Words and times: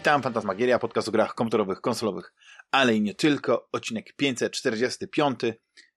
Witam, 0.00 0.22
Fantasmagieria, 0.22 0.78
podcast 0.78 1.08
o 1.08 1.12
grach 1.12 1.34
komputerowych, 1.34 1.80
konsolowych, 1.80 2.32
ale 2.70 2.94
i 2.94 3.00
nie 3.00 3.14
tylko. 3.14 3.68
Odcinek 3.72 4.12
545. 4.16 5.40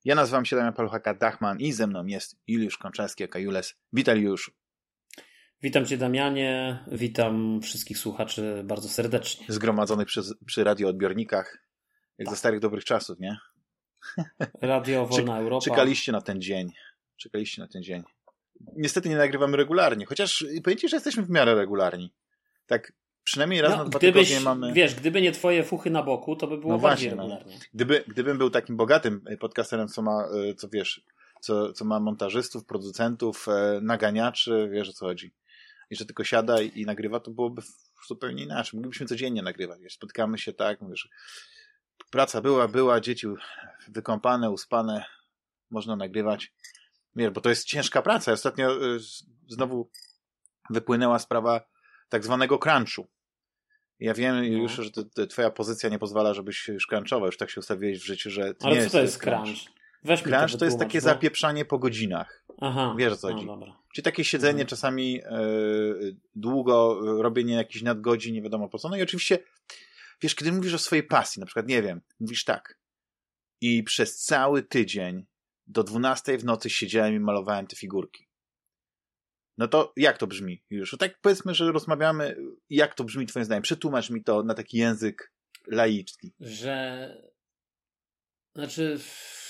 Ja 0.05 0.15
nazywam 0.15 0.45
się 0.45 0.55
Damian 0.55 0.73
Paluchaka 0.73 1.13
Dachman 1.13 1.59
i 1.59 1.71
ze 1.71 1.87
mną 1.87 2.05
jest 2.05 2.36
Juliusz 2.47 2.77
Konczarski, 2.77 3.23
aka 3.23 3.39
Jules. 3.39 3.75
Witaj 3.93 4.21
Juliuszu. 4.21 4.51
Witam 5.61 5.86
Cię 5.86 5.97
Damianie, 5.97 6.79
witam 6.92 7.61
wszystkich 7.61 7.97
słuchaczy 7.97 8.61
bardzo 8.65 8.89
serdecznie. 8.89 9.45
Zgromadzonych 9.50 10.07
przy, 10.07 10.21
przy 10.45 10.64
radioodbiornikach, 10.64 11.57
jak 12.17 12.25
tak. 12.25 12.36
za 12.36 12.39
starych 12.39 12.59
dobrych 12.59 12.86
czasów, 12.86 13.20
nie? 13.20 13.37
Radio 14.61 15.06
Wolna 15.06 15.39
Europa. 15.39 15.65
Czekaliście 15.65 16.11
na 16.11 16.21
ten 16.21 16.42
dzień. 16.42 16.71
Czekaliście 17.17 17.61
na 17.61 17.67
ten 17.67 17.83
dzień. 17.83 18.04
Niestety 18.75 19.09
nie 19.09 19.17
nagrywamy 19.17 19.57
regularnie, 19.57 20.06
chociaż 20.06 20.45
pojęcie, 20.64 20.89
że 20.89 20.95
jesteśmy 20.95 21.23
w 21.23 21.29
miarę 21.29 21.56
regularni. 21.56 22.14
Tak 22.65 22.93
Przynajmniej 23.23 23.61
raz 23.61 23.71
no, 23.71 23.77
na 23.77 23.86
dwa 23.86 24.00
gdybyś, 24.00 24.27
tygodnie 24.27 24.45
mamy... 24.45 24.73
Wiesz, 24.73 24.95
gdyby 24.95 25.21
nie 25.21 25.31
twoje 25.31 25.64
fuchy 25.64 25.89
na 25.89 26.04
boku, 26.04 26.36
to 26.36 26.47
by 26.47 26.57
było 26.57 26.73
no 26.73 26.79
bardziej 26.79 27.09
właśnie, 27.09 27.15
no. 27.15 27.23
regularnie. 27.23 27.55
No. 27.55 27.69
Gdyby, 27.73 28.04
gdybym 28.07 28.37
był 28.37 28.50
takim 28.50 28.77
bogatym 28.77 29.21
podcasterem, 29.39 29.87
co 29.87 30.01
ma, 30.01 30.27
e, 30.50 30.55
co 30.55 30.69
wiesz, 30.69 31.01
co, 31.41 31.73
co 31.73 31.86
ma 31.86 32.00
montażystów, 32.00 32.66
producentów, 32.66 33.47
e, 33.47 33.80
naganiaczy, 33.81 34.69
wiesz 34.72 34.89
o 34.89 34.94
co 34.94 35.05
chodzi. 35.05 35.33
I 35.89 35.95
że 35.95 36.05
tylko 36.05 36.23
siada 36.23 36.61
i, 36.61 36.81
i 36.81 36.86
nagrywa, 36.86 37.20
to 37.20 37.31
byłoby 37.31 37.61
zupełnie 38.08 38.44
inaczej. 38.44 38.78
Moglibyśmy 38.78 39.06
codziennie 39.06 39.42
nagrywać. 39.42 39.81
Wiesz, 39.81 39.94
spotykamy 39.94 40.38
się 40.38 40.53
tak, 40.53 40.80
wiesz, 40.89 41.09
praca 42.11 42.42
była, 42.42 42.67
była, 42.67 43.00
dzieci 43.00 43.28
wykąpane, 43.88 44.52
uspane, 44.52 45.05
można 45.72 45.95
nagrywać. 45.95 46.53
Wiesz, 47.16 47.30
bo 47.30 47.42
to 47.42 47.50
jest 47.50 47.66
ciężka 47.66 48.02
praca. 48.02 48.31
Ostatnio 48.31 48.95
e, 48.95 49.00
znowu 49.48 49.89
wypłynęła 50.70 51.20
sprawa 51.20 51.61
tak 52.09 52.23
zwanego 52.23 52.59
crunchu. 52.59 53.08
Ja 54.04 54.14
wiem 54.14 54.36
no. 54.36 54.44
już, 54.44 54.72
że 54.72 54.92
to, 54.92 55.04
to 55.04 55.28
twoja 55.28 55.50
pozycja 55.50 55.90
nie 55.90 56.00
pozwala, 56.00 56.34
żebyś 56.34 56.68
już 56.68 56.88
crunchował, 56.88 57.26
już 57.26 57.38
tak 57.38 57.50
się 57.50 57.59
ustawiłeś 57.59 58.00
w 58.00 58.06
życiu, 58.06 58.30
że 58.30 58.54
Ale 58.62 58.86
co 58.86 58.92
to 58.92 59.02
jest 59.02 59.18
crunch? 59.18 59.58
Weź 60.04 60.22
crunch 60.22 60.52
to, 60.52 60.58
to 60.58 60.66
jest 60.66 60.80
takie 60.80 61.00
bo... 61.00 61.06
zapieprzanie 61.06 61.66
po 61.66 61.80
godzinach. 61.80 62.45
Aha. 62.62 62.95
Wiesz 62.98 63.14
o 63.14 63.18
co 63.18 63.30
no, 63.30 63.34
chodzi. 63.34 63.45
No, 63.45 63.84
Czyli 63.94 64.04
takie 64.04 64.23
siedzenie 64.23 64.52
mhm. 64.52 64.68
czasami 64.68 65.22
e, 65.23 65.30
długo, 66.36 67.00
robienie 67.22 67.54
jakichś 67.54 67.82
nadgodzin, 67.82 68.34
nie 68.34 68.42
wiadomo 68.42 68.70
po 68.70 68.78
co. 68.78 68.90
No 68.90 68.98
i 68.98 69.02
oczywiście, 69.02 69.40
wiesz, 70.22 70.36
kiedy 70.36 70.52
mówisz 70.52 70.73
o 70.73 70.80
swojej 70.80 71.04
pasji, 71.04 71.40
na 71.40 71.45
przykład, 71.45 71.67
nie 71.67 71.82
wiem, 71.82 72.02
mówisz 72.20 72.44
tak 72.44 72.78
i 73.62 73.84
przez 73.84 74.17
cały 74.17 74.64
tydzień 74.64 75.26
do 75.67 75.84
12 75.84 76.38
w 76.38 76.45
nocy 76.45 76.70
siedziałem 76.70 77.16
i 77.16 77.20
malowałem 77.20 77.67
te 77.67 77.76
figurki. 77.76 78.28
No 79.58 79.68
to 79.68 79.94
jak 79.98 80.18
to 80.18 80.28
brzmi 80.28 80.64
już? 80.70 80.96
Tak 81.00 81.20
powiedzmy, 81.22 81.56
że 81.56 81.72
rozmawiamy, 81.72 82.36
jak 82.70 82.96
to 82.96 83.04
brzmi 83.04 83.26
twoim 83.26 83.46
zdaniem? 83.46 83.64
Przetłumacz 83.64 84.10
mi 84.10 84.23
to 84.23 84.44
na 84.44 84.54
taki 84.54 84.78
język 84.78 85.34
laicki. 85.68 86.34
Że... 86.40 87.08
Znaczy, 88.56 89.00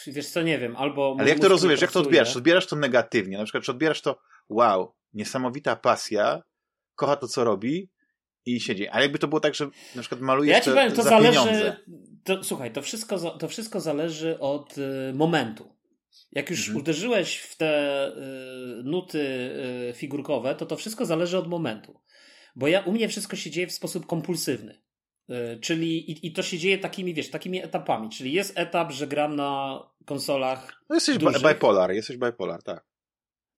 wiesz 0.07 0.29
co, 0.29 0.41
nie 0.41 0.59
wiem, 0.59 0.75
albo... 0.75 1.15
Ale 1.19 1.29
jak 1.29 1.39
to 1.39 1.47
rozumiesz? 1.47 1.81
Jak 1.81 1.91
to 1.91 1.99
odbierasz? 1.99 2.35
Odbierasz 2.35 2.67
to 2.67 2.75
negatywnie. 2.75 3.37
Na 3.37 3.43
przykład, 3.43 3.63
czy 3.63 3.71
odbierasz 3.71 4.01
to 4.01 4.19
wow, 4.49 4.95
niesamowita 5.13 5.75
pasja, 5.75 6.43
kocha 6.95 7.15
to, 7.15 7.27
co 7.27 7.43
robi 7.43 7.89
i 8.45 8.59
siedzi. 8.59 8.87
A 8.87 9.01
jakby 9.01 9.19
to 9.19 9.27
było 9.27 9.39
tak, 9.39 9.55
że 9.55 9.69
na 9.95 10.01
przykład 10.01 10.21
malujesz 10.21 10.53
ja 10.53 10.61
ci 10.61 10.69
powiem, 10.69 10.91
to 10.91 11.03
zależy, 11.03 11.75
to, 12.23 12.43
słuchaj, 12.43 12.71
to 12.73 12.81
wszystko, 12.81 13.31
to 13.31 13.47
wszystko 13.47 13.79
zależy 13.79 14.39
od 14.39 14.77
y, 14.77 15.13
momentu. 15.13 15.72
Jak 16.31 16.49
już 16.49 16.59
mhm. 16.59 16.77
uderzyłeś 16.77 17.37
w 17.37 17.57
te 17.57 18.07
y, 18.07 18.83
nuty 18.83 19.19
y, 19.89 19.93
figurkowe, 19.95 20.55
to 20.55 20.65
to 20.65 20.75
wszystko 20.75 21.05
zależy 21.05 21.37
od 21.37 21.47
momentu. 21.47 21.99
Bo 22.55 22.67
ja, 22.67 22.81
u 22.81 22.91
mnie 22.91 23.09
wszystko 23.09 23.35
się 23.35 23.51
dzieje 23.51 23.67
w 23.67 23.71
sposób 23.71 24.05
kompulsywny. 24.05 24.81
Y, 25.29 25.59
czyli 25.59 26.11
i, 26.11 26.27
i, 26.27 26.31
to 26.33 26.43
się 26.43 26.57
dzieje 26.57 26.77
takimi, 26.77 27.13
wiesz, 27.13 27.29
takimi 27.29 27.63
etapami. 27.63 28.09
Czyli 28.09 28.33
jest 28.33 28.59
etap, 28.59 28.91
że 28.91 29.07
gram 29.07 29.35
na 29.35 29.79
konsolach. 30.05 30.83
No 30.89 30.95
jesteś 30.95 31.17
dużych. 31.17 31.41
bipolar, 31.41 31.91
jesteś 31.91 32.17
bipolar, 32.17 32.63
tak. 32.63 32.85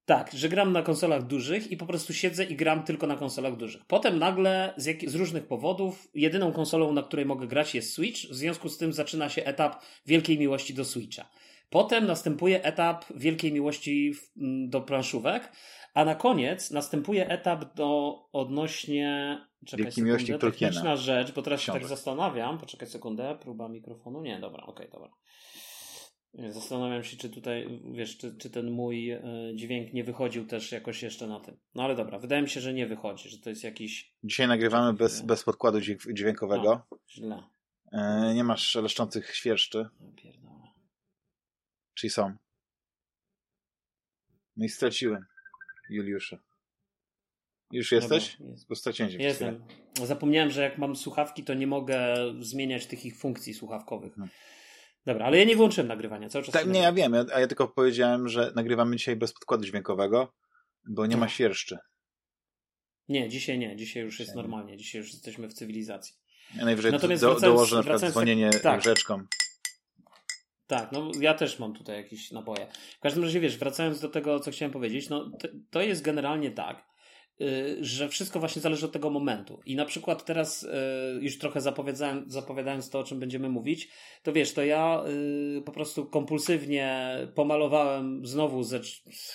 Tak, 0.05 0.31
że 0.33 0.49
gram 0.49 0.71
na 0.71 0.81
konsolach 0.81 1.27
dużych 1.27 1.71
i 1.71 1.77
po 1.77 1.85
prostu 1.85 2.13
siedzę 2.13 2.43
i 2.43 2.55
gram 2.55 2.83
tylko 2.83 3.07
na 3.07 3.15
konsolach 3.15 3.55
dużych. 3.55 3.85
Potem 3.87 4.19
nagle 4.19 4.73
z, 4.77 4.85
jak, 4.85 5.09
z 5.09 5.15
różnych 5.15 5.47
powodów 5.47 6.07
jedyną 6.13 6.53
konsolą, 6.53 6.93
na 6.93 7.03
której 7.03 7.25
mogę 7.25 7.47
grać 7.47 7.75
jest 7.75 7.93
Switch. 7.93 8.19
W 8.21 8.35
związku 8.35 8.69
z 8.69 8.77
tym 8.77 8.93
zaczyna 8.93 9.29
się 9.29 9.43
etap 9.43 9.83
wielkiej 10.05 10.39
miłości 10.39 10.73
do 10.73 10.85
Switcha. 10.85 11.29
Potem 11.75 12.05
następuje 12.05 12.63
etap 12.63 13.05
wielkiej 13.15 13.53
miłości 13.53 14.13
do 14.67 14.81
planszówek, 14.81 15.51
a 15.93 16.05
na 16.05 16.15
koniec 16.15 16.71
następuje 16.71 17.29
etap 17.29 17.75
do 17.75 18.15
odnośnie. 18.31 19.37
Czekaj 19.65 19.85
Wielkiej 19.85 20.03
miłości 20.03 20.33
techniczna 20.39 20.95
rzecz, 20.95 21.33
bo 21.33 21.41
teraz 21.41 21.61
się 21.61 21.71
tak 21.71 21.85
zastanawiam. 21.85 22.57
Poczekaj 22.57 22.87
sekundę, 22.87 23.37
próba 23.41 23.69
mikrofonu. 23.69 24.21
Nie, 24.21 24.39
dobra, 24.39 24.63
okej, 24.63 24.89
okay, 24.89 25.01
dobra. 25.01 25.17
Zastanawiam 26.53 27.03
się, 27.03 27.17
czy 27.17 27.29
tutaj, 27.29 27.81
wiesz, 27.91 28.17
czy, 28.17 28.35
czy 28.37 28.49
ten 28.49 28.71
mój 28.71 29.11
e, 29.11 29.21
dźwięk 29.55 29.93
nie 29.93 30.03
wychodził 30.03 30.45
też 30.45 30.71
jakoś 30.71 31.03
jeszcze 31.03 31.27
na 31.27 31.39
tym. 31.39 31.57
No 31.75 31.83
ale 31.83 31.95
dobra, 31.95 32.19
wydaje 32.19 32.41
mi 32.41 32.49
się, 32.49 32.61
że 32.61 32.73
nie 32.73 32.87
wychodzi, 32.87 33.29
że 33.29 33.37
to 33.39 33.49
jest 33.49 33.63
jakiś. 33.63 34.15
Dzisiaj 34.23 34.47
nagrywamy 34.47 34.93
bez, 34.93 35.21
bez 35.21 35.43
podkładu 35.43 35.79
dźwiękowego. 36.13 36.81
A, 36.91 36.95
źle. 37.11 37.43
E, 37.91 38.33
nie 38.33 38.43
masz 38.43 38.67
szeleszczących 38.67 39.35
świerszczy. 39.35 39.89
Czyli 41.95 42.11
są. 42.11 42.35
No 44.57 44.65
i 44.65 44.69
straciłem 44.69 45.25
Juliusza. 45.89 46.37
Już 47.71 47.91
jesteś? 47.91 48.37
Dobra, 48.37 48.51
jest. 48.51 48.67
Bo 48.67 48.75
straciłem 48.75 49.11
Jestem. 49.11 49.65
Zapomniałem, 50.03 50.51
że 50.51 50.61
jak 50.61 50.77
mam 50.77 50.95
słuchawki, 50.95 51.43
to 51.43 51.53
nie 51.53 51.67
mogę 51.67 52.15
zmieniać 52.39 52.85
tych 52.85 53.05
ich 53.05 53.17
funkcji 53.17 53.53
słuchawkowych. 53.53 54.15
Hmm. 54.15 54.29
Dobra, 55.05 55.25
ale 55.25 55.37
ja 55.37 55.43
nie 55.43 55.55
wyłączyłem 55.55 55.87
nagrywania, 55.87 56.29
cały 56.29 56.45
czas. 56.45 56.53
Tak, 56.53 56.67
nie, 56.67 56.79
ja 56.79 56.93
wiem, 56.93 57.13
a 57.33 57.39
ja 57.39 57.47
tylko 57.47 57.67
powiedziałem, 57.67 58.29
że 58.29 58.51
nagrywamy 58.55 58.95
dzisiaj 58.95 59.15
bez 59.15 59.33
podkładu 59.33 59.63
dźwiękowego, 59.63 60.33
bo 60.89 61.05
nie 61.05 61.17
ma 61.17 61.29
świerszczy. 61.29 61.77
Nie, 63.09 63.29
dzisiaj 63.29 63.59
nie, 63.59 63.75
dzisiaj 63.75 64.03
już 64.03 64.19
jest 64.19 64.35
normalnie, 64.35 64.77
dzisiaj 64.77 65.01
już 65.01 65.13
jesteśmy 65.13 65.47
w 65.47 65.53
cywilizacji. 65.53 66.15
Ja 66.55 66.65
najwyżej 66.65 66.91
Natomiast 66.91 67.21
do, 67.21 67.31
wracając, 67.31 67.55
dołożę 67.55 67.75
na 67.75 67.81
przykład 67.81 68.11
dzwonienie 68.11 68.49
tak. 68.49 68.83
rzeczką. 68.83 69.25
Tak, 70.67 70.91
no 70.91 71.11
ja 71.19 71.33
też 71.33 71.59
mam 71.59 71.73
tutaj 71.73 71.97
jakieś 71.97 72.31
naboje. 72.31 72.67
W 72.97 72.99
każdym 72.99 73.23
razie, 73.23 73.39
wiesz, 73.39 73.57
wracając 73.57 73.99
do 73.99 74.09
tego, 74.09 74.39
co 74.39 74.51
chciałem 74.51 74.71
powiedzieć, 74.71 75.09
no 75.09 75.31
to, 75.69 75.81
jest 75.81 76.01
generalnie 76.01 76.51
tak, 76.51 76.85
yy, 77.39 77.77
że 77.81 78.09
wszystko 78.09 78.39
właśnie 78.39 78.61
zależy 78.61 78.85
od 78.85 78.91
tego 78.91 79.09
momentu. 79.09 79.59
I 79.65 79.75
na 79.75 79.85
przykład 79.85 80.25
teraz, 80.25 80.61
yy, 80.61 81.23
już 81.23 81.37
trochę 81.37 81.61
zapowiadając, 81.61 82.33
zapowiadając 82.33 82.89
to, 82.89 82.99
o 82.99 83.03
czym 83.03 83.19
będziemy 83.19 83.49
mówić, 83.49 83.89
to 84.23 84.33
wiesz, 84.33 84.53
to 84.53 84.63
ja 84.63 85.03
yy, 85.55 85.61
po 85.61 85.71
prostu 85.71 86.05
kompulsywnie 86.05 87.17
pomalowałem 87.35 88.25
znowu 88.25 88.63
ze, 88.63 88.79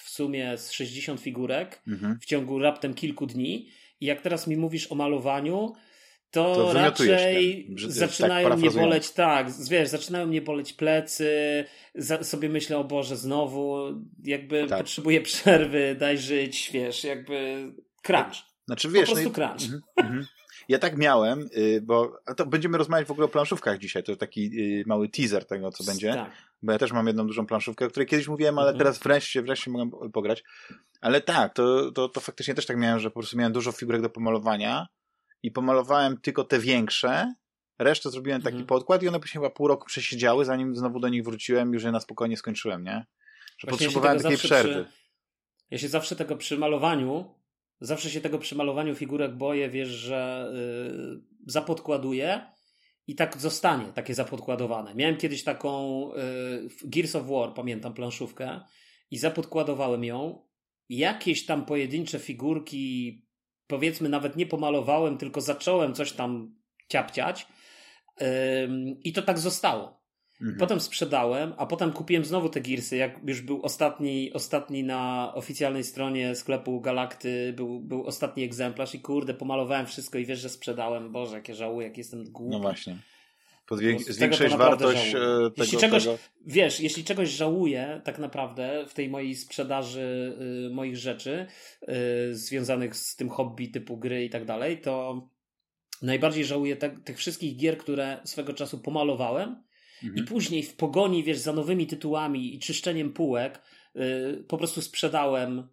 w 0.05 0.11
sumie 0.11 0.59
z 0.59 0.73
60 0.73 1.21
figurek 1.21 1.83
mhm. 1.89 2.19
w 2.21 2.25
ciągu 2.25 2.59
raptem 2.59 2.95
kilku 2.95 3.27
dni. 3.27 3.69
I 4.01 4.07
jak 4.07 4.21
teraz 4.21 4.47
mi 4.47 4.57
mówisz 4.57 4.93
o 4.93 4.95
malowaniu, 4.95 5.73
to, 6.31 6.55
to 6.55 6.73
raczej 6.73 7.67
tak 7.81 7.91
zaczynają 7.91 8.49
tak 8.49 8.59
mnie 8.59 8.71
boleć, 8.71 9.11
tak, 9.11 9.47
wiesz, 9.71 9.89
zaczynają 9.89 10.27
mnie 10.27 10.43
boleć 10.43 10.73
plecy, 10.73 11.65
za, 11.95 12.23
sobie 12.23 12.49
myślę, 12.49 12.79
o 12.79 12.85
Boże, 12.85 13.17
znowu, 13.17 13.79
jakby 14.25 14.67
tak. 14.67 14.79
potrzebuję 14.79 15.21
przerwy, 15.21 15.97
daj 15.99 16.19
żyć, 16.19 16.71
wiesz, 16.73 17.05
jakby 17.05 17.67
crunch. 18.03 18.37
Znaczy, 18.67 18.89
wiesz, 18.89 19.09
po 19.09 19.15
prostu 19.15 19.29
no 19.29 19.35
crunch. 19.35 19.63
Mm, 19.63 20.13
mm, 20.13 20.27
ja 20.69 20.79
tak 20.79 20.97
miałem, 20.97 21.49
y, 21.57 21.81
bo 21.83 22.19
to 22.37 22.47
będziemy 22.47 22.79
rozmawiać 22.79 23.09
w 23.09 23.11
ogóle 23.11 23.25
o 23.25 23.29
planszówkach 23.29 23.79
dzisiaj, 23.79 24.03
to 24.03 24.17
taki 24.17 24.51
y, 24.81 24.85
mały 24.87 25.09
teaser 25.09 25.47
tego, 25.47 25.71
co 25.71 25.85
będzie, 25.85 26.13
tak. 26.15 26.31
bo 26.63 26.73
ja 26.73 26.79
też 26.79 26.93
mam 26.93 27.07
jedną 27.07 27.27
dużą 27.27 27.47
planszówkę, 27.47 27.87
o 27.87 27.89
której 27.89 28.07
kiedyś 28.07 28.29
mówiłem, 28.29 28.59
ale 28.59 28.69
mhm. 28.69 28.79
teraz 28.79 28.99
wreszcie, 28.99 29.43
wreszcie 29.43 29.71
mogę 29.71 30.11
pograć. 30.11 30.45
Ale 31.01 31.21
tak, 31.21 31.55
to, 31.55 31.93
to, 31.93 32.09
to 32.09 32.21
faktycznie 32.21 32.55
też 32.55 32.67
tak 32.67 32.77
miałem, 32.77 32.99
że 32.99 33.11
po 33.11 33.21
prostu 33.21 33.39
miałem 33.39 33.53
dużo 33.53 33.73
figurek 33.73 34.03
do 34.03 34.11
pomalowania, 34.11 34.87
i 35.43 35.51
pomalowałem 35.51 36.21
tylko 36.21 36.45
te 36.45 36.59
większe, 36.59 37.35
resztę 37.79 38.11
zrobiłem 38.11 38.43
taki 38.43 38.55
mhm. 38.55 38.67
podkład 38.67 39.03
i 39.03 39.09
one 39.09 39.21
później 39.21 39.43
chyba 39.43 39.51
pół 39.51 39.69
roku 39.69 39.87
przesiedziały, 39.87 40.45
zanim 40.45 40.77
znowu 40.77 41.01
do 41.01 41.09
nich 41.09 41.25
wróciłem, 41.25 41.73
już 41.73 41.83
je 41.83 41.93
na 41.93 42.01
spokojnie 42.01 42.37
skończyłem, 42.37 42.85
nie? 42.85 43.07
Że 43.59 43.69
Właśnie 43.69 43.87
potrzebowałem 43.87 44.21
takiej 44.21 44.39
przerwy. 44.39 44.85
Przy, 44.85 44.93
ja 45.71 45.79
się 45.79 45.89
zawsze 45.89 46.17
tego 46.17 46.37
przy 46.37 46.59
malowaniu, 46.59 47.35
zawsze 47.81 48.11
się 48.11 48.21
tego 48.21 48.39
przy 48.39 48.55
malowaniu 48.55 48.95
figurek 48.95 49.37
boję, 49.37 49.71
wiesz, 49.71 49.89
że 49.89 50.53
yy, 50.55 51.21
zapodkładuję 51.47 52.47
i 53.07 53.15
tak 53.15 53.37
zostanie 53.37 53.93
takie 53.93 54.15
zapodkładowane. 54.15 54.95
Miałem 54.95 55.17
kiedyś 55.17 55.45
taką 55.45 56.01
yy, 56.15 56.91
Gears 56.91 57.17
of 57.17 57.27
War, 57.27 57.55
pamiętam 57.55 57.95
planszówkę 57.95 58.61
i 59.11 59.19
zapodkładowałem 59.19 60.05
ją. 60.05 60.47
Jakieś 60.89 61.47
tam 61.47 61.67
pojedyncze 61.67 62.19
figurki 62.19 63.30
powiedzmy 63.71 64.09
nawet 64.09 64.37
nie 64.37 64.47
pomalowałem, 64.47 65.19
tylko 65.19 65.41
zacząłem 65.41 65.95
coś 65.95 66.13
tam 66.13 66.55
ciapciać 66.89 67.47
i 69.05 69.13
to 69.13 69.23
tak 69.23 69.39
zostało. 69.39 70.01
Mhm. 70.41 70.59
Potem 70.59 70.81
sprzedałem, 70.81 71.55
a 71.57 71.67
potem 71.67 71.93
kupiłem 71.93 72.25
znowu 72.25 72.49
te 72.49 72.61
Gearsy, 72.61 72.97
jak 72.97 73.21
już 73.27 73.43
był 73.43 73.63
ostatni, 73.63 74.33
ostatni 74.33 74.85
na 74.85 75.33
oficjalnej 75.35 75.85
stronie 75.85 76.35
sklepu 76.35 76.81
Galakty, 76.81 77.53
był, 77.57 77.81
był 77.81 78.07
ostatni 78.07 78.43
egzemplarz 78.43 78.95
i 78.95 79.01
kurde, 79.01 79.35
pomalowałem 79.35 79.87
wszystko 79.87 80.19
i 80.19 80.27
wiesz, 80.27 80.39
że 80.39 80.49
sprzedałem. 80.49 81.13
Boże, 81.13 81.37
jakie 81.37 81.55
żałuję, 81.55 81.87
jak 81.87 81.99
jestem 81.99 82.25
głupi. 82.25 82.53
No 82.53 82.61
właśnie. 82.61 82.97
Zwiększyć 83.77 84.57
wartość 84.57 85.11
żałuję. 85.11 85.51
tego, 85.51 85.53
jeśli 85.57 85.79
czegoś, 85.79 86.05
tego... 86.05 86.19
Wiesz, 86.47 86.81
jeśli 86.81 87.05
czegoś 87.05 87.29
żałuję 87.29 88.01
tak 88.05 88.19
naprawdę 88.19 88.85
w 88.89 88.95
tej 88.95 89.09
mojej 89.09 89.35
sprzedaży 89.35 90.37
y, 90.67 90.75
moich 90.75 90.97
rzeczy 90.97 91.47
y, 92.29 92.35
związanych 92.35 92.97
z 92.97 93.17
tym 93.17 93.29
hobby 93.29 93.69
typu 93.69 93.97
gry 93.97 94.25
i 94.25 94.31
tak 94.31 94.45
dalej, 94.45 94.81
to 94.81 95.29
najbardziej 96.03 96.45
żałuję 96.45 96.77
te, 96.77 96.91
tych 96.91 97.19
wszystkich 97.19 97.57
gier, 97.57 97.79
które 97.79 98.21
swego 98.25 98.55
czasu 98.55 98.79
pomalowałem 98.79 99.63
mhm. 100.03 100.25
i 100.25 100.29
później 100.29 100.63
w 100.63 100.77
pogoni, 100.77 101.25
wiesz, 101.25 101.39
za 101.39 101.53
nowymi 101.53 101.87
tytułami 101.87 102.55
i 102.55 102.59
czyszczeniem 102.59 103.13
półek 103.13 103.63
y, 103.97 104.45
po 104.49 104.59
prostu 104.59 104.83
sprzedałem 104.83 105.59
y, 105.59 105.65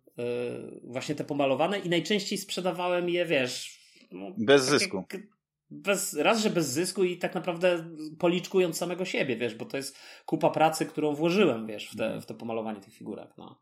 właśnie 0.84 1.16
te 1.16 1.24
pomalowane 1.24 1.80
i 1.80 1.90
najczęściej 1.90 2.38
sprzedawałem 2.38 3.10
je, 3.10 3.26
wiesz... 3.26 3.78
No, 4.12 4.32
bez 4.38 4.66
zysku. 4.66 4.98
Jak, 5.14 5.22
bez, 5.70 6.14
raz, 6.14 6.42
że 6.42 6.50
bez 6.50 6.68
zysku 6.68 7.04
i 7.04 7.18
tak 7.18 7.36
naprawdę 7.36 7.90
policzkując 8.20 8.78
samego 8.78 9.06
siebie, 9.06 9.36
wiesz, 9.38 9.56
bo 9.56 9.66
to 9.66 9.78
jest 9.78 9.98
kupa 10.26 10.50
pracy, 10.50 10.86
którą 10.86 11.16
włożyłem, 11.16 11.68
wiesz, 11.68 11.90
w, 11.90 11.98
te, 11.98 12.04
mhm. 12.04 12.22
w 12.22 12.26
to 12.26 12.34
pomalowanie 12.34 12.82
tych 12.82 12.94
figurek, 12.94 13.30
no. 13.38 13.62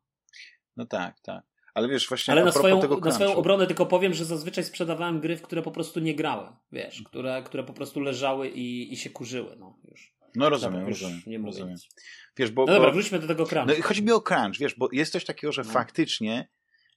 No 0.78 0.86
tak, 0.86 1.20
tak. 1.20 1.44
Ale 1.74 1.88
wiesz, 1.88 2.10
właśnie 2.10 2.32
Ale 2.32 2.46
na 2.46 2.52
swoją, 2.52 3.00
na 3.00 3.12
swoją 3.12 3.36
obronę 3.36 3.68
tylko 3.68 3.86
powiem, 3.86 4.14
że 4.14 4.26
zazwyczaj 4.26 4.64
sprzedawałem 4.64 5.20
gry, 5.20 5.38
w 5.38 5.42
które 5.42 5.62
po 5.62 5.72
prostu 5.72 6.00
nie 6.00 6.16
grałem, 6.16 6.54
wiesz, 6.72 7.02
które, 7.02 7.44
które 7.46 7.64
po 7.64 7.74
prostu 7.74 8.00
leżały 8.00 8.50
i, 8.50 8.94
i 8.94 8.98
się 8.98 9.10
kurzyły, 9.10 9.56
no 9.60 9.78
już. 9.84 10.16
No 10.36 10.50
rozumiem, 10.50 10.74
dobra, 10.74 10.90
rozumiem. 10.90 11.22
Nie 11.28 11.40
mówię 11.40 11.52
rozumiem. 11.52 11.78
Wiesz, 12.38 12.52
bo, 12.52 12.66
no 12.66 12.74
dobra, 12.74 12.90
bo, 12.90 12.94
wróćmy 12.94 13.20
do 13.20 13.28
tego 13.28 13.46
crunchu. 13.46 13.74
No, 13.78 13.84
chodzi 13.84 14.04
mi 14.04 14.12
o 14.12 14.22
crunch, 14.22 14.58
wiesz, 14.60 14.76
bo 14.76 14.90
jest 14.92 15.12
coś 15.12 15.26
takiego, 15.26 15.52
że 15.54 15.64
no. 15.64 15.72
faktycznie, 15.72 16.48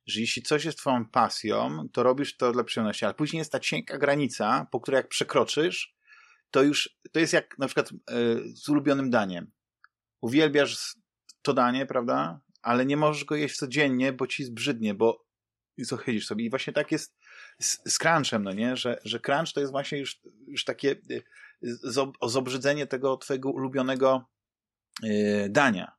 że 0.09 0.21
jeśli 0.21 0.43
coś 0.43 0.65
jest 0.65 0.79
twoją 0.79 1.09
pasją, 1.09 1.89
to 1.93 2.03
robisz 2.03 2.37
to 2.37 2.53
dla 2.53 2.65
przyjemności, 2.65 3.05
ale 3.05 3.15
później 3.15 3.39
jest 3.39 3.53
ta 3.53 3.61
cienka 3.61 3.99
granica, 3.99 4.67
po 4.73 4.81
której 4.81 4.99
jak 4.99 5.09
przekroczysz, 5.09 5.95
to 6.51 6.63
już, 6.63 6.99
to 7.13 7.21
jest 7.21 7.33
jak 7.33 7.59
na 7.59 7.67
przykład 7.67 7.93
yy, 7.93 8.43
z 8.55 8.69
ulubionym 8.69 9.11
daniem. 9.11 9.51
Uwielbiasz 10.21 10.97
to 11.43 11.55
danie, 11.55 11.87
prawda? 11.87 12.41
ale 12.63 12.87
nie 12.87 12.97
możesz 12.97 13.25
go 13.25 13.37
jeść 13.37 13.57
codziennie, 13.57 14.13
bo 14.13 14.27
ci 14.27 14.45
zbrzydnie, 14.45 14.95
bo 14.95 15.27
zachylisz 15.79 16.27
sobie. 16.27 16.45
I 16.45 16.51
właśnie 16.51 16.73
tak 16.73 16.93
jest 16.93 17.17
z, 17.61 17.79
z 17.93 17.99
crunchem, 17.99 18.43
no 18.43 18.53
nie? 18.53 18.77
Że, 18.77 18.99
że 19.05 19.21
crunch 19.21 19.53
to 19.55 19.61
jest 19.61 19.73
właśnie 19.73 19.99
już, 19.99 20.21
już 20.47 20.65
takie 20.65 20.97
y, 21.11 21.23
zobrzydzenie 22.23 22.87
tego 22.87 23.17
twojego 23.17 23.51
ulubionego 23.51 24.29
yy, 25.03 25.49
dania. 25.51 25.98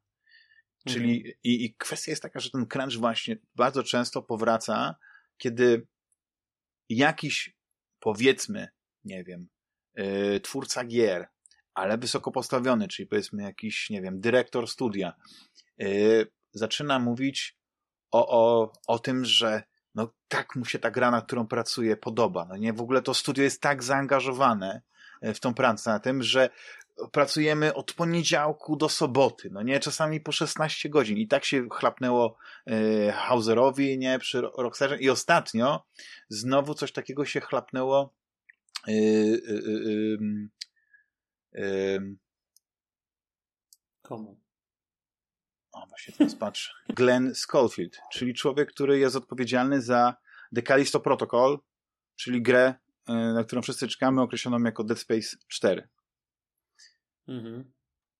Czyli 0.93 1.17
mhm. 1.17 1.33
i, 1.43 1.65
i 1.65 1.73
kwestia 1.73 2.11
jest 2.11 2.23
taka, 2.23 2.39
że 2.39 2.49
ten 2.49 2.65
crunch 2.65 2.97
właśnie 2.97 3.37
bardzo 3.55 3.83
często 3.83 4.21
powraca, 4.21 4.95
kiedy 5.37 5.87
jakiś, 6.89 7.55
powiedzmy, 7.99 8.67
nie 9.03 9.23
wiem, 9.23 9.47
yy, 9.95 10.39
twórca 10.39 10.83
gier, 10.83 11.27
ale 11.73 11.97
wysoko 11.97 12.31
postawiony, 12.31 12.87
czyli 12.87 13.07
powiedzmy 13.07 13.43
jakiś, 13.43 13.89
nie 13.89 14.01
wiem, 14.01 14.21
dyrektor 14.21 14.67
studia, 14.67 15.13
yy, 15.77 16.27
zaczyna 16.51 16.99
mówić 16.99 17.57
o, 18.11 18.27
o, 18.27 18.73
o 18.87 18.99
tym, 18.99 19.25
że 19.25 19.63
no 19.95 20.13
tak 20.27 20.55
mu 20.55 20.65
się 20.65 20.79
ta 20.79 20.91
gra, 20.91 21.11
na 21.11 21.21
którą 21.21 21.47
pracuje, 21.47 21.97
podoba. 21.97 22.45
No 22.49 22.57
nie, 22.57 22.73
w 22.73 22.81
ogóle 22.81 23.01
to 23.01 23.13
studio 23.13 23.43
jest 23.43 23.61
tak 23.61 23.83
zaangażowane 23.83 24.81
e, 25.21 25.33
w 25.33 25.39
tą 25.39 25.53
pracę 25.53 25.89
na 25.89 25.99
tym, 25.99 26.23
że 26.23 26.49
pracujemy 27.11 27.73
od 27.73 27.93
poniedziałku 27.93 28.75
do 28.75 28.89
soboty, 28.89 29.49
no 29.51 29.61
nie, 29.61 29.79
czasami 29.79 30.21
po 30.21 30.31
16 30.31 30.89
godzin. 30.89 31.17
I 31.17 31.27
tak 31.27 31.45
się 31.45 31.67
chlapnęło 31.71 32.37
y, 32.69 33.11
Hauserowi, 33.11 33.97
nie, 33.97 34.19
przy 34.19 34.41
Rockstarze. 34.41 34.97
I 34.97 35.09
ostatnio 35.09 35.85
znowu 36.29 36.73
coś 36.73 36.91
takiego 36.91 37.25
się 37.25 37.41
chlapnęło 37.41 38.13
y, 38.87 38.91
y, 41.55 42.17
Komu? 44.01 44.39
o 45.71 45.87
właśnie 45.87 46.13
teraz 46.17 46.35
patrzę, 46.35 46.73
Glenn 46.89 47.35
Schofield, 47.35 47.97
czyli 48.11 48.33
człowiek, 48.33 48.69
który 48.71 48.99
jest 48.99 49.15
odpowiedzialny 49.15 49.81
za 49.81 50.15
The 50.55 50.61
Callisto 50.61 50.99
Protocol, 50.99 51.59
czyli 52.15 52.41
grę, 52.41 52.73
na 53.07 53.43
którą 53.43 53.61
wszyscy 53.61 53.87
czekamy, 53.87 54.21
określoną 54.21 54.63
jako 54.63 54.83
Dead 54.83 54.99
Space 54.99 55.37
4. 55.47 55.87
Mhm. 57.29 57.71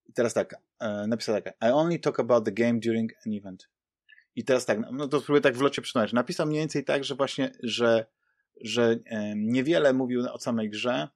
I 0.06 0.12
teraz 0.12 0.34
tak, 0.34 0.54
e, 0.80 1.06
napisał 1.06 1.42
tak, 1.42 1.54
I 1.62 1.72
only 1.72 1.98
talk 1.98 2.20
about 2.20 2.44
the 2.44 2.52
game 2.52 2.80
during 2.80 3.12
an 3.26 3.32
event. 3.32 3.68
I 4.36 4.44
teraz 4.44 4.66
tak, 4.66 4.78
no 4.92 5.08
to 5.08 5.20
spróbuję 5.20 5.40
tak 5.40 5.56
w 5.56 5.60
locie 5.60 5.82
przeczytać. 5.82 6.12
Napisał 6.12 6.46
mniej 6.46 6.60
więcej 6.60 6.84
tak, 6.84 7.04
że 7.04 7.14
właśnie, 7.14 7.52
że, 7.62 8.06
że 8.60 8.98
e, 9.06 9.34
niewiele 9.36 9.92
mówił 9.92 10.20
o 10.32 10.38
samej 10.38 10.70
grze, 10.70 11.08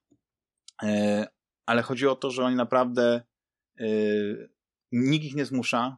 ale 1.65 1.81
chodzi 1.81 2.07
o 2.07 2.15
to, 2.15 2.31
że 2.31 2.43
oni 2.43 2.55
naprawdę 2.55 3.21
nikt 4.91 5.25
ich 5.25 5.35
nie 5.35 5.45
zmusza, 5.45 5.97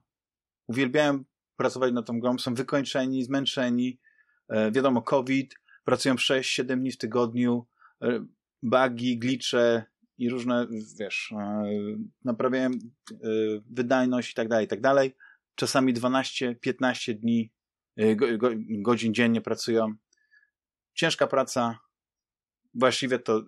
uwielbiają 0.67 1.23
pracować 1.57 1.93
nad 1.93 2.05
tą 2.05 2.19
grą, 2.19 2.37
są 2.37 2.53
wykończeni, 2.53 3.23
zmęczeni, 3.23 3.99
e, 4.49 4.71
wiadomo, 4.71 5.01
COVID, 5.01 5.55
pracują 5.83 6.15
6-7 6.15 6.79
dni 6.79 6.91
w 6.91 6.97
tygodniu, 6.97 7.67
e, 8.01 8.25
bugi, 8.63 9.19
glitche 9.19 9.85
i 10.17 10.29
różne, 10.29 10.67
wiesz, 10.99 11.31
e, 11.31 11.71
naprawiają 12.23 12.69
e, 12.69 12.77
wydajność 13.69 14.31
i 14.31 14.33
tak 14.33 14.47
dalej, 14.47 14.65
i 14.65 14.67
tak 14.67 14.81
dalej. 14.81 15.15
Czasami 15.55 15.93
12-15 15.93 17.13
dni, 17.13 17.51
e, 17.95 18.15
go, 18.15 18.37
go, 18.37 18.49
godzin 18.69 19.13
dziennie 19.13 19.41
pracują. 19.41 19.95
Ciężka 20.93 21.27
praca, 21.27 21.79
właściwie 22.73 23.19
to 23.19 23.43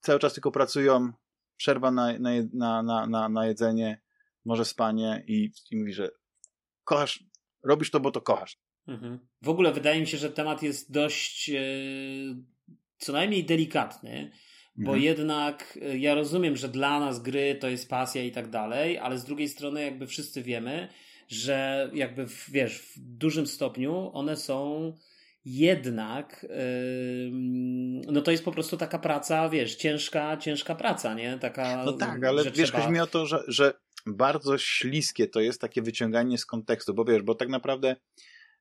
cały 0.00 0.18
czas 0.18 0.34
tylko 0.34 0.52
pracują, 0.52 1.12
przerwa 1.56 1.90
na, 1.90 2.18
na, 2.52 2.82
na, 2.82 3.06
na, 3.06 3.28
na 3.28 3.46
jedzenie, 3.46 4.00
może 4.44 4.64
spanie 4.64 5.24
i, 5.26 5.52
i 5.70 5.76
mówi, 5.76 5.92
że 5.92 6.10
kochasz, 6.84 7.24
robisz 7.62 7.90
to, 7.90 8.00
bo 8.00 8.10
to 8.10 8.20
kochasz. 8.20 8.58
Mhm. 8.86 9.18
W 9.42 9.48
ogóle 9.48 9.72
wydaje 9.72 10.00
mi 10.00 10.06
się, 10.06 10.18
że 10.18 10.30
temat 10.30 10.62
jest 10.62 10.92
dość 10.92 11.50
e, 11.50 11.62
co 12.98 13.12
najmniej 13.12 13.44
delikatny, 13.44 14.30
bo 14.76 14.90
mhm. 14.90 15.02
jednak 15.02 15.78
e, 15.82 15.98
ja 15.98 16.14
rozumiem, 16.14 16.56
że 16.56 16.68
dla 16.68 17.00
nas 17.00 17.22
gry 17.22 17.54
to 17.60 17.68
jest 17.68 17.88
pasja 17.88 18.24
i 18.24 18.32
tak 18.32 18.50
dalej, 18.50 18.98
ale 18.98 19.18
z 19.18 19.24
drugiej 19.24 19.48
strony 19.48 19.82
jakby 19.84 20.06
wszyscy 20.06 20.42
wiemy, 20.42 20.88
że 21.28 21.90
jakby 21.94 22.26
w, 22.26 22.50
wiesz, 22.50 22.78
w 22.78 22.98
dużym 22.98 23.46
stopniu 23.46 24.10
one 24.12 24.36
są 24.36 24.92
jednak 25.44 26.46
yy, 26.48 27.30
no 28.12 28.20
to 28.20 28.30
jest 28.30 28.44
po 28.44 28.52
prostu 28.52 28.76
taka 28.76 28.98
praca, 28.98 29.48
wiesz, 29.48 29.76
ciężka, 29.76 30.36
ciężka 30.36 30.74
praca, 30.74 31.14
nie? 31.14 31.38
Taka, 31.38 31.84
no 31.84 31.92
tak, 31.92 32.24
ale 32.24 32.44
wiesz, 32.44 32.52
trzeba... 32.52 32.78
chodzi 32.80 32.92
mi 32.92 33.00
o 33.00 33.06
to, 33.06 33.26
że, 33.26 33.42
że 33.48 33.72
bardzo 34.06 34.58
śliskie 34.58 35.28
to 35.28 35.40
jest 35.40 35.60
takie 35.60 35.82
wyciąganie 35.82 36.38
z 36.38 36.46
kontekstu, 36.46 36.94
bo 36.94 37.04
wiesz, 37.04 37.22
bo 37.22 37.34
tak 37.34 37.48
naprawdę 37.48 37.96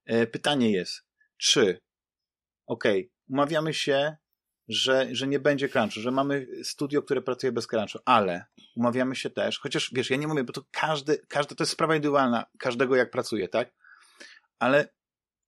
e, 0.05 0.27
pytanie 0.27 0.72
jest, 0.72 1.03
czy 1.38 1.82
okej, 2.65 3.00
okay, 3.00 3.10
umawiamy 3.29 3.74
się, 3.74 4.15
że, 4.75 5.08
że 5.12 5.27
nie 5.27 5.39
będzie 5.39 5.70
crunchu, 5.70 6.00
że 6.00 6.12
mamy 6.12 6.48
studio, 6.63 7.01
które 7.01 7.22
pracuje 7.22 7.51
bez 7.51 7.68
crunchu, 7.68 8.00
ale 8.06 8.46
umawiamy 8.75 9.15
się 9.15 9.30
też, 9.30 9.60
chociaż 9.60 9.92
wiesz, 9.94 10.10
ja 10.10 10.18
nie 10.18 10.27
mówię, 10.27 10.44
bo 10.44 10.53
to 10.53 10.63
każdy, 10.72 11.18
każdy 11.27 11.56
to 11.56 11.63
jest 11.63 11.72
sprawa 11.72 11.96
indywidualna, 11.96 12.46
każdego 12.60 12.96
jak 12.96 13.12
pracuje, 13.12 13.48
tak? 13.48 13.74
Ale 14.60 14.94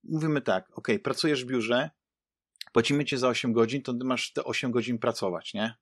mówimy 0.04 0.42
tak, 0.42 0.78
ok, 0.78 0.88
pracujesz 1.04 1.46
w 1.46 1.48
biurze, 1.48 1.90
płacimy 2.74 3.06
cię 3.06 3.18
za 3.18 3.28
8 3.28 3.54
godzin, 3.54 3.82
to 3.82 3.94
ty 3.94 4.06
masz 4.06 4.34
te 4.34 4.44
8 4.44 4.72
godzin 4.72 5.00
pracować, 5.00 5.54
nie? 5.54 5.76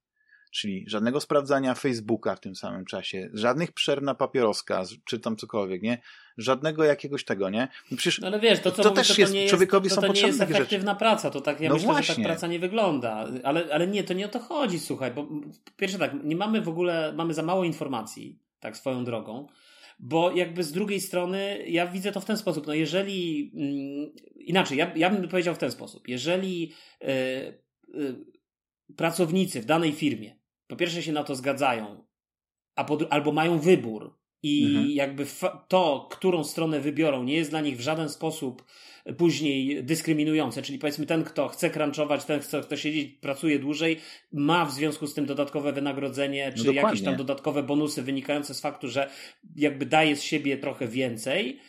Czyli 0.54 0.86
żadnego 0.88 1.22
sprawdzania 1.22 1.74
Facebooka 1.74 2.36
w 2.36 2.40
tym 2.40 2.56
samym 2.56 2.86
czasie, 2.86 3.30
żadnych 3.34 3.72
przerw 3.72 4.04
na 4.04 4.16
papieroska, 4.16 4.84
czy 5.06 5.20
tam 5.20 5.38
cokolwiek, 5.38 5.82
nie? 5.82 6.02
Żadnego 6.38 6.84
jakiegoś 6.84 7.26
tego, 7.26 7.50
nie? 7.50 7.68
No 7.92 7.98
przecież 7.98 8.20
no 8.20 8.28
ale 8.28 8.40
wiesz, 8.40 8.60
to, 8.60 8.72
co 8.72 8.84
to 8.84 8.90
mówisz, 8.90 9.08
też 9.08 9.16
to 9.16 9.22
jest, 9.22 9.34
jest, 9.34 9.50
człowiekowi 9.50 9.90
to, 9.90 9.96
to, 9.96 10.02
są 10.02 10.08
to 10.08 10.14
nie 10.14 10.22
jest 10.22 10.42
efektywna 10.42 10.92
rzeczy. 10.92 11.00
praca, 11.00 11.30
to 11.30 11.42
tak, 11.42 11.62
ja 11.62 11.70
no 11.70 11.76
myślę, 11.76 11.88
właśnie. 11.88 12.06
że 12.06 12.16
tak 12.16 12.26
praca 12.26 12.48
nie 12.48 12.60
wygląda. 12.60 13.28
Ale, 13.44 13.66
ale 13.74 13.88
nie, 13.88 14.04
to 14.04 14.14
nie 14.14 14.26
o 14.26 14.30
to 14.30 14.40
chodzi, 14.40 14.80
słuchaj, 14.80 15.12
bo 15.12 15.28
pierwsze 15.78 16.00
tak, 16.00 16.24
nie 16.24 16.36
mamy 16.36 16.62
w 16.62 16.70
ogóle, 16.70 17.14
mamy 17.16 17.34
za 17.34 17.44
mało 17.44 17.64
informacji, 17.64 18.40
tak 18.60 18.78
swoją 18.78 19.04
drogą, 19.04 19.48
bo 20.00 20.32
jakby 20.32 20.64
z 20.64 20.72
drugiej 20.72 21.02
strony 21.02 21.64
ja 21.68 21.88
widzę 21.88 22.12
to 22.12 22.22
w 22.22 22.26
ten 22.26 22.38
sposób, 22.38 22.68
no 22.68 22.74
jeżeli, 22.74 23.52
mm, 23.56 24.12
inaczej, 24.36 24.78
ja, 24.78 24.92
ja 24.96 25.10
bym 25.10 25.28
powiedział 25.28 25.56
w 25.56 25.58
ten 25.58 25.72
sposób, 25.72 26.08
jeżeli 26.08 26.74
y, 27.02 27.08
y, 27.96 28.16
pracownicy 28.96 29.62
w 29.62 29.66
danej 29.66 29.92
firmie 29.92 30.43
po 30.68 30.76
pierwsze 30.76 31.04
się 31.04 31.12
na 31.12 31.24
to 31.24 31.36
zgadzają, 31.36 32.06
a 32.76 32.84
po, 32.84 32.98
albo 33.10 33.32
mają 33.32 33.60
wybór. 33.60 34.24
I 34.46 34.66
mhm. 34.66 34.92
jakby 34.92 35.26
to, 35.68 36.08
którą 36.12 36.44
stronę 36.44 36.80
wybiorą, 36.80 37.24
nie 37.24 37.36
jest 37.36 37.50
dla 37.50 37.62
nich 37.62 37.78
w 37.78 37.82
żaden 37.82 38.10
sposób 38.10 38.64
później 39.18 39.84
dyskryminujące, 39.84 40.62
czyli 40.62 40.80
powiedzmy 40.80 41.06
ten, 41.06 41.24
kto 41.24 41.48
chce 41.48 41.70
crunchować, 41.70 42.26
ten, 42.26 42.40
kto, 42.40 42.62
kto 42.62 42.78
siedzi, 42.78 43.18
pracuje 43.22 43.60
dłużej, 43.60 44.00
ma 44.32 44.66
w 44.66 44.72
związku 44.72 45.08
z 45.08 45.14
tym 45.14 45.26
dodatkowe 45.26 45.74
wynagrodzenie, 45.74 46.54
czy 46.58 46.66
no 46.66 46.72
jakieś 46.72 47.02
tam 47.02 47.16
dodatkowe 47.16 47.64
bonusy 47.64 48.02
wynikające 48.02 48.54
z 48.54 48.62
faktu, 48.62 48.88
że 48.88 49.10
jakby 49.56 49.86
daje 49.86 50.16
z 50.16 50.24
siebie 50.24 50.58
trochę 50.58 50.88
więcej, 50.88 51.60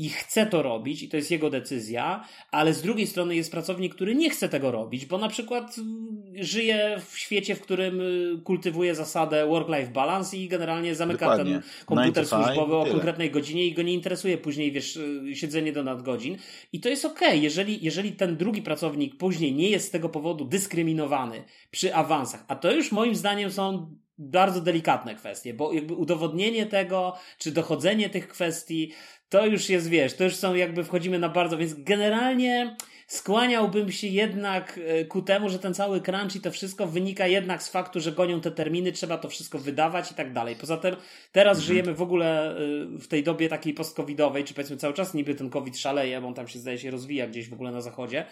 i 0.00 0.08
chce 0.08 0.46
to 0.46 0.62
robić, 0.62 1.02
i 1.02 1.08
to 1.08 1.16
jest 1.16 1.30
jego 1.30 1.50
decyzja, 1.50 2.24
ale 2.50 2.74
z 2.74 2.82
drugiej 2.82 3.06
strony 3.06 3.36
jest 3.36 3.50
pracownik, 3.50 3.94
który 3.94 4.14
nie 4.14 4.30
chce 4.30 4.48
tego 4.48 4.70
robić, 4.70 5.06
bo 5.06 5.18
na 5.18 5.28
przykład 5.28 5.78
mm, 5.78 6.22
żyje 6.34 7.00
w 7.06 7.18
świecie, 7.18 7.54
w 7.54 7.60
którym 7.60 8.00
y, 8.00 8.40
kultywuje 8.44 8.94
zasadę 8.94 9.46
work-life 9.46 9.92
balance 9.92 10.36
i 10.36 10.48
generalnie 10.48 10.94
zamyka 10.94 11.26
Dokładnie. 11.26 11.52
ten 11.52 11.86
komputer 11.86 12.26
służbowy 12.26 12.76
o 12.76 12.86
konkretnej 12.86 13.30
godzinie 13.30 13.66
i 13.66 13.74
go 13.74 13.82
nie 13.82 13.94
interesuje 13.94 14.38
później, 14.38 14.72
wiesz, 14.72 14.96
y, 14.96 15.36
siedzenie 15.36 15.72
do 15.72 15.82
nadgodzin. 15.82 16.36
I 16.72 16.80
to 16.80 16.88
jest 16.88 17.04
okej, 17.04 17.28
okay, 17.28 17.38
jeżeli, 17.38 17.84
jeżeli 17.84 18.12
ten 18.12 18.36
drugi 18.36 18.62
pracownik 18.62 19.16
później 19.16 19.54
nie 19.54 19.70
jest 19.70 19.88
z 19.88 19.90
tego 19.90 20.08
powodu 20.08 20.44
dyskryminowany 20.44 21.44
przy 21.70 21.94
awansach, 21.94 22.44
a 22.48 22.56
to 22.56 22.72
już 22.72 22.92
moim 22.92 23.14
zdaniem 23.14 23.50
są 23.50 23.96
bardzo 24.20 24.60
delikatne 24.60 25.14
kwestie, 25.14 25.54
bo 25.54 25.72
jakby 25.72 25.94
udowodnienie 25.94 26.66
tego, 26.66 27.16
czy 27.38 27.52
dochodzenie 27.52 28.10
tych 28.10 28.28
kwestii, 28.28 28.92
to 29.30 29.46
już 29.46 29.68
jest, 29.68 29.88
wiesz, 29.88 30.14
to 30.14 30.24
już 30.24 30.36
są 30.36 30.54
jakby 30.54 30.84
wchodzimy 30.84 31.18
na 31.18 31.28
bardzo, 31.28 31.56
więc 31.56 31.74
generalnie 31.74 32.76
skłaniałbym 33.10 33.92
się 33.92 34.06
jednak 34.06 34.80
e, 34.86 35.04
ku 35.04 35.22
temu, 35.22 35.48
że 35.48 35.58
ten 35.58 35.74
cały 35.74 36.00
crunch 36.00 36.36
i 36.36 36.40
to 36.40 36.50
wszystko 36.50 36.86
wynika 36.86 37.26
jednak 37.26 37.62
z 37.62 37.68
faktu, 37.68 38.00
że 38.00 38.12
gonią 38.12 38.40
te 38.40 38.50
terminy, 38.50 38.92
trzeba 38.92 39.18
to 39.18 39.28
wszystko 39.28 39.58
wydawać 39.58 40.10
i 40.10 40.14
tak 40.14 40.32
dalej. 40.32 40.56
Poza 40.56 40.76
tym 40.76 40.96
teraz 41.32 41.58
mhm. 41.58 41.66
żyjemy 41.66 41.94
w 41.94 42.02
ogóle 42.02 42.50
e, 42.50 42.56
w 42.98 43.06
tej 43.08 43.22
dobie 43.22 43.48
takiej 43.48 43.74
post-covidowej, 43.74 44.44
czy 44.44 44.54
powiedzmy 44.54 44.76
cały 44.76 44.94
czas 44.94 45.14
niby 45.14 45.34
ten 45.34 45.50
covid 45.50 45.78
szaleje, 45.78 46.20
bo 46.20 46.28
on 46.28 46.34
tam 46.34 46.48
się 46.48 46.58
zdaje 46.58 46.78
się 46.78 46.90
rozwija 46.90 47.26
gdzieś 47.26 47.48
w 47.48 47.52
ogóle 47.52 47.70
na 47.70 47.80
zachodzie, 47.80 48.24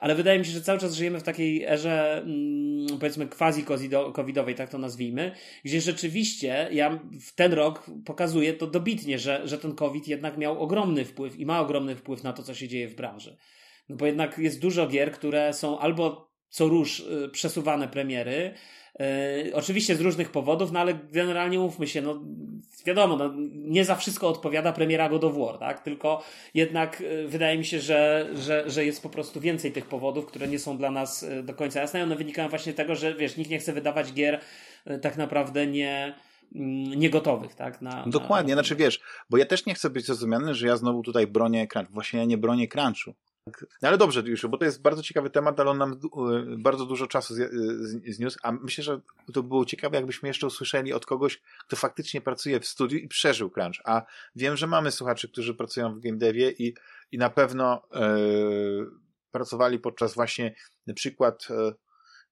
ale 0.00 0.14
wydaje 0.14 0.38
mi 0.38 0.44
się, 0.44 0.52
że 0.52 0.60
cały 0.60 0.78
czas 0.78 0.94
żyjemy 0.94 1.20
w 1.20 1.22
takiej 1.22 1.64
erze 1.64 2.18
mm, 2.18 2.98
powiedzmy 2.98 3.26
quasi-covidowej, 3.26 4.54
tak 4.54 4.70
to 4.70 4.78
nazwijmy, 4.78 5.32
gdzie 5.64 5.80
rzeczywiście 5.80 6.68
ja 6.72 6.98
w 7.20 7.34
ten 7.34 7.52
rok 7.52 7.86
pokazuję 8.04 8.52
to 8.52 8.66
dobitnie, 8.66 9.18
że, 9.18 9.48
że 9.48 9.58
ten 9.58 9.74
covid 9.74 10.08
jednak 10.08 10.38
miał 10.38 10.62
ogromny 10.62 11.04
wpływ 11.04 11.38
i 11.38 11.46
ma 11.46 11.60
ogromny 11.60 11.96
wpływ 11.96 12.22
na 12.22 12.32
to, 12.32 12.42
co 12.42 12.54
się 12.54 12.68
dzieje 12.68 12.88
w 12.88 12.94
branży. 12.94 13.36
No 13.88 13.96
bo 13.96 14.06
jednak 14.06 14.38
jest 14.38 14.60
dużo 14.60 14.86
gier, 14.86 15.12
które 15.12 15.52
są 15.52 15.78
albo 15.78 16.30
co 16.48 16.68
róż 16.68 17.00
y, 17.00 17.28
przesuwane 17.32 17.88
premiery, 17.88 18.54
Yy, 19.44 19.54
oczywiście 19.54 19.96
z 19.96 20.00
różnych 20.00 20.30
powodów, 20.30 20.72
no 20.72 20.80
ale 20.80 20.94
generalnie 20.94 21.58
mówmy 21.58 21.86
się, 21.86 22.02
no 22.02 22.22
wiadomo, 22.86 23.16
no, 23.16 23.32
nie 23.52 23.84
za 23.84 23.94
wszystko 23.94 24.28
odpowiada 24.28 24.72
premiera 24.72 25.08
God 25.08 25.24
of 25.24 25.36
War, 25.38 25.58
tak? 25.58 25.82
Tylko 25.82 26.22
jednak 26.54 27.00
yy, 27.00 27.28
wydaje 27.28 27.58
mi 27.58 27.64
się, 27.64 27.80
że, 27.80 28.30
że, 28.34 28.70
że 28.70 28.84
jest 28.84 29.02
po 29.02 29.08
prostu 29.08 29.40
więcej 29.40 29.72
tych 29.72 29.86
powodów, 29.86 30.26
które 30.26 30.48
nie 30.48 30.58
są 30.58 30.78
dla 30.78 30.90
nas 30.90 31.26
do 31.42 31.54
końca 31.54 31.80
jasne. 31.80 32.02
One 32.02 32.16
wynikają 32.16 32.48
właśnie 32.48 32.72
z 32.72 32.76
tego, 32.76 32.94
że 32.94 33.14
wiesz, 33.14 33.36
nikt 33.36 33.50
nie 33.50 33.58
chce 33.58 33.72
wydawać 33.72 34.12
gier 34.12 34.40
tak 35.02 35.16
naprawdę 35.16 35.66
nie 35.66 36.14
mm, 36.54 36.84
niegotowych, 37.00 37.54
tak? 37.54 37.82
Na, 37.82 38.04
Dokładnie, 38.06 38.54
na... 38.54 38.62
znaczy 38.62 38.76
wiesz, 38.76 39.00
bo 39.30 39.36
ja 39.36 39.46
też 39.46 39.66
nie 39.66 39.74
chcę 39.74 39.90
być 39.90 40.06
zrozumiany, 40.06 40.54
że 40.54 40.66
ja 40.66 40.76
znowu 40.76 41.02
tutaj 41.02 41.26
bronię 41.26 41.66
crunch. 41.66 41.90
Właśnie 41.90 42.18
ja 42.18 42.24
nie 42.24 42.38
bronię 42.38 42.68
crunchu. 42.68 43.14
No 43.82 43.88
ale 43.88 43.98
dobrze, 43.98 44.22
już, 44.26 44.46
bo 44.46 44.58
to 44.58 44.64
jest 44.64 44.82
bardzo 44.82 45.02
ciekawy 45.02 45.30
temat, 45.30 45.60
ale 45.60 45.70
on 45.70 45.78
nam 45.78 46.00
bardzo 46.58 46.86
dużo 46.86 47.06
czasu 47.06 47.34
zniósł, 48.06 48.38
a 48.42 48.52
myślę, 48.52 48.84
że 48.84 49.00
to 49.32 49.42
było 49.42 49.64
ciekawe, 49.64 49.96
jakbyśmy 49.96 50.28
jeszcze 50.28 50.46
usłyszeli 50.46 50.92
od 50.92 51.06
kogoś, 51.06 51.40
kto 51.66 51.76
faktycznie 51.76 52.20
pracuje 52.20 52.60
w 52.60 52.66
studiu 52.66 52.98
i 52.98 53.08
przeżył 53.08 53.50
crunch. 53.50 53.80
A 53.84 54.02
wiem, 54.36 54.56
że 54.56 54.66
mamy 54.66 54.90
słuchaczy, 54.90 55.28
którzy 55.28 55.54
pracują 55.54 55.94
w 55.94 56.00
game 56.00 56.18
devie 56.18 56.50
i, 56.50 56.74
i 57.12 57.18
na 57.18 57.30
pewno 57.30 57.82
e, 57.94 58.18
pracowali 59.30 59.78
podczas 59.78 60.14
właśnie 60.14 60.54
na 60.86 60.94
przykład 60.94 61.48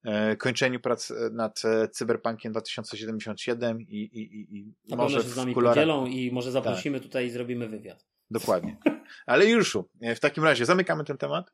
e 0.05 0.37
kończeniu 0.37 0.81
prac 0.81 1.13
nad 1.33 1.63
Cyberpunkiem 1.93 2.53
2077 2.53 3.81
i, 3.81 3.85
i, 3.85 4.21
i, 4.57 4.75
i 4.85 4.97
może 4.97 5.23
się 5.23 5.29
z 5.29 5.37
nami 5.37 5.55
podzielą 5.55 6.07
i 6.07 6.31
może 6.33 6.51
zaprosimy 6.51 6.99
tak. 6.99 7.09
tutaj 7.09 7.27
i 7.27 7.31
zrobimy 7.31 7.69
wywiad. 7.69 8.12
Dokładnie. 8.33 8.77
Ale 9.27 9.47
Juszu, 9.47 9.89
w 10.17 10.21
takim 10.21 10.45
razie 10.45 10.65
zamykamy 10.65 11.05
ten 11.05 11.17
temat. 11.17 11.51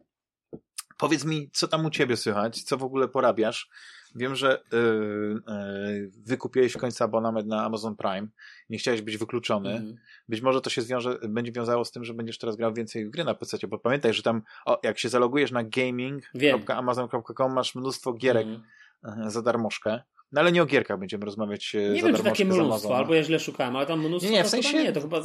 Powiedz 0.99 1.25
mi, 1.25 1.51
co 1.53 1.69
tam 1.69 1.87
u 1.87 1.91
ciebie 1.91 2.17
słychać, 2.17 2.63
co 2.63 2.77
w 2.77 2.83
ogóle 2.83 3.09
porabiasz. 3.09 3.69
Wiem, 4.15 4.37
że 4.37 4.63
yy, 4.73 5.41
yy, 5.49 6.11
wykupiłeś 6.27 6.73
w 6.73 6.79
końcu 6.79 7.05
abonament 7.05 7.47
na 7.47 7.65
Amazon 7.65 7.97
Prime. 7.97 8.29
Nie 8.71 8.79
chciałeś 8.79 9.03
być 9.03 9.17
wykluczony. 9.17 9.71
Mm. 9.71 9.97
Być 10.29 10.41
może 10.41 10.61
to 10.61 10.71
się 10.71 10.83
zwiąże, 10.83 11.19
będzie 11.29 11.53
wiązało 11.53 11.85
z 11.85 11.93
tym, 11.93 12.05
że 12.05 12.15
będziesz 12.15 12.39
teraz 12.39 12.57
grał 12.57 12.75
więcej 12.75 13.07
w 13.07 13.11
gry 13.11 13.25
na 13.25 13.35
PC, 13.35 13.59
bo 13.69 13.79
pamiętaj, 13.79 14.15
że 14.15 14.23
tam, 14.23 14.43
o, 14.67 14.81
jak 14.83 14.99
się 14.99 15.09
zalogujesz 15.09 15.51
na 15.51 15.65
gaming.amazon.com, 15.65 17.53
masz 17.53 17.75
mnóstwo 17.75 18.13
gierek 18.13 18.47
mm. 18.47 19.31
za 19.31 19.43
darmożkę. 19.43 20.01
No 20.33 20.41
ale 20.41 20.53
nie 20.53 20.63
o 20.63 20.67
gierkach 20.67 20.99
będziemy 20.99 21.25
rozmawiać. 21.25 21.75
E, 21.75 21.79
Nie 21.79 22.03
wiem, 22.03 22.17
czy 22.17 22.23
takie 22.23 22.45
mnóstwo, 22.45 22.97
albo 22.97 23.15
ja 23.15 23.23
źle 23.23 23.41
szukałem, 23.41 23.77
ale 23.77 23.87
tam 23.87 24.07
mnóstwo. 24.07 24.31
Nie, 24.31 24.39
nie 24.39 24.45
w 24.45 24.49
sensie. 24.49 24.83
Nie, 24.83 24.93
to 24.93 25.01
chyba 25.01 25.23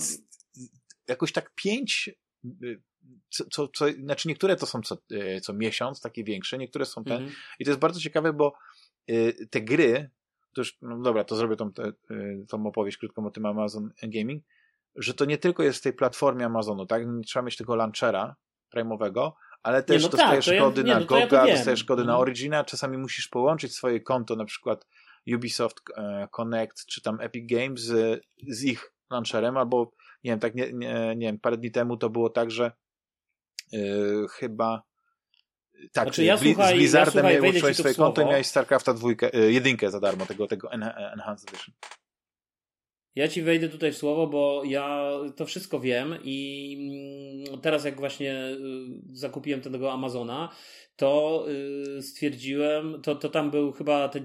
jakoś 1.07 1.31
tak 1.31 1.51
pięć, 1.55 2.09
y, 2.63 2.81
co, 3.29 3.45
co, 3.51 3.67
co, 3.67 3.91
znaczy 3.91 4.27
niektóre 4.27 4.55
to 4.55 4.65
są 4.65 4.81
co, 4.81 4.97
y, 5.11 5.41
co 5.41 5.53
miesiąc, 5.53 6.01
takie 6.01 6.23
większe, 6.23 6.57
niektóre 6.57 6.85
są 6.85 7.03
ten. 7.03 7.17
Mhm. 7.17 7.35
I 7.59 7.65
to 7.65 7.71
jest 7.71 7.79
bardzo 7.79 7.99
ciekawe, 7.99 8.33
bo 8.33 8.53
y, 9.09 9.47
te 9.51 9.61
gry, 9.61 10.09
to 10.55 10.61
już, 10.61 10.77
no 10.81 10.99
dobra, 10.99 11.23
to 11.23 11.35
zrobię 11.35 11.55
tą, 11.55 11.71
tą 12.49 12.67
opowieść 12.67 12.97
krótką 12.97 13.25
o 13.25 13.31
tym 13.31 13.45
Amazon 13.45 13.89
Gaming, 14.03 14.43
że 14.95 15.13
to 15.13 15.25
nie 15.25 15.37
tylko 15.37 15.63
jest 15.63 15.79
w 15.79 15.81
tej 15.81 15.93
platformie 15.93 16.45
Amazonu, 16.45 16.85
tak? 16.85 17.07
Nie 17.07 17.23
trzeba 17.23 17.45
mieć 17.45 17.57
tego 17.57 17.75
launchera 17.75 18.35
prime'owego, 18.75 19.31
ale 19.63 19.83
też 19.83 20.01
nie, 20.01 20.03
no 20.03 20.09
dostajesz 20.09 20.45
tak, 20.45 20.59
kody 20.59 20.81
ja, 20.81 20.93
na 20.93 20.99
no 20.99 21.05
Goga, 21.05 21.47
ja 21.47 21.55
dostajesz 21.55 21.83
kody 21.83 22.01
mhm. 22.01 22.15
na 22.15 22.19
Origina, 22.21 22.63
czasami 22.63 22.97
musisz 22.97 23.27
połączyć 23.27 23.75
swoje 23.75 24.01
konto, 24.01 24.35
na 24.35 24.45
przykład 24.45 24.87
Ubisoft 25.35 25.81
e, 25.97 26.27
Connect, 26.31 26.85
czy 26.85 27.01
tam 27.01 27.21
Epic 27.21 27.49
Games 27.49 27.81
z, 27.81 28.23
z 28.47 28.63
ich 28.63 28.93
launcherem, 29.09 29.57
albo 29.57 29.91
nie 30.23 30.31
wiem, 30.31 30.39
tak 30.39 30.55
nie, 30.55 30.73
nie, 30.73 31.13
nie 31.15 31.27
wiem, 31.27 31.39
parę 31.39 31.57
dni 31.57 31.71
temu 31.71 31.97
to 31.97 32.09
było 32.09 32.29
tak, 32.29 32.51
że 32.51 32.71
yy, 33.71 34.25
chyba 34.31 34.83
tak, 35.93 36.03
znaczy 36.03 36.23
ja, 36.23 36.37
słuchaj, 36.37 36.75
z 36.75 36.77
Blizzardem 36.77 37.25
ja, 37.25 37.51
słuchaj, 37.51 37.73
swoje 37.73 37.95
konto 37.95 38.21
i 38.21 38.25
miałeś 38.25 38.47
StarCrafta 38.47 38.93
dwójkę, 38.93 39.29
yy, 39.33 39.51
jedynkę 39.51 39.91
za 39.91 39.99
darmo, 39.99 40.25
tego, 40.25 40.47
tego 40.47 40.71
Enhanced 40.71 41.49
Edition. 41.49 41.75
Ja 43.15 43.27
ci 43.27 43.41
wejdę 43.41 43.69
tutaj 43.69 43.91
w 43.91 43.97
słowo, 43.97 44.27
bo 44.27 44.63
ja 44.65 45.11
to 45.35 45.45
wszystko 45.45 45.79
wiem 45.79 46.17
i 46.23 47.45
mm, 47.49 47.61
teraz 47.61 47.85
jak 47.85 47.99
właśnie 47.99 48.33
y, 48.33 48.57
zakupiłem 49.11 49.61
tego 49.61 49.93
Amazona, 49.93 50.49
to 50.95 51.45
yy, 51.95 52.01
stwierdziłem, 52.01 53.01
to, 53.01 53.15
to 53.15 53.29
tam 53.29 53.51
był 53.51 53.71
chyba, 53.71 54.09
te, 54.09 54.19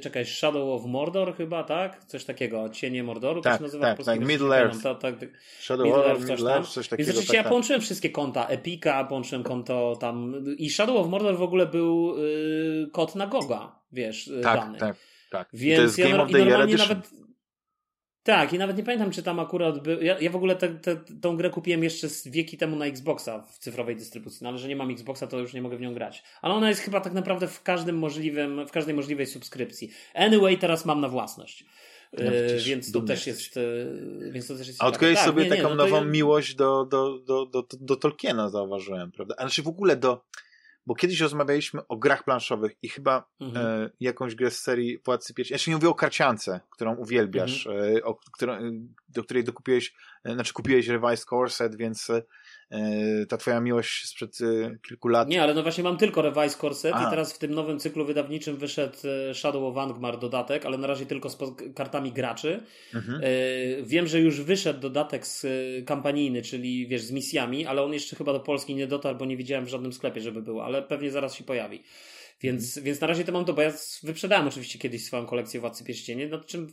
czekaj, 0.00 0.26
Shadow 0.26 0.80
of 0.80 0.86
Mordor 0.86 1.36
chyba, 1.36 1.64
tak? 1.64 2.04
Coś 2.04 2.24
takiego, 2.24 2.68
Cienie 2.68 3.02
Mordoru, 3.02 3.40
tak, 3.40 3.52
to 3.52 3.58
się 3.58 3.62
nazywa 3.62 3.84
tak, 3.84 4.04
tak, 4.04 4.20
Middle 4.20 4.56
Earth. 4.56 4.82
Tak, 4.82 5.00
tak, 5.00 5.14
Shadow 5.60 5.86
Middle 5.86 6.04
Earth, 6.04 6.20
coś, 6.20 6.30
Middle 6.30 6.54
Earth, 6.54 6.70
coś 6.70 6.88
takiego. 6.88 7.06
Więc 7.06 7.18
oczywiście 7.18 7.36
tak, 7.36 7.44
ja 7.44 7.48
połączyłem 7.48 7.80
wszystkie 7.80 8.10
konta, 8.10 8.46
Epika, 8.46 9.04
połączyłem 9.04 9.42
konto 9.44 9.96
tam 10.00 10.44
i 10.58 10.70
Shadow 10.70 10.96
of 10.96 11.08
Mordor 11.08 11.36
w 11.36 11.42
ogóle 11.42 11.66
był 11.66 12.18
yy, 12.18 12.88
kod 12.92 13.14
na 13.14 13.26
Goga, 13.26 13.78
wiesz, 13.92 14.28
y, 14.28 14.40
tak, 14.40 14.60
dany. 14.60 14.78
Tak, 14.78 14.96
tak. 15.30 15.48
Więc 15.52 15.76
to 15.76 15.82
jest 15.82 15.98
ja, 15.98 16.08
Game 16.08 16.22
of 16.22 16.30
the 16.30 16.38
normalnie 16.38 16.76
nawet 16.76 17.25
tak, 18.26 18.52
i 18.52 18.58
nawet 18.58 18.76
nie 18.76 18.82
pamiętam, 18.82 19.10
czy 19.10 19.22
tam 19.22 19.40
akurat 19.40 19.82
był. 19.82 20.02
Ja, 20.02 20.18
ja 20.20 20.30
w 20.30 20.36
ogóle 20.36 20.56
te, 20.56 20.68
te, 20.68 20.96
tą 21.20 21.36
grę 21.36 21.50
kupiłem 21.50 21.84
jeszcze 21.84 22.08
z 22.08 22.28
wieki 22.28 22.56
temu 22.56 22.76
na 22.76 22.86
Xboxa 22.86 23.42
w 23.42 23.58
cyfrowej 23.58 23.96
dystrybucji, 23.96 24.38
no 24.42 24.48
ale 24.48 24.58
że 24.58 24.68
nie 24.68 24.76
mam 24.76 24.90
Xboxa, 24.90 25.26
to 25.26 25.38
już 25.38 25.52
nie 25.52 25.62
mogę 25.62 25.76
w 25.76 25.80
nią 25.80 25.94
grać. 25.94 26.22
Ale 26.42 26.54
ona 26.54 26.68
jest 26.68 26.80
chyba 26.80 27.00
tak 27.00 27.12
naprawdę 27.12 27.48
w 27.48 27.62
każdym 27.62 27.98
możliwym, 27.98 28.66
w 28.66 28.70
każdej 28.70 28.94
możliwej 28.94 29.26
subskrypcji. 29.26 29.90
Anyway, 30.14 30.58
teraz 30.58 30.84
mam 30.84 31.00
na 31.00 31.08
własność. 31.08 31.64
No, 32.12 32.30
więc, 32.66 32.92
to 32.92 33.00
też 33.00 33.26
jest, 33.26 33.56
yy, 33.56 34.30
więc 34.32 34.46
to 34.46 34.56
też 34.56 34.68
jest. 34.68 34.82
A 34.82 34.86
odkryłeś 34.86 35.16
tak, 35.16 35.24
sobie 35.24 35.44
nie, 35.44 35.50
taką 35.50 35.68
nie, 35.68 35.74
no 35.74 35.84
nową 35.84 36.04
miłość 36.04 36.54
do, 36.54 36.84
do, 36.84 37.18
do, 37.18 37.46
do, 37.46 37.64
do 37.80 37.96
Tolkiena, 37.96 38.48
zauważyłem, 38.48 39.12
prawda? 39.12 39.34
A 39.38 39.42
znaczy 39.42 39.62
w 39.62 39.68
ogóle 39.68 39.96
do 39.96 40.24
bo 40.86 40.94
kiedyś 40.94 41.20
rozmawialiśmy 41.20 41.86
o 41.86 41.96
grach 41.96 42.24
planszowych 42.24 42.72
i 42.82 42.88
chyba 42.88 43.28
mhm. 43.40 43.66
e, 43.66 43.90
jakąś 44.00 44.34
grę 44.34 44.50
z 44.50 44.58
serii 44.58 44.98
Władcy 45.04 45.34
Pierścieni, 45.34 45.54
ja 45.54 45.58
się 45.58 45.70
nie 45.70 45.76
mówię 45.76 45.88
o 45.88 45.94
karciance, 45.94 46.60
którą 46.70 46.96
uwielbiasz, 46.96 47.66
mhm. 47.66 47.96
e, 47.96 48.04
o, 48.04 48.14
którą, 48.32 48.58
do 49.08 49.24
której 49.24 49.44
dokupiłeś, 49.44 49.94
e, 50.24 50.34
znaczy 50.34 50.52
kupiłeś 50.52 50.88
Revised 50.88 51.24
Core 51.24 51.50
Set, 51.50 51.76
więc 51.76 52.10
e, 52.10 52.14
E, 52.16 52.22
ta 53.28 53.36
twoja 53.36 53.60
miłość 53.60 54.08
sprzed 54.08 54.38
e, 54.40 54.78
kilku 54.88 55.08
lat. 55.08 55.28
Nie, 55.28 55.42
ale 55.42 55.54
no 55.54 55.62
właśnie 55.62 55.84
mam 55.84 55.96
tylko 55.96 56.22
Revised 56.22 56.60
Corset 56.60 56.94
i 56.94 57.10
teraz 57.10 57.32
w 57.32 57.38
tym 57.38 57.54
nowym 57.54 57.78
cyklu 57.78 58.04
wydawniczym 58.04 58.56
wyszedł 58.56 58.96
e, 59.30 59.34
Shadow 59.34 59.62
of 59.62 59.78
Angmar 59.78 60.18
dodatek, 60.18 60.66
ale 60.66 60.78
na 60.78 60.86
razie 60.86 61.06
tylko 61.06 61.30
z 61.30 61.38
kartami 61.74 62.12
graczy. 62.12 62.62
Mhm. 62.94 63.22
Wiem, 63.82 64.06
że 64.06 64.20
już 64.20 64.40
wyszedł 64.40 64.80
dodatek 64.80 65.26
z 65.26 65.46
kampanijny, 65.86 66.42
czyli 66.42 66.88
wiesz, 66.88 67.02
z 67.02 67.10
misjami, 67.10 67.66
ale 67.66 67.82
on 67.82 67.92
jeszcze 67.92 68.16
chyba 68.16 68.32
do 68.32 68.40
Polski 68.40 68.74
nie 68.74 68.86
dotarł, 68.86 69.18
bo 69.18 69.24
nie 69.24 69.36
widziałem 69.36 69.64
w 69.64 69.68
żadnym 69.68 69.92
sklepie, 69.92 70.20
żeby 70.20 70.42
był, 70.42 70.60
ale 70.60 70.82
pewnie 70.82 71.10
zaraz 71.10 71.34
się 71.34 71.44
pojawi. 71.44 71.82
Więc, 72.40 72.68
mhm. 72.68 72.84
więc 72.84 73.00
na 73.00 73.06
razie 73.06 73.24
to 73.24 73.32
mam 73.32 73.44
to, 73.44 73.54
bo 73.54 73.62
ja 73.62 73.72
wyprzedałem 74.02 74.48
oczywiście 74.48 74.78
kiedyś 74.78 75.04
swoją 75.04 75.26
kolekcję 75.26 75.60
Władcy 75.60 75.84
Pierścieni, 75.84 76.26
nad 76.26 76.46
czym 76.46 76.72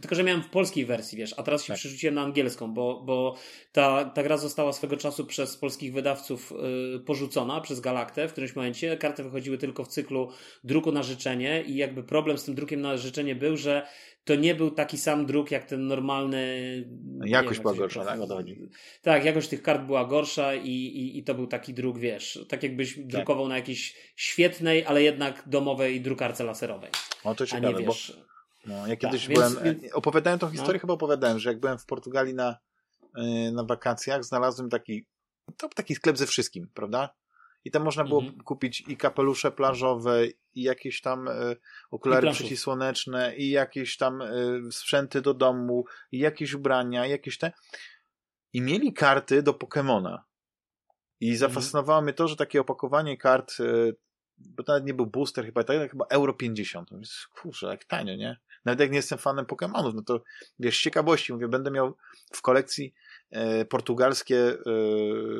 tylko, 0.00 0.14
że 0.14 0.24
miałem 0.24 0.42
w 0.42 0.50
polskiej 0.50 0.86
wersji, 0.86 1.18
wiesz, 1.18 1.34
a 1.36 1.42
teraz 1.42 1.62
się 1.62 1.68
tak. 1.68 1.76
przerzuciłem 1.76 2.14
na 2.14 2.22
angielską, 2.22 2.74
bo, 2.74 3.02
bo 3.06 3.36
ta, 3.72 4.04
ta 4.04 4.22
gra 4.22 4.36
została 4.36 4.72
swego 4.72 4.96
czasu 4.96 5.26
przez 5.26 5.56
polskich 5.56 5.92
wydawców 5.92 6.52
y, 6.96 7.00
porzucona 7.00 7.60
przez 7.60 7.80
Galaktę 7.80 8.28
w 8.28 8.32
którymś 8.32 8.56
momencie. 8.56 8.96
Karty 8.96 9.22
wychodziły 9.22 9.58
tylko 9.58 9.84
w 9.84 9.88
cyklu 9.88 10.30
druku 10.64 10.92
na 10.92 11.02
życzenie 11.02 11.62
i 11.62 11.76
jakby 11.76 12.02
problem 12.02 12.38
z 12.38 12.44
tym 12.44 12.54
drukiem 12.54 12.80
na 12.80 12.96
życzenie 12.96 13.34
był, 13.34 13.56
że 13.56 13.86
to 14.24 14.34
nie 14.34 14.54
był 14.54 14.70
taki 14.70 14.98
sam 14.98 15.26
druk 15.26 15.50
jak 15.50 15.64
ten 15.64 15.86
normalny. 15.86 16.84
Jakość 17.24 17.60
była 17.60 17.74
gorsza, 17.74 18.04
tak? 18.04 18.18
Tak, 19.02 19.24
jakość 19.24 19.48
tych 19.48 19.62
kart 19.62 19.82
była 19.82 20.04
gorsza 20.04 20.54
i, 20.54 20.70
i, 20.70 21.18
i 21.18 21.24
to 21.24 21.34
był 21.34 21.46
taki 21.46 21.74
druk, 21.74 21.98
wiesz, 21.98 22.44
tak 22.48 22.62
jakbyś 22.62 22.94
tak. 22.94 23.06
drukował 23.06 23.48
na 23.48 23.56
jakiejś 23.56 23.94
świetnej, 24.16 24.84
ale 24.84 25.02
jednak 25.02 25.42
domowej 25.46 26.00
drukarce 26.00 26.44
laserowej. 26.44 26.90
O 27.24 27.34
to 27.34 27.46
ciekawe, 27.46 27.68
nie, 27.68 27.86
wiesz, 27.86 28.12
bo 28.18 28.33
no, 28.66 28.86
ja 28.86 28.96
kiedyś 28.96 29.26
tak, 29.26 29.34
byłem, 29.34 29.56
więc... 29.64 29.92
opowiadałem 29.92 30.38
tą 30.38 30.50
historię, 30.50 30.74
no. 30.74 30.80
chyba 30.80 30.94
opowiadałem, 30.94 31.38
że 31.38 31.50
jak 31.50 31.60
byłem 31.60 31.78
w 31.78 31.86
Portugalii 31.86 32.34
na, 32.34 32.58
y, 33.18 33.52
na 33.52 33.64
wakacjach, 33.64 34.24
znalazłem 34.24 34.70
taki, 34.70 35.06
to 35.56 35.68
taki 35.68 35.94
sklep 35.94 36.18
ze 36.18 36.26
wszystkim, 36.26 36.68
prawda? 36.74 37.14
I 37.64 37.70
tam 37.70 37.82
można 37.82 38.04
było 38.04 38.20
mhm. 38.20 38.40
kupić 38.40 38.80
i 38.88 38.96
kapelusze 38.96 39.52
plażowe, 39.52 40.26
i 40.54 40.62
jakieś 40.62 41.00
tam 41.00 41.28
y, 41.28 41.56
okulary 41.90 42.28
I 42.28 42.32
przeciwsłoneczne, 42.32 43.36
i 43.36 43.50
jakieś 43.50 43.96
tam 43.96 44.22
y, 44.22 44.62
sprzęty 44.72 45.20
do 45.20 45.34
domu, 45.34 45.84
i 46.12 46.18
jakieś 46.18 46.54
ubrania, 46.54 47.06
i 47.06 47.10
jakieś 47.10 47.38
te. 47.38 47.52
I 48.52 48.60
mieli 48.60 48.92
karty 48.92 49.42
do 49.42 49.54
Pokemona. 49.54 50.24
I 51.20 51.30
mhm. 51.30 51.38
zafascynowało 51.38 51.98
mhm. 51.98 52.04
mnie 52.04 52.12
to, 52.12 52.28
że 52.28 52.36
takie 52.36 52.60
opakowanie 52.60 53.16
kart, 53.16 53.60
y, 53.60 53.96
bo 54.38 54.62
to 54.62 54.72
nawet 54.72 54.86
nie 54.86 54.94
był 54.94 55.06
booster, 55.06 55.44
chyba, 55.44 55.64
tak, 55.64 55.90
chyba 55.90 56.06
euro 56.10 56.34
50. 56.34 56.90
Więc, 56.92 57.26
kurczę, 57.40 57.66
jak 57.66 57.84
tanio, 57.84 58.16
nie? 58.16 58.36
Nawet 58.64 58.80
jak 58.80 58.90
nie 58.90 58.96
jestem 58.96 59.18
fanem 59.18 59.44
Pokémonów, 59.44 59.94
no 59.94 60.02
to 60.02 60.22
wiesz, 60.58 60.78
z 60.78 60.82
ciekawości 60.82 61.32
mówię, 61.32 61.48
będę 61.48 61.70
miał 61.70 61.94
w 62.32 62.42
kolekcji 62.42 62.94
e, 63.30 63.64
portugalskie 63.64 64.36
e, 64.38 64.56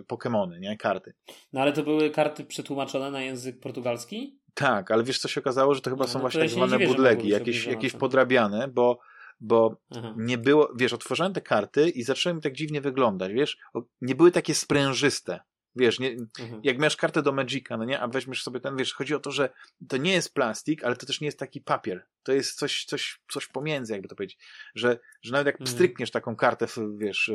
Pokémony, 0.09 0.61
nie? 0.61 0.76
Karty. 0.76 1.14
No 1.52 1.61
ale 1.61 1.73
to 1.73 1.83
były 1.83 2.11
karty 2.11 2.45
przetłumaczone 2.45 3.11
na 3.11 3.23
język 3.23 3.61
portugalski? 3.61 4.38
Tak, 4.54 4.90
ale 4.90 5.04
wiesz 5.04 5.19
co 5.19 5.28
się 5.28 5.40
okazało, 5.40 5.75
że 5.75 5.81
to 5.81 5.90
chyba 5.90 6.04
no, 6.04 6.09
są 6.09 6.19
no 6.19 6.21
właśnie 6.21 6.40
tak 6.40 6.50
zwane 6.50 6.78
bootlegi, 6.78 7.28
jakieś, 7.28 7.66
jakieś 7.66 7.93
podrabiane, 7.93 8.69
bo 8.69 8.99
bo 9.40 9.76
Aha. 9.97 10.14
nie 10.16 10.38
było, 10.38 10.73
wiesz, 10.76 10.93
otworzyłem 10.93 11.33
te 11.33 11.40
karty 11.40 11.88
i 11.88 12.02
zaczęły 12.02 12.35
mi 12.35 12.43
tak 12.43 12.52
dziwnie 12.52 12.81
wyglądać, 12.81 13.33
wiesz, 13.33 13.59
nie 14.00 14.14
były 14.14 14.31
takie 14.31 14.54
sprężyste, 14.54 15.40
Wiesz, 15.76 15.99
nie, 15.99 16.11
mhm. 16.11 16.61
jak 16.64 16.78
masz 16.78 16.97
kartę 16.97 17.23
do 17.23 17.33
Magica, 17.33 17.76
no 17.76 17.85
nie, 17.85 18.00
a 18.00 18.09
weźmiesz 18.09 18.43
sobie 18.43 18.61
ten, 18.61 18.76
wiesz, 18.76 18.95
chodzi 18.95 19.14
o 19.14 19.21
to, 19.21 19.31
że 19.31 19.52
to 19.88 19.97
nie 19.97 20.12
jest 20.12 20.35
plastik, 20.35 20.85
ale 20.85 20.97
to 20.97 21.07
też 21.07 21.21
nie 21.21 21.26
jest 21.26 21.38
taki 21.38 21.61
papier. 21.61 22.07
To 22.23 22.33
jest 22.33 22.59
coś, 22.59 22.85
coś, 22.85 23.21
coś 23.33 23.47
pomiędzy, 23.47 23.93
jakby 23.93 24.09
to 24.09 24.16
powiedzieć. 24.16 24.38
Że, 24.75 24.99
że 25.23 25.33
nawet 25.33 25.47
jak 25.47 25.54
mhm. 25.54 25.66
pstrykniesz 25.66 26.11
taką 26.11 26.37
kartę, 26.37 26.66
wiesz, 26.97 27.31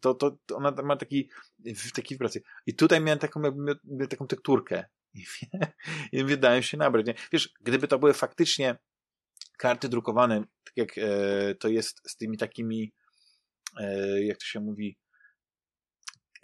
to, 0.00 0.14
to, 0.14 0.38
to 0.46 0.56
ona 0.56 0.70
ma 0.82 0.96
taki, 0.96 1.30
taki 1.94 2.14
wibrację. 2.14 2.40
I 2.66 2.74
tutaj 2.74 3.00
miałem 3.00 3.18
taką, 3.18 3.42
jakby, 3.42 4.08
taką 4.08 4.26
tekturkę. 4.26 4.84
I, 5.14 5.24
i 6.12 6.24
wydałem 6.24 6.62
się 6.62 6.76
nabrać. 6.76 7.06
Nie? 7.06 7.14
Wiesz, 7.32 7.52
gdyby 7.60 7.88
to 7.88 7.98
były 7.98 8.14
faktycznie 8.14 8.76
karty 9.58 9.88
drukowane, 9.88 10.44
tak 10.64 10.76
jak 10.76 10.98
e, 10.98 11.54
to 11.54 11.68
jest 11.68 12.10
z 12.10 12.16
tymi 12.16 12.38
takimi, 12.38 12.92
e, 13.80 14.24
jak 14.24 14.38
to 14.38 14.44
się 14.44 14.60
mówi, 14.60 14.98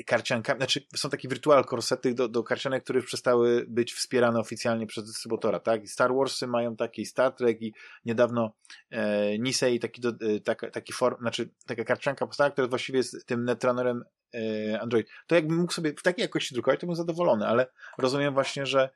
karciankami, 0.06 0.58
znaczy 0.58 0.86
są 0.96 1.10
takie 1.10 1.28
wirtual 1.28 1.64
korsety 1.64 2.14
do, 2.14 2.28
do 2.28 2.42
karcianek, 2.42 2.84
które 2.84 2.96
już 2.96 3.06
przestały 3.06 3.64
być 3.68 3.94
wspierane 3.94 4.40
oficjalnie 4.40 4.86
przez 4.86 5.04
dystrybutora, 5.06 5.60
tak? 5.60 5.82
I 5.82 5.88
Star 5.88 6.14
Warsy 6.14 6.46
mają 6.46 6.76
takie, 6.76 7.02
i 7.02 7.06
Star 7.06 7.32
Trek, 7.32 7.62
i 7.62 7.74
niedawno 8.04 8.52
e, 8.90 9.38
Nisei 9.38 9.80
taki, 9.80 10.00
do, 10.00 10.08
e, 10.08 10.40
taka, 10.40 10.70
taki 10.70 10.92
form, 10.92 11.16
znaczy 11.20 11.50
taka 11.66 11.84
karcianka 11.84 12.26
powstała, 12.26 12.50
która 12.50 12.68
właściwie 12.68 12.98
jest 12.98 13.26
tym 13.26 13.44
netrunnerem 13.44 14.04
e, 14.34 14.80
Android. 14.80 15.08
To 15.26 15.34
jakbym 15.34 15.56
mógł 15.56 15.72
sobie 15.72 15.92
w 15.98 16.02
takiej 16.02 16.22
jakości 16.22 16.54
drukować, 16.54 16.80
to 16.80 16.86
bym 16.86 16.96
zadowolony, 16.96 17.46
ale 17.46 17.66
rozumiem 17.98 18.34
właśnie, 18.34 18.66
że 18.66 18.90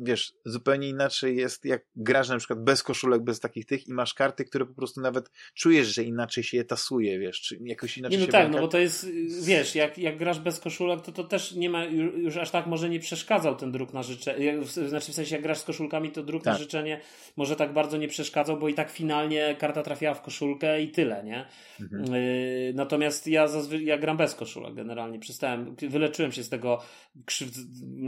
wiesz, 0.00 0.32
zupełnie 0.44 0.88
inaczej 0.88 1.36
jest, 1.36 1.64
jak 1.64 1.82
grasz 1.96 2.28
na 2.28 2.38
przykład 2.38 2.64
bez 2.64 2.82
koszulek, 2.82 3.22
bez 3.22 3.40
takich 3.40 3.66
tych 3.66 3.88
i 3.88 3.92
masz 3.92 4.14
karty, 4.14 4.44
które 4.44 4.66
po 4.66 4.74
prostu 4.74 5.00
nawet 5.00 5.30
czujesz, 5.54 5.94
że 5.94 6.02
inaczej 6.02 6.44
się 6.44 6.56
je 6.56 6.64
tasuje, 6.64 7.18
wiesz, 7.18 7.40
czy 7.40 7.58
jakoś 7.64 7.98
inaczej 7.98 8.18
nie, 8.18 8.26
no 8.26 8.32
tak, 8.32 8.50
no 8.50 8.60
bo 8.60 8.68
to 8.68 8.78
jest, 8.78 9.10
wiesz, 9.42 9.74
jak, 9.74 9.98
jak 9.98 10.18
grasz 10.18 10.40
bez 10.40 10.60
koszulek, 10.60 11.00
to 11.00 11.12
to 11.12 11.24
też 11.24 11.52
nie 11.52 11.70
ma, 11.70 11.84
już 11.84 12.36
aż 12.36 12.50
tak 12.50 12.66
może 12.66 12.88
nie 12.88 13.00
przeszkadzał 13.00 13.56
ten 13.56 13.72
druk 13.72 13.92
na 13.92 14.02
życzenie, 14.02 14.64
znaczy 14.64 15.12
w 15.12 15.14
sensie 15.14 15.34
jak 15.34 15.42
grasz 15.42 15.58
z 15.58 15.64
koszulkami, 15.64 16.10
to 16.10 16.22
druk 16.22 16.44
tak. 16.44 16.54
na 16.54 16.58
życzenie 16.58 17.00
może 17.36 17.56
tak 17.56 17.72
bardzo 17.72 17.96
nie 17.96 18.08
przeszkadzał, 18.08 18.58
bo 18.58 18.68
i 18.68 18.74
tak 18.74 18.90
finalnie 18.90 19.56
karta 19.58 19.82
trafiała 19.82 20.14
w 20.14 20.22
koszulkę 20.22 20.82
i 20.82 20.90
tyle, 20.90 21.24
nie? 21.24 21.46
Mhm. 21.80 22.14
Y, 22.14 22.72
natomiast 22.74 23.26
ja 23.26 23.48
zazwyczaj, 23.48 23.86
ja 23.86 23.98
gram 23.98 24.16
bez 24.16 24.34
koszulek 24.34 24.74
generalnie, 24.74 25.18
przestałem, 25.18 25.76
wyleczyłem 25.88 26.32
się 26.32 26.42
z 26.42 26.48
tego, 26.48 26.82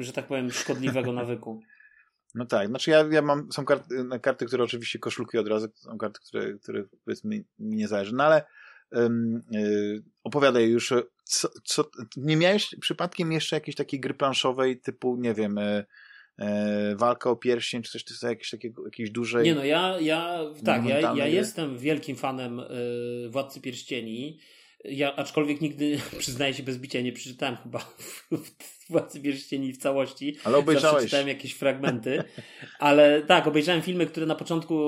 że 0.00 0.12
tak 0.12 0.26
powiem, 0.26 0.50
szkodliwego 0.50 1.12
nawyku. 1.22 1.61
No 2.38 2.46
tak, 2.46 2.68
znaczy 2.68 2.90
ja, 2.90 3.05
ja 3.11 3.22
mam, 3.22 3.53
są 3.53 3.64
karty, 3.64 3.94
karty, 4.22 4.46
które 4.46 4.64
oczywiście 4.64 4.98
koszulki 4.98 5.38
od 5.38 5.48
razu, 5.48 5.68
są 5.74 5.98
karty, 5.98 6.20
które, 6.20 6.55
które 6.55 6.85
powiedzmy 7.05 7.37
mi 7.37 7.44
nie 7.59 7.88
zależy, 7.88 8.14
no 8.14 8.24
ale 8.24 8.44
um, 8.92 9.42
y, 9.55 10.03
opowiadaj 10.24 10.68
już, 10.68 10.92
co, 11.24 11.48
co, 11.64 11.90
nie 12.16 12.37
miałeś 12.37 12.74
przypadkiem 12.81 13.33
jeszcze 13.33 13.57
jakiejś 13.57 13.77
takiej 13.77 14.01
gry 14.01 14.14
planszowej 14.14 14.81
typu, 14.81 15.16
nie 15.16 15.35
wiem, 15.35 15.59
y, 15.59 15.85
y, 16.40 16.44
walka 16.96 17.31
o 17.31 17.37
pierścień, 17.37 17.83
czy 17.83 17.92
coś, 17.92 18.05
czy 18.05 18.27
jakieś 18.27 18.51
takiego, 18.51 18.85
jakiejś 18.85 19.11
dużej... 19.11 19.44
Nie 19.44 19.55
no, 19.55 19.64
ja, 19.64 20.01
ja 20.01 20.40
tak, 20.64 20.85
ja, 20.85 21.14
ja 21.14 21.27
jestem 21.27 21.79
wielkim 21.79 22.16
fanem 22.16 22.61
Władcy 23.29 23.61
Pierścieni, 23.61 24.40
ja 24.85 25.16
aczkolwiek 25.16 25.61
nigdy, 25.61 26.01
przyznaję 26.18 26.55
się 26.55 26.62
bez 26.62 26.79
bicia, 26.79 27.01
nie 27.01 27.12
przeczytałem 27.12 27.57
chyba 27.57 27.92
Władcy 28.90 29.20
Pierścieni 29.20 29.72
w 29.72 29.77
całości. 29.77 30.37
Ale 30.44 30.57
obejrzałeś. 30.57 30.92
Zawsze 30.92 31.07
czytałem 31.07 31.29
jakieś 31.29 31.53
fragmenty. 31.53 32.24
Ale 32.79 33.22
tak, 33.22 33.46
obejrzałem 33.46 33.83
filmy, 33.83 34.07
które 34.07 34.27
na 34.27 34.35
początku 34.35 34.79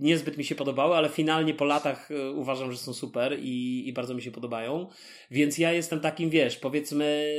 niezbyt 0.00 0.36
mi 0.36 0.44
się 0.44 0.54
podobały, 0.54 0.94
ale 0.94 1.08
finalnie 1.08 1.54
po 1.54 1.64
latach 1.64 2.10
e, 2.10 2.30
uważam, 2.30 2.72
że 2.72 2.78
są 2.78 2.94
super 2.94 3.38
i, 3.40 3.84
i 3.88 3.92
bardzo 3.92 4.14
mi 4.14 4.22
się 4.22 4.30
podobają. 4.30 4.88
Więc 5.30 5.58
ja 5.58 5.72
jestem 5.72 6.00
takim, 6.00 6.30
wiesz, 6.30 6.56
powiedzmy 6.56 7.34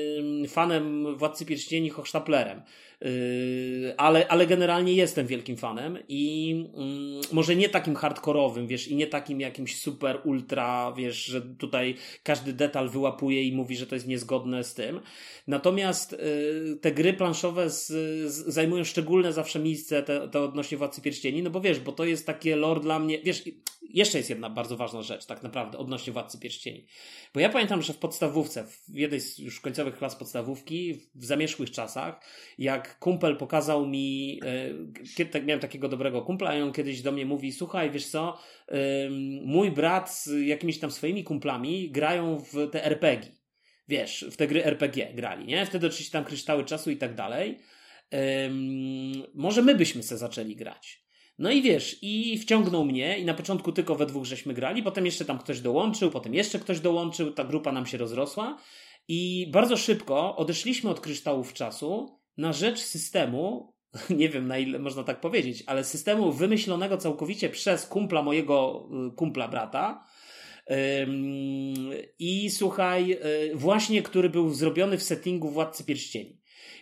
fanem 0.48 1.18
Władcy 1.18 1.46
Pierścieni 1.46 1.90
Hochstaplerem. 1.90 2.62
Yy, 3.02 3.94
ale, 3.98 4.28
ale 4.28 4.48
generalnie 4.48 4.94
jestem 4.94 5.28
wielkim 5.28 5.58
fanem 5.58 5.98
i 6.08 6.52
mm, 6.76 7.22
może 7.32 7.56
nie 7.56 7.70
takim 7.70 7.96
hardkorowym, 7.96 8.68
wiesz, 8.68 8.88
i 8.88 8.96
nie 8.96 9.08
takim 9.08 9.42
jakimś 9.42 9.82
super 9.82 10.22
ultra, 10.24 10.94
wiesz, 10.98 11.26
że 11.26 11.42
tutaj 11.42 11.96
każdy 12.24 12.54
detal 12.54 12.90
wyłapuje 12.90 13.44
i 13.44 13.52
mówi, 13.52 13.76
że 13.76 13.88
to 13.88 13.96
jest 13.96 14.08
niezgodne 14.08 14.64
z 14.64 14.74
tym. 14.74 15.00
Natomiast 15.58 16.12
yy, 16.12 16.76
te 16.82 16.92
gry 16.92 17.14
planszowe 17.14 17.70
z, 17.70 17.88
z, 18.32 18.54
zajmują 18.54 18.84
szczególne 18.84 19.34
zawsze 19.34 19.60
miejsce 19.60 20.04
te, 20.04 20.30
te 20.30 20.42
odnośnie 20.42 20.78
Władcy 20.78 21.02
Pierścieni, 21.02 21.44
no 21.44 21.50
bo 21.50 21.62
wiesz, 21.62 21.80
bo 21.80 21.92
to 21.92 22.06
jest 22.06 22.26
takie 22.26 22.56
lore 22.56 22.80
dla 22.80 23.00
mnie, 23.00 23.22
wiesz, 23.22 23.44
jeszcze 23.90 24.18
jest 24.18 24.30
jedna 24.30 24.50
bardzo 24.50 24.78
ważna 24.78 25.02
rzecz, 25.02 25.26
tak 25.26 25.44
naprawdę, 25.44 25.78
odnośnie 25.78 26.14
Władcy 26.14 26.40
Pierścieni. 26.40 26.86
Bo 27.34 27.40
ja 27.40 27.50
pamiętam, 27.50 27.82
że 27.82 27.94
w 27.94 27.98
podstawówce, 27.98 28.64
w 28.88 28.96
jednej 28.96 29.20
z 29.20 29.40
już 29.40 29.60
końcowych 29.60 29.98
klas 29.98 30.16
podstawówki, 30.16 30.94
w 31.16 31.26
zamierzchłych 31.26 31.72
czasach, 31.72 32.22
jak 32.58 33.00
kumpel 33.00 33.38
pokazał 33.38 33.88
mi, 33.88 34.40
e, 35.20 35.26
tak, 35.26 35.46
miałem 35.46 35.62
takiego 35.62 35.90
dobrego 35.90 36.22
kumpla 36.22 36.58
i 36.58 36.62
on 36.62 36.74
kiedyś 36.74 37.02
do 37.02 37.12
mnie 37.12 37.26
mówi, 37.26 37.52
słuchaj, 37.52 37.92
wiesz 37.92 38.08
co, 38.08 38.38
mój 39.46 39.72
brat 39.72 40.14
z 40.14 40.48
jakimiś 40.48 40.80
tam 40.80 40.92
swoimi 40.92 41.24
kumplami 41.24 41.92
grają 41.92 42.40
w 42.40 42.70
te 42.72 42.86
RPG. 42.86 43.37
Wiesz, 43.88 44.26
w 44.32 44.38
te 44.38 44.48
gry 44.48 44.66
RPG 44.66 45.14
grali, 45.14 45.46
nie? 45.46 45.66
Wtedy 45.66 45.88
oczywiście 45.88 46.12
tam 46.12 46.26
kryształy 46.26 46.66
czasu 46.66 46.92
i 46.92 46.98
tak 46.98 47.16
dalej. 47.16 47.60
może 49.34 49.62
my 49.62 49.76
byśmy 49.76 50.04
se 50.04 50.18
zaczęli 50.18 50.56
grać. 50.56 51.08
No 51.40 51.52
i 51.52 51.62
wiesz, 51.62 51.98
i 52.02 52.40
wciągnął 52.40 52.86
mnie 52.86 53.20
i 53.20 53.26
na 53.26 53.34
początku 53.34 53.72
tylko 53.72 53.96
we 53.96 54.06
dwóch 54.06 54.26
żeśmy 54.26 54.54
grali, 54.54 54.84
potem 54.84 55.06
jeszcze 55.06 55.26
tam 55.26 55.40
ktoś 55.40 55.60
dołączył, 55.60 56.12
potem 56.12 56.34
jeszcze 56.34 56.60
ktoś 56.60 56.80
dołączył, 56.80 57.32
ta 57.32 57.44
grupa 57.44 57.72
nam 57.72 57.86
się 57.86 57.98
rozrosła 57.98 58.58
i 59.08 59.48
bardzo 59.52 59.78
szybko 59.78 60.36
odeszliśmy 60.36 60.90
od 60.90 61.00
kryształów 61.00 61.54
czasu 61.54 62.20
na 62.38 62.54
rzecz 62.54 62.80
systemu, 62.80 63.74
nie 64.10 64.30
wiem 64.30 64.48
na 64.48 64.58
ile 64.58 64.80
można 64.80 65.04
tak 65.04 65.22
powiedzieć, 65.22 65.64
ale 65.68 65.84
systemu 65.84 66.32
wymyślonego 66.32 66.98
całkowicie 66.98 67.50
przez 67.50 67.86
kumpla 67.86 68.24
mojego 68.24 68.90
y, 69.08 69.16
kumpla 69.16 69.48
brata. 69.48 70.06
I 72.20 72.50
słuchaj, 72.50 73.12
y, 73.12 73.56
właśnie 73.56 74.02
który 74.02 74.30
był 74.30 74.54
zrobiony 74.54 74.98
w 74.98 75.04
settingu 75.04 75.50
Władcy 75.50 75.84
Pierścieni. 75.84 76.38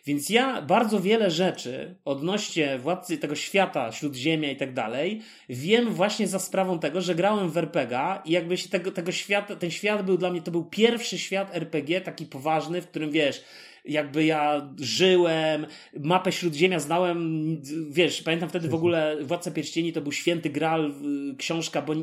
Więc 0.06 0.30
ja 0.30 0.62
bardzo 0.62 1.00
wiele 1.02 1.32
rzeczy 1.32 1.96
odnośnie 2.06 2.80
władcy 2.80 3.18
tego 3.18 3.36
świata, 3.36 3.92
śródziemia 3.92 4.52
i 4.52 4.56
tak 4.56 4.74
dalej, 4.74 5.22
wiem 5.50 5.94
właśnie 5.94 6.28
za 6.28 6.40
sprawą 6.40 6.80
tego, 6.80 7.02
że 7.02 7.16
grałem 7.16 7.50
w 7.50 7.58
RPGa 7.58 8.22
i 8.26 8.32
jakby 8.32 8.58
się 8.58 8.70
tego, 8.70 8.92
tego 8.92 9.12
świata, 9.12 9.56
ten 9.56 9.72
świat 9.72 10.06
był 10.06 10.18
dla 10.18 10.32
mnie, 10.32 10.42
to 10.42 10.52
był 10.52 10.66
pierwszy 10.66 11.18
świat 11.18 11.56
RPG, 11.56 12.02
taki 12.02 12.26
poważny, 12.26 12.82
w 12.82 12.88
którym 12.88 13.12
wiesz, 13.12 13.44
jakby 13.88 14.26
ja 14.26 14.70
żyłem, 14.80 15.66
mapę 16.00 16.32
Śródziemia 16.32 16.80
znałem, 16.80 17.48
wiesz, 17.90 18.22
pamiętam 18.22 18.50
wtedy 18.50 18.70
w 18.70 18.76
ogóle 18.76 19.18
Władca 19.22 19.52
Pierścieni 19.52 19.94
to 19.94 20.02
był 20.02 20.12
święty 20.12 20.50
gral, 20.50 20.94
książka, 21.38 21.82
bo 21.82 21.94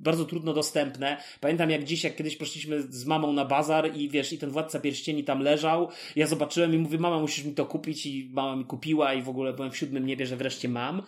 bardzo 0.00 0.24
trudno 0.24 0.52
dostępne. 0.52 1.16
Pamiętam 1.40 1.70
jak 1.70 1.84
dziś, 1.84 2.04
jak 2.04 2.16
kiedyś 2.16 2.36
poszliśmy 2.36 2.82
z 2.82 3.06
mamą 3.06 3.32
na 3.32 3.44
bazar 3.44 3.96
i 3.96 4.08
wiesz, 4.08 4.32
i 4.32 4.38
ten 4.38 4.50
Władca 4.50 4.80
Pierścieni 4.80 5.24
tam 5.24 5.40
leżał, 5.40 5.88
ja 6.16 6.26
zobaczyłem 6.26 6.74
i 6.74 6.78
mówię, 6.78 6.98
mama 6.98 7.18
musisz 7.18 7.44
mi 7.44 7.54
to 7.54 7.66
kupić 7.66 8.06
i 8.06 8.30
mama 8.32 8.56
mi 8.56 8.64
kupiła 8.64 9.14
i 9.14 9.22
w 9.22 9.28
ogóle 9.28 9.52
byłem 9.52 9.70
w 9.70 9.76
siódmym 9.76 10.06
niebie, 10.06 10.26
że 10.26 10.36
wreszcie 10.36 10.68
mam. 10.68 11.02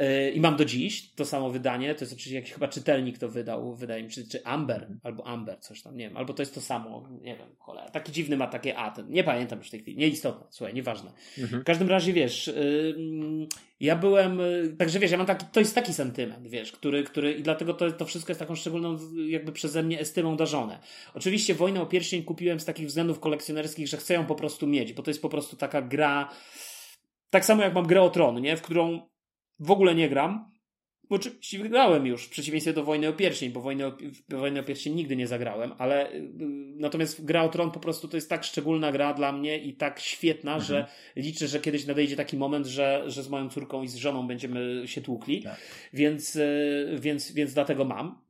E, 0.00 0.30
I 0.30 0.40
mam 0.40 0.56
do 0.56 0.64
dziś 0.64 1.10
to 1.14 1.24
samo 1.24 1.50
wydanie. 1.50 1.94
To 1.94 2.04
jest 2.04 2.12
oczywiście 2.12 2.34
jakiś 2.34 2.52
chyba 2.52 2.68
czytelnik 2.68 3.18
to 3.18 3.28
wydał, 3.28 3.74
wydaje 3.74 4.02
mi 4.02 4.12
się, 4.12 4.22
czy 4.24 4.44
Amber, 4.44 4.88
albo 5.02 5.26
Amber, 5.26 5.60
coś 5.60 5.82
tam, 5.82 5.96
nie 5.96 6.08
wiem, 6.08 6.16
albo 6.16 6.34
to 6.34 6.42
jest 6.42 6.54
to 6.54 6.60
samo, 6.60 7.08
nie 7.22 7.36
wiem, 7.36 7.48
cholera. 7.58 7.90
Taki 7.90 8.12
dziwny 8.12 8.36
ma 8.36 8.46
takie 8.46 8.76
A, 8.76 8.90
ten, 8.90 9.10
nie 9.10 9.24
pamiętam 9.24 9.58
już 9.58 9.68
w 9.68 9.70
tej 9.70 9.80
chwili, 9.80 9.96
nieistotne, 9.96 10.46
słuchaj, 10.50 10.74
nieważne. 10.74 11.12
Mhm. 11.38 11.62
W 11.62 11.64
każdym 11.64 11.88
razie, 11.88 12.12
wiesz, 12.12 12.46
yy, 12.46 13.46
ja 13.80 13.96
byłem, 13.96 14.38
yy, 14.38 14.74
także 14.78 14.98
wiesz, 14.98 15.10
ja 15.10 15.16
mam 15.16 15.26
taki, 15.26 15.46
to 15.52 15.60
jest 15.60 15.74
taki 15.74 15.92
sentyment, 15.92 16.48
wiesz, 16.48 16.72
który, 16.72 17.04
który 17.04 17.32
i 17.32 17.42
dlatego 17.42 17.74
to, 17.74 17.92
to 17.92 18.06
wszystko 18.06 18.30
jest 18.30 18.40
taką 18.40 18.54
szczególną, 18.54 18.98
jakby 19.28 19.52
przeze 19.52 19.82
mnie 19.82 20.00
estymą 20.00 20.36
darzone. 20.36 20.78
Oczywiście 21.14 21.54
Wojnę 21.54 21.82
o 21.82 21.86
Pierścień 21.86 22.22
kupiłem 22.22 22.60
z 22.60 22.64
takich 22.64 22.86
względów 22.86 23.20
kolekcjonerskich, 23.20 23.88
że 23.88 23.96
chcę 23.96 24.14
ją 24.14 24.26
po 24.26 24.34
prostu 24.34 24.66
mieć, 24.66 24.92
bo 24.92 25.02
to 25.02 25.10
jest 25.10 25.22
po 25.22 25.28
prostu 25.28 25.56
taka 25.56 25.82
gra, 25.82 26.30
tak 27.30 27.44
samo 27.44 27.62
jak 27.62 27.74
mam 27.74 27.86
grę 27.86 28.02
o 28.02 28.10
Tron, 28.10 28.40
nie? 28.40 28.56
W 28.56 28.62
którą 28.62 29.09
w 29.60 29.70
ogóle 29.70 29.94
nie 29.94 30.08
gram. 30.08 30.50
Oczywiście 31.10 31.58
grałem 31.58 32.06
już, 32.06 32.26
w 32.26 32.30
przeciwieństwie 32.30 32.72
do 32.72 32.84
Wojny 32.84 33.08
o 33.08 33.12
Pierścień, 33.12 33.50
bo 33.50 33.60
Wojny 33.60 33.86
o, 33.86 33.96
Wojny 34.28 34.60
o 34.60 34.62
Pierścień 34.62 34.94
nigdy 34.94 35.16
nie 35.16 35.26
zagrałem, 35.26 35.72
ale 35.78 36.12
y, 36.12 36.30
natomiast 36.76 37.24
gra 37.24 37.42
o 37.42 37.48
Tron 37.48 37.70
po 37.70 37.80
prostu 37.80 38.08
to 38.08 38.16
jest 38.16 38.30
tak 38.30 38.44
szczególna 38.44 38.92
gra 38.92 39.14
dla 39.14 39.32
mnie 39.32 39.58
i 39.58 39.76
tak 39.76 40.00
świetna, 40.00 40.54
mhm. 40.54 40.66
że 40.66 40.86
liczę, 41.16 41.48
że 41.48 41.60
kiedyś 41.60 41.86
nadejdzie 41.86 42.16
taki 42.16 42.36
moment, 42.36 42.66
że, 42.66 43.02
że 43.06 43.22
z 43.22 43.28
moją 43.28 43.48
córką 43.50 43.82
i 43.82 43.88
z 43.88 43.94
żoną 43.94 44.26
będziemy 44.26 44.82
się 44.88 45.00
tłukli, 45.00 45.42
tak. 45.42 45.60
więc, 45.92 46.36
y, 46.36 46.96
więc, 47.00 47.32
więc 47.32 47.54
dlatego 47.54 47.84
mam. 47.84 48.20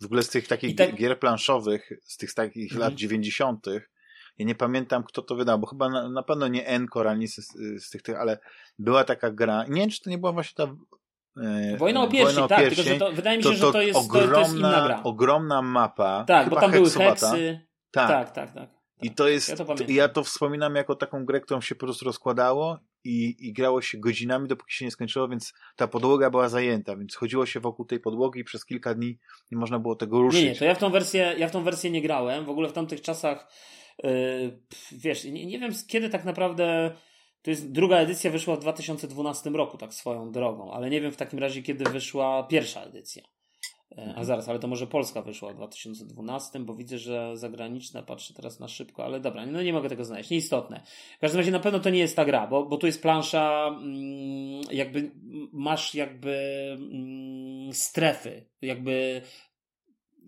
W 0.00 0.04
ogóle 0.04 0.22
z 0.22 0.28
tych 0.28 0.48
takich 0.48 0.76
tak... 0.76 0.94
gier 0.94 1.18
planszowych, 1.18 1.92
z 2.02 2.16
tych 2.16 2.34
takich 2.34 2.72
mhm. 2.72 2.80
lat 2.80 2.94
90., 2.94 3.66
ja 4.38 4.46
nie 4.46 4.54
pamiętam, 4.54 5.04
kto 5.04 5.22
to 5.22 5.34
wydał, 5.34 5.58
bo 5.58 5.66
chyba 5.66 5.88
na, 5.88 6.08
na 6.08 6.22
pewno 6.22 6.48
nie 6.48 6.66
Encore 6.66 7.10
ani 7.10 7.28
z, 7.28 7.36
z, 7.84 7.90
tych, 7.90 8.02
tych, 8.02 8.16
ale 8.16 8.38
była 8.78 9.04
taka 9.04 9.30
gra. 9.30 9.64
Nie 9.68 9.80
wiem, 9.80 9.90
czy 9.90 10.00
to 10.00 10.10
nie 10.10 10.18
była 10.18 10.32
właśnie 10.32 10.66
ta. 10.66 10.74
E, 11.42 11.76
Wojna 11.76 12.02
o 12.02 12.08
pierścień, 12.08 12.48
tak, 12.48 12.60
tylko 12.60 12.82
że 12.82 12.96
to, 12.96 13.12
wydaje 13.12 13.38
mi 13.38 13.44
się, 13.44 13.50
to, 13.50 13.56
to 13.56 13.66
że 13.66 13.72
to 13.72 13.82
jest, 13.82 13.98
ogromna, 13.98 14.34
to 14.34 14.40
jest 14.40 14.54
inna 14.54 14.84
gra. 14.84 15.02
Ogromna 15.02 15.62
mapa. 15.62 16.24
Tak, 16.24 16.50
bo 16.50 16.56
tam 16.56 16.70
były 16.70 16.90
heksy. 16.90 17.60
Tak, 17.90 18.08
tak, 18.08 18.30
tak. 18.30 18.52
tak. 18.54 18.82
I 19.02 19.10
to 19.10 19.28
jest, 19.28 19.48
ja 19.48 19.56
to, 19.56 19.74
ja 19.88 20.08
to 20.08 20.24
wspominam 20.24 20.74
jako 20.74 20.94
taką 20.94 21.24
grę, 21.24 21.40
którą 21.40 21.60
się 21.60 21.74
po 21.74 21.86
prostu 21.86 22.04
rozkładało 22.04 22.78
i, 23.04 23.36
i 23.38 23.52
grało 23.52 23.82
się 23.82 23.98
godzinami, 23.98 24.48
dopóki 24.48 24.74
się 24.74 24.84
nie 24.84 24.90
skończyło, 24.90 25.28
więc 25.28 25.52
ta 25.76 25.88
podłoga 25.88 26.30
była 26.30 26.48
zajęta, 26.48 26.96
więc 26.96 27.16
chodziło 27.16 27.46
się 27.46 27.60
wokół 27.60 27.86
tej 27.86 28.00
podłogi 28.00 28.40
i 28.40 28.44
przez 28.44 28.64
kilka 28.64 28.94
dni 28.94 29.18
nie 29.50 29.58
można 29.58 29.78
było 29.78 29.96
tego 29.96 30.22
ruszyć. 30.22 30.42
Nie, 30.42 30.48
nie, 30.48 30.56
to 30.56 30.64
ja 30.64 30.74
w 30.74 30.78
tą 30.78 30.90
wersję, 30.90 31.34
ja 31.38 31.48
w 31.48 31.50
tą 31.50 31.62
wersję 31.62 31.90
nie 31.90 32.02
grałem. 32.02 32.44
W 32.44 32.48
ogóle 32.48 32.68
w 32.68 32.72
tamtych 32.72 33.00
czasach 33.00 33.52
wiesz, 34.92 35.24
nie, 35.24 35.46
nie 35.46 35.58
wiem 35.58 35.72
kiedy 35.88 36.08
tak 36.08 36.24
naprawdę. 36.24 36.90
To 37.42 37.50
jest 37.50 37.72
druga 37.72 37.96
edycja 37.96 38.30
wyszła 38.30 38.56
w 38.56 38.60
2012 38.60 39.50
roku, 39.50 39.78
tak 39.78 39.94
swoją 39.94 40.32
drogą, 40.32 40.72
ale 40.72 40.90
nie 40.90 41.00
wiem 41.00 41.12
w 41.12 41.16
takim 41.16 41.38
razie, 41.38 41.62
kiedy 41.62 41.84
wyszła 41.84 42.42
pierwsza 42.42 42.82
edycja. 42.82 43.22
Yy, 43.96 44.02
a 44.02 44.06
mhm. 44.06 44.24
zaraz, 44.26 44.48
ale 44.48 44.58
to 44.58 44.68
może 44.68 44.86
Polska 44.86 45.22
wyszła 45.22 45.52
w 45.52 45.56
2012, 45.56 46.60
bo 46.60 46.74
widzę, 46.74 46.98
że 46.98 47.36
zagraniczna, 47.36 48.02
patrzę 48.02 48.34
teraz 48.34 48.60
na 48.60 48.68
szybko, 48.68 49.04
ale 49.04 49.20
dobra, 49.20 49.46
no 49.46 49.62
nie 49.62 49.72
mogę 49.72 49.88
tego 49.88 50.04
znaleźć, 50.04 50.30
nieistotne. 50.30 50.82
W 51.16 51.20
każdym 51.20 51.38
razie 51.38 51.50
na 51.50 51.60
pewno 51.60 51.80
to 51.80 51.90
nie 51.90 51.98
jest 51.98 52.16
ta 52.16 52.24
gra, 52.24 52.46
bo, 52.46 52.66
bo 52.66 52.76
tu 52.76 52.86
jest 52.86 53.02
plansza, 53.02 53.66
mm, 53.68 54.62
jakby 54.70 55.10
masz 55.52 55.94
jakby 55.94 56.36
mm, 56.80 57.72
strefy, 57.72 58.46
jakby 58.62 59.22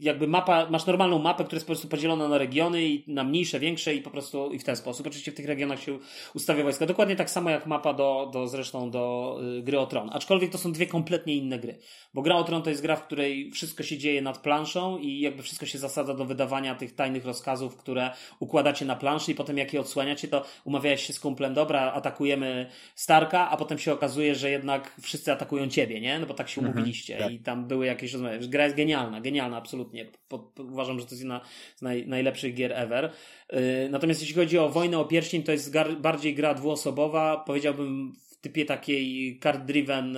jakby 0.00 0.26
mapa, 0.26 0.70
masz 0.70 0.87
normalną 0.87 1.18
mapę, 1.18 1.44
która 1.44 1.57
jest 1.57 1.66
po 1.66 1.72
prostu 1.72 1.88
podzielona 1.88 2.28
na 2.28 2.38
regiony 2.38 2.85
i 2.85 3.04
na 3.07 3.24
mniejsze, 3.24 3.61
większe 3.61 3.94
i 3.94 4.02
po 4.02 4.11
prostu 4.11 4.52
i 4.52 4.59
w 4.59 4.64
ten 4.64 4.76
sposób. 4.76 5.07
Oczywiście 5.07 5.33
w 5.33 5.35
tych 5.35 5.46
regionach 5.46 5.80
się 5.80 5.98
ustawia 6.35 6.64
wojska. 6.64 6.87
Dokładnie 6.87 7.16
tak 7.16 7.30
samo 7.30 7.50
jak 7.50 7.66
mapa 7.66 7.94
do, 7.94 8.30
do 8.33 8.48
zresztą 8.48 8.90
do 8.90 9.37
y, 9.59 9.62
gry 9.62 9.78
o 9.78 9.87
Tron. 9.87 10.11
Aczkolwiek 10.12 10.50
to 10.50 10.59
są 10.59 10.72
dwie 10.72 10.87
kompletnie 10.87 11.37
inne 11.37 11.59
gry. 11.59 11.78
Bo 12.14 12.22
gra 12.22 12.37
o 12.37 12.44
Tron 12.44 12.62
to 12.62 12.70
jest 12.70 12.83
gra, 12.83 12.96
w 12.96 13.07
której 13.07 13.50
wszystko 13.50 13.83
się 13.83 13.98
dzieje 13.98 14.22
nad 14.22 14.38
planszą 14.38 14.98
i 14.98 15.20
jakby 15.20 15.42
wszystko 15.42 15.66
się 15.66 15.78
zasadza 15.78 16.14
do 16.14 16.24
wydawania 16.24 16.74
tych 16.74 16.94
tajnych 16.94 17.26
rozkazów, 17.26 17.76
które 17.76 18.11
układacie 18.40 18.85
na 18.85 18.96
planszy 18.96 19.33
i 19.33 19.35
potem 19.35 19.59
jak 19.59 19.72
je 19.72 19.80
odsłaniacie, 19.80 20.28
to 20.28 20.44
umawiałeś 20.64 21.07
się 21.07 21.12
z 21.12 21.20
kumplem, 21.20 21.54
dobra, 21.54 21.92
atakujemy 21.92 22.70
Starka, 22.94 23.50
a 23.50 23.57
potem 23.57 23.78
się 23.78 23.92
okazuje, 23.92 24.35
że 24.35 24.50
jednak 24.50 24.94
wszyscy 25.00 25.33
atakują 25.33 25.68
ciebie, 25.68 26.00
nie? 26.00 26.18
No 26.18 26.26
bo 26.26 26.35
tak 26.35 26.48
się 26.48 26.61
mhm, 26.61 26.76
umówiliście 26.76 27.18
tak. 27.18 27.33
i 27.33 27.38
tam 27.38 27.66
były 27.66 27.87
jakieś 27.87 28.12
rozmowy. 28.12 28.38
Gra 28.48 28.64
jest 28.64 28.76
genialna, 28.76 29.20
genialna, 29.20 29.57
absolutnie 29.57 29.84
absolutnie. 29.85 30.07
Po, 30.29 30.53
uważam, 30.59 31.01
że 31.01 31.07
to 31.07 31.11
jest 31.11 31.23
jedna 31.23 31.40
z 31.77 31.83
naj, 31.83 32.07
najlepszych 32.07 32.55
gier 32.55 32.73
ever. 32.73 33.12
Yy, 33.53 33.59
natomiast 33.90 34.20
jeśli 34.20 34.37
chodzi 34.37 34.59
o 34.59 34.68
Wojnę 34.68 34.99
o 34.99 35.05
Pierścień, 35.05 35.42
to 35.42 35.53
jest 35.53 35.70
gar, 35.70 36.01
bardziej 36.01 36.35
gra 36.35 36.55
dwuosobowa. 36.55 37.44
Powiedziałbym 37.47 38.12
w 38.31 38.37
typie 38.40 38.64
takiej 38.64 39.38
card-driven, 39.42 40.16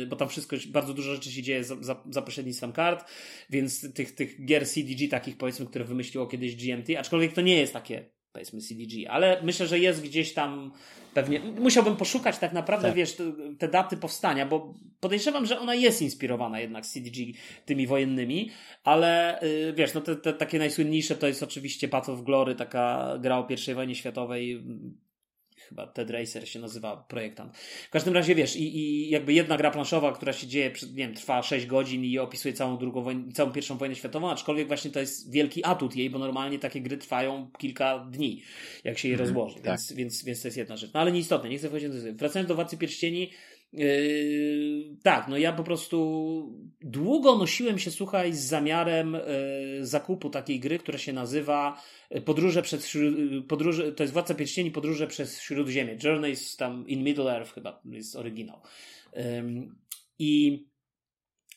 yy, 0.00 0.06
bo 0.06 0.16
tam 0.16 0.28
wszystko, 0.28 0.56
bardzo 0.68 0.94
dużo 0.94 1.14
rzeczy 1.14 1.32
się 1.32 1.42
dzieje 1.42 1.64
za, 1.64 1.76
za, 1.80 2.02
za 2.10 2.22
pośrednictwem 2.22 2.72
kart, 2.72 3.10
więc 3.50 3.94
tych, 3.94 4.14
tych 4.14 4.44
gier 4.44 4.68
CDG 4.68 5.08
takich 5.08 5.36
powiedzmy, 5.36 5.66
które 5.66 5.84
wymyśliło 5.84 6.26
kiedyś 6.26 6.56
GMT, 6.56 6.96
aczkolwiek 6.98 7.32
to 7.32 7.40
nie 7.40 7.56
jest 7.56 7.72
takie 7.72 8.17
powiedzmy 8.32 8.60
CDG, 8.60 9.10
ale 9.10 9.42
myślę, 9.42 9.66
że 9.66 9.78
jest 9.78 10.02
gdzieś 10.02 10.34
tam 10.34 10.72
pewnie, 11.14 11.40
musiałbym 11.40 11.96
poszukać 11.96 12.38
tak 12.38 12.52
naprawdę, 12.52 12.88
tak. 12.88 12.96
wiesz, 12.96 13.16
te, 13.58 13.68
daty 13.68 13.96
powstania, 13.96 14.46
bo 14.46 14.74
podejrzewam, 15.00 15.46
że 15.46 15.60
ona 15.60 15.74
jest 15.74 16.02
inspirowana 16.02 16.60
jednak 16.60 16.86
CDG 16.86 17.16
tymi 17.66 17.86
wojennymi, 17.86 18.50
ale 18.84 19.40
yy, 19.42 19.72
wiesz, 19.72 19.94
no 19.94 20.00
te, 20.00 20.16
te, 20.16 20.32
takie 20.32 20.58
najsłynniejsze 20.58 21.14
to 21.14 21.26
jest 21.26 21.42
oczywiście 21.42 21.88
Path 21.88 22.08
of 22.08 22.22
Glory, 22.22 22.54
taka 22.54 23.14
gra 23.20 23.38
o 23.38 23.48
I 23.70 23.74
wojnie 23.74 23.94
światowej, 23.94 24.64
chyba 25.68 25.86
Ted 25.86 26.10
Racer 26.10 26.48
się 26.48 26.58
nazywa 26.58 26.96
projektant. 26.96 27.56
W 27.88 27.90
każdym 27.90 28.14
razie 28.14 28.34
wiesz, 28.34 28.56
i, 28.56 28.78
i 28.78 29.10
jakby 29.10 29.32
jedna 29.32 29.56
gra 29.56 29.70
planszowa, 29.70 30.12
która 30.12 30.32
się 30.32 30.46
dzieje, 30.46 30.72
nie 30.82 31.06
wiem, 31.06 31.14
trwa 31.14 31.42
6 31.42 31.66
godzin 31.66 32.04
i 32.04 32.18
opisuje 32.18 32.54
całą 32.54 32.78
drugą 32.78 33.02
wojnę, 33.02 33.32
całą 33.32 33.52
pierwszą 33.52 33.78
wojnę 33.78 33.94
światową, 33.94 34.30
aczkolwiek 34.30 34.68
właśnie 34.68 34.90
to 34.90 35.00
jest 35.00 35.32
wielki 35.32 35.64
atut 35.64 35.96
jej, 35.96 36.10
bo 36.10 36.18
normalnie 36.18 36.58
takie 36.58 36.80
gry 36.80 36.96
trwają 36.96 37.50
kilka 37.58 37.98
dni, 37.98 38.42
jak 38.84 38.98
się 38.98 39.08
je 39.08 39.14
mm, 39.14 39.26
rozłoży, 39.26 39.54
tak. 39.54 39.64
więc, 39.64 39.92
więc, 39.92 40.24
więc 40.24 40.42
to 40.42 40.48
jest 40.48 40.56
jedna 40.56 40.76
rzecz. 40.76 40.92
No 40.94 41.00
ale 41.00 41.12
nieistotne, 41.12 41.48
nie 41.48 41.58
chcę 41.58 41.68
wchodzić 41.68 41.88
do. 41.88 41.94
Wracając 42.14 42.48
do 42.48 42.54
Władcy 42.54 42.76
Pierścieni, 42.76 43.30
Yy, 43.72 44.96
tak, 45.02 45.28
no 45.28 45.36
ja 45.36 45.52
po 45.52 45.64
prostu 45.64 45.98
długo 46.80 47.38
nosiłem 47.38 47.78
się, 47.78 47.90
słuchaj, 47.90 48.32
z 48.32 48.40
zamiarem 48.40 49.12
yy, 49.78 49.86
zakupu 49.86 50.30
takiej 50.30 50.60
gry, 50.60 50.78
która 50.78 50.98
się 50.98 51.12
nazywa 51.12 51.82
yy, 52.10 52.20
Podróże 52.20 52.62
przez 52.62 52.96
podróże, 53.48 53.92
to 53.92 54.02
jest 54.02 54.12
Władca 54.12 54.34
Pierścieni, 54.34 54.70
Podróże 54.70 55.06
przez 55.06 55.40
Śródziemie. 55.40 55.96
Journeys 56.04 56.56
tam 56.56 56.86
in 56.86 57.04
Middle 57.04 57.36
Earth 57.36 57.54
chyba 57.54 57.82
jest 57.84 58.16
oryginał. 58.16 58.60
Yy, 59.16 59.22
I 60.18 60.64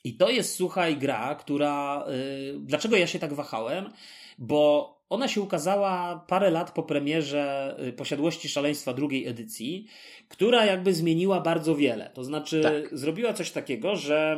i 0.04 0.17
to 0.17 0.30
jest, 0.30 0.56
słuchaj, 0.56 0.97
gra, 0.97 1.36
która. 1.36 2.06
Yy, 2.08 2.60
dlaczego 2.60 2.97
ja 2.97 3.08
się 3.08 3.19
tak 3.19 3.34
wahałem? 3.34 3.89
Bo 4.38 5.01
ona 5.12 5.28
się 5.28 5.41
ukazała 5.41 6.26
parę 6.28 6.52
lat 6.52 6.71
po 6.71 6.84
premierze 6.84 7.76
y, 7.88 7.93
Posiadłości 7.93 8.50
Szaleństwa 8.50 8.93
drugiej 8.93 9.28
edycji, 9.28 9.88
która 10.28 10.65
jakby 10.65 10.93
zmieniła 10.93 11.41
bardzo 11.41 11.76
wiele. 11.76 12.12
To 12.13 12.24
znaczy, 12.24 12.62
tak. 12.62 13.00
zrobiła 13.00 13.34
coś 13.34 13.52
takiego, 13.52 13.95
że 13.95 14.38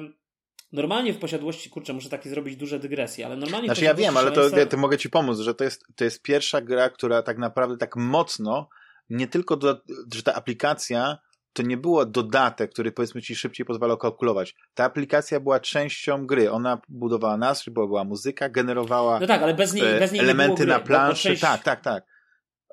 normalnie 0.72 1.14
w 1.14 1.18
posiadłości, 1.18 1.70
kurczę, 1.70 1.94
muszę 1.94 2.10
takie 2.10 2.30
zrobić 2.30 2.56
duże 2.56 2.80
dygresje, 2.80 3.26
ale 3.26 3.38
normalnie 3.38 3.68
Znaczy 3.68 3.84
ja 3.84 3.94
wiem, 3.94 4.18
ale 4.18 4.32
to, 4.32 4.50
to 4.70 4.78
mogę 4.78 4.98
ci 4.98 5.10
pomóc, 5.10 5.40
że 5.40 5.56
to 5.56 5.64
jest, 5.64 5.86
to 5.96 6.04
jest 6.04 6.22
pierwsza 6.22 6.62
gra, 6.62 6.90
która 6.90 7.24
tak 7.24 7.38
naprawdę 7.38 7.78
tak 7.78 7.96
mocno, 7.96 8.70
nie 9.10 9.28
tylko, 9.28 9.58
do, 9.58 9.82
że 10.16 10.24
ta 10.24 10.34
aplikacja 10.34 11.18
to 11.54 11.64
nie 11.64 11.78
było 11.78 12.06
dodatek, 12.06 12.72
który 12.72 12.92
powiedzmy 12.92 13.22
ci 13.22 13.36
szybciej 13.36 13.66
pozwalał 13.66 13.98
kalkulować. 13.98 14.56
Ta 14.74 14.84
aplikacja 14.84 15.40
była 15.40 15.60
częścią 15.60 16.26
gry. 16.26 16.52
Ona 16.52 16.82
budowała 16.90 17.38
nas, 17.38 17.64
bo 17.70 17.88
była 17.88 18.04
muzyka, 18.04 18.50
generowała 18.50 19.20
no 19.20 19.28
tak, 19.28 19.44
ale 19.44 19.54
bez 19.54 19.74
niej, 19.74 20.00
bez 20.00 20.12
niej 20.12 20.22
elementy 20.22 20.66
na 20.66 20.80
planszy. 20.80 21.30
Część, 21.30 21.42
tak, 21.42 21.64
tak, 21.64 21.82
tak. 21.82 22.06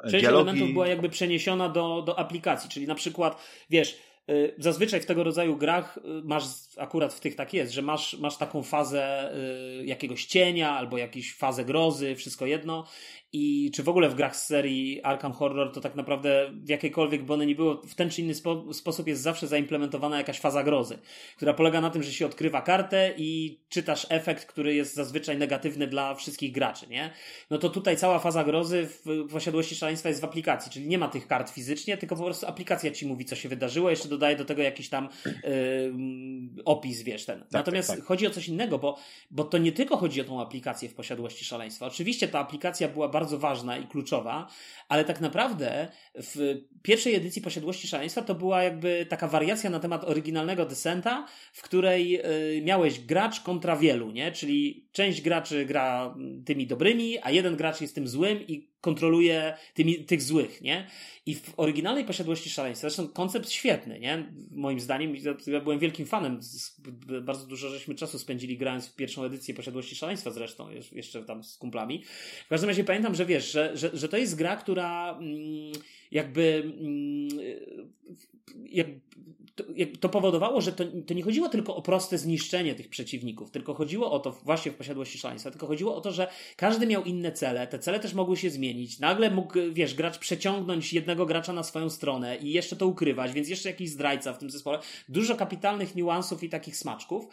Część 0.02 0.24
Dialogi... 0.24 0.50
elementów 0.50 0.72
była 0.72 0.86
jakby 0.86 1.08
przeniesiona 1.08 1.68
do, 1.68 2.02
do 2.02 2.18
aplikacji, 2.18 2.70
czyli 2.70 2.86
na 2.86 2.94
przykład, 2.94 3.42
wiesz, 3.70 3.98
y, 4.30 4.54
Zazwyczaj 4.58 5.00
w 5.00 5.06
tego 5.06 5.24
rodzaju 5.24 5.56
grach 5.56 5.96
y, 5.96 6.00
masz, 6.24 6.44
akurat 6.80 7.14
w 7.14 7.20
tych 7.20 7.34
tak 7.34 7.54
jest, 7.54 7.72
że 7.72 7.82
masz, 7.82 8.18
masz 8.18 8.36
taką 8.36 8.62
fazę 8.62 9.32
y, 9.80 9.86
jakiegoś 9.86 10.26
cienia 10.26 10.70
albo 10.70 10.98
jakąś 10.98 11.34
fazę 11.34 11.64
grozy, 11.64 12.16
wszystko 12.16 12.46
jedno 12.46 12.86
i 13.32 13.70
czy 13.74 13.82
w 13.82 13.88
ogóle 13.88 14.08
w 14.08 14.14
grach 14.14 14.36
z 14.36 14.46
serii 14.46 15.02
Arkham 15.02 15.32
Horror 15.32 15.72
to 15.72 15.80
tak 15.80 15.94
naprawdę 15.94 16.50
w 16.52 16.68
jakiejkolwiek, 16.68 17.24
bo 17.24 17.34
one 17.34 17.46
nie 17.46 17.54
było, 17.54 17.82
w 17.82 17.94
ten 17.94 18.10
czy 18.10 18.22
inny 18.22 18.34
spo, 18.34 18.74
sposób 18.74 19.06
jest 19.06 19.22
zawsze 19.22 19.46
zaimplementowana 19.46 20.18
jakaś 20.18 20.40
faza 20.40 20.62
grozy, 20.62 20.98
która 21.36 21.54
polega 21.54 21.80
na 21.80 21.90
tym, 21.90 22.02
że 22.02 22.12
się 22.12 22.26
odkrywa 22.26 22.62
kartę 22.62 23.14
i 23.16 23.60
czytasz 23.68 24.06
efekt, 24.08 24.44
który 24.46 24.74
jest 24.74 24.94
zazwyczaj 24.94 25.38
negatywny 25.38 25.86
dla 25.86 26.14
wszystkich 26.14 26.52
graczy, 26.52 26.86
nie? 26.88 27.10
No 27.50 27.58
to 27.58 27.68
tutaj 27.68 27.96
cała 27.96 28.18
faza 28.18 28.44
grozy 28.44 28.88
w 29.04 29.28
posiadłości 29.32 29.74
szaleństwa 29.74 30.08
jest 30.08 30.20
w 30.20 30.24
aplikacji, 30.24 30.72
czyli 30.72 30.88
nie 30.88 30.98
ma 30.98 31.08
tych 31.08 31.26
kart 31.26 31.50
fizycznie, 31.50 31.96
tylko 31.96 32.16
po 32.16 32.24
prostu 32.24 32.46
aplikacja 32.46 32.90
ci 32.90 33.06
mówi, 33.06 33.24
co 33.24 33.36
się 33.36 33.48
wydarzyło, 33.48 33.90
jeszcze 33.90 34.08
dodaje 34.08 34.36
do 34.36 34.44
tego 34.44 34.62
jakiś 34.62 34.88
tam 34.88 35.08
yy, 35.24 35.92
opis, 36.70 37.02
wiesz, 37.02 37.24
ten. 37.24 37.40
Tak, 37.40 37.52
Natomiast 37.52 37.88
tak, 37.88 37.98
tak. 37.98 38.06
chodzi 38.06 38.26
o 38.26 38.30
coś 38.30 38.48
innego, 38.48 38.78
bo, 38.78 38.98
bo 39.30 39.44
to 39.44 39.58
nie 39.58 39.72
tylko 39.72 39.96
chodzi 39.96 40.20
o 40.20 40.24
tą 40.24 40.40
aplikację 40.40 40.88
w 40.88 40.94
posiadłości 40.94 41.44
szaleństwa. 41.44 41.86
Oczywiście 41.86 42.28
ta 42.28 42.38
aplikacja 42.38 42.88
była 42.88 43.08
bardzo 43.08 43.38
ważna 43.38 43.78
i 43.78 43.86
kluczowa, 43.86 44.48
ale 44.88 45.04
tak 45.04 45.20
naprawdę 45.20 45.88
w 46.14 46.60
pierwszej 46.82 47.14
edycji 47.14 47.42
posiadłości 47.42 47.88
szaleństwa 47.88 48.22
to 48.22 48.34
była 48.34 48.62
jakby 48.62 49.06
taka 49.08 49.28
wariacja 49.28 49.70
na 49.70 49.80
temat 49.80 50.04
oryginalnego 50.04 50.66
Descenta, 50.66 51.26
w 51.52 51.62
której 51.62 52.10
yy, 52.10 52.62
miałeś 52.62 53.00
gracz 53.00 53.40
kontra 53.40 53.76
wielu, 53.76 54.10
nie? 54.10 54.32
Czyli 54.32 54.88
część 54.92 55.22
graczy 55.22 55.64
gra 55.64 56.14
tymi 56.46 56.66
dobrymi, 56.66 57.18
a 57.22 57.30
jeden 57.30 57.56
gracz 57.56 57.80
jest 57.80 57.94
tym 57.94 58.08
złym 58.08 58.46
i 58.48 58.70
kontroluje 58.80 59.54
tymi, 59.74 60.04
tych 60.04 60.22
złych, 60.22 60.60
nie? 60.62 60.86
I 61.26 61.34
w 61.34 61.52
oryginalnej 61.56 62.04
posiadłości 62.04 62.50
szaleństwa, 62.50 62.88
zresztą 62.88 63.08
koncept 63.08 63.50
świetny, 63.50 64.00
nie? 64.00 64.32
Moim 64.50 64.80
zdaniem, 64.80 65.14
ja 65.46 65.60
byłem 65.60 65.78
wielkim 65.78 66.06
fanem, 66.06 66.40
bardzo 67.22 67.46
dużo 67.46 67.68
żeśmy 67.68 67.94
czasu 67.94 68.18
spędzili 68.18 68.58
grając 68.58 68.88
w 68.88 68.96
pierwszą 68.96 69.24
edycję 69.24 69.54
posiadłości 69.54 69.94
szaleństwa 69.96 70.30
zresztą, 70.30 70.68
jeszcze 70.92 71.24
tam 71.24 71.44
z 71.44 71.56
kumplami. 71.56 72.04
W 72.46 72.48
każdym 72.48 72.68
razie 72.68 72.84
pamiętam, 72.84 73.14
że 73.14 73.26
wiesz, 73.26 73.52
że, 73.52 73.76
że, 73.76 73.90
że 73.92 74.08
to 74.08 74.16
jest 74.16 74.36
gra, 74.36 74.56
która 74.56 75.18
mm, 75.18 75.72
jakby 76.10 76.72
mm, 76.80 77.28
jak, 78.70 78.86
to, 80.00 80.08
powodowało, 80.08 80.60
że 80.60 80.72
to, 80.72 80.84
to 81.06 81.14
nie 81.14 81.22
chodziło 81.22 81.48
tylko 81.48 81.76
o 81.76 81.82
proste 81.82 82.18
zniszczenie 82.18 82.74
tych 82.74 82.88
przeciwników, 82.88 83.50
tylko 83.50 83.74
chodziło 83.74 84.12
o 84.12 84.18
to 84.18 84.32
właśnie 84.32 84.72
w 84.72 84.74
posiadłości 84.74 85.18
szaleństwa, 85.18 85.50
tylko 85.50 85.66
chodziło 85.66 85.96
o 85.96 86.00
to, 86.00 86.12
że 86.12 86.28
każdy 86.56 86.86
miał 86.86 87.04
inne 87.04 87.32
cele, 87.32 87.66
te 87.66 87.78
cele 87.78 88.00
też 88.00 88.14
mogły 88.14 88.36
się 88.36 88.50
zmienić. 88.50 88.98
Nagle 88.98 89.30
mógł, 89.30 89.58
wiesz, 89.72 89.94
gracz 89.94 90.18
przeciągnąć 90.18 90.92
jednego 90.92 91.26
gracza 91.26 91.52
na 91.52 91.62
swoją 91.62 91.90
stronę 91.90 92.36
i 92.36 92.52
jeszcze 92.52 92.76
to 92.76 92.86
ukrywać, 92.86 93.32
więc 93.32 93.48
jeszcze 93.48 93.68
jakiś 93.68 93.90
zdrajca 93.90 94.32
w 94.32 94.38
tym 94.38 94.50
zespole. 94.50 94.78
Dużo 95.08 95.36
kapitalnych 95.36 95.94
niuansów 95.94 96.42
i 96.42 96.48
takich 96.48 96.76
smaczków. 96.76 97.26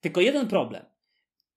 Tylko 0.00 0.20
jeden 0.20 0.48
problem. 0.48 0.89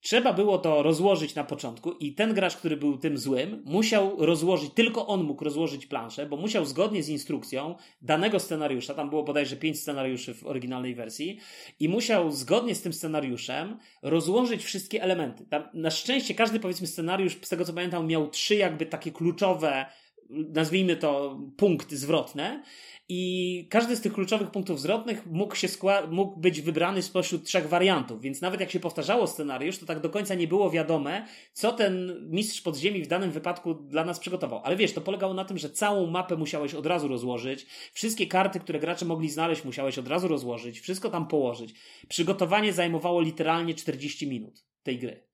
Trzeba 0.04 0.34
było 0.34 0.58
to 0.58 0.84
rozłożyć 0.84 1.36
na 1.36 1.44
początku 1.44 1.92
i 1.92 2.14
ten 2.14 2.34
gracz, 2.34 2.58
który 2.58 2.78
był 2.78 2.98
tym 2.98 3.18
złym, 3.18 3.62
musiał 3.66 4.26
rozłożyć, 4.26 4.74
tylko 4.74 5.08
on 5.08 5.24
mógł 5.24 5.44
rozłożyć 5.44 5.86
planszę, 5.86 6.26
bo 6.26 6.38
musiał 6.38 6.66
zgodnie 6.66 7.04
z 7.04 7.10
instrukcją 7.10 7.76
danego 8.02 8.40
scenariusza, 8.40 8.94
tam 8.94 9.10
było 9.10 9.24
bodajże 9.24 9.56
pięć 9.56 9.80
scenariuszy 9.80 10.34
w 10.34 10.46
oryginalnej 10.46 10.96
wersji, 10.96 11.40
i 11.80 11.90
musiał 11.90 12.32
zgodnie 12.32 12.76
z 12.76 12.82
tym 12.82 12.94
scenariuszem 12.94 13.78
rozłożyć 14.02 14.64
wszystkie 14.64 15.04
elementy. 15.04 15.46
Tam, 15.46 15.64
na 15.74 15.92
szczęście 15.92 16.34
każdy 16.34 16.60
powiedzmy 16.60 16.88
scenariusz, 16.88 17.38
z 17.42 17.50
tego 17.50 17.66
co 17.66 17.74
pamiętam, 17.74 18.08
miał 18.08 18.30
trzy 18.30 18.56
jakby 18.56 18.86
takie 18.86 19.12
kluczowe 19.12 19.86
nazwijmy 20.30 20.96
to 20.96 21.40
punkty 21.58 21.98
zwrotne 21.98 22.64
i 23.10 23.68
każdy 23.70 23.96
z 23.96 24.02
tych 24.02 24.14
kluczowych 24.14 24.52
punktów 24.52 24.82
zwrotnych 24.82 25.26
mógł, 25.26 25.56
się 25.56 25.68
skła- 25.68 26.12
mógł 26.12 26.40
być 26.40 26.62
wybrany 26.62 27.02
spośród 27.02 27.44
trzech 27.46 27.70
wariantów, 27.70 28.22
więc 28.22 28.42
nawet 28.42 28.60
jak 28.60 28.72
się 28.72 28.80
powtarzało 28.80 29.28
scenariusz, 29.28 29.78
to 29.78 29.86
tak 29.86 30.00
do 30.00 30.10
końca 30.10 30.36
nie 30.36 30.48
było 30.48 30.70
wiadome, 30.70 31.28
co 31.54 31.72
ten 31.72 32.28
mistrz 32.30 32.62
podziemi 32.62 33.04
w 33.04 33.08
danym 33.08 33.32
wypadku 33.32 33.74
dla 33.74 34.06
nas 34.06 34.20
przygotował. 34.20 34.62
Ale 34.64 34.76
wiesz, 34.76 34.94
to 34.94 35.02
polegało 35.02 35.34
na 35.34 35.46
tym, 35.46 35.58
że 35.58 35.70
całą 35.70 36.08
mapę 36.08 36.36
musiałeś 36.36 36.74
od 36.74 36.86
razu 36.86 37.08
rozłożyć, 37.08 37.66
wszystkie 37.94 38.28
karty, 38.28 38.60
które 38.60 38.80
gracze 38.80 39.06
mogli 39.06 39.30
znaleźć, 39.30 39.66
musiałeś 39.66 39.98
od 39.98 40.08
razu 40.08 40.28
rozłożyć, 40.28 40.80
wszystko 40.80 41.10
tam 41.10 41.28
położyć. 41.28 41.74
Przygotowanie 42.08 42.74
zajmowało 42.74 43.22
literalnie 43.22 43.74
40 43.74 44.28
minut 44.28 44.64
tej 44.84 45.00
gry. 45.00 45.33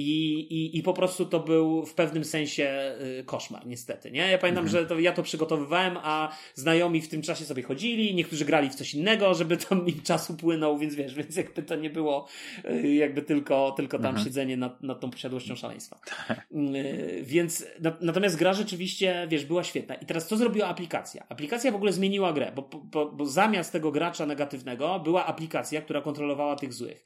I, 0.00 0.40
i, 0.40 0.78
I 0.78 0.82
po 0.82 0.92
prostu 0.92 1.26
to 1.26 1.40
był 1.40 1.86
w 1.86 1.94
pewnym 1.94 2.24
sensie 2.24 2.94
y, 3.20 3.24
koszmar, 3.24 3.66
niestety. 3.66 4.10
Nie? 4.10 4.30
Ja 4.30 4.38
pamiętam, 4.38 4.64
mhm. 4.64 4.82
że 4.82 4.88
to, 4.88 4.98
ja 4.98 5.12
to 5.12 5.22
przygotowywałem, 5.22 5.96
a 6.02 6.36
znajomi 6.54 7.00
w 7.00 7.08
tym 7.08 7.22
czasie 7.22 7.44
sobie 7.44 7.62
chodzili, 7.62 8.14
niektórzy 8.14 8.44
grali 8.44 8.70
w 8.70 8.74
coś 8.74 8.94
innego, 8.94 9.34
żeby 9.34 9.56
tam 9.56 9.86
im 9.88 10.02
czas 10.02 10.30
upłynął, 10.30 10.78
więc 10.78 10.94
wiesz, 10.94 11.14
więc 11.14 11.36
jakby 11.36 11.62
to 11.62 11.76
nie 11.76 11.90
było 11.90 12.28
y, 12.64 12.94
jakby 12.94 13.22
tylko, 13.22 13.72
tylko 13.76 13.98
tam 13.98 14.06
mhm. 14.06 14.24
siedzenie 14.24 14.56
nad, 14.56 14.82
nad 14.82 15.00
tą 15.00 15.10
posiadłością 15.10 15.56
szaleństwa. 15.56 16.00
Tak. 16.28 16.46
Y, 16.52 17.22
więc 17.22 17.66
natomiast 18.00 18.36
gra 18.36 18.52
rzeczywiście, 18.52 19.26
wiesz, 19.30 19.44
była 19.44 19.64
świetna. 19.64 19.94
I 19.94 20.06
teraz 20.06 20.26
co 20.26 20.36
zrobiła 20.36 20.66
aplikacja? 20.66 21.26
Aplikacja 21.28 21.72
w 21.72 21.76
ogóle 21.76 21.92
zmieniła 21.92 22.32
grę, 22.32 22.52
bo, 22.54 22.62
bo, 22.62 23.12
bo 23.12 23.26
zamiast 23.26 23.72
tego 23.72 23.92
gracza 23.92 24.26
negatywnego 24.26 25.00
była 25.00 25.26
aplikacja, 25.26 25.82
która 25.82 26.00
kontrolowała 26.00 26.56
tych 26.56 26.72
złych. 26.72 27.04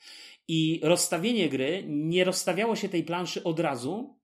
I 0.49 0.81
rozstawienie 0.83 1.49
gry 1.49 1.85
nie 1.87 2.25
rozstawiało 2.25 2.77
się 2.77 2.84
tej 2.89 3.05
planszy 3.05 3.45
od 3.45 3.61
razu, 3.61 4.21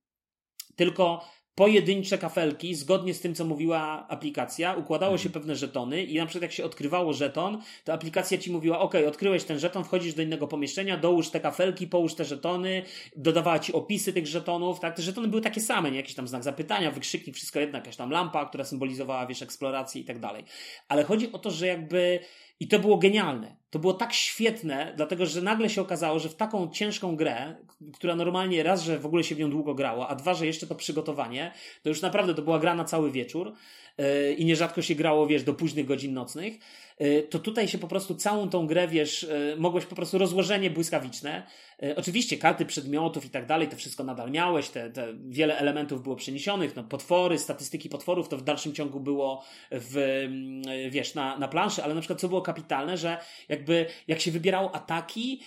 tylko 0.77 1.25
pojedyncze 1.55 2.19
kafelki, 2.19 2.75
zgodnie 2.75 3.15
z 3.15 3.21
tym, 3.21 3.35
co 3.35 3.45
mówiła 3.45 4.07
aplikacja, 4.09 4.75
układało 4.75 5.19
się 5.19 5.27
mhm. 5.27 5.33
pewne 5.33 5.57
żetony 5.57 6.05
i 6.05 6.19
na 6.19 6.27
przykład 6.27 6.43
jak 6.43 6.53
się 6.53 6.65
odkrywało 6.65 7.13
żeton, 7.13 7.63
to 7.85 7.93
aplikacja 7.93 8.39
ci 8.39 8.53
mówiła, 8.53 8.79
ok, 8.79 8.95
odkryłeś 9.09 9.45
ten 9.45 9.59
żeton, 9.59 9.85
wchodzisz 9.85 10.15
do 10.15 10.23
innego 10.23 10.49
pomieszczenia, 10.49 10.97
dołóż 10.97 11.31
te 11.31 11.41
kafelki, 11.41 11.87
połóż 11.87 12.15
te 12.15 12.25
żetony, 12.25 12.83
dodawała 13.17 13.59
ci 13.59 13.73
opisy 13.73 14.13
tych 14.13 14.27
żetonów, 14.27 14.81
tak? 14.81 14.97
Te 14.97 15.03
żetony 15.03 15.29
były 15.29 15.43
takie 15.43 15.61
same, 15.61 15.91
nie? 15.91 15.97
Jakiś 15.97 16.15
tam 16.15 16.29
znak 16.29 16.43
zapytania, 16.43 16.91
wykrzyknik, 16.91 17.37
wszystko 17.37 17.61
jedno, 17.61 17.79
jakaś 17.79 17.97
tam 17.97 18.11
lampa, 18.11 18.47
która 18.47 18.65
symbolizowała, 18.65 19.27
wiesz, 19.27 19.43
eksplorację 19.43 20.01
i 20.01 20.05
tak 20.05 20.19
dalej. 20.19 20.45
Ale 20.89 21.05
chodzi 21.05 21.33
o 21.33 21.39
to, 21.39 21.51
że 21.51 21.67
jakby 21.67 22.21
i 22.61 22.69
to 22.69 22.79
było 22.79 22.97
genialne. 22.97 23.57
To 23.71 23.79
było 23.79 23.95
tak 23.95 24.13
świetne, 24.13 24.93
dlatego 24.97 25.27
że 25.27 25.43
nagle 25.43 25.71
się 25.71 25.81
okazało, 25.81 26.19
że 26.19 26.29
w 26.29 26.35
taką 26.35 26.71
ciężką 26.71 27.17
grę, 27.17 27.57
która 27.95 28.17
normalnie 28.17 28.63
raz, 28.63 28.83
że 28.83 28.99
w 28.99 29.07
ogóle 29.07 29.25
się 29.25 29.35
w 29.35 29.39
nią 29.39 29.51
długo 29.51 29.75
grało, 29.75 30.09
a 30.09 30.15
dwa, 30.15 30.35
że 30.35 30.47
jeszcze 30.47 30.67
to 30.67 30.75
przygotowanie, 30.75 31.53
to 31.83 31.89
już 31.89 32.03
naprawdę 32.03 32.35
to 32.35 32.43
była 32.43 32.59
gra 32.59 32.75
na 32.75 32.85
cały 32.85 33.11
wieczór 33.11 33.53
yy, 33.99 34.35
i 34.35 34.45
nierzadko 34.45 34.83
się 34.83 34.95
grało, 34.95 35.27
wiesz, 35.27 35.43
do 35.43 35.55
późnych 35.55 35.87
godzin 35.87 36.15
nocnych. 36.15 36.55
Y, 37.03 37.27
to 37.31 37.39
tutaj 37.39 37.69
się 37.69 37.79
po 37.79 37.89
prostu 37.89 38.15
całą 38.15 38.49
tą 38.49 38.67
grę, 38.67 38.89
wiesz, 38.89 39.23
y, 39.23 39.55
mogłeś 39.59 39.87
po 39.87 39.95
prostu 39.95 40.19
rozłożenie 40.19 40.71
błyskawiczne. 40.71 41.47
Y, 41.83 41.97
oczywiście 41.97 42.39
karty 42.39 42.67
przedmiotów 42.67 43.25
i 43.25 43.31
tak 43.31 43.47
dalej, 43.47 43.69
to 43.69 43.77
wszystko 43.77 44.05
nadal 44.05 44.31
miałeś, 44.31 44.69
te, 44.69 44.91
te 44.91 45.15
wiele 45.29 45.59
elementów 45.59 46.03
było 46.03 46.17
przeniesionych, 46.17 46.77
no 46.77 46.85
potwory, 46.85 47.39
statystyki 47.39 47.89
potworów 47.89 48.29
to 48.29 48.37
w 48.37 48.43
dalszym 48.43 48.73
ciągu 48.73 49.01
było 49.01 49.45
w, 49.71 49.97
mm, 49.97 50.91
wiesz, 50.91 51.15
na, 51.15 51.39
na 51.39 51.49
planszy, 51.49 51.85
ale 51.85 51.95
na 51.95 52.01
przykład 52.01 52.21
co 52.21 52.29
było 52.29 52.43
kapitalne, 52.43 52.97
że 52.97 53.19
jakby 53.49 53.87
jak 54.09 54.21
się 54.21 54.31
wybierało 54.31 54.75
ataki, 54.75 55.41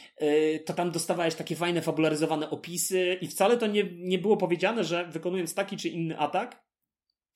to 0.66 0.74
tam 0.74 0.92
dostawałeś 0.92 1.36
takie 1.36 1.56
fajne 1.56 1.82
fabularyzowane 1.82 2.50
opisy 2.50 3.18
i 3.22 3.28
wcale 3.28 3.58
to 3.58 3.68
nie, 3.68 3.84
nie 3.94 4.20
było 4.20 4.38
powiedziane, 4.38 4.84
że 4.84 5.06
wykonując 5.06 5.54
taki 5.56 5.78
czy 5.78 5.90
inny 5.90 6.20
atak, 6.20 6.64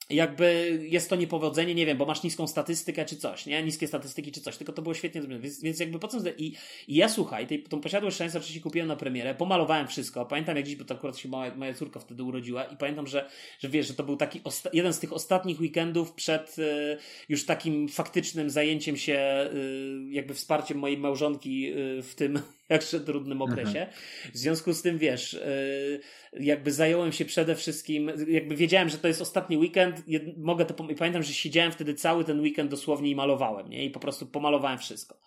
jakby 0.10 0.80
jest 0.90 1.10
to 1.10 1.16
niepowodzenie, 1.16 1.76
nie 1.76 1.86
wiem, 1.86 1.98
bo 1.98 2.06
masz 2.06 2.24
niską 2.24 2.48
statystykę 2.48 3.06
czy 3.06 3.18
coś, 3.18 3.46
nie? 3.46 3.64
Niskie 3.64 3.88
statystyki 3.88 4.32
czy 4.32 4.42
coś, 4.42 4.58
tylko 4.58 4.74
to 4.74 4.82
było 4.82 4.96
świetnie 4.96 5.22
zrobione. 5.22 5.42
Więc, 5.42 5.62
więc 5.62 5.80
jakby 5.80 6.00
po 6.00 6.08
co... 6.08 6.18
I, 6.38 6.56
i 6.88 6.96
ja 6.96 7.10
słuchaj, 7.10 7.48
tej, 7.48 7.64
tą 7.64 7.82
posiadłość 7.82 8.18
szaleństwa 8.18 8.40
oczywiście 8.40 8.62
kupiłem 8.62 8.88
na 8.88 8.96
premierę, 8.96 9.36
pomalowałem 9.36 9.88
wszystko. 9.88 10.26
Pamiętam 10.26 10.56
jak 10.56 10.66
dziś, 10.66 10.76
bo 10.76 10.86
to 10.86 10.94
akurat 10.94 11.18
się 11.18 11.30
moja, 11.30 11.56
moja 11.56 11.74
córka 11.74 12.00
wtedy 12.00 12.24
urodziła 12.24 12.64
i 12.64 12.78
pamiętam, 12.78 13.08
że, 13.08 13.30
że 13.60 13.70
wiesz, 13.70 13.88
że 13.88 13.94
to 13.94 14.04
był 14.04 14.18
taki 14.18 14.40
osta- 14.40 14.70
jeden 14.74 14.94
z 14.94 15.00
tych 15.00 15.14
ostatnich 15.14 15.60
weekendów 15.60 16.14
przed 16.14 16.60
y, 16.60 16.98
już 17.30 17.46
takim 17.46 17.90
faktycznym 17.90 18.50
zajęciem 18.50 18.98
się 18.98 19.50
y, 19.54 20.14
jakby 20.14 20.34
wsparciem 20.34 20.78
mojej 20.78 20.98
małżonki 20.98 21.74
y, 21.74 22.04
w 22.04 22.16
tym 22.16 22.40
jakże 22.70 23.00
trudnym 23.00 23.42
okresie. 23.42 23.80
Mhm. 23.80 23.88
W 24.34 24.38
związku 24.38 24.74
z 24.74 24.82
tym, 24.82 24.98
wiesz, 24.98 25.34
y, 25.34 26.00
jakby 26.40 26.72
zająłem 26.72 27.12
się 27.12 27.26
przede 27.26 27.56
wszystkim, 27.56 28.12
jakby 28.28 28.56
wiedziałem, 28.56 28.90
że 28.90 28.98
to 28.98 29.08
jest 29.08 29.22
ostatni 29.22 29.58
weekend, 29.58 30.04
mogę 30.38 30.66
to, 30.66 30.74
pamiętam, 30.74 31.24
że 31.24 31.34
siedziałem 31.34 31.72
wtedy 31.72 31.94
cały 31.94 32.24
ten 32.24 32.40
weekend 32.40 32.72
dosłownie 32.72 33.10
i 33.10 33.16
malowałem, 33.16 33.70
nie? 33.70 33.86
I 33.86 33.90
po 33.90 34.00
prostu 34.00 34.26
pomalowałem 34.26 34.78
wszystko. 34.78 35.20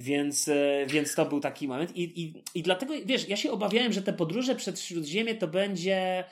Więc, 0.00 0.48
y, 0.48 0.86
więc 0.88 1.14
to 1.14 1.26
był 1.26 1.40
taki 1.40 1.68
moment. 1.68 1.96
I, 1.96 2.22
i, 2.22 2.42
I 2.54 2.62
dlatego, 2.62 2.94
wiesz, 3.04 3.28
ja 3.28 3.36
się 3.36 3.50
obawiałem, 3.50 3.92
że 3.92 4.02
te 4.02 4.12
podróże 4.12 4.54
przed 4.54 4.80
Śródziemie 4.80 5.34
to 5.34 5.48
będzie 5.48 6.24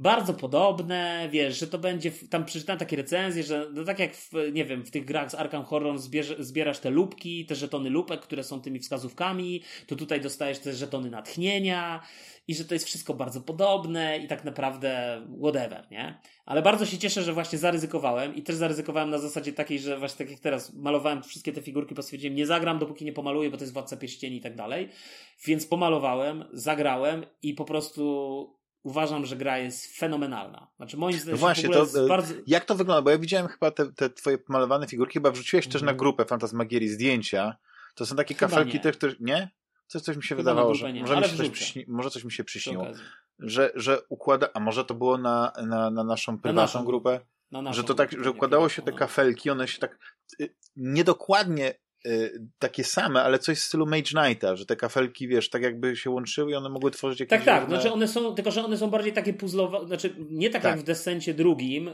bardzo 0.00 0.34
podobne, 0.34 1.28
wiesz, 1.32 1.58
że 1.58 1.66
to 1.66 1.78
będzie, 1.78 2.10
tam 2.30 2.44
przeczytałem 2.44 2.78
takie 2.78 2.96
recenzje, 2.96 3.42
że 3.42 3.66
no 3.72 3.84
tak 3.84 3.98
jak 3.98 4.16
w, 4.16 4.32
nie 4.52 4.64
wiem, 4.64 4.84
w 4.84 4.90
tych 4.90 5.04
grach 5.04 5.30
z 5.30 5.34
Arkham 5.34 5.64
Horror 5.64 5.98
zbierasz 6.38 6.78
te 6.78 6.90
lubki, 6.90 7.46
te 7.46 7.54
żetony 7.54 7.90
lupek, 7.90 8.20
które 8.20 8.44
są 8.44 8.60
tymi 8.60 8.78
wskazówkami, 8.78 9.62
to 9.86 9.96
tutaj 9.96 10.20
dostajesz 10.20 10.58
te 10.58 10.72
żetony 10.72 11.10
natchnienia 11.10 12.02
i 12.48 12.54
że 12.54 12.64
to 12.64 12.74
jest 12.74 12.86
wszystko 12.86 13.14
bardzo 13.14 13.40
podobne 13.40 14.18
i 14.18 14.28
tak 14.28 14.44
naprawdę 14.44 15.22
whatever, 15.42 15.86
nie? 15.90 16.20
Ale 16.46 16.62
bardzo 16.62 16.86
się 16.86 16.98
cieszę, 16.98 17.22
że 17.22 17.32
właśnie 17.32 17.58
zaryzykowałem 17.58 18.34
i 18.34 18.42
też 18.42 18.56
zaryzykowałem 18.56 19.10
na 19.10 19.18
zasadzie 19.18 19.52
takiej, 19.52 19.78
że 19.78 19.98
właśnie 19.98 20.18
tak 20.18 20.30
jak 20.30 20.40
teraz 20.40 20.74
malowałem 20.74 21.22
wszystkie 21.22 21.52
te 21.52 21.62
figurki, 21.62 21.94
bo 21.94 22.02
stwierdziłem, 22.02 22.36
nie 22.36 22.46
zagram, 22.46 22.78
dopóki 22.78 23.04
nie 23.04 23.12
pomaluję, 23.12 23.50
bo 23.50 23.56
to 23.56 23.64
jest 23.64 23.72
Władca 23.72 23.96
Pierścieni 23.96 24.36
i 24.36 24.40
tak 24.40 24.56
dalej. 24.56 24.88
Więc 25.46 25.66
pomalowałem, 25.66 26.44
zagrałem 26.52 27.26
i 27.42 27.54
po 27.54 27.64
prostu 27.64 28.59
uważam, 28.82 29.26
że 29.26 29.36
gra 29.36 29.58
jest 29.58 29.96
fenomenalna. 29.96 30.66
Znaczy 30.76 30.96
moim 30.96 31.18
zdaniem 31.18 31.34
no 31.34 31.38
właśnie, 31.40 31.68
to, 31.68 31.86
e, 32.04 32.08
bardzo... 32.08 32.34
jak 32.46 32.64
to 32.64 32.74
wygląda? 32.74 33.02
Bo 33.02 33.10
ja 33.10 33.18
widziałem 33.18 33.48
chyba 33.48 33.70
te, 33.70 33.92
te 33.92 34.10
twoje 34.10 34.38
malowane 34.48 34.86
figurki, 34.86 35.14
chyba 35.14 35.30
wrzuciłeś 35.30 35.66
też 35.66 35.82
na 35.82 35.90
Mhm. 35.90 35.96
grupę 35.96 36.24
Fantasmagierii 36.24 36.88
zdjęcia. 36.88 37.56
To 37.94 38.06
są 38.06 38.16
takie 38.16 38.34
Chyba 38.34 38.48
kafelki 38.48 38.80
też, 38.80 38.96
które... 38.96 39.12
Nie? 39.20 39.50
Coś, 39.86 40.02
coś 40.02 40.16
mi 40.16 40.22
się 40.22 40.28
Chyba 40.28 40.36
wydawało, 40.36 40.68
na 40.68 40.74
że 40.74 40.92
nie, 40.92 41.00
może, 41.00 41.16
mi 41.16 41.24
się 41.24 41.36
coś 41.36 41.50
przyśni... 41.50 41.84
może 41.88 42.10
coś 42.10 42.24
mi 42.24 42.32
się 42.32 42.44
przy 42.44 42.58
przyśniło. 42.58 42.86
Że, 43.38 43.72
że 43.74 44.02
układa... 44.08 44.48
A 44.54 44.60
może 44.60 44.84
to 44.84 44.94
było 44.94 45.18
na, 45.18 45.52
na, 45.66 45.90
na 45.90 46.04
naszą 46.04 46.38
prywatną 46.38 46.62
naszą 46.62 46.84
grupę? 46.84 47.20
Na 47.50 47.62
naszą 47.62 47.76
że 47.76 47.84
to 47.84 47.94
tak, 47.94 48.24
że 48.24 48.30
układało 48.30 48.68
się 48.68 48.82
te 48.82 48.90
no. 48.90 48.96
kafelki, 48.96 49.50
one 49.50 49.68
się 49.68 49.78
tak 49.78 49.98
y, 50.40 50.54
niedokładnie 50.76 51.74
y, 52.06 52.42
takie 52.58 52.84
same, 52.84 53.22
ale 53.22 53.38
coś 53.38 53.58
w 53.58 53.62
stylu 53.64 53.86
Mage 53.86 54.02
Knighta, 54.02 54.56
że 54.56 54.66
te 54.66 54.76
kafelki, 54.76 55.28
wiesz, 55.28 55.50
tak 55.50 55.62
jakby 55.62 55.96
się 55.96 56.10
łączyły 56.10 56.50
i 56.50 56.54
one 56.54 56.68
mogły 56.68 56.90
tworzyć 56.90 57.20
jakieś 57.20 57.30
Tak, 57.30 57.44
tak. 57.44 57.60
różne- 57.62 57.76
Znaczy 57.80 57.92
one 57.94 58.08
są, 58.08 58.34
tylko 58.34 58.50
że 58.50 58.64
one 58.64 58.76
są 58.78 58.90
bardziej 58.90 59.12
takie 59.12 59.32
puzzlowe, 59.34 59.86
znaczy 59.86 60.14
nie 60.30 60.50
tak, 60.50 60.62
Tak. 60.62 60.70
jak 60.70 60.80
w 60.80 60.82
Descencie 60.84 61.34
drugim, 61.34 61.88
y, 61.88 61.92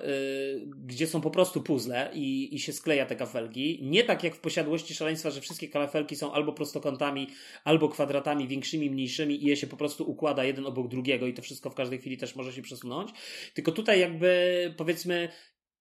gdzie 0.86 1.06
są 1.06 1.20
po 1.20 1.30
prostu 1.30 1.62
puzzle 1.62 2.10
i, 2.14 2.54
i 2.54 2.58
się 2.58 2.72
skleja 2.72 3.06
te 3.06 3.16
kafelki. 3.16 3.78
Nie 3.82 4.04
tak 4.04 4.24
jak 4.24 4.34
w 4.34 4.40
Posiadłości 4.40 4.94
Szaleństwa, 4.94 5.30
że 5.30 5.40
wszystkie 5.40 5.68
kafelki 5.68 6.16
są 6.16 6.32
albo 6.32 6.52
prostokątami, 6.52 7.28
albo 7.64 7.88
kwadratami 7.88 8.48
większymi, 8.48 8.90
mniejszymi 8.90 9.44
i 9.44 9.46
je 9.46 9.56
się 9.56 9.66
po 9.66 9.76
prostu 9.76 10.10
układa 10.10 10.44
jeden 10.44 10.66
obok 10.66 10.88
drugiego 10.88 11.26
i 11.26 11.34
to 11.34 11.42
wszystko 11.42 11.70
w 11.70 11.74
każdej 11.74 11.98
chwili 11.98 12.16
też 12.16 12.36
może 12.36 12.52
się 12.52 12.62
przesunąć. 12.62 13.10
Tylko 13.54 13.72
tutaj 13.72 14.00
jakby 14.00 14.74
powiedzmy 14.76 15.28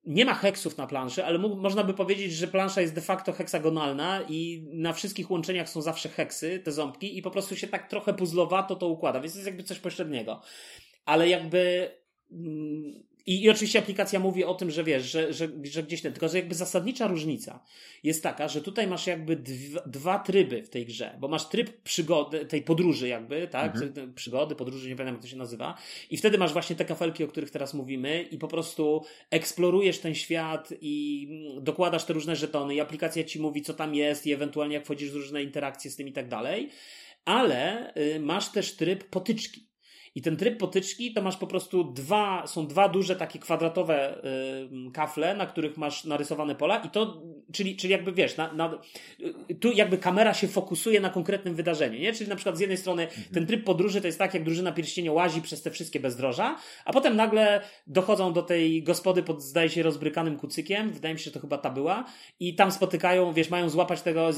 nie 0.05 0.25
ma 0.25 0.33
heksów 0.33 0.77
na 0.77 0.87
planszy, 0.87 1.25
ale 1.25 1.37
mógł, 1.37 1.55
można 1.55 1.83
by 1.83 1.93
powiedzieć, 1.93 2.33
że 2.33 2.47
plansza 2.47 2.81
jest 2.81 2.95
de 2.95 3.01
facto 3.01 3.33
heksagonalna 3.33 4.21
i 4.29 4.67
na 4.73 4.93
wszystkich 4.93 5.31
łączeniach 5.31 5.69
są 5.69 5.81
zawsze 5.81 6.09
heksy, 6.09 6.59
te 6.59 6.71
ząbki 6.71 7.17
i 7.17 7.21
po 7.21 7.31
prostu 7.31 7.55
się 7.55 7.67
tak 7.67 7.89
trochę 7.89 8.13
puzzlowato 8.13 8.75
to 8.75 8.87
układa, 8.87 9.19
więc 9.19 9.35
jest 9.35 9.47
jakby 9.47 9.63
coś 9.63 9.79
pośredniego. 9.79 10.41
Ale 11.05 11.29
jakby 11.29 11.91
mm, 12.31 13.03
i, 13.25 13.43
I 13.43 13.49
oczywiście 13.49 13.79
aplikacja 13.79 14.19
mówi 14.19 14.43
o 14.43 14.53
tym, 14.53 14.71
że 14.71 14.83
wiesz, 14.83 15.11
że, 15.11 15.33
że, 15.33 15.47
że 15.63 15.83
gdzieś 15.83 16.01
ten, 16.01 16.11
tylko 16.13 16.29
że 16.29 16.37
jakby 16.37 16.55
zasadnicza 16.55 17.07
różnica 17.07 17.63
jest 18.03 18.23
taka, 18.23 18.47
że 18.47 18.61
tutaj 18.61 18.87
masz 18.87 19.07
jakby 19.07 19.35
dwa, 19.35 19.81
dwa 19.85 20.19
tryby 20.19 20.63
w 20.63 20.69
tej 20.69 20.85
grze, 20.85 21.17
bo 21.19 21.27
masz 21.27 21.49
tryb 21.49 21.81
przygody, 21.81 22.45
tej 22.45 22.61
podróży 22.61 23.07
jakby, 23.07 23.47
tak, 23.47 23.75
Mhm. 23.75 24.13
przygody, 24.13 24.55
podróży, 24.55 24.89
nie 24.89 24.95
pamiętam 24.95 25.15
jak 25.15 25.21
to 25.21 25.27
się 25.27 25.37
nazywa 25.37 25.77
i 26.09 26.17
wtedy 26.17 26.37
masz 26.37 26.53
właśnie 26.53 26.75
te 26.75 26.85
kafelki, 26.85 27.23
o 27.23 27.27
których 27.27 27.51
teraz 27.51 27.73
mówimy 27.73 28.21
i 28.31 28.37
po 28.37 28.47
prostu 28.47 29.03
eksplorujesz 29.31 29.99
ten 29.99 30.15
świat 30.15 30.73
i 30.81 31.27
dokładasz 31.61 32.05
te 32.05 32.13
różne 32.13 32.35
żetony 32.35 32.75
i 32.75 32.79
aplikacja 32.79 33.23
ci 33.23 33.39
mówi, 33.39 33.61
co 33.61 33.73
tam 33.73 33.95
jest 33.95 34.27
i 34.27 34.33
ewentualnie 34.33 34.75
jak 34.75 34.85
wchodzisz 34.85 35.11
w 35.11 35.15
różne 35.15 35.43
interakcje 35.43 35.91
z 35.91 35.95
tym 35.95 36.07
i 36.07 36.11
tak 36.13 36.27
dalej, 36.27 36.69
ale 37.25 37.93
y, 37.97 38.19
masz 38.19 38.51
też 38.51 38.75
tryb 38.75 39.03
potyczki. 39.03 39.74
I 40.15 40.21
ten 40.21 40.37
tryb 40.37 40.59
potyczki 40.59 41.13
to 41.13 41.21
masz 41.21 41.37
po 41.37 41.47
prostu 41.47 41.83
dwa, 41.83 42.47
są 42.47 42.67
dwa 42.67 42.89
duże 42.89 43.15
takie 43.15 43.39
kwadratowe 43.39 44.21
kafle, 44.93 45.35
na 45.35 45.45
których 45.45 45.77
masz 45.77 46.05
narysowane 46.05 46.55
pola 46.55 46.77
i 46.77 46.89
to, 46.89 47.21
czyli, 47.51 47.75
czyli 47.75 47.91
jakby 47.91 48.11
wiesz, 48.11 48.37
na, 48.37 48.53
na, 48.53 48.79
tu 49.59 49.71
jakby 49.71 49.97
kamera 49.97 50.33
się 50.33 50.47
fokusuje 50.47 50.99
na 50.99 51.09
konkretnym 51.09 51.55
wydarzeniu, 51.55 51.99
nie? 51.99 52.13
Czyli 52.13 52.29
na 52.29 52.35
przykład 52.35 52.57
z 52.57 52.59
jednej 52.59 52.77
strony 52.77 53.07
ten 53.33 53.45
tryb 53.45 53.63
podróży 53.63 54.01
to 54.01 54.07
jest 54.07 54.19
tak, 54.19 54.33
jak 54.33 54.43
drużyna 54.43 54.71
pierścienia 54.71 55.11
łazi 55.11 55.41
przez 55.41 55.61
te 55.61 55.71
wszystkie 55.71 55.99
bezdroża, 55.99 56.57
a 56.85 56.93
potem 56.93 57.15
nagle 57.15 57.61
dochodzą 57.87 58.33
do 58.33 58.41
tej 58.41 58.83
gospody 58.83 59.23
pod, 59.23 59.43
zdaje 59.43 59.69
się, 59.69 59.83
rozbrykanym 59.83 60.37
kucykiem, 60.37 60.91
wydaje 60.91 61.13
mi 61.13 61.19
się, 61.19 61.25
że 61.25 61.31
to 61.31 61.39
chyba 61.39 61.57
ta 61.57 61.69
była, 61.69 62.05
i 62.39 62.55
tam 62.55 62.71
spotykają, 62.71 63.33
wiesz, 63.33 63.49
mają 63.49 63.69
złapać 63.69 64.01
tego, 64.01 64.29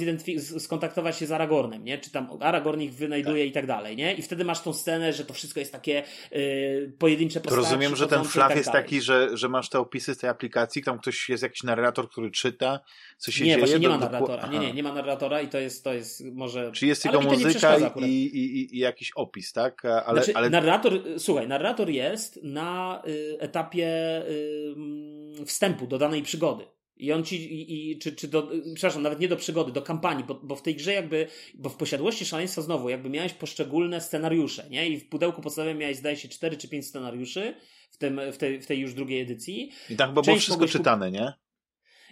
skontaktować 0.59 1.17
się 1.17 1.25
z 1.25 1.31
Aragornem, 1.31 1.83
nie? 1.83 1.97
Czy 1.97 2.11
tam 2.11 2.29
Aragorn 2.39 2.81
ich 2.81 2.93
wynajduje 2.93 3.45
i 3.45 3.51
tak 3.51 3.67
dalej, 3.67 3.95
nie? 3.95 4.13
I 4.13 4.21
wtedy 4.21 4.45
masz 4.45 4.61
tą 4.61 4.73
scenę, 4.73 5.13
że 5.13 5.25
to 5.25 5.33
wszystko 5.33 5.59
jest 5.59 5.66
takie 5.71 6.03
y, 6.31 6.93
pojedyncze 6.99 7.39
To 7.39 7.43
postaci. 7.49 7.63
rozumiem, 7.65 7.95
że 7.95 8.07
ten 8.07 8.23
flaw 8.23 8.47
tak 8.47 8.57
jest 8.57 8.69
dalej. 8.69 8.83
taki, 8.83 9.01
że, 9.01 9.37
że 9.37 9.49
masz 9.49 9.69
te 9.69 9.79
opisy 9.79 10.15
z 10.15 10.17
tej 10.17 10.29
aplikacji, 10.29 10.83
tam 10.83 10.99
ktoś 10.99 11.29
jest 11.29 11.43
jakiś 11.43 11.63
narrator, 11.63 12.09
który 12.09 12.31
czyta, 12.31 12.79
co 13.17 13.31
się 13.31 13.43
Nie, 13.43 13.49
dzieje. 13.49 13.57
właśnie 13.59 13.79
nie 13.79 13.89
ma 13.89 13.97
do- 13.97 14.05
do- 14.05 14.11
narratora. 14.11 14.47
Nie, 14.47 14.57
Aha. 14.57 14.67
nie, 14.67 14.73
nie 14.73 14.83
ma 14.83 14.93
narratora 14.93 15.41
i 15.41 15.47
to 15.47 15.57
jest, 15.59 15.83
to 15.83 15.93
jest 15.93 16.23
może... 16.33 16.71
Czyli 16.71 16.89
jest 16.89 17.03
tylko 17.03 17.21
nie 17.23 17.29
muzyka 17.29 17.77
i, 17.95 18.05
i, 18.05 18.75
i 18.75 18.79
jakiś 18.79 19.11
opis, 19.15 19.53
tak? 19.53 19.85
Ale, 19.85 20.23
znaczy, 20.23 20.37
ale 20.37 20.49
narrator, 20.49 20.93
słuchaj, 21.17 21.47
narrator 21.47 21.89
jest 21.89 22.39
na 22.43 23.01
y, 23.07 23.37
etapie 23.39 23.87
y, 24.29 24.73
mm, 24.75 25.45
wstępu 25.45 25.87
do 25.87 25.97
danej 25.97 26.23
przygody. 26.23 26.65
I 26.99 27.11
on 27.11 27.23
ci, 27.23 27.53
i, 27.53 27.91
i, 27.91 27.99
czy, 27.99 28.11
czy 28.11 28.27
do, 28.27 28.51
przepraszam, 28.73 29.01
nawet 29.01 29.19
nie 29.19 29.27
do 29.27 29.35
przygody, 29.35 29.71
do 29.71 29.81
kampanii, 29.81 30.23
bo, 30.23 30.35
bo 30.35 30.55
w 30.55 30.61
tej 30.61 30.75
grze 30.75 30.93
jakby, 30.93 31.27
bo 31.55 31.69
w 31.69 31.75
posiadłości 31.75 32.25
szaleństwa 32.25 32.61
znowu, 32.61 32.89
jakby 32.89 33.09
miałeś 33.09 33.33
poszczególne 33.33 34.01
scenariusze, 34.01 34.69
nie? 34.69 34.89
I 34.89 34.99
w 34.99 35.09
pudełku 35.09 35.41
podstawowym 35.41 35.77
miałeś, 35.77 35.97
zdaje 35.97 36.17
się, 36.17 36.27
4 36.27 36.57
czy 36.57 36.67
5 36.67 36.87
scenariuszy 36.87 37.55
w, 37.91 37.97
tym, 37.97 38.21
w, 38.33 38.37
tej, 38.37 38.61
w 38.61 38.67
tej 38.67 38.79
już 38.79 38.93
drugiej 38.93 39.21
edycji. 39.21 39.71
i 39.89 39.95
tam 39.95 40.09
chyba 40.09 40.21
było 40.21 40.35
część 40.35 40.45
wszystko 40.45 40.67
czytane, 40.67 41.11
nie? 41.11 41.33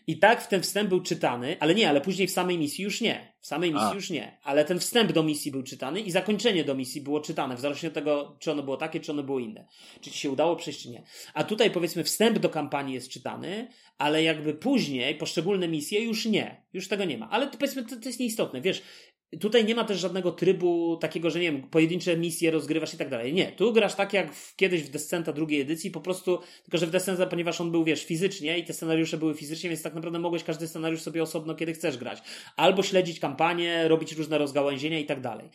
I 0.08 0.20
tak 0.20 0.42
w 0.42 0.48
ten 0.48 0.62
wstęp 0.62 0.90
był 0.90 1.02
czytany, 1.02 1.58
ale 1.60 1.76
nie, 1.76 1.90
ale 1.90 2.02
później 2.02 2.28
w 2.28 2.32
samej 2.32 2.58
misji 2.58 2.84
już 2.84 3.02
nie. 3.02 3.36
W 3.40 3.48
samej 3.48 3.74
misji 3.74 3.88
A. 3.92 3.96
już 3.96 4.10
nie. 4.10 4.38
Ale 4.44 4.66
ten 4.66 4.80
wstęp 4.80 5.12
do 5.12 5.24
misji 5.24 5.52
był 5.52 5.64
czytany 5.64 6.02
i 6.02 6.12
zakończenie 6.12 6.64
do 6.64 6.76
misji 6.76 7.02
było 7.02 7.20
czytane, 7.20 7.56
w 7.56 7.60
zależności 7.60 7.88
od 7.88 7.94
tego, 7.94 8.38
czy 8.40 8.52
ono 8.52 8.64
było 8.64 8.78
takie, 8.78 9.00
czy 9.00 9.12
ono 9.12 9.24
było 9.24 9.40
inne. 9.40 9.68
Czy 10.02 10.12
ci 10.12 10.20
się 10.20 10.32
udało 10.32 10.56
przejść, 10.56 10.82
czy 10.82 10.90
nie. 10.90 11.04
A 11.34 11.44
tutaj 11.44 11.72
powiedzmy 11.72 12.04
wstęp 12.04 12.40
do 12.40 12.50
kampanii 12.50 12.94
jest 12.94 13.10
czytany, 13.10 13.68
ale 13.98 14.24
jakby 14.24 14.54
później 14.54 15.16
poszczególne 15.16 15.68
misje 15.68 16.04
już 16.04 16.26
nie. 16.26 16.66
Już 16.74 16.88
tego 16.88 17.06
nie 17.06 17.18
ma. 17.18 17.30
Ale 17.30 17.48
to 17.48 17.58
powiedzmy, 17.58 17.84
to, 17.86 17.96
to 17.96 18.10
jest 18.10 18.20
nieistotne. 18.20 18.62
Wiesz, 18.62 18.82
Tutaj 19.40 19.66
nie 19.66 19.76
ma 19.76 19.84
też 19.84 20.00
żadnego 20.00 20.32
trybu 20.32 20.98
takiego, 20.98 21.30
że 21.30 21.40
nie 21.40 21.52
wiem, 21.52 21.70
pojedyncze 21.70 22.18
misje 22.18 22.52
rozgrywasz 22.52 22.94
i 22.94 22.98
tak 22.98 23.10
dalej. 23.10 23.34
Nie, 23.34 23.52
tu 23.52 23.74
grasz 23.74 23.96
tak 23.96 24.14
jak 24.14 24.34
w, 24.34 24.56
kiedyś 24.56 24.82
w 24.84 24.90
Descenta 24.90 25.34
drugiej 25.34 25.62
edycji, 25.62 25.92
po 25.92 26.02
prostu, 26.02 26.40
tylko 26.64 26.78
że 26.78 26.88
w 26.88 26.90
Descenta, 26.90 27.26
ponieważ 27.26 27.62
on 27.62 27.72
był, 27.72 27.84
wiesz, 27.84 28.06
fizycznie 28.06 28.58
i 28.58 28.64
te 28.64 28.74
scenariusze 28.74 29.18
były 29.18 29.34
fizycznie, 29.34 29.70
więc 29.70 29.82
tak 29.82 29.94
naprawdę 29.94 30.20
mogłeś 30.20 30.44
każdy 30.44 30.68
scenariusz 30.68 31.02
sobie 31.02 31.24
osobno, 31.24 31.56
kiedy 31.56 31.74
chcesz 31.74 31.98
grać. 31.98 32.22
Albo 32.56 32.84
śledzić 32.84 33.20
kampanię, 33.20 33.88
robić 33.88 34.12
różne 34.12 34.38
rozgałęzienia 34.38 35.00
i 35.00 35.06
tak 35.06 35.22
dalej. 35.22 35.50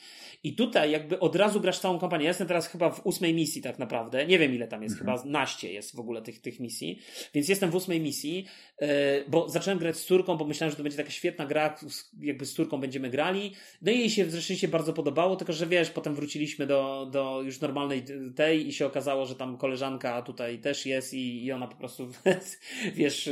I 0.45 0.55
tutaj 0.55 0.91
jakby 0.91 1.21
od 1.21 1.37
razu 1.37 1.61
grasz 1.61 1.79
całą 1.79 1.99
kampanię. 1.99 2.25
Ja 2.25 2.31
jestem 2.31 2.49
teraz 2.49 2.67
chyba 2.67 2.91
w 2.91 3.07
ósmej 3.07 3.35
misji 3.35 3.63
tak 3.63 3.79
naprawdę. 3.79 4.27
Nie 4.27 4.39
wiem 4.39 4.55
ile 4.55 4.69
tam 4.69 4.83
jest, 4.83 4.99
chyba 4.99 5.23
naście 5.25 5.73
jest 5.73 5.97
w 5.97 6.01
ogóle 6.01 6.23
tych, 6.23 6.41
tych 6.41 6.61
misji. 6.61 6.99
Więc 7.35 7.49
jestem 7.49 7.71
w 7.71 7.75
ósmej 7.75 8.01
misji, 8.01 8.47
yy, 8.81 8.89
bo 9.29 9.49
zacząłem 9.49 9.79
grać 9.79 9.97
z 9.97 10.05
córką, 10.05 10.37
bo 10.37 10.45
myślałem, 10.45 10.71
że 10.71 10.77
to 10.77 10.83
będzie 10.83 10.99
taka 10.99 11.11
świetna 11.11 11.47
gra, 11.47 11.77
jakby 12.21 12.47
z 12.47 12.55
córką 12.55 12.81
będziemy 12.81 13.11
grali. 13.11 13.53
No 13.83 13.93
i 13.93 13.99
jej 13.99 14.11
się 14.11 14.31
zresztą 14.31 14.55
się 14.55 14.69
bardzo 14.69 14.93
podobało, 14.93 15.37
tylko 15.37 15.53
że 15.53 15.67
wiesz, 15.67 15.91
potem 15.91 16.15
wróciliśmy 16.15 16.67
do, 16.67 17.09
do 17.13 17.43
już 17.43 17.61
normalnej 17.61 18.05
tej 18.37 18.69
i 18.69 18.73
się 18.73 18.87
okazało, 18.87 19.27
że 19.27 19.35
tam 19.35 19.57
koleżanka 19.57 20.23
tutaj 20.23 20.59
też 20.59 20.87
jest 20.87 21.15
i, 21.15 21.45
i 21.45 21.53
ona 21.53 21.67
po 21.67 21.77
prostu, 21.77 22.09
wiesz, 22.95 23.31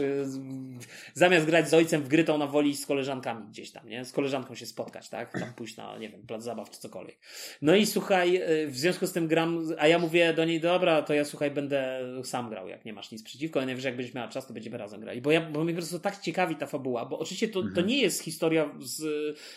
zamiast 1.15 1.47
grać 1.47 1.69
z 1.69 1.75
ojcem 1.75 2.03
w 2.03 2.09
gry, 2.09 2.25
to 2.25 2.35
ona 2.35 2.47
woli 2.47 2.77
z 2.77 2.87
koleżankami 2.87 3.47
gdzieś 3.49 3.71
tam, 3.71 3.89
nie? 3.89 4.05
Z 4.05 4.13
koleżanką 4.13 4.55
się 4.55 4.67
spotkać, 4.67 5.09
tak? 5.09 5.41
Tam 5.41 5.53
pójść 5.55 5.77
na, 5.77 5.99
nie 5.99 6.09
wiem, 6.09 6.23
plac 6.27 6.43
zabaw 6.43 6.71
czy 6.71 6.79
cokolwiek. 6.81 7.17
No 7.63 7.75
i 7.75 7.87
słuchaj, 7.87 8.37
y, 8.37 8.69
w 8.69 8.77
związku 8.77 9.07
z 9.07 9.13
tym 9.13 9.29
gram, 9.29 9.63
a 9.79 9.89
ja 9.89 9.99
mówię 9.99 10.35
do 10.35 10.45
niej, 10.45 10.61
dobra, 10.61 11.03
to 11.03 11.15
ja 11.15 11.25
słuchaj, 11.25 11.51
będę 11.51 12.01
sam 12.25 12.51
grał, 12.51 12.69
jak 12.69 12.85
nie 12.85 12.93
masz 12.93 13.11
nic 13.11 13.23
przeciwko, 13.23 13.61
a 13.61 13.67
najwyżej 13.67 13.89
jak 13.89 13.97
będziesz 13.97 14.15
miała 14.15 14.29
czas, 14.29 14.47
to 14.47 14.53
będziemy 14.53 14.79
razem 14.79 15.01
grali. 15.01 15.21
Bo 15.21 15.31
ja, 15.31 15.41
bo 15.41 15.65
mnie 15.65 15.73
po 15.73 15.79
prostu 15.79 15.99
tak 15.99 16.21
ciekawi 16.21 16.57
ta 16.57 16.67
fabuła, 16.67 17.07
bo 17.07 17.19
oczywiście 17.19 17.49
to, 17.49 17.63
to 17.75 17.81
nie 17.81 17.99
jest 17.99 18.23
historia 18.23 18.71
z 18.81 19.05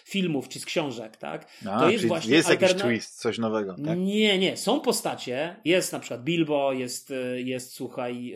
filmów 0.06 0.50
czy 0.50 0.60
z 0.62 0.65
książek, 0.65 1.17
tak? 1.17 1.47
A, 1.69 1.80
to 1.80 1.89
jest 1.89 2.06
właśnie 2.08 2.36
jest 2.36 2.50
jakiś 2.50 2.69
alterna- 2.69 2.84
twist, 2.84 3.19
coś 3.19 3.38
nowego, 3.38 3.76
tak? 3.86 3.97
Nie, 3.97 4.39
nie. 4.39 4.58
Są 4.58 4.80
postacie. 4.80 5.56
Jest 5.65 5.93
na 5.93 6.00
przykład 6.00 6.24
Bilbo, 6.24 6.74
jest, 6.74 7.12
y, 7.12 7.41
jest 7.45 7.74
słuchaj, 7.74 8.34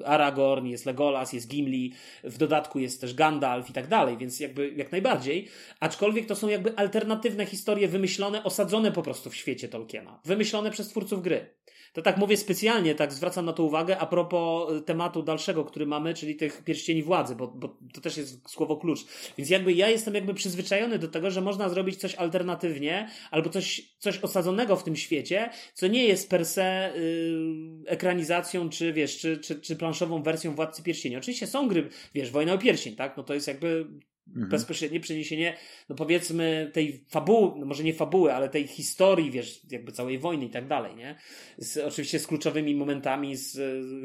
y, 0.00 0.06
Aragorn, 0.06 0.66
jest 0.66 0.86
Legolas, 0.86 1.32
jest 1.32 1.48
Gimli. 1.48 1.92
W 2.24 2.38
dodatku 2.38 2.78
jest 2.78 3.00
też 3.00 3.14
Gandalf 3.14 3.70
i 3.70 3.72
tak 3.72 3.86
dalej, 3.88 4.16
więc 4.18 4.40
jakby 4.40 4.68
jak 4.76 4.92
najbardziej. 4.92 5.48
Aczkolwiek 5.80 6.26
to 6.26 6.36
są 6.36 6.48
jakby 6.48 6.76
alternatywne 6.76 7.46
historie 7.46 7.88
wymyślone, 7.88 8.44
osadzone 8.44 8.92
po 8.92 9.02
prostu 9.02 9.30
w 9.30 9.36
świecie 9.36 9.68
Tolkiena. 9.68 10.20
Wymyślone 10.24 10.70
przez 10.70 10.88
twórców 10.88 11.22
gry. 11.22 11.58
To 11.92 12.02
tak 12.02 12.16
mówię 12.16 12.36
specjalnie, 12.36 12.94
tak 12.94 13.12
zwracam 13.12 13.44
na 13.44 13.52
to 13.52 13.62
uwagę 13.62 13.98
a 13.98 14.06
propos 14.06 14.72
y, 14.72 14.82
tematu 14.82 15.22
dalszego, 15.22 15.64
który 15.64 15.86
mamy, 15.86 16.14
czyli 16.14 16.36
tych 16.36 16.64
pierścieni 16.64 17.02
władzy, 17.02 17.36
bo, 17.36 17.48
bo 17.48 17.76
to 17.92 18.00
też 18.00 18.16
jest 18.16 18.50
słowo 18.50 18.76
klucz. 18.76 19.00
Więc 19.38 19.50
jakby 19.50 19.72
ja 19.72 19.88
jestem 19.88 20.14
jakby 20.14 20.34
przyzwyczajony 20.34 20.98
do 20.98 21.08
tego, 21.08 21.30
że 21.30 21.40
można 21.40 21.68
zrobić 21.68 21.96
coś 21.96 22.14
alternatywnie, 22.14 23.08
albo 23.30 23.50
coś, 23.50 23.82
coś 23.98 24.18
osadzonego 24.18 24.76
w 24.76 24.84
tym 24.84 24.96
świecie, 24.96 25.50
co 25.74 25.86
nie 25.86 26.04
jest 26.04 26.30
per 26.30 26.46
se 26.46 26.92
y, 26.96 27.80
ekranizacją, 27.86 28.68
czy 28.68 28.92
wiesz, 28.92 29.18
czy, 29.18 29.38
czy, 29.38 29.60
czy 29.60 29.76
planszową 29.76 30.22
wersją 30.22 30.54
Władcy 30.54 30.82
Pierścieni. 30.82 31.16
Oczywiście 31.16 31.46
są 31.46 31.68
gry, 31.68 31.88
wiesz, 32.14 32.30
Wojna 32.30 32.52
o 32.52 32.58
Pierścień, 32.58 32.96
tak? 32.96 33.16
No 33.16 33.22
to 33.22 33.34
jest 33.34 33.48
jakby 33.48 33.86
Mhm. 34.28 34.48
bezpośrednie 34.48 35.00
przeniesienie, 35.00 35.56
no 35.88 35.96
powiedzmy, 35.96 36.70
tej 36.72 37.04
fabuły, 37.08 37.60
no 37.60 37.66
może 37.66 37.84
nie 37.84 37.94
fabuły, 37.94 38.34
ale 38.34 38.48
tej 38.48 38.66
historii, 38.66 39.30
wiesz, 39.30 39.60
jakby 39.70 39.92
całej 39.92 40.18
wojny 40.18 40.44
i 40.44 40.50
tak 40.50 40.68
dalej, 40.68 40.96
nie? 40.96 41.16
Z, 41.58 41.76
oczywiście 41.76 42.18
z 42.18 42.26
kluczowymi 42.26 42.74
momentami, 42.74 43.36
z, 43.36 43.60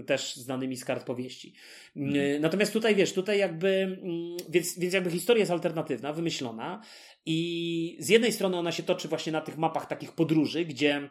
też 0.08 0.36
znanymi 0.36 0.78
z 0.78 0.86
kart 0.86 1.06
powieści. 1.06 1.54
Y, 1.98 2.40
Natomiast 2.42 2.74
tutaj, 2.74 2.96
wiesz, 2.96 3.14
tutaj 3.14 3.40
jakby, 3.40 3.68
mm, 3.68 4.38
więc, 4.50 4.80
więc 4.80 4.94
jakby 4.94 5.12
historia 5.12 5.40
jest 5.40 5.52
alternatywna, 5.52 6.14
wymyślona 6.14 6.82
i 7.26 7.98
z 8.00 8.10
jednej 8.10 8.32
strony 8.32 8.58
ona 8.58 8.72
się 8.72 8.84
toczy 8.84 9.08
właśnie 9.08 9.32
na 9.32 9.42
tych 9.42 9.58
mapach 9.58 9.86
takich 9.86 10.12
podróży, 10.12 10.66
gdzie 10.66 11.10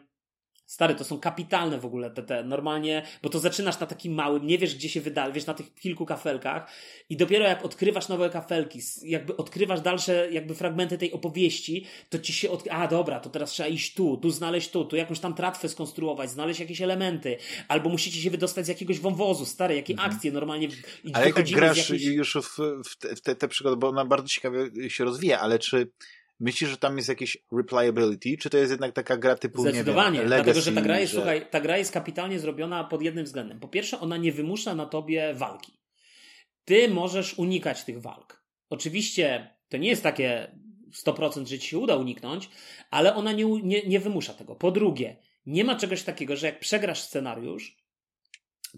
Stary, 0.73 0.95
to 0.95 1.03
są 1.03 1.19
kapitalne 1.19 1.77
w 1.77 1.85
ogóle 1.85 2.11
te, 2.11 2.23
te 2.23 2.43
normalnie, 2.43 3.03
bo 3.23 3.29
to 3.29 3.39
zaczynasz 3.39 3.79
na 3.79 3.85
takim 3.85 4.13
małym, 4.13 4.47
nie 4.47 4.57
wiesz 4.57 4.75
gdzie 4.75 4.89
się 4.89 5.01
wyda, 5.01 5.31
wiesz 5.31 5.45
na 5.45 5.53
tych 5.53 5.73
kilku 5.73 6.05
kafelkach 6.05 6.71
i 7.09 7.17
dopiero 7.17 7.45
jak 7.45 7.65
odkrywasz 7.65 8.07
nowe 8.07 8.29
kafelki, 8.29 8.79
jakby 9.03 9.37
odkrywasz 9.37 9.81
dalsze 9.81 10.27
jakby 10.31 10.55
fragmenty 10.55 10.97
tej 10.97 11.11
opowieści, 11.11 11.85
to 12.09 12.19
ci 12.19 12.33
się 12.33 12.51
od... 12.51 12.63
a 12.71 12.87
dobra, 12.87 13.19
to 13.19 13.29
teraz 13.29 13.51
trzeba 13.51 13.69
iść 13.69 13.93
tu, 13.93 14.17
tu 14.17 14.29
znaleźć 14.29 14.69
tu, 14.69 14.85
tu 14.85 14.95
jakąś 14.95 15.19
tam 15.19 15.33
tratwę 15.33 15.69
skonstruować, 15.69 16.29
znaleźć 16.29 16.59
jakieś 16.59 16.81
elementy, 16.81 17.37
albo 17.67 17.89
musicie 17.89 18.21
się 18.21 18.29
wydostać 18.29 18.65
z 18.65 18.69
jakiegoś 18.69 18.99
wąwozu, 18.99 19.45
stary, 19.45 19.75
jakie 19.75 19.93
mhm. 19.93 20.11
akcje 20.11 20.31
normalnie 20.31 20.67
Ale 21.13 21.25
jak 21.25 21.49
grasz 21.49 21.77
jakiejś... 21.77 22.03
już 22.03 22.33
w, 22.33 22.59
w, 22.89 22.97
te, 22.97 23.15
w 23.15 23.21
te, 23.21 23.35
te 23.35 23.47
przygody, 23.47 23.77
bo 23.77 23.87
ona 23.87 24.05
bardzo 24.05 24.27
ciekawie 24.27 24.89
się 24.89 25.03
rozwija, 25.03 25.39
ale 25.39 25.59
czy 25.59 25.87
Myślisz, 26.43 26.69
że 26.69 26.77
tam 26.77 26.97
jest 26.97 27.09
jakieś 27.09 27.37
replayability, 27.51 28.37
czy 28.37 28.49
to 28.49 28.57
jest 28.57 28.71
jednak 28.71 28.91
taka 28.91 29.17
gra 29.17 29.35
typu 29.35 29.61
Zdecydowanie, 29.61 30.11
nie 30.11 30.19
wiem, 30.19 30.29
legacy, 30.29 30.43
dlatego 30.45 30.61
że 30.61 30.71
ta 30.71 30.81
gra 30.81 30.99
jest, 30.99 31.13
że... 31.13 31.17
słuchaj, 31.17 31.47
ta 31.51 31.61
gra 31.61 31.77
jest 31.77 31.91
kapitalnie 31.91 32.39
zrobiona 32.39 32.83
pod 32.83 33.01
jednym 33.01 33.25
względem. 33.25 33.59
Po 33.59 33.67
pierwsze, 33.67 33.99
ona 33.99 34.17
nie 34.17 34.31
wymusza 34.31 34.75
na 34.75 34.85
tobie 34.85 35.33
walki. 35.33 35.79
Ty 36.65 36.89
możesz 36.89 37.33
unikać 37.33 37.83
tych 37.83 38.01
walk. 38.01 38.43
Oczywiście 38.69 39.55
to 39.69 39.77
nie 39.77 39.89
jest 39.89 40.03
takie 40.03 40.59
100%, 41.05 41.45
że 41.45 41.59
ci 41.59 41.67
się 41.67 41.77
uda 41.77 41.95
uniknąć, 41.95 42.49
ale 42.91 43.15
ona 43.15 43.31
nie, 43.31 43.45
nie, 43.45 43.81
nie 43.87 43.99
wymusza 43.99 44.33
tego. 44.33 44.55
Po 44.55 44.71
drugie, 44.71 45.17
nie 45.45 45.63
ma 45.63 45.75
czegoś 45.75 46.03
takiego, 46.03 46.35
że 46.35 46.47
jak 46.47 46.59
przegrasz 46.59 47.01
scenariusz, 47.01 47.77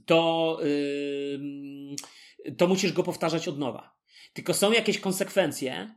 to, 0.05 0.59
yy, 0.63 2.55
to 2.57 2.67
musisz 2.67 2.93
go 2.93 3.03
powtarzać 3.03 3.47
od 3.47 3.59
nowa. 3.59 3.95
Tylko 4.33 4.53
są 4.53 4.71
jakieś 4.71 4.99
konsekwencje, 4.99 5.95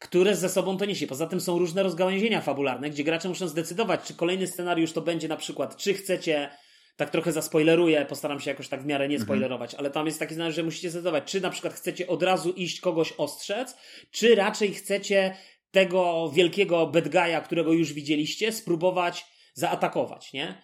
które 0.00 0.36
ze 0.36 0.48
sobą 0.48 0.76
to 0.76 0.84
niesie. 0.84 1.06
Poza 1.06 1.26
tym 1.26 1.40
są 1.40 1.58
różne 1.58 1.82
rozgałęzienia 1.82 2.40
fabularne, 2.40 2.90
gdzie 2.90 3.04
gracze 3.04 3.28
muszą 3.28 3.48
zdecydować, 3.48 4.00
czy 4.04 4.14
kolejny 4.14 4.46
scenariusz 4.46 4.92
to 4.92 5.00
będzie 5.00 5.28
na 5.28 5.36
przykład, 5.36 5.76
czy 5.76 5.94
chcecie, 5.94 6.50
tak 6.96 7.10
trochę 7.10 7.32
zaspoileruję, 7.32 8.06
postaram 8.08 8.40
się 8.40 8.50
jakoś 8.50 8.68
tak 8.68 8.82
w 8.82 8.86
miarę 8.86 9.08
nie 9.08 9.14
mhm. 9.14 9.26
spoilerować, 9.26 9.74
ale 9.74 9.90
tam 9.90 10.06
jest 10.06 10.18
taki 10.18 10.34
scenariusz, 10.34 10.56
że 10.56 10.62
musicie 10.62 10.90
zdecydować, 10.90 11.24
czy 11.24 11.40
na 11.40 11.50
przykład 11.50 11.74
chcecie 11.74 12.06
od 12.06 12.22
razu 12.22 12.50
iść 12.50 12.80
kogoś 12.80 13.12
ostrzec, 13.12 13.76
czy 14.10 14.34
raczej 14.34 14.74
chcecie 14.74 15.36
tego 15.70 16.30
wielkiego 16.34 16.86
bad 16.86 17.04
guy'a, 17.04 17.42
którego 17.42 17.72
już 17.72 17.92
widzieliście, 17.92 18.52
spróbować 18.52 19.26
zaatakować, 19.54 20.32
nie? 20.32 20.62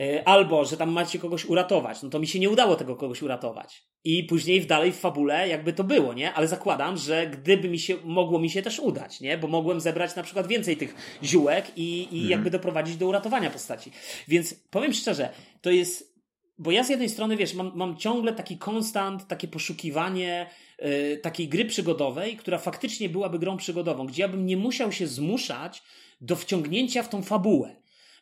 E, 0.00 0.28
albo, 0.28 0.64
że 0.64 0.76
tam 0.76 0.90
macie 0.90 1.18
kogoś 1.18 1.44
uratować. 1.44 2.02
No 2.02 2.08
to 2.08 2.18
mi 2.18 2.26
się 2.26 2.38
nie 2.38 2.50
udało 2.50 2.76
tego 2.76 2.96
kogoś 2.96 3.22
uratować. 3.22 3.87
I 4.04 4.24
później 4.24 4.60
w 4.60 4.66
dalej 4.66 4.92
w 4.92 4.96
fabule 4.96 5.48
jakby 5.48 5.72
to 5.72 5.84
było, 5.84 6.14
nie? 6.14 6.32
Ale 6.32 6.48
zakładam, 6.48 6.96
że 6.96 7.26
gdyby 7.26 7.68
mi 7.68 7.78
się, 7.78 7.96
mogło 8.04 8.38
mi 8.38 8.50
się 8.50 8.62
też 8.62 8.80
udać, 8.80 9.20
nie? 9.20 9.38
Bo 9.38 9.48
mogłem 9.48 9.80
zebrać 9.80 10.16
na 10.16 10.22
przykład 10.22 10.46
więcej 10.46 10.76
tych 10.76 11.18
ziółek 11.24 11.72
i, 11.76 12.00
i 12.00 12.04
mhm. 12.04 12.30
jakby 12.30 12.50
doprowadzić 12.50 12.96
do 12.96 13.06
uratowania 13.06 13.50
postaci. 13.50 13.90
Więc 14.28 14.54
powiem 14.54 14.92
szczerze, 14.92 15.28
to 15.60 15.70
jest, 15.70 16.14
bo 16.58 16.70
ja 16.70 16.84
z 16.84 16.88
jednej 16.88 17.08
strony, 17.08 17.36
wiesz, 17.36 17.54
mam, 17.54 17.72
mam 17.74 17.96
ciągle 17.96 18.32
taki 18.32 18.58
konstant, 18.58 19.28
takie 19.28 19.48
poszukiwanie 19.48 20.46
yy, 20.78 21.16
takiej 21.22 21.48
gry 21.48 21.64
przygodowej, 21.64 22.36
która 22.36 22.58
faktycznie 22.58 23.08
byłaby 23.08 23.38
grą 23.38 23.56
przygodową, 23.56 24.06
gdzie 24.06 24.22
ja 24.22 24.28
bym 24.28 24.46
nie 24.46 24.56
musiał 24.56 24.92
się 24.92 25.06
zmuszać 25.06 25.82
do 26.20 26.36
wciągnięcia 26.36 27.02
w 27.02 27.08
tą 27.08 27.22
fabułę. 27.22 27.76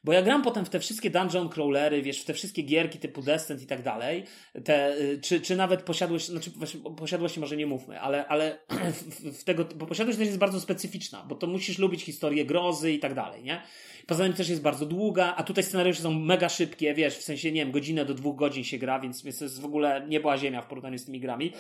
Bo 0.07 0.13
ja 0.13 0.23
gram 0.23 0.43
potem 0.43 0.65
w 0.65 0.71
te 0.71 0.81
wszystkie 0.81 1.11
dungeon 1.11 1.49
crawlery, 1.49 2.03
wiesz, 2.03 2.23
w 2.23 2.25
te 2.25 2.35
wszystkie 2.35 2.63
gierki 2.63 2.99
typu 2.99 3.23
Descent 3.23 3.63
i 3.63 3.67
tak 3.67 3.83
dalej, 3.83 4.25
te, 4.65 4.99
y, 5.01 5.21
czy, 5.21 5.41
czy 5.41 5.57
nawet 5.57 5.83
posiadłość, 5.83 6.27
znaczy 6.27 6.51
posiadłości 6.97 7.41
może 7.41 7.57
nie 7.57 7.67
mówmy, 7.67 8.01
ale, 8.01 8.27
ale 8.27 8.59
w, 8.93 9.41
w 9.41 9.45
tego, 9.45 9.65
bo 9.65 9.87
posiadłość 9.87 10.19
też 10.19 10.27
jest 10.27 10.39
bardzo 10.39 10.61
specyficzna, 10.61 11.25
bo 11.29 11.35
to 11.35 11.47
musisz 11.47 11.79
lubić 11.79 12.03
historię 12.03 12.45
grozy 12.45 12.93
i 12.93 12.99
tak 12.99 13.15
dalej, 13.15 13.43
nie? 13.43 13.63
Poza 14.07 14.25
tym 14.25 14.33
też 14.33 14.49
jest 14.49 14.63
bardzo 14.63 14.87
długa, 14.87 15.35
a 15.37 15.43
tutaj 15.43 15.65
scenariusze 15.65 16.03
są 16.03 16.13
mega 16.13 16.49
szybkie, 16.49 16.95
wiesz, 16.95 17.19
w 17.19 17.23
sensie, 17.23 17.53
nie 17.53 17.61
wiem, 17.61 17.73
godzinę 17.73 18.05
do 18.05 18.15
dwóch 18.15 18.37
godzin 18.37 18.65
się 18.65 18.79
gra, 18.79 19.01
więc, 19.01 19.23
więc 19.23 19.39
to 19.39 19.45
jest 19.45 19.61
w 19.61 19.65
ogóle 19.65 20.07
nie 20.09 20.21
była 20.21 20.39
ziemia 20.39 20.63
w 20.63 20.67
porównaniu 20.67 20.99
z 20.99 21.05
tymi 21.05 21.21
grami, 21.21 21.53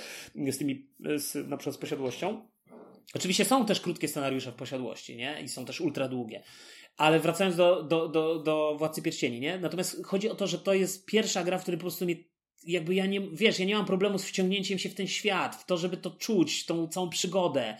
z 0.51 0.59
tymi, 0.59 0.87
z, 1.17 1.49
na 1.49 1.57
przykład 1.57 1.77
z 1.77 1.79
posiadłością. 1.79 2.47
Oczywiście 3.15 3.45
są 3.45 3.67
też 3.67 3.81
krótkie 3.81 4.09
scenariusze 4.09 4.53
w 4.53 4.55
posiadłości, 4.55 5.17
nie? 5.17 5.43
I 5.43 5.49
są 5.49 5.65
też 5.65 5.81
ultra 5.81 6.09
długie. 6.09 6.43
Ale 6.97 7.21
wracając 7.21 7.57
do, 7.57 7.83
do, 7.83 8.09
do, 8.09 8.39
do 8.39 8.77
Władcy 8.79 9.03
Pierścieni, 9.03 9.41
nie? 9.41 9.59
Natomiast 9.59 10.05
chodzi 10.05 10.31
o 10.31 10.35
to, 10.35 10.47
że 10.47 10.59
to 10.59 10.75
jest 10.75 11.07
pierwsza 11.07 11.45
gra, 11.45 11.59
w 11.59 11.63
której 11.63 11.79
po 11.79 11.83
prostu 11.83 12.05
mnie 12.05 12.17
jakby 12.67 12.95
ja 12.95 13.07
nie, 13.07 13.21
wiesz, 13.21 13.59
ja 13.59 13.67
nie 13.67 13.75
mam 13.75 13.87
problemu 13.87 14.19
z 14.19 14.25
wciągnięciem 14.25 14.79
się 14.79 14.89
w 14.89 14.95
ten 14.95 15.07
świat, 15.07 15.57
w 15.57 15.64
to, 15.64 15.77
żeby 15.77 15.97
to 15.97 16.11
czuć, 16.11 16.67
tą 16.67 16.89
całą 16.89 17.09
przygodę, 17.09 17.77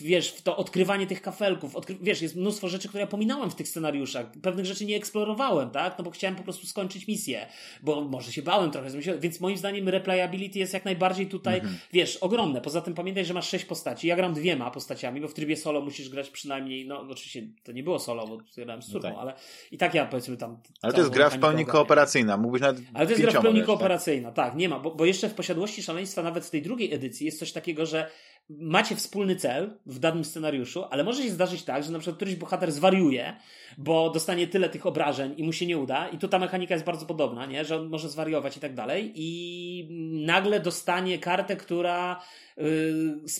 wiesz, 0.00 0.28
w 0.28 0.42
to 0.42 0.56
odkrywanie 0.56 1.06
tych 1.06 1.22
kafelków, 1.22 1.76
odkry, 1.76 1.96
wiesz, 2.00 2.22
jest 2.22 2.36
mnóstwo 2.36 2.68
rzeczy, 2.68 2.88
które 2.88 3.00
ja 3.00 3.06
pominąłem 3.06 3.50
w 3.50 3.54
tych 3.54 3.68
scenariuszach, 3.68 4.26
pewnych 4.42 4.66
rzeczy 4.66 4.84
nie 4.84 4.96
eksplorowałem, 4.96 5.70
tak, 5.70 5.98
no 5.98 6.04
bo 6.04 6.10
chciałem 6.10 6.36
po 6.36 6.42
prostu 6.42 6.66
skończyć 6.66 7.08
misję, 7.08 7.46
bo 7.82 8.00
może 8.00 8.32
się 8.32 8.42
bałem 8.42 8.70
trochę, 8.70 8.88
więc 9.20 9.40
moim 9.40 9.56
zdaniem 9.56 9.88
replayability 9.88 10.58
jest 10.58 10.74
jak 10.74 10.84
najbardziej 10.84 11.26
tutaj, 11.26 11.54
mhm. 11.54 11.78
wiesz, 11.92 12.16
ogromne, 12.16 12.60
poza 12.60 12.80
tym 12.80 12.94
pamiętaj, 12.94 13.24
że 13.24 13.34
masz 13.34 13.48
sześć 13.48 13.64
postaci, 13.64 14.06
ja 14.06 14.16
gram 14.16 14.34
dwiema 14.34 14.70
postaciami, 14.70 15.20
bo 15.20 15.28
w 15.28 15.34
trybie 15.34 15.56
solo 15.56 15.80
musisz 15.80 16.08
grać 16.08 16.30
przynajmniej, 16.30 16.86
no 16.86 17.00
oczywiście 17.10 17.42
to 17.64 17.72
nie 17.72 17.82
było 17.82 17.98
solo, 17.98 18.26
bo 18.26 18.38
grałem 18.56 18.82
z 18.82 18.86
córką, 18.86 19.08
no 19.08 19.14
tak. 19.14 19.22
ale 19.22 19.34
i 19.72 19.78
tak 19.78 19.94
ja 19.94 20.06
powiedzmy 20.06 20.36
tam... 20.36 20.58
Ale 20.82 20.92
to 20.92 20.98
jest 20.98 21.10
gra 21.10 21.30
w 21.30 21.38
pełni 21.38 21.66
kooperacyjna, 21.66 22.36
mógłbyś 22.36 22.62
nawet 22.62 22.82
Ale 22.94 23.06
to 23.06 23.12
jest 23.12 23.22
gra 23.22 23.40
w 23.40 23.42
pełni 23.42 23.62
kooperacyjna, 23.62 24.21
tak, 24.30 24.56
nie 24.56 24.68
ma, 24.68 24.78
bo, 24.78 24.94
bo 24.94 25.04
jeszcze 25.04 25.28
w 25.28 25.34
posiadłości 25.34 25.82
szaleństwa, 25.82 26.22
nawet 26.22 26.46
w 26.46 26.50
tej 26.50 26.62
drugiej 26.62 26.94
edycji, 26.94 27.26
jest 27.26 27.38
coś 27.38 27.52
takiego, 27.52 27.86
że 27.86 28.10
macie 28.48 28.96
wspólny 28.96 29.36
cel 29.36 29.78
w 29.86 29.98
danym 29.98 30.24
scenariuszu, 30.24 30.84
ale 30.90 31.04
może 31.04 31.22
się 31.22 31.30
zdarzyć 31.30 31.64
tak, 31.64 31.84
że 31.84 31.92
na 31.92 31.98
przykład 31.98 32.16
któryś 32.16 32.34
bohater 32.34 32.72
zwariuje, 32.72 33.36
bo 33.78 34.10
dostanie 34.10 34.46
tyle 34.46 34.68
tych 34.68 34.86
obrażeń 34.86 35.34
i 35.36 35.44
mu 35.44 35.52
się 35.52 35.66
nie 35.66 35.78
uda, 35.78 36.08
i 36.08 36.18
tu 36.18 36.28
ta 36.28 36.38
mechanika 36.38 36.74
jest 36.74 36.86
bardzo 36.86 37.06
podobna, 37.06 37.46
nie? 37.46 37.64
że 37.64 37.76
on 37.76 37.88
może 37.88 38.08
zwariować 38.08 38.56
i 38.56 38.60
tak 38.60 38.74
dalej, 38.74 39.12
i 39.14 39.88
nagle 40.26 40.60
dostanie 40.60 41.18
kartę, 41.18 41.56
która 41.56 42.20
yy, 42.56 42.64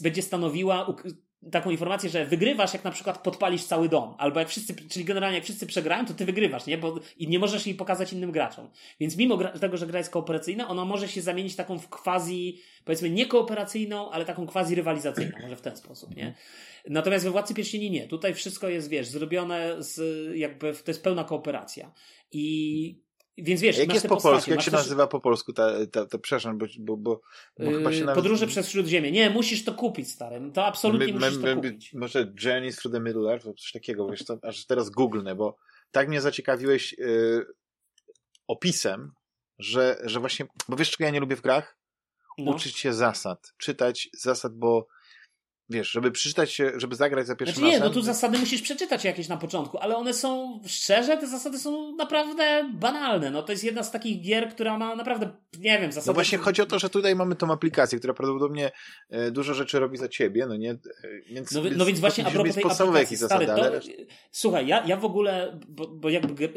będzie 0.03 0.23
stanowiła 0.23 0.87
taką 1.51 1.71
informację, 1.71 2.11
że 2.11 2.27
wygrywasz, 2.27 2.73
jak 2.73 2.85
na 2.85 2.91
przykład 2.91 3.23
podpalisz 3.23 3.65
cały 3.65 3.89
dom, 3.89 4.15
albo 4.19 4.41
jak 4.41 4.49
wszyscy, 4.49 4.75
czyli 4.89 5.05
generalnie 5.05 5.37
jak 5.37 5.45
wszyscy 5.45 5.67
przegrają, 5.67 6.07
to 6.07 6.15
ty 6.15 6.25
wygrywasz, 6.25 6.67
nie? 6.67 6.79
Bo, 6.79 7.01
I 7.19 7.29
nie 7.29 7.39
możesz 7.39 7.67
jej 7.67 7.75
pokazać 7.75 8.13
innym 8.13 8.33
graczom. 8.33 8.69
Więc 9.01 9.17
mimo 9.17 9.39
tego, 9.61 9.77
że 9.77 9.87
gra 9.87 9.99
jest 9.99 10.11
kooperacyjna, 10.11 10.69
ona 10.69 10.85
może 10.85 11.09
się 11.09 11.23
zamienić 11.23 11.57
taką 11.57 11.79
w 11.79 11.89
quasi, 11.89 12.61
powiedzmy 12.85 13.11
nie 13.11 13.27
kooperacyjną, 13.27 14.11
ale 14.11 14.25
taką 14.25 14.47
quasi 14.47 14.75
rywalizacyjną, 14.75 15.39
może 15.43 15.57
w 15.57 15.63
ten 15.63 15.77
sposób, 15.77 16.17
nie? 16.17 16.35
Natomiast 16.89 17.25
we 17.25 17.31
Władcy 17.31 17.55
Pierścieni 17.55 17.91
nie. 17.91 18.09
Tutaj 18.09 18.35
wszystko 18.35 18.69
jest, 18.69 18.89
wiesz, 18.89 19.09
zrobione 19.09 19.83
z, 19.83 20.01
jakby, 20.37 20.73
to 20.73 20.91
jest 20.91 21.03
pełna 21.03 21.25
kooperacja. 21.25 21.93
I 22.33 23.03
więc 23.39 23.61
wiesz, 23.61 23.79
jak 23.79 23.95
jest 23.95 24.07
po 24.09 24.15
postacie, 24.15 24.33
polsku? 24.33 24.51
Jak 24.51 24.63
się 24.63 24.71
nazywa 24.71 25.07
po 25.07 25.21
polsku 25.21 25.53
ta, 25.53 25.87
ta, 25.87 26.07
ta 26.07 26.19
przepraszam, 26.19 26.59
bo, 26.59 26.67
bo, 26.79 26.97
bo, 26.97 27.21
bo 27.59 27.65
yy, 27.65 27.79
chyba 27.79 27.93
się 27.93 28.01
nawet... 28.01 28.15
Podróże 28.15 28.47
przez 28.47 28.69
Śródziemie. 28.69 29.13
Nie, 29.13 29.31
musisz 29.31 29.65
to 29.65 29.75
kupić, 29.75 30.11
stary. 30.11 30.41
No 30.41 30.53
to 30.53 30.65
absolutnie 30.65 31.13
my, 31.13 31.21
musisz 31.21 31.39
my, 31.39 31.55
to 31.55 31.57
kupić. 31.57 31.93
Może 31.93 32.33
Journeys 32.45 32.77
through 32.77 32.95
the 32.95 33.01
Middle 33.01 33.33
Earth, 33.33 33.45
coś 33.45 33.73
takiego, 33.73 34.09
wiesz, 34.09 34.25
to, 34.25 34.39
aż 34.43 34.67
teraz 34.67 34.91
googlnę, 34.91 35.35
bo 35.35 35.57
tak 35.91 36.09
mnie 36.09 36.21
zaciekawiłeś 36.21 36.93
yy, 36.99 37.47
opisem, 38.47 39.13
że, 39.59 39.99
że 40.05 40.21
właśnie, 40.21 40.47
bo 40.69 40.77
wiesz, 40.77 40.91
czego 40.91 41.05
ja 41.05 41.11
nie 41.11 41.21
lubię 41.21 41.37
w 41.37 41.43
grach? 41.43 41.79
No. 42.39 42.53
Uczyć 42.53 42.79
się 42.79 42.93
zasad, 42.93 43.55
czytać 43.59 44.09
zasad, 44.13 44.55
bo 44.55 44.87
wiesz, 45.73 45.91
żeby 45.91 46.11
przeczytać 46.11 46.53
się, 46.53 46.73
żeby 46.77 46.97
zagrać 46.97 47.27
za 47.27 47.37
pierwszym 47.37 47.59
znaczy, 47.59 47.73
nie, 47.73 47.81
no 47.81 47.91
tu 47.91 48.03
zasady 48.03 48.39
musisz 48.39 48.63
przeczytać 48.63 49.05
jakieś 49.05 49.29
na 49.29 49.37
początku, 49.37 49.79
ale 49.79 49.97
one 49.97 50.15
są, 50.15 50.61
szczerze, 50.67 51.17
te 51.17 51.27
zasady 51.27 51.59
są 51.59 51.97
naprawdę 51.97 52.71
banalne. 52.75 53.31
No 53.31 53.43
to 53.43 53.53
jest 53.53 53.65
jedna 53.65 53.83
z 53.83 53.91
takich 53.91 54.21
gier, 54.21 54.51
która 54.51 54.79
ma 54.79 54.97
naprawdę, 54.97 55.31
nie 55.59 55.79
wiem, 55.79 55.93
zasady... 55.93 56.07
No 56.11 56.15
właśnie 56.15 56.39
chodzi 56.39 56.63
o 56.63 56.67
to, 56.67 56.79
że 56.79 56.91
tutaj 56.91 57.17
mamy 57.17 57.37
tą 57.37 57.53
aplikację, 57.53 57.99
która 57.99 58.15
prawdopodobnie 58.15 58.71
e, 59.11 59.31
dużo 59.31 59.55
rzeczy 59.55 59.79
robi 59.79 59.99
za 59.99 60.09
ciebie, 60.09 60.47
no 60.47 60.57
nie? 60.57 60.71
E, 60.71 60.79
więc, 61.27 61.53
no, 61.53 61.63
no 61.77 61.85
więc 61.85 62.01
właśnie 62.01 62.27
a 62.27 62.31
propos 62.31 62.55
tej 62.55 62.65
aplikacji, 62.65 63.17
stary, 63.17 63.47
to, 63.47 63.53
ale... 63.53 63.81
Słuchaj, 64.31 64.67
ja, 64.67 64.87
ja 64.87 64.97
w 64.97 65.05
ogóle, 65.05 65.61
bo, 65.69 65.89
bo 65.89 66.09
jakby 66.09 66.49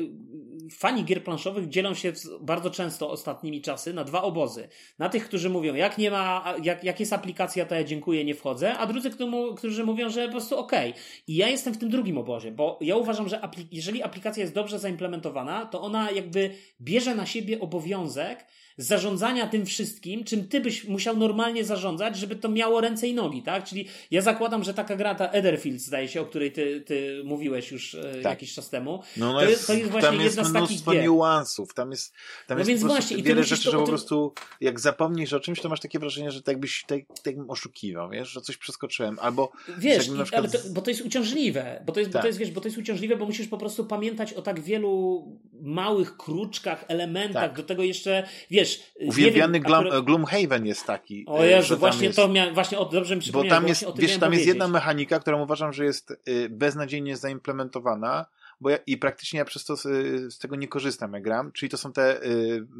fani 0.72 1.04
gier 1.04 1.24
planszowych 1.24 1.70
dzielą 1.70 1.94
się 1.94 2.14
bardzo 2.42 2.72
często 2.72 3.10
ostatnimi 3.10 3.62
czasy 3.62 3.94
na 3.94 4.04
dwa 4.04 4.22
obozy. 4.22 4.68
Na 5.00 5.10
tych, 5.10 5.26
którzy 5.26 5.50
mówią, 5.50 5.76
jak 5.76 5.98
nie 5.98 6.12
ma, 6.12 6.56
jak, 6.64 6.84
jak 6.84 7.00
jest 7.00 7.14
aplikacja, 7.14 7.66
to 7.66 7.76
ja 7.76 7.84
dziękuję, 7.84 8.26
nie 8.26 8.36
wchodzę, 8.36 8.78
a 8.78 8.88
drudzy, 8.88 9.12
którzy 9.58 9.84
mówią, 9.84 10.10
że 10.10 10.26
po 10.26 10.32
prostu 10.32 10.58
okej. 10.58 10.90
Okay. 10.90 11.04
I 11.28 11.36
ja 11.36 11.50
jestem 11.50 11.74
w 11.74 11.78
tym 11.78 11.90
drugim 11.90 12.18
obozie, 12.18 12.52
bo 12.52 12.80
ja 12.82 12.96
uważam, 12.96 13.30
że 13.30 13.42
aplik 13.42 13.74
jeżeli 13.74 14.04
aplikacja 14.04 14.42
jest 14.42 14.54
dobrze 14.54 14.80
zaimplementowana, 14.80 15.66
to 15.66 15.82
ona 15.82 16.12
jakby 16.12 16.52
bierze 16.82 17.16
na 17.16 17.26
siebie 17.26 17.60
obowiązek 17.60 18.46
zarządzania 18.78 19.48
tym 19.48 19.66
wszystkim, 19.66 20.24
czym 20.24 20.48
ty 20.48 20.62
byś 20.62 20.84
musiał 20.84 21.18
normalnie 21.18 21.66
zarządzać, 21.66 22.18
żeby 22.18 22.36
to 22.36 22.50
miało 22.50 22.82
ręce 22.82 23.08
i 23.08 23.14
nogi, 23.14 23.44
tak? 23.44 23.64
Czyli 23.64 23.88
ja 24.12 24.22
zakładam, 24.22 24.64
że 24.64 24.74
taka 24.74 24.96
gra, 24.96 25.16
ta 25.16 25.28
Etherfield 25.28 25.82
zdaje 25.82 26.08
się, 26.08 26.22
o 26.22 26.26
której 26.26 26.52
ty, 26.52 26.82
ty 26.82 27.22
mówiłeś 27.26 27.72
już 27.72 27.96
e, 27.96 28.02
tak. 28.02 28.24
jakiś 28.24 28.54
czas 28.54 28.70
temu, 28.70 29.04
no, 29.18 29.34
no 29.34 29.40
to, 29.40 29.50
jest, 29.50 29.68
to 29.68 29.74
jest 29.74 29.92
właśnie 29.92 30.10
tam 30.10 30.22
jedna 30.22 30.42
jest 30.42 30.52
z 30.52 30.54
takich 30.54 30.84
gier. 30.86 31.04
niuansów, 31.04 31.74
tam 31.74 31.92
jest, 31.92 32.14
tam 32.48 32.58
no 32.58 32.60
jest 32.60 32.70
więc 32.70 32.84
właśnie, 32.84 33.24
wiele 33.24 33.44
rzeczy, 33.44 33.72
że 33.72 33.78
po 33.78 33.84
prostu 33.84 34.34
jak 34.62 34.80
zapomnisz 34.80 35.34
o 35.34 35.40
czymś, 35.40 35.62
to 35.62 35.70
masz 35.70 35.80
takie 35.80 36.00
wrażenie, 36.00 36.32
że 36.32 36.42
tak 36.42 36.60
byś 36.60 36.84
tak, 36.88 37.00
tak 37.24 37.36
oszukiwał, 37.48 38.10
wiesz, 38.10 38.30
że 38.30 38.42
coś 38.42 38.58
przeskoczyłem, 38.58 39.20
albo 39.22 39.52
wiesz, 39.78 40.08
i, 40.08 40.24
przykład... 40.24 40.52
to, 40.52 40.58
bo 40.70 40.82
to 40.82 40.90
jest 40.90 41.02
uciążliwe, 41.02 41.84
bo 41.86 41.94
to 41.94 42.00
jest, 42.00 42.12
tak. 42.12 42.14
bo 42.14 42.20
to 42.20 42.24
tak. 42.24 42.28
jest, 42.28 42.40
wiesz, 42.40 42.52
bo 42.52 42.62
to 42.62 42.68
jest 42.68 42.78
uciążliwe, 42.78 43.16
bo 43.16 43.26
musisz 43.26 43.48
po 43.48 43.58
prostu 43.58 43.86
pamiętać 43.86 44.34
o 44.34 44.42
tak 44.42 44.60
wielu 44.60 45.26
małych 45.62 46.18
kruczkach, 46.18 46.86
elementach, 46.88 47.44
tak. 47.44 47.58
do 47.58 47.64
tego 47.64 47.84
jeszcze, 47.84 48.28
wiesz... 48.52 48.65
Uwielbiany 49.00 49.60
wiem, 49.60 49.74
akurat... 49.74 50.06
Gloomhaven 50.06 50.66
jest 50.66 50.86
taki. 50.86 51.26
O 51.28 51.44
Jezu, 51.44 51.78
właśnie 51.78 52.06
jest... 52.06 52.16
to 52.16 52.28
miałem, 52.28 52.54
właśnie 52.54 52.80
o, 52.80 52.86
dobrze 52.86 53.16
mi 53.16 53.22
Bo 53.32 53.44
tam 53.44 53.68
jest, 53.68 53.82
wiesz, 53.82 54.12
tam 54.12 54.20
powiedzieć. 54.20 54.34
jest 54.34 54.48
jedna 54.48 54.68
mechanika, 54.68 55.20
którą 55.20 55.44
uważam, 55.44 55.74
że 55.74 55.86
jest 55.86 56.12
y, 56.12 56.50
beznadziejnie 56.50 57.18
zaimplementowana, 57.18 58.26
bo 58.62 58.70
ja, 58.70 58.78
i 58.88 58.98
praktycznie 58.98 59.40
ja 59.40 59.46
przez 59.46 59.66
to 59.66 59.78
z, 59.78 59.86
y, 59.86 60.32
z, 60.32 60.40
tego 60.40 60.56
nie 60.56 60.68
korzystam, 60.68 61.14
jak 61.14 61.24
gram, 61.24 61.52
czyli 61.52 61.70
to 61.70 61.78
są 61.78 61.94
te, 61.94 62.20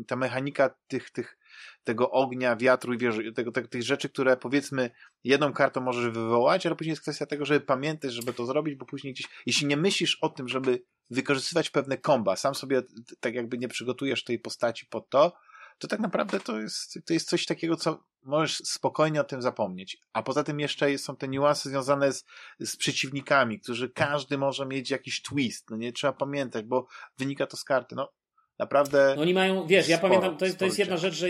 ta 0.08 0.16
mechanika 0.16 0.76
tych, 0.88 1.10
tych, 1.10 1.38
tego 1.84 2.12
ognia, 2.12 2.56
wiatru 2.56 2.94
i 2.94 2.98
wiesz, 2.98 3.16
tego, 3.36 3.52
tego, 3.52 3.68
tych 3.68 3.84
rzeczy, 3.84 4.10
które 4.10 4.38
powiedzmy 4.38 4.90
jedną 5.24 5.54
kartą 5.54 5.82
możesz 5.82 6.10
wywołać, 6.10 6.66
ale 6.66 6.76
później 6.76 6.92
jest 6.92 7.02
kwestia 7.02 7.26
tego, 7.26 7.46
żeby 7.46 7.60
pamiętać, 7.60 8.14
żeby 8.14 8.34
to 8.34 8.46
zrobić, 8.46 8.76
bo 8.76 8.86
później 8.86 9.14
gdzieś, 9.14 9.28
jeśli 9.46 9.68
nie 9.68 9.78
myślisz 9.78 10.18
o 10.22 10.30
tym, 10.30 10.48
żeby 10.48 10.82
wykorzystywać 11.10 11.70
pewne 11.70 11.98
komba, 11.98 12.36
sam 12.36 12.56
sobie 12.56 12.82
tak 13.20 13.36
jakby 13.36 13.58
nie 13.58 13.68
przygotujesz 13.68 14.24
tej 14.24 14.40
postaci 14.40 14.86
pod 14.86 15.10
to, 15.10 15.34
to 15.78 15.88
tak 15.88 16.00
naprawdę 16.00 16.40
to 16.40 16.60
jest, 16.60 17.00
to 17.06 17.14
jest 17.14 17.30
coś 17.30 17.46
takiego, 17.46 17.76
co 17.76 18.04
możesz 18.24 18.58
spokojnie 18.58 19.22
o 19.22 19.24
tym 19.24 19.42
zapomnieć. 19.42 19.98
A 20.14 20.24
poza 20.24 20.44
tym 20.44 20.60
jeszcze 20.60 20.98
są 20.98 21.16
te 21.16 21.28
niuanse 21.28 21.70
związane 21.70 22.14
z, 22.14 22.26
z 22.60 22.78
przeciwnikami, 22.78 23.60
którzy 23.60 23.90
każdy 23.90 24.38
może 24.38 24.66
mieć 24.66 24.90
jakiś 24.90 25.22
twist. 25.22 25.70
No 25.70 25.78
nie 25.78 25.94
trzeba 25.94 26.14
pamiętać, 26.14 26.66
bo 26.66 26.88
wynika 27.18 27.48
to 27.48 27.58
z 27.58 27.64
karty. 27.64 27.96
No, 27.96 28.12
naprawdę. 28.60 29.14
No 29.16 29.22
oni 29.22 29.34
mają, 29.34 29.68
wiesz, 29.68 29.88
ja 29.88 29.98
pamiętam, 29.98 30.38
to 30.38 30.46
jest, 30.46 30.58
to 30.58 30.66
jest 30.66 30.80
jedna 30.80 30.98
rzecz, 30.98 31.14
że 31.14 31.28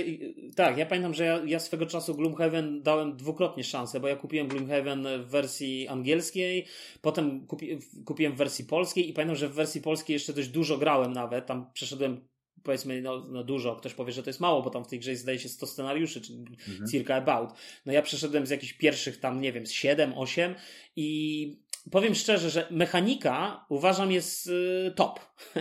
tak, 0.56 0.78
ja 0.78 0.86
pamiętam, 0.86 1.14
że 1.14 1.26
ja, 1.26 1.42
ja 1.46 1.60
swego 1.60 1.86
czasu 1.86 2.16
Gloomhaven 2.16 2.82
dałem 2.82 3.18
dwukrotnie 3.18 3.64
szansę, 3.64 4.00
bo 4.00 4.08
ja 4.08 4.16
kupiłem 4.16 4.48
Gloomhaven 4.48 5.08
w 5.24 5.30
wersji 5.30 5.88
angielskiej, 5.88 6.66
potem 7.02 7.48
kupi, 7.48 7.80
kupiłem 8.06 8.34
w 8.34 8.38
wersji 8.38 8.66
polskiej 8.66 9.10
i 9.10 9.14
pamiętam, 9.14 9.36
że 9.36 9.50
w 9.50 9.54
wersji 9.54 9.82
polskiej 9.82 10.14
jeszcze 10.14 10.34
dość 10.34 10.50
dużo 10.50 10.78
grałem 10.78 11.14
nawet, 11.14 11.46
tam 11.46 11.72
przeszedłem 11.74 12.28
powiedzmy, 12.66 13.02
no, 13.02 13.26
no, 13.30 13.44
dużo, 13.44 13.76
ktoś 13.76 13.94
powie, 13.94 14.14
że 14.14 14.24
to 14.24 14.30
jest 14.30 14.40
mało, 14.40 14.62
bo 14.62 14.70
tam 14.70 14.86
w 14.86 14.88
tej 14.88 15.00
grze 15.00 15.16
zdaje 15.16 15.40
się 15.40 15.50
100 15.50 15.68
scenariuszy, 15.68 16.22
czy 16.22 16.34
mhm. 16.34 16.90
circa 16.92 17.16
about. 17.16 17.50
No 17.86 17.94
ja 17.94 18.02
przeszedłem 18.02 18.46
z 18.46 18.50
jakichś 18.50 18.74
pierwszych 18.74 19.20
tam, 19.20 19.42
nie 19.42 19.54
wiem, 19.54 19.68
z 19.68 19.72
7, 19.72 20.14
8 20.18 20.56
i 20.96 21.66
powiem 21.92 22.16
szczerze, 22.16 22.50
że 22.50 22.68
mechanika 22.72 23.66
uważam 23.70 24.12
jest 24.12 24.48
y, 24.48 24.94
top. 24.96 25.20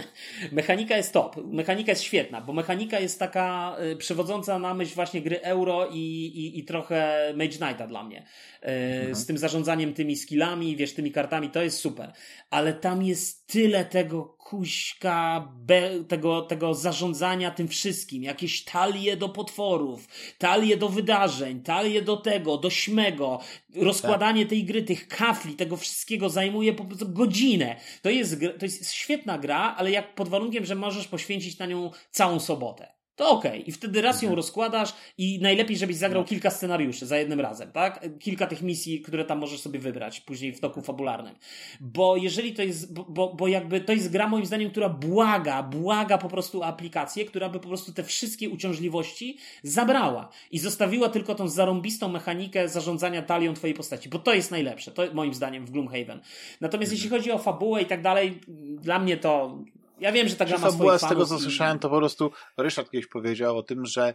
mechanika 0.53 0.97
jest 0.97 1.13
top. 1.13 1.37
Mechanika 1.47 1.93
jest 1.93 2.03
świetna, 2.03 2.41
bo 2.41 2.53
mechanika 2.53 3.01
jest 3.01 3.19
taka 3.19 3.77
y, 3.93 3.97
przewodząca 3.97 4.59
na 4.59 4.75
myśl 4.75 4.95
właśnie 4.95 5.23
gry 5.23 5.41
euro 5.41 5.89
i, 5.93 5.99
i, 5.99 6.59
i 6.59 6.65
trochę 6.65 7.33
Mage 7.37 7.59
Knighta 7.59 7.87
dla 7.87 8.05
mnie. 8.05 8.27
Y, 8.63 8.67
mhm. 8.67 9.15
Z 9.15 9.27
tym 9.27 9.39
zarządzaniem 9.39 9.95
tymi 9.95 10.17
skillami, 10.17 10.77
wiesz, 10.77 10.95
tymi 10.95 11.13
kartami, 11.13 11.51
to 11.51 11.63
jest 11.63 11.79
super. 11.79 12.13
Ale 12.51 12.73
tam 12.73 13.03
jest 13.03 13.47
tyle 13.47 13.85
tego 13.85 14.25
kuśka 14.45 15.49
be, 15.57 16.05
tego, 16.09 16.43
tego 16.43 16.75
zarządzania 16.75 17.51
tym 17.51 17.69
wszystkim. 17.69 18.23
Jakieś 18.23 18.65
talie 18.65 19.17
do 19.17 19.29
potworów, 19.29 20.09
talie 20.39 20.77
do 20.77 20.89
wydarzeń, 20.89 21.63
talie 21.63 22.03
do 22.03 22.17
tego, 22.17 22.57
do 22.57 22.71
śmego. 22.71 23.41
Rozkładanie 23.77 24.43
tak. 24.43 24.51
tej 24.51 24.65
gry, 24.65 24.83
tych 24.83 25.09
kafli, 25.09 25.55
tego 25.55 25.77
wszystkiego 25.77 26.29
zajmuje 26.29 26.73
po 26.73 26.85
prostu 26.85 27.09
godzinę. 27.09 27.77
To 28.03 28.11
jest, 28.11 28.37
to 28.59 28.65
jest 28.67 28.93
świetna 28.93 29.39
gra, 29.39 29.75
ale 29.79 29.91
jak 29.91 30.15
pod 30.15 30.29
warunkiem, 30.29 30.65
że 30.65 30.75
możesz 30.75 31.09
poświęcić 31.09 31.59
na 31.59 31.67
nią 31.67 31.91
całą 32.11 32.41
sobotę 32.41 33.04
to 33.17 33.31
okej. 33.31 33.51
Okay. 33.51 33.63
I 33.63 33.73
wtedy 33.73 34.03
raz 34.03 34.23
ją 34.23 34.29
mhm. 34.29 34.37
rozkładasz 34.37 34.95
i 35.19 35.39
najlepiej, 35.43 35.77
żebyś 35.77 35.97
zagrał 35.97 36.23
no. 36.23 36.29
kilka 36.29 36.51
scenariuszy 36.51 37.07
za 37.07 37.19
jednym 37.19 37.41
razem, 37.41 37.73
tak? 37.73 38.09
Kilka 38.21 38.47
tych 38.47 38.63
misji, 38.63 39.01
które 39.01 39.25
tam 39.25 39.39
możesz 39.39 39.61
sobie 39.61 39.79
wybrać 39.79 40.21
później 40.21 40.53
w 40.53 40.61
toku 40.61 40.83
fabularnym. 40.83 41.35
Bo 41.81 42.17
jeżeli 42.17 42.53
to 42.53 42.63
jest, 42.63 42.95
bo, 42.95 43.35
bo 43.35 43.49
jakby 43.49 43.81
to 43.81 43.93
jest 43.93 44.13
gra 44.13 44.29
moim 44.29 44.47
zdaniem, 44.47 44.71
która 44.71 44.89
błaga, 44.89 45.63
błaga 45.63 46.19
po 46.19 46.29
prostu 46.29 46.63
aplikację, 46.63 47.25
która 47.25 47.49
by 47.49 47.61
po 47.61 47.69
prostu 47.69 47.93
te 47.93 48.05
wszystkie 48.05 48.51
uciążliwości 48.51 49.39
zabrała 49.63 50.29
i 50.51 50.59
zostawiła 50.59 51.09
tylko 51.09 51.35
tą 51.35 51.49
zarąbistą 51.49 52.09
mechanikę 52.09 52.69
zarządzania 52.69 53.23
talią 53.23 53.55
twojej 53.55 53.75
postaci, 53.75 54.09
bo 54.09 54.19
to 54.19 54.35
jest 54.35 54.51
najlepsze, 54.51 54.91
to 54.91 55.03
moim 55.15 55.35
zdaniem 55.35 55.67
w 55.67 55.71
Gloomhaven. 55.71 56.21
Natomiast 56.61 56.93
mhm. 56.93 56.93
jeśli 56.93 57.11
chodzi 57.11 57.33
o 57.33 57.39
fabułę 57.39 57.83
i 57.83 57.87
tak 57.87 58.03
dalej, 58.03 58.41
dla 58.81 58.99
mnie 58.99 59.17
to 59.17 59.59
ja 59.99 60.13
wiem, 60.13 60.29
że 60.29 60.37
ta 60.37 60.45
gra 60.45 60.59
ma 60.59 60.73
była 60.73 60.99
z 60.99 61.09
tego, 61.09 61.27
co 61.27 61.37
i... 61.37 61.41
słyszałem, 61.41 61.79
to 61.79 61.91
po 61.91 61.99
prostu 61.99 62.33
Ryszard 62.59 62.91
kiedyś 62.91 63.07
powiedział 63.07 63.59
o 63.59 63.63
tym, 63.63 63.87
że 63.87 64.15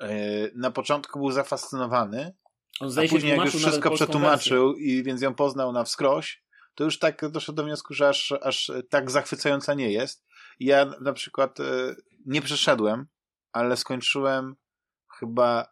yy, 0.00 0.08
na 0.54 0.70
początku 0.70 1.18
był 1.18 1.30
zafascynowany, 1.30 2.34
On 2.80 2.90
a 2.98 3.08
później 3.08 3.36
jak 3.36 3.44
już 3.44 3.56
wszystko 3.56 3.90
przetłumaczył 3.90 4.74
i 4.74 5.02
więc 5.02 5.22
ją 5.22 5.34
poznał 5.34 5.72
na 5.72 5.84
wskroś, 5.84 6.42
to 6.74 6.84
już 6.84 6.98
tak 6.98 7.28
doszedł 7.30 7.56
do 7.56 7.64
wniosku, 7.64 7.94
że 7.94 8.08
aż, 8.08 8.32
aż 8.42 8.72
tak 8.90 9.10
zachwycająca 9.10 9.74
nie 9.74 9.92
jest. 9.92 10.24
Ja 10.60 10.90
na 11.00 11.12
przykład 11.12 11.58
yy, 11.58 11.96
nie 12.26 12.42
przeszedłem, 12.42 13.06
ale 13.52 13.76
skończyłem 13.76 14.56
chyba 15.18 15.66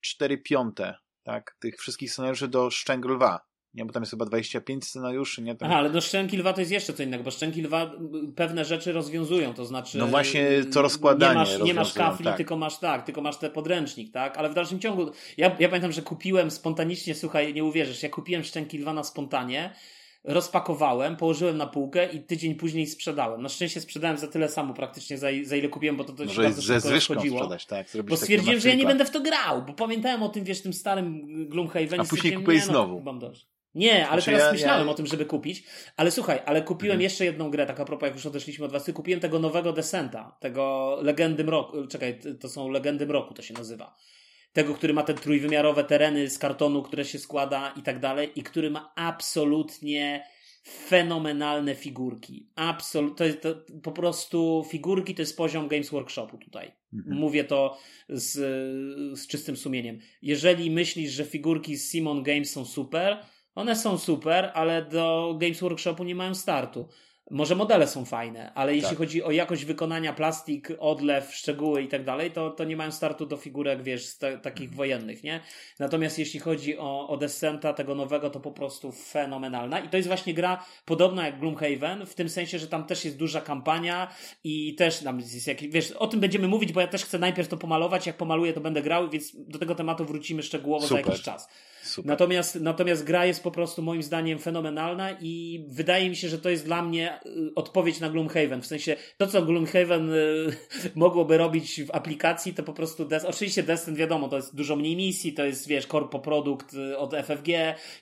4 0.00 0.38
piąte 0.38 0.94
tak, 1.22 1.56
tych 1.58 1.76
wszystkich 1.76 2.12
scenariuszy 2.12 2.48
do 2.48 2.70
Szczęk 2.70 3.04
Lwa 3.04 3.47
nie, 3.78 3.84
bo 3.84 3.92
tam 3.92 4.02
jest 4.02 4.10
chyba 4.10 4.24
25 4.24 4.84
scenariuszy, 4.84 5.42
nie? 5.42 5.54
Tam... 5.54 5.70
Aha, 5.70 5.78
ale 5.78 5.90
do 5.90 6.00
Szczęki 6.00 6.36
Lwa 6.36 6.52
to 6.52 6.60
jest 6.60 6.72
jeszcze 6.72 6.92
co 6.92 7.02
innego, 7.02 7.24
bo 7.24 7.30
Szczęki 7.30 7.62
Lwa 7.62 7.90
pewne 8.36 8.64
rzeczy 8.64 8.92
rozwiązują, 8.92 9.54
to 9.54 9.64
znaczy... 9.64 9.98
No 9.98 10.06
właśnie, 10.06 10.48
co 10.70 10.82
rozkładanie 10.82 11.32
Nie 11.32 11.58
masz, 11.58 11.58
nie 11.58 11.74
masz 11.74 11.92
kafli, 11.92 12.24
tak. 12.24 12.36
tylko 12.36 12.56
masz 12.56 12.78
tak, 12.78 13.04
tylko 13.04 13.20
masz 13.20 13.38
ten 13.38 13.50
podręcznik, 13.50 14.12
tak? 14.12 14.38
Ale 14.38 14.48
w 14.48 14.54
dalszym 14.54 14.80
ciągu, 14.80 15.10
ja, 15.36 15.56
ja 15.58 15.68
pamiętam, 15.68 15.92
że 15.92 16.02
kupiłem 16.02 16.50
spontanicznie, 16.50 17.14
słuchaj, 17.14 17.54
nie 17.54 17.64
uwierzysz, 17.64 18.02
ja 18.02 18.08
kupiłem 18.08 18.44
Szczęki 18.44 18.78
Lwa 18.78 18.92
na 18.92 19.04
spontanie, 19.04 19.74
rozpakowałem, 20.24 21.16
położyłem 21.16 21.56
na 21.56 21.66
półkę 21.66 22.12
i 22.12 22.22
tydzień 22.22 22.54
później 22.54 22.86
sprzedałem. 22.86 23.42
Na 23.42 23.48
szczęście 23.48 23.80
sprzedałem 23.80 24.18
za 24.18 24.26
tyle 24.26 24.48
samo 24.48 24.74
praktycznie, 24.74 25.18
za, 25.18 25.28
za 25.42 25.56
ile 25.56 25.68
kupiłem, 25.68 25.96
bo 25.96 26.04
to, 26.04 26.28
się 26.28 26.42
bardzo 26.42 26.62
szybko 26.62 26.90
rozchodziło. 26.90 27.38
Sprzedać, 27.38 27.66
tak, 27.66 27.86
bo 28.04 28.16
stwierdziłem, 28.16 28.60
że 28.60 28.68
ja 28.68 28.74
nie 28.74 28.86
będę 28.86 29.04
w 29.04 29.10
to 29.10 29.20
grał, 29.20 29.62
bo 29.62 29.72
pamiętałem 29.72 30.22
o 30.22 30.28
tym, 30.28 30.44
wiesz, 30.44 30.62
tym 30.62 30.72
starym 30.72 31.26
Gloomhaven. 31.48 32.00
A 32.00 32.04
później 32.04 32.32
kupiłeś 32.32 32.66
no, 32.66 32.72
znowu. 32.72 33.02
Nie, 33.74 34.08
ale 34.08 34.22
znaczy 34.22 34.38
teraz 34.38 34.42
ja, 34.42 34.52
myślałem 34.52 34.86
ja... 34.86 34.92
o 34.92 34.94
tym, 34.94 35.06
żeby 35.06 35.26
kupić. 35.26 35.64
Ale 35.96 36.10
słuchaj, 36.10 36.40
ale 36.46 36.62
kupiłem 36.62 36.94
mhm. 36.94 37.02
jeszcze 37.02 37.24
jedną 37.24 37.50
grę, 37.50 37.66
tak 37.66 37.80
a 37.80 37.84
propos, 37.84 38.06
jak 38.06 38.14
już 38.14 38.26
odeszliśmy 38.26 38.64
od 38.64 38.72
was, 38.72 38.90
kupiłem 38.94 39.20
tego 39.20 39.38
nowego 39.38 39.72
Descenta, 39.72 40.36
tego 40.40 40.96
Legendy 41.02 41.44
Mroku, 41.44 41.86
czekaj, 41.86 42.18
to 42.40 42.48
są 42.48 42.68
Legendy 42.68 43.06
Mroku, 43.06 43.34
to 43.34 43.42
się 43.42 43.54
nazywa. 43.54 43.96
Tego, 44.52 44.74
który 44.74 44.94
ma 44.94 45.02
te 45.02 45.14
trójwymiarowe 45.14 45.84
tereny 45.84 46.30
z 46.30 46.38
kartonu, 46.38 46.82
które 46.82 47.04
się 47.04 47.18
składa 47.18 47.74
i 47.76 47.82
tak 47.82 48.00
dalej, 48.00 48.30
i 48.34 48.42
który 48.42 48.70
ma 48.70 48.92
absolutnie 48.96 50.24
fenomenalne 50.68 51.74
figurki. 51.74 52.50
Absolut, 52.54 53.18
to 53.18 53.24
jest 53.24 53.40
to, 53.40 53.54
po 53.82 53.92
prostu 53.92 54.66
figurki 54.70 55.14
to 55.14 55.22
jest 55.22 55.36
poziom 55.36 55.68
Games 55.68 55.90
Workshopu 55.90 56.38
tutaj. 56.38 56.72
Mhm. 56.92 57.16
Mówię 57.16 57.44
to 57.44 57.78
z, 58.08 58.32
z 59.18 59.26
czystym 59.26 59.56
sumieniem. 59.56 59.98
Jeżeli 60.22 60.70
myślisz, 60.70 61.12
że 61.12 61.24
figurki 61.24 61.76
z 61.76 61.90
Simon 61.90 62.22
Games 62.22 62.50
są 62.50 62.64
super, 62.64 63.18
one 63.58 63.76
są 63.76 63.98
super, 63.98 64.50
ale 64.54 64.82
do 64.82 65.34
Games 65.38 65.60
Workshopu 65.60 66.04
nie 66.04 66.14
mają 66.14 66.34
startu. 66.34 66.88
Może 67.30 67.54
modele 67.54 67.86
są 67.86 68.04
fajne, 68.04 68.52
ale 68.54 68.74
jeśli 68.74 68.88
tak. 68.88 68.98
chodzi 68.98 69.22
o 69.22 69.30
jakość 69.30 69.64
wykonania, 69.64 70.12
plastik, 70.12 70.68
odlew, 70.78 71.34
szczegóły 71.34 71.82
i 71.82 71.88
tak 71.88 72.04
dalej, 72.04 72.30
to, 72.30 72.50
to 72.50 72.64
nie 72.64 72.76
mają 72.76 72.92
startu 72.92 73.26
do 73.26 73.36
figurek, 73.36 73.82
wiesz, 73.82 74.18
te, 74.18 74.38
takich 74.38 74.64
mhm. 74.64 74.76
wojennych, 74.76 75.22
nie? 75.22 75.40
Natomiast 75.78 76.18
jeśli 76.18 76.40
chodzi 76.40 76.78
o, 76.78 77.08
o 77.08 77.16
Descenta, 77.16 77.72
tego 77.72 77.94
nowego, 77.94 78.30
to 78.30 78.40
po 78.40 78.52
prostu 78.52 78.92
fenomenalna. 78.92 79.80
I 79.80 79.88
to 79.88 79.96
jest 79.96 80.08
właśnie 80.08 80.34
gra 80.34 80.64
podobna 80.84 81.26
jak 81.26 81.40
Gloomhaven, 81.40 82.06
w 82.06 82.14
tym 82.14 82.28
sensie, 82.28 82.58
że 82.58 82.66
tam 82.66 82.86
też 82.86 83.04
jest 83.04 83.16
duża 83.16 83.40
kampania 83.40 84.14
i 84.44 84.74
też 84.74 84.98
tam 84.98 85.20
jest 85.20 85.46
jakiś, 85.46 85.68
wiesz, 85.68 85.92
o 85.92 86.06
tym 86.06 86.20
będziemy 86.20 86.48
mówić, 86.48 86.72
bo 86.72 86.80
ja 86.80 86.86
też 86.86 87.04
chcę 87.04 87.18
najpierw 87.18 87.48
to 87.48 87.56
pomalować, 87.56 88.06
jak 88.06 88.16
pomaluję, 88.16 88.52
to 88.52 88.60
będę 88.60 88.82
grał, 88.82 89.10
więc 89.10 89.36
do 89.36 89.58
tego 89.58 89.74
tematu 89.74 90.04
wrócimy 90.04 90.42
szczegółowo 90.42 90.86
Super. 90.86 91.04
za 91.04 91.10
jakiś 91.10 91.24
czas. 91.24 91.48
Super. 91.88 92.08
Natomiast, 92.08 92.54
natomiast 92.54 93.04
gra 93.04 93.26
jest 93.26 93.42
po 93.42 93.50
prostu 93.50 93.82
moim 93.82 94.02
zdaniem 94.02 94.38
fenomenalna 94.38 95.10
i 95.20 95.64
wydaje 95.68 96.10
mi 96.10 96.16
się, 96.16 96.28
że 96.28 96.38
to 96.38 96.50
jest 96.50 96.64
dla 96.64 96.82
mnie 96.82 97.20
y, 97.26 97.54
odpowiedź 97.54 98.00
na 98.00 98.10
Gloomhaven. 98.10 98.62
W 98.62 98.66
sensie 98.66 98.96
to, 99.16 99.26
co 99.26 99.42
Gloomhaven 99.42 100.12
y, 100.12 100.56
mogłoby 100.94 101.38
robić 101.38 101.82
w 101.82 101.90
aplikacji, 101.90 102.54
to 102.54 102.62
po 102.62 102.72
prostu 102.72 103.04
Des 103.04 103.24
oczywiście 103.24 103.62
Destin 103.62 103.94
wiadomo, 103.94 104.28
to 104.28 104.36
jest 104.36 104.54
dużo 104.54 104.76
mniej 104.76 104.96
misji, 104.96 105.32
to 105.32 105.44
jest 105.44 105.68
wiesz, 105.68 105.86
korpo 105.86 106.18
produkt 106.18 106.74
y, 106.74 106.98
od 106.98 107.14
FFG 107.14 107.48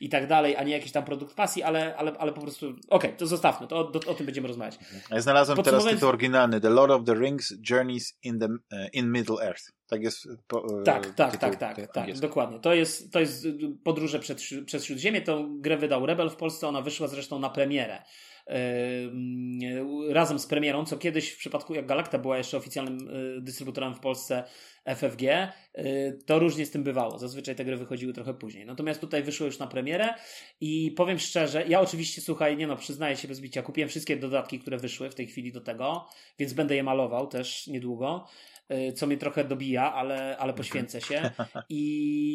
i 0.01 0.09
tak 0.09 0.27
dalej, 0.27 0.57
a 0.57 0.63
nie 0.63 0.73
jakiś 0.73 0.93
tam 0.93 1.05
produkt 1.05 1.35
pasji, 1.35 1.63
ale, 1.63 1.97
ale, 1.97 2.13
ale 2.19 2.33
po 2.33 2.41
prostu 2.41 2.67
okej, 2.69 2.81
okay, 2.89 3.13
to 3.13 3.27
zostawmy, 3.27 3.67
to 3.67 3.77
o, 3.77 3.93
o, 4.07 4.15
tym 4.15 4.27
będziemy 4.27 4.49
rozmawiać. 4.49 4.79
Ja 5.11 5.21
znalazłem 5.21 5.63
teraz 5.63 5.85
tytuł 5.85 6.09
oryginalny 6.09 6.61
The 6.61 6.71
Lord 6.71 6.93
of 6.93 7.05
the 7.05 7.15
Rings 7.15 7.55
Journeys 7.71 8.19
in, 8.23 8.39
the, 8.39 8.49
in 8.93 9.13
Middle 9.13 9.47
Earth. 9.47 9.77
Tak 9.87 10.03
jest. 10.03 10.29
Po, 10.49 10.83
tak, 10.85 11.15
tak, 11.15 11.37
tak, 11.37 11.57
tak, 11.57 11.93
tak, 11.93 12.19
dokładnie. 12.19 12.61
To 12.61 12.75
jest, 12.75 13.13
to 13.13 13.21
jest 13.21 13.47
podróże 13.85 14.19
przed, 14.19 14.41
przez 14.67 14.85
Śródziemie. 14.85 15.23
Tą 15.23 15.61
grę 15.61 15.77
wydał 15.77 16.07
Rebel 16.07 16.31
w 16.31 16.37
Polsce, 16.37 16.69
ona 16.69 16.83
wyszła 16.83 17.09
zresztą 17.09 17.39
na 17.39 17.51
premierę. 17.51 18.03
Yy, 18.51 20.15
razem 20.15 20.39
z 20.39 20.47
premierą, 20.47 20.85
co 20.85 20.99
kiedyś 20.99 21.31
w 21.31 21.39
przypadku 21.39 21.75
jak 21.75 21.87
Galacta 21.87 22.19
była 22.19 22.39
jeszcze 22.39 22.57
oficjalnym 22.57 22.99
yy, 22.99 23.41
dystrybutorem 23.41 23.95
w 23.95 24.01
Polsce 24.01 24.45
FFG, 24.85 25.23
yy, 25.23 26.19
to 26.27 26.39
różnie 26.39 26.67
z 26.67 26.71
tym 26.71 26.83
bywało. 26.83 27.19
Zazwyczaj 27.19 27.55
te 27.55 27.65
gry 27.65 27.77
wychodziły 27.77 28.13
trochę 28.13 28.35
później. 28.35 28.67
Natomiast 28.67 29.01
tutaj 29.01 29.23
wyszło 29.23 29.47
już 29.47 29.59
na 29.59 29.67
premierę 29.67 30.15
i 30.61 30.93
powiem 30.97 31.19
szczerze, 31.19 31.65
ja 31.69 31.81
oczywiście, 31.81 32.21
słuchaj, 32.21 32.57
nie 32.57 32.67
no, 32.67 32.77
przyznaję 32.77 33.17
się 33.17 33.29
bez 33.29 33.41
bicia, 33.41 33.63
kupiłem 33.63 33.89
wszystkie 33.89 34.17
dodatki, 34.17 34.59
które 34.59 34.79
wyszły 34.79 35.11
w 35.11 35.15
tej 35.15 35.27
chwili 35.27 35.53
do 35.53 35.61
tego, 35.61 36.09
więc 36.39 36.53
będę 36.53 36.77
je 36.77 36.83
malował 36.83 37.27
też 37.27 37.67
niedługo. 37.67 38.27
Y, 38.73 38.93
co 38.93 39.07
mnie 39.07 39.17
trochę 39.17 39.45
dobija, 39.45 39.95
ale, 39.95 40.37
ale 40.39 40.55
poświęcę 40.55 41.01
się. 41.01 41.31
I, 41.69 41.85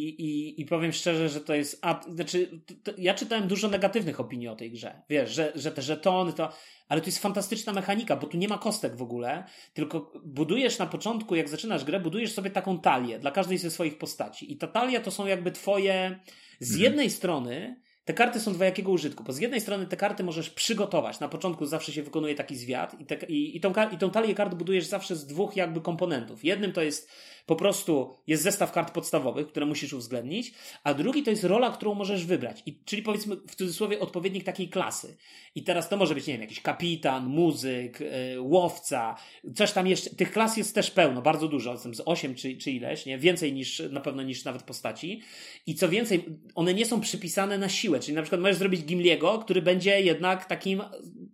i, 0.08 0.62
I 0.62 0.66
powiem 0.66 0.92
szczerze, 0.92 1.30
że 1.30 1.42
to 1.42 1.54
jest. 1.54 1.80
A, 1.82 2.02
znaczy, 2.10 2.62
to, 2.84 2.92
ja 2.98 3.14
czytałem 3.14 3.48
dużo 3.48 3.68
negatywnych 3.68 4.20
opinii 4.20 4.48
o 4.48 4.56
tej 4.56 4.72
grze. 4.72 5.02
Wiesz, 5.10 5.32
że, 5.32 5.52
że 5.56 5.72
te 5.72 5.82
żetony 5.82 6.34
to. 6.34 6.50
Ale 6.88 7.02
to 7.02 7.06
jest 7.06 7.20
fantastyczna 7.20 7.74
mechanika, 7.74 8.16
bo 8.16 8.28
tu 8.28 8.38
nie 8.38 8.48
ma 8.48 8.58
kostek 8.58 8.96
w 8.96 9.02
ogóle, 9.02 9.44
tylko 9.74 10.12
budujesz 10.24 10.80
na 10.80 10.86
początku, 10.86 11.36
jak 11.36 11.50
zaczynasz 11.50 11.84
grę, 11.84 12.00
budujesz 12.00 12.34
sobie 12.34 12.50
taką 12.50 12.80
talię 12.80 13.20
dla 13.20 13.32
każdej 13.32 13.58
ze 13.58 13.72
swoich 13.72 13.98
postaci. 13.98 14.54
I 14.54 14.58
ta 14.58 14.68
talia 14.68 15.02
to 15.02 15.12
są 15.12 15.26
jakby 15.26 15.52
twoje. 15.52 16.20
Z 16.60 16.72
mhm. 16.72 16.84
jednej 16.84 17.10
strony 17.10 17.82
te 18.06 18.14
karty 18.14 18.40
są 18.40 18.54
dwojakiego 18.54 18.92
użytku, 18.92 19.24
bo 19.24 19.34
z 19.34 19.40
jednej 19.40 19.62
strony 19.62 19.88
te 19.88 19.98
karty 19.98 20.24
możesz 20.24 20.50
przygotować. 20.50 21.20
Na 21.20 21.28
początku 21.28 21.66
zawsze 21.66 21.92
się 21.92 22.04
wykonuje 22.04 22.36
taki 22.36 22.56
zwiat 22.56 23.02
i, 23.02 23.06
te, 23.06 23.16
i, 23.16 23.58
i, 23.58 23.60
tą, 23.60 23.74
i 23.92 23.98
tą 23.98 24.12
talię 24.12 24.36
kart 24.36 24.56
budujesz 24.56 24.86
zawsze 24.86 25.16
z 25.16 25.26
dwóch 25.26 25.56
jakby 25.56 25.82
komponentów. 25.82 26.44
Jednym 26.44 26.74
to 26.74 26.82
jest 26.82 27.10
po 27.46 27.56
prostu 27.56 28.16
jest 28.28 28.44
zestaw 28.44 28.72
kart 28.72 28.94
podstawowych, 28.94 29.48
które 29.48 29.66
musisz 29.66 29.94
uwzględnić, 29.94 30.54
a 30.84 30.94
drugi 30.94 31.24
to 31.24 31.30
jest 31.30 31.44
rola, 31.44 31.72
którą 31.72 31.94
możesz 31.94 32.26
wybrać. 32.26 32.64
I, 32.66 32.84
czyli 32.86 33.02
powiedzmy 33.02 33.36
w 33.36 33.56
cudzysłowie 33.56 34.00
odpowiednik 34.00 34.44
takiej 34.44 34.70
klasy. 34.70 35.18
I 35.56 35.64
teraz 35.64 35.90
to 35.90 35.98
może 35.98 36.16
być, 36.16 36.28
nie 36.28 36.34
wiem, 36.34 36.42
jakiś 36.42 36.62
kapitan, 36.62 37.26
muzyk, 37.26 38.00
yy, 38.00 38.42
łowca, 38.42 39.16
coś 39.56 39.72
tam 39.72 39.88
jeszcze. 39.88 40.10
Tych 40.10 40.32
klas 40.32 40.58
jest 40.58 40.76
też 40.76 40.92
pełno, 40.92 41.22
bardzo 41.22 41.48
dużo, 41.48 41.78
z 41.78 42.02
8 42.06 42.36
czy, 42.36 42.58
czy 42.58 42.72
ileś, 42.72 43.06
nie? 43.06 43.18
Więcej 43.18 43.54
niż 43.54 43.82
na 43.92 44.02
pewno 44.02 44.24
niż 44.24 44.46
nawet 44.46 44.64
postaci. 44.64 45.22
I 45.68 45.76
co 45.76 45.90
więcej, 45.90 46.26
one 46.56 46.74
nie 46.74 46.86
są 46.86 47.02
przypisane 47.02 47.58
na 47.58 47.70
siłę, 47.70 48.00
czyli 48.00 48.16
na 48.16 48.22
przykład 48.22 48.42
możesz 48.42 48.58
zrobić 48.58 48.84
Gimliego, 48.84 49.40
który 49.40 49.62
będzie 49.62 50.02
jednak 50.02 50.46
takim 50.46 50.82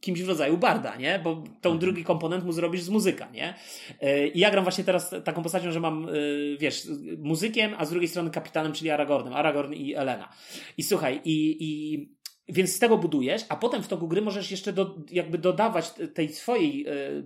kimś 0.01 0.21
w 0.21 0.29
rodzaju 0.29 0.57
barda, 0.57 0.95
nie? 0.95 1.19
Bo 1.23 1.35
tą 1.35 1.69
mhm. 1.69 1.79
drugi 1.79 2.03
komponent 2.03 2.45
mu 2.45 2.51
zrobisz 2.51 2.81
z 2.81 2.89
muzyka, 2.89 3.29
nie? 3.31 3.53
Yy, 4.01 4.27
I 4.27 4.39
ja 4.39 4.51
gram 4.51 4.63
właśnie 4.63 4.83
teraz 4.83 5.15
taką 5.23 5.43
postacią, 5.43 5.71
że 5.71 5.79
mam 5.79 6.07
Y, 6.17 6.57
wiesz, 6.59 6.87
muzykiem, 7.17 7.75
a 7.77 7.85
z 7.85 7.89
drugiej 7.89 8.07
strony 8.09 8.29
kapitanem, 8.29 8.73
czyli 8.73 8.89
Aragornem. 8.89 9.33
Aragorn 9.33 9.73
i 9.73 9.95
Elena. 9.95 10.29
I 10.77 10.83
słuchaj, 10.83 11.21
i, 11.25 11.57
i 11.59 12.17
więc 12.49 12.75
z 12.75 12.79
tego 12.79 12.97
budujesz, 12.97 13.45
a 13.49 13.55
potem 13.55 13.83
w 13.83 13.87
toku 13.87 14.07
gry 14.07 14.21
możesz 14.21 14.51
jeszcze 14.51 14.73
do, 14.73 14.95
jakby 15.11 15.37
dodawać 15.37 15.93
tej 16.13 16.33
swojej, 16.33 16.87
y, 16.87 17.23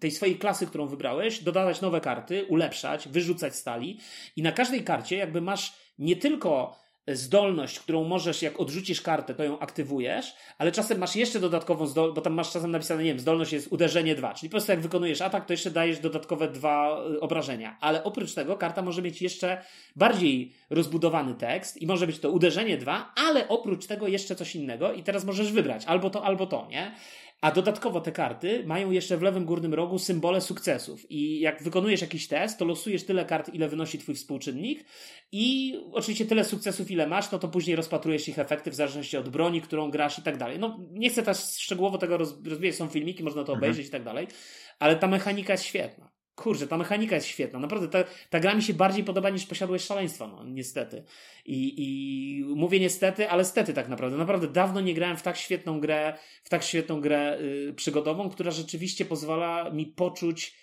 tej 0.00 0.10
swojej 0.10 0.36
klasy, 0.36 0.66
którą 0.66 0.86
wybrałeś, 0.86 1.42
dodawać 1.42 1.80
nowe 1.80 2.00
karty, 2.00 2.44
ulepszać, 2.44 3.08
wyrzucać 3.08 3.56
stali 3.56 3.98
i 4.36 4.42
na 4.42 4.52
każdej 4.52 4.84
karcie 4.84 5.16
jakby 5.16 5.40
masz 5.40 5.72
nie 5.98 6.16
tylko 6.16 6.76
zdolność, 7.16 7.78
którą 7.80 8.04
możesz, 8.04 8.42
jak 8.42 8.60
odrzucisz 8.60 9.02
kartę, 9.02 9.34
to 9.34 9.44
ją 9.44 9.58
aktywujesz, 9.58 10.34
ale 10.58 10.72
czasem 10.72 10.98
masz 10.98 11.16
jeszcze 11.16 11.40
dodatkową 11.40 11.86
zdolność, 11.86 12.14
bo 12.14 12.20
tam 12.20 12.32
masz 12.32 12.52
czasem 12.52 12.70
napisane, 12.70 13.02
nie 13.02 13.10
wiem, 13.10 13.20
zdolność 13.20 13.52
jest 13.52 13.72
uderzenie 13.72 14.14
2, 14.14 14.34
czyli 14.34 14.50
po 14.50 14.52
prostu 14.52 14.72
jak 14.72 14.80
wykonujesz 14.80 15.20
atak, 15.20 15.46
to 15.46 15.52
jeszcze 15.52 15.70
dajesz 15.70 15.98
dodatkowe 15.98 16.48
dwa 16.48 17.02
y, 17.14 17.20
obrażenia. 17.20 17.76
Ale 17.80 18.04
oprócz 18.04 18.34
tego 18.34 18.56
karta 18.56 18.82
może 18.82 19.02
mieć 19.02 19.22
jeszcze 19.22 19.62
bardziej 19.96 20.52
rozbudowany 20.70 21.34
tekst 21.34 21.82
i 21.82 21.86
może 21.86 22.06
być 22.06 22.18
to 22.18 22.30
uderzenie 22.30 22.78
2, 22.78 23.12
ale 23.26 23.48
oprócz 23.48 23.86
tego 23.86 24.08
jeszcze 24.08 24.36
coś 24.36 24.56
innego 24.56 24.92
i 24.92 25.02
teraz 25.02 25.24
możesz 25.24 25.52
wybrać 25.52 25.84
albo 25.84 26.10
to, 26.10 26.24
albo 26.24 26.46
to, 26.46 26.66
nie? 26.70 26.94
A 27.40 27.50
dodatkowo 27.50 28.00
te 28.00 28.12
karty 28.12 28.62
mają 28.66 28.90
jeszcze 28.90 29.16
w 29.16 29.22
lewym 29.22 29.44
górnym 29.44 29.74
rogu 29.74 29.98
symbole 29.98 30.40
sukcesów. 30.40 31.10
I 31.10 31.40
jak 31.40 31.62
wykonujesz 31.62 32.00
jakiś 32.00 32.28
test, 32.28 32.58
to 32.58 32.64
losujesz 32.64 33.04
tyle 33.04 33.24
kart, 33.24 33.54
ile 33.54 33.68
wynosi 33.68 33.98
twój 33.98 34.14
współczynnik. 34.14 34.84
I 35.32 35.74
oczywiście 35.92 36.26
tyle 36.26 36.44
sukcesów, 36.44 36.90
ile 36.90 37.06
masz, 37.06 37.30
no 37.30 37.38
to 37.38 37.48
później 37.48 37.76
rozpatrujesz 37.76 38.28
ich 38.28 38.38
efekty 38.38 38.70
w 38.70 38.74
zależności 38.74 39.16
od 39.16 39.28
broni, 39.28 39.60
którą 39.60 39.90
grasz 39.90 40.18
i 40.18 40.22
tak 40.22 40.36
dalej. 40.36 40.58
No 40.58 40.78
nie 40.92 41.10
chcę 41.10 41.22
też 41.22 41.38
szczegółowo 41.38 41.98
tego 41.98 42.16
rozwijać, 42.16 42.74
są 42.76 42.88
filmiki, 42.88 43.24
można 43.24 43.44
to 43.44 43.52
mhm. 43.52 43.58
obejrzeć 43.58 43.86
mhm. 43.86 43.88
i 43.88 43.92
tak 43.92 44.02
dalej. 44.02 44.26
Ale 44.78 44.96
ta 44.96 45.06
mechanika 45.06 45.52
jest 45.52 45.64
świetna. 45.64 46.09
Kurczę, 46.34 46.66
ta 46.66 46.76
mechanika 46.76 47.14
jest 47.14 47.26
świetna. 47.26 47.58
Naprawdę, 47.58 47.88
ta, 47.88 48.10
ta 48.30 48.40
gra 48.40 48.54
mi 48.54 48.62
się 48.62 48.74
bardziej 48.74 49.04
podoba 49.04 49.30
niż 49.30 49.46
posiadłość 49.46 49.84
szaleństwa, 49.84 50.26
no 50.26 50.44
niestety. 50.44 51.04
I, 51.44 51.74
I 51.76 52.44
mówię 52.44 52.80
niestety, 52.80 53.30
ale 53.30 53.44
stety 53.44 53.74
tak 53.74 53.88
naprawdę. 53.88 54.16
Naprawdę 54.16 54.48
dawno 54.48 54.80
nie 54.80 54.94
grałem 54.94 55.16
w 55.16 55.22
tak 55.22 55.36
świetną 55.36 55.80
grę, 55.80 56.18
w 56.44 56.48
tak 56.48 56.62
świetną 56.62 57.00
grę 57.00 57.38
yy, 57.40 57.74
przygodową, 57.74 58.30
która 58.30 58.50
rzeczywiście 58.50 59.04
pozwala 59.04 59.70
mi 59.70 59.86
poczuć 59.86 60.54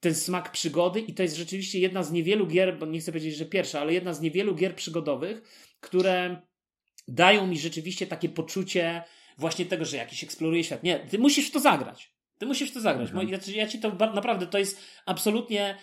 ten 0.00 0.14
smak 0.14 0.52
przygody 0.52 1.00
i 1.00 1.14
to 1.14 1.22
jest 1.22 1.36
rzeczywiście 1.36 1.78
jedna 1.78 2.02
z 2.02 2.12
niewielu 2.12 2.46
gier, 2.46 2.78
bo 2.78 2.86
nie 2.86 3.00
chcę 3.00 3.12
powiedzieć, 3.12 3.36
że 3.36 3.46
pierwsza, 3.46 3.80
ale 3.80 3.92
jedna 3.92 4.14
z 4.14 4.20
niewielu 4.20 4.54
gier 4.54 4.74
przygodowych, 4.74 5.42
które 5.80 6.42
dają 7.08 7.46
mi 7.46 7.58
rzeczywiście 7.58 8.06
takie 8.06 8.28
poczucie 8.28 9.02
właśnie 9.38 9.66
tego, 9.66 9.84
że 9.84 9.96
jakiś 9.96 10.24
eksploruje 10.24 10.64
świat. 10.64 10.82
Nie, 10.82 11.00
ty 11.00 11.18
musisz 11.18 11.50
to 11.50 11.60
zagrać. 11.60 12.12
Ty 12.42 12.46
musisz 12.46 12.72
to 12.72 12.80
zagrać. 12.80 13.10
Mhm. 13.10 13.28
Ja, 13.28 13.38
ja 13.54 13.66
ci 13.66 13.78
to 13.78 13.88
naprawdę, 14.14 14.46
to 14.46 14.58
jest 14.58 14.80
absolutnie 15.06 15.76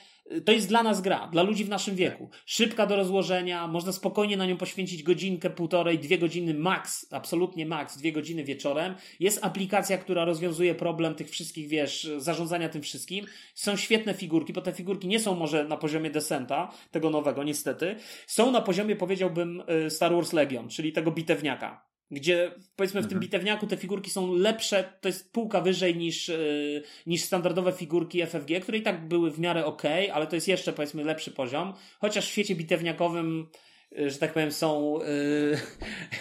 to 0.46 0.52
jest 0.52 0.68
dla 0.68 0.84
nas 0.84 1.02
gra, 1.02 1.28
dla 1.28 1.44
ludzi 1.44 1.66
w 1.66 1.70
naszym 1.70 1.96
wieku. 1.96 2.30
Szybka 2.46 2.86
do 2.86 2.96
rozłożenia, 2.96 3.68
można 3.68 3.92
spokojnie 3.92 4.38
na 4.38 4.46
nią 4.46 4.58
poświęcić 4.58 5.04
godzinkę, 5.04 5.50
półtorej, 5.50 6.00
dwie 6.00 6.18
godziny 6.18 6.54
max, 6.54 7.08
absolutnie 7.12 7.66
max, 7.66 7.98
dwie 7.98 8.12
godziny 8.12 8.44
wieczorem. 8.44 8.96
Jest 9.20 9.46
aplikacja, 9.46 9.98
która 9.98 10.26
rozwiązuje 10.26 10.76
problem 10.76 11.16
tych 11.16 11.30
wszystkich, 11.30 11.68
wiesz, 11.68 12.10
zarządzania 12.18 12.70
tym 12.70 12.82
wszystkim. 12.82 13.26
Są 13.54 13.76
świetne 13.76 14.14
figurki, 14.14 14.54
bo 14.54 14.62
te 14.62 14.74
figurki 14.74 15.08
nie 15.08 15.20
są 15.20 15.36
może 15.36 15.64
na 15.64 15.78
poziomie 15.78 16.10
Descenta, 16.10 16.72
tego 16.92 17.10
nowego 17.10 17.44
niestety. 17.44 17.96
Są 18.28 18.52
na 18.52 18.62
poziomie, 18.62 18.96
powiedziałbym, 18.96 19.64
y, 19.86 19.90
Star 19.90 20.14
Wars 20.14 20.34
Legion, 20.34 20.70
czyli 20.70 20.94
tego 20.94 21.12
bitewniaka 21.12 21.89
gdzie 22.12 22.52
powiedzmy 22.76 23.02
w 23.02 23.04
mhm. 23.04 23.10
tym 23.10 23.20
bitewniaku 23.20 23.68
te 23.68 23.78
figurki 23.78 24.10
są 24.10 24.34
lepsze, 24.34 24.94
to 25.02 25.10
jest 25.10 25.34
półka 25.34 25.62
wyżej 25.62 25.96
niż, 25.96 26.28
yy, 26.28 26.84
niż 27.06 27.24
standardowe 27.24 27.72
figurki 27.72 28.26
FFG, 28.26 28.60
które 28.62 28.78
i 28.78 28.82
tak 28.82 29.08
były 29.08 29.32
w 29.32 29.40
miarę 29.40 29.66
ok, 29.66 29.84
ale 30.14 30.28
to 30.28 30.36
jest 30.36 30.48
jeszcze 30.48 30.74
powiedzmy 30.74 31.04
lepszy 31.04 31.32
poziom, 31.32 31.74
chociaż 32.00 32.28
w 32.28 32.32
świecie 32.32 32.56
bitewniakowym 32.56 33.48
yy, 33.92 34.10
że 34.10 34.18
tak 34.18 34.34
powiem, 34.34 34.52
są, 34.52 35.00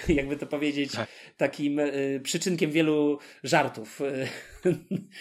yy, 0.07 0.15
jakby 0.19 0.37
to 0.37 0.47
powiedzieć, 0.47 0.93
tak. 0.93 1.09
takim 1.37 1.79
yy, 1.79 2.21
przyczynkiem 2.21 2.71
wielu 2.71 3.19
żartów 3.45 4.01
yy, 4.01 4.73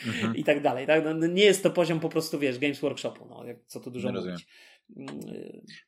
mhm. 0.08 0.36
i 0.36 0.44
tak 0.44 0.62
dalej. 0.62 0.88
Tak? 0.88 1.04
No, 1.04 1.28
nie 1.28 1.44
jest 1.44 1.64
to 1.64 1.70
poziom 1.70 2.00
po 2.00 2.10
prostu, 2.10 2.40
wiesz, 2.40 2.60
Games 2.60 2.80
Workshopu, 2.80 3.28
no, 3.30 3.46
jak, 3.46 3.58
co 3.68 3.80
tu 3.80 3.92
dużo 3.92 4.08
nie 4.08 4.14
mówić. 4.14 4.32
Rozumiem. 4.32 4.67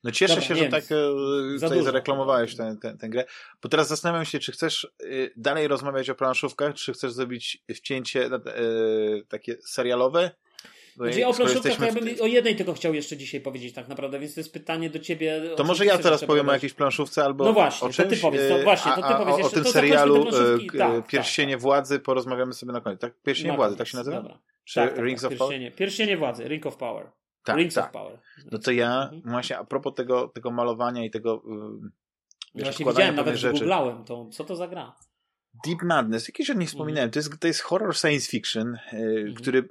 No 0.03 0.11
cieszę 0.11 0.33
Dobra, 0.33 0.47
się, 0.47 0.55
że 0.55 0.67
tak 0.67 0.83
e, 0.83 1.59
tutaj 1.59 1.83
zareklamowałeś 1.83 2.55
tę, 2.55 2.75
tę, 2.81 2.97
tę 2.97 3.09
grę, 3.09 3.25
bo 3.63 3.69
teraz 3.69 3.87
zastanawiam 3.87 4.25
się, 4.25 4.39
czy 4.39 4.51
chcesz 4.51 4.85
e, 4.85 5.05
dalej 5.37 5.67
rozmawiać 5.67 6.09
o 6.09 6.15
planszówkach, 6.15 6.75
czy 6.75 6.93
chcesz 6.93 7.11
zrobić 7.11 7.63
wcięcie 7.75 8.25
e, 8.25 8.39
takie 9.27 9.57
serialowe, 9.61 10.31
Gdzie 11.07 11.27
o 11.27 11.33
planszówkach 11.33 11.79
ja 11.79 11.93
bym 11.93 12.07
o 12.21 12.27
jednej 12.27 12.55
tylko 12.55 12.73
chciał 12.73 12.93
jeszcze 12.93 13.17
dzisiaj 13.17 13.41
powiedzieć 13.41 13.73
tak 13.73 13.87
naprawdę, 13.87 14.19
więc 14.19 14.33
to 14.33 14.39
jest 14.39 14.53
pytanie 14.53 14.89
do 14.89 14.99
ciebie. 14.99 15.41
To 15.55 15.63
może 15.63 15.85
ja 15.85 15.97
teraz 15.97 16.25
powiem 16.25 16.49
o 16.49 16.53
jakiejś 16.53 16.73
planszówce 16.73 17.23
albo 17.23 17.45
No 17.45 17.53
właśnie, 17.53 17.87
o 17.87 17.91
czymś, 17.91 18.09
to 18.09 18.15
ty 18.15 18.21
powiedz, 18.21 18.49
to 18.49 18.63
właśnie, 18.63 18.91
to 18.91 19.01
ty 19.01 19.13
powiedz 19.17 19.37
jeszcze. 19.37 19.59
O 19.59 19.63
tym 19.63 19.71
serialu 19.73 20.25
tak, 20.25 20.77
tak, 20.77 21.07
Pierścienie 21.07 21.53
tak, 21.53 21.61
Władzy 21.61 21.99
porozmawiamy 21.99 22.53
sobie 22.53 22.73
na 22.73 22.81
koniec. 22.81 22.99
Tak? 22.99 23.13
Pierścienie 23.23 23.55
Władzy, 23.55 23.77
tak 23.77 23.87
się 23.87 23.97
nazywa? 23.97 24.17
Dobra. 24.17 24.39
Czy 24.63 24.75
tak, 24.75 24.95
tak 24.95 25.05
Rings 25.05 25.21
tak, 25.21 25.31
of 25.31 25.37
Pierścienie, 25.37 25.65
Power? 25.67 25.77
Pierścienie 25.77 26.17
Władzy, 26.17 26.43
Ring 26.43 26.65
of 26.65 26.77
Power. 26.77 27.11
Tak, 27.49 27.57
Rings 27.57 27.75
tak. 27.75 27.85
of 27.85 27.91
Power. 27.91 28.19
No 28.51 28.59
to 28.59 28.71
ja 28.71 29.03
mhm. 29.03 29.21
właśnie 29.25 29.57
a 29.57 29.63
propos 29.63 29.93
tego, 29.95 30.27
tego 30.27 30.51
malowania 30.51 31.05
i 31.05 31.11
tego 31.11 31.43
yy, 31.45 31.89
wiesz, 32.55 32.63
Właśnie 32.63 32.85
widziałem, 32.85 33.15
nawet 33.15 33.35
rzeczy. 33.35 33.59
googlałem 33.59 34.03
to, 34.03 34.29
co 34.31 34.43
to 34.43 34.55
za 34.55 34.67
gra. 34.67 34.95
Deep 35.65 35.81
Madness, 35.81 36.27
jakieś 36.27 36.49
o 36.49 36.53
niej 36.53 36.67
wspominałem, 36.67 37.07
mhm. 37.07 37.11
to, 37.11 37.19
jest, 37.19 37.39
to 37.39 37.47
jest 37.47 37.61
horror 37.61 37.95
science 37.95 38.29
fiction, 38.29 38.77
yy, 38.93 38.99
mhm. 38.99 39.33
który 39.33 39.69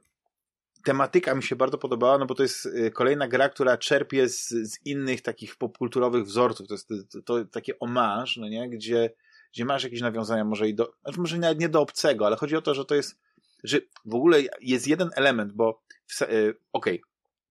tematyka 0.85 1.35
mi 1.35 1.43
się 1.43 1.57
bardzo 1.57 1.79
podobała, 1.79 2.19
no 2.19 2.27
bo 2.27 2.35
to 2.35 2.43
jest 2.43 2.67
y, 2.67 2.91
kolejna 2.91 3.29
gra, 3.29 3.49
która 3.49 3.79
czerpie 3.79 4.29
z, 4.29 4.49
z 4.49 4.87
innych 4.87 5.23
takich 5.23 5.57
popkulturowych 5.57 6.25
wzorców. 6.25 6.69
To 6.69 6.75
jest 6.75 6.89
to, 6.89 7.23
to 7.23 7.45
takie 7.45 7.79
omarz, 7.79 8.37
no 8.37 8.49
nie? 8.49 8.71
Gdzie, 8.71 9.11
gdzie 9.53 9.65
masz 9.65 9.85
jakieś 9.85 10.01
nawiązania 10.01 10.45
może 10.45 10.69
i 10.69 10.75
do, 10.75 10.93
znaczy 11.03 11.21
może 11.21 11.39
nawet 11.39 11.61
nie 11.61 11.69
do 11.69 11.81
obcego, 11.81 12.27
ale 12.27 12.37
chodzi 12.37 12.57
o 12.57 12.63
to, 12.63 12.75
że 12.75 12.85
to 12.85 12.95
jest, 12.95 13.19
że 13.65 13.79
w 14.05 14.15
ogóle 14.15 14.39
jest 14.61 14.89
jeden 14.89 15.11
element, 15.15 15.53
bo 15.53 15.83
y, 16.23 16.25
okej, 16.25 16.55
okay, 16.73 17.01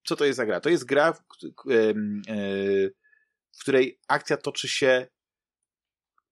co 0.08 0.16
to 0.16 0.26
jest 0.26 0.38
za 0.38 0.46
gra? 0.46 0.60
To 0.60 0.70
jest 0.70 0.86
gra, 0.86 1.14
w, 1.14 1.22
y, 1.72 2.94
w 3.52 3.62
której 3.62 4.00
akcja 4.08 4.38
toczy 4.38 4.68
się 4.68 5.08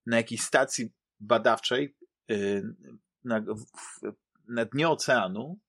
na 0.05 0.17
jakiejś 0.17 0.41
stacji 0.41 0.89
badawczej 1.19 1.95
na, 3.23 3.43
na 4.47 4.65
dnie 4.65 4.89
oceanu, 4.89 5.59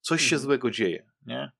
coś 0.00 0.20
się 0.20 0.36
mhm. 0.36 0.42
złego 0.42 0.70
dzieje, 0.70 1.06
nie? 1.26 1.52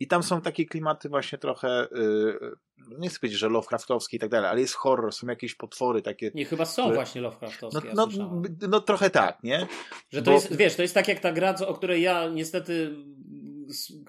I 0.00 0.06
tam 0.06 0.22
są 0.22 0.40
takie 0.40 0.66
klimaty 0.66 1.08
właśnie 1.08 1.38
trochę, 1.38 1.88
yy, 1.92 2.50
nie 2.98 3.08
chcę 3.08 3.20
powiedzieć, 3.20 3.38
że 3.38 3.48
Lovecraftowskie 3.48 4.16
i 4.16 4.20
tak 4.20 4.30
dalej, 4.30 4.50
ale 4.50 4.60
jest 4.60 4.74
horror, 4.74 5.12
są 5.12 5.26
jakieś 5.26 5.54
potwory 5.54 6.02
takie. 6.02 6.30
Nie, 6.34 6.44
chyba 6.44 6.64
są 6.64 6.82
które... 6.82 6.94
właśnie 6.94 7.20
Lovecraftowskie. 7.20 7.90
No, 7.94 8.08
ja 8.10 8.16
no, 8.16 8.42
no, 8.68 8.80
trochę 8.80 9.10
tak, 9.10 9.42
nie? 9.42 9.66
Że 10.10 10.22
to 10.22 10.30
Bo... 10.30 10.34
jest, 10.34 10.56
wiesz, 10.56 10.76
to 10.76 10.82
jest 10.82 10.94
tak 10.94 11.08
jak 11.08 11.20
ta 11.20 11.32
gra, 11.32 11.54
o 11.66 11.74
której 11.74 12.02
ja 12.02 12.28
niestety 12.28 12.96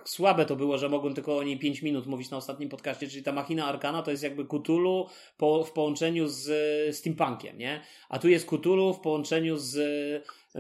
słabe 0.06 0.46
to 0.46 0.56
było, 0.56 0.78
że 0.78 0.90
mogłem 0.90 1.14
tylko 1.14 1.38
o 1.38 1.44
niej 1.44 1.60
5 1.60 1.82
minut 1.82 2.06
mówić 2.08 2.30
na 2.30 2.38
ostatnim 2.38 2.70
podcaście, 2.70 3.08
czyli 3.08 3.24
ta 3.24 3.32
Machina 3.32 3.66
Arkana 3.66 4.02
to 4.02 4.12
jest 4.12 4.24
jakby 4.24 4.46
Cthulhu 4.46 5.10
po, 5.38 5.64
w 5.64 5.72
połączeniu 5.72 6.28
z 6.28 6.96
steampunkiem, 6.96 7.58
nie? 7.58 7.82
A 8.10 8.20
tu 8.20 8.30
jest 8.30 8.46
Cthulhu 8.46 8.94
w 8.94 9.00
połączeniu 9.00 9.58
z 9.58 9.78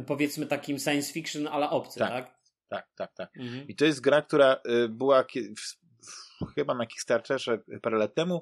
powiedzmy 0.07 0.45
takim 0.45 0.79
science 0.79 1.13
fiction 1.13 1.47
ale 1.47 1.69
obcy, 1.69 1.99
tak? 1.99 2.11
Tak, 2.11 2.35
tak, 2.69 2.87
tak. 2.95 3.13
tak. 3.15 3.37
Mhm. 3.37 3.67
I 3.67 3.75
to 3.75 3.85
jest 3.85 4.01
gra, 4.01 4.21
która 4.21 4.57
y, 4.85 4.89
była 4.89 5.25
chyba 6.55 6.73
na 6.73 6.85
Kickstarterze 6.85 7.59
parę 7.81 7.97
lat 7.97 8.15
temu 8.15 8.41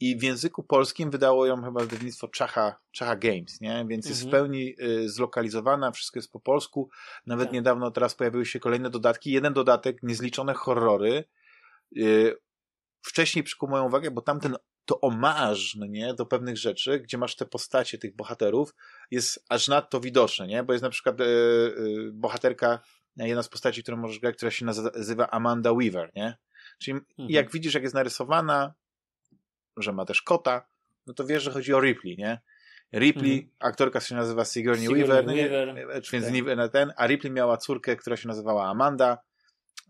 i 0.00 0.16
w 0.18 0.22
języku 0.22 0.62
polskim 0.62 1.10
wydało 1.10 1.46
ją 1.46 1.62
chyba 1.62 1.80
wydawnictwo 1.80 2.28
Czacha, 2.28 2.80
Czacha 2.90 3.16
Games, 3.16 3.60
nie? 3.60 3.84
Więc 3.88 4.08
jest 4.08 4.20
w 4.20 4.24
mhm. 4.24 4.42
pełni 4.42 4.74
y, 4.80 5.08
zlokalizowana, 5.08 5.90
wszystko 5.90 6.18
jest 6.18 6.32
po 6.32 6.40
polsku. 6.40 6.90
Nawet 7.26 7.46
tak. 7.48 7.54
niedawno 7.54 7.90
teraz 7.90 8.14
pojawiły 8.14 8.46
się 8.46 8.60
kolejne 8.60 8.90
dodatki. 8.90 9.30
Jeden 9.30 9.52
dodatek, 9.52 10.02
niezliczone 10.02 10.54
horrory. 10.54 11.24
Y, 11.96 12.36
wcześniej 13.02 13.42
przykuł 13.42 13.68
moją 13.68 13.84
uwagę, 13.84 14.10
bo 14.10 14.22
tamten 14.22 14.56
to 14.84 15.00
omarz, 15.00 15.74
no 15.74 15.86
nie, 15.86 16.14
do 16.14 16.26
pewnych 16.26 16.56
rzeczy, 16.56 17.00
gdzie 17.00 17.18
masz 17.18 17.36
te 17.36 17.46
postacie 17.46 17.98
tych 17.98 18.16
bohaterów, 18.16 18.74
jest 19.10 19.44
aż 19.48 19.68
nadto 19.68 20.00
widoczne, 20.00 20.46
nie? 20.46 20.62
Bo 20.62 20.72
jest 20.72 20.82
na 20.82 20.90
przykład 20.90 21.20
e, 21.20 21.24
e, 21.24 21.28
bohaterka, 22.12 22.80
jedna 23.16 23.42
z 23.42 23.48
postaci, 23.48 23.82
którą 23.82 23.96
możesz 23.96 24.18
grać, 24.18 24.36
która 24.36 24.50
się 24.50 24.64
nazywa 24.64 25.30
Amanda 25.30 25.72
Weaver, 25.72 26.10
nie? 26.16 26.36
Czyli 26.78 26.92
mhm. 26.92 27.30
jak 27.30 27.52
widzisz, 27.52 27.74
jak 27.74 27.82
jest 27.82 27.94
narysowana, 27.94 28.74
że 29.76 29.92
ma 29.92 30.04
też 30.04 30.22
kota, 30.22 30.66
no 31.06 31.14
to 31.14 31.26
wiesz, 31.26 31.42
że 31.42 31.50
chodzi 31.50 31.74
o 31.74 31.80
Ripley, 31.80 32.16
nie? 32.16 32.40
Ripley, 32.92 33.32
mhm. 33.32 33.50
aktorka 33.58 34.00
się 34.00 34.14
nazywa 34.14 34.44
Sigourney, 34.44 34.86
Sigourney 34.86 35.08
Weaver, 35.08 35.26
Weaver. 35.26 35.66
No 35.66 35.72
nie, 35.72 35.86
więc 35.86 36.56
tak. 36.56 36.72
ten, 36.72 36.92
a 36.96 37.06
Ripley 37.06 37.32
miała 37.32 37.56
córkę, 37.56 37.96
która 37.96 38.16
się 38.16 38.28
nazywała 38.28 38.64
Amanda, 38.64 39.18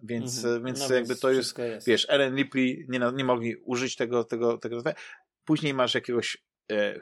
więc, 0.03 0.45
mhm. 0.45 0.65
więc 0.65 0.89
no, 0.89 0.95
jakby 0.95 1.17
to 1.17 1.31
jest, 1.31 1.59
jest, 1.59 1.87
wiesz, 1.87 2.07
Ellen 2.09 2.37
Ripley 2.37 2.87
nie, 2.89 3.01
nie 3.15 3.25
mogli 3.25 3.57
użyć 3.57 3.97
tego, 3.97 4.25
tego, 4.25 4.59
tego. 4.59 4.83
Później 5.45 5.75
masz 5.75 5.95
jakiegoś 5.95 6.39
e, 6.73 7.01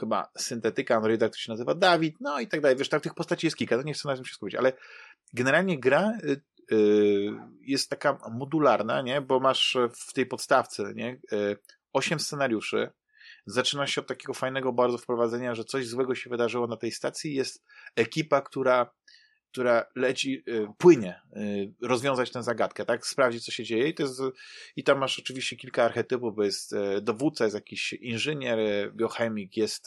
chyba 0.00 0.30
syntetyka 0.38 0.96
Androida, 0.96 1.28
który 1.28 1.42
się 1.42 1.52
nazywa 1.52 1.74
Dawid, 1.74 2.16
no 2.20 2.40
i 2.40 2.48
tak 2.48 2.60
dalej. 2.60 2.76
Wiesz, 2.76 2.88
tak 2.88 3.02
tych 3.02 3.14
postaci 3.14 3.46
jest 3.46 3.56
kilka, 3.56 3.76
to 3.76 3.82
nie 3.82 3.92
chcę 3.92 4.08
na 4.08 4.14
tym 4.14 4.24
się 4.24 4.34
skupić, 4.34 4.54
ale 4.54 4.72
generalnie 5.32 5.80
gra 5.80 6.12
y, 6.24 6.40
y, 6.72 7.30
jest 7.60 7.90
taka 7.90 8.18
modularna, 8.30 9.02
nie? 9.02 9.20
Bo 9.20 9.40
masz 9.40 9.76
w 9.92 10.12
tej 10.12 10.26
podstawce, 10.26 10.94
nie? 10.94 11.20
Y, 11.32 11.56
osiem 11.94 12.20
scenariuszy. 12.20 12.90
Zaczyna 13.46 13.86
się 13.86 14.00
od 14.00 14.06
takiego 14.06 14.34
fajnego 14.34 14.72
bardzo 14.72 14.98
wprowadzenia, 14.98 15.54
że 15.54 15.64
coś 15.64 15.86
złego 15.86 16.14
się 16.14 16.30
wydarzyło 16.30 16.66
na 16.66 16.76
tej 16.76 16.92
stacji. 16.92 17.34
Jest 17.34 17.64
ekipa, 17.96 18.40
która 18.40 18.90
która 19.54 19.86
leci, 19.96 20.42
y, 20.48 20.66
płynie 20.78 21.20
y, 21.36 21.72
rozwiązać 21.82 22.30
tę 22.30 22.42
zagadkę, 22.42 22.84
tak? 22.84 23.06
Sprawdzić, 23.06 23.44
co 23.44 23.52
się 23.52 23.64
dzieje. 23.64 23.88
I, 23.88 23.94
to 23.94 24.02
jest, 24.02 24.20
I 24.76 24.84
tam 24.84 24.98
masz 24.98 25.18
oczywiście 25.18 25.56
kilka 25.56 25.84
archetypów, 25.84 26.34
bo 26.34 26.44
jest 26.44 26.72
e, 26.72 27.00
dowódca, 27.00 27.44
jest 27.44 27.54
jakiś 27.54 27.92
inżynier, 27.92 28.58
biochemik, 28.94 29.56
jest, 29.56 29.86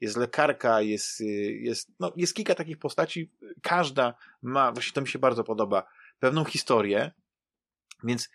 jest 0.00 0.16
lekarka, 0.16 0.80
jest, 0.80 1.20
jest, 1.60 1.90
no, 2.00 2.12
jest 2.16 2.34
kilka 2.34 2.54
takich 2.54 2.78
postaci. 2.78 3.30
Każda 3.62 4.14
ma, 4.42 4.72
właśnie 4.72 4.92
to 4.92 5.00
mi 5.00 5.08
się 5.08 5.18
bardzo 5.18 5.44
podoba, 5.44 5.86
pewną 6.18 6.44
historię, 6.44 7.10
więc 8.04 8.28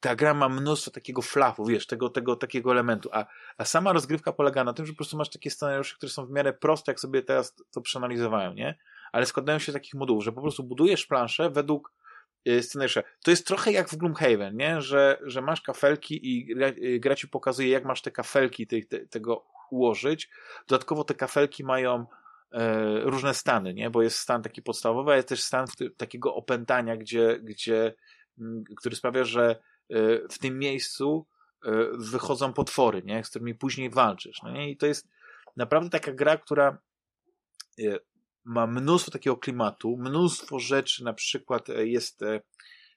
ta 0.00 0.16
gra 0.16 0.34
ma 0.34 0.48
mnóstwo 0.48 0.90
takiego 0.90 1.22
flafu, 1.22 1.64
wiesz, 1.64 1.86
tego, 1.86 2.08
tego 2.08 2.36
takiego 2.36 2.72
elementu, 2.72 3.08
a, 3.12 3.26
a 3.58 3.64
sama 3.64 3.92
rozgrywka 3.92 4.32
polega 4.32 4.64
na 4.64 4.72
tym, 4.72 4.86
że 4.86 4.92
po 4.92 4.96
prostu 4.96 5.16
masz 5.16 5.30
takie 5.30 5.50
scenariusze, 5.50 5.96
które 5.96 6.10
są 6.10 6.26
w 6.26 6.30
miarę 6.30 6.52
proste, 6.52 6.92
jak 6.92 7.00
sobie 7.00 7.22
teraz 7.22 7.54
to 7.70 7.80
przeanalizowałem, 7.80 8.54
nie? 8.54 8.78
ale 9.12 9.26
składają 9.26 9.58
się 9.58 9.72
z 9.72 9.74
takich 9.74 9.94
modułów, 9.94 10.24
że 10.24 10.32
po 10.32 10.42
prostu 10.42 10.62
budujesz 10.62 11.06
planszę 11.06 11.50
według 11.50 11.92
y, 12.48 12.62
scenariusza. 12.62 13.02
To 13.24 13.30
jest 13.30 13.46
trochę 13.46 13.72
jak 13.72 13.88
w 13.88 13.96
Gloomhaven, 13.96 14.56
nie? 14.56 14.80
Że, 14.80 15.18
że 15.22 15.42
masz 15.42 15.60
kafelki 15.60 16.28
i 16.32 16.54
gra, 16.54 16.68
y, 16.68 17.00
gra 17.00 17.14
ci 17.14 17.28
pokazuje, 17.28 17.68
jak 17.68 17.84
masz 17.84 18.02
te 18.02 18.10
kafelki 18.10 18.66
te, 18.66 18.82
te, 18.82 19.06
tego 19.06 19.46
ułożyć. 19.70 20.30
Dodatkowo 20.68 21.04
te 21.04 21.14
kafelki 21.14 21.64
mają 21.64 22.06
e, 22.52 23.00
różne 23.00 23.34
stany, 23.34 23.74
nie? 23.74 23.90
Bo 23.90 24.02
jest 24.02 24.18
stan 24.18 24.42
taki 24.42 24.62
podstawowy, 24.62 25.12
a 25.12 25.16
jest 25.16 25.28
też 25.28 25.42
stan 25.42 25.66
takiego 25.96 26.34
opętania, 26.34 26.96
gdzie, 26.96 27.38
gdzie, 27.42 27.94
m, 28.38 28.64
który 28.76 28.96
sprawia, 28.96 29.24
że 29.24 29.62
w 30.30 30.38
tym 30.40 30.58
miejscu 30.58 31.26
e, 31.64 31.70
wychodzą 31.98 32.52
potwory, 32.52 33.02
nie? 33.02 33.24
Z 33.24 33.30
którymi 33.30 33.54
później 33.54 33.90
walczysz, 33.90 34.42
no 34.42 34.50
nie? 34.50 34.70
I 34.70 34.76
to 34.76 34.86
jest 34.86 35.08
naprawdę 35.56 35.90
taka 35.90 36.12
gra, 36.12 36.36
która 36.36 36.78
e, 37.78 37.98
ma 38.44 38.66
mnóstwo 38.66 39.10
takiego 39.10 39.36
klimatu, 39.36 39.96
mnóstwo 39.96 40.58
rzeczy 40.58 41.04
na 41.04 41.12
przykład 41.12 41.70
e, 41.70 41.86
jest 41.86 42.22
e, 42.22 42.40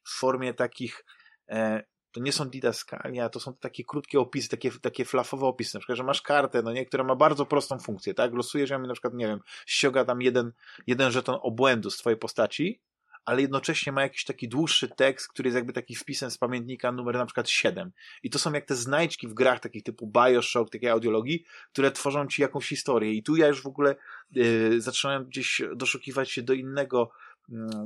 w 0.03 0.19
formie 0.19 0.53
takich 0.53 1.05
e, 1.49 1.83
to 2.11 2.19
nie 2.19 2.31
są 2.31 2.49
didaskalia, 2.49 3.29
to 3.29 3.39
są 3.39 3.53
takie 3.53 3.83
krótkie 3.83 4.19
opisy, 4.19 4.49
takie, 4.49 4.71
takie 4.81 5.05
flafowe 5.05 5.45
opisy, 5.45 5.75
na 5.75 5.79
przykład, 5.79 5.97
że 5.97 6.03
masz 6.03 6.21
kartę, 6.21 6.61
no 6.61 6.71
nie, 6.71 6.85
która 6.85 7.03
ma 7.03 7.15
bardzo 7.15 7.45
prostą 7.45 7.79
funkcję, 7.79 8.13
tak, 8.13 8.33
losujesz 8.33 8.69
ją 8.69 8.83
i 8.83 8.87
na 8.87 8.93
przykład, 8.93 9.13
nie 9.13 9.27
wiem, 9.27 9.39
ściąga 9.65 10.05
tam 10.05 10.21
jeden, 10.21 10.51
jeden 10.87 11.11
żeton 11.11 11.39
obłędu 11.41 11.89
z 11.89 11.97
twojej 11.97 12.19
postaci 12.19 12.81
ale 13.25 13.41
jednocześnie 13.41 13.91
ma 13.91 14.01
jakiś 14.01 14.25
taki 14.25 14.47
dłuższy 14.47 14.89
tekst, 14.89 15.27
który 15.27 15.47
jest 15.47 15.55
jakby 15.55 15.73
taki 15.73 15.95
wpisem 15.95 16.31
z 16.31 16.37
pamiętnika 16.37 16.91
numer 16.91 17.15
na 17.15 17.25
przykład 17.25 17.49
7. 17.49 17.91
I 18.23 18.29
to 18.29 18.39
są 18.39 18.53
jak 18.53 18.65
te 18.65 18.75
znajdźki 18.75 19.27
w 19.27 19.33
grach 19.33 19.59
takich 19.59 19.83
typu 19.83 20.11
Bioshock, 20.17 20.71
takiej 20.71 20.89
audiologii, 20.89 21.45
które 21.71 21.91
tworzą 21.91 22.27
ci 22.27 22.41
jakąś 22.41 22.67
historię. 22.67 23.13
I 23.13 23.23
tu 23.23 23.35
ja 23.35 23.47
już 23.47 23.61
w 23.61 23.67
ogóle 23.67 23.95
yy, 24.31 24.81
zaczynałem 24.81 25.25
gdzieś 25.25 25.61
doszukiwać 25.75 26.31
się 26.31 26.41
do 26.41 26.53
innego 26.53 27.11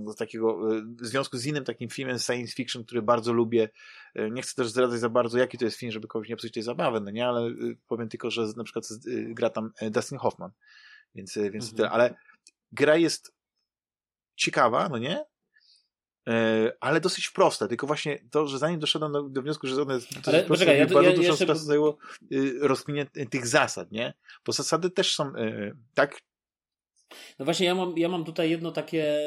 do 0.05 0.13
takiego 0.13 0.75
y, 0.77 0.81
w 0.81 1.05
związku 1.05 1.37
z 1.37 1.45
innym 1.45 1.63
takim 1.63 1.89
filmem 1.89 2.19
science 2.19 2.53
fiction, 2.53 2.83
który 2.83 3.01
bardzo 3.01 3.33
lubię. 3.33 3.69
Y, 4.19 4.31
nie 4.31 4.41
chcę 4.41 4.55
też 4.55 4.67
zdradzać 4.67 4.99
za 4.99 5.09
bardzo, 5.09 5.37
jaki 5.37 5.57
to 5.57 5.65
jest 5.65 5.77
film, 5.77 5.91
żeby 5.91 6.07
kogoś 6.07 6.29
nie 6.29 6.35
psuć 6.35 6.51
tej 6.51 6.63
zabawy, 6.63 7.01
no 7.01 7.11
nie, 7.11 7.27
ale 7.27 7.47
y, 7.47 7.77
powiem 7.87 8.09
tylko, 8.09 8.31
że 8.31 8.47
na 8.57 8.63
przykład 8.63 8.85
gra 9.27 9.49
tam 9.49 9.71
Dustin 9.91 10.17
Hoffman. 10.17 10.51
Więc, 11.15 11.35
więc 11.35 11.55
mhm. 11.65 11.75
tyle. 11.75 11.89
Ale 11.89 12.15
gra 12.71 12.95
jest 12.95 13.34
ciekawa, 14.35 14.89
no 14.89 14.97
nie? 14.97 15.25
E, 16.29 16.71
ale 16.79 17.01
dosyć 17.01 17.29
proste, 17.29 17.67
tylko 17.67 17.87
właśnie 17.87 18.19
to, 18.31 18.47
że 18.47 18.57
zanim 18.57 18.79
doszedłem 18.79 19.11
do, 19.11 19.23
do 19.23 19.41
wniosku, 19.41 19.67
że 19.67 19.81
one 19.81 19.93
jest 19.93 20.07
ale, 20.13 20.21
proste, 20.23 20.43
poczekaj, 20.43 20.77
ja, 20.77 20.85
bardzo 20.85 21.09
ja, 21.09 21.15
dużo 21.15 21.29
jeszcze... 21.29 21.45
czasu 21.45 21.65
zajęło 21.65 21.97
y, 22.31 23.25
tych 23.29 23.47
zasad, 23.47 23.91
nie? 23.91 24.13
Bo 24.45 24.51
zasady 24.51 24.89
też 24.89 25.15
są 25.15 25.35
y, 25.35 25.75
tak 25.93 26.21
no 27.39 27.45
właśnie, 27.45 27.65
ja 27.65 27.75
mam, 27.75 27.97
ja 27.97 28.09
mam 28.09 28.25
tutaj 28.25 28.49
jedno 28.49 28.71
takie 28.71 29.17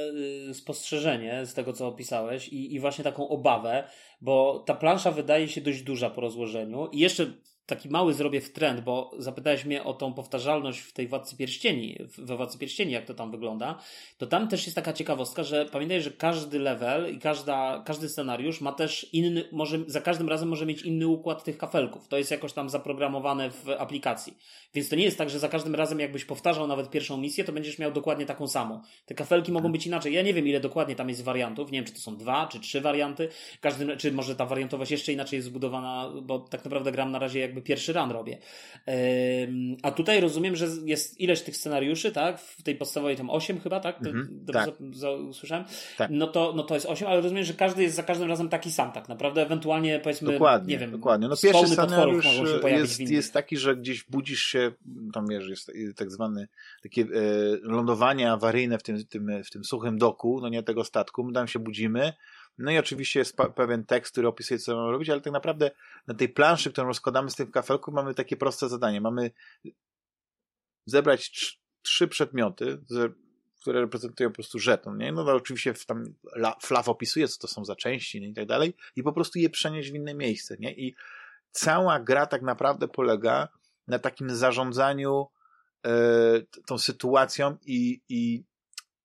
y, 0.51 0.55
spostrzeżenie 0.55 1.47
z 1.47 1.55
tego, 1.55 1.73
co 1.73 1.87
opisałeś 1.87 2.49
i, 2.49 2.75
i 2.75 2.81
właśnie 2.81 3.05
taką 3.05 3.29
obawę, 3.29 3.89
bo 4.21 4.65
ta 4.67 4.75
plansza 4.75 5.11
wydaje 5.11 5.49
się 5.49 5.61
dość 5.61 5.83
duża 5.83 6.11
po 6.11 6.21
rozłożeniu 6.21 6.89
i 6.93 6.99
jeszcze 6.99 7.33
taki 7.69 7.89
mały 7.89 8.15
zrobię 8.15 8.41
w 8.41 8.53
trend, 8.53 8.81
bo 8.81 9.11
zapytałeś 9.19 9.65
mnie 9.65 9.85
o 9.85 9.95
tą 9.95 10.13
powtarzalność 10.15 10.81
w 10.81 10.93
tej 10.93 11.09
Władcy 11.09 11.37
Pierścieni, 11.37 11.99
we 12.19 12.37
Władcy 12.37 12.59
Pierścieni, 12.59 12.93
jak 12.93 13.05
to 13.05 13.15
tam 13.15 13.31
wygląda, 13.31 13.79
to 14.19 14.27
tam 14.27 14.49
też 14.49 14.67
jest 14.67 14.75
taka 14.75 14.93
ciekawostka, 14.93 15.45
że 15.45 15.67
pamiętaj, 15.67 16.03
że 16.03 16.11
każdy 16.11 16.59
level 16.59 17.15
i 17.15 17.19
każda, 17.19 17.83
każdy 17.87 18.09
scenariusz 18.09 18.61
ma 18.61 18.73
też 18.73 19.07
inny, 19.13 19.45
może, 19.53 19.79
za 19.87 20.01
każdym 20.01 20.29
razem 20.29 20.49
może 20.49 20.67
mieć 20.67 20.83
inny 20.83 21.07
układ 21.07 21.45
tych 21.45 21.59
kafelków. 21.59 22.09
To 22.09 22.19
jest 22.19 22.31
jakoś 22.31 22.53
tam 22.53 22.69
zaprogramowane 22.69 23.51
w 23.51 23.69
aplikacji. 23.79 24.37
Więc 24.75 24.89
to 24.89 24.97
nie 24.97 25.05
jest 25.05 25.19
tak, 25.19 25.31
że 25.31 25.39
za 25.39 25.49
każdym 25.49 25.75
razem 25.75 26.01
jakbyś 26.01 26.25
powtarzał 26.25 26.67
nawet 26.67 26.91
pierwszą 26.91 27.17
misję, 27.17 27.45
to 27.45 27.53
będziesz 27.53 27.79
miał 27.79 27.93
dokładnie 27.93 28.27
taką 28.27 28.49
samą. 28.49 28.81
Te 29.07 29.15
kafelki 29.15 29.53
mogą 29.53 29.73
być 29.73 29.87
inaczej. 29.87 30.13
Ja 30.13 30.23
nie 30.23 30.35
wiem, 30.35 30.49
ile 30.49 30.61
dokładnie 30.61 30.97
tam 30.97 31.09
jest 31.09 31.25
wariantów. 31.25 31.73
Nie 31.73 31.79
wiem, 31.79 31.87
czy 31.87 31.93
to 31.93 32.01
są 32.01 32.17
dwa, 32.17 32.47
czy 32.47 32.61
trzy 32.61 32.81
warianty. 32.81 33.29
Każdy, 33.61 33.97
czy 33.97 34.13
może 34.13 34.37
ta 34.37 34.47
wariantowość 34.47 34.91
jeszcze 34.91 35.13
inaczej 35.13 35.37
jest 35.37 35.49
zbudowana, 35.49 36.13
bo 36.23 36.39
tak 36.39 36.65
naprawdę 36.65 36.93
gram 36.93 37.11
na 37.11 37.19
razie 37.19 37.41
jakby 37.41 37.58
jakby 37.59 37.67
pierwszy 37.67 37.93
ran 37.93 38.11
robię. 38.11 38.39
A 39.83 39.91
tutaj 39.91 40.21
rozumiem, 40.21 40.57
że 40.57 40.67
jest 40.85 41.21
ileś 41.21 41.43
tych 41.43 41.57
scenariuszy, 41.57 42.13
tak? 42.13 42.41
W 42.41 42.63
tej 42.63 42.75
podstawowej 42.75 43.17
tam 43.17 43.31
8 43.31 43.61
chyba, 43.61 43.81
tak? 43.81 43.97
Mhm, 43.97 44.29
Dobrze 44.31 44.65
tak. 44.65 44.81
usłyszałem? 45.29 45.65
Tak. 45.97 46.11
No, 46.11 46.27
to, 46.27 46.53
no 46.57 46.63
to 46.63 46.75
jest 46.75 46.87
8, 46.87 47.09
ale 47.09 47.21
rozumiem, 47.21 47.45
że 47.45 47.55
każdy 47.55 47.83
jest 47.83 47.97
za 47.97 48.03
każdym 48.03 48.29
razem 48.29 48.49
taki 48.49 48.73
sam, 48.73 48.93
tak 48.93 49.09
naprawdę. 49.09 49.43
Ewentualnie 49.43 50.01
powiedzmy, 50.01 50.33
dokładnie, 50.33 50.75
nie 50.75 50.79
wiem, 50.79 50.91
dokładnie. 50.91 51.29
No 51.29 51.37
pierwszy 51.43 51.69
scenariusz 51.69 52.27
jest, 52.65 53.01
jest 53.01 53.33
taki, 53.33 53.57
że 53.57 53.77
gdzieś 53.77 54.05
budzisz 54.05 54.43
się, 54.43 54.73
tam 55.13 55.27
wiesz, 55.29 55.49
jest 55.49 55.73
tak 55.97 56.11
zwany 56.11 56.49
takie 56.83 57.03
e, 57.03 57.07
lądowanie 57.63 58.33
awaryjne 58.33 58.79
w 58.79 58.83
tym, 58.83 59.07
tym, 59.07 59.43
w 59.45 59.51
tym 59.51 59.65
suchym 59.65 59.99
doku, 59.99 60.39
no 60.43 60.49
nie 60.49 60.63
tego 60.63 60.85
statku, 60.85 61.25
my 61.25 61.33
tam 61.33 61.49
się 61.49 61.59
budzimy, 61.59 62.13
no 62.59 62.71
i 62.71 62.79
oczywiście 62.79 63.19
jest 63.19 63.37
pewien 63.57 63.85
tekst, 63.85 64.13
który 64.13 64.29
opisuje, 64.29 64.59
co 64.59 64.77
mamy 64.77 64.93
robić, 64.93 65.11
ale 65.11 65.21
tak 65.21 65.33
naprawdę 65.33 65.71
na 66.07 66.15
tej 66.15 66.29
planszy, 66.29 66.73
którą 66.73 66.87
rozkładamy 66.87 67.31
z 67.31 67.35
tym 67.35 67.51
kafelku, 67.51 67.93
mamy 67.93 68.15
takie 68.15 68.37
proste 68.37 68.69
zadanie. 68.69 69.01
Mamy 69.01 69.31
zebrać 70.87 71.31
trzy 71.83 72.09
przedmioty, 72.09 72.79
które 73.61 73.81
reprezentują 73.81 74.31
po 74.31 74.35
prostu 74.35 74.59
żeton, 74.59 74.99
nie? 74.99 75.13
No 75.13 75.25
to 75.25 75.35
oczywiście 75.35 75.75
tam 75.87 76.05
Flaw 76.63 76.89
opisuje, 76.89 77.29
co 77.29 77.39
to 77.41 77.49
są 77.49 77.65
za 77.65 77.77
części 77.77 78.25
i 78.25 78.35
tak 78.35 78.47
dalej 78.47 78.75
i 78.97 79.03
po 79.03 79.13
prostu 79.13 79.39
je 79.39 79.51
przenieść 79.51 79.91
w 79.91 79.95
inne 79.95 80.15
miejsce, 80.15 80.57
nie? 80.61 80.75
I 80.75 80.95
cała 81.51 82.01
gra 82.01 82.27
tak 82.27 82.43
naprawdę 82.43 82.89
polega 82.89 83.49
na 83.87 83.99
takim 83.99 84.31
zarządzaniu 84.31 85.27
e, 85.87 85.91
tą 86.67 86.79
sytuacją 86.79 87.57
i, 87.67 88.03
i 88.09 88.45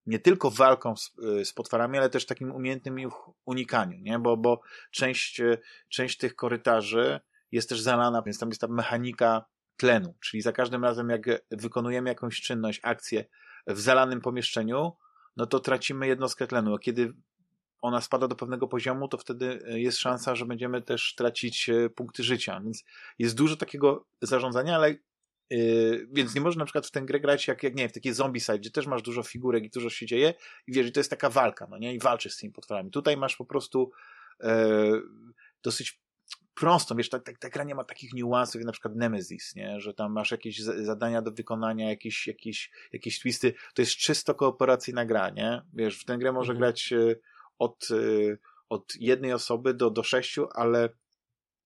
nie 0.06 0.20
tylko 0.20 0.52
walką 0.52 0.96
z, 0.96 1.12
y, 1.42 1.46
z 1.46 1.54
potworami, 1.54 1.98
ale 1.98 2.10
też 2.10 2.26
takim 2.26 2.52
umiejętnym 2.52 3.00
ich 3.00 3.14
unikaniu, 3.46 4.00
nie? 4.00 4.20
Bo, 4.20 4.38
bo 4.38 4.62
część, 4.92 5.40
y, 5.40 5.58
część 5.90 6.18
tych 6.18 6.36
korytarzy 6.36 7.20
jest 7.52 7.70
też 7.70 7.82
zalana, 7.82 8.22
więc 8.22 8.40
tam 8.40 8.50
jest 8.50 8.62
ta 8.62 8.68
mechanika 8.68 9.46
tlenu, 9.78 10.16
czyli 10.20 10.42
za 10.42 10.52
każdym 10.52 10.84
razem 10.84 11.10
jak 11.10 11.22
wykonujemy 11.52 12.10
jakąś 12.10 12.42
czynność, 12.42 12.80
akcję 12.84 13.26
w 13.68 13.80
zalanym 13.80 14.22
pomieszczeniu, 14.22 14.92
no 15.38 15.46
to 15.46 15.60
tracimy 15.60 16.08
jednostkę 16.08 16.48
tlenu, 16.48 16.76
a 16.76 16.80
kiedy 16.80 17.14
ona 17.82 18.02
spada 18.02 18.28
do 18.28 18.36
pewnego 18.36 18.68
poziomu, 18.68 19.08
to 19.08 19.18
wtedy 19.18 19.60
y, 19.74 19.80
jest 19.80 19.98
szansa, 19.98 20.36
że 20.36 20.46
będziemy 20.46 20.82
też 20.82 21.16
tracić 21.16 21.70
punkty 21.96 22.24
życia, 22.24 22.62
więc 22.64 22.84
jest 23.20 23.36
dużo 23.36 23.56
takiego 23.56 24.06
zarządzania, 24.22 24.76
ale 24.76 24.96
Yy, 25.50 26.08
więc 26.12 26.36
nie 26.36 26.42
można 26.42 26.60
na 26.60 26.66
przykład 26.66 26.88
w 26.88 26.92
tę 26.92 27.02
grę 27.02 27.20
grać 27.20 27.48
jak, 27.48 27.64
jak 27.64 27.76
nie 27.76 27.90
w 27.90 27.94
takie 27.94 28.14
zombie 28.14 28.40
side, 28.40 28.60
gdzie 28.60 28.72
też 28.72 28.88
masz 28.88 29.02
dużo 29.02 29.24
figurek 29.24 29.64
i 29.64 29.70
dużo 29.70 29.90
się 29.90 30.06
dzieje 30.06 30.34
i 30.68 30.74
wiesz, 30.74 30.92
to 30.92 31.00
jest 31.00 31.10
taka 31.10 31.30
walka, 31.30 31.68
no 31.70 31.78
nie? 31.78 31.94
I 31.94 32.00
walczysz 32.00 32.34
z 32.34 32.38
tymi 32.38 32.54
potworami. 32.54 32.92
Tutaj 32.92 33.18
masz 33.18 33.36
po 33.36 33.46
prostu 33.46 33.92
e, 34.44 34.92
dosyć 35.64 36.04
prostą, 36.54 36.96
wiesz, 36.96 37.10
ta, 37.10 37.20
ta, 37.20 37.32
ta 37.40 37.50
gra 37.50 37.64
nie 37.64 37.76
ma 37.76 37.84
takich 37.84 38.14
niuansów 38.14 38.56
jak 38.56 38.66
na 38.66 38.72
przykład 38.72 38.96
Nemesis, 38.96 39.56
nie? 39.56 39.80
Że 39.80 39.94
tam 39.94 40.12
masz 40.12 40.32
jakieś 40.32 40.60
zadania 40.60 41.22
do 41.22 41.32
wykonania, 41.32 41.90
jakieś, 41.90 42.28
jakieś, 42.28 42.72
jakieś 42.94 43.20
twisty. 43.20 43.54
To 43.74 43.82
jest 43.82 43.92
czysto 43.92 44.36
kooperacyjna 44.36 45.06
gra, 45.06 45.30
nie? 45.30 45.62
Wiesz, 45.74 46.00
w 46.00 46.06
tę 46.06 46.18
grę 46.18 46.32
może 46.32 46.54
mhm. 46.54 46.60
grać 46.60 46.94
e, 46.94 47.16
od, 47.60 47.88
e, 47.92 48.38
od 48.70 48.96
jednej 48.96 49.34
osoby 49.34 49.74
do, 49.74 49.90
do 49.90 50.04
sześciu, 50.04 50.48
ale 50.56 50.90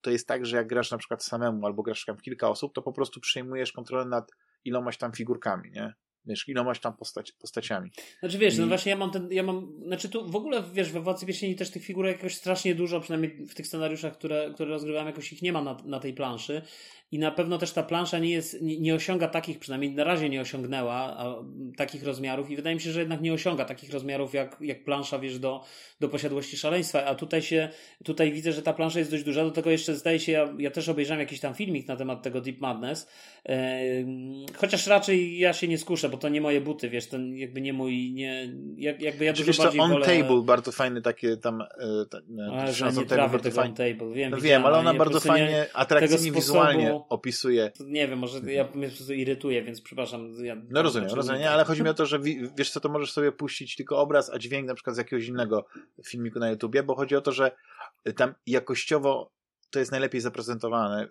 to 0.07 0.11
jest 0.11 0.27
tak, 0.27 0.45
że 0.45 0.57
jak 0.57 0.67
grasz 0.67 0.91
na 0.91 0.97
przykład 0.97 1.23
samemu 1.23 1.65
albo 1.65 1.83
grasz 1.83 2.05
tam 2.05 2.17
kilka 2.17 2.49
osób, 2.49 2.73
to 2.73 2.81
po 2.81 2.93
prostu 2.93 3.19
przejmujesz 3.19 3.71
kontrolę 3.71 4.05
nad 4.05 4.31
ilomaś 4.65 4.97
tam 4.97 5.11
figurkami, 5.11 5.71
nie? 5.71 5.93
Wiesz, 6.27 6.49
ilomaś 6.49 6.79
tam 6.79 6.97
postać, 6.97 7.31
postaciami. 7.31 7.91
Znaczy 8.19 8.37
wiesz, 8.37 8.55
I... 8.55 8.59
no 8.59 8.67
właśnie 8.67 8.89
ja 8.89 8.97
mam 8.97 9.11
ten, 9.11 9.31
ja 9.31 9.43
mam, 9.43 9.73
znaczy 9.85 10.09
tu 10.09 10.31
w 10.31 10.35
ogóle 10.35 10.63
wiesz, 10.73 10.91
we 10.91 11.01
Władcy 11.01 11.25
Pierścieni 11.25 11.55
też 11.55 11.69
tych 11.69 11.83
figurek 11.83 12.17
jakoś 12.17 12.35
strasznie 12.35 12.75
dużo, 12.75 12.99
przynajmniej 12.99 13.45
w 13.47 13.55
tych 13.55 13.67
scenariuszach, 13.67 14.13
które, 14.13 14.51
które 14.53 14.69
rozgrywałem, 14.69 15.07
jakoś 15.07 15.33
ich 15.33 15.41
nie 15.41 15.53
ma 15.53 15.61
na, 15.61 15.77
na 15.85 15.99
tej 15.99 16.13
planszy. 16.13 16.61
I 17.11 17.19
na 17.19 17.31
pewno 17.31 17.57
też 17.57 17.71
ta 17.71 17.83
plansza 17.83 18.19
nie 18.19 18.29
jest, 18.29 18.61
nie, 18.61 18.79
nie, 18.79 18.95
osiąga 18.95 19.27
takich, 19.27 19.59
przynajmniej 19.59 19.91
na 19.91 20.03
razie 20.03 20.29
nie 20.29 20.41
osiągnęła 20.41 20.93
a, 20.93 21.35
takich 21.77 22.03
rozmiarów. 22.03 22.51
I 22.51 22.55
wydaje 22.55 22.75
mi 22.75 22.81
się, 22.81 22.91
że 22.91 22.99
jednak 22.99 23.21
nie 23.21 23.33
osiąga 23.33 23.65
takich 23.65 23.93
rozmiarów 23.93 24.33
jak, 24.33 24.57
jak 24.61 24.83
plansza, 24.83 25.19
wiesz, 25.19 25.39
do, 25.39 25.63
do 25.99 26.09
posiadłości 26.09 26.57
szaleństwa, 26.57 27.05
a 27.05 27.15
tutaj 27.15 27.41
się, 27.41 27.69
tutaj 28.03 28.31
widzę, 28.31 28.51
że 28.51 28.61
ta 28.61 28.73
plansza 28.73 28.99
jest 28.99 29.11
dość 29.11 29.23
duża, 29.23 29.43
do 29.43 29.51
tego 29.51 29.71
jeszcze 29.71 29.95
zdaje 29.95 30.19
się, 30.19 30.31
ja, 30.31 30.53
ja 30.59 30.71
też 30.71 30.89
obejrzałem 30.89 31.19
jakiś 31.19 31.39
tam 31.39 31.53
filmik 31.53 31.87
na 31.87 31.95
temat 31.95 32.23
tego 32.23 32.41
Deep 32.41 32.61
Madness, 32.61 33.07
e, 33.49 33.87
chociaż 34.55 34.87
raczej 34.87 35.39
ja 35.39 35.53
się 35.53 35.67
nie 35.67 35.77
skuszę, 35.77 36.09
bo 36.09 36.16
to 36.17 36.29
nie 36.29 36.41
moje 36.41 36.61
buty, 36.61 36.89
wiesz, 36.89 37.07
to 37.07 37.17
jakby 37.33 37.61
nie 37.61 37.73
mój, 37.73 38.11
nie, 38.13 38.53
jak, 38.77 39.01
jakby 39.01 39.25
ja 39.25 39.33
dużo 39.33 39.63
bardziej 39.63 39.81
on 39.81 39.91
wolę... 39.91 40.05
table, 40.05 40.41
bardzo 40.41 40.71
fajny 40.71 41.01
takie 41.01 41.37
tam, 41.37 41.61
e, 41.61 41.65
ta, 42.09 42.21
że 42.71 42.91
nie 42.91 43.05
trafię 43.05 43.39
tego 43.39 43.61
on 43.61 43.73
table, 43.73 44.13
wiem, 44.13 44.31
no 44.31 44.37
wiem, 44.37 44.65
ale 44.65 44.77
ona 44.77 44.93
bardzo 44.93 45.19
fajnie, 45.19 45.65
atrakcyjnie 45.73 46.31
wizualnie 46.31 46.99
opisuje. 47.09 47.71
Nie 47.85 48.07
wiem, 48.07 48.19
może 48.19 48.53
ja 48.53 48.63
mnie 48.75 48.87
po 48.87 48.95
prostu 48.95 49.13
irytuje, 49.13 49.63
więc 49.63 49.81
przepraszam. 49.81 50.33
Ja 50.43 50.55
no 50.69 50.81
rozumiem, 50.81 51.09
rozumiem, 51.09 51.47
ale 51.47 51.63
chodzi 51.63 51.83
mi 51.83 51.89
o 51.89 51.93
to, 51.93 52.05
że 52.05 52.19
wiesz 52.57 52.71
co, 52.71 52.79
to 52.79 52.89
możesz 52.89 53.11
sobie 53.11 53.31
puścić 53.31 53.75
tylko 53.75 53.97
obraz, 53.97 54.29
a 54.29 54.39
dźwięk 54.39 54.67
na 54.67 54.73
przykład 54.73 54.95
z 54.95 54.99
jakiegoś 54.99 55.27
innego 55.27 55.65
filmiku 56.05 56.39
na 56.39 56.49
YouTubie, 56.49 56.83
bo 56.83 56.95
chodzi 56.95 57.15
o 57.15 57.21
to, 57.21 57.31
że 57.31 57.51
tam 58.15 58.33
jakościowo 58.47 59.36
to 59.69 59.79
jest 59.79 59.91
najlepiej 59.91 60.21
zaprezentowane. 60.21 61.07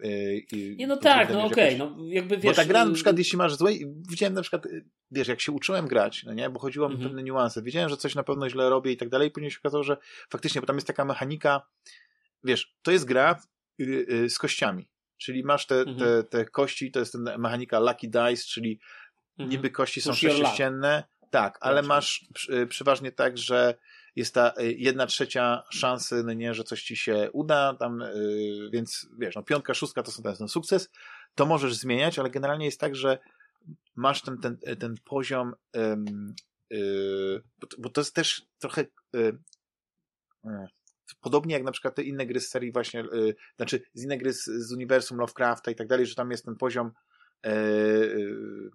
I, 0.53 0.77
nie, 0.79 0.87
no 0.87 0.97
tak, 0.97 1.33
no 1.33 1.45
okej, 1.45 1.81
okay, 1.81 1.97
no 1.97 2.05
jakby 2.09 2.37
wiesz... 2.37 2.57
Bo 2.57 2.63
ta 2.63 2.69
gra 2.69 2.85
na 2.85 2.95
przykład, 2.95 3.19
jeśli 3.19 3.39
masz 3.39 3.55
złe, 3.55 3.73
widziałem 4.11 4.35
na 4.35 4.43
przykład, 4.43 4.67
wiesz, 5.11 5.29
jak 5.29 5.41
się 5.41 5.53
uczyłem 5.53 5.87
grać, 5.87 6.25
no 6.25 6.33
nie, 6.33 6.51
bo 6.51 6.61
chodziło 6.61 6.89
mi 6.89 6.95
mhm. 6.95 7.11
pewne 7.11 7.23
niuanse, 7.23 7.63
wiedziałem, 7.63 7.89
że 7.89 7.97
coś 7.97 8.15
na 8.15 8.23
pewno 8.23 8.51
źle 8.51 8.71
robię 8.71 8.93
i 8.93 8.97
tak 8.97 9.09
dalej, 9.09 9.31
później 9.31 9.51
się 9.51 9.59
okazało, 9.59 9.85
że 9.85 9.97
faktycznie, 10.31 10.61
bo 10.61 10.67
tam 10.67 10.77
jest 10.77 10.87
taka 10.87 11.05
mechanika, 11.05 11.67
wiesz, 12.45 12.75
to 12.83 12.91
jest 12.91 13.05
gra 13.05 13.41
y, 13.81 14.07
y, 14.11 14.31
z 14.31 14.39
kościami, 14.39 14.89
Czyli 15.19 15.45
masz 15.45 15.67
te, 15.67 15.81
mhm. 15.81 15.99
te, 15.99 16.25
te 16.25 16.45
kości, 16.45 16.91
to 16.91 17.01
jest 17.01 17.13
ten 17.13 17.23
mechanika 17.39 17.81
Lucky 17.81 18.09
Dice, 18.09 18.45
czyli 18.47 18.81
mhm. 19.39 19.51
niby 19.51 19.71
kości 19.71 20.01
są 20.01 20.13
sześciościenne, 20.13 21.05
tak, 21.31 21.59
ale 21.61 21.83
masz 21.83 22.27
przy, 22.35 22.67
przeważnie 22.67 23.13
tak, 23.13 23.39
że 23.39 23.75
jest 24.17 24.35
ta 24.35 24.53
y, 24.61 24.73
jedna 24.73 25.07
trzecia 25.07 25.63
szansy, 25.71 26.23
no 26.25 26.33
nie, 26.33 26.55
że 26.55 26.65
coś 26.65 26.83
ci 26.83 26.97
się 26.97 27.31
uda, 27.33 27.75
tam, 27.75 28.01
yy, 28.01 28.71
więc 28.73 29.09
wiesz, 29.19 29.35
no 29.35 29.43
piątka, 29.43 29.75
szóstka 29.75 30.03
to 30.03 30.11
są 30.11 30.23
ten, 30.23 30.49
sukces, 30.49 30.91
to 31.35 31.47
możesz 31.47 31.75
zmieniać, 31.75 32.19
ale 32.19 32.31
generalnie 32.31 32.67
jest 32.67 32.81
tak, 32.81 32.97
że 32.97 33.19
masz 33.97 34.23
ten, 34.23 34.39
ten, 34.39 34.59
ten 34.79 34.95
poziom, 35.05 35.53
yy, 36.71 37.43
bo, 37.61 37.69
bo, 37.79 37.91
to 37.91 38.01
jest 38.01 38.15
też 38.15 38.43
trochę, 38.59 38.85
yy, 39.13 39.39
podobnie 41.21 41.55
jak 41.55 41.65
na 41.65 41.73
przykład 41.73 41.95
te 41.95 42.03
inne 42.03 42.27
gry 42.27 42.41
z 42.41 42.49
serii 42.49 42.73
właśnie, 42.73 43.05
yy, 43.13 43.35
znaczy 43.57 43.81
z 43.95 44.05
inne 44.05 44.19
gry 44.19 44.33
z, 44.33 44.45
z 44.45 44.73
uniwersum 44.73 45.19
Lovecrafta 45.19 45.71
i 45.71 45.75
tak 45.75 45.87
dalej, 45.87 46.07
że 46.07 46.15
tam 46.15 46.31
jest 46.31 46.45
ten 46.45 46.57
poziom 46.57 46.93
yy, 47.45 48.71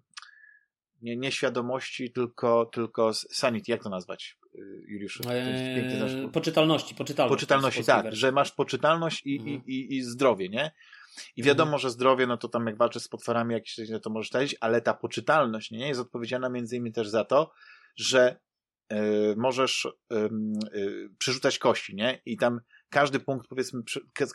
nie, 1.01 1.17
nie 1.17 1.31
świadomości, 1.31 2.11
tylko, 2.11 2.65
tylko 2.65 3.13
sanity, 3.13 3.71
jak 3.71 3.83
to 3.83 3.89
nazwać, 3.89 4.37
Juliusz? 4.87 5.21
Eee, 5.29 6.29
poczytalności, 6.29 6.95
poczytalności. 6.95 7.35
Poczytalności, 7.35 7.83
tak, 7.83 8.15
że 8.15 8.31
masz 8.31 8.51
poczytalność 8.51 9.21
i, 9.25 9.37
mhm. 9.37 9.61
i, 9.67 9.73
i, 9.73 9.95
i 9.97 10.03
zdrowie, 10.03 10.49
nie? 10.49 10.71
I 11.35 11.43
wiadomo, 11.43 11.69
mhm. 11.69 11.81
że 11.81 11.89
zdrowie, 11.89 12.27
no 12.27 12.37
to 12.37 12.47
tam 12.47 12.67
jak 12.67 12.77
walczysz 12.77 13.03
z 13.03 13.07
potworami 13.07 13.53
jakieś, 13.53 13.75
to 14.01 14.09
możesz 14.09 14.29
tracić, 14.29 14.55
ale 14.59 14.81
ta 14.81 14.93
poczytalność, 14.93 15.71
nie, 15.71 15.87
jest 15.87 15.99
odpowiedzialna 15.99 16.49
między 16.49 16.75
innymi 16.75 16.91
też 16.93 17.09
za 17.09 17.25
to, 17.25 17.51
że 17.95 18.39
E, 18.91 19.35
możesz 19.35 19.87
e, 20.11 20.29
przerzucać 21.17 21.59
kości, 21.59 21.95
nie? 21.95 22.21
I 22.25 22.37
tam 22.37 22.61
każdy 22.91 23.19
punkt, 23.19 23.47
powiedzmy, 23.47 23.81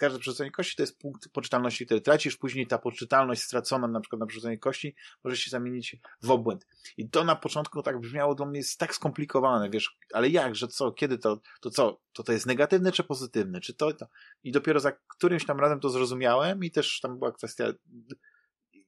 każde 0.00 0.18
przerzucenie 0.18 0.50
kości 0.50 0.76
to 0.76 0.82
jest 0.82 0.98
punkt 0.98 1.28
poczytalności, 1.28 1.86
który 1.86 2.00
tracisz, 2.00 2.36
później 2.36 2.66
ta 2.66 2.78
poczytalność 2.78 3.42
stracona 3.42 3.88
na 3.88 4.00
przykład 4.00 4.20
na 4.20 4.26
przerzucenie 4.26 4.58
kości 4.58 4.94
może 5.24 5.36
się 5.36 5.50
zamienić 5.50 5.96
w 6.22 6.30
obłęd. 6.30 6.66
I 6.96 7.10
to 7.10 7.24
na 7.24 7.36
początku 7.36 7.82
tak 7.82 8.00
brzmiało 8.00 8.34
dla 8.34 8.46
mnie, 8.46 8.58
jest 8.58 8.78
tak 8.78 8.94
skomplikowane, 8.94 9.70
wiesz, 9.70 9.96
ale 10.12 10.28
jak, 10.28 10.54
że 10.54 10.68
co, 10.68 10.92
kiedy 10.92 11.18
to, 11.18 11.40
to 11.60 11.70
co, 11.70 12.00
to 12.12 12.22
to 12.22 12.32
jest 12.32 12.46
negatywne 12.46 12.92
czy 12.92 13.04
pozytywne, 13.04 13.60
czy 13.60 13.74
to, 13.74 13.92
to... 13.92 14.06
I 14.44 14.52
dopiero 14.52 14.80
za 14.80 14.92
którymś 14.92 15.46
tam 15.46 15.60
razem 15.60 15.80
to 15.80 15.90
zrozumiałem 15.90 16.64
i 16.64 16.70
też 16.70 17.00
tam 17.00 17.18
była 17.18 17.32
kwestia 17.32 17.72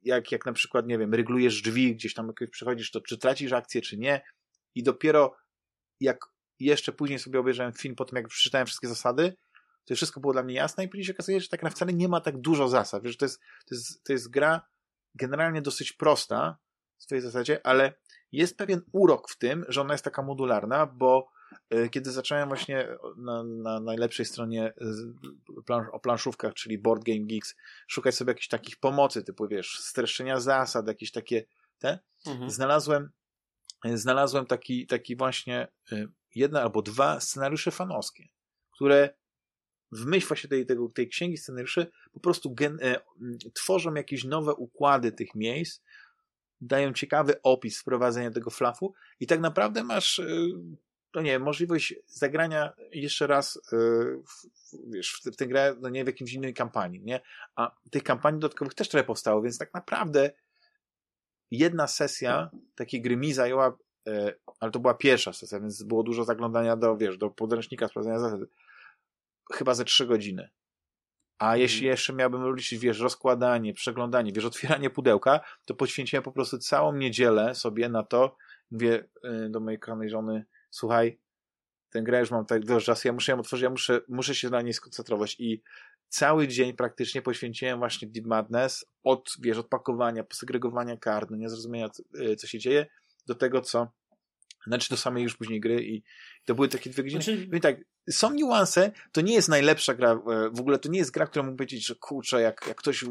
jak, 0.03 0.33
jak 0.33 0.47
na 0.47 0.53
przykład, 0.53 0.87
nie 0.87 0.99
wiem, 0.99 1.15
regulujesz 1.15 1.63
drzwi, 1.63 1.97
gdzieś 1.97 2.15
tam 2.15 2.27
jakoś 2.27 2.51
przychodzisz, 2.51 2.91
to 2.91 3.01
czy 3.01 3.19
tracisz 3.19 3.53
akcję, 3.53 3.83
czy 3.83 3.99
nie? 3.99 4.21
I 4.75 4.83
dopiero 4.83 5.37
jak 6.01 6.19
jeszcze 6.61 6.93
później 6.93 7.19
sobie 7.19 7.41
obejrzałem 7.41 7.73
film 7.73 7.95
po 7.95 8.05
tym, 8.05 8.17
jak 8.17 8.29
przeczytałem 8.29 8.67
wszystkie 8.67 8.89
zasady, 8.89 9.37
to 9.89 9.95
wszystko 9.95 10.21
było 10.21 10.33
dla 10.33 10.43
mnie 10.43 10.55
jasne 10.55 10.85
i 10.85 10.89
później 10.89 11.05
się 11.05 11.13
okazuje, 11.13 11.41
że 11.41 11.49
tak 11.49 11.63
naprawdę 11.63 11.77
wcale 11.77 11.93
nie 11.93 12.09
ma 12.09 12.21
tak 12.21 12.39
dużo 12.39 12.69
zasad. 12.69 13.03
Wiesz, 13.03 13.17
to 13.17 13.25
jest, 13.25 13.41
to 13.41 13.75
jest, 13.75 14.05
to 14.05 14.13
jest 14.13 14.31
gra 14.31 14.67
generalnie 15.15 15.63
dosyć 15.63 15.93
prosta 15.93 16.59
w 16.97 17.03
swojej 17.03 17.23
zasadzie, 17.23 17.67
ale 17.67 17.95
jest 18.33 18.59
pewien 18.59 18.83
urok 18.93 19.31
w 19.31 19.39
tym, 19.39 19.65
że 19.69 19.81
ona 19.81 19.95
jest 19.95 20.05
taka 20.05 20.23
modularna, 20.23 20.87
bo 20.87 21.31
y, 21.75 21.89
kiedy 21.89 22.13
zacząłem 22.13 22.49
właśnie 22.49 22.89
na, 23.17 23.45
na 23.45 23.81
najlepszej 23.81 24.27
stronie 24.27 24.75
plan, 25.67 25.87
o 25.93 26.01
planszówkach, 26.01 26.55
czyli 26.55 26.79
Board 26.79 27.05
Game 27.05 27.27
Geeks, 27.27 27.55
szukać 27.87 28.15
sobie 28.15 28.31
jakichś 28.31 28.49
takich 28.49 28.77
pomocy, 28.77 29.25
typu 29.25 29.49
wiesz, 29.49 29.79
streszczenia 29.79 30.41
zasad, 30.41 30.89
jakieś 30.89 31.13
takie 31.13 31.45
te, 31.79 31.99
mhm. 32.27 32.51
znalazłem 32.51 33.11
znalazłem 33.95 34.47
taki, 34.47 34.87
taki 34.87 35.17
właśnie 35.17 35.69
jedna 36.35 36.63
albo 36.63 36.83
dwa 36.83 37.21
scenariusze 37.21 37.71
fanowskie, 37.71 38.29
które 38.75 39.18
w 39.93 40.07
myśl 40.07 40.29
właśnie 40.29 40.51
tej, 40.51 40.67
tego, 40.67 40.89
tej 40.89 41.09
księgi 41.09 41.37
scenariuszy 41.37 41.87
po 42.13 42.21
prostu 42.21 42.55
gen, 42.55 42.79
e, 42.83 43.01
tworzą 43.53 43.95
jakieś 43.95 44.25
nowe 44.25 44.55
układy 44.55 45.13
tych 45.13 45.35
miejsc, 45.35 45.83
dają 46.61 46.93
ciekawy 46.93 47.43
opis 47.43 47.81
wprowadzenia 47.81 48.31
tego 48.31 48.51
flafu 48.51 48.95
i 49.21 49.27
tak 49.27 49.41
naprawdę 49.41 49.85
masz, 49.85 50.19
e, 50.19 50.27
no 51.15 51.23
nie 51.23 51.39
możliwość 51.39 51.95
zagrania 52.07 52.73
jeszcze 52.93 53.27
raz 53.27 53.57
e, 53.57 53.77
w, 54.27 54.93
wiesz, 54.93 55.13
w, 55.13 55.33
w 55.33 55.37
tę 55.37 55.47
grę, 55.47 55.77
no 55.81 55.89
nie 55.89 56.05
w 56.05 56.07
jakimś 56.07 56.33
innej 56.33 56.55
kampanii, 56.55 57.03
nie? 57.05 57.21
A 57.57 57.77
tych 57.91 58.03
kampanii 58.03 58.41
dodatkowych 58.41 58.75
też 58.75 58.89
trochę 58.89 59.05
powstało, 59.05 59.43
więc 59.43 59.59
tak 59.59 59.75
naprawdę 59.75 60.31
jedna 61.51 61.87
sesja 61.87 62.51
takiej 62.75 63.03
gry 63.03 63.17
mi 63.17 63.33
zajęła, 63.33 63.77
e, 64.07 64.35
ale 64.61 64.71
to 64.71 64.81
była 64.81 64.95
pierwsza 64.95 65.33
sesja, 65.33 65.61
więc 65.61 65.83
było 65.83 66.03
dużo 66.03 66.25
zaglądania 66.25 66.77
do, 66.77 66.97
wiesz, 66.97 67.19
do 67.19 67.31
podręcznika, 67.31 67.89
sprawdzania 67.89 68.19
zasad, 68.19 68.41
chyba 69.53 69.75
ze 69.75 69.85
trzy 69.85 70.07
godziny. 70.07 70.49
A 71.39 71.57
jeśli 71.57 71.79
mhm. 71.79 71.91
jeszcze 71.91 72.13
miałbym 72.13 72.57
liczyć, 72.57 72.79
wiesz, 72.79 73.01
rozkładanie, 73.01 73.75
przeglądanie, 73.75 74.33
wiesz, 74.33 74.45
otwieranie 74.45 74.91
pudełka, 74.91 75.41
to 75.65 75.75
poświęciłem 75.75 76.23
po 76.23 76.33
prostu 76.33 76.59
całą 76.59 76.97
niedzielę 76.97 77.55
sobie 77.55 77.89
na 77.89 78.03
to, 78.03 78.37
mówię 78.71 79.05
y, 79.25 79.49
do 79.51 79.61
mojej 79.61 79.79
kochanej 79.79 80.11
żony, 80.11 80.45
słuchaj, 80.71 81.19
tę 81.91 82.03
grę 82.03 82.21
już 82.21 82.31
mam 82.31 82.47
tak 82.47 82.65
dużo 82.65 82.81
czasu, 82.81 83.09
ja 83.09 83.15
muszę 83.15 83.33
ją 83.33 83.39
otworzyć, 83.39 83.63
ja 83.63 83.71
muszę, 83.71 84.01
muszę 84.09 84.35
się 84.35 84.51
na 84.51 84.63
niej 84.63 84.73
skoncentrować 84.73 85.37
i 85.39 85.63
cały 86.09 86.49
dzień 86.49 86.73
praktycznie 86.73 87.23
poświęciłem 87.23 87.79
właśnie 87.79 88.09
Deep 88.09 88.27
Madness 88.27 88.85
od, 89.03 89.31
wiesz, 89.41 89.59
odpakowania, 89.59 90.25
posegregowania 90.25 90.97
kart, 90.97 91.31
no 91.31 91.37
nie 91.37 91.49
zrozumienia, 91.49 91.89
y, 92.21 92.37
co 92.37 92.47
się 92.47 92.59
dzieje, 92.59 92.87
do 93.27 93.35
tego, 93.35 93.61
co 93.61 93.89
znaczy 94.67 94.91
do 94.91 94.97
samej 94.97 95.23
już 95.23 95.37
później 95.37 95.61
gry 95.61 95.83
i 95.83 96.03
to 96.45 96.55
były 96.55 96.69
takie 96.69 96.91
dwie 96.91 97.03
godziny. 97.03 97.23
Znaczy... 97.23 97.49
I 97.57 97.61
tak, 97.61 97.77
są 98.11 98.35
niuanse, 98.35 98.93
to 99.13 99.21
nie 99.21 99.35
jest 99.35 99.49
najlepsza 99.49 99.95
gra, 99.95 100.13
e, 100.13 100.51
w 100.53 100.61
ogóle 100.61 100.79
to 100.79 100.89
nie 100.89 100.99
jest 100.99 101.11
gra, 101.11 101.27
która 101.27 101.43
mógł 101.43 101.57
powiedzieć, 101.57 101.87
że 101.87 101.95
kurczę, 101.95 102.41
jak, 102.41 102.65
jak 102.69 102.77
ktoś 102.77 103.05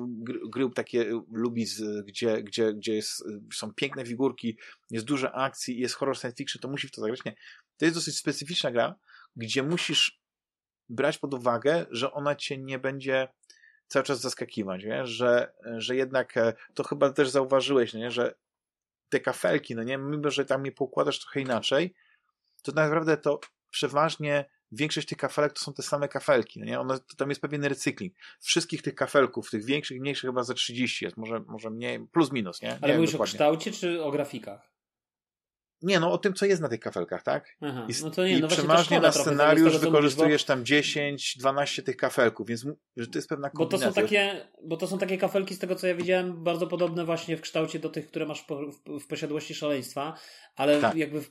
gry 0.50 0.70
takie 0.76 1.02
e, 1.02 1.22
lubi, 1.32 1.66
z, 1.66 2.06
gdzie, 2.06 2.44
gdzie, 2.44 2.74
gdzie 2.74 2.96
jest, 2.96 3.24
są 3.54 3.74
piękne 3.74 4.06
figurki, 4.06 4.58
jest 4.92 5.06
dużo 5.06 5.36
akcji 5.36 5.80
jest 5.80 5.96
horror 5.96 6.18
science 6.18 6.38
fiction, 6.38 6.62
to 6.62 6.68
musi 6.68 6.88
w 6.88 6.92
to 6.92 7.02
zagrać. 7.02 7.26
Nie. 7.26 7.36
To 7.78 7.86
jest 7.86 7.98
dosyć 7.98 8.18
specyficzna 8.18 8.72
gra, 8.72 8.96
gdzie 9.36 9.64
musisz 9.64 10.22
brać 10.90 11.18
pod 11.18 11.34
uwagę, 11.34 11.86
że 11.92 12.12
ona 12.12 12.36
cię 12.36 12.58
nie 12.58 12.80
będzie 12.80 13.28
cały 13.88 14.06
czas 14.06 14.22
zaskakiwać, 14.22 14.84
nie? 14.84 15.06
Że, 15.06 15.54
że 15.78 15.96
jednak 15.96 16.38
e, 16.38 16.54
to 16.74 16.84
chyba 16.84 17.10
też 17.10 17.30
zauważyłeś, 17.30 17.94
nie? 17.94 18.12
że 18.12 18.36
te 19.10 19.20
kafelki, 19.20 19.76
no 19.76 19.84
nie, 19.84 19.98
mimo 19.98 20.32
że 20.32 20.46
tam 20.46 20.66
je 20.66 20.72
poukładasz 20.72 21.20
trochę 21.20 21.42
inaczej, 21.42 21.94
to 22.64 22.72
naprawdę 22.72 23.18
to 23.18 23.40
przeważnie 23.70 24.46
większość 24.72 25.08
tych 25.08 25.18
kafelek 25.18 25.54
to 25.54 25.60
są 25.60 25.74
te 25.74 25.84
same 25.84 26.08
kafelki, 26.08 26.60
no 26.60 26.66
nie? 26.66 26.80
One, 26.80 27.00
to 27.00 27.16
tam 27.18 27.30
jest 27.30 27.42
pewien 27.42 27.66
recykling. 27.66 28.14
Wszystkich 28.40 28.82
tych 28.82 28.96
kafelków, 28.96 29.50
tych 29.50 29.66
większych, 29.66 30.00
mniejszych 30.00 30.30
chyba 30.30 30.44
za 30.44 30.54
30 30.54 31.06
jest, 31.06 31.18
może, 31.18 31.40
może 31.48 31.70
mniej, 31.70 32.08
plus 32.08 32.32
minus, 32.32 32.62
nie? 32.62 32.70
nie 32.70 32.78
Ale 32.82 32.96
mówisz 32.96 33.16
o 33.16 33.24
kształcie 33.24 33.72
czy 33.72 34.04
o 34.04 34.12
grafikach? 34.12 34.77
Nie, 35.82 36.00
no 36.00 36.12
o 36.12 36.18
tym, 36.18 36.34
co 36.34 36.46
jest 36.46 36.62
na 36.62 36.70
tych 36.70 36.80
kafelkach, 36.80 37.24
tak? 37.24 37.58
Aha, 37.62 37.88
I, 37.90 37.94
no 38.04 38.12
to 38.12 38.28
nie, 38.28 38.40
no 38.40 38.48
i 38.48 38.50
przeważnie 38.50 39.00
na 39.00 39.12
scenariusz 39.12 39.74
tego, 39.74 39.86
wykorzystujesz 39.86 40.44
tam 40.44 40.66
10, 40.66 41.38
12 41.40 41.84
tych 41.84 41.98
kafelków, 41.98 42.48
więc 42.48 42.66
że 42.98 43.08
to 43.08 43.18
jest 43.18 43.30
pewna 43.30 43.50
kombinacja. 43.50 43.88
Bo 43.88 43.94
to, 43.94 43.96
są 43.96 44.02
takie, 44.02 44.48
bo 44.64 44.78
to 44.78 44.88
są 44.88 44.98
takie 44.98 45.18
kafelki, 45.18 45.56
z 45.56 45.60
tego 45.60 45.76
co 45.76 45.88
ja 45.88 45.96
widziałem, 45.96 46.44
bardzo 46.44 46.68
podobne 46.68 47.06
właśnie 47.06 47.38
w 47.38 47.42
kształcie 47.42 47.80
do 47.80 47.90
tych, 47.90 48.08
które 48.08 48.26
masz 48.26 48.46
w, 48.86 49.00
w 49.00 49.08
posiadłości 49.08 49.56
szaleństwa, 49.56 50.14
ale 50.56 50.82
tak. 50.82 50.96
jakby 50.96 51.22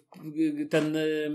ten 0.70 0.97
y, 0.97 1.30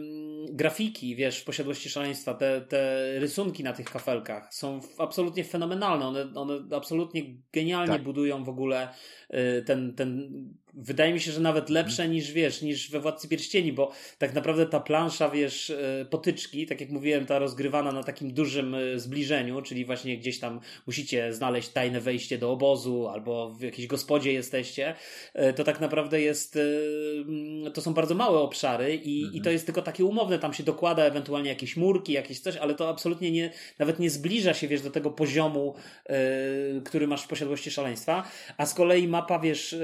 grafiki, 0.50 1.16
wiesz, 1.16 1.40
w 1.40 1.46
posiadłości 1.46 1.90
szaleństwa, 1.90 2.34
te, 2.34 2.62
te 2.62 3.12
rysunki 3.20 3.64
na 3.64 3.74
tych 3.74 3.86
kafelkach 3.86 4.54
są 4.54 4.80
absolutnie 4.98 5.44
fenomenalne. 5.44 6.06
One, 6.06 6.34
one 6.36 6.76
absolutnie 6.76 7.24
genialnie 7.54 7.94
tak. 7.94 8.04
budują 8.04 8.44
w 8.44 8.50
ogóle 8.50 8.90
y, 9.34 9.64
ten, 9.66 9.96
ten 9.96 10.32
wydaje 10.74 11.14
mi 11.14 11.20
się, 11.20 11.32
że 11.32 11.42
nawet 11.42 11.70
lepsze 11.70 12.10
niż 12.10 12.32
wiesz, 12.32 12.62
niż 12.62 12.92
we 12.92 13.00
Władcy 13.00 13.28
Pierścieni, 13.28 13.74
bo 13.74 13.92
tak 14.18 14.34
naprawdę 14.34 14.66
ta 14.66 14.80
plansza, 14.80 15.30
wiesz, 15.30 15.70
y, 15.70 16.06
potyczki, 16.10 16.66
tak 16.66 16.82
jak 16.82 16.90
mówiłem, 16.90 17.26
ta 17.26 17.40
rozgrywana 17.40 17.92
na 17.92 18.04
takim 18.04 18.34
dużym 18.34 18.76
y, 18.76 19.00
zbliżeniu, 19.00 19.62
czyli 19.62 19.86
właśnie 19.86 20.18
gdzieś 20.18 20.40
tam 20.40 20.60
musicie 20.88 21.34
znaleźć 21.34 21.70
tajne 21.70 22.02
wejście 22.02 22.38
do 22.38 22.52
obozu 22.52 23.08
albo 23.08 23.50
w 23.50 23.62
jakiejś 23.62 23.88
gospodzie 23.88 24.34
jesteście, 24.34 24.96
to 25.56 25.64
tak 25.64 25.80
naprawdę 25.80 26.22
jest 26.22 26.58
to 27.74 27.82
to 27.82 27.86
są 27.86 27.94
bardzo 27.94 28.16
małe 28.16 28.40
obszary 28.40 28.96
i, 28.96 29.18
mhm. 29.18 29.34
i 29.34 29.38
to 29.38 29.42
mhm. 29.42 29.54
jest 29.54 29.66
tylko 29.66 29.82
takie 29.82 30.06
umowne, 30.06 30.40
tam 30.40 30.54
się 30.54 30.64
dokłada 30.64 31.04
ewentualnie 31.04 31.50
jakieś 31.50 31.78
murki, 31.78 32.14
jakieś 32.14 32.40
coś, 32.40 32.58
ale 32.58 32.76
to 32.76 32.90
absolutnie 32.90 33.32
nie, 33.32 33.52
nawet 33.80 34.00
nie 34.00 34.10
zbliża 34.10 34.54
się, 34.54 34.68
wiesz, 34.68 34.82
do 34.82 34.92
tego 34.92 35.12
poziomu, 35.12 35.76
który 36.86 37.08
masz 37.08 37.24
w 37.24 37.28
posiadłości 37.28 37.72
szaleństwa, 37.72 38.24
a 38.58 38.66
z 38.66 38.74
kolei 38.74 39.08
mapa, 39.08 39.40
wiesz, 39.40 39.76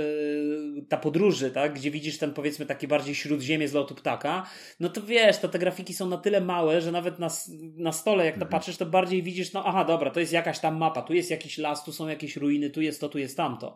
ta 0.89 0.97
podróży, 0.97 1.51
tak, 1.51 1.73
gdzie 1.73 1.91
widzisz 1.91 2.17
ten, 2.17 2.34
powiedzmy, 2.34 2.65
taki 2.65 2.88
bardziej 2.88 3.15
śródziemie 3.15 3.67
z 3.67 3.73
lotu 3.73 3.95
ptaka, 3.95 4.49
no 4.80 4.89
to 4.89 5.01
wiesz, 5.01 5.38
to 5.38 5.49
te 5.49 5.59
grafiki 5.59 5.93
są 5.93 6.07
na 6.07 6.17
tyle 6.17 6.41
małe, 6.41 6.82
że 6.82 6.91
nawet 6.91 7.19
na, 7.19 7.28
na 7.75 7.91
stole, 7.91 8.25
jak 8.25 8.36
to 8.36 8.45
mhm. 8.45 8.51
patrzysz, 8.51 8.78
to 8.78 8.86
bardziej 8.86 9.23
widzisz, 9.23 9.53
no 9.53 9.63
aha, 9.65 9.86
dobra, 9.86 10.11
to 10.11 10.19
jest 10.19 10.32
jakaś 10.32 10.59
tam 10.59 10.78
mapa, 10.78 11.01
tu 11.01 11.13
jest 11.13 11.32
jakiś 11.32 11.57
las, 11.57 11.84
tu 11.84 11.93
są 11.93 12.07
jakieś 12.07 12.36
ruiny, 12.36 12.69
tu 12.69 12.82
jest 12.82 13.01
to, 13.01 13.09
tu 13.09 13.19
jest 13.19 13.38
tamto. 13.38 13.75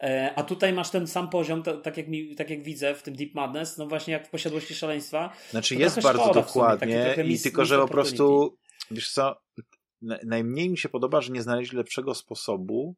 E, 0.00 0.32
a 0.36 0.42
tutaj 0.42 0.72
masz 0.72 0.90
ten 0.90 1.06
sam 1.06 1.30
poziom, 1.30 1.62
tak 1.62 1.96
jak, 1.96 2.08
mi, 2.08 2.34
tak 2.34 2.50
jak 2.50 2.62
widzę 2.62 2.94
w 2.94 3.02
tym 3.02 3.14
Deep 3.14 3.34
Madness, 3.34 3.78
no 3.78 3.86
właśnie 3.86 4.12
jak 4.12 4.26
w 4.26 4.30
posiadłości 4.30 4.74
szaleństwa. 4.74 5.32
Znaczy 5.50 5.74
jest 5.74 6.02
bardzo 6.02 6.34
dokładnie 6.34 7.16
i 7.24 7.38
tylko, 7.38 7.64
że 7.64 7.78
po 7.78 7.88
prostu, 7.88 8.56
wiesz 8.90 9.10
co, 9.10 9.36
najmniej 10.26 10.70
mi 10.70 10.78
się 10.78 10.88
podoba, 10.88 11.20
że 11.20 11.32
nie 11.32 11.42
znaleźli 11.42 11.78
lepszego 11.78 12.14
sposobu 12.14 12.96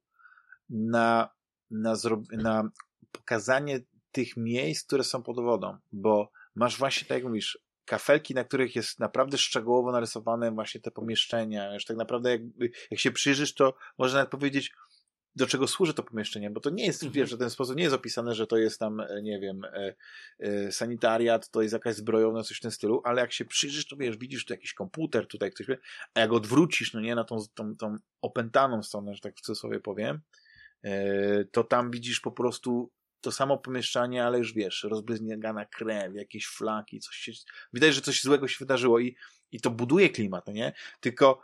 na, 0.71 1.29
na, 1.71 1.97
na 2.33 2.71
pokazanie 3.13 3.81
tych 4.13 4.37
miejsc, 4.37 4.87
które 4.87 5.05
są 5.05 5.23
pod 5.23 5.37
wodą, 5.37 5.79
bo 5.93 6.31
masz 6.55 6.79
właśnie, 6.79 7.09
tak 7.09 7.19
jak 7.19 7.25
mówisz, 7.25 7.59
kafelki, 7.85 8.35
na 8.35 8.45
których 8.45 8.77
jest 8.77 9.01
naprawdę 9.01 9.39
szczegółowo 9.39 9.93
narysowane 9.93 10.51
właśnie 10.51 10.81
te 10.81 10.91
pomieszczenia, 10.91 11.75
już 11.75 11.85
tak 11.85 11.97
naprawdę 11.97 12.31
jak, 12.31 12.41
jak 12.91 13.01
się 13.01 13.11
przyjrzysz, 13.11 13.55
to 13.55 13.75
można 13.99 14.19
nawet 14.19 14.31
powiedzieć, 14.31 14.73
do 15.37 15.47
czego 15.47 15.67
służy 15.67 15.95
to 15.95 16.03
pomieszczenie, 16.03 16.51
bo 16.51 16.61
to 16.61 16.71
nie 16.71 16.87
jest, 16.87 17.03
mhm. 17.03 17.13
wiesz, 17.15 17.31
że 17.31 17.39
ten 17.39 17.51
sposób 17.51 17.77
nie 17.77 17.83
jest 17.83 17.95
opisane, 17.95 18.35
że 18.35 18.47
to 18.47 18.57
jest 18.57 18.79
tam, 18.79 19.01
e, 19.01 19.23
nie 19.23 19.41
wiem, 19.41 19.65
e, 19.65 19.95
e, 20.39 20.73
sanitariat, 20.73 21.51
to 21.51 21.63
jest 21.63 21.73
jakaś 21.73 21.95
zbrojowna, 21.95 22.43
coś 22.43 22.57
w 22.57 22.61
tym 22.61 22.71
stylu, 22.71 23.03
ale 23.05 23.21
jak 23.21 23.33
się 23.33 23.45
przyjrzysz, 23.45 23.87
to 23.87 23.97
wiesz, 23.97 24.17
widzisz 24.17 24.45
tu 24.45 24.53
jakiś 24.53 24.75
komputer, 24.75 25.27
tutaj 25.27 25.51
ktoś, 25.51 25.67
a 26.15 26.21
jak 26.21 26.33
odwrócisz, 26.33 26.93
no 26.95 27.01
nie, 27.01 27.15
na 27.15 27.25
tą, 27.25 27.37
tą, 27.55 27.77
tą 27.77 27.97
opętaną 28.23 28.83
stronę, 28.83 29.15
że 29.15 29.21
tak 29.21 29.37
w 29.37 29.41
cudzysłowie 29.41 29.81
powiem, 29.81 30.21
e, 30.83 31.45
to 31.45 31.65
tam 31.65 31.91
widzisz 31.91 32.21
po 32.21 32.33
prostu 32.33 32.91
to 33.21 33.33
samo 33.33 33.59
pomieszczanie, 33.59 34.25
ale 34.25 34.39
już 34.39 34.55
wiesz, 34.55 34.87
rozbryzgana 34.91 35.65
krew, 35.65 36.15
jakieś 36.15 36.47
flaki, 36.47 37.01
coś 37.01 37.17
się, 37.17 37.33
widać, 37.73 37.95
że 37.95 38.01
coś 38.01 38.23
złego 38.23 38.49
się 38.49 38.57
wydarzyło 38.61 39.01
i, 39.01 39.17
i 39.53 39.61
to 39.61 39.71
buduje 39.71 40.11
klimat, 40.11 40.47
no 40.47 40.53
nie? 40.53 40.73
Tylko 41.01 41.43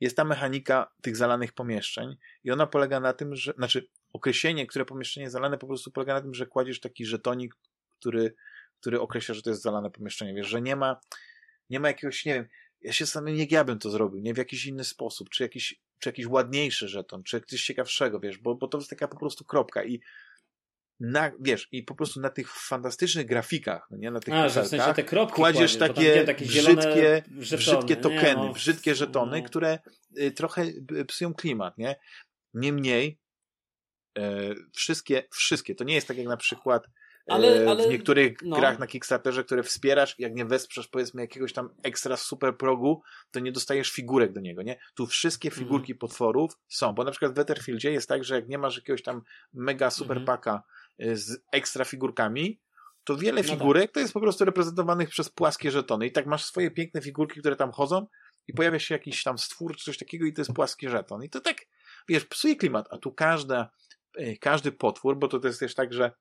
jest 0.00 0.16
ta 0.16 0.24
mechanika 0.24 0.92
tych 1.02 1.16
zalanych 1.16 1.52
pomieszczeń 1.52 2.16
i 2.44 2.50
ona 2.50 2.66
polega 2.66 3.00
na 3.00 3.12
tym, 3.12 3.36
że, 3.36 3.52
znaczy 3.52 3.88
określenie, 4.12 4.66
które 4.66 4.84
pomieszczenie 4.84 5.30
zalane 5.30 5.58
po 5.58 5.66
prostu 5.66 5.90
polega 5.90 6.14
na 6.14 6.20
tym, 6.20 6.34
że 6.34 6.46
kładziesz 6.46 6.80
taki 6.80 7.06
żetonik, 7.06 7.54
który, 8.00 8.34
który 8.80 9.00
określa, 9.00 9.34
że 9.34 9.42
to 9.42 9.50
jest 9.50 9.62
zalane 9.62 9.90
pomieszczenie. 9.90 10.34
Wiesz, 10.34 10.46
że 10.46 10.62
nie 10.62 10.76
ma, 10.76 11.00
nie 11.70 11.80
ma 11.80 11.88
jakiegoś, 11.88 12.24
nie 12.24 12.34
wiem, 12.34 12.48
ja 12.80 12.92
się 12.92 13.06
samym 13.06 13.36
jak 13.36 13.50
ja 13.50 13.64
bym 13.64 13.78
to 13.78 13.90
zrobił, 13.90 14.20
nie 14.20 14.34
w 14.34 14.36
jakiś 14.36 14.66
inny 14.66 14.84
sposób, 14.84 15.30
czy 15.30 15.42
jakiś, 15.42 15.80
czy 15.98 16.08
jakiś 16.08 16.26
ładniejszy 16.26 16.88
żeton, 16.88 17.22
czy 17.22 17.40
coś 17.40 17.64
ciekawszego, 17.64 18.20
wiesz, 18.20 18.38
bo, 18.38 18.54
bo 18.54 18.68
to 18.68 18.78
jest 18.78 18.90
taka 18.90 19.08
po 19.08 19.18
prostu 19.18 19.44
kropka 19.44 19.84
i 19.84 20.00
na, 21.00 21.32
wiesz, 21.40 21.68
i 21.72 21.82
po 21.82 21.94
prostu 21.94 22.20
na 22.20 22.30
tych 22.30 22.52
fantastycznych 22.52 23.26
grafikach, 23.26 23.86
no 23.90 23.96
nie, 23.96 24.10
na 24.10 24.20
tych 24.20 24.34
A, 24.34 24.48
że 24.48 24.62
w 24.62 24.66
sensie 24.66 24.94
te 24.94 25.04
kropki 25.04 25.34
kładziesz, 25.34 25.76
takie, 25.76 26.24
takie 26.24 26.44
brzydkie, 26.44 27.22
żetony. 27.38 27.58
brzydkie 27.58 27.96
tokeny, 27.96 28.40
nie, 28.40 28.46
no, 28.46 28.52
brzydkie 28.52 28.94
żetony, 28.94 29.40
no. 29.40 29.46
które 29.48 29.78
y, 30.18 30.30
trochę 30.30 30.64
psują 31.08 31.34
klimat, 31.34 31.78
nie? 31.78 31.96
Niemniej 32.54 33.18
y, 34.18 34.22
wszystkie, 34.72 35.22
wszystkie, 35.30 35.74
to 35.74 35.84
nie 35.84 35.94
jest 35.94 36.08
tak 36.08 36.16
jak 36.16 36.26
na 36.26 36.36
przykład 36.36 36.86
ale, 37.26 37.70
ale, 37.70 37.86
w 37.86 37.90
niektórych 37.90 38.42
no. 38.42 38.56
grach 38.56 38.78
na 38.78 38.86
Kickstarterze, 38.86 39.44
które 39.44 39.62
wspierasz, 39.62 40.14
jak 40.18 40.34
nie 40.34 40.44
wesprzesz 40.44 40.88
powiedzmy 40.88 41.22
jakiegoś 41.22 41.52
tam 41.52 41.70
ekstra 41.82 42.16
super 42.16 42.56
progu, 42.56 43.02
to 43.30 43.40
nie 43.40 43.52
dostajesz 43.52 43.90
figurek 43.90 44.32
do 44.32 44.40
niego, 44.40 44.62
nie? 44.62 44.76
Tu 44.94 45.06
wszystkie 45.06 45.48
mhm. 45.48 45.64
figurki 45.64 45.92
mm. 45.92 45.98
potworów 45.98 46.58
są, 46.68 46.92
bo 46.92 47.04
na 47.04 47.10
przykład 47.10 47.32
w 47.32 47.34
Wetterfieldzie 47.34 47.92
jest 47.92 48.08
tak, 48.08 48.24
że 48.24 48.34
jak 48.34 48.48
nie 48.48 48.58
masz 48.58 48.76
jakiegoś 48.76 49.02
tam 49.02 49.22
mega 49.52 49.90
super 49.90 50.16
mm. 50.16 50.26
paka 50.26 50.62
z 50.98 51.38
ekstra 51.52 51.84
figurkami, 51.84 52.60
to 53.04 53.16
wiele 53.16 53.42
no 53.42 53.48
figurek 53.48 53.84
tak. 53.84 53.94
to 53.94 54.00
jest 54.00 54.12
po 54.12 54.20
prostu 54.20 54.44
reprezentowanych 54.44 55.08
przez 55.08 55.30
płaskie 55.30 55.70
żetony. 55.70 56.06
I 56.06 56.12
tak 56.12 56.26
masz 56.26 56.44
swoje 56.44 56.70
piękne 56.70 57.00
figurki, 57.00 57.40
które 57.40 57.56
tam 57.56 57.72
chodzą 57.72 58.06
i 58.48 58.52
pojawia 58.52 58.78
się 58.78 58.94
jakiś 58.94 59.22
tam 59.22 59.38
stwór 59.38 59.76
czy 59.76 59.84
coś 59.84 59.98
takiego 59.98 60.26
i 60.26 60.32
to 60.32 60.40
jest 60.40 60.52
płaski 60.52 60.88
żeton. 60.88 61.24
I 61.24 61.30
to 61.30 61.40
tak, 61.40 61.56
wiesz, 62.08 62.24
psuje 62.24 62.56
klimat. 62.56 62.88
A 62.90 62.98
tu 62.98 63.12
każda, 63.12 63.70
y, 64.20 64.36
każdy 64.40 64.72
potwór, 64.72 65.18
bo 65.18 65.28
to, 65.28 65.40
to 65.40 65.48
jest 65.48 65.60
też 65.60 65.74
tak, 65.74 65.92
że 65.92 66.12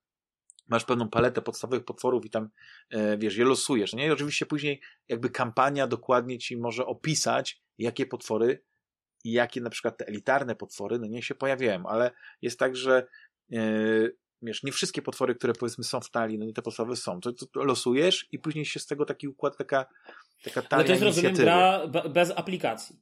masz 0.67 0.85
pewną 0.85 1.09
paletę 1.09 1.41
podstawowych 1.41 1.85
potworów 1.85 2.25
i 2.25 2.29
tam, 2.29 2.49
e, 2.89 3.17
wiesz, 3.17 3.37
je 3.37 3.45
losujesz, 3.45 3.93
nie? 3.93 4.07
I 4.07 4.11
oczywiście 4.11 4.45
później 4.45 4.81
jakby 5.07 5.29
kampania 5.29 5.87
dokładnie 5.87 6.37
ci 6.37 6.57
może 6.57 6.85
opisać, 6.85 7.61
jakie 7.77 8.05
potwory 8.05 8.63
i 9.23 9.31
jakie 9.31 9.61
na 9.61 9.69
przykład 9.69 9.97
te 9.97 10.07
elitarne 10.07 10.55
potwory, 10.55 10.99
no 10.99 11.07
nie 11.07 11.23
się 11.23 11.35
pojawiają, 11.35 11.87
ale 11.87 12.11
jest 12.41 12.59
tak, 12.59 12.75
że 12.75 13.07
yy, 13.49 14.17
wiesz, 14.41 14.63
nie 14.63 14.71
wszystkie 14.71 15.01
potwory, 15.01 15.35
które 15.35 15.53
powiedzmy 15.53 15.83
są 15.83 15.99
w 15.99 16.09
talii, 16.09 16.37
no 16.37 16.45
nie 16.45 16.53
te 16.53 16.61
podstawowe 16.61 16.95
są. 16.95 17.21
To, 17.21 17.33
to, 17.33 17.63
losujesz 17.63 18.27
i 18.31 18.39
później 18.39 18.65
się 18.65 18.79
z 18.79 18.85
tego 18.85 19.05
taki 19.05 19.27
układ, 19.27 19.57
taka, 19.57 19.85
taka 20.43 20.61
talia 20.61 20.75
Ale 20.75 20.85
to 20.85 20.91
jest, 20.91 21.03
rozumiem, 21.03 21.33
gra 21.33 21.87
bez 21.87 22.31
aplikacji. 22.31 22.95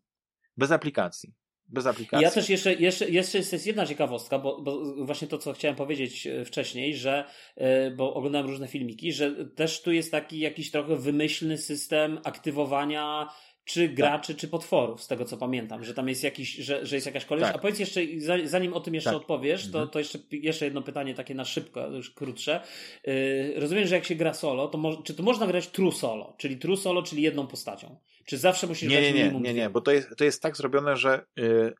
Bez 0.57 0.71
aplikacji. 0.71 1.33
Bez 1.67 1.85
aplikacji. 1.85 2.23
Ja 2.23 2.31
też 2.31 2.49
jeszcze, 2.49 2.73
jeszcze, 2.73 3.09
jeszcze 3.09 3.37
jest 3.37 3.67
jedna 3.67 3.85
ciekawostka, 3.85 4.39
bo, 4.39 4.61
bo 4.61 5.05
właśnie 5.05 5.27
to, 5.27 5.37
co 5.37 5.53
chciałem 5.53 5.75
powiedzieć 5.75 6.27
e, 6.27 6.45
wcześniej, 6.45 6.95
że, 6.95 7.25
e, 7.55 7.91
bo 7.91 8.13
oglądałem 8.13 8.47
różne 8.47 8.67
filmiki, 8.67 9.13
że 9.13 9.45
też 9.45 9.81
tu 9.81 9.91
jest 9.91 10.11
taki 10.11 10.39
jakiś 10.39 10.71
trochę 10.71 10.95
wymyślny 10.95 11.57
system 11.57 12.19
aktywowania 12.23 13.27
czy 13.65 13.89
graczy, 13.89 14.33
tak. 14.33 14.41
czy 14.41 14.47
potworów, 14.47 15.03
z 15.03 15.07
tego 15.07 15.25
co 15.25 15.37
pamiętam, 15.37 15.83
że 15.83 15.93
tam 15.93 16.09
jest 16.09 16.23
jakiś, 16.23 16.55
że, 16.55 16.85
że 16.85 16.95
jest 16.95 17.05
jakaś 17.05 17.25
kolejność. 17.25 17.53
Tak. 17.53 17.59
A 17.59 17.61
powiedz 17.61 17.79
jeszcze, 17.79 18.01
zanim 18.43 18.73
o 18.73 18.79
tym 18.79 18.93
jeszcze 18.93 19.09
tak. 19.09 19.17
odpowiesz, 19.17 19.61
to, 19.61 19.67
mhm. 19.67 19.89
to 19.89 19.99
jeszcze, 19.99 20.19
jeszcze 20.31 20.65
jedno 20.65 20.81
pytanie 20.81 21.13
takie 21.13 21.35
na 21.35 21.45
szybko, 21.45 21.87
już 21.87 22.11
krótsze. 22.11 22.61
Yy, 23.03 23.53
rozumiem, 23.55 23.87
że 23.87 23.95
jak 23.95 24.05
się 24.05 24.15
gra 24.15 24.33
solo, 24.33 24.67
to 24.67 24.77
mo- 24.77 25.03
czy 25.03 25.13
to 25.13 25.23
można 25.23 25.47
grać 25.47 25.67
true 25.67 25.91
solo, 25.91 26.35
czyli 26.37 26.57
true 26.57 26.77
solo, 26.77 27.03
czyli 27.03 27.21
jedną 27.21 27.47
postacią? 27.47 27.99
Czy 28.25 28.37
zawsze 28.37 28.67
musisz 28.67 28.89
nie, 28.89 29.01
grać 29.01 29.13
nie, 29.13 29.31
nie, 29.31 29.39
nie, 29.39 29.53
nie, 29.53 29.69
bo 29.69 29.81
to 29.81 29.91
jest, 29.91 30.07
to 30.17 30.23
jest 30.23 30.41
tak 30.41 30.57
zrobione, 30.57 30.97
że 30.97 31.25
yy, 31.35 31.73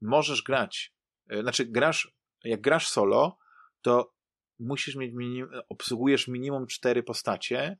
możesz 0.00 0.42
grać, 0.42 0.92
yy, 1.30 1.42
znaczy 1.42 1.64
grasz, 1.64 2.12
jak 2.44 2.60
grasz 2.60 2.88
solo, 2.88 3.38
to 3.82 4.12
musisz 4.62 4.96
mieć 4.96 5.12
minim, 5.14 5.48
obsługujesz 5.68 6.28
minimum 6.28 6.66
cztery 6.66 7.02
postacie. 7.02 7.78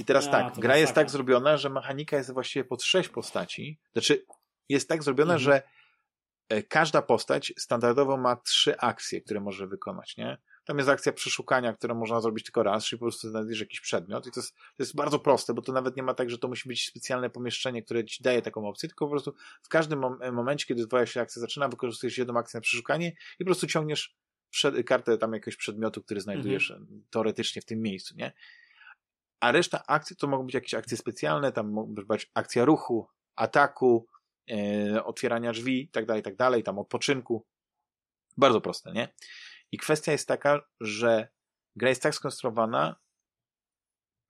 I 0.00 0.04
teraz 0.04 0.24
ja, 0.24 0.30
tak, 0.30 0.58
gra 0.58 0.76
jest 0.76 0.94
tak 0.94 1.10
zrobiona, 1.10 1.56
że 1.56 1.70
mechanika 1.70 2.16
jest 2.16 2.32
właściwie 2.32 2.64
pod 2.64 2.82
sześć 2.82 3.08
postaci. 3.08 3.78
Znaczy, 3.92 4.24
jest 4.68 4.88
tak 4.88 5.02
zrobiona, 5.02 5.34
mhm. 5.34 5.40
że 5.44 5.62
e, 6.48 6.62
każda 6.62 7.02
postać 7.02 7.52
standardowo 7.58 8.16
ma 8.16 8.36
trzy 8.36 8.78
akcje, 8.78 9.20
które 9.20 9.40
może 9.40 9.66
wykonać, 9.66 10.16
nie? 10.16 10.38
Tam 10.64 10.78
jest 10.78 10.88
akcja 10.88 11.12
przeszukania, 11.12 11.72
którą 11.72 11.94
można 11.94 12.20
zrobić 12.20 12.44
tylko 12.44 12.62
raz, 12.62 12.84
czyli 12.84 12.98
po 13.00 13.04
prostu 13.04 13.30
znajdziesz 13.30 13.60
jakiś 13.60 13.80
przedmiot 13.80 14.26
i 14.26 14.30
to 14.30 14.40
jest, 14.40 14.54
to 14.54 14.82
jest 14.82 14.96
bardzo 14.96 15.18
proste, 15.18 15.54
bo 15.54 15.62
to 15.62 15.72
nawet 15.72 15.96
nie 15.96 16.02
ma 16.02 16.14
tak, 16.14 16.30
że 16.30 16.38
to 16.38 16.48
musi 16.48 16.68
być 16.68 16.86
specjalne 16.86 17.30
pomieszczenie, 17.30 17.82
które 17.82 18.04
ci 18.04 18.22
daje 18.22 18.42
taką 18.42 18.68
opcję, 18.68 18.88
tylko 18.88 19.06
po 19.06 19.10
prostu 19.10 19.34
w 19.62 19.68
każdym 19.68 19.98
mom 19.98 20.18
momencie, 20.32 20.66
kiedy 20.66 20.86
twoja 20.86 21.06
się 21.06 21.20
akcja 21.20 21.40
zaczyna, 21.40 21.68
wykorzystujesz 21.68 22.18
jedną 22.18 22.38
akcję 22.38 22.58
na 22.58 22.62
przeszukanie 22.62 23.08
i 23.08 23.38
po 23.38 23.44
prostu 23.44 23.66
ciągniesz 23.66 24.16
przed, 24.52 24.86
kartę 24.86 25.18
tam 25.18 25.32
jakiegoś 25.32 25.56
przedmiotu, 25.56 26.02
który 26.02 26.20
znajdujesz 26.20 26.70
mhm. 26.70 27.04
teoretycznie 27.10 27.62
w 27.62 27.64
tym 27.64 27.82
miejscu, 27.82 28.14
nie? 28.16 28.32
A 29.40 29.52
reszta 29.52 29.82
akcji 29.86 30.16
to 30.16 30.26
mogą 30.26 30.46
być 30.46 30.54
jakieś 30.54 30.74
akcje 30.74 30.96
specjalne, 30.96 31.52
tam 31.52 31.70
mogą 31.70 31.94
być 31.94 32.30
akcja 32.34 32.64
ruchu, 32.64 33.08
ataku, 33.36 34.06
e, 34.50 35.04
otwierania 35.04 35.52
drzwi, 35.52 35.82
i 35.82 35.88
tak 35.88 36.06
dalej, 36.06 36.22
tak 36.22 36.36
dalej, 36.36 36.62
tam 36.62 36.78
odpoczynku. 36.78 37.46
Bardzo 38.36 38.60
proste, 38.60 38.92
nie? 38.92 39.08
I 39.72 39.78
kwestia 39.78 40.12
jest 40.12 40.28
taka, 40.28 40.60
że 40.80 41.28
gra 41.76 41.88
jest 41.88 42.02
tak 42.02 42.14
skonstruowana, 42.14 42.96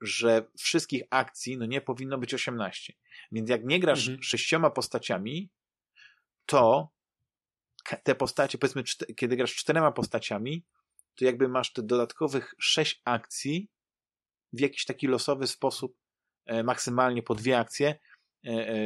że 0.00 0.46
wszystkich 0.58 1.02
akcji 1.10 1.58
no 1.58 1.66
nie 1.66 1.80
powinno 1.80 2.18
być 2.18 2.34
18. 2.34 2.92
Więc 3.32 3.50
jak 3.50 3.64
nie 3.64 3.80
grasz 3.80 4.08
mhm. 4.08 4.22
sześcioma 4.22 4.70
postaciami, 4.70 5.50
to 6.46 6.92
te 8.02 8.14
postacie, 8.14 8.58
powiedzmy, 8.58 8.82
kiedy 9.16 9.36
grasz 9.36 9.54
czterema 9.54 9.92
postaciami, 9.92 10.64
to 11.14 11.24
jakby 11.24 11.48
masz 11.48 11.72
te 11.72 11.82
dodatkowych 11.82 12.54
sześć 12.58 13.02
akcji 13.04 13.70
w 14.52 14.60
jakiś 14.60 14.84
taki 14.84 15.06
losowy 15.06 15.46
sposób, 15.46 15.96
e, 16.46 16.62
maksymalnie 16.62 17.22
po 17.22 17.34
dwie 17.34 17.58
akcje, 17.58 17.98
e, 18.46 18.50
e, 18.50 18.76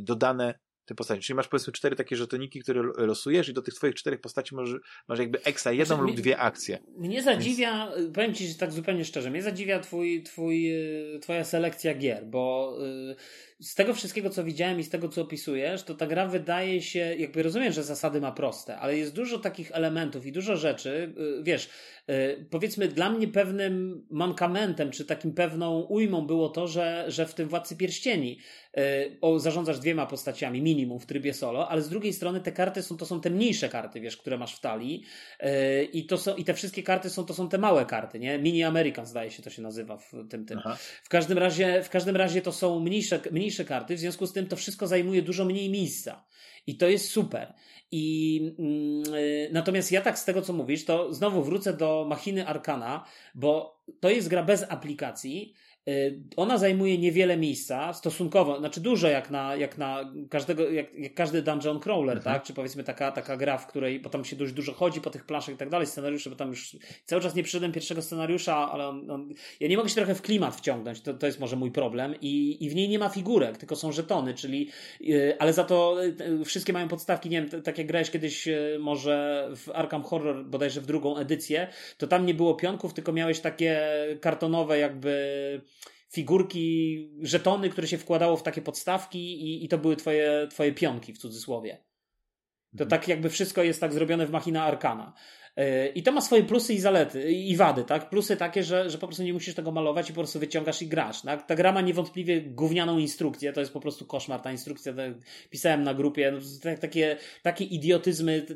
dodane 0.00 0.58
te 0.84 0.94
postaci. 0.94 1.22
Czyli 1.22 1.36
masz 1.36 1.48
powiedzmy 1.48 1.72
cztery 1.72 1.96
takie 1.96 2.16
żetoniki, 2.16 2.60
które 2.60 2.82
losujesz 2.96 3.48
i 3.48 3.52
do 3.52 3.62
tych 3.62 3.74
twoich 3.74 3.94
czterech 3.94 4.20
postaci 4.20 4.54
masz, 4.54 4.70
masz 5.08 5.18
jakby 5.18 5.42
ekstra 5.42 5.72
jedną 5.72 5.96
znaczy, 5.96 6.02
lub 6.02 6.16
dwie 6.16 6.38
akcje. 6.38 6.78
Mnie 6.98 7.22
zadziwia, 7.22 7.92
Więc... 7.96 8.14
powiem 8.14 8.34
ci 8.34 8.54
tak 8.54 8.72
zupełnie 8.72 9.04
szczerze, 9.04 9.30
mnie 9.30 9.42
zadziwia 9.42 9.80
twój, 9.80 10.22
twój, 10.22 10.72
twoja 11.20 11.44
selekcja 11.44 11.94
gier, 11.94 12.26
bo 12.26 12.76
z 13.62 13.74
tego 13.74 13.94
wszystkiego, 13.94 14.30
co 14.30 14.44
widziałem 14.44 14.80
i 14.80 14.84
z 14.84 14.88
tego, 14.88 15.08
co 15.08 15.22
opisujesz, 15.22 15.82
to 15.82 15.94
ta 15.94 16.06
gra 16.06 16.26
wydaje 16.26 16.82
się, 16.82 17.14
jakby 17.18 17.42
rozumiem, 17.42 17.72
że 17.72 17.84
zasady 17.84 18.20
ma 18.20 18.32
proste, 18.32 18.76
ale 18.76 18.96
jest 18.96 19.14
dużo 19.14 19.38
takich 19.38 19.70
elementów 19.72 20.26
i 20.26 20.32
dużo 20.32 20.56
rzeczy, 20.56 21.14
y, 21.40 21.42
wiesz, 21.42 21.68
y, 22.10 22.46
powiedzmy 22.50 22.88
dla 22.88 23.10
mnie 23.10 23.28
pewnym 23.28 24.06
mankamentem, 24.10 24.90
czy 24.90 25.04
takim 25.04 25.34
pewną 25.34 25.80
ujmą 25.80 26.26
było 26.26 26.48
to, 26.48 26.68
że, 26.68 27.04
że 27.08 27.26
w 27.26 27.34
tym 27.34 27.48
Władcy 27.48 27.76
Pierścieni 27.76 28.38
y, 28.78 28.82
o, 29.20 29.38
zarządzasz 29.38 29.78
dwiema 29.78 30.06
postaciami 30.06 30.62
minimum 30.62 31.00
w 31.00 31.06
trybie 31.06 31.34
solo, 31.34 31.68
ale 31.68 31.82
z 31.82 31.88
drugiej 31.88 32.12
strony 32.12 32.40
te 32.40 32.52
karty 32.52 32.82
są, 32.82 32.96
to 32.96 33.06
są 33.06 33.20
te 33.20 33.30
mniejsze 33.30 33.68
karty, 33.68 34.00
wiesz, 34.00 34.16
które 34.16 34.38
masz 34.38 34.56
w 34.56 34.60
talii 34.60 35.04
i 35.92 36.06
to 36.06 36.18
są, 36.18 36.36
i 36.36 36.44
te 36.44 36.54
wszystkie 36.54 36.82
karty 36.82 37.10
są, 37.10 37.24
to 37.24 37.34
są 37.34 37.48
te 37.48 37.58
małe 37.58 37.86
karty, 37.86 38.18
nie? 38.18 38.38
Mini 38.38 38.62
American 38.62 39.06
zdaje 39.06 39.30
się 39.30 39.42
to 39.42 39.50
się 39.50 39.62
nazywa 39.62 39.96
w 39.96 40.12
tym, 40.30 40.44
tym. 40.46 40.60
W 41.02 41.08
każdym 41.08 41.38
razie, 41.38 41.82
w 41.82 41.90
każdym 41.90 42.16
razie 42.16 42.42
to 42.42 42.52
są 42.52 42.80
mniejsze, 42.80 43.20
mniejsze 43.30 43.51
mniejsze 43.52 43.64
karty, 43.64 43.96
w 43.96 43.98
związku 43.98 44.26
z 44.26 44.32
tym 44.32 44.46
to 44.46 44.56
wszystko 44.56 44.86
zajmuje 44.86 45.22
dużo 45.22 45.44
mniej 45.44 45.70
miejsca. 45.70 46.24
I 46.66 46.76
to 46.76 46.88
jest 46.88 47.10
super. 47.10 47.54
I 47.90 48.40
mm, 48.58 49.14
y, 49.14 49.50
natomiast 49.52 49.92
ja 49.92 50.00
tak 50.00 50.18
z 50.18 50.24
tego 50.24 50.42
co 50.42 50.52
mówisz, 50.52 50.84
to 50.84 51.14
znowu 51.14 51.42
wrócę 51.42 51.72
do 51.72 52.06
Machiny 52.08 52.46
Arkana, 52.46 53.04
bo 53.34 53.82
to 54.00 54.10
jest 54.10 54.28
gra 54.28 54.42
bez 54.42 54.64
aplikacji, 54.68 55.54
ona 56.36 56.58
zajmuje 56.58 56.98
niewiele 56.98 57.36
miejsca, 57.36 57.92
stosunkowo, 57.92 58.58
znaczy 58.58 58.80
dużo 58.80 59.08
jak 59.08 59.30
na, 59.30 59.56
jak 59.56 59.78
na 59.78 60.12
każdego, 60.30 60.70
jak, 60.70 60.94
jak 60.94 61.14
każdy 61.14 61.42
dungeon 61.42 61.80
crawler, 61.80 62.16
mhm. 62.16 62.34
tak? 62.34 62.42
Czy 62.42 62.52
powiedzmy 62.52 62.84
taka, 62.84 63.12
taka 63.12 63.36
gra, 63.36 63.58
w 63.58 63.66
której, 63.66 64.00
bo 64.00 64.10
tam 64.10 64.24
się 64.24 64.36
dość 64.36 64.52
dużo 64.52 64.72
chodzi 64.72 65.00
po 65.00 65.10
tych 65.10 65.24
planszach 65.24 65.54
i 65.54 65.58
tak 65.58 65.68
dalej, 65.68 65.86
scenariusze, 65.86 66.30
bo 66.30 66.36
tam 66.36 66.48
już 66.48 66.76
cały 67.04 67.22
czas 67.22 67.34
nie 67.34 67.42
przyszedłem 67.42 67.72
pierwszego 67.72 68.02
scenariusza, 68.02 68.72
ale 68.72 68.88
on, 68.88 69.10
on, 69.10 69.34
ja 69.60 69.68
nie 69.68 69.76
mogę 69.76 69.88
się 69.88 69.94
trochę 69.94 70.14
w 70.14 70.22
klimat 70.22 70.56
wciągnąć, 70.56 71.00
to, 71.00 71.14
to 71.14 71.26
jest 71.26 71.40
może 71.40 71.56
mój 71.56 71.70
problem 71.70 72.14
i, 72.20 72.64
i 72.64 72.70
w 72.70 72.74
niej 72.74 72.88
nie 72.88 72.98
ma 72.98 73.08
figurek, 73.08 73.58
tylko 73.58 73.76
są 73.76 73.92
żetony, 73.92 74.34
czyli, 74.34 74.70
yy, 75.00 75.36
ale 75.38 75.52
za 75.52 75.64
to 75.64 75.96
yy, 76.02 76.44
wszystkie 76.44 76.72
mają 76.72 76.88
podstawki, 76.88 77.30
nie 77.30 77.42
wiem, 77.42 77.62
tak 77.62 77.78
jak 77.78 77.86
grałeś 77.86 78.10
kiedyś 78.10 78.46
yy, 78.46 78.78
może 78.80 79.48
w 79.56 79.70
Arkham 79.74 80.02
Horror, 80.02 80.44
bodajże 80.44 80.80
w 80.80 80.86
drugą 80.86 81.16
edycję, 81.16 81.68
to 81.98 82.06
tam 82.06 82.26
nie 82.26 82.34
było 82.34 82.54
pionków, 82.54 82.94
tylko 82.94 83.12
miałeś 83.12 83.40
takie 83.40 83.80
kartonowe 84.20 84.78
jakby 84.78 85.62
figurki, 86.12 87.10
żetony, 87.22 87.70
które 87.70 87.86
się 87.88 87.98
wkładało 87.98 88.36
w 88.36 88.42
takie 88.42 88.62
podstawki 88.62 89.42
i, 89.42 89.64
i 89.64 89.68
to 89.68 89.78
były 89.78 89.96
twoje, 89.96 90.48
twoje 90.50 90.72
pionki 90.72 91.12
w 91.12 91.18
cudzysłowie. 91.18 91.84
To 92.76 92.84
mhm. 92.84 92.90
tak 92.90 93.08
jakby 93.08 93.30
wszystko 93.30 93.62
jest 93.62 93.80
tak 93.80 93.92
zrobione 93.92 94.26
w 94.26 94.30
Machina 94.30 94.64
Arkana. 94.64 95.14
I 95.94 96.02
to 96.02 96.12
ma 96.12 96.20
swoje 96.20 96.42
plusy 96.42 96.74
i 96.74 96.80
zalety, 96.80 97.32
i 97.32 97.56
wady, 97.56 97.84
tak? 97.84 98.10
Plusy 98.10 98.36
takie, 98.36 98.64
że, 98.64 98.90
że 98.90 98.98
po 98.98 99.06
prostu 99.06 99.22
nie 99.22 99.32
musisz 99.32 99.54
tego 99.54 99.72
malować 99.72 100.10
i 100.10 100.12
po 100.12 100.20
prostu 100.20 100.38
wyciągasz 100.38 100.82
i 100.82 100.86
grasz, 100.86 101.22
tak? 101.22 101.46
Ta 101.46 101.54
gra 101.54 101.72
ma 101.72 101.80
niewątpliwie 101.80 102.42
gównianą 102.42 102.98
instrukcję, 102.98 103.52
to 103.52 103.60
jest 103.60 103.72
po 103.72 103.80
prostu 103.80 104.06
koszmar, 104.06 104.40
ta 104.40 104.52
instrukcja, 104.52 104.92
tak, 104.92 105.12
pisałem 105.50 105.82
na 105.82 105.94
grupie, 105.94 106.32
no, 106.32 106.38
takie, 106.80 107.16
takie 107.42 107.64
idiotyzmy, 107.64 108.46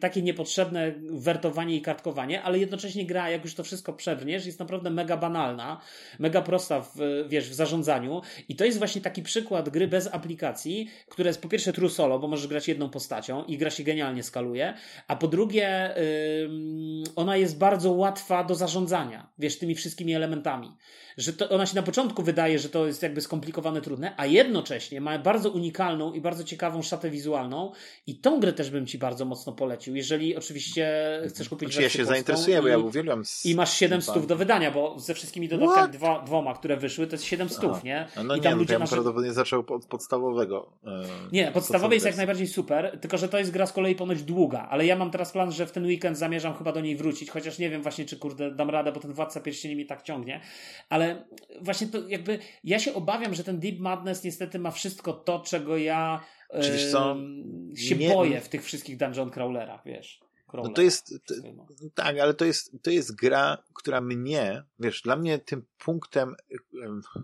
takie 0.00 0.22
niepotrzebne 0.22 0.94
wertowanie 1.10 1.76
i 1.76 1.82
kartkowanie, 1.82 2.42
ale 2.42 2.58
jednocześnie 2.58 3.06
gra, 3.06 3.30
jak 3.30 3.44
już 3.44 3.54
to 3.54 3.64
wszystko 3.64 3.92
przebrniesz, 3.92 4.46
jest 4.46 4.58
naprawdę 4.58 4.90
mega 4.90 5.16
banalna, 5.16 5.80
mega 6.18 6.42
prosta 6.42 6.80
w, 6.80 6.96
wiesz, 7.28 7.50
w 7.50 7.54
zarządzaniu 7.54 8.20
i 8.48 8.56
to 8.56 8.64
jest 8.64 8.78
właśnie 8.78 9.00
taki 9.00 9.22
przykład 9.22 9.68
gry 9.68 9.88
bez 9.88 10.14
aplikacji, 10.14 10.88
która 11.08 11.28
jest 11.28 11.42
po 11.42 11.48
pierwsze 11.48 11.72
true 11.72 11.90
solo, 11.90 12.18
bo 12.18 12.28
możesz 12.28 12.46
grać 12.46 12.68
jedną 12.68 12.90
postacią 12.90 13.44
i 13.44 13.58
gra 13.58 13.70
się 13.70 13.82
genialnie 13.82 14.22
skaluje, 14.22 14.74
a 15.08 15.16
po 15.16 15.28
drugie 15.28 15.94
yy, 16.39 16.39
ona 17.16 17.36
jest 17.36 17.58
bardzo 17.58 17.92
łatwa 17.92 18.44
do 18.44 18.54
zarządzania, 18.54 19.32
wiesz, 19.38 19.58
tymi 19.58 19.74
wszystkimi 19.74 20.14
elementami 20.14 20.72
że 21.20 21.32
to, 21.32 21.48
ona 21.48 21.66
się 21.66 21.76
na 21.76 21.82
początku 21.82 22.22
wydaje, 22.22 22.58
że 22.58 22.68
to 22.68 22.86
jest 22.86 23.02
jakby 23.02 23.20
skomplikowane, 23.20 23.80
trudne, 23.80 24.14
a 24.16 24.26
jednocześnie 24.26 25.00
ma 25.00 25.18
bardzo 25.18 25.50
unikalną 25.50 26.12
i 26.12 26.20
bardzo 26.20 26.44
ciekawą 26.44 26.82
szatę 26.82 27.10
wizualną 27.10 27.72
i 28.06 28.18
tą 28.18 28.40
grę 28.40 28.52
też 28.52 28.70
bym 28.70 28.86
Ci 28.86 28.98
bardzo 28.98 29.24
mocno 29.24 29.52
polecił, 29.52 29.96
jeżeli 29.96 30.36
oczywiście 30.36 30.92
chcesz 31.28 31.48
kupić 31.48 31.68
znaczy, 31.68 31.82
Ja 31.82 31.88
się 31.88 32.04
zainteresuję, 32.04 32.62
bo 32.62 32.68
ja 32.68 32.78
uwielbiam 32.78 33.22
I 33.44 33.54
masz 33.54 33.74
7 33.74 34.02
stów 34.02 34.26
do 34.26 34.36
wydania, 34.36 34.70
bo 34.70 34.98
ze 34.98 35.14
wszystkimi 35.14 35.48
dodatkami 35.48 35.92
dwa, 35.92 36.22
dwoma, 36.22 36.54
które 36.54 36.76
wyszły, 36.76 37.06
to 37.06 37.14
jest 37.14 37.24
7 37.24 37.48
stów, 37.48 37.84
nie? 37.84 38.08
No 38.24 38.36
I 38.36 38.40
tam 38.40 38.52
nie, 38.52 38.58
ludzie 38.58 38.72
no, 38.72 38.74
ja 38.74 38.78
bym 38.78 38.88
prawdopodobnie 38.88 39.32
zaczął 39.32 39.64
od 39.68 39.86
podstawowego. 39.86 40.72
E, 40.86 41.02
nie, 41.32 41.52
podstawowy 41.52 41.94
jest 41.94 42.06
jak 42.06 42.16
najbardziej 42.16 42.46
super, 42.46 42.98
tylko 43.00 43.18
że 43.18 43.28
to 43.28 43.38
jest 43.38 43.50
gra 43.50 43.66
z 43.66 43.72
kolei 43.72 43.94
ponoć 43.94 44.22
długa, 44.22 44.68
ale 44.70 44.86
ja 44.86 44.96
mam 44.96 45.10
teraz 45.10 45.32
plan, 45.32 45.52
że 45.52 45.66
w 45.66 45.72
ten 45.72 45.86
weekend 45.86 46.18
zamierzam 46.30 46.54
chyba 46.54 46.72
do 46.72 46.80
niej 46.80 46.96
wrócić, 46.96 47.30
chociaż 47.30 47.58
nie 47.58 47.70
wiem 47.70 47.82
właśnie, 47.82 48.04
czy 48.04 48.16
kurde 48.16 48.54
dam 48.54 48.70
radę, 48.70 48.92
bo 48.92 49.00
ten 49.00 49.12
Władca 49.12 49.40
Pierścieni 49.40 49.76
mi 49.76 49.86
tak 49.86 50.02
ciągnie, 50.02 50.40
ale 50.88 51.24
właśnie 51.60 51.86
to 51.86 52.08
jakby 52.08 52.38
ja 52.64 52.78
się 52.78 52.94
obawiam, 52.94 53.34
że 53.34 53.44
ten 53.44 53.60
Deep 53.60 53.78
Madness 53.78 54.24
niestety 54.24 54.58
ma 54.58 54.70
wszystko 54.70 55.12
to, 55.12 55.40
czego 55.40 55.76
ja 55.76 56.20
Czy 56.62 56.90
co? 56.90 57.16
się 57.76 57.96
nie, 57.96 58.14
boję 58.14 58.40
w 58.40 58.48
tych 58.48 58.64
wszystkich 58.64 58.96
dungeon 58.96 59.30
crawlerach, 59.30 59.84
wiesz. 59.84 60.20
No 60.54 60.68
to 60.68 60.82
jest, 60.82 61.14
to, 61.26 61.34
tak, 61.94 62.18
ale 62.18 62.34
to 62.34 62.44
jest, 62.44 62.82
to 62.82 62.90
jest 62.90 63.16
gra, 63.16 63.58
która 63.74 64.00
mnie, 64.00 64.62
wiesz, 64.78 65.02
dla 65.02 65.16
mnie 65.16 65.38
tym 65.38 65.64
punktem, 65.78 66.34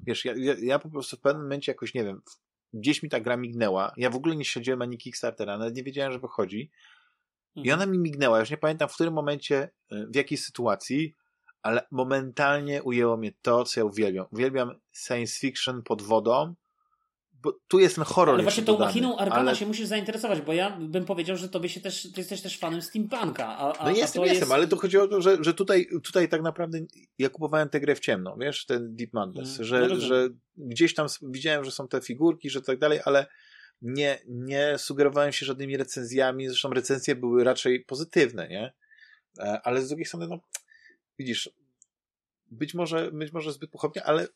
wiesz, 0.07 0.25
ja, 0.25 0.35
ja, 0.37 0.55
ja 0.63 0.79
po 0.79 0.91
prostu 0.91 1.17
w 1.17 1.21
pewnym 1.21 1.43
momencie 1.43 1.73
jakoś, 1.73 1.95
nie 1.95 2.05
wiem, 2.05 2.23
gdzieś 2.75 3.03
mi 3.03 3.09
ta 3.09 3.21
gra 3.21 3.37
mignęła. 3.37 3.93
Ja 3.97 4.11
w 4.11 4.17
ogóle 4.17 4.37
nie 4.37 4.45
śledziłem 4.45 4.83
ani 4.83 4.99
Kickstartera, 4.99 5.59
nawet 5.59 5.77
nie 5.77 5.83
wiedziałem, 5.83 6.13
że 6.13 6.19
wychodzi. 6.19 6.71
I 7.57 7.61
Mhm. 7.61 7.81
ona 7.81 7.93
mi 7.93 7.99
mignęła, 7.99 8.41
już 8.41 8.51
nie 8.51 8.57
pamiętam 8.57 8.89
w 8.89 8.95
którym 8.95 9.15
momencie, 9.15 9.71
y, 9.93 10.07
w 10.11 10.17
jakiej 10.17 10.39
sytuacji, 10.39 11.15
ale 11.63 11.87
momentalnie 11.91 12.83
ujęło 12.83 13.17
mnie 13.17 13.33
to, 13.43 13.65
co 13.65 13.81
ja 13.81 13.85
uwielbiam. 13.85 14.27
Uwielbiam 14.33 14.71
science 14.93 15.39
fiction 15.39 15.83
pod 15.83 16.03
wodą, 16.03 16.55
bo 17.43 17.53
tu 17.69 17.79
jest 17.79 17.95
ten 17.95 18.05
horror 18.05 18.35
Ale 18.35 18.43
właśnie 18.43 18.63
tą 18.63 18.73
dodany, 18.73 18.89
machiną 18.89 19.17
Arkana 19.19 19.41
ale... 19.41 19.57
się 19.57 19.67
musisz 19.67 19.87
zainteresować, 19.87 20.41
bo 20.41 20.53
ja 20.53 20.71
bym 20.81 21.05
powiedział, 21.05 21.37
że 21.37 21.49
tobie 21.49 21.69
się 21.69 21.81
też, 21.81 22.03
ty 22.03 22.21
jesteś 22.21 22.41
też 22.43 22.59
fanem 22.59 22.83
steampunka. 22.83 23.47
A, 23.47 23.73
a, 23.73 23.85
No 23.85 23.89
a 23.89 23.91
jestem, 23.93 24.23
to 24.23 24.27
jestem, 24.27 24.41
jest... 24.41 24.53
ale 24.53 24.67
to 24.69 24.77
chodziło 24.77 25.05
o 25.05 25.09
to, 25.09 25.21
że, 25.21 25.37
że 25.45 25.55
tutaj, 25.55 25.87
tutaj 26.05 26.29
tak 26.29 26.43
naprawdę 26.43 26.79
ja 27.19 27.29
kupowałem 27.29 27.69
tę 27.69 27.81
grę 27.81 27.95
w 27.95 28.01
ciemno, 28.01 28.37
wiesz, 28.41 28.67
ten 28.67 28.97
Deep 28.97 29.13
Madness, 29.13 29.49
Mm, 29.49 29.59
no 29.59 29.65
że, 29.65 29.81
rozumiem. 29.81 30.01
że 30.01 30.29
gdzieś 30.57 30.95
tam 30.95 31.07
widziałem, 31.23 31.65
że 31.65 31.71
są 31.71 31.89
te 31.89 32.01
figurki, 32.01 32.51
że 32.51 32.63
tak 32.63 32.79
dalej, 32.79 33.01
ale 33.05 33.27
nie, 33.83 34.19
nie 34.27 34.79
sugerowałem 34.79 35.33
się 35.33 35.47
żadnymi 35.47 35.77
recenzjami, 35.77 36.49
zresztą 36.49 36.71
recenzje 36.71 37.15
były 37.17 37.45
raczej 37.45 37.85
pozytywne, 37.85 38.49
nie? 38.49 38.73
E, 39.39 39.61
Ale 39.65 39.83
z 39.83 39.89
drugiej 39.89 40.07
strony, 40.07 40.29
no, 40.29 40.41
widzisz, 41.19 41.51
być 42.51 42.75
może, 42.75 43.13
być 43.13 43.33
może 43.33 43.53
zbyt 43.53 43.71
pochopnie, 43.71 44.05
ale 44.05 44.29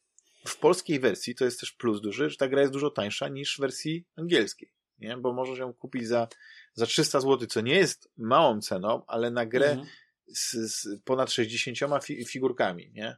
w 0.47 0.57
polskiej 0.57 1.01
wersji 1.01 1.35
to 1.35 1.45
jest 1.45 1.61
też 1.61 1.73
plus 1.73 2.01
duży, 2.01 2.31
że 2.31 2.37
ta 2.37 2.49
gra 2.49 2.61
jest 2.61 2.73
dużo 2.73 2.91
tańsza 2.91 3.29
niż 3.29 3.57
w 3.57 3.61
wersji 3.61 4.05
angielskiej, 4.17 4.73
nie? 4.99 5.17
Bo 5.17 5.33
możesz 5.33 5.59
ją 5.59 5.73
kupić 5.75 6.07
za, 6.09 6.29
za 6.75 6.87
300 6.87 7.21
zł, 7.21 7.47
co 7.47 7.61
nie 7.61 7.75
jest 7.75 8.09
małą 8.17 8.61
ceną, 8.61 9.03
ale 9.07 9.31
na 9.31 9.47
grę 9.47 9.71
Mhm. 9.71 9.89
z, 10.29 10.53
z 10.53 11.01
ponad 11.05 11.33
60 11.33 12.05
fi, 12.05 12.25
figurkami, 12.25 12.91
nie? 12.93 13.17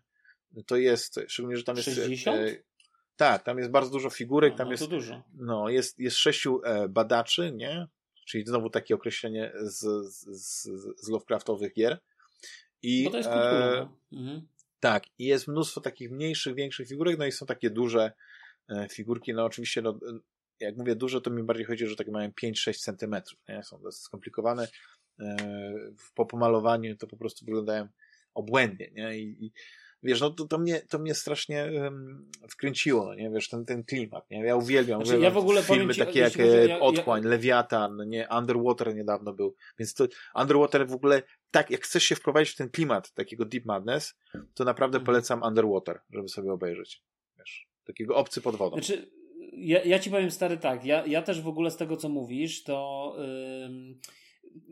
To 0.67 0.77
jest, 0.77 1.21
szczególnie, 1.29 1.57
że 1.57 1.65
tam 1.65 1.77
jest... 1.77 1.89
60? 1.95 2.41
Tak, 3.17 3.43
tam 3.43 3.59
jest 3.59 3.71
bardzo 3.71 3.91
dużo 3.91 4.11
figurek, 4.11 4.53
No, 4.53 4.59
tam 4.59 4.67
no 4.67 4.73
jest, 4.73 4.87
dużo. 4.89 5.23
no, 5.35 5.69
jest, 5.69 5.99
jest 5.99 6.17
sześciu 6.17 6.61
e, 6.65 6.89
badaczy, 6.89 7.53
nie? 7.53 7.87
Czyli 8.27 8.45
znowu 8.47 8.71
takie 8.71 8.95
określenie 8.95 9.53
z, 9.63 9.79
z, 10.15 10.25
z, 10.27 10.63
z 11.05 11.09
Lovecraftowych 11.09 11.73
gier. 11.75 11.99
I, 12.83 13.05
Bo 13.05 13.11
to 13.11 13.17
jest 13.17 13.29
e, 13.29 13.33
kultura. 13.33 13.89
no. 14.13 14.19
Mhm. 14.21 14.47
tak, 14.81 15.05
i 15.19 15.25
jest 15.25 15.49
mnóstwo 15.49 15.81
takich 15.81 16.11
mniejszych, 16.11 16.55
większych 16.55 16.89
figurek, 16.89 17.19
no 17.19 17.27
i 17.27 17.33
są 17.33 17.47
takie 17.47 17.71
duże 17.71 18.13
e, 18.69 18.89
figurki, 18.89 19.35
no 19.35 19.45
oczywiście, 19.45 19.83
no, 19.83 19.99
jak 20.61 20.77
mówię 20.77 20.97
duże, 20.97 21.21
to 21.21 21.31
mi 21.31 21.43
bardziej 21.43 21.67
chodzi, 21.67 21.87
że 21.87 21.97
takie 21.97 22.11
mają 22.11 22.31
5-6 22.31 22.75
centymetrów, 22.79 23.41
nie? 23.49 23.65
Są 23.65 23.83
dosyć 23.83 24.03
skomplikowane. 24.03 24.69
E, 25.21 25.37
po 26.15 26.27
pomalowaniu 26.27 26.97
to 26.97 27.07
po 27.07 27.17
prostu 27.17 27.45
wyglądają 27.47 27.89
obłędnie, 28.35 28.91
nie? 28.93 29.19
I, 29.19 29.45
i 29.47 29.53
wiesz, 30.03 30.21
no 30.21 30.31
to, 30.31 30.47
to, 30.47 30.59
mnie, 30.59 30.81
to 30.81 30.99
mnie 30.99 31.15
strasznie 31.15 31.71
um, 31.83 32.31
wkręciło, 32.51 33.05
no 33.07 33.15
nie? 33.15 33.31
Wiesz, 33.31 33.49
ten, 33.49 33.65
ten 33.65 33.85
klimat, 33.85 34.31
nie? 34.31 34.45
Ja 34.45 34.57
uwielbiam, 34.57 35.05
Znaczy, 35.07 35.21
ja 35.21 35.31
w 35.31 35.37
ogóle 35.37 35.63
filmy 35.63 35.95
ci, 35.95 36.01
takie 36.01 36.21
jak 36.21 36.41
e, 36.41 36.47
ja- 36.47 36.65
ja- 36.65 36.81
Otchłań, 36.81 37.25
Lewiatan, 37.25 37.97
no 37.97 38.05
nie? 38.05 38.29
Underwater 38.39 38.95
niedawno 38.95 39.33
był, 39.33 39.55
więc 39.79 39.95
to 39.95 40.07
Underwater 40.35 40.89
w 40.89 40.93
ogóle, 40.93 41.23
tak, 41.51 41.71
jak 41.71 41.81
chcesz 41.85 42.03
się 42.05 42.15
wprowadzić 42.15 42.55
w 42.55 42.57
ten 42.57 42.71
klimat 42.71 43.13
takiego 43.13 43.45
Deep 43.45 43.65
Madness, 43.65 44.15
to 44.55 44.65
naprawdę 44.65 44.97
Mhm. 44.99 45.07
polecam 45.07 45.43
Underwater, 45.43 46.01
żeby 46.11 46.29
sobie 46.29 46.53
obejrzeć, 46.53 47.03
wiesz, 47.39 47.67
takiego 47.85 48.17
obcy 48.17 48.41
pod 48.41 48.57
wodą. 48.57 48.77
Znaczy, 48.77 49.11
ja, 49.53 49.83
ja 49.83 49.99
ci 49.99 50.11
powiem 50.11 50.31
stary 50.31 50.57
tak, 50.57 50.85
ja, 50.85 51.07
ja 51.07 51.23
też 51.23 51.41
w 51.43 51.49
ogóle 51.49 51.71
z 51.71 51.77
tego 51.77 51.97
co 51.97 52.09
mówisz, 52.09 52.63
to 52.65 53.17
ym, 53.65 54.01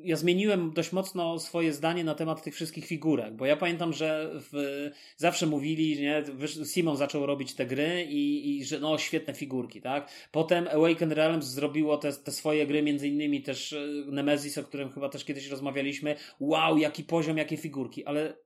ja 0.04 0.16
zmieniłem 0.16 0.72
dość 0.72 0.92
mocno 0.92 1.38
swoje 1.38 1.72
zdanie 1.72 2.04
na 2.04 2.14
temat 2.14 2.42
tych 2.42 2.54
wszystkich 2.54 2.86
figurek, 2.86 3.34
bo 3.36 3.46
ja 3.46 3.56
pamiętam, 3.56 3.92
że 3.92 4.30
w, 4.34 4.90
zawsze 5.16 5.46
mówili, 5.46 6.00
nie, 6.00 6.24
Simon 6.64 6.96
zaczął 6.96 7.26
robić 7.26 7.54
te 7.54 7.66
gry 7.66 8.06
i, 8.10 8.50
i 8.58 8.64
że 8.64 8.80
no 8.80 8.98
świetne 8.98 9.34
figurki, 9.34 9.80
tak? 9.80 10.10
Potem 10.32 10.68
Awaken 10.68 11.12
Realms 11.12 11.44
zrobiło 11.44 11.96
te, 11.96 12.12
te 12.12 12.32
swoje 12.32 12.66
gry, 12.66 12.82
między 12.82 13.08
innymi 13.08 13.42
też 13.42 13.72
e, 13.72 13.86
Nemesis, 14.06 14.58
o 14.58 14.64
którym 14.64 14.90
chyba 14.92 15.08
też 15.08 15.24
kiedyś 15.24 15.48
rozmawialiśmy. 15.48 16.16
Wow, 16.40 16.78
jaki 16.78 17.04
poziom, 17.04 17.36
jakie 17.36 17.56
figurki, 17.56 18.04
ale 18.04 18.36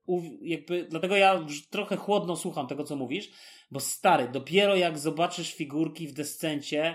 jakby, 0.43 0.87
dlatego 0.91 1.17
ja 1.17 1.47
trochę 1.71 1.97
chłodno 1.97 2.37
słucham 2.37 2.67
tego, 2.67 2.85
co 2.85 2.97
mówisz, 2.97 3.31
bo 3.71 3.81
stary, 3.81 4.29
dopiero 4.29 4.77
jak 4.77 4.99
zobaczysz 4.99 5.55
figurki 5.55 6.09
w 6.09 6.13
descencie, 6.13 6.95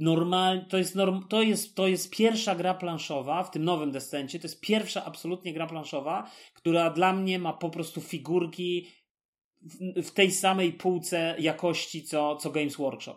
normal, 0.00 0.66
to 0.68 0.78
jest, 0.78 0.94
norm, 0.94 1.28
to, 1.28 1.42
jest, 1.42 1.74
to 1.74 1.88
jest 1.88 2.10
pierwsza 2.10 2.54
gra 2.54 2.74
planszowa 2.74 3.44
w 3.44 3.50
tym 3.50 3.64
nowym 3.64 3.90
descencie, 3.90 4.38
to 4.38 4.46
jest 4.46 4.60
pierwsza 4.60 5.04
absolutnie 5.04 5.52
gra 5.52 5.66
planszowa, 5.66 6.30
która 6.54 6.90
dla 6.90 7.12
mnie 7.12 7.38
ma 7.38 7.52
po 7.52 7.70
prostu 7.70 8.00
figurki 8.00 8.88
w, 9.62 10.02
w 10.02 10.10
tej 10.10 10.30
samej 10.30 10.72
półce 10.72 11.36
jakości 11.38 12.02
co, 12.02 12.36
co 12.36 12.50
Games 12.50 12.76
Workshop. 12.76 13.16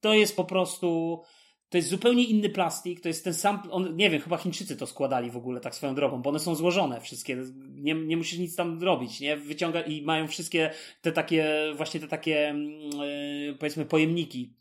To 0.00 0.14
jest 0.14 0.36
po 0.36 0.44
prostu. 0.44 1.22
To 1.68 1.78
jest 1.78 1.88
zupełnie 1.88 2.24
inny 2.24 2.48
plastik, 2.48 3.00
to 3.00 3.08
jest 3.08 3.24
ten 3.24 3.34
sam, 3.34 3.62
on, 3.70 3.96
nie 3.96 4.10
wiem, 4.10 4.20
chyba 4.20 4.36
Chińczycy 4.36 4.76
to 4.76 4.86
składali 4.86 5.30
w 5.30 5.36
ogóle 5.36 5.60
tak 5.60 5.74
swoją 5.74 5.94
drogą, 5.94 6.22
bo 6.22 6.30
one 6.30 6.38
są 6.38 6.54
złożone 6.54 7.00
wszystkie, 7.00 7.42
nie, 7.68 7.94
nie 7.94 8.16
musisz 8.16 8.38
nic 8.38 8.56
tam 8.56 8.82
robić, 8.82 9.20
nie, 9.20 9.36
wyciąga 9.36 9.80
i 9.80 10.02
mają 10.02 10.28
wszystkie 10.28 10.70
te 11.02 11.12
takie, 11.12 11.72
właśnie 11.76 12.00
te 12.00 12.08
takie, 12.08 12.48
mm, 12.48 12.70
e, 13.50 13.54
powiedzmy 13.54 13.84
pojemniki 13.84 14.54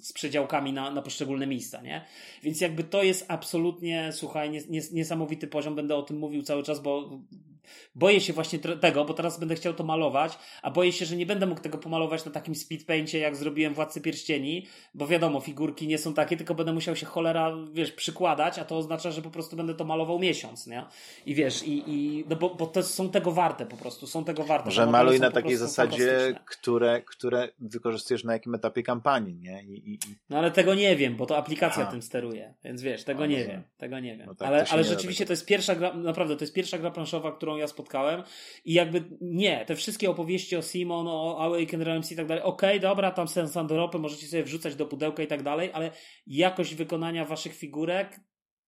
z 0.00 0.12
przedziałkami 0.12 0.72
na, 0.72 0.90
na 0.90 1.02
poszczególne 1.02 1.46
miejsca, 1.46 1.82
nie, 1.82 2.04
więc 2.42 2.60
jakby 2.60 2.84
to 2.84 3.02
jest 3.02 3.24
absolutnie, 3.28 4.10
słuchaj, 4.12 4.50
nies, 4.50 4.68
nies, 4.68 4.92
niesamowity 4.92 5.46
poziom, 5.46 5.74
będę 5.74 5.96
o 5.96 6.02
tym 6.02 6.18
mówił 6.18 6.42
cały 6.42 6.62
czas, 6.62 6.82
bo 6.82 7.20
boję 7.94 8.20
się 8.20 8.32
właśnie 8.32 8.58
tego, 8.58 9.04
bo 9.04 9.14
teraz 9.14 9.40
będę 9.40 9.54
chciał 9.54 9.74
to 9.74 9.84
malować, 9.84 10.38
a 10.62 10.70
boję 10.70 10.92
się, 10.92 11.04
że 11.04 11.16
nie 11.16 11.26
będę 11.26 11.46
mógł 11.46 11.60
tego 11.60 11.78
pomalować 11.78 12.24
na 12.24 12.30
takim 12.32 12.54
speedpaincie, 12.54 13.18
jak 13.18 13.36
zrobiłem 13.36 13.74
Władcy 13.74 14.00
Pierścieni, 14.00 14.66
bo 14.94 15.06
wiadomo, 15.06 15.40
figurki 15.40 15.86
nie 15.86 15.98
są 15.98 16.14
takie, 16.14 16.36
tylko 16.36 16.54
będę 16.54 16.72
musiał 16.72 16.96
się 16.96 17.06
cholera, 17.06 17.52
wiesz, 17.72 17.92
przykładać, 17.92 18.58
a 18.58 18.64
to 18.64 18.78
oznacza, 18.78 19.10
że 19.10 19.22
po 19.22 19.30
prostu 19.30 19.56
będę 19.56 19.74
to 19.74 19.84
malował 19.84 20.18
miesiąc, 20.18 20.66
nie? 20.66 20.84
I 21.26 21.34
wiesz, 21.34 21.62
i, 21.62 21.82
i 21.86 22.24
no 22.28 22.36
bo, 22.36 22.54
bo 22.54 22.66
to 22.66 22.82
są 22.82 23.10
tego 23.10 23.32
warte 23.32 23.66
po 23.66 23.76
prostu, 23.76 24.06
są 24.06 24.24
tego 24.24 24.44
warte. 24.44 24.70
Modele 24.70 24.86
maluj 24.86 25.20
na 25.20 25.30
takiej 25.30 25.56
zasadzie, 25.56 26.40
które, 26.46 27.02
które 27.02 27.48
wykorzystujesz 27.58 28.24
na 28.24 28.32
jakim 28.32 28.54
etapie 28.54 28.82
kampanii, 28.82 29.36
nie? 29.36 29.62
I, 29.62 29.92
i, 29.94 29.98
No 30.30 30.38
ale 30.38 30.50
tego 30.50 30.74
nie 30.74 30.96
wiem, 30.96 31.16
bo 31.16 31.26
to 31.26 31.36
aplikacja 31.36 31.86
tym 31.86 32.02
steruje, 32.02 32.54
więc 32.64 32.82
wiesz, 32.82 33.04
tego 33.04 33.22
A, 33.22 33.26
nie 33.26 33.36
rozumiem. 33.36 33.60
wiem, 33.60 33.70
tego 33.78 34.00
nie 34.00 34.16
wiem. 34.16 34.26
No 34.26 34.34
tak, 34.34 34.48
ale 34.48 34.64
ale 34.70 34.84
rzeczywiście 34.84 35.24
tego. 35.24 35.28
to 35.28 35.32
jest 35.32 35.46
pierwsza 35.46 35.74
gra, 35.74 35.94
naprawdę, 35.94 36.36
to 36.36 36.44
jest 36.44 36.54
pierwsza 36.54 36.78
gra 36.78 36.90
planszowa, 36.90 37.32
którą 37.32 37.53
ja 37.56 37.66
spotkałem 37.66 38.22
i 38.64 38.72
jakby 38.72 39.04
nie, 39.20 39.64
te 39.64 39.76
wszystkie 39.76 40.10
opowieści 40.10 40.56
o 40.56 40.62
Simon, 40.62 41.06
o 41.08 41.38
Awaken 41.38 41.82
Realms 41.82 42.12
i 42.12 42.16
tak 42.16 42.26
dalej, 42.26 42.42
okej, 42.42 42.80
dobra, 42.80 43.10
tam 43.10 43.28
Sandoropy 43.28 43.98
możecie 43.98 44.26
sobie 44.26 44.42
wrzucać 44.42 44.76
do 44.76 44.86
pudełka 44.86 45.22
i 45.22 45.26
tak 45.26 45.42
dalej, 45.42 45.70
ale 45.72 45.90
jakość 46.26 46.74
wykonania 46.74 47.24
waszych 47.24 47.54
figurek 47.54 48.20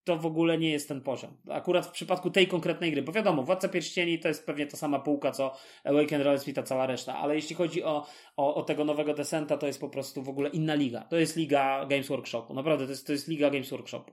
to 0.06 0.16
w 0.16 0.26
ogóle 0.26 0.58
nie 0.58 0.70
jest 0.70 0.88
ten 0.88 1.00
poziom. 1.00 1.36
Akurat 1.50 1.86
w 1.86 1.90
przypadku 1.90 2.30
tej 2.30 2.48
konkretnej 2.48 2.92
gry, 2.92 3.02
bo 3.02 3.12
wiadomo, 3.12 3.42
Władca 3.42 3.68
Pierścieni 3.68 4.18
to 4.18 4.28
jest 4.28 4.46
pewnie 4.46 4.66
ta 4.66 4.76
sama 4.76 4.98
półka, 4.98 5.32
co 5.32 5.56
Awaken 5.84 6.22
Realms 6.22 6.48
i 6.48 6.54
ta 6.54 6.62
cała 6.62 6.86
reszta, 6.86 7.18
ale 7.18 7.34
jeśli 7.34 7.56
chodzi 7.56 7.84
o, 7.84 8.06
o, 8.36 8.54
o 8.54 8.62
tego 8.62 8.84
nowego 8.84 9.14
Descenta, 9.14 9.56
to 9.58 9.66
jest 9.66 9.80
po 9.80 9.88
prostu 9.88 10.22
w 10.22 10.28
ogóle 10.28 10.48
inna 10.48 10.74
liga. 10.74 11.00
To 11.00 11.16
jest 11.16 11.36
liga 11.36 11.86
Games 11.86 12.08
Workshopu. 12.08 12.54
Naprawdę, 12.54 12.84
to 12.84 12.90
jest, 12.90 13.06
to 13.06 13.12
jest 13.12 13.28
liga 13.28 13.50
Games 13.50 13.70
Workshopu. 13.70 14.12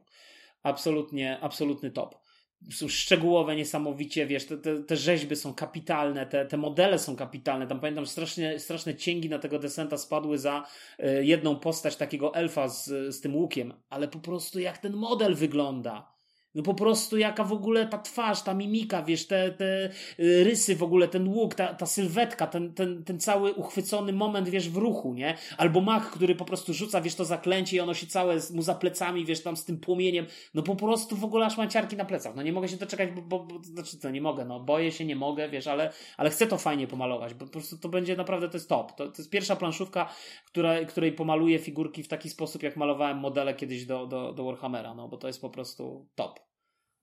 Absolutnie, 0.64 1.40
absolutny 1.42 1.92
top. 1.92 2.23
Są 2.72 2.88
szczegółowe, 2.88 3.56
niesamowicie, 3.56 4.28
wiesz, 4.28 4.46
te, 4.46 4.58
te, 4.58 4.84
te 4.84 4.98
rzeźby 4.98 5.36
są 5.36 5.54
kapitalne, 5.54 6.26
te, 6.26 6.46
te 6.46 6.58
modele 6.58 7.00
są 7.00 7.16
kapitalne. 7.16 7.68
Tam 7.68 7.80
pamiętam, 7.80 8.08
strasznie, 8.08 8.60
straszne 8.60 8.96
cięgi 8.96 9.30
na 9.30 9.40
tego 9.40 9.60
desenta 9.60 9.98
spadły 9.98 10.38
za 10.38 10.66
e, 11.00 11.24
jedną 11.24 11.60
postać 11.60 11.96
takiego 11.96 12.36
elfa 12.36 12.68
z, 12.68 12.86
z 13.16 13.22
tym 13.22 13.36
łukiem, 13.36 13.74
ale 13.90 14.08
po 14.08 14.20
prostu 14.20 14.60
jak 14.60 14.78
ten 14.78 14.94
model 14.94 15.36
wygląda. 15.36 16.13
No 16.56 16.64
po 16.64 16.74
prostu 16.74 17.18
jaka 17.18 17.44
w 17.44 17.54
ogóle 17.54 17.88
ta 17.88 17.98
twarz, 17.98 18.42
ta 18.42 18.54
mimika, 18.54 19.04
wiesz, 19.04 19.28
te, 19.28 19.52
te 19.52 19.90
y, 20.20 20.44
rysy 20.44 20.76
w 20.76 20.84
ogóle, 20.84 21.08
ten 21.08 21.28
łuk, 21.28 21.56
ta, 21.56 21.74
ta 21.74 21.86
sylwetka, 21.86 22.48
ten, 22.48 22.74
ten, 22.74 23.04
ten 23.04 23.20
cały 23.20 23.54
uchwycony 23.54 24.14
moment, 24.14 24.50
wiesz, 24.50 24.70
w 24.70 24.78
ruchu, 24.78 25.14
nie? 25.14 25.38
Albo 25.58 25.82
mach, 25.82 26.12
który 26.12 26.36
po 26.36 26.46
prostu 26.46 26.74
rzuca, 26.74 27.02
wiesz, 27.02 27.16
to 27.16 27.26
zaklęcie 27.26 27.78
i 27.78 27.80
ono 27.80 27.94
się 27.94 28.08
całe 28.08 28.36
mu 28.54 28.62
za 28.62 28.76
plecami, 28.76 29.26
wiesz, 29.26 29.44
tam 29.44 29.58
z 29.58 29.66
tym 29.66 29.80
płomieniem. 29.80 30.26
No 30.54 30.64
po 30.64 30.76
prostu 30.76 31.16
w 31.16 31.24
ogóle 31.24 31.46
aż 31.46 31.58
mam 31.58 31.68
na 31.98 32.06
plecach. 32.06 32.36
No 32.36 32.44
nie 32.44 32.54
mogę 32.54 32.68
się 32.68 32.78
doczekać, 32.78 33.10
bo, 33.12 33.22
bo, 33.22 33.40
bo 33.40 33.64
znaczy 33.64 33.98
co, 33.98 34.10
nie 34.10 34.22
mogę, 34.22 34.46
no 34.46 34.60
boję 34.60 34.92
się, 34.92 35.06
nie 35.06 35.16
mogę, 35.16 35.50
wiesz, 35.50 35.68
ale, 35.68 35.94
ale 36.18 36.30
chcę 36.30 36.48
to 36.48 36.58
fajnie 36.58 36.88
pomalować, 36.88 37.34
bo 37.34 37.46
po 37.46 37.52
prostu 37.52 37.78
to 37.78 37.90
będzie 37.90 38.16
naprawdę, 38.16 38.50
to 38.50 38.58
jest 38.58 38.70
top. 38.70 38.96
To, 38.96 39.08
to 39.08 39.18
jest 39.18 39.30
pierwsza 39.30 39.56
planszówka, 39.56 40.10
która, 40.46 40.86
której 40.86 41.12
pomaluję 41.12 41.60
figurki 41.60 42.04
w 42.04 42.08
taki 42.08 42.30
sposób, 42.30 42.64
jak 42.64 42.78
malowałem 42.78 43.18
modele 43.18 43.54
kiedyś 43.54 43.86
do, 43.86 44.08
do, 44.08 44.34
do 44.34 44.44
Warhammera, 44.44 44.94
no 44.94 45.08
bo 45.08 45.18
to 45.18 45.28
jest 45.28 45.42
po 45.42 45.50
prostu 45.50 46.08
top. 46.16 46.43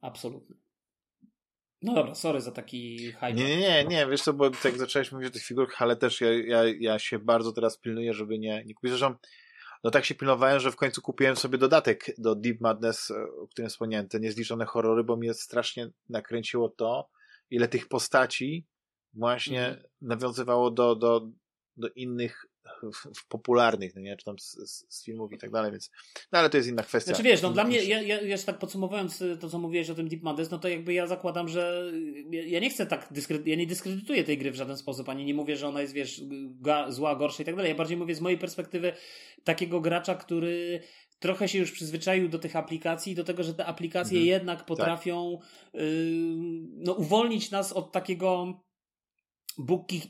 Absolutny. 0.00 0.56
No 1.82 1.94
dobra, 1.94 2.14
sorry 2.14 2.40
za 2.40 2.52
taki 2.52 3.12
hype. 3.12 3.32
Nie, 3.32 3.44
nie, 3.44 3.58
nie, 3.58 3.84
nie, 3.84 4.06
wiesz 4.06 4.22
co, 4.22 4.32
bo 4.32 4.50
tak 4.50 4.78
zacząłeś 4.78 5.12
mówić 5.12 5.28
o 5.28 5.30
tych 5.30 5.42
figurkach, 5.44 5.82
ale 5.82 5.96
też 5.96 6.20
ja, 6.20 6.32
ja, 6.32 6.62
ja 6.80 6.98
się 6.98 7.18
bardzo 7.18 7.52
teraz 7.52 7.78
pilnuję, 7.78 8.14
żeby 8.14 8.38
nie, 8.38 8.64
nie 8.64 8.74
kupić. 8.74 8.90
Zresztą, 8.90 9.14
no 9.84 9.90
tak 9.90 10.04
się 10.04 10.14
pilnowałem, 10.14 10.60
że 10.60 10.72
w 10.72 10.76
końcu 10.76 11.02
kupiłem 11.02 11.36
sobie 11.36 11.58
dodatek 11.58 12.04
do 12.18 12.34
Deep 12.34 12.60
Madness, 12.60 13.10
e, 13.10 13.14
o 13.42 13.48
którym 13.48 13.68
wspomniałem, 13.68 14.08
te 14.08 14.20
niezliczone 14.20 14.64
horrory, 14.64 15.04
bo 15.04 15.16
mnie 15.16 15.34
strasznie 15.34 15.90
nakręciło 16.08 16.68
to, 16.68 17.08
ile 17.50 17.68
tych 17.68 17.88
postaci 17.88 18.66
właśnie 19.12 19.66
Mhm. 19.66 19.86
nawiązywało 20.00 20.70
do, 20.70 20.96
do, 20.96 21.28
do 21.76 21.88
innych 21.88 22.46
popularnych, 23.28 23.94
no 23.94 24.00
nie, 24.00 24.16
czy 24.16 24.24
tam 24.24 24.38
z, 24.38 24.52
z, 24.88 25.04
filmów 25.04 25.32
i 25.32 25.38
tak 25.38 25.50
dalej, 25.50 25.70
więc, 25.70 25.90
no 26.32 26.38
ale 26.38 26.50
to 26.50 26.56
jest 26.56 26.68
inna 26.68 26.82
kwestia. 26.82 27.08
Znaczy 27.08 27.22
wiesz, 27.22 27.42
no 27.42 27.50
dla 27.50 27.64
mnie, 27.64 27.84
ja, 27.84 28.02
ja 28.02 28.20
jeszcze 28.20 28.46
tak 28.46 28.58
podsumowując 28.58 29.20
y, 29.20 29.36
to, 29.36 29.48
co 29.48 29.58
mówiłeś 29.58 29.90
o 29.90 29.94
tym 29.94 30.08
Deep 30.08 30.22
Madness, 30.22 30.50
no 30.50 30.58
to 30.58 30.68
jakby 30.68 30.92
ja 30.92 31.06
zakładam, 31.06 31.48
że 31.48 31.92
ja 32.30 32.60
nie 32.60 32.70
chcę 32.70 32.86
tak, 32.86 33.08
dyskre... 33.10 33.38
ja 33.46 33.56
nie 33.56 33.66
dyskredytuję 33.66 34.24
tej 34.24 34.38
gry 34.38 34.50
w 34.50 34.54
żaden 34.54 34.76
sposób, 34.76 35.08
ani 35.08 35.24
nie 35.24 35.34
mówię, 35.34 35.56
że 35.56 35.68
ona 35.68 35.80
jest, 35.80 35.92
wiesz, 35.92 36.22
ga, 36.60 36.90
zła, 36.90 37.16
gorsza 37.16 37.42
i 37.42 37.46
tak 37.46 37.56
dalej, 37.56 37.70
ja 37.70 37.76
bardziej 37.76 37.96
mówię 37.96 38.14
z 38.14 38.20
mojej 38.20 38.38
perspektywy 38.38 38.92
takiego 39.44 39.80
gracza, 39.80 40.14
który 40.14 40.80
trochę 41.18 41.48
się 41.48 41.58
już 41.58 41.72
przyzwyczaił 41.72 42.28
do 42.28 42.38
tych 42.38 42.56
aplikacji, 42.56 43.14
do 43.14 43.24
tego, 43.24 43.42
że 43.42 43.54
te 43.54 43.66
aplikacje 43.66 44.18
mhm. 44.18 44.26
jednak 44.26 44.58
tak. 44.58 44.66
potrafią 44.66 45.38
tak. 45.40 45.80
no, 46.76 46.92
uwolnić 46.92 47.50
nas 47.50 47.72
od 47.72 47.92
takiego 47.92 48.60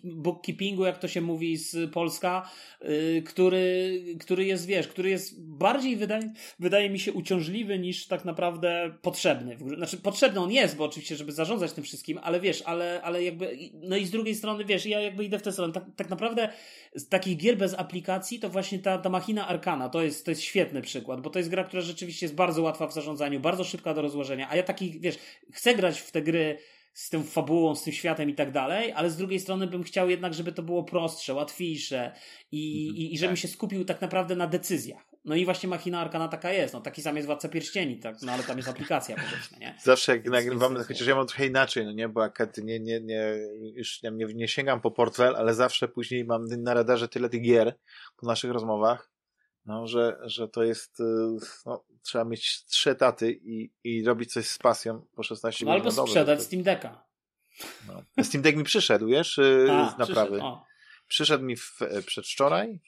bookkeepingu, 0.04 0.84
jak 0.84 0.98
to 0.98 1.08
się 1.08 1.20
mówi 1.20 1.56
z 1.56 1.90
Polska, 1.92 2.50
yy, 2.80 3.22
który, 3.22 4.02
który 4.20 4.44
jest, 4.44 4.66
wiesz, 4.66 4.88
który 4.88 5.10
jest 5.10 5.42
bardziej, 5.42 5.96
wydaje, 5.96 6.32
wydaje 6.58 6.90
mi 6.90 6.98
się, 6.98 7.12
uciążliwy 7.12 7.78
niż 7.78 8.06
tak 8.06 8.24
naprawdę 8.24 8.94
potrzebny. 9.02 9.58
Znaczy, 9.76 9.96
potrzebny 9.96 10.40
on 10.40 10.52
jest, 10.52 10.76
bo 10.76 10.84
oczywiście, 10.84 11.16
żeby 11.16 11.32
zarządzać 11.32 11.72
tym 11.72 11.84
wszystkim, 11.84 12.18
ale 12.22 12.40
wiesz, 12.40 12.62
ale, 12.62 13.00
ale 13.02 13.24
jakby, 13.24 13.58
no 13.74 13.96
i 13.96 14.06
z 14.06 14.10
drugiej 14.10 14.34
strony, 14.34 14.64
wiesz, 14.64 14.86
ja 14.86 15.00
jakby 15.00 15.24
idę 15.24 15.38
w 15.38 15.42
tę 15.42 15.52
stronę. 15.52 15.72
Tak, 15.72 15.84
tak 15.96 16.10
naprawdę 16.10 16.48
z 16.94 17.08
takich 17.08 17.36
gier 17.36 17.56
bez 17.56 17.74
aplikacji, 17.74 18.40
to 18.40 18.48
właśnie 18.48 18.78
ta, 18.78 18.98
ta 18.98 19.08
machina 19.08 19.48
Arkana, 19.48 19.88
to 19.88 20.02
jest, 20.02 20.24
to 20.24 20.30
jest 20.30 20.42
świetny 20.42 20.82
przykład, 20.82 21.20
bo 21.20 21.30
to 21.30 21.38
jest 21.38 21.50
gra, 21.50 21.64
która 21.64 21.82
rzeczywiście 21.82 22.26
jest 22.26 22.34
bardzo 22.34 22.62
łatwa 22.62 22.86
w 22.86 22.94
zarządzaniu, 22.94 23.40
bardzo 23.40 23.64
szybka 23.64 23.94
do 23.94 24.02
rozłożenia, 24.02 24.50
a 24.50 24.56
ja 24.56 24.62
takich, 24.62 25.00
wiesz, 25.00 25.18
chcę 25.52 25.74
grać 25.74 26.00
w 26.00 26.10
te 26.10 26.22
gry 26.22 26.58
z 26.92 27.10
tą 27.10 27.22
fabułą, 27.22 27.74
z 27.74 27.82
tym 27.82 27.92
światem 27.92 28.30
i 28.30 28.34
tak 28.34 28.52
dalej, 28.52 28.92
ale 28.92 29.10
z 29.10 29.16
drugiej 29.16 29.40
strony 29.40 29.66
bym 29.66 29.82
chciał 29.82 30.10
jednak, 30.10 30.34
żeby 30.34 30.52
to 30.52 30.62
było 30.62 30.84
prostsze, 30.84 31.34
łatwiejsze 31.34 32.12
i, 32.52 32.86
mhm, 32.88 32.96
i, 32.96 33.14
i 33.14 33.18
żebym 33.18 33.36
tak. 33.36 33.42
się 33.42 33.48
skupił 33.48 33.84
tak 33.84 34.00
naprawdę 34.00 34.36
na 34.36 34.46
decyzjach. 34.46 35.10
No 35.24 35.34
i 35.34 35.44
właśnie 35.44 35.68
Machina 35.68 36.00
Arkana 36.00 36.28
taka 36.28 36.52
jest, 36.52 36.74
no 36.74 36.80
taki 36.80 37.02
sam 37.02 37.16
jest 37.16 37.26
Władca 37.26 37.48
Pierścieni, 37.48 37.98
tak, 37.98 38.16
no 38.22 38.32
ale 38.32 38.42
tam 38.42 38.56
jest 38.56 38.68
aplikacja 38.68 39.16
powiedzmy, 39.16 39.58
nie? 39.58 39.74
Zawsze 39.82 40.12
jak 40.12 40.26
nagrywamy, 40.26 40.84
chociaż 40.84 41.06
ja 41.06 41.14
mam 41.14 41.26
trochę 41.26 41.46
inaczej, 41.46 41.84
no 41.84 41.92
nie, 41.92 42.08
bo 42.08 42.22
jak 42.22 42.56
nie, 42.62 42.80
nie, 42.80 43.00
nie, 43.00 43.34
już 43.74 44.02
nie, 44.02 44.10
nie 44.34 44.48
sięgam 44.48 44.80
po 44.80 44.90
portfel, 44.90 45.36
ale 45.36 45.54
zawsze 45.54 45.88
później 45.88 46.24
mam 46.24 46.46
na 46.46 46.74
radarze 46.74 47.08
tyle 47.08 47.28
tych 47.28 47.42
gier 47.42 47.74
po 48.16 48.26
naszych 48.26 48.50
rozmowach, 48.50 49.09
no, 49.66 49.86
że, 49.86 50.18
że 50.24 50.48
to 50.48 50.62
jest, 50.62 51.00
y, 51.00 51.04
no, 51.66 51.84
trzeba 52.02 52.24
mieć 52.24 52.64
trzy 52.64 52.90
etaty 52.90 53.32
i, 53.32 53.72
i 53.84 54.04
robić 54.04 54.32
coś 54.32 54.46
z 54.46 54.58
pasją 54.58 55.06
po 55.14 55.22
16 55.22 55.66
no, 55.66 55.72
Albo 55.72 55.90
sprzedać 55.90 56.38
to... 56.38 56.44
Steam 56.44 56.62
Decka. 56.62 57.04
No. 57.86 58.24
Steam 58.24 58.42
Deck 58.42 58.58
mi 58.58 58.64
przyszedł, 58.64 59.06
wiesz, 59.06 59.38
y, 59.38 59.68
A, 59.70 59.90
z 59.90 59.98
naprawy. 59.98 60.36
Przyszedł, 60.36 60.56
przyszedł 61.08 61.44
mi 61.44 61.56
w, 61.56 61.82
e, 61.82 62.02
przedwczoraj 62.02 62.80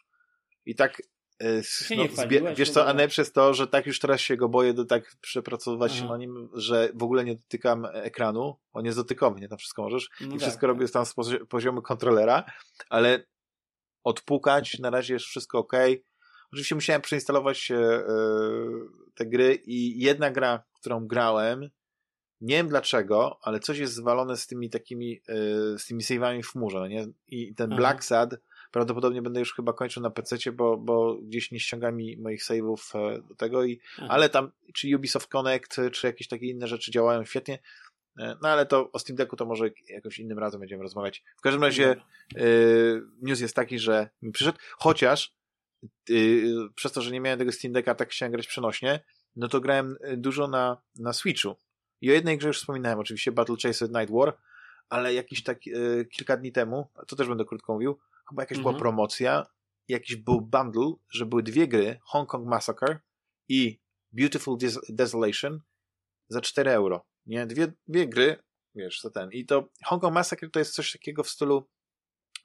i 0.66 0.74
tak 0.74 1.02
e, 1.38 1.56
no, 1.96 2.04
zbie- 2.04 2.54
wiesz 2.54 2.70
co, 2.70 2.86
a 2.86 2.94
najlepsze 2.94 3.22
jest 3.22 3.34
to, 3.34 3.54
że 3.54 3.66
tak 3.66 3.86
już 3.86 3.98
teraz 3.98 4.20
się 4.20 4.36
go 4.36 4.48
boję 4.48 4.74
do 4.74 4.84
tak 4.84 5.16
przepracowywać 5.20 5.92
się 5.92 6.04
na 6.04 6.16
nim, 6.16 6.48
że 6.54 6.88
w 6.94 7.02
ogóle 7.02 7.24
nie 7.24 7.34
dotykam 7.34 7.86
ekranu. 7.92 8.56
On 8.72 8.84
jest 8.84 8.98
dotykowy, 8.98 9.40
nie 9.40 9.48
tam 9.48 9.58
wszystko 9.58 9.82
możesz. 9.82 10.10
No 10.20 10.26
I 10.26 10.30
tak, 10.30 10.40
wszystko 10.40 10.60
tak. 10.60 10.68
robię 10.68 10.88
tam 10.88 11.06
z 11.06 11.14
poziomu 11.48 11.82
kontrolera, 11.82 12.44
ale 12.88 13.24
odpukać, 14.04 14.78
na 14.78 14.90
razie 14.90 15.14
jest 15.14 15.26
wszystko 15.26 15.58
ok. 15.58 15.72
Oczywiście 16.52 16.74
musiałem 16.74 17.02
przeinstalować 17.02 17.70
e, 17.70 17.76
e, 17.76 18.04
te 19.14 19.26
gry 19.26 19.54
i 19.54 20.02
jedna 20.02 20.30
gra, 20.30 20.62
którą 20.74 21.06
grałem, 21.06 21.70
nie 22.40 22.56
wiem 22.56 22.68
dlaczego, 22.68 23.38
ale 23.42 23.60
coś 23.60 23.78
jest 23.78 23.94
zwalone 23.94 24.36
z 24.36 24.46
tymi 24.46 24.70
takimi, 24.70 25.22
e, 25.28 25.34
z 25.78 25.86
tymi 25.86 26.02
save'ami 26.02 26.42
w 26.42 26.48
chmurze, 26.48 26.78
no 26.78 26.86
nie? 26.86 27.06
I 27.28 27.54
ten 27.54 27.72
Aha. 27.72 27.76
Black 27.76 28.04
Sad 28.04 28.34
prawdopodobnie 28.70 29.22
będę 29.22 29.40
już 29.40 29.54
chyba 29.54 29.72
kończył 29.72 30.02
na 30.02 30.10
PC, 30.10 30.52
bo, 30.52 30.76
bo 30.76 31.18
gdzieś 31.22 31.50
nie 31.50 31.60
ściąga 31.60 31.92
mi 31.92 32.16
moich 32.16 32.44
save'ów 32.44 32.92
do 33.28 33.34
tego 33.34 33.64
i, 33.64 33.80
ale 34.08 34.28
tam, 34.28 34.50
czy 34.74 34.96
Ubisoft 34.96 35.28
Connect, 35.28 35.76
czy 35.92 36.06
jakieś 36.06 36.28
takie 36.28 36.46
inne 36.46 36.68
rzeczy 36.68 36.90
działają 36.90 37.24
świetnie. 37.24 37.58
No 38.16 38.48
ale 38.48 38.66
to 38.66 38.90
o 38.92 38.98
Steam 38.98 39.16
Decku 39.16 39.36
to 39.36 39.46
może 39.46 39.70
jakoś 39.88 40.18
innym 40.18 40.38
razem 40.38 40.60
będziemy 40.60 40.82
rozmawiać. 40.82 41.22
W 41.36 41.40
każdym 41.40 41.62
razie 41.62 41.96
y, 42.36 43.02
news 43.22 43.40
jest 43.40 43.56
taki, 43.56 43.78
że 43.78 44.10
mi 44.22 44.32
przyszedł, 44.32 44.58
chociaż 44.78 45.34
przez 46.74 46.92
to, 46.92 47.02
że 47.02 47.10
nie 47.10 47.20
miałem 47.20 47.38
tego 47.38 47.52
Steam 47.52 47.72
Decka, 47.72 47.94
tak 47.94 48.10
chciałem 48.10 48.32
grać 48.32 48.46
przenośnie, 48.46 49.04
no 49.36 49.48
to 49.48 49.60
grałem 49.60 49.96
y, 50.12 50.16
dużo 50.16 50.48
na, 50.48 50.82
na 50.98 51.12
Switchu. 51.12 51.56
I 52.00 52.10
o 52.10 52.12
jednej 52.12 52.38
grze 52.38 52.48
już 52.48 52.59
wspominałem, 52.59 52.98
oczywiście 52.98 53.32
Battle 53.32 53.56
Chase 53.62 53.88
Night 53.88 54.10
War, 54.10 54.36
ale 54.88 55.14
jakiś 55.14 55.42
tak 55.42 55.59
kilka 56.10 56.36
dni 56.36 56.52
temu, 56.52 56.88
to 57.09 57.16
też 57.16 57.28
będę 57.28 57.44
krótko 57.44 57.72
mówił, 57.72 57.98
chyba 58.28 58.42
jakaś 58.42 58.59
była 58.59 58.70
mhm. 58.70 58.80
promocja, 58.82 59.46
jakiś 59.88 60.16
był 60.16 60.40
bundle, 60.40 60.92
że 61.10 61.26
były 61.26 61.42
dwie 61.42 61.68
gry, 61.68 61.98
Hong 62.02 62.28
Kong 62.28 62.48
Massacre 62.48 62.98
i 63.48 63.80
Beautiful 64.12 64.59
Des 64.59 64.78
Desolation 64.88 65.60
za 66.28 66.40
4 66.40 66.70
euro. 66.70 67.06
Nie? 67.26 67.46
Dwie, 67.46 67.72
dwie 67.88 68.09
gry, 68.09 68.36
wiesz, 68.74 69.00
co 69.00 69.10
ten. 69.10 69.32
I 69.32 69.46
to 69.46 69.68
Hong 69.84 70.02
Kong 70.02 70.14
Massacre 70.14 70.50
to 70.50 70.59
jest 70.59 70.74
coś 70.74 70.92
takiego 70.92 71.22
w 71.22 71.28
stylu 71.28 71.68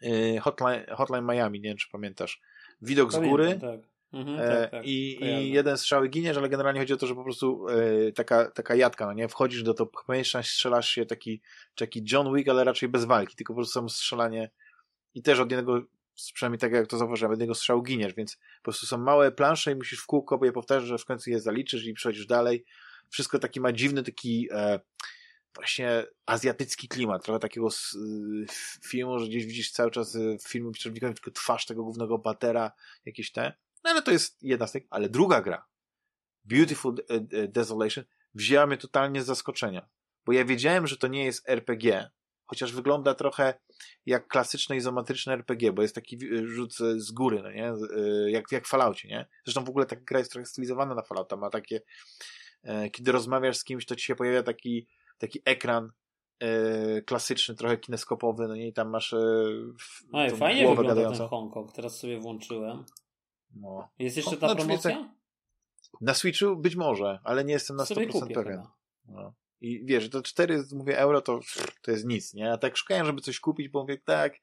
yy, 0.02 0.40
Hotline, 0.40 0.86
Hotline 0.96 1.26
Miami, 1.26 1.62
nie 1.62 1.70
wiem, 1.70 1.78
czy 1.78 1.88
pamiętasz 1.92 2.42
widok 2.82 3.12
Pamiętam, 3.12 3.30
z 3.30 3.32
góry. 3.32 3.60
Tak. 3.62 3.80
Mhm, 4.14 4.40
e, 4.40 4.62
tak, 4.62 4.72
tak, 4.72 4.86
i, 4.86 5.26
I 5.26 5.52
jeden 5.52 5.78
strzały 5.78 6.10
giniesz, 6.10 6.38
ale 6.38 6.50
generalnie 6.50 6.80
chodzi 6.80 6.94
o 6.94 6.98
to, 6.98 7.08
że 7.08 7.16
po 7.16 7.24
prostu 7.24 7.68
e, 7.68 8.12
taka, 8.12 8.52
taka 8.52 8.76
jadka, 8.76 9.06
no 9.06 9.14
nie? 9.14 9.28
Wchodzisz 9.28 9.64
do 9.64 9.74
to 9.74 9.86
pomieszczenia, 9.86 10.44
strzelasz 10.44 10.90
się 10.90 11.06
taki, 11.06 11.42
taki 11.76 12.04
John 12.12 12.36
Wick, 12.36 12.50
ale 12.50 12.64
raczej 12.64 12.90
bez 12.90 13.06
walki, 13.06 13.36
tylko 13.36 13.54
po 13.54 13.58
prostu 13.58 13.74
samo 13.74 13.90
strzelanie 13.90 14.50
i 15.16 15.22
też 15.22 15.40
od 15.40 15.52
jednego, 15.52 15.82
przynajmniej 16.34 16.60
tak 16.60 16.72
jak 16.72 16.88
to 16.88 16.98
zauważyłem, 16.98 17.32
od 17.32 17.40
jednego 17.40 17.56
strzału 17.56 17.82
giniesz, 17.82 18.14
więc 18.14 18.36
po 18.36 18.64
prostu 18.64 18.86
są 18.86 18.98
małe 18.98 19.32
plansze 19.32 19.72
i 19.72 19.76
musisz 19.76 20.00
w 20.00 20.06
kółko 20.06 20.40
je 20.44 20.52
powtarzać, 20.52 20.88
że 20.88 20.98
w 20.98 21.06
końcu 21.06 21.30
je 21.30 21.40
zaliczysz 21.40 21.86
i 21.86 21.94
przechodzisz 21.94 22.26
dalej. 22.26 22.66
Wszystko 23.10 23.40
taki 23.40 23.62
ma 23.62 23.72
dziwny 23.72 24.04
taki 24.04 24.48
e, 24.52 24.80
właśnie 25.56 26.06
azjatycki 26.26 26.88
klimat, 26.88 27.24
trochę 27.24 27.40
takiego 27.40 27.68
y, 27.68 28.46
filmu, 28.86 29.20
że 29.20 29.28
gdzieś 29.28 29.46
widzisz 29.46 29.72
cały 29.72 29.92
czas 29.92 30.16
y, 30.16 30.38
filmu 30.48 30.72
przerwnikowym 30.72 31.16
tylko 31.16 31.32
twarz 31.32 31.66
tego 31.66 31.84
głównego 31.84 32.18
batera, 32.18 32.72
jakieś 33.06 33.32
te. 33.32 33.54
No 33.84 33.90
ale 33.90 34.02
to 34.02 34.12
jest 34.12 34.44
jedna 34.44 34.68
z 34.68 34.72
tych, 34.72 34.84
ale 34.90 35.10
druga 35.10 35.42
gra, 35.42 35.66
Beautiful 36.46 36.96
y, 37.34 37.48
Desolation, 37.48 38.04
wzięła 38.34 38.68
mnie 38.68 38.78
totalnie 38.78 39.24
z 39.24 39.26
zaskoczenia, 39.26 39.90
bo 40.26 40.34
ja 40.34 40.46
wiedziałem, 40.46 40.88
że 40.88 40.98
to 40.98 41.08
nie 41.08 41.26
jest 41.26 41.50
RPG, 41.50 42.10
chociaż 42.46 42.74
wygląda 42.74 43.14
trochę 43.14 43.54
jak 44.06 44.28
klasyczne 44.28 44.78
izometryczne 44.78 45.34
RPG, 45.34 45.74
bo 45.74 45.82
jest 45.82 45.96
taki 45.96 46.20
rzut 46.48 46.74
z 46.96 47.12
góry, 47.12 47.42
no 47.44 47.52
nie? 47.52 47.74
Jak, 48.28 48.52
jak 48.52 48.66
w 48.66 48.70
Falloutie, 48.70 49.08
nie? 49.08 49.28
Zresztą 49.46 49.64
w 49.64 49.70
ogóle 49.70 49.86
ta 49.86 49.96
gra 49.96 50.20
jest 50.20 50.32
trochę 50.32 50.46
stylizowana 50.46 50.96
na 50.96 51.02
Fallouta, 51.02 51.36
ma 51.36 51.50
takie 51.50 51.82
e, 52.64 52.90
kiedy 52.90 53.12
rozmawiasz 53.12 53.58
z 53.58 53.64
kimś, 53.64 53.86
to 53.86 53.96
ci 53.96 54.06
się 54.06 54.16
pojawia 54.16 54.44
taki 54.44 54.88
taki 55.18 55.40
ekran 55.46 55.92
e, 56.40 57.02
klasyczny, 57.02 57.56
trochę 57.56 57.78
kineskopowy, 57.78 58.48
no 58.48 58.56
i 58.56 58.74
tam 58.74 58.90
masz 58.90 59.14
e, 59.14 59.18
Oj, 60.14 60.30
fajnie 60.30 60.62
głowę 60.62 60.76
wygląda 60.76 61.02
gadającą. 61.02 61.20
ten 61.20 61.28
Hongkong, 61.28 61.72
teraz 61.72 62.00
sobie 62.00 62.20
włączyłem. 62.20 62.84
No. 63.56 63.90
Jest 64.00 64.18
jeszcze 64.18 64.38
ta 64.38 64.48
no, 64.48 64.56
promocja? 64.56 65.14
Na 66.02 66.14
Switchu 66.14 66.56
być 66.56 66.76
może, 66.76 67.20
ale 67.24 67.46
nie 67.46 67.54
jestem 67.54 67.78
na 67.78 67.86
sobie 67.86 68.08
100% 68.08 68.34
pewien. 68.34 68.64
No. 69.06 69.34
I 69.62 69.86
wiesz, 69.86 70.10
to 70.10 70.22
4, 70.22 70.64
mówię, 70.76 71.00
euro 71.00 71.22
to, 71.22 71.40
to 71.82 71.92
jest 71.92 72.06
nic, 72.06 72.34
nie? 72.34 72.52
A 72.52 72.58
tak 72.58 72.78
szukałem, 72.78 73.06
żeby 73.06 73.22
coś 73.22 73.40
kupić, 73.40 73.70
bo 73.70 73.82
mówię, 73.82 73.98
tak, 73.98 74.34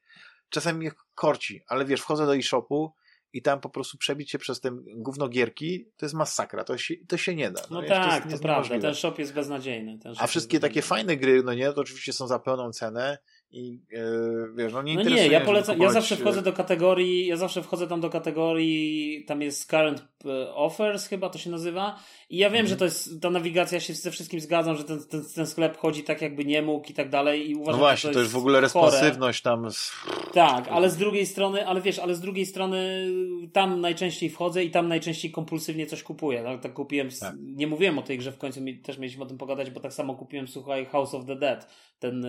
czasami 0.49 0.79
mnie 0.79 0.91
korci, 1.15 1.61
ale 1.67 1.85
wiesz, 1.85 2.01
wchodzę 2.01 2.25
do 2.25 2.35
e-shopu 2.35 2.93
i 3.35 3.41
tam 3.41 3.59
po 3.59 3.69
prostu 3.69 3.97
przebić 3.97 4.31
się 4.31 4.39
przez 4.39 4.59
te 4.59 4.69
gówno 4.95 5.27
gierki, 5.27 5.85
to 5.97 6.05
jest 6.05 6.15
masakra, 6.15 6.63
to 6.63 6.77
się, 6.77 6.93
to 7.07 7.17
się 7.17 7.35
nie 7.35 7.51
da. 7.51 7.61
No, 7.71 7.81
no 7.81 7.87
tak, 7.87 8.23
to, 8.23 8.29
to 8.29 8.39
prawda, 8.39 8.79
ten 8.79 8.95
shop 8.95 9.13
jest 9.19 9.33
beznadziejny. 9.33 9.99
A 10.17 10.27
wszystkie 10.27 10.59
takie 10.59 10.81
fajne 10.81 11.17
gry, 11.17 11.43
no 11.43 11.53
nie, 11.53 11.73
to 11.73 11.81
oczywiście 11.81 12.13
są 12.13 12.27
za 12.27 12.39
pełną 12.39 12.71
cenę 12.71 13.17
i 13.55 13.81
yy, 13.91 14.51
wiesz, 14.55 14.73
no 14.73 14.81
nie 14.81 14.95
No 14.95 15.03
nie, 15.03 15.27
ja 15.27 15.41
polecam, 15.41 15.81
ja 15.81 15.91
zawsze 15.91 16.15
wchodzę 16.15 16.41
do 16.41 16.53
kategorii, 16.53 17.27
ja 17.27 17.37
zawsze 17.37 17.63
wchodzę 17.63 17.87
tam 17.87 18.01
do 18.01 18.09
kategorii, 18.09 19.25
tam 19.27 19.41
jest 19.41 19.69
current 19.69 20.07
e, 20.25 20.53
offers 20.53 21.07
chyba 21.07 21.29
to 21.29 21.37
się 21.37 21.49
nazywa 21.49 21.99
i 22.29 22.37
ja 22.37 22.49
wiem, 22.49 22.59
mhm. 22.59 22.67
że 22.67 22.75
to 22.75 22.85
jest, 22.85 23.21
ta 23.21 23.29
nawigacja 23.29 23.79
się 23.79 23.93
ze 23.93 24.11
wszystkim 24.11 24.39
zgadzam, 24.39 24.77
że 24.77 24.83
ten, 24.83 25.03
ten, 25.03 25.23
ten 25.35 25.47
sklep 25.47 25.77
chodzi 25.77 26.03
tak 26.03 26.21
jakby 26.21 26.45
nie 26.45 26.61
mógł 26.61 26.89
i 26.89 26.93
tak 26.93 27.09
dalej 27.09 27.49
i 27.49 27.55
uważam, 27.55 27.73
No 27.73 27.77
właśnie, 27.77 28.09
to, 28.09 28.13
to 28.13 28.19
jest 28.19 28.31
w 28.31 28.37
ogóle 28.37 28.61
responsywność 28.61 29.41
tam. 29.41 29.71
Z... 29.71 29.91
Tak, 30.33 30.67
ale 30.67 30.89
z 30.89 30.97
drugiej 30.97 31.25
strony, 31.25 31.67
ale 31.67 31.81
wiesz, 31.81 31.99
ale 31.99 32.15
z 32.15 32.19
drugiej 32.19 32.45
strony 32.45 33.09
tam 33.53 33.81
najczęściej 33.81 34.29
wchodzę 34.29 34.63
i 34.63 34.71
tam 34.71 34.87
najczęściej 34.87 35.31
kompulsywnie 35.31 35.85
coś 35.85 36.03
kupuję. 36.03 36.43
Tak, 36.43 36.61
tak 36.61 36.73
kupiłem, 36.73 37.09
tak. 37.19 37.35
nie 37.39 37.67
mówiłem 37.67 37.99
o 37.99 38.01
tej 38.01 38.17
grze 38.17 38.31
w 38.31 38.37
końcu, 38.37 38.61
mi, 38.61 38.79
też 38.79 38.97
mieliśmy 38.97 39.23
o 39.23 39.27
tym 39.27 39.37
pogadać, 39.37 39.71
bo 39.71 39.79
tak 39.79 39.93
samo 39.93 40.15
kupiłem, 40.15 40.47
słuchaj, 40.47 40.85
House 40.85 41.13
of 41.13 41.25
the 41.25 41.35
Dead, 41.35 41.67
ten, 41.99 42.27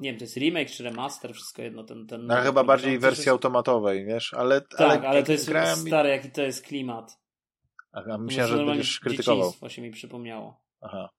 nie 0.00 0.10
wiem, 0.10 0.18
to 0.18 0.24
jest 0.24 0.36
remake 0.36 0.63
czy 0.70 0.84
remaster, 0.84 1.34
wszystko 1.34 1.62
jedno, 1.62 1.84
ten... 1.84 2.06
ten 2.06 2.26
no, 2.26 2.36
chyba 2.36 2.64
bardziej 2.64 2.98
wersji 2.98 3.30
automatowej, 3.30 4.06
wiesz, 4.06 4.34
ale... 4.34 4.60
Tak, 4.60 4.80
ale, 4.80 5.08
ale 5.08 5.22
to 5.22 5.32
jest 5.32 5.50
stary, 5.86 6.08
jaki 6.08 6.30
to 6.30 6.42
jest 6.42 6.66
klimat. 6.66 7.18
Aha, 7.92 8.18
myślałem, 8.18 8.56
że 8.56 8.64
będziesz 8.64 9.00
krytykował. 9.00 9.52
się 9.68 9.82
mi 9.82 9.90
przypomniało. 9.90 10.60
Aha. 10.80 11.10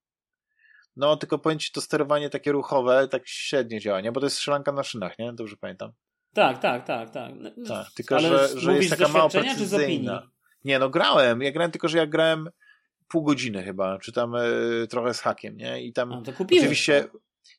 No, 0.96 1.18
tylko 1.18 1.40
powiem 1.40 1.60
ci, 1.60 1.72
to 1.72 1.82
sterowanie 1.82 2.30
takie 2.30 2.52
ruchowe 2.52 3.08
tak 3.08 3.28
średnio 3.28 3.80
działa, 3.80 4.02
nie? 4.02 4.12
Bo 4.12 4.20
to 4.20 4.26
jest 4.26 4.36
strzelanka 4.36 4.72
na 4.72 4.84
szynach, 4.84 5.20
nie? 5.20 5.34
Dobrze 5.34 5.58
pamiętam. 5.58 5.92
Tak, 6.34 6.60
tak, 6.60 6.86
tak, 6.86 7.10
tak. 7.10 7.34
No, 7.36 7.50
tak 7.68 7.92
tylko, 7.96 8.20
że, 8.20 8.60
że 8.60 8.76
jest 8.76 8.90
taka 8.90 9.08
mało 9.08 9.30
precyzyjna. 9.30 10.30
Nie, 10.64 10.80
no 10.80 10.90
grałem. 10.90 11.42
Ja 11.42 11.52
grałem 11.52 11.72
tylko, 11.72 11.88
że 11.88 11.98
ja 11.98 12.08
grałem 12.08 12.50
pół 13.08 13.24
godziny 13.24 13.64
chyba, 13.64 14.00
czy 14.00 14.12
tam 14.12 14.36
y, 14.36 14.88
trochę 14.90 15.14
z 15.14 15.22
hakiem, 15.22 15.58
nie? 15.58 15.84
I 15.84 15.94
tam 15.94 16.14
A, 16.14 16.22
to 16.22 16.34
kupiłeś, 16.34 16.64
oczywiście... 16.64 17.02
Tak? 17.02 17.12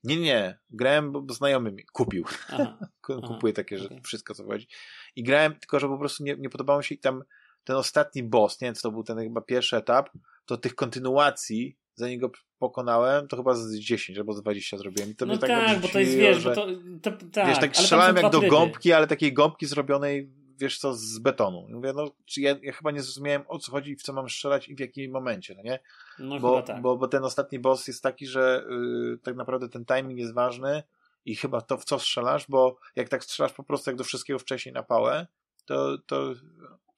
Nie, 0.05 0.17
nie, 0.17 0.59
grałem, 0.71 1.13
bo 1.13 1.35
znajomy 1.35 1.73
mi 1.73 1.85
kupił. 1.93 2.25
Aha, 2.49 2.79
Kupuję 3.01 3.53
takie, 3.53 3.79
że 3.79 3.87
okay. 3.87 4.01
wszystko 4.03 4.35
co 4.35 4.45
chodzi. 4.45 4.69
I 5.17 5.23
grałem, 5.23 5.55
tylko 5.55 5.81
że 5.81 5.89
po 5.89 5.99
prostu 5.99 6.25
nie, 6.25 6.37
nie 6.39 6.49
podobało 6.49 6.79
mi 6.79 6.85
się 6.85 6.95
i 6.95 6.99
tam 6.99 7.23
ten 7.65 7.77
ostatni 7.77 8.23
boss, 8.23 8.61
nie 8.61 8.67
wiem, 8.67 8.75
co 8.75 8.83
to 8.83 8.93
był 8.93 9.03
ten 9.03 9.19
chyba 9.19 9.41
pierwszy 9.41 9.77
etap, 9.77 10.11
to 10.45 10.57
tych 10.57 10.75
kontynuacji, 10.75 11.77
zanim 11.95 12.21
go 12.21 12.31
pokonałem, 12.59 13.29
to 13.29 13.37
chyba 13.37 13.55
z 13.55 13.75
10 13.75 14.19
albo 14.19 14.33
z 14.33 14.43
20 14.43 14.79
zrobiłem. 14.79 15.11
I 15.11 15.15
to 15.15 15.27
no 15.27 15.33
mnie 15.33 15.41
tak, 15.41 15.51
tak 15.51 15.81
bo 15.81 15.89
to 15.89 16.01
jest, 16.01 16.15
wiesz, 16.15 16.39
że, 16.39 16.49
bo 16.49 16.55
to, 16.55 16.67
to, 17.03 17.27
tak, 17.33 17.47
wiesz, 17.47 17.59
tak 17.59 17.77
strzelałem 17.77 18.17
jak 18.17 18.33
do 18.33 18.41
gąbki, 18.41 18.93
ale 18.93 19.07
takiej 19.07 19.33
gąbki 19.33 19.67
zrobionej, 19.67 20.31
wiesz 20.59 20.79
co, 20.79 20.95
z 20.95 21.19
betonu. 21.19 21.67
I 21.69 21.75
mówię, 21.75 21.93
no, 21.93 22.11
ja, 22.37 22.57
ja 22.63 22.73
chyba 22.73 22.91
nie 22.91 23.03
zrozumiałem, 23.03 23.43
o 23.49 23.59
co 23.59 23.73
chodzi, 23.73 23.97
w 23.97 24.03
co 24.03 24.13
mam 24.13 24.29
strzelać 24.29 24.69
i 24.69 24.77
w 24.77 24.81
jakim 24.81 25.13
momencie, 25.13 25.55
no 25.55 25.63
nie? 25.63 25.79
No 26.19 26.41
bo, 26.41 26.63
tak. 26.63 26.83
bo, 26.83 26.97
bo 26.97 27.09
ten 27.09 27.25
ostatni 27.25 27.59
boss 27.59 27.89
jest 27.89 28.03
taki, 28.03 28.27
że 28.27 28.65
yy, 28.71 29.19
tak 29.23 29.37
naprawdę 29.37 29.69
ten 29.69 29.85
timing 29.85 30.19
jest 30.19 30.35
ważny 30.35 30.83
i 31.25 31.37
chyba 31.37 31.61
to, 31.61 31.79
w 31.79 31.85
co 31.85 31.99
strzelasz, 31.99 32.47
bo 32.49 32.79
jak 32.97 33.09
tak 33.09 33.25
strzelasz 33.25 33.53
po 33.53 33.65
prostu 33.65 33.91
jak 33.91 33.97
do 33.97 34.05
wszystkiego 34.05 34.39
wcześniej 34.39 34.73
na 34.73 34.83
pałę, 34.83 35.27
to, 35.67 35.99
to, 35.99 36.35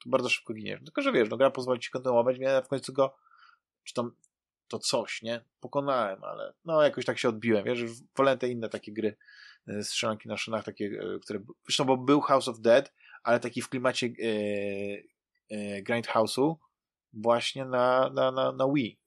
to 0.03 0.11
bardzo 0.11 0.29
szybko 0.29 0.55
giniesz. 0.55 0.81
Tylko, 0.85 1.03
że 1.03 1.13
wiesz, 1.13 1.29
no 1.31 1.37
gra 1.37 1.51
pozwoli 1.51 1.81
ci 1.81 1.91
kontynuować, 1.91 2.39
miałem 2.39 2.65
w 2.65 2.69
końcu 2.69 2.93
go, 2.93 3.17
czy 3.85 3.95
tam 3.95 4.13
to 4.69 4.79
coś, 4.79 5.23
nie? 5.23 5.45
Pokonałem, 5.61 6.25
ale 6.25 6.53
no 6.65 6.83
jakoś 6.83 7.05
tak 7.05 7.19
się 7.19 7.29
odbiłem, 7.29 7.65
wiesz, 7.65 7.81
wolę 8.17 8.39
te 8.39 8.49
inne 8.49 8.69
takie 8.69 8.93
gry, 8.93 9.17
e, 9.69 9.83
strzelanki 9.83 10.29
na 10.29 10.37
szynach, 10.37 10.65
takie, 10.65 10.85
e, 10.87 11.19
które, 11.19 11.41
zresztą, 11.65 11.85
bo 11.85 11.97
był 11.97 12.21
House 12.21 12.49
of 12.49 12.61
Dead, 12.61 12.93
ale 13.23 13.41
taki 13.41 13.63
w 13.63 13.69
klimacie 13.69 14.07
e, 14.07 14.13
e, 15.51 15.83
Grindhouse'u 15.83 16.57
właśnie 17.13 17.65
na, 17.65 18.11
na, 18.15 18.31
na, 18.31 18.53
na 18.53 18.69
Wii. 18.75 18.99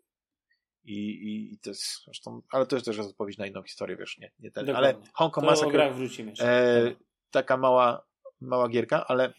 I, 0.84 0.96
i, 0.96 1.54
i 1.54 1.60
to 1.60 1.70
jest, 1.70 2.04
zresztą, 2.06 2.42
ale 2.52 2.66
to 2.66 2.76
jest 2.76 2.86
też 2.86 3.00
odpowiedź 3.00 3.38
na 3.38 3.48
inną 3.48 3.64
historię, 3.64 3.98
wiesz, 3.98 4.18
nie, 4.18 4.32
nie 4.40 4.52
ten, 4.52 4.76
ale 4.76 4.94
Hong 5.14 5.34
Kong 5.34 5.48
Massacre, 5.48 5.94
e, 6.40 6.96
taka 7.32 7.58
mała, 7.58 8.06
mała 8.42 8.70
gierka, 8.70 9.08
ale 9.08 9.34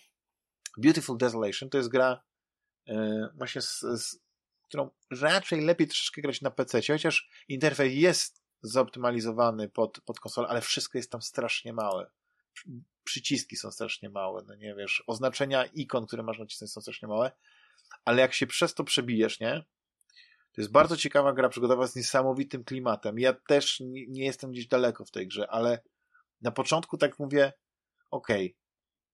Beautiful 0.79 1.19
Desolation 1.19 1.71
to 1.71 1.79
jest 1.79 1.91
gra 1.91 2.23
e, 2.89 3.29
właśnie 3.35 3.63
z, 3.63 3.81
z, 3.81 4.19
którą 4.69 4.91
raczej 5.21 5.61
lepiej 5.61 5.87
troszeczkę 5.87 6.23
grać 6.23 6.41
na 6.43 6.51
PC, 6.51 6.81
chociaż 6.93 7.29
interfejs 7.49 7.95
jest 7.95 8.43
zoptymalizowany 8.63 9.69
pod, 9.69 10.01
pod 10.01 10.21
konsolę, 10.21 10.49
ale 10.49 10.61
wszystko 10.61 10.99
jest 10.99 11.11
tam 11.11 11.23
strasznie 11.23 11.73
małe. 11.73 12.11
Przyciski 13.05 13.57
są 13.57 13.71
strasznie 13.71 14.11
małe, 14.11 14.43
no 14.47 14.55
nie 14.55 14.75
wiesz, 14.75 15.05
oznaczenia 15.07 15.65
ikon, 15.65 16.07
które 16.07 16.23
masz 16.23 16.39
nacisnąć 16.39 16.73
są 16.73 16.81
strasznie 16.81 17.09
małe, 17.09 17.33
ale 18.05 18.23
jak 18.23 18.35
się 18.35 18.47
przez 18.47 18.75
to 18.75 18.85
przebijesz, 18.85 19.41
nie? 19.41 19.65
To 20.53 20.61
jest 20.61 20.73
bardzo 20.73 20.97
ciekawa 20.97 21.33
gra 21.33 21.49
przygodowa 21.49 21.87
z 21.87 21.97
niesamowitym 21.97 22.65
klimatem. 22.65 23.19
Ja 23.19 23.33
też 23.33 23.81
nie, 23.81 24.07
nie 24.07 24.25
jestem 24.25 24.51
gdzieś 24.51 24.67
daleko 24.67 25.05
w 25.05 25.11
tej 25.11 25.27
grze, 25.27 25.51
ale 25.51 25.83
na 26.41 26.51
początku 26.51 26.99
tak 26.99 27.19
mówię, 27.19 27.53
okej, 28.11 28.47
okay, 28.47 28.63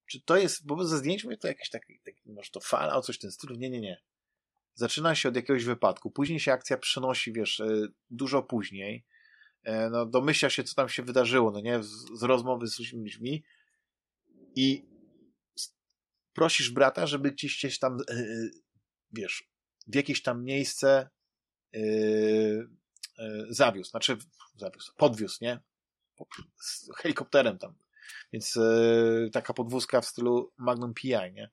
czy 0.07 0.21
to 0.21 0.37
jest, 0.37 0.67
bo 0.67 0.85
ze 0.85 0.99
zdjęć 0.99 1.25
mówię, 1.25 1.37
to 1.37 1.49
takie, 1.49 1.99
taki, 2.05 2.33
może 2.33 2.51
to 2.51 2.61
fala, 2.61 2.97
o 2.97 3.03
coś 3.03 3.17
w 3.17 3.19
tym 3.19 3.31
stylu. 3.31 3.55
Nie, 3.55 3.71
nie, 3.71 3.81
nie. 3.81 4.03
Zaczyna 4.75 5.15
się 5.15 5.29
od 5.29 5.37
jakiegoś 5.37 5.65
wypadku, 5.65 6.11
później 6.11 6.41
się 6.41 6.53
akcja 6.53 6.79
przenosi, 6.79 7.33
wiesz, 7.33 7.61
e, 7.61 7.67
dużo 8.11 8.43
później. 8.43 9.05
E, 9.63 9.91
no, 9.91 10.07
domyśla 10.07 10.51
się, 10.51 10.65
co 10.65 10.75
tam 10.75 10.89
się 10.89 11.03
wydarzyło, 11.03 11.51
no 11.51 11.61
nie, 11.61 11.83
z, 11.83 12.19
z 12.19 12.23
rozmowy 12.23 12.67
z 12.67 12.79
ludźmi 12.79 13.43
i 14.55 14.89
prosisz 16.33 16.71
brata, 16.71 17.07
żeby 17.07 17.35
ci 17.35 17.47
gdzieś 17.47 17.79
tam, 17.79 17.99
yy, 18.11 18.51
wiesz, 19.13 19.51
w 19.87 19.95
jakieś 19.95 20.23
tam 20.23 20.45
miejsce 20.45 21.11
yy, 21.73 22.69
yy, 23.19 23.47
zawiózł, 23.51 23.91
znaczy 23.91 24.17
zawiózł, 24.57 24.93
podwiózł, 24.97 25.39
nie? 25.41 25.61
Z 26.61 26.91
helikopterem 26.97 27.59
tam 27.59 27.75
więc 28.33 28.57
e, 28.57 29.31
taka 29.33 29.55
podwózka 29.55 30.01
w 30.01 30.07
stylu 30.07 30.53
Magnum 30.57 30.95
PI, 30.95 31.09
nie? 31.09 31.51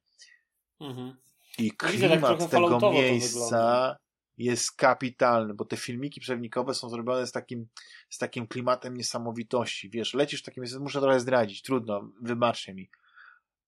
Mhm. 0.79 1.17
I 1.57 1.71
tak 1.71 1.89
klimat 1.89 2.49
tego 2.49 2.91
miejsca 2.91 3.97
jest 4.37 4.71
kapitalny, 4.71 5.53
bo 5.53 5.65
te 5.65 5.77
filmiki 5.77 6.21
przewnikowe 6.21 6.73
są 6.73 6.89
zrobione 6.89 7.27
z 7.27 7.31
takim, 7.31 7.67
z 8.09 8.17
takim 8.17 8.47
klimatem 8.47 8.97
niesamowitości. 8.97 9.89
Wiesz, 9.89 10.13
lecisz 10.13 10.41
w 10.41 10.45
takim 10.45 10.61
miejscu, 10.61 10.81
muszę 10.81 11.01
trochę 11.01 11.19
zdradzić, 11.19 11.61
trudno, 11.61 12.11
wybaczcie 12.21 12.73
mi. 12.73 12.89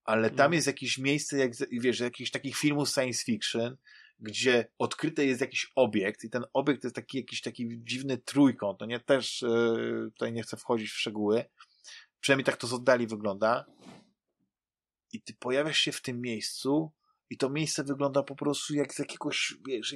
Ale 0.03 0.29
tam 0.29 0.33
mhm. 0.33 0.53
jest 0.53 0.67
jakieś 0.67 0.97
miejsce, 0.97 1.37
jak, 1.37 1.51
wiesz, 1.71 1.99
jakichś 1.99 2.31
takich 2.31 2.57
filmów 2.57 2.89
science 2.89 3.23
fiction, 3.23 3.77
gdzie 4.19 4.67
odkryty 4.77 5.25
jest 5.25 5.41
jakiś 5.41 5.71
obiekt 5.75 6.23
i 6.23 6.29
ten 6.29 6.43
obiekt 6.53 6.83
jest 6.83 6.95
taki 6.95 7.17
jakiś 7.17 7.41
taki 7.41 7.69
dziwny 7.83 8.17
trójkąt, 8.17 8.79
no 8.79 8.85
nie, 8.85 8.99
też 8.99 9.41
yy, 9.41 10.11
tutaj 10.13 10.33
nie 10.33 10.43
chcę 10.43 10.57
wchodzić 10.57 10.89
w 10.89 10.97
szczegóły, 10.97 11.45
Przynajmniej 12.19 12.45
tak 12.45 12.57
to 12.57 12.67
z 12.67 12.73
oddali 12.73 13.07
wygląda. 13.07 13.65
I 15.13 15.21
ty 15.21 15.33
pojawiasz 15.33 15.77
się 15.77 15.91
w 15.91 16.01
tym 16.01 16.21
miejscu 16.21 16.91
i 17.29 17.37
to 17.37 17.49
miejsce 17.49 17.83
wygląda 17.83 18.23
po 18.23 18.35
prostu 18.35 18.73
jak 18.73 18.93
z 18.93 18.99
jakiegoś, 18.99 19.53
wiesz, 19.67 19.95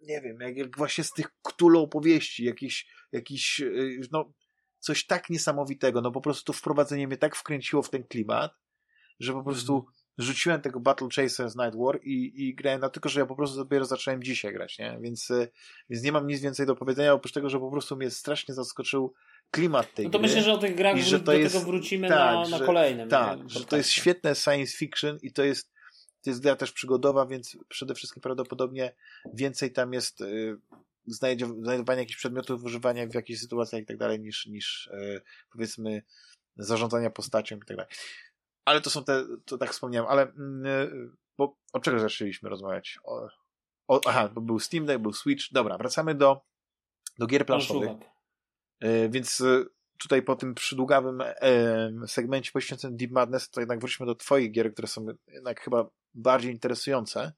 nie 0.00 0.20
wiem, 0.20 0.40
jak, 0.40 0.56
jak 0.56 0.76
właśnie 0.76 1.04
z 1.04 1.12
tych 1.12 1.26
Cthulhu 1.42 1.82
opowieści, 1.82 2.44
jakiś, 2.44 2.86
jakiś, 3.12 3.60
y, 3.60 4.00
no, 4.12 4.32
coś 4.78 5.06
tak 5.06 5.30
niesamowitego, 5.30 6.00
no 6.00 6.10
po 6.10 6.20
prostu 6.20 6.44
to 6.44 6.52
wprowadzenie 6.52 7.06
mnie 7.06 7.16
tak 7.16 7.36
wkręciło 7.36 7.82
w 7.82 7.90
ten 7.90 8.04
klimat, 8.04 8.52
że 9.20 9.32
po 9.32 9.42
prostu 9.42 9.74
mhm. 9.74 9.92
rzuciłem 10.18 10.60
tego 10.60 10.80
Battle 10.80 11.08
Chasers 11.16 11.56
Night 11.56 11.76
War 11.76 12.00
i, 12.02 12.32
i 12.36 12.54
grałem 12.54 12.80
na 12.80 12.88
tylko, 12.88 13.08
że 13.08 13.20
ja 13.20 13.26
po 13.26 13.36
prostu 13.36 13.56
dopiero 13.56 13.84
zacząłem 13.84 14.22
dzisiaj 14.22 14.52
grać, 14.52 14.78
nie? 14.78 14.98
Więc, 15.00 15.30
y, 15.30 15.48
więc 15.90 16.04
nie 16.04 16.12
mam 16.12 16.26
nic 16.26 16.40
więcej 16.40 16.66
do 16.66 16.76
powiedzenia, 16.76 17.12
oprócz 17.12 17.32
tego, 17.32 17.50
że 17.50 17.60
po 17.60 17.70
prostu 17.70 17.96
mnie 17.96 18.10
strasznie 18.10 18.54
zaskoczył 18.54 19.14
klimat 19.50 19.94
tej 19.94 20.04
no 20.04 20.10
to 20.10 20.18
gry. 20.18 20.28
myślę, 20.28 20.42
że 20.42 20.52
o 20.52 20.58
tych 20.58 20.74
grach 20.74 20.98
że 20.98 21.20
do 21.20 21.32
jest, 21.32 21.54
tego 21.54 21.66
wrócimy 21.66 22.08
tak, 22.08 22.18
na, 22.18 22.48
na 22.48 22.58
że, 22.58 22.66
kolejnym. 22.66 23.08
Tak, 23.08 23.50
że 23.50 23.64
to 23.64 23.76
jest 23.76 23.90
świetne 23.90 24.34
science 24.34 24.76
fiction 24.76 25.18
i 25.22 25.32
to 25.32 25.44
jest, 25.44 25.72
to 26.26 26.30
jest 26.30 26.42
gra 26.42 26.56
też 26.56 26.72
przygodowa, 26.72 27.26
więc 27.26 27.58
przede 27.68 27.94
wszystkim 27.94 28.20
prawdopodobnie 28.20 28.94
więcej 29.34 29.72
tam 29.72 29.92
jest 29.92 30.20
y, 30.20 30.58
znajdowania 31.06 32.00
jakichś 32.00 32.18
przedmiotów, 32.18 32.64
używania 32.64 33.06
w 33.06 33.14
jakichś 33.14 33.40
sytuacjach 33.40 33.82
i 33.82 33.86
tak 33.86 33.96
dalej, 33.96 34.20
niż, 34.20 34.46
niż 34.46 34.86
y, 34.86 35.22
powiedzmy 35.52 36.02
zarządzania 36.56 37.10
postacią 37.10 37.56
i 37.56 37.60
tak 37.60 37.76
dalej. 37.76 37.92
Ale 38.64 38.80
to 38.80 38.90
są 38.90 39.04
te, 39.04 39.24
to 39.44 39.58
tak 39.58 39.70
wspomniałem, 39.70 40.10
ale 40.10 40.26
y, 40.26 41.10
bo 41.38 41.56
od 41.72 41.84
czego 41.84 41.98
zaczęliśmy 41.98 42.48
rozmawiać? 42.48 42.98
O, 43.04 43.28
o, 43.88 44.00
aha, 44.06 44.28
bo 44.28 44.40
był 44.40 44.60
Steam 44.60 44.86
Deck, 44.86 45.00
był 45.00 45.12
Switch. 45.12 45.52
Dobra, 45.52 45.78
wracamy 45.78 46.14
do, 46.14 46.40
do 47.18 47.26
gier 47.26 47.46
planszowych. 47.46 47.90
E, 48.80 49.08
więc 49.08 49.40
e, 49.40 49.64
tutaj 49.98 50.22
po 50.22 50.36
tym 50.36 50.54
przydługawym 50.54 51.20
e, 51.20 51.90
segmencie 52.06 52.52
poświęconym 52.52 52.96
Deep 52.96 53.10
Madness, 53.10 53.50
to 53.50 53.60
jednak 53.60 53.80
wróćmy 53.80 54.06
do 54.06 54.14
twoich 54.14 54.52
gier, 54.52 54.72
które 54.72 54.88
są 54.88 55.06
jednak 55.28 55.60
chyba 55.60 55.88
bardziej 56.16 56.52
interesujące. 56.52 57.32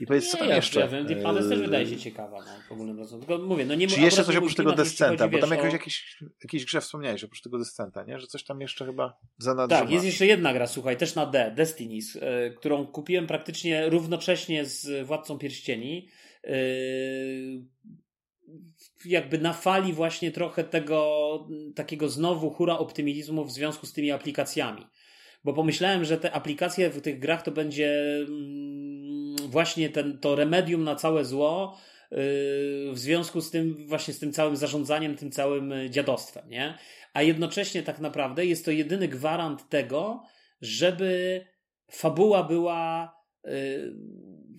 I 0.00 0.06
powiedz, 0.06 0.30
co 0.30 0.38
tam 0.38 0.48
ja 0.48 0.56
jeszcze? 0.56 0.80
Ja 0.80 0.88
wiem, 0.88 1.06
Deep 1.06 1.22
Madness 1.22 1.48
też 1.48 1.60
wydaje 1.60 1.86
się 1.86 1.96
ciekawa, 1.96 2.38
no, 2.38 2.52
w 2.68 2.72
ogóle 2.72 3.06
Tylko 3.18 3.38
mówię, 3.38 3.66
no 3.66 3.74
nie 3.74 3.88
Czy 3.88 4.00
jeszcze 4.00 4.24
coś 4.24 4.36
oprócz 4.36 4.54
tego 4.54 4.72
Descenta, 4.72 5.28
bo 5.28 5.38
tam 5.38 5.50
jakoś, 5.50 5.70
o... 5.70 5.72
jakiś, 5.72 6.22
jakiejś 6.42 6.64
grze 6.64 6.80
wspomniałeś 6.80 7.24
oprócz 7.24 7.42
tego 7.42 7.58
Descenta, 7.58 8.04
nie? 8.04 8.18
Że 8.18 8.26
coś 8.26 8.44
tam 8.44 8.60
jeszcze 8.60 8.86
chyba 8.86 9.18
zanadrzyma. 9.38 9.80
Tak, 9.80 9.90
jest 9.90 10.04
jeszcze 10.04 10.26
jedna 10.26 10.52
gra, 10.52 10.66
słuchaj, 10.66 10.96
też 10.96 11.14
na 11.14 11.26
D, 11.26 11.52
Destinies, 11.56 12.18
którą 12.56 12.86
kupiłem 12.86 13.26
praktycznie 13.26 13.88
równocześnie 13.88 14.64
z 14.64 15.06
Władcą 15.06 15.38
Pierścieni 15.38 16.08
jakby 19.04 19.38
na 19.38 19.52
fali 19.52 19.92
właśnie 19.92 20.30
trochę 20.30 20.64
tego 20.64 21.48
takiego 21.74 22.08
znowu 22.08 22.50
hura 22.50 22.78
optymizmu 22.78 23.44
w 23.44 23.52
związku 23.52 23.86
z 23.86 23.92
tymi 23.92 24.10
aplikacjami. 24.10 24.86
Bo 25.44 25.52
pomyślałem, 25.52 26.04
że 26.04 26.18
te 26.18 26.32
aplikacje 26.32 26.90
w 26.90 27.00
tych 27.00 27.18
grach 27.18 27.42
to 27.42 27.50
będzie 27.50 28.16
mm, 28.28 29.36
właśnie 29.50 29.90
ten, 29.90 30.18
to 30.18 30.34
remedium 30.34 30.84
na 30.84 30.96
całe 30.96 31.24
zło 31.24 31.78
yy, 32.10 32.18
w 32.92 32.98
związku 32.98 33.40
z 33.40 33.50
tym 33.50 33.86
właśnie 33.86 34.14
z 34.14 34.18
tym 34.18 34.32
całym 34.32 34.56
zarządzaniem, 34.56 35.16
tym 35.16 35.30
całym 35.30 35.74
dziadostwem, 35.90 36.48
nie? 36.48 36.78
A 37.12 37.22
jednocześnie 37.22 37.82
tak 37.82 38.00
naprawdę 38.00 38.46
jest 38.46 38.64
to 38.64 38.70
jedyny 38.70 39.08
gwarant 39.08 39.68
tego, 39.68 40.22
żeby 40.60 41.44
fabuła 41.90 42.42
była 42.42 43.14
yy, 43.44 43.50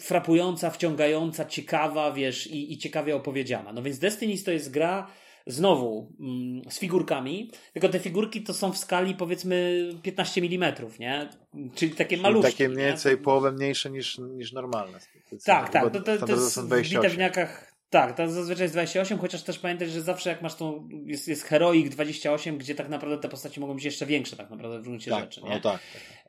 frapująca, 0.02 0.70
wciągająca, 0.70 1.46
ciekawa, 1.46 2.12
wiesz, 2.12 2.48
i, 2.48 2.74
i 2.74 2.78
ciekawie 2.78 3.16
opowiedziana. 3.16 3.74
No 3.74 3.82
więc 3.82 4.00
Destiny 4.00 4.34
to 4.46 4.52
jest 4.52 4.72
gra 4.72 5.08
znowu 5.48 6.12
mm, 6.20 6.72
z 6.72 6.80
figurkami, 6.80 7.52
tylko 7.74 7.90
te 7.90 8.00
figurki 8.00 8.44
to 8.44 8.54
są 8.54 8.72
w 8.72 8.78
skali 8.78 9.16
powiedzmy 9.16 9.90
15 10.02 10.42
mm, 10.42 10.76
nie? 11.00 11.30
Czyli 11.76 11.92
takie 11.92 12.18
malutkie. 12.18 12.52
Takie 12.52 12.70
mniej 12.70 12.88
więcej 12.88 13.18
połowę 13.18 13.52
mniejsze 13.52 13.92
niż, 13.92 14.18
niż 14.18 14.52
normalne. 14.52 15.00
Tak, 15.46 15.70
tak. 15.70 15.94
To, 15.94 16.02
to, 16.02 16.18
to 16.18 16.32
jest 16.32 16.60
w 16.60 16.82
bitewniakach 16.82 17.75
Tak, 17.90 18.18
to 18.18 18.30
zazwyczaj 18.30 18.64
jest 18.64 18.74
28, 18.74 19.18
chociaż 19.20 19.44
też 19.44 19.60
pamiętaj, 19.60 19.90
że 19.90 20.02
zawsze 20.02 20.30
jak 20.30 20.42
masz 20.42 20.56
tą, 20.56 20.90
jest, 21.06 21.28
jest 21.28 21.44
Heroic 21.44 21.90
28, 21.90 22.58
gdzie 22.58 22.76
tak 22.76 22.90
naprawdę 22.90 23.18
te 23.18 23.30
postaci 23.30 23.60
mogą 23.60 23.74
być 23.74 23.84
jeszcze 23.84 24.06
większe 24.06 24.36
tak 24.36 24.50
naprawdę 24.50 24.80
w 24.80 24.84
gruncie 24.84 25.12
tak, 25.12 25.24
rzeczy, 25.24 25.42
nie? 25.44 25.50
No 25.50 25.60
tak. 25.60 25.80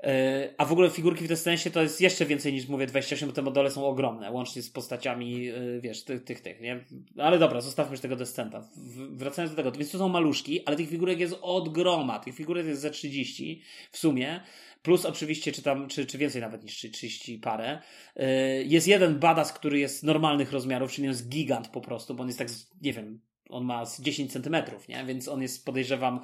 E, 0.03 0.55
a 0.59 0.65
w 0.65 0.73
ogóle 0.73 0.91
figurki 0.91 1.25
w 1.25 1.29
Destinysie 1.29 1.71
to 1.71 1.83
jest 1.83 2.01
jeszcze 2.01 2.27
więcej 2.27 2.53
niż 2.53 2.69
mówię 2.69 2.87
28, 2.87 3.29
bo 3.29 3.35
te 3.35 3.43
modele 3.43 3.71
są 3.71 3.87
ogromne, 3.87 4.31
łącznie 4.31 4.63
z 4.63 4.71
postaciami, 4.71 5.49
e, 5.49 5.81
wiesz, 5.81 6.05
tych, 6.05 6.25
tych, 6.25 6.41
tych, 6.41 6.61
nie? 6.61 6.85
Ale 7.19 7.39
dobra, 7.39 7.61
zostawmy 7.61 7.91
już 7.91 8.01
tego 8.01 8.17
Descenta. 8.17 8.69
Wracając 9.11 9.55
do 9.55 9.57
tego, 9.57 9.73
więc 9.73 9.91
to 9.91 9.99
są 9.99 10.09
maluszki, 10.09 10.67
ale 10.67 10.77
tych 10.77 10.89
figurek 10.89 11.21
jest 11.21 11.39
od 11.43 11.69
groma, 11.69 12.19
tych 12.19 12.35
figurek 12.35 12.67
jest 12.67 12.81
ze 12.81 12.91
30 12.91 13.63
w 13.91 13.99
sumie. 13.99 14.41
Plus 14.87 15.05
oczywiście, 15.05 15.53
czy 15.53 15.63
tam, 15.63 15.89
czy, 15.89 16.07
czy 16.07 16.19
więcej 16.19 16.43
nawet 16.43 16.65
niż 16.65 16.77
30 16.77 17.39
parę. 17.39 17.79
E, 18.17 18.63
jest 18.63 18.89
jeden 18.89 19.19
badass, 19.19 19.53
który 19.53 19.79
jest 19.79 20.03
normalnych 20.03 20.53
rozmiarów, 20.53 20.93
czyli 20.93 21.09
on 21.09 21.13
jest 21.13 21.29
gigant 21.29 21.69
po 21.69 21.81
prostu, 21.81 22.15
bo 22.15 22.23
on 22.23 22.29
jest 22.29 22.39
tak, 22.39 22.49
nie 22.83 22.93
wiem, 22.93 23.21
on 23.49 23.65
ma 23.65 23.87
z 23.87 24.01
10 24.01 24.33
centymetrów, 24.33 24.89
nie? 24.89 25.05
Więc 25.05 25.29
on 25.29 25.43
jest, 25.43 25.65
podejrzewam, 25.65 26.21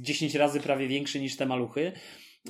10 0.00 0.34
razy 0.34 0.60
prawie 0.60 0.88
większy 0.88 1.20
niż 1.20 1.36
te 1.36 1.46
maluchy. 1.46 1.92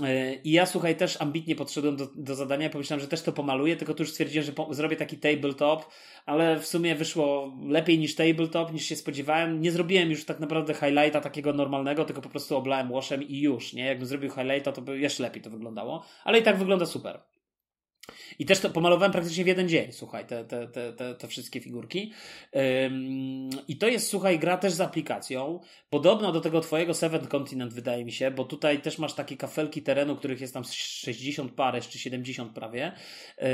E, 0.04 0.34
I 0.34 0.52
ja 0.52 0.66
słuchaj, 0.66 0.96
też 0.96 1.20
ambitnie 1.20 1.56
podszedłem 1.56 1.96
do, 1.96 2.06
do 2.14 2.34
zadania, 2.34 2.70
pomyślałem, 2.70 3.00
że 3.00 3.08
też 3.08 3.22
to 3.22 3.32
pomaluję, 3.32 3.76
tylko 3.76 3.94
tu 3.94 4.02
już 4.02 4.10
stwierdziłem, 4.10 4.46
że 4.46 4.52
po, 4.52 4.74
zrobię 4.74 4.96
taki 4.96 5.18
tabletop, 5.18 5.86
ale 6.26 6.58
w 6.58 6.66
sumie 6.66 6.94
wyszło 6.94 7.52
lepiej 7.68 7.98
niż 7.98 8.14
tabletop, 8.14 8.72
niż 8.72 8.84
się 8.84 8.96
spodziewałem. 8.96 9.60
Nie 9.60 9.72
zrobiłem 9.72 10.10
już 10.10 10.24
tak 10.24 10.40
naprawdę 10.40 10.74
highlighta 10.74 11.20
takiego 11.20 11.52
normalnego, 11.52 12.04
tylko 12.04 12.22
po 12.22 12.28
prostu 12.28 12.56
oblałem 12.56 12.92
washem 12.92 13.22
i 13.22 13.40
już, 13.40 13.72
nie? 13.72 13.84
Jakbym 13.84 14.06
zrobił 14.06 14.30
highlighta, 14.30 14.72
to 14.72 14.82
by 14.82 14.98
jeszcze 14.98 15.22
lepiej 15.22 15.42
to 15.42 15.50
wyglądało, 15.50 16.04
ale 16.24 16.38
i 16.38 16.42
tak 16.42 16.56
wygląda 16.56 16.86
super. 16.86 17.20
I 18.38 18.46
też 18.46 18.60
to 18.60 18.70
pomalowałem 18.70 19.12
praktycznie 19.12 19.44
w 19.44 19.46
jeden 19.46 19.68
dzień, 19.68 19.92
słuchaj, 19.92 20.26
te, 20.26 20.44
te, 20.44 20.68
te, 20.68 21.14
te, 21.14 21.28
wszystkie 21.28 21.60
figurki. 21.60 22.12
I 23.68 23.76
to 23.76 23.88
jest, 23.88 24.08
słuchaj, 24.08 24.38
gra 24.38 24.56
też 24.56 24.72
z 24.72 24.80
aplikacją. 24.80 25.60
Podobno 25.90 26.32
do 26.32 26.40
tego 26.40 26.60
twojego 26.60 26.94
Seven 26.94 27.26
Continent, 27.26 27.74
wydaje 27.74 28.04
mi 28.04 28.12
się, 28.12 28.30
bo 28.30 28.44
tutaj 28.44 28.82
też 28.82 28.98
masz 28.98 29.14
takie 29.14 29.36
kafelki 29.36 29.82
terenu, 29.82 30.16
których 30.16 30.40
jest 30.40 30.54
tam 30.54 30.64
60 30.64 31.52
parę, 31.52 31.80
czy 31.80 31.98
70 31.98 32.52
prawie. 32.52 32.92
Yy, 33.38 33.46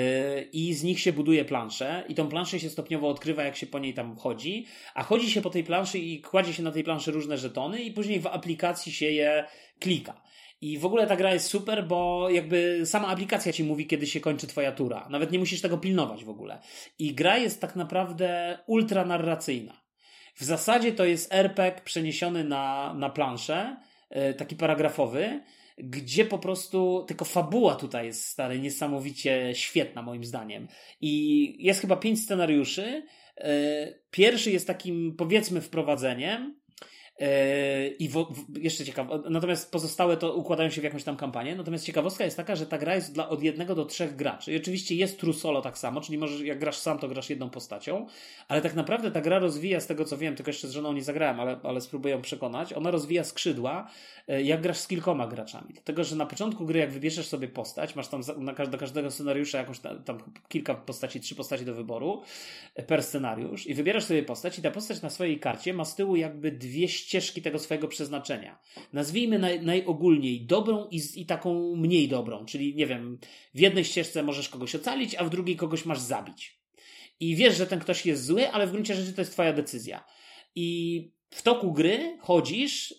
I 0.53 0.75
z 0.75 0.83
nich 0.83 1.01
się 1.01 1.13
buduje 1.13 1.45
planszę. 1.45 2.05
I 2.09 2.15
tą 2.15 2.29
planszę 2.29 2.61
się 2.61 2.71
stopniowo 2.71 3.09
odkrywa, 3.09 3.43
jak 3.43 3.57
się 3.57 3.67
po 3.67 3.79
niej 3.79 3.95
tam 3.95 4.17
chodzi. 4.17 4.67
A 4.95 5.03
chodzi 5.03 5.31
się 5.31 5.43
po 5.43 5.51
tej 5.51 5.65
planszy 5.65 5.99
i 5.99 6.21
kładzie 6.21 6.55
się 6.55 6.63
na 6.63 6.73
tej 6.73 6.85
planszy 6.85 7.11
różne 7.11 7.39
żetony, 7.39 7.83
i 7.83 7.91
później 7.91 8.21
w 8.21 8.27
aplikacji 8.27 8.93
się 8.93 9.07
je 9.07 9.45
klika. 9.81 10.23
I 10.63 10.79
w 10.79 10.85
ogóle 10.85 11.07
ta 11.07 11.17
gra 11.17 11.33
jest 11.33 11.47
super, 11.47 11.87
bo 11.87 12.31
jakby 12.31 12.81
sama 12.85 13.09
aplikacja 13.09 13.53
ci 13.53 13.65
mówi, 13.65 13.87
kiedy 13.87 14.07
się 14.07 14.21
kończy 14.21 14.47
twoja 14.47 14.73
tura. 14.73 15.09
Nawet 15.11 15.33
nie 15.33 15.39
musisz 15.39 15.61
tego 15.61 15.79
pilnować 15.79 16.25
w 16.25 16.29
ogóle. 16.29 16.61
I 16.99 17.15
gra 17.15 17.39
jest 17.39 17.61
tak 17.61 17.77
naprawdę 17.77 18.59
ultra 18.67 19.05
narracyjna. 19.05 19.83
W 20.35 20.45
zasadzie 20.45 20.93
to 20.93 21.05
jest 21.05 21.35
RPG 21.35 21.81
przeniesiony 21.85 22.45
na, 22.45 22.95
na 22.95 23.11
planszę, 23.11 23.77
yy, 24.11 24.35
taki 24.35 24.57
paragrafowy, 24.57 25.41
gdzie 25.79 26.25
po 26.25 26.39
prostu 26.39 27.05
tylko 27.09 27.25
fabuła 27.25 27.75
tutaj 27.75 28.07
jest 28.07 28.25
stary, 28.25 28.61
niesamowicie 28.61 29.55
świetna 29.55 30.03
moim 30.03 30.25
zdaniem. 30.25 30.69
I 31.01 31.57
jest 31.67 31.81
chyba 31.81 31.97
pięć 31.97 32.21
scenariuszy. 32.21 33.03
Yy, 33.37 33.45
pierwszy 34.11 34.51
jest 34.51 34.67
takim 34.67 35.17
powiedzmy 35.19 35.61
wprowadzeniem, 35.61 36.62
I 37.99 38.09
w, 38.09 38.13
w, 38.13 38.59
jeszcze 38.59 38.85
ciekawe, 38.85 39.23
natomiast 39.31 39.73
pozostałe 39.73 40.17
to 40.17 40.35
układają 40.35 40.71
się 40.71 40.81
w 40.81 40.85
jakąś 40.85 41.05
tam 41.05 41.17
kampanię. 41.17 41.57
Natomiast 41.57 41.85
ciekawostka 41.85 42.25
jest 42.25 42.37
taka, 42.37 42.57
że 42.57 42.67
ta 42.67 42.79
gra 42.79 42.95
jest 42.95 43.15
dla 43.15 43.29
od 43.29 43.43
jednego 43.43 43.75
do 43.75 43.85
trzech 43.85 44.17
graczy. 44.17 44.53
I 44.53 44.57
oczywiście 44.57 44.95
jest 44.95 45.21
true 45.21 45.33
solo 45.33 45.63
tak 45.63 45.79
samo, 45.79 46.01
czyli 46.01 46.19
możesz, 46.19 46.41
jak 46.41 46.59
grasz 46.59 46.77
sam, 46.77 46.99
to 46.99 47.09
grasz 47.09 47.31
jedną 47.31 47.51
postacią, 47.51 48.07
ale 48.49 48.61
tak 48.61 48.75
naprawdę 48.75 49.11
ta 49.11 49.21
gra 49.21 49.39
rozwija, 49.39 49.81
z 49.81 49.87
tego 49.87 50.05
co 50.05 50.19
wiem, 50.19 50.37
tylko 50.37 50.51
jeszcze 50.51 50.69
z 50.69 50.71
żoną 50.71 50.93
nie 50.93 51.03
zagrałem, 51.03 51.41
ale, 51.41 51.61
ale 51.63 51.81
spróbuję 51.81 52.15
ją 52.15 52.23
przekonać, 52.23 52.73
ona 52.73 52.91
rozwija 52.91 53.25
skrzydła, 53.25 53.91
yy, 54.29 54.43
jak 54.43 54.61
grasz 54.61 54.79
z 54.79 54.87
kilkoma 54.87 55.27
graczami. 55.27 55.69
Dlatego, 55.73 56.05
że 56.05 56.17
na 56.17 56.27
początku 56.27 56.67
gry, 56.67 56.81
jak 56.81 56.93
wybierzesz 56.93 57.27
sobie 57.27 57.49
postać, 57.49 57.97
masz 57.97 58.09
tam 58.09 58.21
do 58.71 58.79
każdego 58.79 59.11
scenariusza 59.11 59.59
jakąś 59.59 59.79
tam, 59.79 60.03
tam 60.03 60.19
kilka 60.49 60.75
postaci, 60.75 61.21
trzy 61.21 61.35
postaci 61.35 61.65
do 61.65 61.75
wyboru 61.75 62.23
yy, 62.77 62.85
per 62.85 63.03
scenariusz 63.03 63.67
i 63.67 63.75
wybierasz 63.75 64.05
sobie 64.05 64.23
postać 64.23 64.59
i 64.59 64.63
ta 64.63 64.71
postać 64.71 65.03
na 65.03 65.11
swojej 65.11 65.41
karcie 65.41 65.75
ma 65.75 65.85
z 65.85 65.97
tyłu 65.97 66.17
jakby 66.17 66.53
200 66.53 67.02
ścieżki 67.03 67.43
tego 67.43 67.59
swojego 67.59 67.89
przeznaczenia. 67.89 68.59
Nazwijmy 68.93 69.39
naj, 69.39 69.61
najogólniej 69.61 70.47
dobrą 70.47 70.89
i, 70.91 71.01
i 71.17 71.27
taką 71.27 71.77
mniej 71.77 72.09
dobrą, 72.09 72.45
czyli 72.45 72.75
nie 72.75 72.87
wiem, 72.87 73.19
w 73.55 73.61
jednej 73.61 73.85
ścieżce 73.85 74.23
możesz 74.23 74.49
kogoś 74.49 74.75
ocalić, 74.75 75.15
a 75.15 75.25
w 75.25 75.31
drugiej 75.31 75.57
kogoś 75.57 75.85
masz 75.85 76.01
zabić. 76.01 76.63
I 77.21 77.37
wiesz, 77.37 77.57
że 77.57 77.67
ten 77.67 77.81
ktoś 77.81 78.07
jest 78.07 78.25
zły, 78.25 78.51
ale 78.51 78.67
w 78.67 78.71
gruncie 78.73 78.95
rzeczy 78.95 79.13
to 79.13 79.21
jest 79.21 79.33
twoja 79.33 79.53
decyzja. 79.53 80.05
I 80.55 81.11
w 81.33 81.43
toku 81.43 81.73
gry 81.73 82.19
chodzisz, 82.21 82.95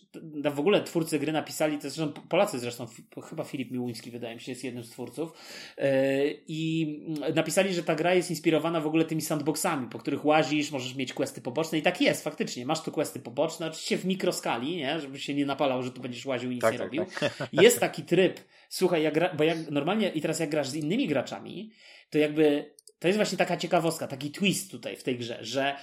w 0.53 0.59
ogóle 0.59 0.83
twórcy 0.83 1.19
gry 1.19 1.31
napisali, 1.31 1.77
to 1.77 1.81
zresztą 1.81 2.21
Polacy 2.29 2.59
zresztą, 2.59 2.87
chyba 3.29 3.43
Filip 3.43 3.71
Miłuński 3.71 4.11
wydaje 4.11 4.35
mi 4.35 4.41
się 4.41 4.51
jest 4.51 4.63
jednym 4.63 4.83
z 4.83 4.89
twórców 4.89 5.33
e, 5.77 6.23
i 6.47 6.99
napisali, 7.35 7.73
że 7.73 7.83
ta 7.83 7.95
gra 7.95 8.13
jest 8.13 8.29
inspirowana 8.29 8.81
w 8.81 8.87
ogóle 8.87 9.05
tymi 9.05 9.21
sandboxami, 9.21 9.89
po 9.89 9.99
których 9.99 10.25
łazisz, 10.25 10.71
możesz 10.71 10.95
mieć 10.95 11.13
questy 11.13 11.41
poboczne 11.41 11.77
i 11.77 11.81
tak 11.81 12.01
jest 12.01 12.23
faktycznie, 12.23 12.65
masz 12.65 12.83
tu 12.83 12.91
questy 12.91 13.19
poboczne, 13.19 13.67
oczywiście 13.67 13.97
w 13.97 14.05
mikroskali, 14.05 14.75
nie? 14.75 14.99
żeby 14.99 15.19
się 15.19 15.33
nie 15.33 15.45
napalał, 15.45 15.83
że 15.83 15.91
tu 15.91 16.01
będziesz 16.01 16.25
łaził 16.25 16.51
i 16.51 16.53
nic 16.53 16.61
tak, 16.61 16.73
nie 16.73 16.79
tak, 16.79 16.85
robił. 16.87 17.05
Tak. 17.19 17.49
Jest 17.63 17.79
taki 17.79 18.03
tryb, 18.03 18.39
słuchaj, 18.69 19.11
gra, 19.11 19.33
bo 19.35 19.43
jak 19.43 19.71
normalnie 19.71 20.09
i 20.09 20.21
teraz 20.21 20.39
jak 20.39 20.49
grasz 20.49 20.69
z 20.69 20.75
innymi 20.75 21.07
graczami, 21.07 21.71
to 22.09 22.17
jakby 22.17 22.73
to 22.99 23.07
jest 23.07 23.17
właśnie 23.17 23.37
taka 23.37 23.57
ciekawostka, 23.57 24.07
taki 24.07 24.31
twist 24.31 24.71
tutaj 24.71 24.95
w 24.95 25.03
tej 25.03 25.17
grze, 25.17 25.37
że 25.41 25.75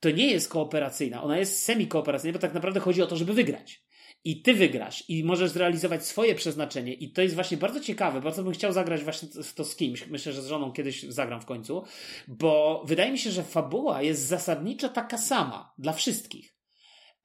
to 0.00 0.10
nie 0.10 0.30
jest 0.30 0.48
kooperacyjna, 0.48 1.22
ona 1.22 1.38
jest 1.38 1.62
semi-kooperacyjna, 1.62 2.32
bo 2.32 2.38
tak 2.38 2.54
naprawdę 2.54 2.80
chodzi 2.80 3.02
o 3.02 3.06
to, 3.06 3.16
żeby 3.16 3.32
wygrać. 3.32 3.84
I 4.24 4.42
ty 4.42 4.54
wygrasz 4.54 5.04
i 5.08 5.24
możesz 5.24 5.50
zrealizować 5.50 6.06
swoje 6.06 6.34
przeznaczenie. 6.34 6.94
I 6.94 7.12
to 7.12 7.22
jest 7.22 7.34
właśnie 7.34 7.56
bardzo 7.56 7.80
ciekawe. 7.80 8.20
Bardzo 8.20 8.42
bym 8.42 8.52
chciał 8.52 8.72
zagrać 8.72 9.04
właśnie 9.04 9.28
w 9.42 9.54
to 9.54 9.64
z 9.64 9.76
kimś. 9.76 10.06
Myślę, 10.06 10.32
że 10.32 10.42
z 10.42 10.46
żoną 10.46 10.72
kiedyś 10.72 11.02
zagram 11.02 11.40
w 11.40 11.46
końcu, 11.46 11.84
bo 12.28 12.82
wydaje 12.86 13.12
mi 13.12 13.18
się, 13.18 13.30
że 13.30 13.42
fabuła 13.42 14.02
jest 14.02 14.22
zasadniczo 14.22 14.88
taka 14.88 15.18
sama 15.18 15.72
dla 15.78 15.92
wszystkich. 15.92 16.56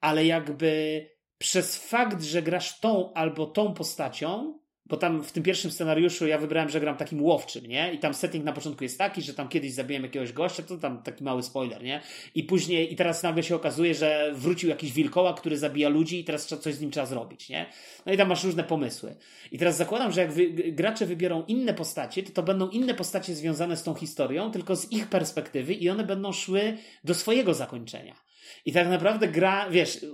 Ale 0.00 0.26
jakby 0.26 1.02
przez 1.38 1.76
fakt, 1.76 2.22
że 2.22 2.42
grasz 2.42 2.80
tą 2.80 3.12
albo 3.14 3.46
tą 3.46 3.74
postacią, 3.74 4.58
bo 4.88 4.96
tam 4.96 5.22
w 5.22 5.32
tym 5.32 5.42
pierwszym 5.42 5.70
scenariuszu 5.70 6.26
ja 6.26 6.38
wybrałem, 6.38 6.70
że 6.70 6.80
gram 6.80 6.96
takim 6.96 7.22
łowczym, 7.22 7.66
nie? 7.66 7.92
I 7.94 7.98
tam 7.98 8.14
setting 8.14 8.44
na 8.44 8.52
początku 8.52 8.84
jest 8.84 8.98
taki, 8.98 9.22
że 9.22 9.34
tam 9.34 9.48
kiedyś 9.48 9.72
zabiłem 9.72 10.02
jakiegoś 10.02 10.32
gościa, 10.32 10.62
to 10.62 10.78
tam 10.78 11.02
taki 11.02 11.24
mały 11.24 11.42
spoiler, 11.42 11.82
nie? 11.82 12.00
I 12.34 12.44
później, 12.44 12.92
i 12.92 12.96
teraz 12.96 13.22
nagle 13.22 13.42
się 13.42 13.56
okazuje, 13.56 13.94
że 13.94 14.32
wrócił 14.34 14.68
jakiś 14.68 14.92
wilkoła, 14.92 15.34
który 15.34 15.58
zabija 15.58 15.88
ludzi 15.88 16.20
i 16.20 16.24
teraz 16.24 16.46
coś 16.46 16.74
z 16.74 16.80
nim 16.80 16.90
trzeba 16.90 17.06
zrobić, 17.06 17.48
nie? 17.48 17.66
No 18.06 18.12
i 18.12 18.16
tam 18.16 18.28
masz 18.28 18.44
różne 18.44 18.64
pomysły. 18.64 19.16
I 19.52 19.58
teraz 19.58 19.76
zakładam, 19.76 20.12
że 20.12 20.20
jak 20.20 20.32
wy, 20.32 20.50
gracze 20.50 21.06
wybiorą 21.06 21.44
inne 21.48 21.74
postacie, 21.74 22.22
to 22.22 22.32
to 22.32 22.42
będą 22.42 22.68
inne 22.68 22.94
postacie 22.94 23.34
związane 23.34 23.76
z 23.76 23.82
tą 23.82 23.94
historią, 23.94 24.50
tylko 24.50 24.76
z 24.76 24.92
ich 24.92 25.06
perspektywy 25.06 25.74
i 25.74 25.90
one 25.90 26.04
będą 26.04 26.32
szły 26.32 26.76
do 27.04 27.14
swojego 27.14 27.54
zakończenia. 27.54 28.25
I 28.66 28.72
tak 28.72 28.88
naprawdę 28.88 29.28
gra, 29.28 29.70
wiesz, 29.70 30.06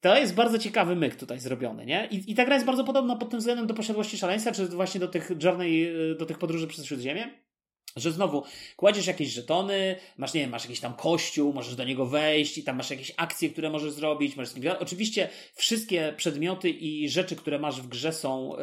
to 0.00 0.18
jest 0.18 0.34
bardzo 0.34 0.58
ciekawy 0.58 0.96
myk 0.96 1.16
tutaj 1.16 1.40
zrobiony, 1.40 1.86
nie? 1.86 2.08
I, 2.10 2.32
I 2.32 2.34
ta 2.34 2.44
gra 2.44 2.54
jest 2.54 2.66
bardzo 2.66 2.84
podobna 2.84 3.16
pod 3.16 3.30
tym 3.30 3.38
względem 3.38 3.66
do 3.66 3.74
posiadłości 3.74 4.18
szaleństwa, 4.18 4.52
czy 4.52 4.66
właśnie 4.66 5.00
do 5.00 5.08
tych 5.08 5.30
journey, 5.42 5.88
do 6.18 6.26
tych 6.26 6.38
podróży 6.38 6.66
przez 6.66 6.86
Śródziemie. 6.86 7.47
Że 8.00 8.12
znowu 8.12 8.42
kładziesz 8.76 9.06
jakieś 9.06 9.28
żetony, 9.28 9.96
masz, 10.16 10.34
nie 10.34 10.40
wiem, 10.40 10.50
masz 10.50 10.64
jakiś 10.64 10.80
tam 10.80 10.94
kościół, 10.94 11.52
możesz 11.52 11.76
do 11.76 11.84
niego 11.84 12.06
wejść 12.06 12.58
i 12.58 12.62
tam 12.62 12.76
masz 12.76 12.90
jakieś 12.90 13.12
akcje, 13.16 13.50
które 13.50 13.70
możesz 13.70 13.92
zrobić. 13.92 14.36
Możesz 14.36 14.54
Oczywiście 14.80 15.28
wszystkie 15.54 16.14
przedmioty 16.16 16.70
i 16.70 17.08
rzeczy, 17.08 17.36
które 17.36 17.58
masz 17.58 17.82
w 17.82 17.88
grze 17.88 18.12
są, 18.12 18.56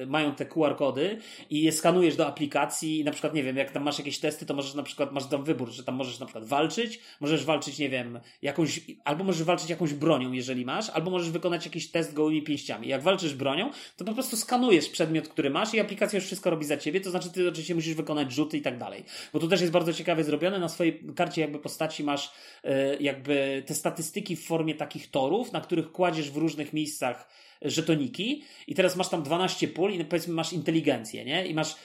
yy, 0.00 0.06
mają 0.06 0.34
te 0.34 0.46
QR-kody 0.46 1.18
i 1.50 1.62
je 1.62 1.72
skanujesz 1.72 2.16
do 2.16 2.26
aplikacji 2.26 2.98
i 2.98 3.04
na 3.04 3.10
przykład, 3.10 3.34
nie 3.34 3.42
wiem, 3.42 3.56
jak 3.56 3.70
tam 3.70 3.82
masz 3.82 3.98
jakieś 3.98 4.18
testy, 4.18 4.46
to 4.46 4.54
możesz 4.54 4.74
na 4.74 4.82
przykład, 4.82 5.12
masz 5.12 5.26
tam 5.26 5.44
wybór, 5.44 5.70
że 5.70 5.84
tam 5.84 5.94
możesz 5.94 6.18
na 6.18 6.26
przykład 6.26 6.44
walczyć, 6.44 7.00
możesz 7.20 7.44
walczyć, 7.44 7.78
nie 7.78 7.88
wiem, 7.88 8.20
jakąś, 8.42 8.80
albo 9.04 9.24
możesz 9.24 9.42
walczyć 9.42 9.70
jakąś 9.70 9.94
bronią, 9.94 10.32
jeżeli 10.32 10.64
masz, 10.64 10.90
albo 10.90 11.10
możesz 11.10 11.30
wykonać 11.30 11.64
jakiś 11.64 11.90
test 11.90 12.14
gołymi 12.14 12.42
pięściami. 12.42 12.88
Jak 12.88 13.02
walczysz 13.02 13.34
bronią, 13.34 13.70
to 13.96 14.04
po 14.04 14.12
prostu 14.12 14.36
skanujesz 14.36 14.88
przedmiot, 14.88 15.28
który 15.28 15.50
masz 15.50 15.74
i 15.74 15.80
aplikacja 15.80 16.16
już 16.16 16.26
wszystko 16.26 16.50
robi 16.50 16.64
za 16.64 16.76
ciebie, 16.76 17.00
to 17.00 17.10
znaczy 17.10 17.30
ty 17.30 17.48
oczywiście 17.48 17.74
musisz 17.74 17.94
wykonać 17.94 18.32
rzuty 18.32 18.58
i 18.58 18.62
tak 18.62 18.71
dalej. 18.78 19.04
Bo 19.32 19.38
tu 19.38 19.48
też 19.48 19.60
jest 19.60 19.72
bardzo 19.72 19.92
ciekawie 19.92 20.24
zrobione. 20.24 20.58
Na 20.58 20.68
swojej 20.68 21.04
karcie 21.16 21.40
jakby 21.40 21.58
postaci 21.58 22.04
masz 22.04 22.32
e, 22.64 22.96
jakby 22.96 23.62
te 23.66 23.74
statystyki 23.74 24.36
w 24.36 24.46
formie 24.46 24.74
takich 24.74 25.10
torów, 25.10 25.52
na 25.52 25.60
których 25.60 25.92
kładziesz 25.92 26.30
w 26.30 26.36
różnych 26.36 26.72
miejscach 26.72 27.28
żetoniki 27.64 28.44
i 28.66 28.74
teraz 28.74 28.96
masz 28.96 29.08
tam 29.08 29.22
12 29.22 29.68
pól 29.68 29.92
i 29.92 30.04
powiedzmy 30.04 30.34
masz 30.34 30.52
inteligencję, 30.52 31.24
nie? 31.24 31.46
I 31.46 31.54
masz, 31.54 31.76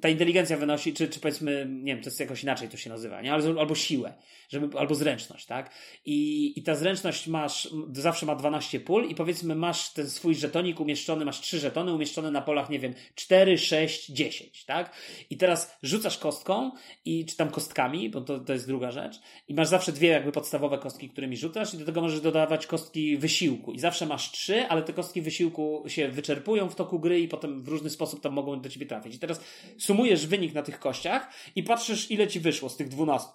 ta 0.00 0.08
inteligencja 0.08 0.56
wynosi, 0.56 0.94
czy, 0.94 1.08
czy 1.08 1.20
powiedzmy, 1.20 1.66
nie 1.70 1.94
wiem, 1.94 2.02
to 2.02 2.08
jest 2.08 2.20
jakoś 2.20 2.42
inaczej 2.42 2.68
to 2.68 2.76
się 2.76 2.90
nazywa, 2.90 3.22
nie? 3.22 3.32
Albo, 3.32 3.60
albo 3.60 3.74
siłę, 3.74 4.14
żeby, 4.48 4.78
albo 4.78 4.94
zręczność, 4.94 5.46
tak? 5.46 5.70
I, 6.04 6.52
I 6.58 6.62
ta 6.62 6.74
zręczność 6.74 7.26
masz, 7.26 7.68
zawsze 7.92 8.26
ma 8.26 8.34
12 8.34 8.80
pól 8.80 9.08
i 9.08 9.14
powiedzmy 9.14 9.54
masz 9.54 9.92
ten 9.92 10.10
swój 10.10 10.34
żetonik 10.34 10.80
umieszczony, 10.80 11.24
masz 11.24 11.40
trzy 11.40 11.58
żetony 11.58 11.92
umieszczone 11.92 12.30
na 12.30 12.42
polach, 12.42 12.70
nie 12.70 12.78
wiem, 12.78 12.94
4, 13.14 13.58
6, 13.58 14.06
10, 14.06 14.64
tak? 14.64 14.92
I 15.30 15.36
teraz 15.36 15.76
rzucasz 15.82 16.18
kostką 16.18 16.70
i, 17.04 17.26
czy 17.26 17.36
tam 17.36 17.50
kostkami, 17.50 18.10
bo 18.10 18.20
to, 18.20 18.40
to 18.40 18.52
jest 18.52 18.66
druga 18.66 18.90
rzecz 18.90 19.20
i 19.48 19.54
masz 19.54 19.68
zawsze 19.68 19.92
dwie 19.92 20.08
jakby 20.08 20.32
podstawowe 20.32 20.78
kostki, 20.78 21.08
którymi 21.08 21.36
rzucasz 21.36 21.74
i 21.74 21.78
do 21.78 21.84
tego 21.84 22.00
możesz 22.00 22.20
dodawać 22.20 22.66
kostki 22.66 23.16
wysiłku 23.16 23.72
i 23.72 23.78
zawsze 23.78 24.06
masz 24.06 24.30
trzy, 24.30 24.66
ale 24.68 24.82
te 24.82 24.92
kostki 24.92 25.22
wysiłku 25.22 25.84
się 25.86 26.08
wyczerpują 26.08 26.68
w 26.68 26.74
toku 26.74 27.00
gry 27.00 27.20
i 27.20 27.28
potem 27.28 27.62
w 27.62 27.68
różny 27.68 27.90
sposób 27.90 28.20
tam 28.20 28.32
mogą 28.32 28.60
do 28.60 28.68
ciebie 28.68 28.86
trafić. 28.86 29.18
Teraz 29.26 29.44
sumujesz 29.78 30.26
wynik 30.26 30.54
na 30.54 30.62
tych 30.62 30.78
kościach 30.78 31.30
i 31.56 31.62
patrzysz, 31.62 32.10
ile 32.10 32.28
ci 32.28 32.40
wyszło 32.40 32.68
z 32.68 32.76
tych 32.76 32.88
12 32.88 33.28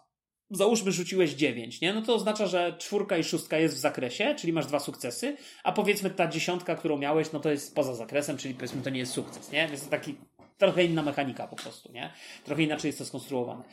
załóżmy 0.51 0.91
rzuciłeś 0.91 1.31
9, 1.31 1.81
nie? 1.81 1.93
No 1.93 2.01
to 2.01 2.15
oznacza, 2.15 2.47
że 2.47 2.76
czwórka 2.77 3.18
i 3.18 3.23
szóstka 3.23 3.57
jest 3.57 3.76
w 3.76 3.80
zakresie, 3.80 4.35
czyli 4.35 4.53
masz 4.53 4.65
dwa 4.65 4.80
sukcesy, 4.80 5.38
a 5.63 5.72
powiedzmy 5.72 6.09
ta 6.09 6.27
dziesiątka, 6.27 6.76
którą 6.76 6.97
miałeś, 6.97 7.31
no 7.31 7.39
to 7.39 7.51
jest 7.51 7.76
poza 7.76 7.95
zakresem, 7.95 8.38
czyli 8.38 8.53
powiedzmy 8.53 8.81
to 8.81 8.89
nie 8.89 8.99
jest 8.99 9.13
sukces, 9.13 9.51
nie? 9.51 9.68
Więc 9.68 9.84
to 9.84 9.89
taki 9.89 10.15
trochę 10.57 10.84
inna 10.84 11.01
mechanika 11.01 11.47
po 11.47 11.55
prostu, 11.55 11.91
nie? 11.91 12.13
Trochę 12.43 12.63
inaczej 12.63 12.89
jest 12.89 12.99
to 12.99 13.05
skonstruowane 13.05 13.63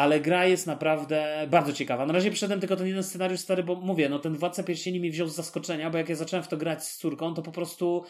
ale 0.00 0.20
gra 0.20 0.46
jest 0.46 0.66
naprawdę 0.66 1.46
bardzo 1.50 1.72
ciekawa. 1.72 2.06
Na 2.06 2.12
razie 2.12 2.30
przyszedłem 2.30 2.60
tylko 2.60 2.76
ten 2.76 2.86
jeden 2.86 3.02
scenariusz 3.02 3.40
stary, 3.40 3.62
bo 3.62 3.74
mówię, 3.74 4.08
no 4.08 4.18
ten 4.18 4.34
Władca 4.34 4.62
Pierścieni 4.62 5.00
mi 5.00 5.10
wziął 5.10 5.28
z 5.28 5.34
zaskoczenia, 5.34 5.90
bo 5.90 5.98
jak 5.98 6.08
ja 6.08 6.14
zacząłem 6.14 6.44
w 6.44 6.48
to 6.48 6.56
grać 6.56 6.84
z 6.84 6.96
córką, 6.96 7.34
to 7.34 7.42
po 7.42 7.52
prostu 7.52 8.04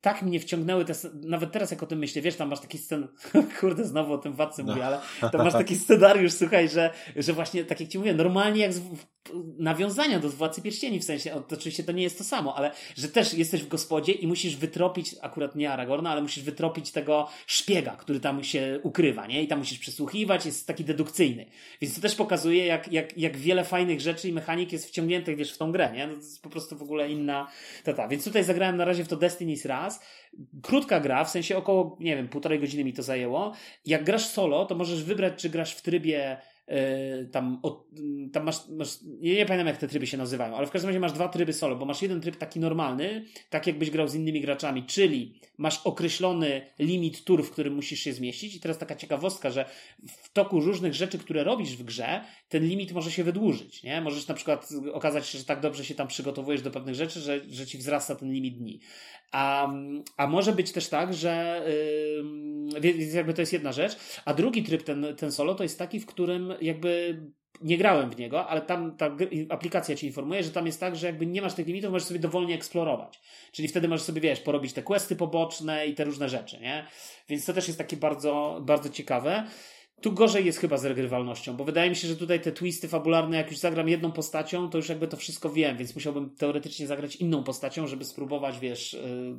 tak 0.00 0.22
mnie 0.22 0.40
wciągnęły 0.40 0.84
te, 0.84 0.92
nawet 1.14 1.52
teraz 1.52 1.70
jak 1.70 1.82
o 1.82 1.86
tym 1.86 1.98
myślę, 1.98 2.22
wiesz, 2.22 2.36
tam 2.36 2.48
masz 2.48 2.60
taki 2.60 2.78
scen, 2.78 3.08
kurde, 3.60 3.84
znowu 3.84 4.12
o 4.12 4.18
tym 4.18 4.32
Władcy 4.32 4.64
no. 4.64 4.72
mówię, 4.72 4.86
ale 4.86 4.98
tam 5.32 5.44
masz 5.44 5.52
taki 5.52 5.76
scenariusz, 5.76 6.32
słuchaj, 6.32 6.68
że, 6.68 6.90
że 7.16 7.32
właśnie, 7.32 7.64
tak 7.64 7.80
jak 7.80 7.88
ci 7.88 7.98
mówię, 7.98 8.14
normalnie 8.14 8.60
jak 8.60 8.72
z, 8.72 8.80
nawiązania 9.58 10.20
do 10.20 10.28
Władcy 10.28 10.62
Pierścieni, 10.62 11.00
w 11.00 11.04
sensie, 11.04 11.42
oczywiście 11.50 11.84
to 11.84 11.92
nie 11.92 12.02
jest 12.02 12.18
to 12.18 12.24
samo, 12.24 12.56
ale 12.56 12.70
że 12.96 13.08
też 13.08 13.34
jesteś 13.34 13.62
w 13.62 13.68
gospodzie 13.68 14.12
i 14.12 14.26
musisz 14.26 14.56
wytropić, 14.56 15.14
akurat 15.22 15.56
nie 15.56 15.72
Aragorna, 15.72 16.10
ale 16.10 16.22
musisz 16.22 16.44
wytropić 16.44 16.90
tego 16.90 17.28
szpiega, 17.46 17.96
który 17.96 18.20
tam 18.20 18.44
się 18.44 18.80
ukrywa, 18.82 19.26
nie? 19.26 19.42
I 19.42 19.48
tam 19.48 19.58
musisz 19.58 19.78
przysłuchiwać, 19.78 20.46
jest 20.46 20.66
taki 20.66 20.84
dedukcyjny. 20.84 21.46
Więc 21.80 21.94
to 21.94 22.00
też 22.00 22.14
pokazuje, 22.14 22.66
jak, 22.66 22.92
jak, 22.92 23.18
jak 23.18 23.36
wiele 23.36 23.64
fajnych 23.64 24.00
rzeczy 24.00 24.28
i 24.28 24.32
mechanik 24.32 24.72
jest 24.72 24.86
wciągniętych, 24.86 25.36
wiesz, 25.36 25.52
w 25.52 25.58
tą 25.58 25.72
grę, 25.72 25.92
nie? 25.92 26.06
No 26.06 26.12
to 26.12 26.20
jest 26.20 26.42
po 26.42 26.50
prostu 26.50 26.76
w 26.76 26.82
ogóle 26.82 27.10
inna 27.10 27.48
tata. 27.84 28.08
Więc 28.08 28.24
tutaj 28.24 28.44
zagrałem 28.44 28.76
na 28.76 28.84
razie 28.84 29.04
w 29.04 29.08
to 29.08 29.16
Destiny's 29.16 29.68
raz. 29.68 30.00
Krótka 30.62 31.00
gra, 31.00 31.24
w 31.24 31.30
sensie 31.30 31.56
około, 31.56 31.96
nie 32.00 32.16
wiem, 32.16 32.28
półtorej 32.28 32.60
godziny 32.60 32.84
mi 32.84 32.92
to 32.92 33.02
zajęło. 33.02 33.52
Jak 33.86 34.04
grasz 34.04 34.26
solo, 34.26 34.66
to 34.66 34.74
możesz 34.74 35.04
wybrać, 35.04 35.32
czy 35.36 35.50
grasz 35.50 35.74
w 35.74 35.82
trybie 35.82 36.38
E, 36.66 37.24
tam, 37.24 37.60
tam 38.32 38.44
masz, 38.44 38.68
masz, 38.68 38.98
nie, 39.02 39.46
pamiętam 39.46 39.66
jak 39.66 39.76
te 39.76 39.88
tryby 39.88 40.06
się 40.06 40.16
nazywają, 40.16 40.56
ale 40.56 40.66
w 40.66 40.70
każdym 40.70 40.88
razie 40.88 41.00
masz 41.00 41.12
dwa 41.12 41.28
tryby 41.28 41.52
solo, 41.52 41.76
bo 41.76 41.84
masz 41.84 42.02
jeden 42.02 42.20
tryb 42.20 42.36
taki 42.36 42.60
normalny, 42.60 43.24
tak 43.50 43.66
jakbyś 43.66 43.90
grał 43.90 44.08
z 44.08 44.14
innymi 44.14 44.40
graczami, 44.40 44.84
czyli 44.84 45.40
masz 45.58 45.80
określony 45.84 46.62
limit 46.78 47.24
tur, 47.24 47.44
w 47.44 47.50
którym 47.50 47.74
musisz 47.74 48.00
się 48.00 48.12
zmieścić 48.12 48.54
i 48.54 48.60
teraz 48.60 48.78
taka 48.78 48.96
ciekawostka, 48.96 49.50
że 49.50 49.64
w 50.08 50.32
toku 50.32 50.60
różnych 50.60 50.94
rzeczy, 50.94 51.18
które 51.18 51.44
robisz 51.44 51.76
w 51.76 51.84
grze, 51.84 52.24
ten 52.48 52.64
limit 52.64 52.92
może 52.92 53.10
się 53.10 53.24
wydłużyć, 53.24 53.82
nie? 53.82 54.00
Możesz 54.00 54.28
na 54.28 54.34
przykład 54.34 54.68
okazać 54.92 55.26
się, 55.26 55.38
że 55.38 55.44
tak 55.44 55.60
dobrze 55.60 55.84
się 55.84 55.94
tam 55.94 56.08
przygotowujesz 56.08 56.62
do 56.62 56.70
pewnych 56.70 56.94
rzeczy, 56.94 57.20
że, 57.20 57.40
że 57.48 57.66
ci 57.66 57.78
wzrasta 57.78 58.14
ten 58.14 58.32
limit 58.32 58.58
dni. 58.58 58.80
A, 59.32 59.72
a 60.16 60.26
może 60.26 60.52
być 60.52 60.72
też 60.72 60.88
tak, 60.88 61.14
że 61.14 61.62
yy, 62.82 63.06
jakby 63.14 63.34
to 63.34 63.42
jest 63.42 63.52
jedna 63.52 63.72
rzecz, 63.72 63.96
a 64.24 64.34
drugi 64.34 64.62
tryb 64.62 64.82
ten, 64.82 65.06
ten 65.16 65.32
solo 65.32 65.54
to 65.54 65.62
jest 65.62 65.78
taki, 65.78 66.00
w 66.00 66.06
którym 66.06 66.53
jakby 66.60 67.20
nie 67.60 67.78
grałem 67.78 68.10
w 68.10 68.18
niego, 68.18 68.46
ale 68.46 68.60
tam 68.60 68.96
ta 68.96 69.16
aplikacja 69.48 69.96
ci 69.96 70.06
informuje, 70.06 70.42
że 70.42 70.50
tam 70.50 70.66
jest 70.66 70.80
tak, 70.80 70.96
że 70.96 71.06
jakby 71.06 71.26
nie 71.26 71.42
masz 71.42 71.54
tych 71.54 71.66
limitów, 71.66 71.92
możesz 71.92 72.08
sobie 72.08 72.20
dowolnie 72.20 72.54
eksplorować. 72.54 73.20
Czyli 73.52 73.68
wtedy 73.68 73.88
możesz 73.88 74.06
sobie, 74.06 74.20
wiesz, 74.20 74.40
porobić 74.40 74.72
te 74.72 74.82
questy 74.82 75.16
poboczne 75.16 75.86
i 75.86 75.94
te 75.94 76.04
różne 76.04 76.28
rzeczy, 76.28 76.60
nie? 76.60 76.86
Więc 77.28 77.44
to 77.44 77.52
też 77.52 77.66
jest 77.66 77.78
takie 77.78 77.96
bardzo, 77.96 78.60
bardzo 78.62 78.88
ciekawe. 78.88 79.44
Tu 80.04 80.12
gorzej 80.12 80.46
jest 80.46 80.58
chyba 80.58 80.78
z 80.78 80.84
regrywalnością, 80.84 81.56
bo 81.56 81.64
wydaje 81.64 81.90
mi 81.90 81.96
się, 81.96 82.08
że 82.08 82.16
tutaj 82.16 82.40
te 82.40 82.52
twisty 82.52 82.88
fabularne, 82.88 83.36
jak 83.36 83.50
już 83.50 83.58
zagram 83.58 83.88
jedną 83.88 84.12
postacią, 84.12 84.70
to 84.70 84.78
już 84.78 84.88
jakby 84.88 85.08
to 85.08 85.16
wszystko 85.16 85.50
wiem, 85.50 85.76
więc 85.76 85.94
musiałbym 85.94 86.30
teoretycznie 86.30 86.86
zagrać 86.86 87.16
inną 87.16 87.44
postacią, 87.44 87.86
żeby 87.86 88.04
spróbować, 88.04 88.58
wiesz, 88.58 88.94
y, 88.94 89.36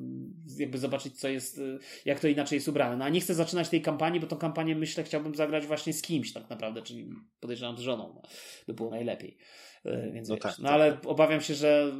jakby 0.57 0.77
zobaczyć, 0.77 1.19
co 1.19 1.27
jest, 1.27 1.57
y, 1.57 1.79
jak 2.05 2.19
to 2.19 2.27
inaczej 2.27 2.57
jest 2.57 2.67
ubrane. 2.67 2.97
No 2.97 3.05
a 3.05 3.09
nie 3.09 3.21
chcę 3.21 3.33
zaczynać 3.33 3.69
tej 3.69 3.81
kampanii, 3.81 4.19
bo 4.19 4.27
tą 4.27 4.37
kampanię 4.37 4.75
myślę, 4.75 5.03
chciałbym 5.03 5.35
zagrać 5.35 5.65
właśnie 5.65 5.93
z 5.93 6.01
kimś 6.01 6.33
tak 6.33 6.49
naprawdę, 6.49 6.81
czyli 6.81 7.09
podejrzewam 7.39 7.77
z 7.77 7.81
żoną. 7.81 8.13
No, 8.15 8.21
by 8.67 8.73
było 8.73 8.89
najlepiej. 8.89 9.37
E, 9.85 10.11
więc 10.11 10.29
no, 10.29 10.37
tak, 10.37 10.57
no 10.57 10.63
tak, 10.63 10.73
ale 10.73 10.91
tak. 10.91 11.05
obawiam 11.05 11.41
się, 11.41 11.53
że 11.53 11.93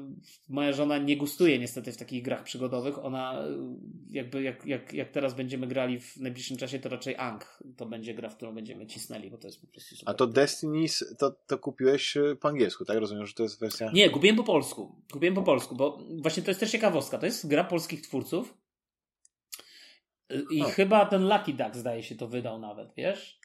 moja 0.49 0.73
żona 0.73 0.97
nie 0.97 1.17
gustuje 1.17 1.59
niestety 1.59 1.91
w 1.91 1.97
takich 1.97 2.23
grach 2.23 2.43
przygodowych. 2.43 3.05
Ona 3.05 3.43
e, 3.43 3.57
jakby 4.09 4.43
jak, 4.43 4.65
jak, 4.65 4.93
jak 4.93 5.09
teraz 5.09 5.33
będziemy 5.33 5.67
grali 5.67 5.99
w 5.99 6.17
najbliższym 6.17 6.57
czasie, 6.57 6.79
to 6.79 6.89
raczej 6.89 7.15
Ang 7.17 7.59
to 7.77 7.85
będzie 7.85 8.13
gra, 8.13 8.29
w 8.29 8.35
którą 8.35 8.55
będziemy 8.55 8.87
cisnęli, 8.87 9.29
bo 9.29 9.37
to 9.37 9.47
jest 9.47 9.61
po 9.61 9.67
prostu 9.67 9.95
super. 9.95 10.15
A 10.15 10.17
to 10.17 10.27
Destiny 10.27 10.85
to, 11.17 11.31
to 11.31 11.57
kupiłeś 11.57 12.17
e, 12.17 12.35
po 12.35 12.47
angielsku, 12.47 12.85
tak? 12.85 12.97
Rozumiem, 12.97 13.25
że 13.25 13.33
to 13.33 13.43
jest 13.43 13.59
wersja... 13.59 13.91
Nie, 13.93 14.09
kupiłem 14.09 14.35
po 14.35 14.43
polsku. 14.43 14.95
Kupiłem 15.11 15.35
po 15.35 15.43
polsku, 15.43 15.75
bo 15.75 15.99
właśnie 16.21 16.43
to 16.43 16.51
jest 16.51 16.59
też 16.59 16.71
ciekawostka. 16.71 17.17
To 17.17 17.25
jest 17.25 17.47
gra 17.47 17.63
polskich 17.63 18.01
twórców 18.01 18.57
i 20.51 20.61
o. 20.61 20.65
chyba 20.65 21.05
ten 21.05 21.27
Lucky 21.27 21.53
Duck 21.53 21.75
zdaje 21.75 22.03
się 22.03 22.15
to 22.15 22.27
wydał 22.27 22.59
nawet, 22.59 22.93
wiesz? 22.97 23.39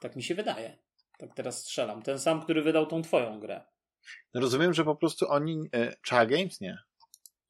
Tak 0.00 0.16
mi 0.16 0.22
się 0.22 0.34
wydaje. 0.34 0.78
Tak 1.18 1.34
teraz 1.34 1.60
strzelam. 1.60 2.02
Ten 2.02 2.18
sam, 2.18 2.42
który 2.42 2.62
wydał 2.62 2.86
tą 2.86 3.02
twoją 3.02 3.40
grę. 3.40 3.64
No 4.34 4.40
rozumiem, 4.40 4.74
że 4.74 4.84
po 4.84 4.96
prostu 4.96 5.30
oni... 5.30 5.68
E, 5.74 5.96
Chaha 6.08 6.26
Games? 6.26 6.60
Nie. 6.60 6.78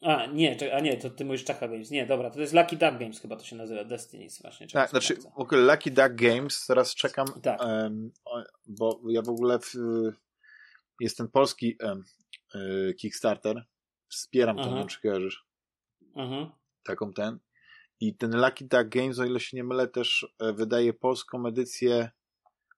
A, 0.00 0.26
nie, 0.26 0.74
a 0.74 0.80
nie, 0.80 0.96
to 0.96 1.10
ty 1.10 1.24
mówisz 1.24 1.44
Chaha 1.44 1.68
Games. 1.68 1.90
Nie, 1.90 2.06
dobra, 2.06 2.30
to 2.30 2.40
jest 2.40 2.52
Lucky 2.52 2.76
Duck 2.76 2.98
Games 2.98 3.20
chyba 3.20 3.36
to 3.36 3.44
się 3.44 3.56
nazywa, 3.56 3.84
Destiny's 3.84 4.42
właśnie. 4.42 4.66
Tak, 4.66 4.90
znaczy 4.90 5.16
w 5.16 5.40
ogóle 5.40 5.60
Lucky 5.60 5.90
Duck 5.90 6.14
Games, 6.14 6.66
teraz 6.66 6.94
czekam, 6.94 7.26
tak. 7.42 7.60
um, 7.60 8.12
bo 8.66 9.00
ja 9.08 9.22
w 9.22 9.28
ogóle 9.28 9.58
w, 9.58 9.74
jest 11.00 11.16
ten 11.16 11.28
polski 11.28 11.76
um, 11.82 12.04
Kickstarter, 13.00 13.64
wspieram 14.08 14.56
to, 14.56 14.70
nie 14.70 14.78
wiem, 14.78 14.88
czy 14.88 15.00
kojarzysz. 15.00 15.46
Mhm. 16.16 16.50
Taką 16.84 17.12
ten. 17.12 17.38
I 18.00 18.14
ten 18.14 18.40
Lucky 18.40 18.64
Duck 18.64 18.88
Games, 18.88 19.18
o 19.18 19.24
ile 19.24 19.40
się 19.40 19.56
nie 19.56 19.64
mylę, 19.64 19.88
też 19.88 20.34
e, 20.38 20.52
wydaje 20.52 20.92
polską 20.92 21.46
edycję 21.46 22.10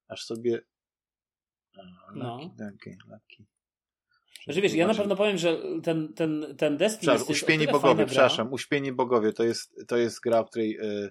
aż 0.08 0.24
sobie 0.24 0.60
no. 2.14 2.38
Lucky, 2.58 2.96
lucky. 3.10 3.44
Znaczy 4.44 4.60
wiesz, 4.60 4.74
ja 4.74 4.86
na 4.86 4.94
pewno 4.94 5.16
powiem, 5.16 5.38
że 5.38 5.58
ten, 5.82 6.12
ten, 6.14 6.54
ten 6.58 6.76
Destiny 6.76 7.12
jest 7.12 7.30
Uśpieni 7.30 7.66
Bogowie, 7.66 8.06
przepraszam, 8.06 8.52
Uśpieni 8.52 8.92
Bogowie 8.92 9.32
to 9.32 9.44
jest, 9.44 9.86
to 9.88 9.96
jest 9.96 10.20
gra, 10.20 10.38
o 10.38 10.44
której 10.44 10.70
yy, 10.70 11.08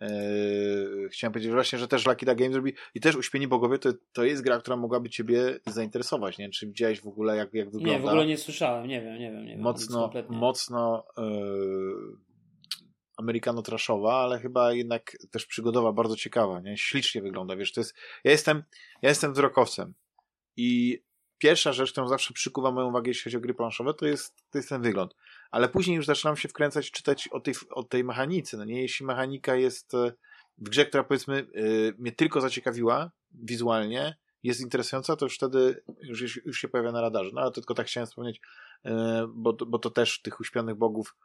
yy, 0.00 1.08
chciałem 1.08 1.32
powiedzieć 1.32 1.52
właśnie, 1.52 1.78
że 1.78 1.88
też 1.88 2.06
Lucky 2.06 2.26
Duck 2.26 2.38
Games 2.38 2.56
robi 2.56 2.72
i 2.94 3.00
też 3.00 3.16
Uśpieni 3.16 3.48
Bogowie 3.48 3.78
to, 3.78 3.92
to 4.12 4.24
jest 4.24 4.42
gra, 4.42 4.58
która 4.58 4.76
mogłaby 4.76 5.10
ciebie 5.10 5.58
zainteresować, 5.66 6.38
nie 6.38 6.50
czy 6.50 6.66
widziałeś 6.66 7.00
w 7.00 7.06
ogóle 7.06 7.36
jak, 7.36 7.54
jak 7.54 7.70
wygląda. 7.70 7.90
Nie, 7.92 8.00
w 8.00 8.06
ogóle 8.06 8.26
nie 8.26 8.36
słyszałem, 8.36 8.88
nie 8.88 9.00
wiem, 9.00 9.18
nie 9.18 9.32
wiem. 9.32 9.44
Nie 9.44 9.50
wiem 9.50 9.60
mocno, 9.60 10.12
mocno 10.28 11.06
yy, 11.18 12.25
amerykano-trashowa, 13.16 14.12
ale 14.12 14.40
chyba 14.40 14.72
jednak 14.72 15.16
też 15.30 15.46
przygodowa, 15.46 15.92
bardzo 15.92 16.16
ciekawa, 16.16 16.60
nie? 16.60 16.78
Ślicznie 16.78 17.22
wygląda, 17.22 17.56
wiesz, 17.56 17.72
to 17.72 17.80
jest, 17.80 17.94
ja 18.24 18.30
jestem, 18.30 18.62
ja 19.02 19.08
jestem 19.08 19.32
wzrokowcem 19.32 19.94
i 20.56 21.02
pierwsza 21.38 21.72
rzecz, 21.72 21.92
którą 21.92 22.08
zawsze 22.08 22.34
przykuwa 22.34 22.70
moją 22.70 22.88
uwagę, 22.88 23.10
jeśli 23.10 23.24
chodzi 23.24 23.36
o 23.36 23.40
gry 23.40 23.54
planszowe, 23.54 23.94
to 23.94 24.06
jest, 24.06 24.34
to 24.50 24.58
jest 24.58 24.68
ten 24.68 24.82
wygląd. 24.82 25.14
Ale 25.50 25.68
później 25.68 25.96
już 25.96 26.06
zaczynam 26.06 26.36
się 26.36 26.48
wkręcać, 26.48 26.90
czytać 26.90 27.28
o 27.28 27.40
tej, 27.40 27.54
o 27.70 27.82
tej 27.82 28.04
mechanice, 28.04 28.56
no 28.56 28.64
nie? 28.64 28.82
Jeśli 28.82 29.06
mechanika 29.06 29.56
jest 29.56 29.94
e, 29.94 30.12
w 30.58 30.68
grze, 30.68 30.86
która 30.86 31.04
powiedzmy 31.04 31.46
yy, 31.54 31.94
mnie 31.98 32.12
tylko 32.12 32.40
zaciekawiła 32.40 33.10
wizualnie, 33.30 34.16
jest 34.42 34.60
interesująca, 34.60 35.16
to 35.16 35.26
już 35.26 35.36
wtedy 35.36 35.82
już, 36.02 36.36
już 36.46 36.58
się 36.58 36.68
pojawia 36.68 36.92
na 36.92 37.00
radarze. 37.00 37.30
No 37.34 37.40
ale 37.40 37.50
to 37.50 37.60
tylko 37.60 37.74
tak 37.74 37.86
chciałem 37.86 38.06
wspomnieć, 38.06 38.40
yy, 38.84 38.92
bo, 39.28 39.52
bo 39.52 39.78
to 39.78 39.90
też 39.90 40.22
tych 40.22 40.40
uśpionych 40.40 40.74
bogów 40.74 41.16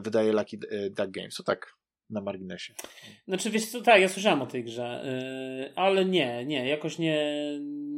wydaje 0.00 0.32
Lucky 0.32 0.58
e, 0.70 0.90
Duck 0.90 1.10
Games. 1.10 1.34
To 1.34 1.42
tak 1.42 1.78
na 2.10 2.20
marginesie. 2.20 2.74
Znaczy 3.28 3.50
wiesz 3.50 3.66
co, 3.66 3.80
tak, 3.80 4.00
ja 4.00 4.08
słyszałem 4.08 4.42
o 4.42 4.46
tej 4.46 4.64
grze, 4.64 5.04
yy, 5.64 5.74
ale 5.76 6.04
nie, 6.04 6.46
nie, 6.46 6.68
jakoś 6.68 6.98
nie, 6.98 7.32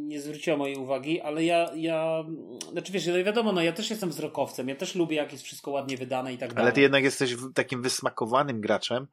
nie 0.06 0.20
zwróciła 0.20 0.56
mojej 0.56 0.76
uwagi, 0.76 1.20
ale 1.20 1.44
ja, 1.44 1.70
ja, 1.74 2.24
znaczy 2.72 2.92
wiesz, 2.92 3.06
no 3.06 3.24
wiadomo, 3.24 3.52
no 3.52 3.62
ja 3.62 3.72
też 3.72 3.90
jestem 3.90 4.10
wzrokowcem, 4.10 4.68
ja 4.68 4.76
też 4.76 4.94
lubię 4.94 5.16
jak 5.16 5.32
jest 5.32 5.44
wszystko 5.44 5.70
ładnie 5.70 5.96
wydane 5.96 6.32
i 6.34 6.38
tak 6.38 6.54
dalej. 6.54 6.62
Ale 6.62 6.72
ty 6.72 6.80
jednak 6.80 7.04
jesteś 7.04 7.36
takim 7.54 7.82
wysmakowanym 7.82 8.60
graczem, 8.60 9.06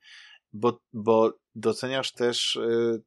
bo, 0.54 0.80
bo 0.94 1.34
doceniasz 1.56 2.12
też 2.12 2.60
yy, 2.62 3.02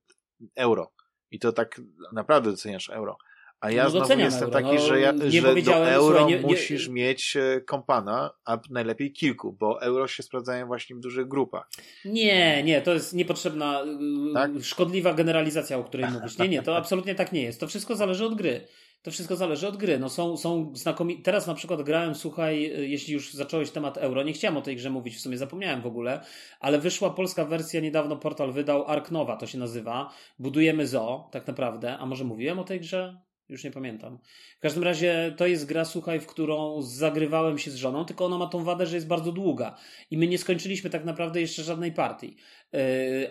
euro 0.57 0.93
i 1.31 1.39
to 1.39 1.53
tak 1.53 1.81
naprawdę 2.13 2.51
doceniasz 2.51 2.91
euro. 2.91 3.17
A 3.61 3.71
ja 3.71 3.85
No 3.85 3.91
znowu 3.91 4.19
jestem 4.19 4.49
euro. 4.49 4.53
taki, 4.63 4.75
No, 4.75 4.79
że, 4.87 5.01
ja, 5.01 5.13
nie 5.13 5.31
że 5.31 5.63
do 5.63 5.75
euro 5.89 6.19
słuchaj, 6.19 6.27
nie- 6.35 6.41
nie- 6.41 6.47
musisz 6.47 6.89
mieć 6.89 7.37
e, 7.37 7.61
kompana, 7.61 8.31
a 8.45 8.59
najlepiej 8.71 9.13
kilku, 9.13 9.53
bo 9.53 9.83
euro 9.83 10.09
się 10.09 10.23
sprawdzają 10.23 10.67
właśnie 10.67 10.97
w 10.97 11.01
dużych 11.01 11.29
grupach. 11.29 11.69
Nie, 12.05 12.63
nie, 12.63 12.83
to 12.83 12.95
jest 12.95 13.15
niepotrzebna, 13.15 13.83
yy, 14.27 14.35
Tak? 14.35 14.51
szkodliwa 14.63 15.15
generalizacja, 15.15 15.79
o 15.79 15.85
której 15.85 16.11
mówisz. 16.11 16.39
Nie, 16.39 16.49
nie, 16.49 16.63
to 16.63 16.77
absolutnie 16.83 17.15
tak 17.15 17.33
nie 17.33 17.43
jest. 17.43 17.61
To 17.61 17.67
wszystko 17.67 17.95
zależy 17.95 18.25
od 18.27 18.35
gry. 18.35 18.67
To 19.03 19.11
wszystko 19.11 19.37
zależy 19.37 19.69
od 19.69 19.77
gry. 19.77 19.99
No 19.99 20.09
są, 20.09 20.37
są 20.37 20.73
znakomici. 20.75 21.23
Teraz 21.23 21.47
na 21.47 21.55
przykład 21.55 21.83
grałem, 21.83 22.15
słuchaj, 22.15 22.63
yy, 22.63 22.89
jeśli 22.89 23.15
już 23.15 23.33
zacząłeś 23.35 23.71
temat 23.71 23.99
euro, 23.99 24.23
nie 24.23 24.33
chciałem 24.33 24.57
o 24.57 24.63
tej 24.63 24.77
grze 24.77 24.91
mówić, 24.91 25.17
w 25.17 25.21
sumie 25.21 25.39
zapomniałem 25.39 25.83
w 25.83 25.87
ogóle, 25.87 26.21
ale 26.61 26.79
wyszła 26.79 27.11
polska 27.11 27.45
wersja, 27.45 27.81
niedawno 27.81 28.17
portal 28.17 28.53
wydał 28.53 28.85
Ark 28.87 29.11
Nowa, 29.11 29.37
to 29.37 29.47
się 29.47 29.59
nazywa. 29.59 30.11
Budujemy 30.39 30.87
zoo, 30.87 31.29
tak 31.33 31.47
naprawdę. 31.47 31.99
A 31.99 32.07
może 32.07 32.25
mówiłem 32.25 32.59
o 32.59 32.65
tej 32.65 32.81
grze? 32.81 33.21
Już 33.51 33.65
nie 33.65 33.71
pamiętam. 33.71 34.19
W 34.59 34.61
każdym 34.61 34.83
razie 34.83 35.35
to 35.37 35.47
jest 35.47 35.67
gra, 35.67 35.85
słuchaj, 35.85 36.21
w 36.21 36.27
którą 36.27 36.83
zagrywałem 36.83 37.59
się 37.59 37.71
z 37.71 37.75
żoną, 37.75 38.05
tylko 38.05 38.25
ona 38.25 38.39
ma 38.39 38.47
tą 38.47 38.65
wadę, 38.65 38.87
że 38.87 38.97
jest 38.97 39.07
bardzo 39.07 39.33
długa. 39.33 39.77
I 40.11 40.19
my 40.19 40.27
nie 40.27 40.39
skończyliśmy 40.39 40.91
tak 40.91 41.05
naprawdę 41.05 41.41
jeszcze 41.41 41.63
żadnej 41.63 41.93
partii. 41.93 42.37
Yy, 42.73 42.81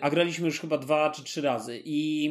a 0.00 0.10
graliśmy 0.10 0.46
już 0.46 0.60
chyba 0.60 0.78
dwa 0.78 1.10
czy 1.10 1.24
trzy 1.24 1.40
razy. 1.40 1.82
I 1.84 2.30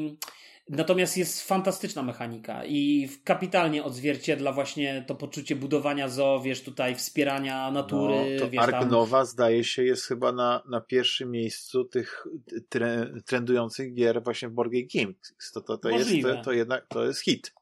natomiast 0.70 1.18
jest 1.18 1.48
fantastyczna 1.48 2.03
mechanika 2.03 2.66
i 2.66 3.10
kapitalnie 3.24 3.84
odzwierciedla 3.84 4.52
właśnie 4.52 5.03
to 5.07 5.16
poczucie 5.16 5.56
budowania 5.56 6.10
zoo, 6.10 6.41
wiesz, 6.41 6.61
tutaj 6.61 6.95
wspierania 6.95 7.72
natury. 7.72 8.16
no, 8.34 8.40
to 8.40 8.49
wiesz, 8.49 8.61
Ark. 8.61 8.90
Nowa 8.90 9.26
zdaje 9.26 9.64
się 9.64 9.84
jest 9.84 10.06
chyba 10.06 10.32
na, 10.32 10.64
na 10.70 10.82
pierwszym 10.82 11.32
miejscu 11.32 11.84
tych 11.84 12.28
tre, 12.70 13.14
trendujących 13.26 13.94
gier 13.94 14.24
właśnie 14.24 14.49
w 14.49 14.52
Board 14.52 14.72
Game 14.72 14.86
Games. 14.95 15.34
To, 15.53 15.61
to, 15.61 15.78
to, 15.78 15.90
jest, 15.90 16.06
Możliwe. 16.06 16.36
to, 16.36 16.44
to 16.44 16.52
jednak 16.52 16.88
to 16.88 17.06
jest 17.06 17.22
hit. 17.22 17.53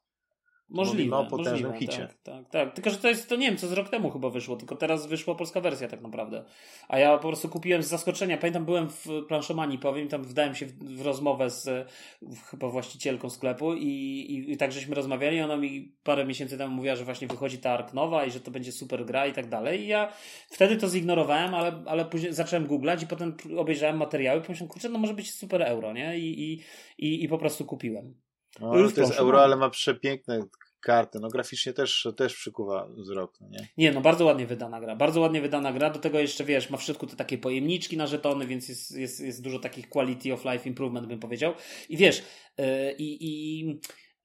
Możliwe, 0.70 1.16
Mówimy 1.16 1.16
o 1.16 1.26
potężnym 1.26 1.72
możliwe, 1.72 1.94
hicie. 1.94 2.08
Tak, 2.08 2.18
tak, 2.24 2.50
tak. 2.50 2.74
Tylko, 2.74 2.90
że 2.90 2.98
to 2.98 3.08
jest, 3.08 3.30
to 3.30 3.36
nie 3.36 3.48
wiem, 3.48 3.58
co 3.58 3.68
z 3.68 3.72
rok 3.72 3.90
temu 3.90 4.10
chyba 4.10 4.30
wyszło, 4.30 4.56
tylko 4.56 4.76
teraz 4.76 5.08
wyszła 5.08 5.36
polska 5.36 5.62
wersja 5.62 5.88
tak 5.88 6.02
naprawdę. 6.02 6.44
A 6.88 7.00
ja 7.00 7.18
po 7.18 7.28
prostu 7.28 7.50
kupiłem 7.50 7.84
z 7.84 7.88
zaskoczenia. 7.88 8.38
Pamiętam, 8.38 8.66
byłem 8.66 8.90
w 8.90 9.06
planszomanii, 9.28 9.80
powiem, 9.80 10.08
tam 10.08 10.24
wdałem 10.24 10.56
się 10.56 10.66
w, 10.66 10.98
w 10.98 11.02
rozmowę 11.02 11.50
z 11.50 11.92
w, 12.22 12.42
chyba 12.42 12.70
właścicielką 12.70 13.30
sklepu 13.30 13.74
i, 13.74 13.86
i, 13.86 14.52
i 14.52 14.58
tak 14.58 14.72
żeśmy 14.72 14.96
rozmawiali. 14.96 15.42
Ona 15.42 15.58
mi 15.58 15.96
parę 16.04 16.26
miesięcy 16.26 16.58
temu 16.58 16.76
mówiła, 16.76 16.96
że 16.96 17.06
właśnie 17.06 17.28
wychodzi 17.28 17.58
ta 17.58 17.72
Ark 17.72 17.94
nowa 17.94 18.26
i 18.26 18.32
że 18.32 18.40
to 18.40 18.52
będzie 18.52 18.72
super 18.72 19.06
gra 19.06 19.28
i 19.28 19.34
tak 19.34 19.50
dalej. 19.50 19.82
I 19.82 19.88
ja 19.88 20.12
wtedy 20.52 20.78
to 20.78 20.90
zignorowałem, 20.90 21.54
ale, 21.54 21.84
ale 21.86 22.06
później 22.06 22.34
zacząłem 22.34 22.68
googlać 22.68 23.04
i 23.04 23.08
potem 23.08 23.38
obejrzałem 23.58 23.98
materiały 23.98 24.40
i 24.40 24.44
pomyślałem, 24.44 24.70
kurczę, 24.70 24.90
no 24.90 25.00
może 25.00 25.14
być 25.14 25.34
super 25.34 25.62
euro, 25.62 25.94
nie? 25.94 26.20
I, 26.20 26.42
i, 26.42 26.64
i, 26.98 27.24
i 27.24 27.28
po 27.28 27.38
prostu 27.38 27.66
kupiłem. 27.66 28.27
No, 28.60 28.92
To 28.92 29.02
jest 29.02 29.20
euro, 29.20 29.44
ale 29.44 29.56
ma 29.56 29.70
przepiękne 29.70 30.40
karty. 30.80 31.20
No 31.20 31.30
graficznie 31.30 31.74
też, 31.74 32.08
też 32.18 32.36
przykuwa 32.36 32.88
wzrok, 32.88 33.38
no 33.42 33.48
nie? 33.50 33.68
Nie, 33.78 33.92
no 33.92 34.02
bardzo 34.02 34.26
ładnie 34.26 34.48
wydana 34.48 34.80
gra. 34.80 34.96
Bardzo 34.96 35.22
ładnie 35.22 35.42
wydana 35.42 35.74
gra. 35.74 35.90
Do 35.90 36.00
tego 36.00 36.20
jeszcze, 36.20 36.44
wiesz, 36.46 36.70
ma 36.70 36.78
w 36.78 36.84
środku 36.84 37.08
te 37.08 37.16
takie 37.16 37.38
pojemniczki 37.38 37.98
na 37.98 38.08
żetony, 38.08 38.48
więc 38.48 38.70
jest, 38.70 38.98
jest, 38.98 39.20
jest 39.20 39.44
dużo 39.44 39.60
takich 39.60 39.90
quality 39.90 40.34
of 40.34 40.46
life 40.46 40.70
improvement, 40.70 41.08
bym 41.08 41.20
powiedział. 41.20 41.54
I 41.90 41.98
wiesz, 41.98 42.24
yy, 42.58 42.66
i, 42.98 43.28
i 43.28 43.66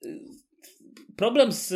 yy, 0.03 0.21
problem 1.17 1.53
z, 1.53 1.75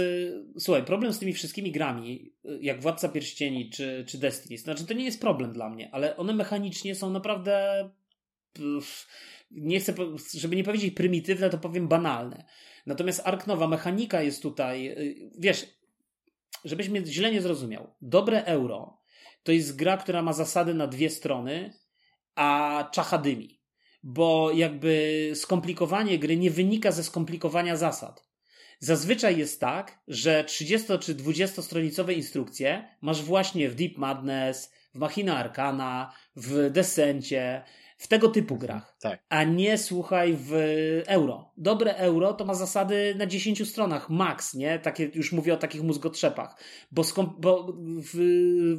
słuchaj, 0.59 0.85
problem 0.85 1.13
z 1.13 1.19
tymi 1.19 1.33
wszystkimi 1.33 1.73
grami, 1.73 2.33
yy, 2.45 2.59
jak 2.63 2.83
Władca 2.83 3.09
Pierścieni 3.09 3.71
czy, 3.71 4.05
czy 4.09 4.19
Destiny, 4.19 4.59
znaczy 4.59 4.87
to 4.87 4.95
nie 4.95 5.05
jest 5.05 5.21
problem 5.21 5.53
dla 5.53 5.71
mnie, 5.71 5.91
ale 5.93 6.17
one 6.17 6.35
mechanicznie 6.35 6.95
są 6.95 7.11
naprawdę 7.11 7.91
pff, 8.53 9.07
nie 9.51 9.81
chcę, 9.81 9.95
żeby 10.35 10.57
nie 10.57 10.65
powiedzieć 10.65 10.95
prymitywne, 10.95 11.51
to 11.51 11.59
powiem 11.59 11.89
banalne. 11.89 12.45
Natomiast 12.87 13.23
Ark 13.25 13.47
Nowa 13.47 13.69
mechanika 13.69 14.23
jest 14.23 14.43
tutaj, 14.43 14.85
yy, 14.85 15.31
wiesz, 15.39 15.67
żebyś 16.65 16.89
mnie 16.89 17.07
źle 17.07 17.33
nie 17.33 17.43
zrozumiał. 17.43 17.95
Dobre 18.01 18.45
euro 18.45 18.99
to 19.47 19.53
jest 19.53 19.77
gra, 19.77 19.97
która 19.97 20.23
ma 20.23 20.33
zasady 20.33 20.75
na 20.75 20.87
dwie 20.87 21.11
strony, 21.11 21.73
a 22.35 22.89
czacha 22.93 23.19
dymi. 23.19 23.61
Bo 24.03 24.53
jakby 24.53 25.33
skomplikowanie 25.35 26.19
gry 26.19 26.37
nie 26.37 26.51
wynika 26.51 26.93
ze 26.93 27.05
skomplikowania 27.05 27.77
zasad. 27.77 28.27
Zazwyczaj 28.79 29.39
jest 29.39 29.61
tak, 29.61 30.01
że 30.09 30.45
30 30.45 30.89
czy 31.01 31.15
20 31.15 31.63
stronicowe 31.63 32.15
instrukcje 32.15 32.89
masz 33.01 33.23
właśnie 33.23 33.69
w 33.69 33.75
Deep 33.75 33.97
Madness, 33.97 34.73
w 34.95 34.99
Machina 34.99 35.37
Arcana, 35.37 36.13
w 36.37 36.71
Descencie, 36.71 37.63
w 37.97 38.09
tego 38.09 38.29
typu 38.29 38.57
grach 38.57 38.97
Tak. 39.01 39.25
a 39.29 39.45
nie 39.45 39.79
słuchaj 39.79 40.37
w 40.41 40.53
euro. 41.07 41.53
Dobre 41.57 41.97
euro 41.97 42.33
to 42.33 42.45
ma 42.45 42.55
zasady 42.55 43.15
na 43.19 43.27
10 43.27 43.69
stronach, 43.69 44.11
max, 44.11 44.55
nie? 44.55 44.79
Takie, 44.79 45.11
już 45.15 45.33
mówię 45.33 45.55
o 45.55 45.57
takich 45.57 45.83
mózgotrzepach. 45.83 46.57
Bo, 46.91 47.05
skom, 47.05 47.37
bo 47.39 47.73
w, 47.79 48.15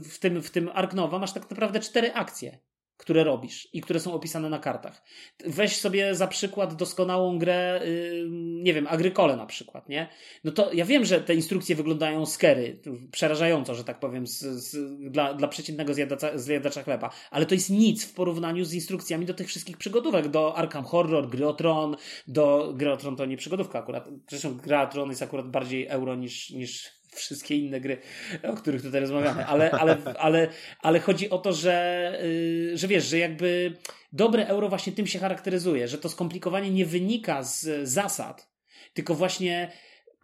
w, 0.10 0.20
tym, 0.20 0.42
w 0.42 0.52
tym 0.52 0.70
Ark 0.74 0.94
Nova 0.94 1.20
masz 1.20 1.34
tak 1.34 1.50
naprawdę 1.50 1.80
cztery 1.80 2.14
akcje, 2.14 2.60
które 2.98 3.24
robisz 3.24 3.68
i 3.74 3.82
które 3.82 4.00
są 4.00 4.14
opisane 4.14 4.50
na 4.50 4.60
kartach. 4.60 5.04
Weź 5.46 5.78
sobie 5.78 6.16
za 6.16 6.28
przykład 6.28 6.76
doskonałą 6.76 7.40
grę, 7.40 7.82
yy, 7.86 8.28
nie 8.64 8.74
wiem, 8.74 8.88
Agrykole 8.88 9.38
na 9.38 9.46
przykład, 9.46 9.90
nie? 9.90 10.10
No 10.44 10.52
to 10.52 10.74
ja 10.74 10.86
wiem, 10.86 11.06
że 11.06 11.22
te 11.22 11.36
instrukcje 11.36 11.76
wyglądają 11.76 12.26
skery, 12.26 12.82
przerażająco, 13.12 13.76
że 13.76 13.84
tak 13.84 14.00
powiem, 14.00 14.28
z, 14.28 14.40
z, 14.40 14.78
dla, 15.12 15.34
dla 15.34 15.48
przeciętnego 15.48 15.94
zjadacza, 15.94 16.38
zjadacza 16.38 16.84
chleba, 16.84 17.10
ale 17.32 17.46
to 17.46 17.56
jest 17.56 17.70
nic 17.70 18.06
w 18.06 18.14
porównaniu 18.14 18.66
z 18.66 18.74
instrukcjami 18.74 19.26
do 19.26 19.34
tych 19.34 19.48
wszystkich 19.48 19.78
przygodówek, 19.78 20.28
do 20.28 20.58
Arkham 20.58 20.84
Horror, 20.84 21.30
Gry 21.30 21.48
o 21.48 21.54
Tron, 21.54 21.96
do 22.28 22.74
Gry 22.76 22.92
o 22.92 22.98
Tron 22.98 23.16
to 23.16 23.26
nie 23.26 23.38
przygodówka 23.38 23.80
akurat, 23.80 24.10
zresztą 24.30 24.58
Gra 24.58 24.84
o 24.84 24.88
Tron 24.88 25.10
jest 25.10 25.22
akurat 25.22 25.50
bardziej 25.52 25.88
euro 25.88 26.16
niż, 26.16 26.50
niż 26.50 26.97
wszystkie 27.18 27.56
inne 27.56 27.82
gry, 27.82 27.98
o 28.44 28.54
których 28.54 28.82
tutaj 28.82 29.02
rozmawiamy, 29.02 29.46
ale, 29.46 29.72
ale, 29.72 29.98
ale, 30.20 30.48
ale 30.82 31.00
chodzi 31.00 31.30
o 31.30 31.38
to, 31.38 31.54
że, 31.54 32.20
yy, 32.24 32.78
że 32.78 32.88
wiesz, 32.88 33.06
że 33.06 33.18
jakby 33.18 33.74
dobre 34.14 34.48
euro 34.48 34.70
właśnie 34.70 34.94
tym 34.94 35.08
się 35.08 35.20
charakteryzuje, 35.20 35.88
że 35.88 35.98
to 35.98 36.10
skomplikowanie 36.10 36.70
nie 36.70 36.86
wynika 36.86 37.44
z 37.44 37.90
zasad, 37.90 38.50
tylko 38.94 39.16
właśnie 39.16 39.72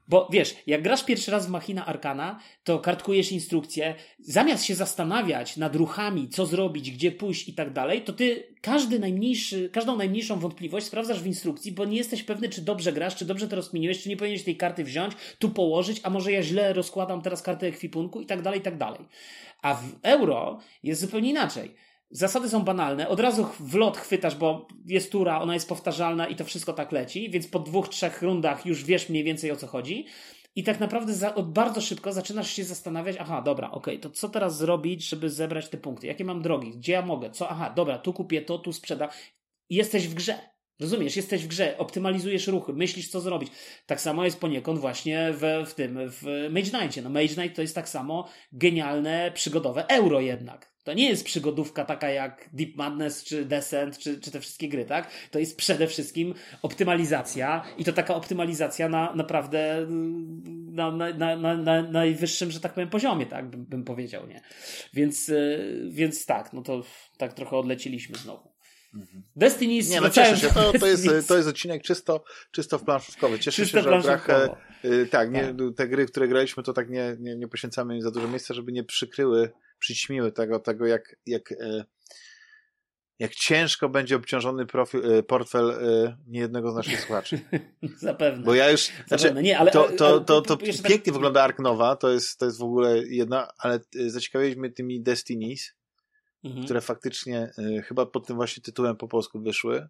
bo 0.08 0.28
wiesz, 0.32 0.56
jak 0.68 0.82
grasz 0.82 1.06
pierwszy 1.06 1.32
raz 1.32 1.48
w 1.48 1.50
Machina 1.50 1.86
Arcana, 1.86 2.40
to 2.64 2.80
kartkujesz 2.80 3.32
instrukcje, 3.32 3.96
zamiast 4.20 4.64
się 4.64 4.76
zastanawiać 4.76 5.58
nad 5.58 5.76
ruchami, 5.76 6.30
co 6.30 6.46
zrobić, 6.46 6.92
gdzie 6.92 7.12
pójść 7.12 7.50
i 7.50 7.54
tak 7.54 7.74
dalej, 7.74 8.02
to 8.02 8.14
ty 8.14 8.44
każdy 8.62 9.00
najmniejszy, 9.00 9.70
każdą 9.70 9.96
najmniejszą 9.96 10.40
wątpliwość 10.40 10.86
sprawdzasz 10.86 11.24
w 11.24 11.28
instrukcji, 11.28 11.72
bo 11.72 11.86
nie 11.86 11.98
jesteś 11.98 12.24
pewny, 12.24 12.50
czy 12.50 12.62
dobrze 12.62 12.94
grasz, 12.94 13.16
czy 13.16 13.26
dobrze 13.26 13.48
to 13.48 13.56
rozkminiłeś, 13.56 14.04
czy 14.04 14.10
nie 14.10 14.18
powinieneś 14.18 14.44
tej 14.44 14.58
karty 14.58 14.84
wziąć, 14.84 15.14
tu 15.40 15.50
położyć, 15.50 16.00
a 16.04 16.10
może 16.10 16.32
ja 16.32 16.44
źle 16.44 16.74
rozkładam 16.74 17.22
teraz 17.22 17.42
kartę 17.42 17.68
ekwipunku 17.68 18.22
i 18.22 18.26
tak 18.26 18.42
dalej, 18.42 18.60
i 18.60 18.64
tak 18.64 18.78
dalej. 18.78 19.00
A 19.62 19.76
w 19.76 19.84
euro 20.04 20.60
jest 20.84 21.02
zupełnie 21.02 21.30
inaczej. 21.30 21.76
Zasady 22.16 22.50
są 22.50 22.64
banalne, 22.64 23.08
od 23.08 23.20
razu 23.20 23.48
w 23.60 23.76
lot 23.76 23.98
chwytasz, 23.98 24.36
bo 24.36 24.68
jest 24.86 25.12
tura, 25.12 25.42
ona 25.42 25.54
jest 25.54 25.70
powtarzalna 25.70 26.28
i 26.28 26.36
to 26.36 26.46
wszystko 26.46 26.74
tak 26.74 26.92
leci, 26.92 27.30
więc 27.30 27.48
po 27.48 27.60
dwóch, 27.60 27.90
trzech 27.90 28.22
rundach 28.22 28.66
już 28.66 28.84
wiesz 28.84 29.10
mniej 29.10 29.24
więcej 29.24 29.52
o 29.52 29.56
co 29.56 29.68
chodzi. 29.68 30.06
I 30.56 30.64
tak 30.64 30.80
naprawdę 30.80 31.14
za, 31.14 31.34
bardzo 31.44 31.82
szybko 31.82 32.14
zaczynasz 32.14 32.54
się 32.54 32.64
zastanawiać, 32.64 33.16
aha, 33.20 33.42
dobra, 33.42 33.72
okej, 33.72 34.00
to 34.00 34.10
co 34.10 34.30
teraz 34.30 34.58
zrobić, 34.58 35.10
żeby 35.10 35.30
zebrać 35.30 35.70
te 35.70 35.78
punkty? 35.78 36.08
Jakie 36.08 36.26
mam 36.26 36.42
drogi? 36.42 36.72
Gdzie 36.72 36.94
ja 36.94 37.02
mogę? 37.02 37.32
Co? 37.32 37.50
Aha, 37.50 37.74
dobra, 37.76 37.98
tu 37.98 38.14
kupię 38.14 38.42
to, 38.42 38.58
tu 38.58 38.74
sprzedam. 38.74 39.10
Jesteś 39.70 40.08
w 40.08 40.14
grze. 40.14 40.40
Rozumiesz, 40.80 41.16
jesteś 41.16 41.44
w 41.44 41.48
grze, 41.48 41.78
optymalizujesz 41.78 42.48
ruchy, 42.48 42.74
myślisz 42.74 43.10
co 43.10 43.22
zrobić. 43.22 43.52
Tak 43.86 44.02
samo 44.02 44.26
jest 44.26 44.40
poniekąd 44.40 44.80
właśnie 44.80 45.34
w, 45.34 45.70
w 45.70 45.74
tym, 45.74 46.00
w 46.10 46.24
Mage 46.50 46.70
Knightie. 46.70 47.02
No 47.02 47.10
Mage 47.10 47.28
Knight 47.36 47.56
to 47.56 47.62
jest 47.62 47.76
tak 47.76 47.90
samo 47.90 48.30
genialne, 48.52 49.32
przygodowe 49.32 49.88
euro 49.88 50.20
jednak. 50.20 50.73
To 50.84 50.94
nie 50.94 51.10
jest 51.10 51.26
przygodówka 51.26 51.86
taka 51.86 52.10
jak 52.10 52.50
Deep 52.54 52.76
Madness, 52.76 53.24
czy 53.24 53.46
Descent, 53.46 53.98
czy, 53.98 54.20
czy 54.20 54.32
te 54.32 54.40
wszystkie 54.40 54.70
gry, 54.70 54.86
tak? 54.86 55.10
To 55.32 55.40
jest 55.40 55.58
przede 55.58 55.88
wszystkim 55.88 56.34
optymalizacja 56.62 57.64
i 57.78 57.86
to 57.86 57.94
taka 57.94 58.16
optymalizacja 58.16 58.90
na 58.90 59.16
naprawdę 59.16 59.78
mm, 59.78 60.44
na, 60.76 60.92
na, 60.92 61.14
na, 61.14 61.36
na, 61.36 61.58
na 61.58 61.82
najwyższym, 61.82 62.52
że 62.52 62.60
tak 62.60 62.74
powiem, 62.74 62.90
poziomie, 62.90 63.26
tak 63.26 63.50
bym, 63.50 63.66
bym 63.66 63.84
powiedział, 63.84 64.28
nie? 64.28 64.42
Więc, 64.94 65.28
yy, 65.28 65.90
więc 65.90 66.26
tak, 66.26 66.54
no 66.54 66.62
to 66.62 66.84
tak 67.18 67.34
trochę 67.34 67.58
odleciliśmy 67.58 68.18
znowu. 68.18 68.54
Destiny 69.36 69.90
Nie, 69.90 70.02
no 70.02 70.10
cieszę 70.10 70.38
się, 70.38 70.48
to, 70.48 70.74
to, 70.80 70.88
jest, 70.88 71.28
to 71.28 71.38
jest 71.38 71.50
odcinek 71.50 71.84
czysto, 71.84 72.24
czysto 72.52 72.80
w 72.80 72.84
planszówkowy. 72.84 73.40
Cieszę 73.40 73.64
Czysto 73.64 73.78
się, 73.78 73.84
że 73.84 73.96
o 73.96 74.02
grach, 74.02 74.28
y, 74.86 75.08
tak, 75.12 75.32
nie, 75.32 75.42
Tak. 75.42 75.56
te 75.78 75.88
gry, 75.88 76.06
które 76.06 76.28
graliśmy, 76.28 76.64
to 76.64 76.74
tak 76.74 76.90
nie, 76.90 77.16
nie, 77.20 77.36
nie 77.36 77.48
poświęcamy 77.48 77.96
im 77.96 78.02
za 78.02 78.12
dużo 78.12 78.28
miejsca, 78.28 78.54
żeby 78.54 78.72
nie 78.72 78.84
przykryły, 78.84 79.52
przyćmiły 79.84 80.32
tego, 80.32 80.60
tego 80.60 80.86
jak, 80.86 81.16
jak, 81.26 81.52
e, 81.52 81.86
jak 83.20 83.36
ciężko 83.36 83.90
będzie 83.90 84.16
obciążony 84.16 84.66
profil, 84.66 85.12
e, 85.12 85.24
portfel 85.24 85.72
e, 85.72 86.18
niejednego 86.28 86.72
z 86.72 86.76
naszych 86.76 87.00
słuchaczy. 87.00 87.40
Zapewne. 87.98 88.44
Bo 88.44 88.54
ja 88.56 88.70
już, 88.72 88.90
znaczy. 89.08 89.34
Nie, 89.34 89.60
ale, 89.60 89.72
to, 89.72 89.90
to, 89.98 90.20
to, 90.20 90.42
to 90.42 90.66
jeszcze 90.66 90.84
pięknie 90.84 91.06
tak- 91.06 91.14
wygląda 91.14 91.44
Ark 91.44 91.60
Nowa, 91.60 91.96
to 91.96 92.12
jest, 92.12 92.40
to 92.40 92.46
jest 92.46 92.60
w 92.60 92.64
ogóle 92.64 92.98
jedna, 92.98 93.48
ale 93.58 93.80
zaciekawiłeś 94.08 94.56
mnie 94.56 94.70
tymi 94.72 95.02
Destinies, 95.02 95.74
Mhm. 96.44 96.66
które 96.66 96.82
faktycznie 96.82 97.52
chyba 97.88 98.06
pod 98.06 98.28
tym 98.28 98.36
właśnie 98.36 98.64
tytułem 98.64 98.96
po 98.96 99.08
polsku 99.08 99.40
wyszły. 99.42 99.88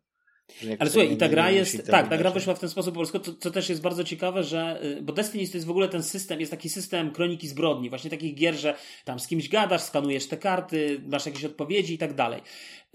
Ale 0.79 0.89
słuchaj, 0.89 1.13
i 1.13 1.17
ta 1.17 1.29
gra 1.29 1.51
jest, 1.51 1.87
tak, 1.91 2.09
ta 2.09 2.17
gra 2.17 2.31
wyszła 2.31 2.55
w 2.55 2.59
ten 2.59 2.69
sposób 2.69 2.93
po 2.93 2.99
polsku, 2.99 3.19
co, 3.19 3.33
co, 3.33 3.51
też 3.51 3.69
jest 3.69 3.81
bardzo 3.81 4.03
ciekawe, 4.03 4.43
że, 4.43 4.83
y, 4.83 5.01
bo 5.01 5.13
Destiny 5.13 5.47
to 5.47 5.57
jest 5.57 5.67
w 5.67 5.69
ogóle 5.69 5.89
ten 5.89 6.03
system, 6.03 6.39
jest 6.39 6.51
taki 6.51 6.69
system 6.69 7.11
kroniki 7.11 7.47
zbrodni, 7.47 7.89
właśnie 7.89 8.09
takich 8.09 8.35
gier, 8.35 8.55
że 8.55 8.75
tam 9.05 9.19
z 9.19 9.27
kimś 9.27 9.49
gadasz, 9.49 9.81
skanujesz 9.81 10.27
te 10.27 10.37
karty, 10.37 11.01
masz 11.07 11.25
jakieś 11.25 11.45
odpowiedzi 11.45 11.93
i 11.93 11.97
tak 11.97 12.13
dalej. 12.13 12.41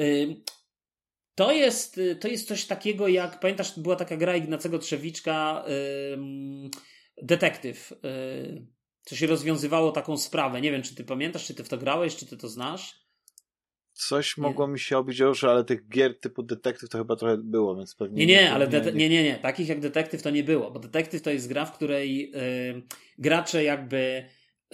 Y, 0.00 0.36
to 1.34 1.52
jest, 1.52 1.98
y, 1.98 2.16
to 2.16 2.28
jest 2.28 2.48
coś 2.48 2.64
takiego 2.64 3.08
jak, 3.08 3.40
pamiętasz, 3.40 3.78
była 3.78 3.96
taka 3.96 4.16
gra 4.16 4.36
Ignacego 4.36 4.78
Trzewiczka, 4.78 5.64
Detektyw, 7.22 7.92
co 9.02 9.16
się 9.16 9.26
rozwiązywało 9.26 9.92
taką 9.92 10.16
sprawę. 10.16 10.60
Nie 10.60 10.70
wiem, 10.70 10.82
czy 10.82 10.94
ty 10.94 11.04
pamiętasz, 11.04 11.46
czy 11.46 11.54
ty 11.54 11.64
w 11.64 11.68
to 11.68 11.78
grałeś, 11.78 12.16
czy 12.16 12.26
ty 12.26 12.36
to 12.36 12.48
znasz? 12.48 13.07
Coś 13.98 14.36
nie. 14.36 14.42
mogło 14.42 14.68
mi 14.68 14.78
się 14.78 14.98
obić 14.98 15.22
o 15.22 15.30
uszy, 15.30 15.48
ale 15.48 15.64
tych 15.64 15.88
gier 15.88 16.20
typu 16.20 16.42
detektyw 16.42 16.88
to 16.88 16.98
chyba 16.98 17.16
trochę 17.16 17.36
było, 17.36 17.76
więc 17.76 17.94
pewnie. 17.94 18.26
Nie, 18.26 18.26
nie, 18.26 18.52
ale 18.52 18.68
nie, 18.68 18.92
nie, 18.92 19.08
nie, 19.08 19.24
nie. 19.24 19.34
Takich 19.34 19.68
jak 19.68 19.80
detektyw 19.80 20.22
to 20.22 20.30
nie 20.30 20.44
było, 20.44 20.70
bo 20.70 20.80
detektyw 20.80 21.22
to 21.22 21.30
jest 21.30 21.48
gra, 21.48 21.64
w 21.64 21.72
której 21.72 22.32
y, 22.34 22.82
gracze 23.18 23.64
jakby 23.64 24.24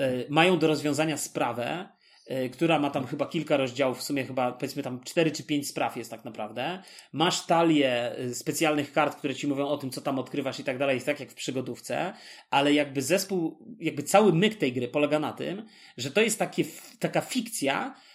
y, 0.00 0.26
mają 0.28 0.58
do 0.58 0.66
rozwiązania 0.66 1.16
sprawę, 1.16 1.88
y, 2.30 2.50
która 2.50 2.78
ma 2.78 2.90
tam 2.90 3.06
chyba 3.06 3.26
kilka 3.26 3.56
rozdziałów, 3.56 3.98
w 3.98 4.02
sumie 4.02 4.24
chyba 4.24 4.52
powiedzmy 4.52 4.82
tam 4.82 5.00
cztery 5.00 5.30
czy 5.30 5.42
pięć 5.42 5.68
spraw 5.68 5.96
jest 5.96 6.10
tak 6.10 6.24
naprawdę. 6.24 6.82
Masz 7.12 7.46
talię 7.46 8.16
specjalnych 8.32 8.92
kart, 8.92 9.18
które 9.18 9.34
ci 9.34 9.48
mówią 9.48 9.66
o 9.66 9.78
tym, 9.78 9.90
co 9.90 10.00
tam 10.00 10.18
odkrywasz 10.18 10.60
i 10.60 10.64
tak 10.64 10.78
dalej, 10.78 11.00
tak 11.00 11.20
jak 11.20 11.30
w 11.30 11.34
przygodówce, 11.34 12.12
ale 12.50 12.72
jakby 12.72 13.02
zespół, 13.02 13.58
jakby 13.80 14.02
cały 14.02 14.32
myk 14.32 14.54
tej 14.54 14.72
gry 14.72 14.88
polega 14.88 15.18
na 15.18 15.32
tym, 15.32 15.66
że 15.96 16.10
to 16.10 16.20
jest 16.20 16.38
takie, 16.38 16.64
taka 16.98 17.20
fikcja, 17.20 17.94
Y, 17.94 18.13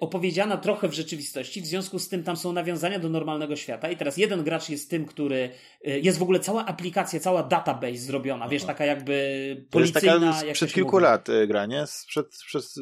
opowiedziana 0.00 0.56
trochę 0.56 0.88
w 0.88 0.94
rzeczywistości, 0.94 1.62
w 1.62 1.66
związku 1.66 1.98
z 1.98 2.08
tym 2.08 2.22
tam 2.22 2.36
są 2.36 2.52
nawiązania 2.52 2.98
do 2.98 3.08
normalnego 3.08 3.56
świata 3.56 3.90
i 3.90 3.96
teraz 3.96 4.16
jeden 4.16 4.44
gracz 4.44 4.68
jest 4.68 4.90
tym, 4.90 5.06
który 5.06 5.50
y, 5.86 6.00
jest 6.00 6.18
w 6.18 6.22
ogóle 6.22 6.40
cała 6.40 6.66
aplikacja, 6.66 7.20
cała 7.20 7.42
database 7.42 7.96
zrobiona, 7.96 8.48
wiesz, 8.48 8.64
taka 8.64 8.84
jakby 8.84 9.66
policyjna. 9.70 10.18
To 10.18 10.26
jest 10.26 10.40
taka 10.40 10.50
sprzed 10.50 10.72
kilku 10.72 10.90
mówi. 10.90 11.02
lat 11.02 11.28
y, 11.28 11.46
gra, 11.46 11.66
nie? 11.66 11.86
Sprzed, 11.86 12.28
przez 12.46 12.80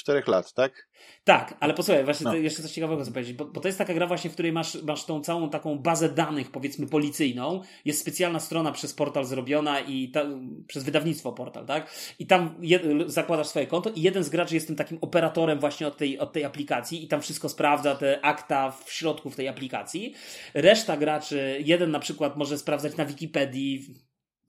czterech 0.00 0.28
lat, 0.28 0.52
tak? 0.52 0.88
Tak, 1.24 1.56
ale 1.60 1.74
posłuchaj, 1.74 2.04
właśnie 2.04 2.24
no. 2.24 2.34
jeszcze 2.34 2.62
coś 2.62 2.72
ciekawego 2.72 3.02
chcę 3.02 3.12
powiedzieć, 3.12 3.36
bo, 3.36 3.44
bo, 3.44 3.60
to 3.60 3.68
jest 3.68 3.78
taka 3.78 3.94
gra 3.94 4.06
właśnie, 4.06 4.30
w 4.30 4.32
której 4.32 4.52
masz, 4.52 4.82
masz 4.82 5.04
tą 5.04 5.20
całą 5.20 5.50
taką 5.50 5.78
bazę 5.78 6.08
danych, 6.08 6.50
powiedzmy 6.50 6.86
policyjną, 6.86 7.62
jest 7.84 8.00
specjalna 8.00 8.40
strona 8.40 8.72
przez 8.72 8.94
portal 8.94 9.24
zrobiona 9.24 9.80
i 9.80 10.10
ta, 10.10 10.24
przez 10.66 10.84
wydawnictwo 10.84 11.32
portal, 11.32 11.66
tak? 11.66 11.94
I 12.18 12.26
tam 12.26 12.54
je, 12.60 12.80
zakładasz 13.06 13.46
swoje 13.46 13.66
konto 13.66 13.90
i 13.90 14.02
jeden 14.02 14.24
z 14.24 14.28
graczy 14.28 14.54
jest 14.54 14.66
tym 14.66 14.76
takim 14.76 14.98
operatorem 15.00 15.58
właśnie 15.58 15.86
od 15.86 15.96
tej, 15.96 16.18
od 16.18 16.32
tej 16.32 16.44
aplikacji 16.44 17.04
i 17.04 17.08
tam 17.08 17.20
wszystko 17.20 17.48
sprawdza, 17.48 17.94
te 17.94 18.24
akta 18.24 18.70
w 18.70 18.92
środku 18.92 19.30
w 19.30 19.36
tej 19.36 19.48
aplikacji. 19.48 20.14
Reszta 20.54 20.96
graczy, 20.96 21.62
jeden 21.64 21.90
na 21.90 21.98
przykład 21.98 22.36
może 22.36 22.58
sprawdzać 22.58 22.96
na 22.96 23.04
Wikipedii, 23.04 23.94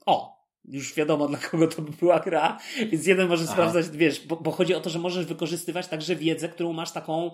o, 0.06 0.41
już 0.66 0.94
wiadomo 0.94 1.28
dla 1.28 1.38
kogo 1.38 1.68
to 1.68 1.82
by 1.82 1.92
była 1.92 2.20
gra, 2.20 2.60
więc 2.92 3.08
jeden 3.08 3.28
może 3.28 3.44
Aha. 3.44 3.54
sprawdzać, 3.54 3.98
wiesz, 3.98 4.28
bo, 4.28 4.36
bo, 4.36 4.52
chodzi 4.52 4.74
o 4.74 4.80
to, 4.80 4.90
że 4.90 5.00
możesz 5.00 5.26
wykorzystywać 5.26 5.88
także 5.88 6.16
wiedzę, 6.16 6.50
którą 6.50 6.74
masz 6.74 6.92
taką, 6.92 7.32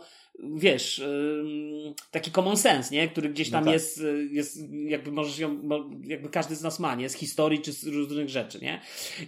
wiesz, 0.55 0.99
yy, 0.99 1.93
taki 2.11 2.31
common 2.31 2.57
sense, 2.57 2.95
nie? 2.95 3.07
Który 3.07 3.29
gdzieś 3.29 3.49
tam 3.49 3.65
no 3.65 3.71
tak. 3.71 3.73
jest, 3.73 3.97
y, 3.97 4.29
jest, 4.31 4.57
jakby 4.71 5.11
możesz 5.11 5.39
ją, 5.39 5.69
jakby 6.03 6.29
każdy 6.29 6.55
z 6.55 6.61
nas 6.61 6.79
ma, 6.79 6.95
nie? 6.95 7.09
Z 7.09 7.13
historii 7.13 7.61
czy 7.61 7.73
z 7.73 7.87
różnych 7.87 8.29
rzeczy, 8.29 8.59
nie? 8.61 8.81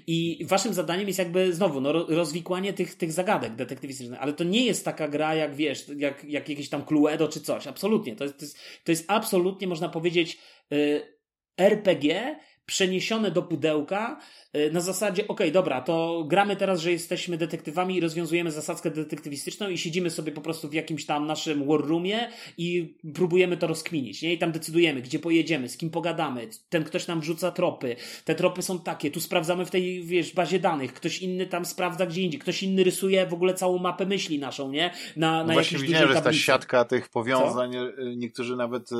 I 0.08 0.46
waszym 0.48 0.74
zadaniem 0.74 1.08
jest 1.08 1.20
jakby 1.20 1.54
znowu, 1.54 1.82
no, 1.82 1.94
rozwikłanie 2.08 2.74
tych, 2.74 2.96
tych 2.96 3.12
zagadek 3.12 3.56
detektywistycznych, 3.56 4.22
ale 4.22 4.34
to 4.34 4.44
nie 4.44 4.66
jest 4.66 4.86
taka 4.86 5.08
gra 5.08 5.36
jak, 5.36 5.56
wiesz, 5.56 5.86
jak, 5.98 6.24
jak 6.24 6.50
jakieś 6.50 6.70
tam 6.70 6.86
Cluedo 6.86 7.28
czy 7.28 7.42
coś, 7.42 7.68
absolutnie. 7.68 8.16
To 8.16 8.24
jest, 8.24 8.38
to 8.38 8.46
jest, 8.46 8.60
to 8.84 8.92
jest 8.92 9.06
absolutnie, 9.08 9.68
można 9.68 9.90
powiedzieć, 9.90 10.38
yy, 10.70 11.20
RPG, 11.60 12.36
przeniesione 12.70 13.32
do 13.32 13.44
pudełka 13.44 14.20
y, 14.56 14.72
na 14.72 14.82
zasadzie, 14.82 15.24
okej, 15.24 15.48
okay, 15.48 15.52
dobra, 15.52 15.82
to 15.82 16.26
gramy 16.28 16.56
teraz, 16.56 16.82
że 16.82 16.92
jesteśmy 16.92 17.38
detektywami 17.38 17.96
i 17.96 18.00
rozwiązujemy 18.00 18.52
zasadzkę 18.52 18.92
detektywistyczną 18.92 19.70
i 19.70 19.78
siedzimy 19.78 20.10
sobie 20.10 20.32
po 20.32 20.42
prostu 20.42 20.70
w 20.70 20.74
jakimś 20.74 21.06
tam 21.06 21.28
naszym 21.28 21.68
war 21.68 21.88
roomie 21.88 22.30
i 22.58 22.98
próbujemy 23.14 23.58
to 23.58 23.68
rozkminić, 23.68 24.22
nie? 24.22 24.34
I 24.34 24.38
tam 24.38 24.52
decydujemy, 24.52 25.02
gdzie 25.02 25.20
pojedziemy, 25.20 25.70
z 25.70 25.78
kim 25.78 25.90
pogadamy, 25.90 26.48
ten 26.70 26.84
ktoś 26.84 27.08
nam 27.08 27.22
wrzuca 27.22 27.52
tropy, 27.52 27.96
te 28.26 28.36
tropy 28.36 28.62
są 28.62 28.80
takie, 28.80 29.12
tu 29.12 29.20
sprawdzamy 29.20 29.66
w 29.66 29.72
tej, 29.72 30.04
wiesz, 30.04 30.34
bazie 30.34 30.60
danych, 30.60 30.94
ktoś 30.94 31.22
inny 31.22 31.46
tam 31.46 31.66
sprawdza 31.66 32.06
gdzie 32.06 32.22
indziej, 32.22 32.40
ktoś 32.40 32.64
inny 32.64 32.84
rysuje 32.84 33.26
w 33.26 33.34
ogóle 33.34 33.54
całą 33.54 33.78
mapę 33.78 34.06
myśli 34.06 34.40
naszą, 34.40 34.72
nie? 34.72 34.94
Na, 35.16 35.32
na 35.32 35.44
no 35.44 35.54
właśnie 35.54 35.80
widziałem, 35.80 36.08
że 36.08 36.14
jest 36.14 36.24
ta 36.24 36.34
siatka 36.34 36.86
tych 36.86 37.10
powiązań, 37.10 37.72
Co? 37.74 38.02
Y, 38.04 38.16
niektórzy 38.16 38.56
nawet 38.56 38.92
y, 38.92 38.96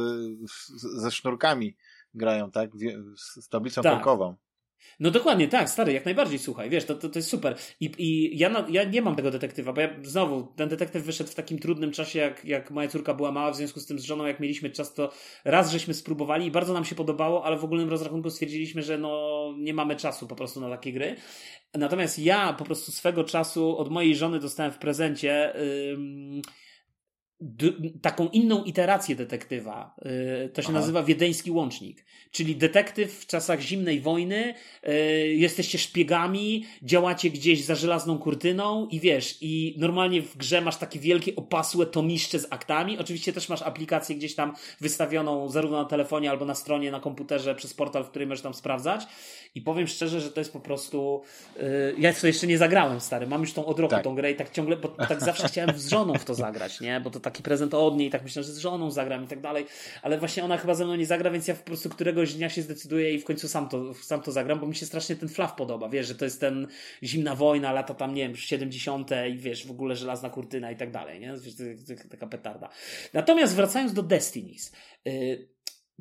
ze 1.00 1.12
sznurkami 1.12 1.76
grają, 2.14 2.52
tak? 2.52 2.70
Z 3.16 3.50
tablicą 3.50 3.82
tak. 3.82 3.94
krokową. 3.94 4.36
No 5.00 5.12
dokładnie, 5.12 5.48
tak, 5.48 5.70
stary, 5.70 5.94
jak 5.94 6.06
najbardziej, 6.06 6.40
słuchaj, 6.40 6.70
wiesz, 6.70 6.86
to, 6.86 6.96
to, 6.96 7.10
to 7.10 7.20
jest 7.20 7.30
super. 7.30 7.56
I, 7.80 7.92
i 7.98 8.38
ja, 8.38 8.66
ja 8.70 8.84
nie 8.84 9.02
mam 9.02 9.16
tego 9.16 9.32
detektywa, 9.32 9.74
bo 9.74 9.82
ja 9.82 9.90
znowu, 10.04 10.54
ten 10.56 10.70
detektyw 10.70 11.04
wyszedł 11.04 11.30
w 11.30 11.36
takim 11.36 11.60
trudnym 11.60 11.92
czasie, 11.92 12.20
jak, 12.20 12.46
jak 12.46 12.72
moja 12.72 12.88
córka 12.88 13.14
była 13.14 13.32
mała, 13.32 13.52
w 13.52 13.56
związku 13.56 13.80
z 13.80 13.86
tym 13.86 14.00
z 14.00 14.04
żoną, 14.04 14.26
jak 14.26 14.40
mieliśmy 14.40 14.70
czas, 14.70 14.94
to 14.94 15.12
raz 15.46 15.72
żeśmy 15.72 15.94
spróbowali 15.94 16.46
i 16.46 16.52
bardzo 16.52 16.74
nam 16.74 16.86
się 16.86 16.96
podobało, 16.96 17.46
ale 17.46 17.58
w 17.58 17.64
ogólnym 17.64 17.90
rozrachunku 17.90 18.30
stwierdziliśmy, 18.30 18.84
że 18.84 18.98
no 18.98 19.54
nie 19.58 19.74
mamy 19.74 19.96
czasu 19.96 20.28
po 20.28 20.36
prostu 20.36 20.62
na 20.62 20.70
takie 20.70 20.94
gry. 20.94 21.16
Natomiast 21.74 22.20
ja 22.20 22.54
po 22.54 22.66
prostu 22.66 22.92
swego 22.92 23.24
czasu 23.24 23.78
od 23.78 23.90
mojej 23.90 24.16
żony 24.16 24.40
dostałem 24.40 24.72
w 24.72 24.78
prezencie. 24.78 25.54
Yy, 25.56 26.42
taką 28.02 28.28
inną 28.28 28.64
iterację 28.64 29.16
detektywa. 29.16 29.96
Y, 30.46 30.50
to 30.50 30.62
się 30.62 30.70
Aha. 30.70 30.80
nazywa 30.80 31.04
Wiedeński 31.04 31.52
Łącznik. 31.52 32.06
Czyli 32.32 32.56
detektyw 32.56 33.14
w 33.14 33.26
czasach 33.26 33.62
zimnej 33.62 34.02
wojny, 34.02 34.54
y, 34.88 35.36
jesteście 35.36 35.78
szpiegami, 35.78 36.66
działacie 36.84 37.30
gdzieś 37.30 37.64
za 37.64 37.76
żelazną 37.76 38.18
kurtyną 38.18 38.88
i 38.88 39.00
wiesz, 39.00 39.38
i 39.42 39.76
normalnie 39.78 40.22
w 40.22 40.38
grze 40.38 40.62
masz 40.62 40.78
takie 40.78 41.00
wielkie 41.00 41.36
opasłe 41.36 41.86
tomiszcze 41.86 42.40
z 42.40 42.48
aktami. 42.50 43.00
Oczywiście 43.00 43.34
też 43.34 43.50
masz 43.50 43.62
aplikację 43.62 44.16
gdzieś 44.16 44.36
tam 44.36 44.54
wystawioną 44.82 45.50
zarówno 45.50 45.78
na 45.78 45.86
telefonie 45.86 46.30
albo 46.30 46.46
na 46.46 46.56
stronie, 46.56 46.92
na 46.92 47.00
komputerze 47.00 47.56
przez 47.56 47.74
portal, 47.74 48.04
w 48.04 48.10
którym 48.10 48.30
możesz 48.30 48.44
tam 48.44 48.54
sprawdzać. 48.54 49.08
I 49.56 49.62
powiem 49.62 49.88
szczerze, 49.88 50.22
że 50.22 50.32
to 50.32 50.40
jest 50.40 50.54
po 50.54 50.60
prostu. 50.60 51.22
Yy, 51.56 51.96
ja 51.98 52.14
w 52.14 52.22
to 52.22 52.28
jeszcze 52.28 52.48
nie 52.48 52.58
zagrałem, 52.58 53.00
stary. 53.00 53.28
Mam 53.28 53.42
już 53.42 53.54
tą 53.54 53.66
od 53.66 53.80
roku 53.80 53.92
tak. 53.92 54.04
tą 54.04 54.16
grę 54.16 54.32
i 54.32 54.36
tak 54.36 54.52
ciągle, 54.52 54.78
bo 54.78 54.88
tak 54.88 55.22
zawsze 55.22 55.48
chciałem 55.48 55.80
z 55.80 55.90
żoną 55.90 56.14
w 56.14 56.26
to 56.26 56.36
zagrać, 56.36 56.82
nie? 56.82 57.02
Bo 57.02 57.10
to 57.10 57.20
taki 57.32 57.44
prezent 57.44 57.74
od 57.74 57.98
niej, 57.98 58.10
tak 58.10 58.24
myślę, 58.24 58.44
że 58.44 58.54
z 58.54 58.58
żoną 58.58 58.92
zagram 58.92 59.24
i 59.24 59.28
tak 59.28 59.42
dalej. 59.42 59.66
Ale 60.02 60.18
właśnie 60.18 60.44
ona 60.44 60.58
chyba 60.58 60.74
ze 60.74 60.86
mną 60.86 60.96
nie 60.96 61.06
zagra, 61.06 61.32
więc 61.32 61.48
ja 61.48 61.56
po 61.56 61.64
prostu 61.64 61.90
któregoś 61.90 62.34
dnia 62.34 62.50
się 62.50 62.62
zdecyduję 62.62 63.14
i 63.14 63.20
w 63.20 63.26
końcu 63.26 63.48
sam 63.48 63.70
to, 63.70 63.94
sam 63.94 64.22
to 64.22 64.32
zagram, 64.32 64.60
bo 64.60 64.68
mi 64.68 64.76
się 64.76 64.86
strasznie 64.86 65.16
ten 65.16 65.30
flaw 65.30 65.56
podoba. 65.56 65.90
Wiesz, 65.90 66.08
że 66.08 66.16
to 66.16 66.26
jest 66.26 66.40
ten 66.40 66.68
zimna 67.04 67.36
wojna, 67.36 67.72
lata 67.72 67.94
tam, 67.94 68.14
nie 68.14 68.28
wiem, 68.28 68.36
70. 68.36 69.12
i 69.32 69.38
wiesz, 69.38 69.68
w 69.68 69.72
ogóle 69.72 69.96
żelazna 69.96 70.30
kurtyna 70.30 70.72
i 70.72 70.76
tak 70.76 70.92
dalej, 70.92 71.20
nie? 71.20 71.34
Wiesz, 71.34 71.56
taka 72.10 72.28
petarda. 72.28 72.70
Natomiast 73.14 73.56
wracając 73.56 73.94
do 73.94 74.04
Destinies. 74.04 74.72
Yy, 75.06 75.48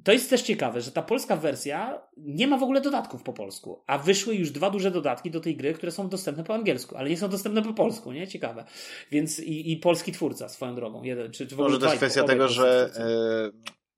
to 0.04 0.12
jest 0.12 0.30
też 0.30 0.42
ciekawe, 0.42 0.80
że 0.80 0.92
ta 0.92 1.02
polska 1.02 1.36
wersja 1.36 2.02
nie 2.16 2.48
ma 2.48 2.58
w 2.58 2.62
ogóle 2.62 2.80
dodatków 2.80 3.22
po 3.22 3.32
polsku, 3.32 3.82
a 3.86 3.98
wyszły 3.98 4.34
już 4.34 4.50
dwa 4.50 4.70
duże 4.70 4.90
dodatki 4.90 5.30
do 5.30 5.40
tej 5.40 5.56
gry, 5.56 5.74
które 5.74 5.92
są 5.92 6.08
dostępne 6.08 6.44
po 6.44 6.54
angielsku, 6.54 6.96
ale 6.96 7.10
nie 7.10 7.16
są 7.16 7.28
dostępne 7.28 7.62
po 7.62 7.74
polsku, 7.74 8.12
nie? 8.12 8.28
Ciekawe. 8.28 8.64
Więc 9.10 9.40
i, 9.40 9.72
i 9.72 9.76
polski 9.76 10.12
twórca 10.12 10.48
swoją 10.48 10.74
drogą. 10.74 11.02
Jeden, 11.02 11.32
czy, 11.32 11.46
czy 11.46 11.56
w 11.56 11.60
ogóle 11.60 11.68
Może 11.68 11.78
to 11.78 11.86
jest 11.86 11.96
kwestia 11.96 12.24
tego, 12.24 12.48
że 12.48 12.90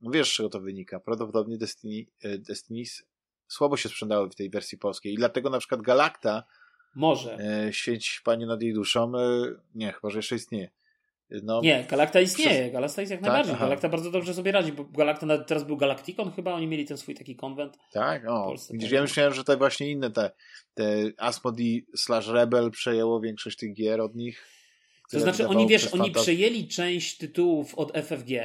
e, 0.02 0.10
wiesz, 0.10 0.30
z 0.30 0.32
czego 0.32 0.48
to 0.48 0.60
wynika. 0.60 1.00
Prawdopodobnie 1.00 1.58
Destiny, 1.58 2.06
e, 2.22 2.38
Destiny 2.38 2.82
słabo 3.48 3.76
się 3.76 3.88
sprzedały 3.88 4.30
w 4.30 4.34
tej 4.34 4.50
wersji 4.50 4.78
polskiej 4.78 5.12
i 5.12 5.16
dlatego 5.16 5.50
na 5.50 5.58
przykład 5.58 5.82
Galacta 5.82 6.44
może. 6.94 7.38
E, 7.38 7.72
świeć 7.72 8.20
Panie 8.24 8.46
nad 8.46 8.62
jej 8.62 8.74
duszą. 8.74 9.12
E, 9.18 9.20
nie, 9.74 9.92
chyba, 9.92 10.10
że 10.10 10.18
jeszcze 10.18 10.36
istnieje. 10.36 10.70
No, 11.42 11.60
nie, 11.60 11.84
Galakta 11.90 12.20
istnieje. 12.20 12.60
Przez... 12.60 12.72
Galakta 12.72 13.02
jest 13.02 13.10
jak 13.10 13.20
tak? 13.20 13.28
najbardziej. 13.28 13.54
Aha. 13.54 13.64
Galakta 13.64 13.88
bardzo 13.88 14.10
dobrze 14.10 14.34
sobie 14.34 14.52
radzi, 14.52 14.72
bo 14.72 14.84
Galakta 14.84 15.38
teraz 15.38 15.64
był 15.64 15.76
Galacticon 15.76 16.32
chyba, 16.32 16.52
oni 16.52 16.66
mieli 16.66 16.86
ten 16.86 16.96
swój 16.96 17.14
taki 17.14 17.36
konwent. 17.36 17.78
Tak, 17.92 18.28
o. 18.28 18.54
Widzisz, 18.70 18.90
ja 18.90 19.02
myślałem, 19.02 19.34
że 19.34 19.44
te 19.44 19.56
właśnie 19.56 19.90
inne 19.90 20.10
te, 20.10 20.30
te 20.74 20.84
Asmodee 21.18 21.86
slash 21.96 22.28
Rebel 22.28 22.70
przejęło 22.70 23.20
większość 23.20 23.56
tych 23.56 23.74
gier 23.74 24.00
od 24.00 24.14
nich. 24.14 24.46
To 25.10 25.20
znaczy, 25.20 25.48
oni 25.48 25.66
wiesz, 25.66 25.94
oni 25.94 26.10
przejęli 26.10 26.68
część 26.68 27.16
tytułów 27.16 27.74
od 27.74 27.92
FFG, 27.96 28.30
yy, 28.30 28.42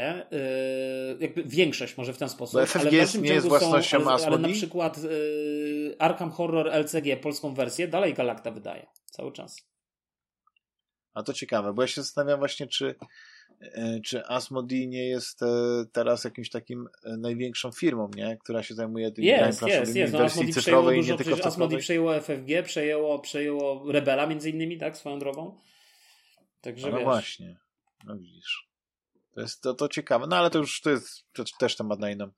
jakby 1.20 1.44
większość 1.44 1.98
może 1.98 2.14
w 2.14 2.18
ten 2.18 2.30
sposób. 2.30 2.54
Bo 2.54 2.66
FFG 2.66 2.82
ale 2.82 2.92
jest, 2.92 3.22
nie 3.22 3.34
jest 3.34 3.48
własnością 3.48 4.04
są, 4.04 4.12
ale, 4.12 4.26
ale 4.26 4.38
na 4.38 4.50
przykład 4.50 5.04
yy, 5.04 5.96
Arkham 6.00 6.32
Horror 6.32 6.68
LCG, 6.68 7.18
polską 7.22 7.54
wersję, 7.54 7.88
dalej 7.88 8.14
Galacta 8.14 8.52
wydaje. 8.52 8.88
Cały 9.06 9.32
czas. 9.32 9.75
A 11.16 11.24
to 11.24 11.34
ciekawe, 11.34 11.74
bo 11.74 11.82
ja 11.82 11.88
się 11.88 12.02
zastanawiam 12.02 12.40
właśnie, 12.40 12.68
czy, 12.68 12.96
e, 13.62 14.00
czy 14.06 14.26
Asmodee 14.26 14.88
nie 14.88 15.08
jest 15.08 15.44
e, 15.44 15.48
teraz 15.92 16.24
jakimś 16.24 16.50
takim 16.50 16.88
e, 17.04 17.18
największą 17.18 17.72
firmą, 17.72 18.10
nie? 18.16 18.38
która 18.38 18.64
się 18.64 18.76
zajmuje 18.76 19.12
tymi 19.12 19.28
jest, 19.28 19.62
jest, 19.62 19.96
jest. 19.96 20.14
No, 20.14 20.20
wersji 20.20 20.54
cyfrowej 20.54 20.98
dużo, 20.98 21.12
nie 21.12 21.18
tylko. 21.18 21.46
Asmodee 21.46 21.78
przejęło 21.78 22.20
FFG, 22.22 22.64
przejęło, 22.64 23.20
przejęło 23.20 23.92
Rebela 23.92 24.28
między 24.28 24.50
innymi, 24.50 24.78
tak, 24.78 24.98
swoją 24.98 25.20
drogą. 25.20 25.58
Także 26.62 26.90
no, 26.90 26.98
no 26.98 27.04
właśnie, 27.04 27.58
no 28.06 28.18
widzisz. 28.18 28.70
To 29.34 29.42
jest 29.42 29.62
to, 29.62 29.74
to 29.74 29.90
ciekawe. 29.90 30.28
No 30.30 30.38
ale 30.38 30.50
to 30.50 30.60
już 30.60 30.82
to 30.82 30.90
jest 30.90 31.26
to 31.34 31.44
też 31.60 31.76
temat 31.76 32.00
na 32.00 32.12
inną, 32.12 32.32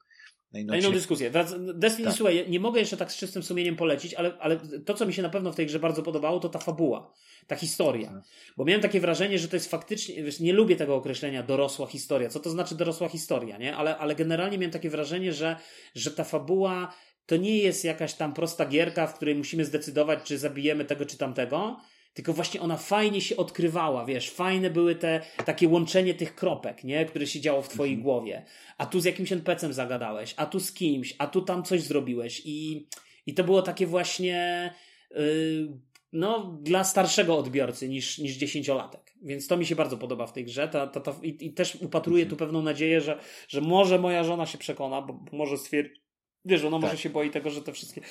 na 0.53 0.59
inną, 0.59 0.73
na 0.73 0.79
inną 0.79 0.91
dyskusję. 0.91 1.31
Destiny, 1.73 2.07
tak. 2.07 2.17
słuchaj, 2.17 2.49
nie 2.49 2.59
mogę 2.59 2.79
jeszcze 2.79 2.97
tak 2.97 3.11
z 3.11 3.17
czystym 3.17 3.43
sumieniem 3.43 3.75
polecić, 3.75 4.13
ale, 4.13 4.37
ale 4.39 4.59
to, 4.85 4.93
co 4.93 5.05
mi 5.05 5.13
się 5.13 5.21
na 5.21 5.29
pewno 5.29 5.51
w 5.51 5.55
tej 5.55 5.65
grze 5.65 5.79
bardzo 5.79 6.03
podobało, 6.03 6.39
to 6.39 6.49
ta 6.49 6.59
fabuła, 6.59 7.13
ta 7.47 7.55
historia. 7.55 8.09
Tak. 8.09 8.23
Bo 8.57 8.65
miałem 8.65 8.81
takie 8.81 8.99
wrażenie, 8.99 9.39
że 9.39 9.47
to 9.47 9.55
jest 9.55 9.71
faktycznie, 9.71 10.23
wiesz, 10.23 10.39
nie 10.39 10.53
lubię 10.53 10.75
tego 10.75 10.95
określenia 10.95 11.43
dorosła 11.43 11.87
historia. 11.87 12.29
Co 12.29 12.39
to 12.39 12.49
znaczy 12.49 12.75
dorosła 12.75 13.09
historia, 13.09 13.57
nie? 13.57 13.75
Ale, 13.75 13.97
ale 13.97 14.15
generalnie 14.15 14.57
miałem 14.57 14.71
takie 14.71 14.89
wrażenie, 14.89 15.33
że, 15.33 15.55
że 15.95 16.11
ta 16.11 16.23
fabuła 16.23 16.93
to 17.25 17.37
nie 17.37 17.57
jest 17.57 17.85
jakaś 17.85 18.13
tam 18.13 18.33
prosta 18.33 18.65
gierka, 18.65 19.07
w 19.07 19.15
której 19.15 19.35
musimy 19.35 19.65
zdecydować, 19.65 20.19
czy 20.23 20.37
zabijemy 20.37 20.85
tego 20.85 21.05
czy 21.05 21.17
tamtego, 21.17 21.77
tylko 22.17 22.33
właśnie 22.33 22.61
ona 22.61 22.77
fajnie 22.77 23.21
się 23.21 23.37
odkrywała, 23.37 24.05
wiesz, 24.05 24.29
fajne 24.29 24.69
były 24.69 24.95
te 24.95 25.21
takie 25.45 25.67
łączenie 25.67 26.13
tych 26.13 26.35
kropek, 26.35 26.83
nie, 26.83 27.05
które 27.05 27.27
się 27.27 27.39
działo 27.41 27.61
w 27.61 27.69
twojej 27.69 27.93
mhm. 27.93 28.03
głowie. 28.03 28.45
A 28.77 28.85
tu 28.85 28.99
z 28.99 29.05
jakimś 29.05 29.31
NPC-em 29.31 29.73
zagadałeś, 29.73 30.33
a 30.37 30.45
tu 30.45 30.59
z 30.59 30.73
kimś, 30.73 31.15
a 31.17 31.27
tu 31.27 31.41
tam 31.41 31.63
coś 31.63 31.81
zrobiłeś 31.81 32.41
i, 32.45 32.87
i 33.25 33.33
to 33.33 33.43
było 33.43 33.61
takie 33.61 33.87
właśnie 33.87 34.73
yy, 35.11 35.77
no, 36.13 36.59
dla 36.61 36.83
starszego 36.83 37.37
odbiorcy 37.37 37.89
niż, 37.89 38.17
niż 38.17 38.35
dziesięciolatek. 38.35 39.13
Więc 39.21 39.47
to 39.47 39.57
mi 39.57 39.65
się 39.65 39.75
bardzo 39.75 39.97
podoba 39.97 40.27
w 40.27 40.33
tej 40.33 40.45
grze. 40.45 40.67
Ta, 40.67 40.87
ta, 40.87 40.99
ta, 40.99 41.15
i, 41.23 41.45
I 41.45 41.53
też 41.53 41.75
upatruję 41.75 42.25
tu 42.25 42.35
pewną 42.35 42.61
nadzieję, 42.61 43.01
że, 43.01 43.19
że 43.47 43.61
może 43.61 43.99
moja 43.99 44.23
żona 44.23 44.45
się 44.45 44.57
przekona, 44.57 45.01
bo 45.01 45.19
może 45.31 45.57
stwierdzi, 45.57 46.06
Wiesz, 46.47 46.63
ona 46.63 46.77
tak. 46.77 46.81
może 46.81 46.97
się 46.97 47.09
boi 47.09 47.29
tego, 47.29 47.49
że 47.49 47.61
te 47.61 47.73
wszystkie, 47.73 48.01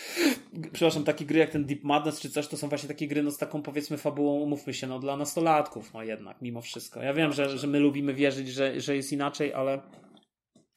przepraszam, 0.72 1.04
takie 1.04 1.24
gry 1.24 1.38
jak 1.38 1.50
ten 1.50 1.64
Deep 1.64 1.82
Madness 1.82 2.20
czy 2.20 2.30
coś, 2.30 2.48
to 2.48 2.56
są 2.56 2.68
właśnie 2.68 2.88
takie 2.88 3.08
gry 3.08 3.22
no, 3.22 3.30
z 3.30 3.38
taką 3.38 3.62
powiedzmy 3.62 3.98
fabułą, 3.98 4.32
umówmy 4.40 4.74
się, 4.74 4.86
no 4.86 4.98
dla 4.98 5.16
nastolatków, 5.16 5.94
no 5.94 6.02
jednak, 6.02 6.42
mimo 6.42 6.62
wszystko. 6.62 7.02
Ja 7.02 7.14
wiem, 7.14 7.32
że, 7.32 7.58
że 7.58 7.66
my 7.66 7.80
lubimy 7.80 8.14
wierzyć, 8.14 8.48
że, 8.48 8.80
że 8.80 8.96
jest 8.96 9.12
inaczej, 9.12 9.54
ale, 9.54 9.82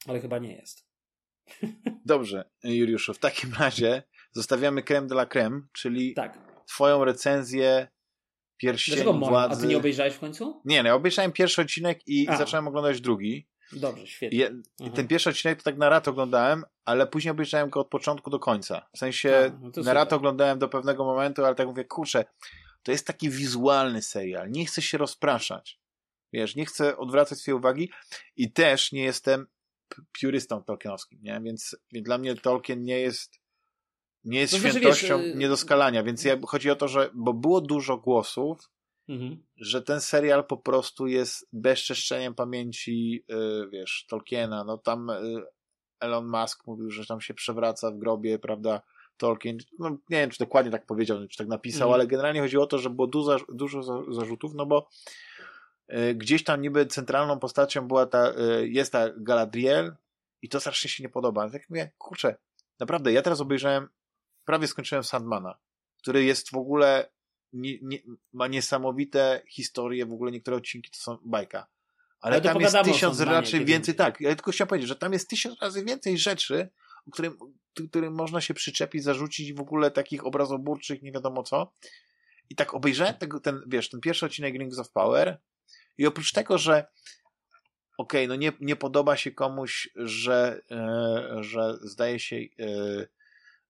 ale 0.06 0.20
chyba 0.20 0.38
nie 0.38 0.52
jest. 0.52 0.86
Dobrze, 2.06 2.50
Juliuszu, 2.64 3.14
w 3.14 3.18
takim 3.18 3.52
razie 3.58 4.02
zostawiamy 4.32 4.82
creme 4.82 5.06
de 5.06 5.14
la 5.14 5.26
creme, 5.26 5.60
czyli 5.72 6.14
tak. 6.14 6.38
twoją 6.66 7.04
recenzję 7.04 7.88
pierścieni 8.56 9.02
Dlaczego 9.02 9.26
władzy. 9.26 9.54
A 9.54 9.60
ty 9.60 9.66
nie 9.66 9.76
obejrzałeś 9.76 10.14
w 10.14 10.18
końcu? 10.18 10.62
Nie, 10.64 10.82
no, 10.82 10.88
ja 10.88 10.94
obejrzałem 10.94 11.32
pierwszy 11.32 11.62
odcinek 11.62 12.00
i 12.06 12.28
A. 12.28 12.36
zacząłem 12.36 12.68
oglądać 12.68 13.00
drugi. 13.00 13.48
Dobrze, 13.72 14.06
świetnie. 14.06 14.38
Je, 14.38 14.46
mhm. 14.46 14.92
Ten 14.92 15.08
pierwszy 15.08 15.30
odcinek 15.30 15.58
to 15.58 15.64
tak 15.64 15.76
na 15.76 15.88
rat 15.88 16.08
oglądałem, 16.08 16.64
ale 16.84 17.06
później 17.06 17.30
obejrzałem 17.32 17.70
go 17.70 17.80
od 17.80 17.88
początku 17.88 18.30
do 18.30 18.38
końca. 18.38 18.88
W 18.94 18.98
sensie 18.98 19.52
A, 19.54 19.70
no 19.76 19.82
na 19.82 19.92
rat 19.92 20.12
oglądałem 20.12 20.58
do 20.58 20.68
pewnego 20.68 21.04
momentu, 21.04 21.44
ale 21.44 21.54
tak 21.54 21.66
mówię, 21.66 21.84
kurczę, 21.84 22.24
to 22.82 22.92
jest 22.92 23.06
taki 23.06 23.30
wizualny 23.30 24.02
serial. 24.02 24.50
Nie 24.50 24.66
chcę 24.66 24.82
się 24.82 24.98
rozpraszać. 24.98 25.80
Wiesz, 26.32 26.56
nie 26.56 26.66
chcę 26.66 26.96
odwracać 26.96 27.38
swojej 27.38 27.58
uwagi 27.58 27.90
i 28.36 28.52
też 28.52 28.92
nie 28.92 29.02
jestem 29.02 29.46
purystą 30.20 30.62
tolkienowskim, 30.62 31.18
nie? 31.22 31.40
Więc, 31.44 31.76
więc 31.92 32.06
dla 32.06 32.18
mnie 32.18 32.34
Tolkien 32.34 32.82
nie 32.82 33.00
jest 33.00 33.40
nie 34.24 34.40
jest 34.40 34.52
no, 34.52 34.58
świętością 34.58 35.18
wiesz, 35.18 35.34
y, 35.34 35.38
niedoskalania, 35.38 36.02
więc 36.02 36.24
ja, 36.24 36.36
chodzi 36.46 36.70
o 36.70 36.76
to, 36.76 36.88
że 36.88 37.10
bo 37.14 37.32
było 37.32 37.60
dużo 37.60 37.96
głosów, 37.96 38.70
mhm. 39.10 39.42
że 39.56 39.82
ten 39.82 40.00
serial 40.00 40.46
po 40.46 40.56
prostu 40.56 41.06
jest 41.06 41.48
bezczeszczeniem 41.52 42.34
pamięci, 42.34 43.24
yy, 43.28 43.68
wiesz, 43.72 44.06
Tolkiena. 44.08 44.64
No 44.64 44.78
tam 44.78 45.08
yy, 45.22 45.42
Elon 46.00 46.28
Musk 46.28 46.66
mówił, 46.66 46.90
że 46.90 47.06
tam 47.06 47.20
się 47.20 47.34
przewraca 47.34 47.90
w 47.90 47.98
grobie, 47.98 48.38
prawda, 48.38 48.82
Tolkien. 49.16 49.58
No, 49.78 49.90
nie 49.90 50.18
wiem, 50.18 50.30
czy 50.30 50.38
dokładnie 50.38 50.72
tak 50.72 50.86
powiedział, 50.86 51.28
czy 51.28 51.38
tak 51.38 51.48
napisał, 51.48 51.88
mhm. 51.88 51.94
ale 51.94 52.06
generalnie 52.06 52.40
chodziło 52.40 52.64
o 52.64 52.66
to, 52.66 52.78
że 52.78 52.90
było 52.90 53.06
dużo, 53.06 53.36
dużo 53.48 53.82
zarzutów, 54.12 54.54
no 54.54 54.66
bo 54.66 54.88
yy, 55.88 56.14
gdzieś 56.14 56.44
tam 56.44 56.60
niby 56.60 56.86
centralną 56.86 57.38
postacią 57.38 57.88
była 57.88 58.06
ta, 58.06 58.32
y, 58.32 58.68
jest 58.68 58.92
ta 58.92 59.08
Galadriel 59.16 59.96
i 60.42 60.48
to 60.48 60.60
strasznie 60.60 60.90
się 60.90 61.02
nie 61.02 61.08
podoba. 61.08 61.50
Tak 61.50 61.70
mówię, 61.70 61.90
kurczę, 61.98 62.36
naprawdę, 62.80 63.12
ja 63.12 63.22
teraz 63.22 63.40
obejrzałem, 63.40 63.88
prawie 64.44 64.66
skończyłem 64.66 65.04
Sandmana, 65.04 65.58
który 65.98 66.24
jest 66.24 66.50
w 66.50 66.56
ogóle 66.56 67.10
nie, 67.52 67.78
nie, 67.82 67.98
ma 68.32 68.46
niesamowite 68.46 69.42
historie, 69.48 70.06
w 70.06 70.12
ogóle 70.12 70.32
niektóre 70.32 70.56
odcinki 70.56 70.90
to 70.90 70.98
są 70.98 71.18
bajka. 71.24 71.66
Ale, 72.20 72.36
Ale 72.36 72.42
tam 72.42 72.60
jest 72.60 72.76
tysiąc 72.84 73.20
raczej 73.20 73.64
więcej, 73.64 73.94
tak, 73.94 74.20
ja 74.20 74.34
tylko 74.34 74.52
chciałem 74.52 74.68
powiedzieć, 74.68 74.88
że 74.88 74.96
tam 74.96 75.12
jest 75.12 75.30
tysiąc 75.30 75.62
razy 75.62 75.84
więcej 75.84 76.18
rzeczy, 76.18 76.68
którym, 77.12 77.38
którym 77.88 78.14
można 78.14 78.40
się 78.40 78.54
przyczepić, 78.54 79.04
zarzucić 79.04 79.52
w 79.52 79.60
ogóle 79.60 79.90
takich 79.90 80.26
obrazoburczych, 80.26 81.02
nie 81.02 81.12
wiadomo 81.12 81.42
co. 81.42 81.72
I 82.50 82.54
tak 82.54 82.74
obejrzałem 82.74 83.14
tego, 83.14 83.40
ten, 83.40 83.62
wiesz, 83.66 83.88
ten 83.90 84.00
pierwszy 84.00 84.26
odcinek 84.26 84.54
Rings 84.54 84.78
of 84.78 84.90
Power 84.92 85.40
i 85.98 86.06
oprócz 86.06 86.32
tego, 86.32 86.58
że 86.58 86.86
okej, 87.98 88.24
okay, 88.24 88.28
no 88.28 88.36
nie, 88.36 88.52
nie 88.60 88.76
podoba 88.76 89.16
się 89.16 89.30
komuś, 89.30 89.88
że, 89.96 90.62
e, 90.70 91.42
że 91.42 91.78
zdaje 91.82 92.18
się 92.18 92.36
e, 92.36 92.46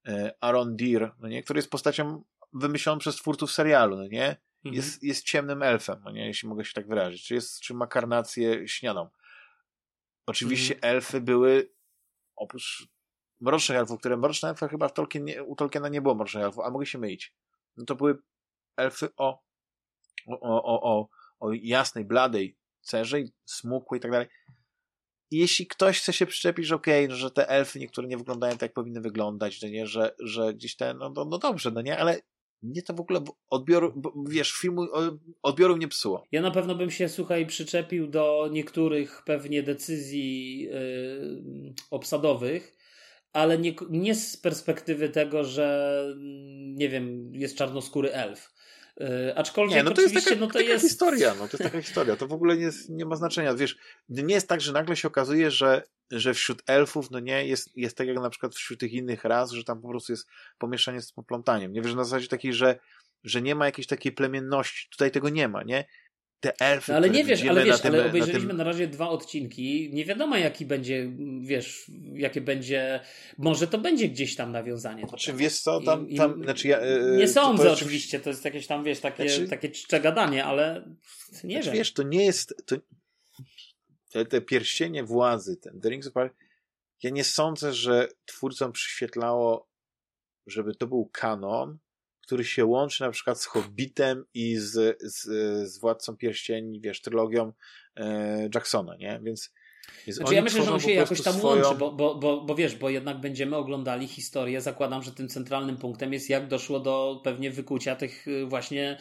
e, 0.08 0.34
Aaron 0.40 0.76
Deer, 0.76 1.14
no 1.18 1.28
nie, 1.28 1.42
który 1.42 1.58
jest 1.58 1.70
postacią 1.70 2.22
wymyślony 2.52 3.00
przez 3.00 3.16
twórców 3.16 3.52
serialu, 3.52 3.96
no 3.96 4.06
nie? 4.06 4.36
Mhm. 4.64 4.74
Jest, 4.74 5.02
jest 5.02 5.24
ciemnym 5.24 5.62
elfem, 5.62 6.00
no 6.04 6.10
nie? 6.10 6.26
Jeśli 6.26 6.48
mogę 6.48 6.64
się 6.64 6.72
tak 6.72 6.88
wyrazić. 6.88 7.26
Czy, 7.26 7.34
jest, 7.34 7.60
czy 7.60 7.74
ma 7.74 7.86
karnację 7.86 8.68
śniadą. 8.68 9.08
Oczywiście 10.26 10.74
mhm. 10.74 10.94
elfy 10.94 11.20
były 11.20 11.72
oprócz 12.36 12.88
mrocznych 13.40 13.78
elfów, 13.78 14.00
które 14.00 14.16
mroczne 14.16 14.48
elfy 14.48 14.68
chyba 14.68 14.88
w 14.88 14.92
Tolkien 14.92 15.24
nie, 15.24 15.44
u 15.44 15.56
Tolkiena 15.56 15.88
nie 15.88 16.02
było 16.02 16.14
mrocznych 16.14 16.44
elfów, 16.44 16.64
a 16.64 16.70
mogę 16.70 16.86
się 16.86 16.98
mylić. 16.98 17.34
No 17.76 17.84
to 17.84 17.94
były 17.94 18.18
elfy 18.76 19.08
o, 19.16 19.42
o, 20.26 20.40
o, 20.40 20.82
o, 20.82 21.08
o 21.40 21.52
jasnej, 21.52 22.04
bladej 22.04 22.56
cerze, 22.80 23.18
smukłej 23.44 23.98
i 23.98 24.02
tak 24.02 24.10
dalej. 24.10 24.28
I 25.30 25.38
jeśli 25.38 25.66
ktoś 25.66 26.00
chce 26.00 26.12
się 26.12 26.26
przyczepić, 26.26 26.66
że 26.66 26.74
okej, 26.74 27.04
okay, 27.04 27.16
że 27.16 27.30
te 27.30 27.48
elfy 27.48 27.78
niektóre 27.78 28.08
nie 28.08 28.16
wyglądają 28.16 28.52
tak, 28.52 28.62
jak 28.62 28.72
powinny 28.72 29.00
wyglądać, 29.00 29.62
no 29.62 29.68
nie, 29.68 29.86
że, 29.86 30.14
że 30.18 30.54
gdzieś 30.54 30.76
ten, 30.76 30.98
no, 30.98 31.10
no, 31.10 31.24
no 31.24 31.38
dobrze, 31.38 31.70
no 31.70 31.80
nie, 31.80 31.98
ale 31.98 32.20
mnie 32.62 32.82
to 32.82 32.94
w 32.94 33.00
ogóle 33.00 33.20
odbioru, 33.50 34.02
wiesz, 34.28 34.52
filmu 34.52 34.86
odbioru 35.42 35.76
nie 35.76 35.88
psuło. 35.88 36.24
Ja 36.32 36.42
na 36.42 36.50
pewno 36.50 36.74
bym 36.74 36.90
się, 36.90 37.08
słuchaj, 37.08 37.46
przyczepił 37.46 38.06
do 38.06 38.48
niektórych 38.52 39.22
pewnie 39.26 39.62
decyzji 39.62 40.60
yy, 40.62 41.74
obsadowych, 41.90 42.76
ale 43.32 43.58
nie, 43.58 43.74
nie 43.90 44.14
z 44.14 44.36
perspektywy 44.36 45.08
tego, 45.08 45.44
że 45.44 46.04
nie 46.74 46.88
wiem, 46.88 47.34
jest 47.34 47.56
czarnoskóry 47.56 48.12
elf. 48.12 48.54
Yy, 49.00 49.36
aczkolwiek 49.36 49.76
nie, 49.76 49.82
no 49.82 49.90
to 49.90 50.02
jest 50.02 50.14
taka, 50.14 50.36
no 50.36 50.46
to 50.46 50.52
taka 50.52 50.64
jest... 50.64 50.84
historia, 50.84 51.34
no 51.34 51.48
to 51.48 51.56
jest 51.56 51.62
taka 51.62 51.82
historia, 51.82 52.16
to 52.16 52.26
w 52.26 52.32
ogóle 52.32 52.56
nie, 52.56 52.62
jest, 52.62 52.90
nie 52.90 53.04
ma 53.04 53.16
znaczenia, 53.16 53.54
wiesz, 53.54 53.76
nie 54.08 54.34
jest 54.34 54.48
tak, 54.48 54.60
że 54.60 54.72
nagle 54.72 54.96
się 54.96 55.08
okazuje, 55.08 55.50
że, 55.50 55.82
że 56.10 56.34
wśród 56.34 56.62
elfów, 56.66 57.10
no 57.10 57.20
nie, 57.20 57.46
jest, 57.46 57.76
jest 57.76 57.96
tak 57.96 58.08
jak 58.08 58.16
na 58.16 58.30
przykład 58.30 58.54
wśród 58.54 58.80
tych 58.80 58.92
innych 58.92 59.24
ras, 59.24 59.50
że 59.50 59.64
tam 59.64 59.82
po 59.82 59.88
prostu 59.88 60.12
jest 60.12 60.28
pomieszanie 60.58 61.02
z 61.02 61.12
poplątaniem, 61.12 61.72
nie 61.72 61.82
wiesz, 61.82 61.94
na 61.94 62.04
zasadzie 62.04 62.28
takiej, 62.28 62.52
że, 62.52 62.78
że 63.24 63.42
nie 63.42 63.54
ma 63.54 63.66
jakiejś 63.66 63.86
takiej 63.86 64.12
plemienności, 64.12 64.88
tutaj 64.90 65.10
tego 65.10 65.28
nie 65.28 65.48
ma, 65.48 65.62
nie, 65.62 65.84
te 66.40 66.60
elfy. 66.60 66.92
No, 66.92 66.98
ale 66.98 67.10
nie 67.10 67.24
wiesz, 67.24 67.44
ale 67.44 67.64
wiesz, 67.64 67.80
tym, 67.80 67.94
ale 67.94 68.06
obejrzeliśmy 68.06 68.42
na, 68.42 68.48
tym... 68.48 68.56
na, 68.56 68.64
razie 68.64 68.88
dwa 68.88 69.08
odcinki. 69.08 69.90
Nie 69.92 70.04
wiadomo, 70.04 70.36
jaki 70.36 70.66
będzie, 70.66 71.12
wiesz, 71.40 71.90
jakie 72.12 72.40
będzie. 72.40 73.00
Może 73.38 73.66
to 73.66 73.78
będzie 73.78 74.08
gdzieś 74.08 74.36
tam 74.36 74.52
nawiązanie. 74.52 75.06
Znaczy, 75.08 75.32
wiesz 75.32 75.58
co, 75.58 75.80
tam. 75.80 76.08
I, 76.08 76.16
tam 76.16 76.44
znaczy 76.44 76.68
ja, 76.68 76.80
yy, 76.80 77.16
nie 77.16 77.28
sądzę 77.28 77.64
to, 77.64 77.72
oczywiście, 77.72 78.20
to 78.20 78.30
jest 78.30 78.44
jakieś 78.44 78.66
tam, 78.66 78.84
wiesz, 78.84 79.00
takie, 79.00 79.28
znaczy, 79.28 79.48
takie 79.48 79.70
czcze 79.70 80.00
gadanie, 80.00 80.44
ale 80.44 80.84
nie 81.44 81.50
znaczy, 81.54 81.66
wiem. 81.66 81.74
Wiesz, 81.74 81.92
to 81.92 82.02
nie 82.02 82.24
jest. 82.24 82.54
To, 82.66 82.76
te, 84.10 84.24
te 84.24 84.40
pierścienie 84.40 85.04
władzy, 85.04 85.56
ten 85.56 85.80
The 85.80 85.88
Rings 85.88 86.06
of 86.06 86.12
Power, 86.12 86.30
ja 87.02 87.10
nie 87.10 87.24
sądzę, 87.24 87.72
że 87.72 88.08
twórcom 88.24 88.72
przyświetlało, 88.72 89.68
żeby 90.46 90.74
to 90.74 90.86
był 90.86 91.10
kanon, 91.12 91.78
który 92.30 92.44
się 92.44 92.64
łączy 92.64 93.02
na 93.02 93.10
przykład 93.10 93.40
z 93.40 93.46
Hobbitem 93.46 94.24
i 94.34 94.56
z, 94.56 94.98
z, 95.02 95.22
z 95.72 95.80
Władcą 95.80 96.16
Pierścieni, 96.16 96.80
wiesz, 96.80 97.00
trylogią 97.00 97.52
e, 97.96 98.48
Jacksona, 98.54 98.96
nie? 98.96 99.20
Więc, 99.22 99.52
więc 100.06 100.16
znaczy, 100.16 100.34
ja 100.34 100.42
myślę, 100.42 100.62
że 100.62 100.72
on 100.72 100.80
się 100.80 100.92
jakoś 100.92 101.22
tam 101.22 101.34
swoją... 101.34 101.62
łączy, 101.62 101.78
bo, 101.78 101.92
bo, 101.92 102.14
bo, 102.14 102.44
bo 102.44 102.54
wiesz, 102.54 102.76
bo 102.76 102.90
jednak 102.90 103.20
będziemy 103.20 103.56
oglądali 103.56 104.06
historię, 104.06 104.60
zakładam, 104.60 105.02
że 105.02 105.12
tym 105.12 105.28
centralnym 105.28 105.76
punktem 105.76 106.12
jest 106.12 106.30
jak 106.30 106.48
doszło 106.48 106.80
do 106.80 107.20
pewnie 107.24 107.50
wykucia 107.50 107.96
tych 107.96 108.28
y, 108.28 108.46
właśnie 108.46 108.98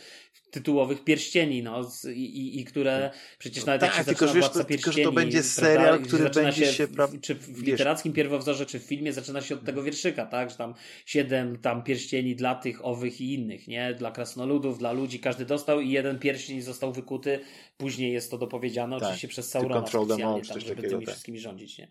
tytułowych 0.52 1.03
pierścieni, 1.03 1.64
no, 1.64 1.84
z, 1.84 2.06
i, 2.06 2.60
i 2.60 2.66
które 2.66 3.11
przecież 3.40 3.66
nawet 3.66 3.82
tak, 3.82 3.90
jak 3.90 3.98
się 3.98 4.06
tylko, 4.06 4.28
zaczyna 4.28 4.40
Władca 4.40 4.64
Pierścieni... 4.64 4.95
Tylko, 4.95 4.98
że 4.98 5.03
to 5.03 5.11
będzie 5.11 5.44
serial, 5.44 5.99
prawda, 5.99 6.07
który 6.07 6.30
będzie 6.30 6.74
się... 6.74 6.88
W, 6.88 7.22
czy 7.22 7.36
w 7.36 7.61
literackim 7.61 8.14
pierwowzorze, 8.14 8.66
czy 8.66 8.80
w 8.80 8.84
filmie 8.84 9.14
zaczyna 9.14 9.41
się 9.41 9.56
od 9.56 9.66
tego 9.66 9.84
wierszyka, 9.84 10.26
tak, 10.26 10.49
że 10.49 10.57
tam 10.57 10.74
siedem 11.06 11.57
tam 11.57 11.84
pierścieni 11.84 12.36
dla 12.36 12.56
tych, 12.56 12.86
owych 12.86 13.22
i 13.22 13.34
innych, 13.34 13.68
nie, 13.68 13.94
dla 13.94 14.11
krasnoludów, 14.11 14.78
dla 14.78 14.91
ludzi, 14.91 15.20
każdy 15.20 15.45
dostał 15.45 15.82
i 15.82 15.90
jeden 15.90 16.20
pierścień 16.20 16.61
został 16.61 16.94
wykuty, 16.94 17.40
później 17.78 18.14
jest 18.14 18.32
to 18.32 18.38
dopowiedziane 18.38 18.95
tak, 18.95 19.03
oczywiście 19.03 19.28
przez 19.28 19.49
Saurona 19.49 19.88
specjalnie, 19.88 20.41
tam, 20.41 20.60
żeby 20.60 20.76
takiego, 20.76 20.90
tymi 20.90 21.06
tak. 21.06 21.14
wszystkimi 21.14 21.40
rządzić, 21.40 21.78
nie. 21.78 21.88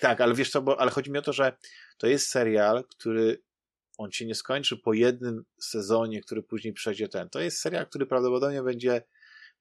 Tak, 0.00 0.20
ale 0.20 0.34
wiesz 0.34 0.50
co, 0.50 0.62
bo, 0.62 0.80
ale 0.80 0.90
chodzi 0.90 1.10
mi 1.10 1.18
o 1.18 1.22
to, 1.22 1.32
że 1.32 1.52
to 1.98 2.06
jest 2.06 2.28
serial, 2.28 2.84
który 2.88 3.42
on 3.98 4.12
się 4.12 4.26
nie 4.26 4.34
skończy 4.34 4.76
po 4.76 4.92
jednym 4.92 5.44
sezonie, 5.58 6.20
który 6.20 6.42
później 6.42 6.72
przejdzie 6.72 7.08
ten. 7.08 7.30
To 7.30 7.40
jest 7.40 7.58
serial, 7.58 7.86
który 7.86 8.06
prawdopodobnie 8.06 8.62
będzie 8.62 9.02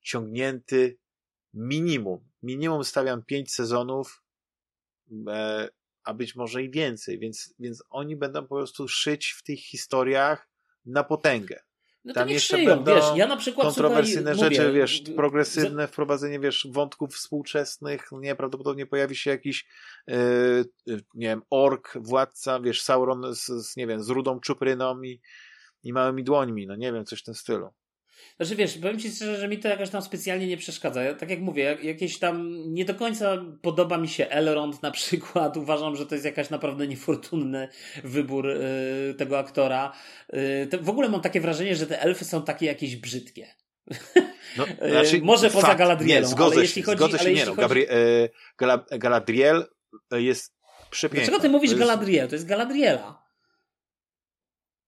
ciągnięty 0.02 0.98
minimum, 1.54 2.30
minimum 2.44 2.84
stawiam 2.84 3.24
pięć 3.24 3.54
sezonów, 3.54 4.24
e, 5.28 5.70
a 6.04 6.14
być 6.14 6.36
może 6.36 6.64
i 6.64 6.72
więcej, 6.72 7.20
więc, 7.20 7.54
więc 7.60 7.84
oni 7.90 8.16
będą 8.16 8.42
po 8.42 8.56
prostu 8.56 8.88
szyć 8.88 9.28
w 9.38 9.44
tych 9.44 9.60
historiach 9.60 10.50
na 10.86 11.04
potęgę. 11.04 11.64
No 12.06 12.14
Tam 12.14 12.30
jeszcze 12.30 12.58
szyją, 12.58 12.76
będą 12.76 12.96
wiesz, 12.96 13.06
ja 13.16 13.28
na 13.28 13.38
przykład 13.38 13.68
kontrowersyjne 13.68 14.34
słuchaj, 14.34 14.50
rzeczy, 14.50 14.68
mówię, 14.68 14.80
wiesz, 14.80 15.04
progresywne 15.16 15.88
wprowadzenie, 15.88 16.40
wiesz, 16.40 16.68
wątków 16.72 17.14
współczesnych, 17.14 18.10
nie, 18.12 18.36
prawdopodobnie 18.36 18.86
pojawi 18.86 19.16
się 19.16 19.32
jakiś, 19.32 19.68
yy, 20.08 20.16
nie 21.14 21.28
wiem, 21.28 21.42
ork, 21.50 21.98
władca, 22.02 22.60
wiesz, 22.60 22.82
Sauron 22.82 23.36
z, 23.36 23.46
z 23.46 23.78
nie 23.78 23.88
wiem, 23.88 24.04
z 24.04 24.10
rudą 24.10 24.40
czupryną 24.40 25.02
i, 25.02 25.22
i 25.84 25.94
małymi 25.94 26.24
dłońmi, 26.24 26.68
no 26.68 26.76
nie 26.76 26.94
wiem, 26.94 27.06
coś 27.06 27.20
w 27.20 27.24
tym 27.24 27.36
stylu. 27.36 27.70
Znaczy 28.38 28.56
wiesz, 28.56 28.78
powiem 28.78 29.00
Ci 29.00 29.12
szczerze, 29.12 29.38
że 29.38 29.48
mi 29.48 29.60
to 29.60 29.68
jakoś 29.68 29.90
tam 29.90 30.02
specjalnie 30.02 30.48
nie 30.48 30.58
przeszkadza. 30.58 31.04
Ja, 31.04 31.14
tak 31.14 31.30
jak 31.30 31.40
mówię, 31.40 31.64
jak, 31.64 31.84
jakieś 31.84 32.20
tam 32.20 32.64
nie 32.74 32.86
do 32.86 32.96
końca 32.96 33.38
podoba 33.62 33.98
mi 33.98 34.08
się 34.08 34.28
Elrond 34.28 34.84
na 34.84 34.92
przykład. 34.92 35.58
Uważam, 35.64 35.96
że 35.96 36.06
to 36.06 36.16
jest 36.16 36.26
jakaś 36.26 36.50
naprawdę 36.50 36.88
niefortunny 36.88 37.70
wybór 38.04 38.48
y, 38.50 39.16
tego 39.18 39.40
aktora. 39.40 39.94
Y, 40.34 40.70
w 40.82 40.90
ogóle 40.90 41.10
mam 41.10 41.22
takie 41.22 41.42
wrażenie, 41.42 41.76
że 41.76 41.88
te 41.88 42.02
elfy 42.02 42.26
są 42.26 42.44
takie 42.44 42.66
jakieś 42.66 42.96
brzydkie. 42.96 43.48
No, 44.58 44.66
y, 44.88 44.92
znaczy, 44.92 45.22
Może 45.22 45.50
poza 45.50 45.68
fakt, 45.68 45.80
Galadrielą, 45.80 46.22
nie, 46.22 46.28
zgodzę 46.28 46.56
ale 46.56 46.62
jeśli 46.62 46.82
chodzi... 46.82 46.98
Zgodzę 46.98 47.20
się, 47.20 47.34
nie 47.34 47.46
no, 47.46 47.56
chodzi... 47.56 47.68
Gabri- 47.68 49.00
Galadriel 49.00 49.66
jest 50.12 50.54
przepiękna. 50.90 51.26
Dlaczego 51.26 51.42
ty 51.42 51.50
mówisz 51.50 51.72
jest... 51.72 51.80
Galadriel? 51.80 52.28
To 52.28 52.36
jest 52.36 52.48
Galadriela. 52.48 53.24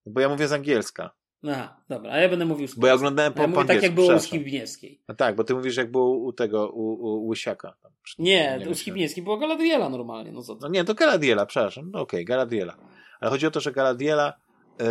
Bo 0.06 0.22
ja 0.22 0.30
mówię 0.30 0.48
z 0.48 0.52
angielska. 0.52 1.16
Aha, 1.48 1.82
dobra, 1.90 2.12
a 2.12 2.18
ja 2.18 2.30
będę 2.30 2.46
mówił 2.46 2.68
z 2.68 2.76
Bo 2.76 2.88
ja 2.88 2.94
oglądałem 2.94 3.34
po, 3.34 3.42
ja 3.42 3.48
mówię 3.48 3.66
tak 3.66 3.84
jak 3.84 3.96
było 3.96 4.16
u 4.16 4.20
Skibniewskiej. 4.20 5.02
No 5.08 5.16
tak, 5.16 5.36
bo 5.36 5.44
ty 5.44 5.54
mówisz 5.54 5.78
jak 5.78 5.92
było 5.92 6.18
u 6.18 6.34
tego, 6.34 6.70
u, 6.70 6.84
u 7.24 7.28
Łysiaka. 7.28 7.76
Tam, 7.82 7.92
nie, 8.20 8.58
nie 8.60 8.70
u 8.70 8.76
Skibniewskiej 8.76 9.24
była 9.24 9.38
Galadriela 9.38 9.90
normalnie. 9.90 10.32
No, 10.32 10.42
co 10.42 10.58
no 10.62 10.68
nie, 10.68 10.84
to 10.84 10.94
Galadriela, 10.94 11.46
przepraszam. 11.46 11.92
No 11.92 12.02
okej, 12.02 12.20
okay, 12.20 12.26
Galadriela. 12.26 12.78
Ale 13.20 13.32
chodzi 13.32 13.48
o 13.48 13.52
to, 13.52 13.60
że 13.60 13.72
Galadriela 13.72 14.34
y, 14.82 14.86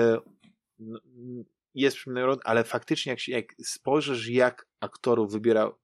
jest 1.74 1.97
przyjemny 1.97 2.37
ale 2.45 2.65
faktycznie 2.65 3.11
jak, 3.11 3.20
się, 3.20 3.33
jak 3.33 3.55
spojrzysz 3.65 4.29
jak 4.29 4.66
aktorów 4.81 5.33
wybierał 5.33 5.74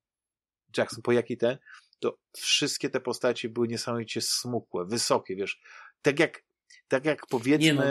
Jackson, 0.76 1.02
po 1.02 1.12
jaki 1.12 1.36
ten, 1.36 1.58
to 1.98 2.18
wszystkie 2.32 2.90
te 2.90 3.00
postacie 3.00 3.48
były 3.48 3.68
niesamowicie 3.68 4.20
smukłe, 4.20 4.84
wysokie, 4.84 5.36
wiesz. 5.36 5.60
Tak 6.02 6.20
jak 6.20 6.44
tak 6.88 7.04
jak 7.04 7.26
powiedzmy, 7.26 7.66
nie 7.66 7.74
no, 7.74 7.82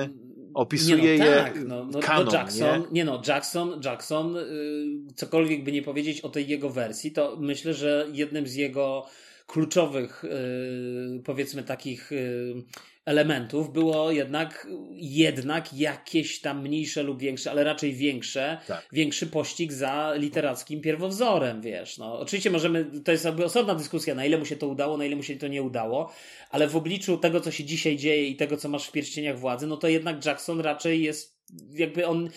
opisuje 0.54 1.18
no, 1.18 1.26
tak, 1.26 1.56
je 1.56 1.64
no, 1.64 1.86
no, 1.86 2.00
kanon, 2.00 2.26
no 2.26 2.32
Jackson, 2.32 2.82
nie? 2.82 2.88
nie? 2.92 3.06
no, 3.06 3.22
Jackson, 3.28 3.82
Jackson 3.86 4.34
yy, 4.34 5.14
cokolwiek 5.16 5.64
by 5.64 5.72
nie 5.72 5.82
powiedzieć 5.82 6.22
o 6.22 6.30
tej 6.30 6.48
jego 6.48 6.70
wersji, 6.70 7.12
to 7.12 7.38
myślę, 7.40 7.74
że 7.74 8.08
jednym 8.12 8.48
z 8.48 8.56
jego 8.56 9.06
kluczowych, 9.48 10.24
yy, 10.24 11.24
powiedzmy 11.24 11.64
takich 11.64 12.12
yy, 12.12 12.64
elementów 13.08 13.74
było 13.74 14.12
jednak, 14.12 14.68
jednak 14.96 15.74
jakieś 15.74 16.42
tam 16.42 16.62
mniejsze 16.62 17.04
lub 17.04 17.20
większe, 17.20 17.52
ale 17.52 17.64
raczej 17.64 17.94
większe, 17.94 18.58
tak. 18.68 18.88
większy 18.92 19.28
pościg 19.28 19.74
za 19.74 20.14
literackim 20.16 20.82
pierwowzorem, 20.82 21.62
wiesz. 21.62 21.98
No, 21.98 22.20
oczywiście 22.20 22.50
możemy, 22.50 23.02
to 23.06 23.12
jest 23.12 23.26
jakby 23.26 23.46
osobna 23.46 23.76
dyskusja, 23.76 24.16
na 24.16 24.26
ile 24.26 24.38
mu 24.38 24.46
się 24.46 24.56
to 24.56 24.68
udało, 24.68 24.98
na 24.98 25.06
ile 25.06 25.16
mu 25.16 25.24
się 25.24 25.36
to 25.36 25.48
nie 25.48 25.64
udało, 25.64 26.14
ale 26.50 26.68
w 26.68 26.76
obliczu 26.76 27.18
tego, 27.18 27.42
co 27.42 27.52
się 27.52 27.64
dzisiaj 27.64 27.98
dzieje 27.98 28.28
i 28.28 28.36
tego, 28.36 28.58
co 28.58 28.70
masz 28.70 28.88
w 28.88 28.92
pierścieniach 28.92 29.40
władzy, 29.40 29.68
no 29.68 29.78
to 29.78 29.88
jednak 29.88 30.26
Jackson 30.26 30.60
raczej 30.60 31.04
jest 31.04 31.37
jakby 31.74 32.08
on 32.08 32.30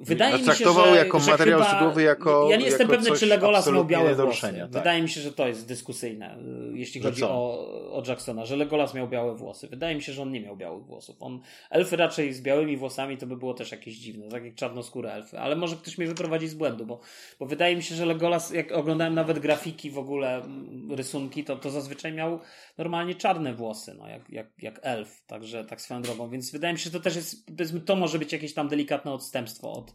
wydaje 0.00 0.38
mi 0.38 0.44
się, 0.44 0.54
że, 0.54 0.96
jako 0.96 1.20
że 1.20 1.30
materiał 1.30 1.60
chyba, 1.60 1.70
źródłowy 1.70 2.02
jako 2.02 2.48
ja 2.50 2.56
nie 2.56 2.64
jestem 2.64 2.88
pewny, 2.88 3.10
czy 3.12 3.26
Legolas 3.26 3.72
miał 3.72 3.84
białe 3.84 4.14
włosy. 4.14 4.40
Tak. 4.40 4.70
Wydaje 4.70 5.02
mi 5.02 5.08
się, 5.08 5.20
że 5.20 5.32
to 5.32 5.48
jest 5.48 5.68
dyskusyjne, 5.68 6.38
y, 6.38 6.78
jeśli 6.78 7.02
że 7.02 7.08
chodzi 7.08 7.24
o, 7.24 7.92
o 7.92 8.02
Jacksona, 8.06 8.44
że 8.44 8.56
Legolas 8.56 8.94
miał 8.94 9.08
białe 9.08 9.34
włosy. 9.34 9.68
Wydaje 9.68 9.94
mi 9.96 10.02
się, 10.02 10.12
że 10.12 10.22
on 10.22 10.32
nie 10.32 10.40
miał 10.40 10.56
białych 10.56 10.84
włosów. 10.84 11.16
On, 11.20 11.40
elfy 11.70 11.96
raczej 11.96 12.32
z 12.32 12.42
białymi 12.42 12.76
włosami 12.76 13.16
to 13.16 13.26
by 13.26 13.36
było 13.36 13.54
też 13.54 13.72
jakieś 13.72 13.94
dziwne, 13.94 14.28
tak 14.28 14.44
jak 14.44 14.54
czarnoskóre 14.54 15.12
elfy, 15.12 15.38
ale 15.38 15.56
może 15.56 15.76
ktoś 15.76 15.98
mnie 15.98 16.06
wyprowadzi 16.06 16.48
z 16.48 16.54
błędu, 16.54 16.86
bo, 16.86 17.00
bo 17.38 17.46
wydaje 17.46 17.76
mi 17.76 17.82
się, 17.82 17.94
że 17.94 18.06
Legolas, 18.06 18.50
jak 18.50 18.72
oglądałem 18.72 19.14
nawet 19.14 19.38
grafiki 19.38 19.90
w 19.90 19.98
ogóle, 19.98 20.42
rysunki, 20.90 21.44
to, 21.44 21.56
to 21.56 21.70
zazwyczaj 21.70 22.12
miał 22.12 22.40
normalnie 22.78 23.14
czarne 23.14 23.54
włosy, 23.54 23.94
no, 23.98 24.08
jak, 24.08 24.30
jak, 24.30 24.46
jak 24.58 24.80
elf, 24.82 25.24
także 25.26 25.64
tak 25.64 25.80
swoją 25.80 26.02
drogą, 26.02 26.30
więc 26.30 26.52
wydaje 26.52 26.72
mi 26.72 26.78
się, 26.78 26.84
że 26.84 26.90
to 26.90 27.00
też 27.00 27.16
jest, 27.16 27.50
to 27.84 27.96
może 27.96 28.18
być 28.18 28.32
jakieś 28.32 28.54
tam 28.54 28.68
delikatne 28.68 29.12
odstępstwo 29.12 29.72
od, 29.72 29.94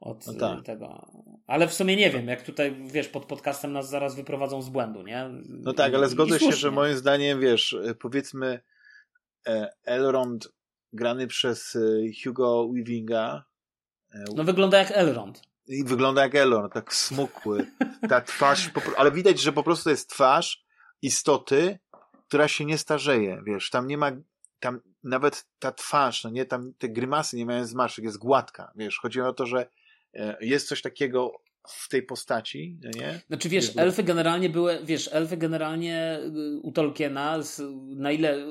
od 0.00 0.26
no 0.26 0.34
tak. 0.34 0.64
tego. 0.64 1.12
Ale 1.46 1.68
w 1.68 1.74
sumie 1.74 1.96
nie 1.96 2.10
wiem, 2.10 2.28
jak 2.28 2.42
tutaj, 2.42 2.76
wiesz, 2.86 3.08
pod 3.08 3.24
podcastem 3.24 3.72
nas 3.72 3.88
zaraz 3.88 4.14
wyprowadzą 4.14 4.62
z 4.62 4.68
błędu, 4.68 5.02
nie? 5.02 5.30
No 5.48 5.72
tak, 5.72 5.94
ale 5.94 6.08
zgodzę 6.08 6.40
się, 6.40 6.52
że 6.52 6.70
moim 6.70 6.96
zdaniem, 6.96 7.40
wiesz, 7.40 7.76
powiedzmy 8.00 8.60
e, 9.48 9.70
Elrond 9.84 10.48
grany 10.92 11.26
przez 11.26 11.76
e, 11.76 11.80
Hugo 12.24 12.68
Weavinga. 12.74 13.44
E, 14.14 14.24
no 14.36 14.44
wygląda 14.44 14.78
jak 14.78 14.90
Elrond. 14.90 15.42
I 15.66 15.84
wygląda 15.84 16.22
jak 16.22 16.34
Elrond, 16.34 16.72
tak 16.72 16.94
smukły. 16.94 17.66
Ta 18.08 18.20
twarz, 18.20 18.70
ale 18.96 19.12
widać, 19.12 19.40
że 19.40 19.52
po 19.52 19.62
prostu 19.62 19.84
to 19.84 19.90
jest 19.90 20.10
twarz 20.10 20.64
istoty, 21.02 21.78
która 22.28 22.48
się 22.48 22.64
nie 22.64 22.78
starzeje, 22.78 23.42
wiesz, 23.46 23.70
tam 23.70 23.86
nie 23.86 23.98
ma, 23.98 24.12
tam 24.60 24.80
nawet 25.02 25.46
ta 25.58 25.72
twarz, 25.72 26.24
no 26.24 26.30
nie, 26.30 26.44
tam 26.44 26.74
te 26.78 26.88
grymasy 26.88 27.36
nie 27.36 27.46
mają 27.46 27.66
zmarszczek, 27.66 28.04
jest 28.04 28.18
gładka, 28.18 28.72
wiesz, 28.76 28.98
chodzi 28.98 29.20
o 29.20 29.32
to, 29.32 29.46
że 29.46 29.70
e, 30.14 30.36
jest 30.40 30.68
coś 30.68 30.82
takiego 30.82 31.32
w 31.68 31.88
tej 31.88 32.02
postaci, 32.02 32.78
nie? 32.96 33.20
Znaczy 33.26 33.48
wiesz, 33.48 33.72
elfy 33.76 34.02
generalnie 34.02 34.48
były, 34.48 34.78
wiesz, 34.84 35.10
elfy 35.12 35.36
generalnie 35.36 36.18
y, 36.56 36.60
u 36.62 36.72
Tolkiena, 36.72 37.38
na 37.96 38.12
ile 38.12 38.38
y, 38.38 38.46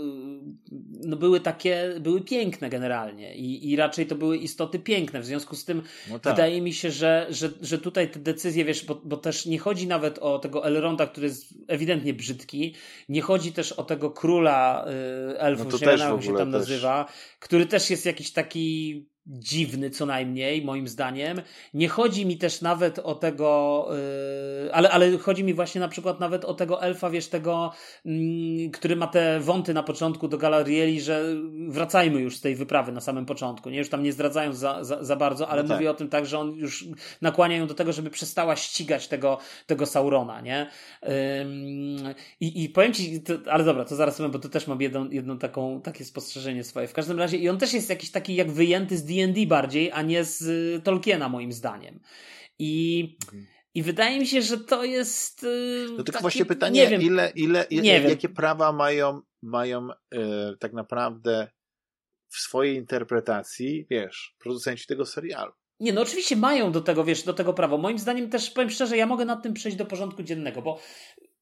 no 1.04 1.18
były 1.18 1.40
takie, 1.40 1.96
były 2.00 2.22
piękne 2.22 2.70
generalnie 2.70 3.36
i, 3.36 3.72
i 3.72 3.76
raczej 3.76 4.06
to 4.06 4.16
były 4.16 4.38
istoty 4.38 4.80
piękne, 4.80 5.20
w 5.20 5.26
związku 5.26 5.56
z 5.56 5.66
tym 5.66 5.82
no 6.10 6.20
tak. 6.20 6.34
wydaje 6.34 6.62
mi 6.62 6.74
się, 6.74 6.92
że, 6.92 7.28
że, 7.30 7.50
że 7.62 7.78
tutaj 7.78 8.12
te 8.12 8.20
decyzje, 8.20 8.66
wiesz, 8.66 8.86
bo, 8.86 9.02
bo 9.04 9.18
też 9.18 9.46
nie 9.46 9.60
chodzi 9.60 9.88
nawet 9.88 10.20
o 10.20 10.40
tego 10.40 10.66
Elronda, 10.66 11.08
który 11.08 11.28
jest 11.28 11.54
ewidentnie 11.68 12.14
brzydki, 12.14 12.76
nie 13.10 13.22
chodzi 13.22 13.54
też 13.54 13.72
o 13.72 13.84
tego 13.84 14.12
króla 14.12 14.86
y, 15.34 15.40
elfów, 15.40 15.82
no 15.82 15.92
nie 15.92 15.98
wiem, 15.98 16.12
jak 16.12 16.24
się 16.24 16.34
tam 16.34 16.52
też. 16.52 16.60
nazywa, 16.60 17.12
który 17.40 17.66
też 17.66 17.90
jest 17.90 18.06
jakiś 18.06 18.32
taki 18.32 19.06
dziwny 19.30 19.90
co 19.90 20.06
najmniej, 20.06 20.66
moim 20.66 20.88
zdaniem. 20.88 21.42
Nie 21.74 21.90
chodzi 21.90 22.26
mi 22.26 22.38
też 22.38 22.62
nawet 22.62 23.00
o 23.00 23.16
tego, 23.16 23.88
yy, 24.64 24.74
ale, 24.74 24.92
ale 24.92 25.18
chodzi 25.18 25.44
mi 25.44 25.54
właśnie 25.54 25.82
na 25.82 25.88
przykład 25.88 26.20
nawet 26.20 26.46
o 26.46 26.54
tego 26.54 26.82
elfa, 26.82 27.10
wiesz, 27.10 27.28
tego, 27.28 27.72
yy, 28.06 28.70
który 28.70 28.96
ma 28.96 29.08
te 29.08 29.40
wąty 29.40 29.74
na 29.74 29.84
początku 29.84 30.28
do 30.28 30.38
Galarieli, 30.38 31.02
że 31.02 31.24
wracajmy 31.68 32.20
już 32.20 32.38
z 32.38 32.42
tej 32.42 32.56
wyprawy 32.56 32.92
na 32.92 33.02
samym 33.02 33.26
początku, 33.26 33.70
nie? 33.70 33.78
Już 33.78 33.90
tam 33.90 34.04
nie 34.04 34.14
zdradzają 34.14 34.54
za, 34.54 34.84
za, 34.84 35.04
za 35.04 35.16
bardzo, 35.16 35.48
ale 35.48 35.64
no 35.64 35.70
tak. 35.70 35.78
mówię 35.78 35.92
o 35.92 35.94
tym 35.94 36.10
tak, 36.10 36.26
że 36.26 36.40
on 36.40 36.56
już 36.56 36.86
nakłania 37.22 37.58
ją 37.58 37.68
do 37.68 37.74
tego, 37.74 37.94
żeby 37.94 38.10
przestała 38.10 38.56
ścigać 38.56 39.08
tego, 39.08 39.38
tego 39.68 39.86
Saurona, 39.86 40.42
nie? 40.42 40.68
Yy, 41.04 41.10
i, 42.40 42.64
I 42.64 42.70
powiem 42.70 42.94
ci, 42.94 43.22
to, 43.22 43.34
ale 43.52 43.64
dobra, 43.64 43.86
to 43.86 43.96
zaraz 43.96 44.18
powiem, 44.18 44.32
bo 44.32 44.40
to 44.40 44.50
też 44.50 44.68
mam 44.68 44.82
jedną, 44.82 45.10
jedną 45.10 45.38
taką, 45.38 45.82
takie 45.82 46.06
spostrzeżenie 46.06 46.64
swoje. 46.64 46.88
W 46.88 46.94
każdym 46.94 47.20
razie, 47.20 47.38
i 47.38 47.50
on 47.50 47.58
też 47.58 47.74
jest 47.74 47.90
jakiś 47.90 48.12
taki 48.12 48.36
jak 48.36 48.52
wyjęty 48.52 48.98
z 48.98 49.04
D&D 49.28 49.48
bardziej, 49.48 49.92
a 49.92 50.02
nie 50.02 50.24
z 50.24 50.42
y, 50.42 50.82
Tolkiena 50.84 51.30
moim 51.30 51.52
zdaniem. 51.52 52.00
I, 52.60 53.18
mhm. 53.26 53.48
i 53.74 53.84
wydaje 53.84 54.20
mi 54.20 54.28
się, 54.28 54.42
że 54.42 54.58
to 54.58 54.84
jest. 54.84 55.44
Y, 55.44 55.86
no 55.98 56.04
tylko 56.04 56.22
właśnie 56.22 56.46
pytanie, 56.46 56.82
nie 56.82 56.88
wiem, 56.90 57.02
ile, 57.02 57.32
ile, 57.36 57.66
nie 57.72 57.94
jakie 57.94 58.28
wiem. 58.28 58.36
prawa 58.36 58.72
mają, 58.72 59.22
mają 59.42 59.88
yy, 60.12 60.58
tak 60.60 60.74
naprawdę 60.74 61.48
w 62.30 62.38
swojej 62.38 62.76
interpretacji, 62.76 63.88
wiesz, 63.90 64.36
producenci 64.40 64.88
tego 64.88 65.06
serialu. 65.06 65.52
Nie, 65.80 65.94
no 65.94 66.02
oczywiście 66.02 66.36
mają 66.36 66.72
do 66.72 66.82
tego, 66.82 67.04
wiesz, 67.04 67.24
do 67.24 67.34
tego 67.34 67.54
prawo. 67.54 67.78
Moim 67.78 68.00
zdaniem 68.00 68.30
też, 68.30 68.50
powiem 68.50 68.70
szczerze, 68.70 68.98
ja 68.98 69.06
mogę 69.06 69.26
nad 69.26 69.44
tym 69.44 69.54
przejść 69.54 69.78
do 69.78 69.86
porządku 69.86 70.24
dziennego, 70.24 70.62
bo 70.62 70.80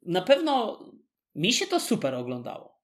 na 0.02 0.22
pewno 0.22 0.80
mi 1.36 1.54
się 1.54 1.68
to 1.68 1.80
super 1.80 2.16
oglądało. 2.16 2.77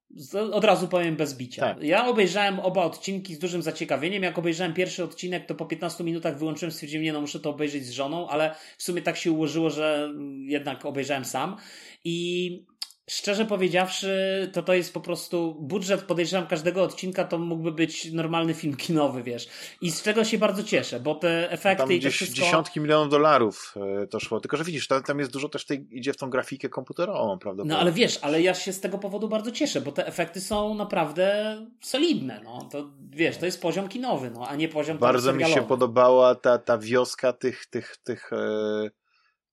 Od 0.51 0.63
razu 0.63 0.87
powiem 0.87 1.15
bez 1.15 1.37
bicia. 1.37 1.61
Tak. 1.61 1.83
Ja 1.83 2.07
obejrzałem 2.07 2.59
oba 2.59 2.83
odcinki 2.83 3.35
z 3.35 3.39
dużym 3.39 3.61
zaciekawieniem. 3.61 4.23
Jak 4.23 4.37
obejrzałem 4.37 4.73
pierwszy 4.73 5.03
odcinek, 5.03 5.45
to 5.45 5.55
po 5.55 5.65
15 5.65 6.03
minutach 6.03 6.37
wyłączyłem, 6.37 6.71
stwierdziłem, 6.71 7.03
nie 7.03 7.13
no, 7.13 7.21
muszę 7.21 7.39
to 7.39 7.49
obejrzeć 7.49 7.85
z 7.85 7.91
żoną, 7.91 8.29
ale 8.29 8.55
w 8.77 8.83
sumie 8.83 9.01
tak 9.01 9.17
się 9.17 9.31
ułożyło, 9.31 9.69
że 9.69 10.13
jednak 10.45 10.85
obejrzałem 10.85 11.25
sam. 11.25 11.57
I 12.03 12.65
Szczerze 13.09 13.45
powiedziawszy, 13.45 14.49
to 14.53 14.63
to 14.63 14.73
jest 14.73 14.93
po 14.93 15.01
prostu 15.01 15.55
budżet, 15.59 16.01
podejrzewam, 16.01 16.47
każdego 16.47 16.83
odcinka 16.83 17.23
to 17.25 17.37
mógłby 17.37 17.71
być 17.71 18.13
normalny 18.13 18.53
film 18.53 18.75
kinowy, 18.75 19.23
wiesz. 19.23 19.47
I 19.81 19.91
z 19.91 20.01
czego 20.01 20.23
się 20.23 20.37
bardzo 20.37 20.63
cieszę, 20.63 20.99
bo 20.99 21.15
te 21.15 21.51
efekty 21.51 21.83
tam 21.83 21.91
i 21.91 21.99
to 21.99 22.09
wszystko... 22.09 22.35
dziesiątki 22.35 22.79
milionów 22.79 23.09
dolarów 23.09 23.75
e, 24.03 24.07
to 24.07 24.19
szło. 24.19 24.39
Tylko, 24.39 24.57
że 24.57 24.63
widzisz, 24.63 24.87
tam, 24.87 25.03
tam 25.03 25.19
jest 25.19 25.31
dużo 25.31 25.49
też 25.49 25.65
tej, 25.65 25.87
idzie 25.91 26.13
w 26.13 26.17
tą 26.17 26.29
grafikę 26.29 26.69
komputerową, 26.69 27.39
prawda? 27.39 27.63
No 27.65 27.79
ale 27.79 27.91
wiesz, 27.91 28.19
ale 28.21 28.41
ja 28.41 28.53
się 28.53 28.73
z 28.73 28.79
tego 28.79 28.97
powodu 28.97 29.29
bardzo 29.29 29.51
cieszę, 29.51 29.81
bo 29.81 29.91
te 29.91 30.07
efekty 30.07 30.41
są 30.41 30.75
naprawdę 30.75 31.57
solidne, 31.81 32.41
no. 32.43 32.69
To 32.71 32.89
wiesz, 33.09 33.37
to 33.37 33.45
jest 33.45 33.61
poziom 33.61 33.87
kinowy, 33.87 34.31
no, 34.31 34.47
a 34.47 34.55
nie 34.55 34.67
poziom 34.67 34.97
Bardzo 34.97 35.33
mi 35.33 35.45
się 35.45 35.61
podobała 35.61 36.35
ta, 36.35 36.57
ta 36.57 36.77
wioska 36.77 37.33
tych, 37.33 37.65
tych, 37.65 37.97
tych... 38.03 38.33
E 38.33 38.89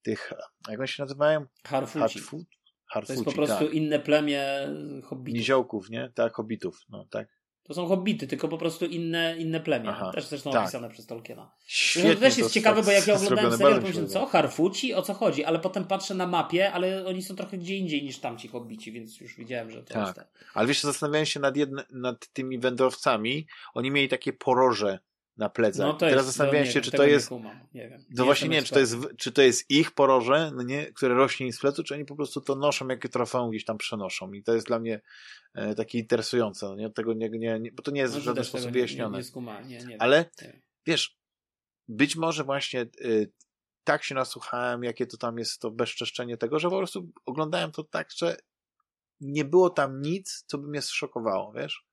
tych, 0.02 0.32
jak 0.68 0.78
oni 0.78 0.88
się 0.88 1.02
nazywają? 1.02 1.46
Harfuci. 1.66 1.98
Harfuci, 1.98 2.46
to 3.06 3.12
jest 3.12 3.24
po 3.24 3.32
prostu 3.32 3.64
tak. 3.64 3.74
inne 3.74 3.98
plemię 3.98 4.44
hobbitów. 5.04 5.38
Niziołków, 5.38 5.90
nie? 5.90 6.10
Tak, 6.14 6.34
hobbitów, 6.34 6.80
no 6.88 7.04
tak. 7.10 7.40
To 7.62 7.74
są 7.74 7.86
hobbity, 7.86 8.26
tylko 8.26 8.48
po 8.48 8.58
prostu 8.58 8.86
inne, 8.86 9.36
inne 9.38 9.60
plemię. 9.60 9.88
Aha, 9.88 10.10
też 10.14 10.26
zresztą 10.26 10.50
tak. 10.50 10.62
opisane 10.62 10.90
przez 10.90 11.06
Tolkiena. 11.06 11.50
Świetnie, 11.66 12.14
to 12.14 12.20
też 12.20 12.38
jest 12.38 12.50
to 12.50 12.54
ciekawe, 12.54 12.76
tak 12.76 12.84
bo 12.84 12.92
jak 12.92 13.06
ja 13.06 13.14
oglądałem 13.14 13.52
serial, 13.58 13.80
pomyślałem, 13.80 14.10
co? 14.10 14.26
Harfuci? 14.26 14.94
O 14.94 15.02
co 15.02 15.14
chodzi? 15.14 15.44
Ale 15.44 15.58
potem 15.58 15.84
patrzę 15.84 16.14
na 16.14 16.26
mapie, 16.26 16.72
ale 16.72 17.06
oni 17.06 17.22
są 17.22 17.36
trochę 17.36 17.58
gdzie 17.58 17.76
indziej 17.76 18.02
niż 18.02 18.18
tamci 18.18 18.48
hobbici, 18.48 18.92
więc 18.92 19.20
już 19.20 19.36
widziałem, 19.36 19.70
że 19.70 19.82
to 19.82 19.94
tak. 19.94 20.02
jest 20.02 20.18
tak. 20.18 20.28
Ale 20.54 20.68
wiesz, 20.68 20.80
zastanawiałem 20.80 21.26
się 21.26 21.40
nad, 21.40 21.56
jedne, 21.56 21.84
nad 21.90 22.28
tymi 22.32 22.58
wędrowcami. 22.58 23.46
Oni 23.74 23.90
mieli 23.90 24.08
takie 24.08 24.32
poroże 24.32 24.98
na 25.40 25.50
plecach. 25.50 25.86
No 25.86 25.92
Teraz 25.94 26.14
jest, 26.14 26.26
zastanawiałem 26.26 26.66
no, 26.66 26.72
się, 26.72 26.80
wiem, 26.80 26.82
czy 26.82 26.90
to 26.90 27.04
jest. 27.04 27.30
Nie 27.74 27.88
wiem. 27.88 28.04
No 28.10 28.24
właśnie 28.24 28.48
nie 28.48 28.56
wiem, 28.56 28.64
czy 28.64 28.74
to, 28.74 28.80
jest, 28.80 28.96
czy 29.16 29.32
to 29.32 29.42
jest 29.42 29.70
ich 29.70 29.90
poroże, 29.90 30.52
no 30.54 30.62
nie, 30.62 30.92
które 30.92 31.14
rośnie 31.14 31.46
im 31.46 31.52
z 31.52 31.58
plecu, 31.58 31.84
czy 31.84 31.94
oni 31.94 32.04
po 32.04 32.16
prostu 32.16 32.40
to 32.40 32.54
noszą, 32.54 32.88
jakie 32.88 33.08
trofeum 33.08 33.50
gdzieś 33.50 33.64
tam 33.64 33.78
przenoszą. 33.78 34.32
I 34.32 34.42
to 34.42 34.54
jest 34.54 34.66
dla 34.66 34.78
mnie 34.78 35.00
e, 35.54 35.74
takie 35.74 35.98
interesujące. 35.98 36.66
No 36.66 36.74
nie? 36.74 36.90
Tego 36.90 37.12
nie, 37.12 37.28
nie, 37.30 37.60
nie, 37.60 37.72
bo 37.72 37.82
to 37.82 37.90
nie 37.90 38.00
jest 38.00 38.14
no, 38.14 38.20
w 38.20 38.22
żaden 38.22 38.44
sposób 38.44 38.70
wyjaśnione. 38.70 39.20
Nie, 39.66 39.78
nie, 39.78 39.84
nie, 39.86 40.02
Ale 40.02 40.30
wiesz, 40.86 41.18
być 41.88 42.16
może 42.16 42.44
właśnie 42.44 42.86
y, 43.00 43.32
tak 43.84 44.04
się 44.04 44.14
nasłuchałem, 44.14 44.84
jakie 44.84 45.06
to 45.06 45.16
tam 45.16 45.38
jest 45.38 45.60
to 45.60 45.70
bezczeszczenie 45.70 46.36
tego, 46.36 46.58
że 46.58 46.70
po 46.70 46.78
prostu 46.78 47.10
oglądałem 47.26 47.72
to 47.72 47.84
tak, 47.84 48.08
że 48.16 48.36
nie 49.20 49.44
było 49.44 49.70
tam 49.70 50.02
nic, 50.02 50.44
co 50.46 50.58
by 50.58 50.68
mnie 50.68 50.82
zszokowało, 50.82 51.52
wiesz? 51.52 51.89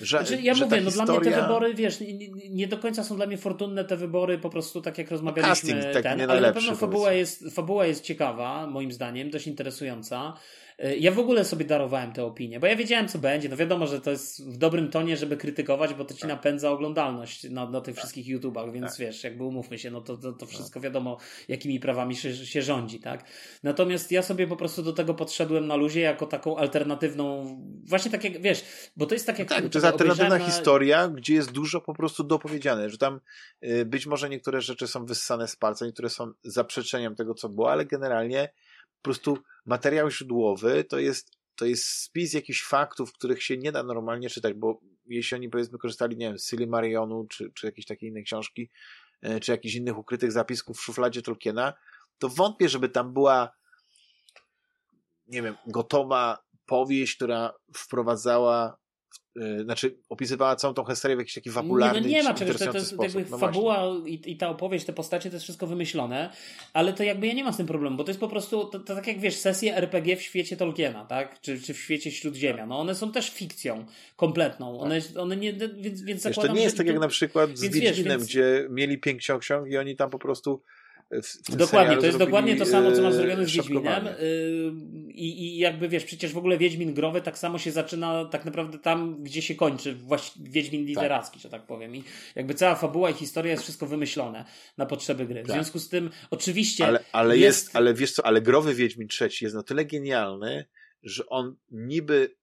Że, 0.00 0.18
znaczy, 0.18 0.42
ja 0.42 0.54
że 0.54 0.64
mówię, 0.64 0.80
no 0.80 0.90
historia... 0.90 1.20
dla 1.20 1.20
mnie 1.20 1.30
te 1.30 1.42
wybory, 1.42 1.74
wiesz, 1.74 2.00
nie, 2.00 2.28
nie, 2.50 2.68
do 2.68 2.78
końca 2.78 3.04
są 3.04 3.16
dla 3.16 3.26
mnie 3.26 3.38
fortunne 3.38 3.84
te 3.84 3.96
wybory, 3.96 4.38
po 4.38 4.50
prostu 4.50 4.82
tak 4.82 4.98
jak 4.98 5.10
rozmawialiśmy, 5.10 5.74
no 5.74 5.82
casting, 5.82 6.02
ten, 6.02 6.30
ale 6.30 6.40
na 6.40 6.52
pewno 6.52 6.76
fabuła 6.76 7.12
jest, 7.12 7.44
fabuła 7.54 7.86
jest 7.86 8.04
ciekawa, 8.04 8.66
moim 8.66 8.92
zdaniem, 8.92 9.30
dość 9.30 9.46
interesująca. 9.46 10.34
E, 10.78 10.96
ja 10.96 11.12
w 11.12 11.18
ogóle 11.18 11.44
sobie 11.44 11.64
darowałem 11.64 12.12
tę 12.12 12.24
opinię, 12.24 12.60
bo 12.60 12.66
ja 12.66 12.76
wiedziałem, 12.76 13.08
co 13.08 13.18
będzie. 13.18 13.48
No 13.48 13.56
wiadomo, 13.56 13.86
że 13.86 14.00
to 14.00 14.10
jest 14.10 14.48
w 14.48 14.56
dobrym 14.56 14.90
tonie, 14.90 15.16
żeby 15.16 15.36
krytykować, 15.36 15.94
bo 15.94 16.04
to 16.04 16.14
ci 16.14 16.20
tak. 16.20 16.28
napędza 16.28 16.70
oglądalność 16.70 17.50
na, 17.50 17.70
na 17.70 17.80
tych 17.80 17.94
tak. 17.94 18.02
wszystkich 18.02 18.26
YouTubach, 18.26 18.72
więc 18.72 18.90
tak. 18.90 18.98
wiesz, 18.98 19.24
jakby 19.24 19.44
umówmy 19.44 19.78
się, 19.78 19.90
no 19.90 20.00
to, 20.00 20.16
to, 20.16 20.32
to 20.32 20.46
wszystko 20.46 20.80
wiadomo, 20.80 21.18
jakimi 21.48 21.80
prawami 21.80 22.16
się, 22.16 22.34
się 22.34 22.62
rządzi, 22.62 23.00
tak? 23.00 23.24
Natomiast 23.62 24.12
ja 24.12 24.22
sobie 24.22 24.46
po 24.46 24.56
prostu 24.56 24.82
do 24.82 24.92
tego 24.92 25.14
podszedłem 25.14 25.66
na 25.66 25.76
luzie 25.76 26.00
jako 26.00 26.26
taką 26.26 26.56
alternatywną, 26.56 27.56
właśnie 27.84 28.10
tak 28.10 28.24
jak, 28.24 28.42
wiesz, 28.42 28.64
bo 28.96 29.06
to 29.06 29.14
jest 29.14 29.26
tak 29.26 29.38
jak... 29.38 29.50
No 29.50 29.56
tak, 29.56 29.68
to 29.68 29.78
jest 29.78 29.86
alternatywna 29.86 30.38
historia, 30.38 31.08
gdzie 31.08 31.34
jest 31.34 31.52
dużo 31.52 31.80
po 31.80 31.94
prostu 31.94 32.24
dopowiedziane, 32.24 32.90
że 32.90 32.98
tam 32.98 33.20
y, 33.64 33.84
być 33.84 34.06
może 34.06 34.28
niektóre 34.28 34.60
rzeczy 34.60 34.86
są 34.86 35.06
wyssane 35.06 35.48
z 35.48 35.56
palca, 35.56 35.86
niektóre 35.86 36.08
są 36.08 36.32
zaprzeczeniem 36.42 37.14
tego, 37.14 37.34
co 37.34 37.48
było, 37.48 37.72
ale 37.72 37.86
generalnie 37.86 38.48
po 39.02 39.02
prostu 39.02 39.38
materiał 39.66 40.10
źródłowy 40.10 40.84
to 40.84 40.98
jest, 40.98 41.30
to 41.54 41.64
jest 41.64 41.86
spis 41.86 42.32
jakichś 42.32 42.64
faktów, 42.64 43.12
których 43.12 43.42
się 43.42 43.56
nie 43.56 43.72
da 43.72 43.82
normalnie 43.82 44.30
czytać, 44.30 44.54
bo 44.54 44.80
jeśli 45.06 45.34
oni 45.34 45.48
powiedzmy 45.48 45.78
korzystali, 45.78 46.16
nie 46.16 46.26
wiem, 46.28 46.38
z 46.38 46.48
Silmarionu, 46.48 47.26
czy, 47.30 47.52
czy 47.54 47.66
jakiejś 47.66 47.86
takiej 47.86 48.08
innej 48.08 48.24
książki, 48.24 48.70
e, 49.22 49.40
czy 49.40 49.52
jakichś 49.52 49.74
innych 49.74 49.98
ukrytych 49.98 50.32
zapisków 50.32 50.78
w 50.78 50.82
szufladzie 50.82 51.22
Tolkiena, 51.22 51.74
to 52.18 52.28
wątpię, 52.28 52.68
żeby 52.68 52.88
tam 52.88 53.12
była 53.12 53.58
nie 55.28 55.42
wiem, 55.42 55.56
gotowa 55.66 56.38
powieść, 56.66 57.16
która 57.16 57.54
wprowadzała 57.76 58.78
Y, 59.42 59.62
znaczy 59.62 59.98
opisywała 60.08 60.56
całą 60.56 60.74
tą 60.74 60.84
historię 60.84 61.16
w 61.16 61.18
jakiś 61.18 61.34
taki 61.34 61.50
fabularny 61.50 62.00
Nie, 62.00 62.06
no 62.06 62.12
nie 62.12 62.22
ma 62.22 62.34
czegoś, 62.34 62.56
to, 62.58 62.72
to 62.72 62.78
jest 62.78 62.94
jakby 63.02 63.24
no 63.30 63.38
fabuła 63.38 63.82
i, 64.06 64.22
i, 64.26 64.36
ta 64.36 64.48
opowieść, 64.48 64.86
te 64.86 64.92
postacie, 64.92 65.30
to 65.30 65.36
jest 65.36 65.44
wszystko 65.44 65.66
wymyślone, 65.66 66.30
ale 66.72 66.92
to 66.92 67.02
jakby 67.02 67.26
ja 67.26 67.32
nie 67.32 67.44
mam 67.44 67.52
z 67.52 67.56
tym 67.56 67.66
problemu, 67.66 67.96
bo 67.96 68.04
to 68.04 68.10
jest 68.10 68.20
po 68.20 68.28
prostu, 68.28 68.64
to, 68.64 68.78
to 68.78 68.94
tak 68.94 69.06
jak 69.06 69.20
wiesz, 69.20 69.36
sesje 69.36 69.76
RPG 69.76 70.16
w 70.16 70.22
świecie 70.22 70.56
Tolkiena, 70.56 71.04
tak? 71.04 71.40
Czy, 71.40 71.60
czy 71.60 71.74
w 71.74 71.78
świecie 71.78 72.10
Śródziemia, 72.10 72.66
no 72.66 72.78
one 72.80 72.94
są 72.94 73.12
też 73.12 73.30
fikcją 73.30 73.86
kompletną, 74.16 74.80
one, 74.80 75.02
tak. 75.02 75.16
one 75.18 75.36
nie, 75.36 75.52
więc, 75.52 76.02
więc 76.02 76.22
zakładam, 76.22 76.42
wiesz, 76.44 76.52
to 76.52 76.58
nie 76.58 76.64
jest 76.64 76.76
tak 76.76 76.86
jak 76.86 76.98
na 76.98 77.08
przykład 77.08 77.58
z 77.58 77.62
Wiedźminem, 77.62 78.20
gdzie 78.20 78.66
mieli 78.70 78.98
pięć 78.98 79.28
ksiąg 79.40 79.70
i 79.70 79.76
oni 79.76 79.96
tam 79.96 80.10
po 80.10 80.18
prostu 80.18 80.62
Dokładnie, 81.48 81.96
to 81.96 82.06
jest 82.06 82.18
dokładnie 82.18 82.56
to 82.56 82.66
samo, 82.66 82.92
co 82.92 83.02
masz 83.02 83.14
zrobione 83.14 83.46
z 83.46 83.52
Wiedźminem. 83.52 84.06
Y, 84.06 84.72
I, 85.08 85.46
I 85.46 85.58
jakby 85.58 85.88
wiesz, 85.88 86.04
przecież 86.04 86.32
w 86.32 86.38
ogóle 86.38 86.58
Wiedźmin 86.58 86.94
growy 86.94 87.22
tak 87.22 87.38
samo 87.38 87.58
się 87.58 87.72
zaczyna 87.72 88.24
tak 88.24 88.44
naprawdę 88.44 88.78
tam, 88.78 89.22
gdzie 89.22 89.42
się 89.42 89.54
kończy 89.54 89.94
właśnie 89.94 90.50
Wiedźmin 90.50 90.80
tak. 90.80 90.88
literacki, 90.88 91.32
tak. 91.32 91.42
że 91.42 91.48
tak 91.48 91.66
powiem. 91.66 91.96
I 91.96 92.04
jakby 92.34 92.54
cała 92.54 92.74
fabuła 92.74 93.10
i 93.10 93.14
historia 93.14 93.50
jest 93.52 93.62
wszystko 93.62 93.86
wymyślone 93.86 94.44
na 94.76 94.86
potrzeby 94.86 95.26
gry. 95.26 95.42
W 95.42 95.46
tak. 95.46 95.56
związku 95.56 95.78
z 95.78 95.88
tym, 95.88 96.10
oczywiście. 96.30 96.86
Ale, 96.86 97.04
ale 97.12 97.38
jest... 97.38 97.64
jest, 97.64 97.76
ale 97.76 97.94
wiesz 97.94 98.12
co, 98.12 98.26
ale 98.26 98.42
growy 98.42 98.74
Wiedźmin 98.74 99.08
trzeci 99.08 99.44
jest 99.44 99.56
na 99.56 99.62
tyle 99.62 99.84
genialny, 99.84 100.64
że 101.02 101.26
on 101.26 101.56
niby 101.70 102.36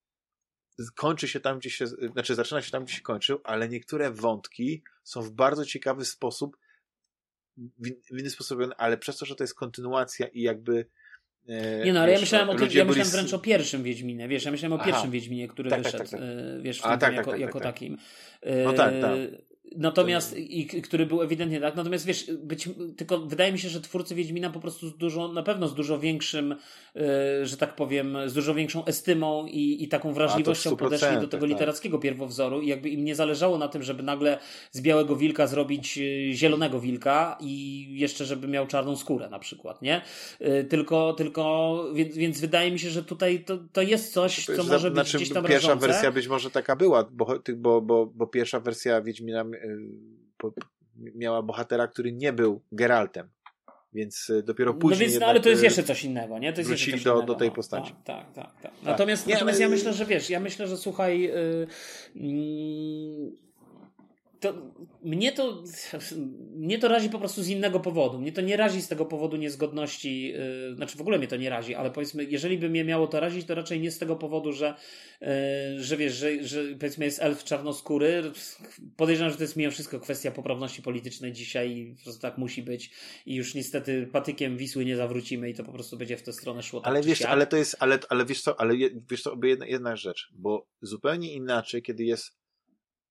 kończy 0.95 1.27
się 1.27 1.39
tam, 1.39 1.59
gdzie 1.59 1.69
się, 1.69 1.87
znaczy 1.87 2.35
zaczyna 2.35 2.61
się 2.61 2.71
tam, 2.71 2.85
gdzie 2.85 2.93
się 2.93 3.01
kończył, 3.01 3.39
ale 3.43 3.69
niektóre 3.69 4.11
wątki 4.11 4.83
są 5.03 5.21
w 5.21 5.31
bardzo 5.31 5.65
ciekawy 5.65 6.05
sposób 6.05 6.57
w 8.11 8.19
inny 8.19 8.29
sposób, 8.29 8.59
ale 8.77 8.97
przez 8.97 9.17
to, 9.17 9.25
że 9.25 9.35
to 9.35 9.43
jest 9.43 9.55
kontynuacja 9.55 10.27
i 10.27 10.41
jakby 10.41 10.85
e, 11.47 11.85
nie 11.85 11.93
no, 11.93 11.99
ale 11.99 12.11
wiesz, 12.11 12.19
ja 12.19 12.21
myślałem 12.21 12.49
o 12.49 12.55
tym, 12.55 12.69
ja 12.71 12.85
myślałem 12.85 13.11
wręcz 13.11 13.33
o 13.33 13.39
pierwszym 13.39 13.83
Wiedźminie, 13.83 14.27
wiesz, 14.27 14.45
ja 14.45 14.51
myślałem 14.51 14.73
o 14.81 14.83
pierwszym 14.83 15.03
Aha. 15.03 15.11
Wiedźminie, 15.11 15.47
który 15.47 15.69
tak, 15.69 15.83
wyszedł, 15.83 15.97
tak, 15.97 16.09
tak, 16.09 16.19
tak. 16.19 16.29
E, 16.29 16.61
wiesz, 16.61 16.79
A, 16.83 16.97
tak, 16.97 17.13
jako, 17.13 17.31
tak, 17.31 17.39
jako 17.39 17.59
tak, 17.59 17.73
takim. 17.73 17.97
No 18.63 18.73
tak, 18.73 18.93
tak. 19.01 19.19
E, 19.71 19.77
Natomiast, 19.77 20.37
i, 20.37 20.81
który 20.81 21.05
był 21.05 21.21
ewidentnie 21.21 21.61
tak, 21.61 21.75
natomiast 21.75 22.05
wiesz, 22.05 22.31
być, 22.43 22.69
tylko 22.97 23.19
wydaje 23.19 23.51
mi 23.51 23.59
się, 23.59 23.69
że 23.69 23.81
twórcy 23.81 24.15
Wiedźmina 24.15 24.49
po 24.49 24.59
prostu 24.59 24.89
z 24.89 24.97
dużo, 24.97 25.27
na 25.27 25.43
pewno 25.43 25.67
z 25.67 25.73
dużo 25.73 25.99
większym, 25.99 26.55
yy, 26.95 27.01
że 27.45 27.57
tak 27.57 27.75
powiem, 27.75 28.17
z 28.25 28.33
dużo 28.33 28.53
większą 28.53 28.85
estymą 28.85 29.45
i, 29.45 29.83
i 29.83 29.87
taką 29.87 30.13
wrażliwością 30.13 30.75
podeszli 30.75 31.15
do 31.15 31.27
tego 31.27 31.41
tak. 31.41 31.49
literackiego 31.49 31.99
pierwowzoru 31.99 32.61
i 32.61 32.67
jakby 32.67 32.89
im 32.89 33.05
nie 33.05 33.15
zależało 33.15 33.57
na 33.57 33.67
tym, 33.67 33.83
żeby 33.83 34.03
nagle 34.03 34.37
z 34.71 34.81
białego 34.81 35.15
wilka 35.15 35.47
zrobić 35.47 35.97
yy, 35.97 36.33
zielonego 36.33 36.79
wilka 36.79 37.37
i 37.41 37.85
jeszcze, 37.99 38.25
żeby 38.25 38.47
miał 38.47 38.67
czarną 38.67 38.95
skórę 38.95 39.29
na 39.29 39.39
przykład, 39.39 39.81
nie? 39.81 40.01
Yy, 40.39 40.63
tylko, 40.63 41.13
tylko, 41.13 41.85
więc, 41.93 42.17
więc 42.17 42.39
wydaje 42.39 42.71
mi 42.71 42.79
się, 42.79 42.89
że 42.89 43.03
tutaj 43.03 43.43
to, 43.43 43.57
to 43.73 43.81
jest 43.81 44.13
coś, 44.13 44.45
co 44.45 44.63
może 44.63 44.91
być 44.91 44.93
znaczy, 44.93 45.17
gdzieś 45.17 45.29
tam 45.29 45.45
Pierwsza 45.45 45.67
rażące. 45.67 45.87
wersja 45.87 46.11
być 46.11 46.27
może 46.27 46.51
taka 46.51 46.75
była, 46.75 47.03
bo, 47.11 47.39
bo, 47.55 47.81
bo, 47.81 48.05
bo 48.05 48.27
pierwsza 48.27 48.59
wersja 48.59 49.01
Wiedźmina 49.01 49.45
miała 51.15 51.41
bohatera, 51.41 51.87
który 51.87 52.11
nie 52.11 52.33
był 52.33 52.61
Geraltem. 52.71 53.29
Więc 53.93 54.29
e, 54.29 54.43
dopiero 54.43 54.73
no 54.73 54.79
później. 54.79 55.07
No 55.07 55.11
więc, 55.11 55.21
no, 55.21 55.27
ale 55.27 55.39
to 55.39 55.49
jest 55.49 55.61
e, 55.61 55.65
jeszcze 55.65 55.83
coś 55.83 56.03
innego, 56.03 56.39
nie? 56.39 56.53
To 56.53 56.61
jest 56.61 56.69
wrócili 56.69 57.03
do, 57.03 57.21
do 57.21 57.35
tej 57.35 57.51
postaci. 57.51 57.93
No, 57.93 58.01
tak, 58.03 58.33
tak, 58.33 58.45
tak. 58.45 58.61
tak. 58.61 58.71
Natomiast, 58.83 59.27
nie, 59.27 59.33
natomiast 59.33 59.59
ja 59.59 59.69
myślę, 59.69 59.93
że 59.93 60.05
wiesz, 60.05 60.29
ja 60.29 60.39
myślę, 60.39 60.67
że 60.67 60.77
słuchaj. 60.77 61.21
Yy, 61.21 61.67
yy, 62.15 63.44
to, 64.45 64.71
mnie, 65.03 65.31
to, 65.31 65.63
mnie 66.55 66.79
to 66.79 66.87
razi 66.87 67.09
po 67.09 67.19
prostu 67.19 67.43
z 67.43 67.47
innego 67.47 67.79
powodu. 67.79 68.19
Mnie 68.19 68.31
to 68.31 68.41
nie 68.41 68.57
razi 68.57 68.81
z 68.81 68.87
tego 68.87 69.05
powodu 69.05 69.37
niezgodności, 69.37 70.27
yy, 70.27 70.75
znaczy 70.75 70.97
w 70.97 71.01
ogóle 71.01 71.17
mnie 71.17 71.27
to 71.27 71.35
nie 71.35 71.49
razi, 71.49 71.75
ale 71.75 71.91
powiedzmy, 71.91 72.23
jeżeli 72.23 72.57
by 72.57 72.69
mnie 72.69 72.83
miało 72.83 73.07
to 73.07 73.19
razić, 73.19 73.47
to 73.47 73.55
raczej 73.55 73.79
nie 73.79 73.91
z 73.91 73.97
tego 73.97 74.15
powodu, 74.15 74.53
że, 74.53 74.75
yy, 75.21 75.27
że 75.77 75.97
wiesz, 75.97 76.13
że, 76.13 76.43
że 76.43 76.63
powiedzmy 76.79 77.05
jest 77.05 77.21
elf 77.21 77.43
czarnoskóry. 77.43 78.31
Podejrzewam, 78.97 79.31
że 79.31 79.37
to 79.37 79.43
jest 79.43 79.55
mimo 79.55 79.71
wszystko 79.71 79.99
kwestia 79.99 80.31
poprawności 80.31 80.81
politycznej 80.81 81.33
dzisiaj 81.33 81.77
i 81.77 81.95
po 81.95 82.03
prostu 82.03 82.21
tak 82.21 82.37
musi 82.37 82.63
być 82.63 82.91
i 83.25 83.35
już 83.35 83.55
niestety 83.55 84.07
patykiem 84.11 84.57
Wisły 84.57 84.85
nie 84.85 84.95
zawrócimy 84.95 85.49
i 85.49 85.53
to 85.53 85.63
po 85.63 85.71
prostu 85.71 85.97
będzie 85.97 86.17
w 86.17 86.23
tę 86.23 86.33
stronę 86.33 86.63
szło. 86.63 86.81
Tak 86.81 86.87
ale 86.87 87.01
wiesz, 87.01 87.21
ale 87.21 87.47
to 87.47 87.57
jest, 87.57 87.75
ale, 87.79 87.99
ale 88.09 88.25
wiesz 88.25 88.41
co, 88.41 88.59
ale 88.59 88.73
wiesz 89.11 89.21
co, 89.21 89.37
jedna, 89.43 89.65
jedna 89.65 89.95
rzecz, 89.95 90.29
bo 90.33 90.67
zupełnie 90.81 91.33
inaczej, 91.33 91.81
kiedy 91.81 92.03
jest 92.03 92.44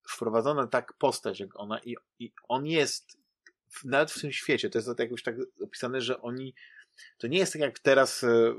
wprowadzona 0.08 0.66
tak 0.66 0.92
postać 0.92 1.40
jak 1.40 1.60
ona 1.60 1.78
i, 1.78 1.96
i 2.18 2.32
on 2.48 2.66
jest 2.66 3.18
nawet 3.84 4.10
w 4.10 4.20
tym 4.20 4.32
świecie, 4.32 4.70
to 4.70 4.78
jest 4.78 4.98
jakoś 4.98 5.22
tak 5.22 5.36
opisane, 5.62 6.00
że 6.00 6.20
oni 6.20 6.54
to 7.18 7.26
nie 7.26 7.38
jest 7.38 7.52
tak 7.52 7.62
jak 7.62 7.78
teraz 7.78 8.24
e, 8.24 8.54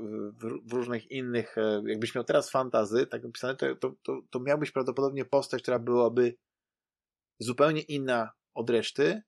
w, 0.64 0.72
różnych 0.72 1.10
innych, 1.10 1.58
e, 1.58 1.82
jakbyś 1.86 2.14
miał 2.14 2.24
teraz 2.24 2.50
fantazy, 2.50 3.06
tak 3.06 3.24
opisane, 3.24 3.56
to, 3.56 3.74
to, 3.74 3.94
to, 4.02 4.20
to 4.30 4.40
miałbyś 4.40 4.70
prawdopodobnie 4.70 5.24
postać, 5.24 5.62
która 5.62 5.78
byłaby 5.78 6.36
zupełnie 7.38 7.80
inna 7.80 8.32
od 8.54 8.70
reszty, 8.70 9.22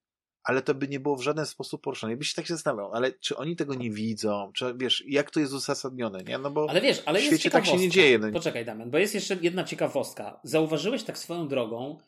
ale 0.49 0.63
to 0.63 0.75
by 0.75 0.89
nie 0.89 1.01
było 1.01 1.17
w 1.17 1.23
żaden 1.23 1.47
sposób 1.47 1.83
poruszone. 1.83 2.17
Byś 2.17 2.29
się 2.29 2.35
tak 2.35 2.47
się 2.47 2.55
zastanawiał, 2.55 2.93
ale 2.93 3.13
czy 3.13 3.37
oni 3.37 3.57
tego 3.57 3.75
nie 3.75 3.91
widzą? 3.91 4.51
Czy 4.55 4.75
wiesz, 4.77 5.05
jak 5.07 5.31
to 5.31 5.41
jest 5.41 5.53
uzasadnione, 5.53 6.23
nie? 6.23 6.39
No 6.39 6.51
bo 6.51 6.71
ale 6.71 6.81
wiesz, 6.81 7.03
ale 7.07 7.21
w 7.21 7.23
świecie 7.23 7.51
tak 7.51 7.67
się 7.67 7.77
nie 7.77 7.89
dzieje. 7.89 8.19
No. 8.19 8.33
Poczekaj, 8.33 8.65
Damian, 8.65 8.91
bo 8.91 8.99
jest 8.99 9.15
jeszcze 9.15 9.37
jedna 9.43 9.65
ciekawostka. 9.65 10.41
Zauważyłeś 10.45 11.03
tak 11.03 11.19
swoją 11.19 11.49
drogą, 11.49 11.99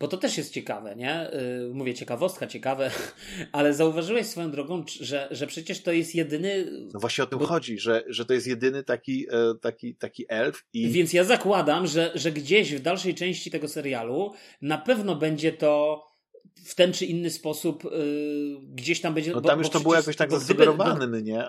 bo 0.00 0.08
to 0.08 0.16
też 0.16 0.38
jest 0.38 0.52
ciekawe, 0.52 0.96
nie? 0.96 1.30
Yy, 1.32 1.74
mówię 1.74 1.94
ciekawostka, 1.94 2.46
ciekawe, 2.46 2.90
ale 3.52 3.74
zauważyłeś 3.74 4.26
swoją 4.26 4.50
drogą, 4.50 4.84
że, 5.00 5.28
że 5.30 5.46
przecież 5.46 5.82
to 5.82 5.92
jest 5.92 6.14
jedyny. 6.14 6.66
No 6.94 7.00
właśnie 7.00 7.24
o 7.24 7.26
tym 7.26 7.38
bo... 7.38 7.46
chodzi, 7.46 7.78
że, 7.78 8.04
że 8.06 8.24
to 8.24 8.34
jest 8.34 8.46
jedyny 8.46 8.84
taki, 8.84 9.26
e, 9.30 9.54
taki, 9.60 9.94
taki 9.94 10.24
elf. 10.28 10.64
I... 10.72 10.88
Więc 10.88 11.12
ja 11.12 11.24
zakładam, 11.24 11.86
że, 11.86 12.12
że 12.14 12.32
gdzieś 12.32 12.74
w 12.74 12.82
dalszej 12.82 13.14
części 13.14 13.50
tego 13.50 13.68
serialu 13.68 14.32
na 14.62 14.78
pewno 14.78 15.16
będzie 15.16 15.52
to 15.52 16.09
w 16.64 16.74
ten 16.74 16.92
czy 16.92 17.06
inny 17.06 17.30
sposób 17.30 17.84
yy, 17.84 17.90
gdzieś 18.74 19.00
tam 19.00 19.14
będzie. 19.14 19.32
No 19.32 19.40
tam 19.40 19.56
bo, 19.56 19.62
już 19.62 19.66
bo 19.66 19.72
to 19.72 19.80
było 19.80 19.94
jakoś 19.94 20.16
tak 20.16 20.30
zasugerowane, 20.30 21.06
no 21.06 21.20
nie? 21.20 21.44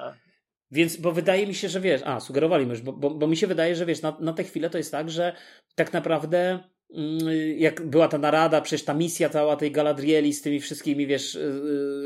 Więc, 0.71 0.97
bo 0.97 1.11
wydaje 1.11 1.47
mi 1.47 1.55
się, 1.55 1.69
że 1.69 1.79
wiesz, 1.79 2.01
a 2.05 2.19
sugerowali 2.19 2.67
już, 2.67 2.81
bo, 2.81 2.93
bo, 2.93 3.09
bo 3.09 3.27
mi 3.27 3.37
się 3.37 3.47
wydaje, 3.47 3.75
że 3.75 3.85
wiesz, 3.85 4.01
na, 4.01 4.17
na 4.19 4.33
tę 4.33 4.43
chwilę 4.43 4.69
to 4.69 4.77
jest 4.77 4.91
tak, 4.91 5.09
że 5.09 5.35
tak 5.75 5.93
naprawdę 5.93 6.59
mm, 6.95 7.19
jak 7.57 7.85
była 7.85 8.07
ta 8.07 8.17
narada, 8.17 8.61
przecież 8.61 8.85
ta 8.85 8.93
misja 8.93 9.29
cała 9.29 9.55
tej 9.55 9.71
Galadrieli 9.71 10.33
z 10.33 10.41
tymi 10.41 10.59
wszystkimi, 10.59 11.07
wiesz, 11.07 11.35
y, 11.35 11.39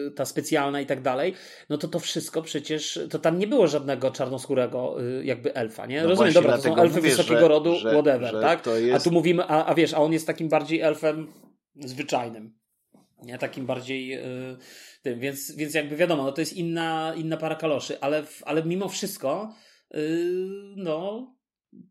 y, 0.07 0.11
ta 0.11 0.25
specjalna 0.25 0.81
i 0.81 0.85
tak 0.85 1.01
dalej, 1.01 1.33
no 1.69 1.77
to 1.77 1.87
to 1.87 1.99
wszystko 1.99 2.41
przecież, 2.41 2.99
to 3.09 3.19
tam 3.19 3.39
nie 3.39 3.47
było 3.47 3.67
żadnego 3.67 4.11
czarnoskórego 4.11 5.03
y, 5.03 5.25
jakby 5.25 5.55
elfa, 5.55 5.85
nie? 5.85 6.01
No 6.01 6.09
Rozumiem, 6.09 6.33
dobra, 6.33 6.57
to 6.57 6.63
są 6.63 6.75
elfy 6.75 6.97
mówię, 6.97 7.09
wysokiego 7.09 7.39
że, 7.39 7.47
rodu, 7.47 7.75
że, 7.75 7.91
whatever, 7.91 8.31
że 8.31 8.41
tak? 8.41 8.65
Jest... 8.77 9.07
A 9.07 9.09
tu 9.09 9.11
mówimy, 9.11 9.43
a, 9.43 9.65
a 9.65 9.73
wiesz, 9.73 9.93
a 9.93 9.97
on 9.97 10.13
jest 10.13 10.27
takim 10.27 10.49
bardziej 10.49 10.81
elfem 10.81 11.27
zwyczajnym? 11.75 12.64
Takim 13.39 13.65
bardziej 13.65 14.19
tym, 15.01 15.19
więc, 15.19 15.55
więc 15.55 15.73
jakby 15.73 15.95
wiadomo, 15.95 16.23
no 16.23 16.31
to 16.31 16.41
jest 16.41 16.53
inna, 16.53 17.13
inna 17.17 17.37
para 17.37 17.55
kaloszy, 17.55 18.01
ale, 18.01 18.23
ale 18.45 18.63
mimo 18.63 18.89
wszystko, 18.89 19.53
yy, 19.93 19.99
no, 20.75 21.35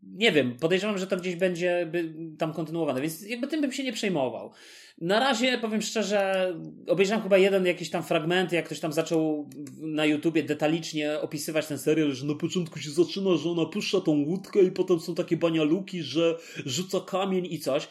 nie 0.03 0.33
wiem, 0.33 0.57
podejrzewam, 0.57 0.99
że 0.99 1.07
to 1.07 1.17
gdzieś 1.17 1.37
będzie 1.37 1.89
by 1.93 2.15
tam 2.39 2.53
kontynuowane, 2.53 3.01
więc 3.01 3.23
jakby 3.23 3.47
tym 3.47 3.61
bym 3.61 3.73
się 3.73 3.85
nie 3.85 3.93
przejmował. 3.93 4.53
Na 5.01 5.21
razie 5.21 5.59
powiem 5.59 5.83
szczerze, 5.83 6.55
obejrzałem 6.89 7.23
chyba 7.23 7.39
jeden 7.39 7.67
jakiś 7.67 7.91
tam 7.91 8.03
fragment, 8.03 8.53
jak 8.53 8.65
ktoś 8.65 8.81
tam 8.81 8.93
zaczął 8.93 9.51
na 9.81 10.05
YouTubie 10.05 10.43
detalicznie 10.43 11.21
opisywać 11.21 11.67
ten 11.67 11.79
serial, 11.79 12.13
że 12.13 12.27
na 12.27 12.35
początku 12.35 12.79
się 12.79 12.91
zaczyna, 12.91 13.37
że 13.37 13.51
ona 13.51 13.67
puszcza 13.67 14.01
tą 14.01 14.13
łódkę 14.13 14.63
i 14.63 14.73
potem 14.73 15.01
są 15.01 15.15
takie 15.15 15.37
banialuki, 15.37 16.03
że 16.03 16.39
rzuca 16.67 17.01
kamień 17.01 17.47
i 17.51 17.59
coś, 17.59 17.89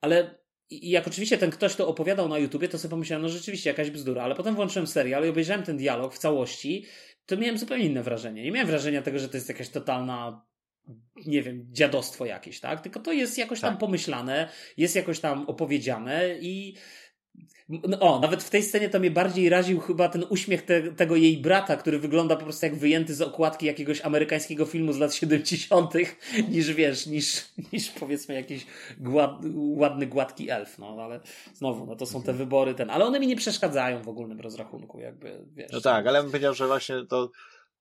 ale 0.00 0.45
i 0.70 0.90
jak 0.90 1.06
oczywiście 1.06 1.38
ten 1.38 1.50
ktoś 1.50 1.76
to 1.76 1.88
opowiadał 1.88 2.28
na 2.28 2.38
YouTubie, 2.38 2.68
to 2.68 2.78
sobie 2.78 2.90
pomyślałem, 2.90 3.22
no 3.22 3.28
rzeczywiście 3.28 3.70
jakaś 3.70 3.90
bzdura, 3.90 4.22
ale 4.22 4.34
potem 4.34 4.54
włączyłem 4.54 4.86
serial 4.86 5.26
i 5.26 5.28
obejrzałem 5.28 5.62
ten 5.62 5.76
dialog 5.76 6.14
w 6.14 6.18
całości, 6.18 6.86
to 7.26 7.36
miałem 7.36 7.58
zupełnie 7.58 7.84
inne 7.84 8.02
wrażenie. 8.02 8.42
Nie 8.42 8.52
miałem 8.52 8.68
wrażenia 8.68 9.02
tego, 9.02 9.18
że 9.18 9.28
to 9.28 9.36
jest 9.36 9.48
jakaś 9.48 9.68
totalna 9.68 10.46
nie 11.26 11.42
wiem, 11.42 11.66
dziadostwo 11.70 12.26
jakieś, 12.26 12.60
tak? 12.60 12.80
Tylko 12.80 13.00
to 13.00 13.12
jest 13.12 13.38
jakoś 13.38 13.60
tam 13.60 13.70
tak. 13.70 13.80
pomyślane, 13.80 14.48
jest 14.76 14.96
jakoś 14.96 15.20
tam 15.20 15.46
opowiedziane 15.46 16.38
i 16.40 16.76
o, 18.00 18.20
nawet 18.20 18.42
w 18.42 18.50
tej 18.50 18.62
scenie 18.62 18.88
to 18.88 18.98
mnie 18.98 19.10
bardziej 19.10 19.48
raził 19.48 19.80
chyba 19.80 20.08
ten 20.08 20.24
uśmiech 20.28 20.62
te, 20.62 20.82
tego 20.82 21.16
jej 21.16 21.38
brata, 21.38 21.76
który 21.76 21.98
wygląda 21.98 22.36
po 22.36 22.42
prostu 22.42 22.66
jak 22.66 22.76
wyjęty 22.76 23.14
z 23.14 23.22
okładki 23.22 23.66
jakiegoś 23.66 24.00
amerykańskiego 24.00 24.66
filmu 24.66 24.92
z 24.92 24.98
lat 24.98 25.14
70., 25.14 25.94
niż 26.48 26.72
wiesz, 26.72 27.06
niż, 27.06 27.44
niż 27.72 27.90
powiedzmy 27.90 28.34
jakiś 28.34 28.66
gład, 28.98 29.30
ładny, 29.54 30.06
gładki 30.06 30.50
elf. 30.50 30.78
No 30.78 30.96
ale 31.00 31.20
znowu, 31.54 31.86
no 31.86 31.96
to 31.96 32.06
są 32.06 32.22
te 32.22 32.32
wybory 32.32 32.74
ten, 32.74 32.90
ale 32.90 33.04
one 33.04 33.20
mi 33.20 33.26
nie 33.26 33.36
przeszkadzają 33.36 34.02
w 34.02 34.08
ogólnym 34.08 34.40
rozrachunku, 34.40 35.00
jakby 35.00 35.44
wiesz. 35.52 35.72
No 35.72 35.80
tak, 35.80 36.06
ale 36.06 36.22
bym 36.22 36.30
powiedział, 36.30 36.54
że 36.54 36.66
właśnie 36.66 36.96
to, 37.08 37.30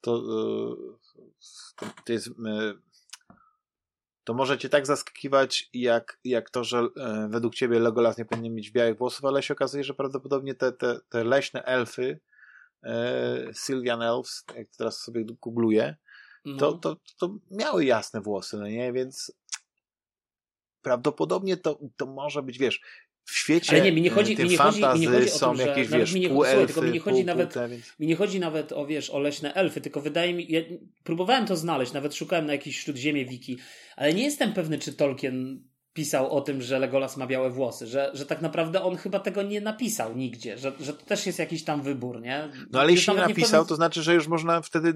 to, 0.02 0.23
to, 1.76 1.86
to 2.06 2.14
jest 2.14 2.30
to 4.26 4.34
może 4.34 4.58
cię 4.58 4.70
tak 4.70 4.86
zaskakiwać, 4.86 5.70
jak, 5.74 6.20
jak 6.24 6.50
to, 6.50 6.64
że 6.64 6.88
e, 6.98 7.28
według 7.30 7.56
ciebie 7.56 7.80
Legolas 7.80 8.18
nie 8.18 8.26
powinien 8.26 8.56
mieć 8.56 8.72
białych 8.72 8.98
włosów, 8.98 9.26
ale 9.26 9.44
się 9.44 9.54
okazuje, 9.54 9.84
że 9.84 9.94
prawdopodobnie 9.94 10.56
te, 10.56 10.72
te, 10.72 11.00
te 11.10 11.24
leśne 11.24 11.64
elfy, 11.64 12.20
e, 12.84 13.54
Sylvian 13.54 14.02
Elves, 14.02 14.44
jak 14.56 14.68
teraz 14.78 14.98
sobie 14.98 15.26
googluję, 15.42 15.96
no. 16.46 16.58
to, 16.58 16.74
to, 16.74 16.98
to 17.18 17.36
miały 17.52 17.86
jasne 17.86 18.22
włosy, 18.22 18.58
no 18.58 18.68
nie? 18.68 18.94
Więc 18.94 19.32
prawdopodobnie 20.82 21.58
to, 21.58 21.80
to 21.98 22.06
może 22.06 22.44
być, 22.44 22.58
wiesz, 22.58 22.82
w 23.26 23.38
świecie 23.38 23.72
Ale 23.72 23.82
nie, 23.82 23.92
mi 23.92 24.02
nie 24.02 24.10
chodzi, 24.10 24.38
mi 24.38 24.50
nie 24.50 24.58
chodzi, 24.58 24.82
mi 24.94 25.00
nie 25.00 25.08
chodzi 25.08 25.32
o 25.32 25.38
są 25.38 25.58
to, 25.58 25.62
jakieś, 25.62 25.88
wiesz, 25.88 26.14
mi 26.14 26.22
nie, 26.22 26.28
słuchaj, 26.28 26.66
tylko 26.66 26.82
mi 26.82 26.92
nie 26.92 27.00
chodzi 27.00 27.26
nawet, 27.26 27.54
więc... 27.70 28.00
mi 28.00 28.08
nie 28.08 28.16
chodzi 28.16 28.40
nawet 28.40 28.72
o, 28.72 28.86
wiesz, 28.86 29.10
o 29.10 29.20
leśne 29.20 29.54
elfy, 29.54 29.82
tylko 29.82 30.02
wydaje 30.02 30.34
mi, 30.34 30.52
ja 30.52 30.62
próbowałem 31.04 31.46
to 31.46 31.58
znaleźć, 31.58 31.94
nawet 31.94 32.16
szukałem 32.16 32.46
na 32.46 32.54
jakiejś 32.54 32.80
śródziemie 32.80 33.26
wiki, 33.26 33.58
ale 33.96 34.14
nie 34.14 34.24
jestem 34.24 34.54
pewny, 34.54 34.80
czy 34.80 34.94
Tolkien 34.94 35.64
pisał 35.94 36.32
o 36.32 36.42
tym, 36.42 36.62
że 36.62 36.80
Legolas 36.80 37.18
ma 37.18 37.28
białe 37.28 37.50
włosy, 37.50 37.88
że, 37.88 38.12
że 38.14 38.26
tak 38.26 38.42
naprawdę 38.42 38.84
on 38.84 38.98
chyba 38.98 39.20
tego 39.20 39.44
nie 39.44 39.62
napisał 39.62 40.18
nigdzie, 40.18 40.58
że, 40.58 40.72
że 40.80 40.94
to 40.94 41.06
też 41.06 41.26
jest 41.26 41.40
jakiś 41.40 41.64
tam 41.64 41.82
wybór, 41.82 42.22
nie? 42.22 42.50
No 42.72 42.80
ale 42.80 42.92
jeśli 42.92 43.14
nie 43.14 43.20
napisał, 43.20 43.64
nie 43.64 43.70
to 43.70 43.76
znaczy, 43.76 44.04
że 44.04 44.14
już 44.14 44.28
można 44.28 44.62
wtedy 44.62 44.94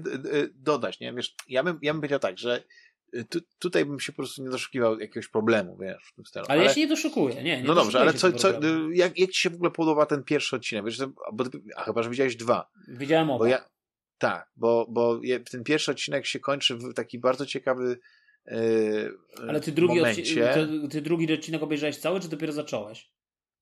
dodać, 0.54 1.00
nie? 1.00 1.12
Wiesz, 1.12 1.34
ja 1.48 1.64
bym, 1.64 1.78
ja 1.82 1.92
bym 1.92 2.00
powiedział 2.00 2.18
tak, 2.18 2.38
że 2.38 2.62
Y, 2.62 2.89
tu, 3.28 3.40
tutaj 3.58 3.84
bym 3.84 4.00
się 4.00 4.12
po 4.12 4.16
prostu 4.16 4.42
nie 4.42 4.50
doszukiwał 4.50 4.98
jakiegoś 4.98 5.28
problemu, 5.28 5.76
wiesz, 5.80 6.02
w 6.12 6.14
tym 6.14 6.26
stylu. 6.26 6.44
Ale, 6.48 6.60
ale 6.60 6.68
ja 6.68 6.74
się 6.74 6.80
nie 6.80 6.86
doszukuję, 6.86 7.34
nie. 7.34 7.42
nie 7.42 7.62
no 7.62 7.74
dobrze, 7.74 8.00
ale 8.00 8.14
co, 8.14 8.32
co, 8.32 8.50
y, 8.50 8.94
jak, 8.94 9.18
jak 9.18 9.30
ci 9.30 9.40
się 9.40 9.50
w 9.50 9.54
ogóle 9.54 9.70
podoba 9.70 10.06
ten 10.06 10.24
pierwszy 10.24 10.56
odcinek? 10.56 10.84
Wiesz, 10.84 10.98
bo, 11.32 11.44
a 11.76 11.84
chyba, 11.84 12.02
że 12.02 12.10
widziałeś 12.10 12.36
dwa. 12.36 12.70
Widziałem 12.88 13.30
oba. 13.30 13.38
Bo 13.38 13.46
ja, 13.46 13.68
tak, 14.18 14.50
bo, 14.56 14.86
bo 14.90 15.20
ten 15.50 15.64
pierwszy 15.64 15.90
odcinek 15.90 16.26
się 16.26 16.40
kończy 16.40 16.76
w 16.76 16.94
taki 16.94 17.18
bardzo 17.18 17.46
ciekawy 17.46 17.98
yy, 18.46 19.18
Ale 19.48 19.60
ty 19.60 19.72
drugi, 19.72 19.96
momencie. 19.96 20.52
Ty, 20.54 20.88
ty 20.90 21.02
drugi 21.02 21.32
odcinek 21.34 21.62
obejrzałeś 21.62 21.96
cały, 21.96 22.20
czy 22.20 22.28
dopiero 22.28 22.52
zacząłeś? 22.52 23.10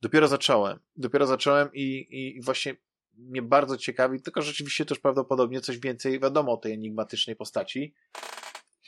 Dopiero 0.03 0.29
zacząłem. 0.29 0.79
Dopiero 0.97 1.27
zacząłem 1.27 1.69
i, 1.75 2.07
i 2.11 2.43
właśnie 2.43 2.77
mnie 3.19 3.43
bardzo 3.43 3.77
ciekawi, 3.77 4.23
tylko 4.23 4.43
rzeczywiście 4.43 4.85
też 4.85 4.99
prawdopodobnie 4.99 5.61
coś 5.61 5.79
więcej 5.79 6.21
wiadomo 6.21 6.53
o 6.53 6.57
tej 6.57 6.73
enigmatycznej 6.73 7.37
postaci. 7.37 7.95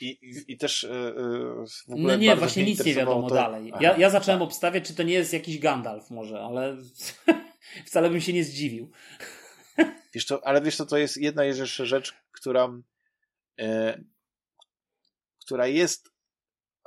I, 0.01 0.07
i, 0.07 0.53
i 0.53 0.57
też 0.57 0.83
yy, 0.83 1.13
w 1.87 1.93
ogóle 1.93 2.17
No 2.17 2.23
nie, 2.23 2.35
właśnie 2.35 2.65
nic 2.65 2.85
nie 2.85 2.93
wiadomo 2.93 3.29
to... 3.29 3.35
dalej. 3.35 3.73
Ja, 3.79 3.97
ja 3.97 4.09
zacząłem 4.09 4.39
tak. 4.39 4.47
obstawiać, 4.47 4.87
czy 4.87 4.95
to 4.95 5.03
nie 5.03 5.13
jest 5.13 5.33
jakiś 5.33 5.59
Gandalf 5.59 6.09
może, 6.09 6.41
ale 6.41 6.77
wcale 7.87 8.09
bym 8.09 8.21
się 8.21 8.33
nie 8.33 8.43
zdziwił. 8.43 8.91
Wiesz 10.13 10.25
to, 10.25 10.47
ale 10.47 10.61
wiesz 10.61 10.77
to, 10.77 10.85
to 10.85 10.97
jest 10.97 11.17
jedna 11.17 11.43
jeszcze 11.43 11.85
rzecz, 11.85 12.13
która 12.31 12.69
e, 13.59 14.03
która 15.45 15.67
jest 15.67 16.11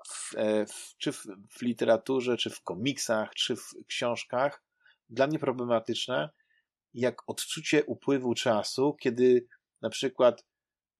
w, 0.06 0.34
e, 0.36 0.66
w, 0.66 0.94
czy 0.98 1.12
w, 1.12 1.26
w, 1.50 1.62
literaturze, 1.62 2.36
czy 2.36 2.50
w 2.50 2.62
komiksach, 2.62 3.34
czy 3.34 3.56
w 3.56 3.70
książkach 3.86 4.62
dla 5.08 5.26
mnie 5.26 5.38
problematyczne, 5.38 6.30
jak 6.94 7.22
odczucie 7.26 7.84
upływu 7.84 8.34
czasu, 8.34 8.96
kiedy 9.00 9.46
na 9.82 9.90
przykład 9.90 10.44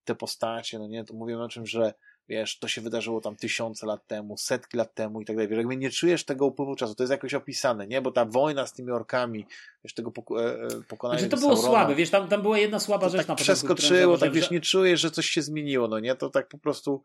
te 0.05 0.15
postacie, 0.15 0.79
no 0.79 0.87
nie, 0.87 1.05
to 1.05 1.15
mówią 1.15 1.43
o 1.43 1.49
czym, 1.49 1.67
że 1.67 1.95
wiesz, 2.29 2.59
to 2.59 2.69
się 2.69 2.81
wydarzyło 2.81 3.21
tam 3.21 3.37
tysiące 3.37 3.87
lat 3.87 4.07
temu, 4.07 4.37
setki 4.37 4.77
lat 4.77 4.95
temu 4.95 5.21
i 5.21 5.25
tak 5.25 5.37
dalej. 5.37 5.57
Jakby 5.57 5.77
nie 5.77 5.91
czujesz 5.91 6.25
tego 6.25 6.47
upływu 6.47 6.77
czasu, 6.77 6.95
to 6.95 7.03
jest 7.03 7.11
jakoś 7.11 7.35
opisane, 7.35 7.87
nie? 7.87 8.03
Bo 8.03 8.13
ta 8.13 8.25
wojna 8.25 8.67
z 8.67 8.73
tymi 8.73 8.91
orkami, 8.91 9.47
wiesz, 9.85 9.95
tego 9.95 10.11
poko 10.11 10.45
e, 10.45 10.55
e 10.55 10.69
pokonania 10.89 11.21
znaczy, 11.21 11.31
to 11.31 11.37
było 11.37 11.57
Saurona, 11.57 11.79
słabe, 11.79 11.95
wiesz, 11.95 12.11
tam, 12.11 12.29
tam 12.29 12.43
była 12.43 12.59
jedna 12.59 12.81
słaba 12.81 13.09
rzecz 13.09 13.21
tak 13.21 13.29
na 13.29 13.35
początku. 13.35 13.75
Przeskoczyło, 13.75 14.19
tak 14.19 14.33
wiesz, 14.33 14.51
nie 14.51 14.61
czujesz, 14.61 15.01
że 15.01 15.11
coś 15.11 15.27
się 15.27 15.43
zmieniło, 15.43 15.89
no 15.89 15.99
nie? 15.99 16.15
To 16.15 16.31
tak 16.31 16.49
po 16.49 16.59
prostu 16.59 17.03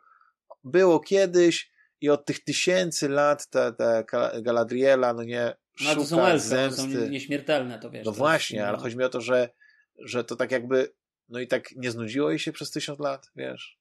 było 0.64 1.00
kiedyś 1.00 1.72
i 2.02 2.10
od 2.10 2.26
tych 2.26 2.44
tysięcy 2.44 3.10
lat 3.10 3.50
ta, 3.50 3.72
ta 3.72 4.04
Galadriela, 4.42 5.14
no 5.14 5.24
nie, 5.24 5.54
no, 5.82 5.96
to 5.96 6.06
są 6.06 6.26
elfy, 6.26 6.48
zemsty. 6.48 6.94
To 6.94 7.06
są 7.06 7.10
nieśmiertelne, 7.10 7.80
to 7.80 7.90
wiesz. 7.90 8.06
No 8.06 8.12
właśnie, 8.12 8.68
ale 8.68 8.78
chodzi 8.78 8.98
mi 8.98 9.04
o 9.04 9.10
to, 9.10 9.22
że, 9.22 9.50
że 9.98 10.24
to 10.24 10.36
tak 10.36 10.52
jakby 10.52 10.94
no 11.30 11.40
i 11.40 11.48
tak 11.48 11.72
nie 11.76 11.92
znudziło 11.92 12.30
jej 12.30 12.40
się 12.40 12.52
przez 12.52 12.72
tysiąc 12.72 13.00
lat, 13.00 13.32
wiesz? 13.36 13.80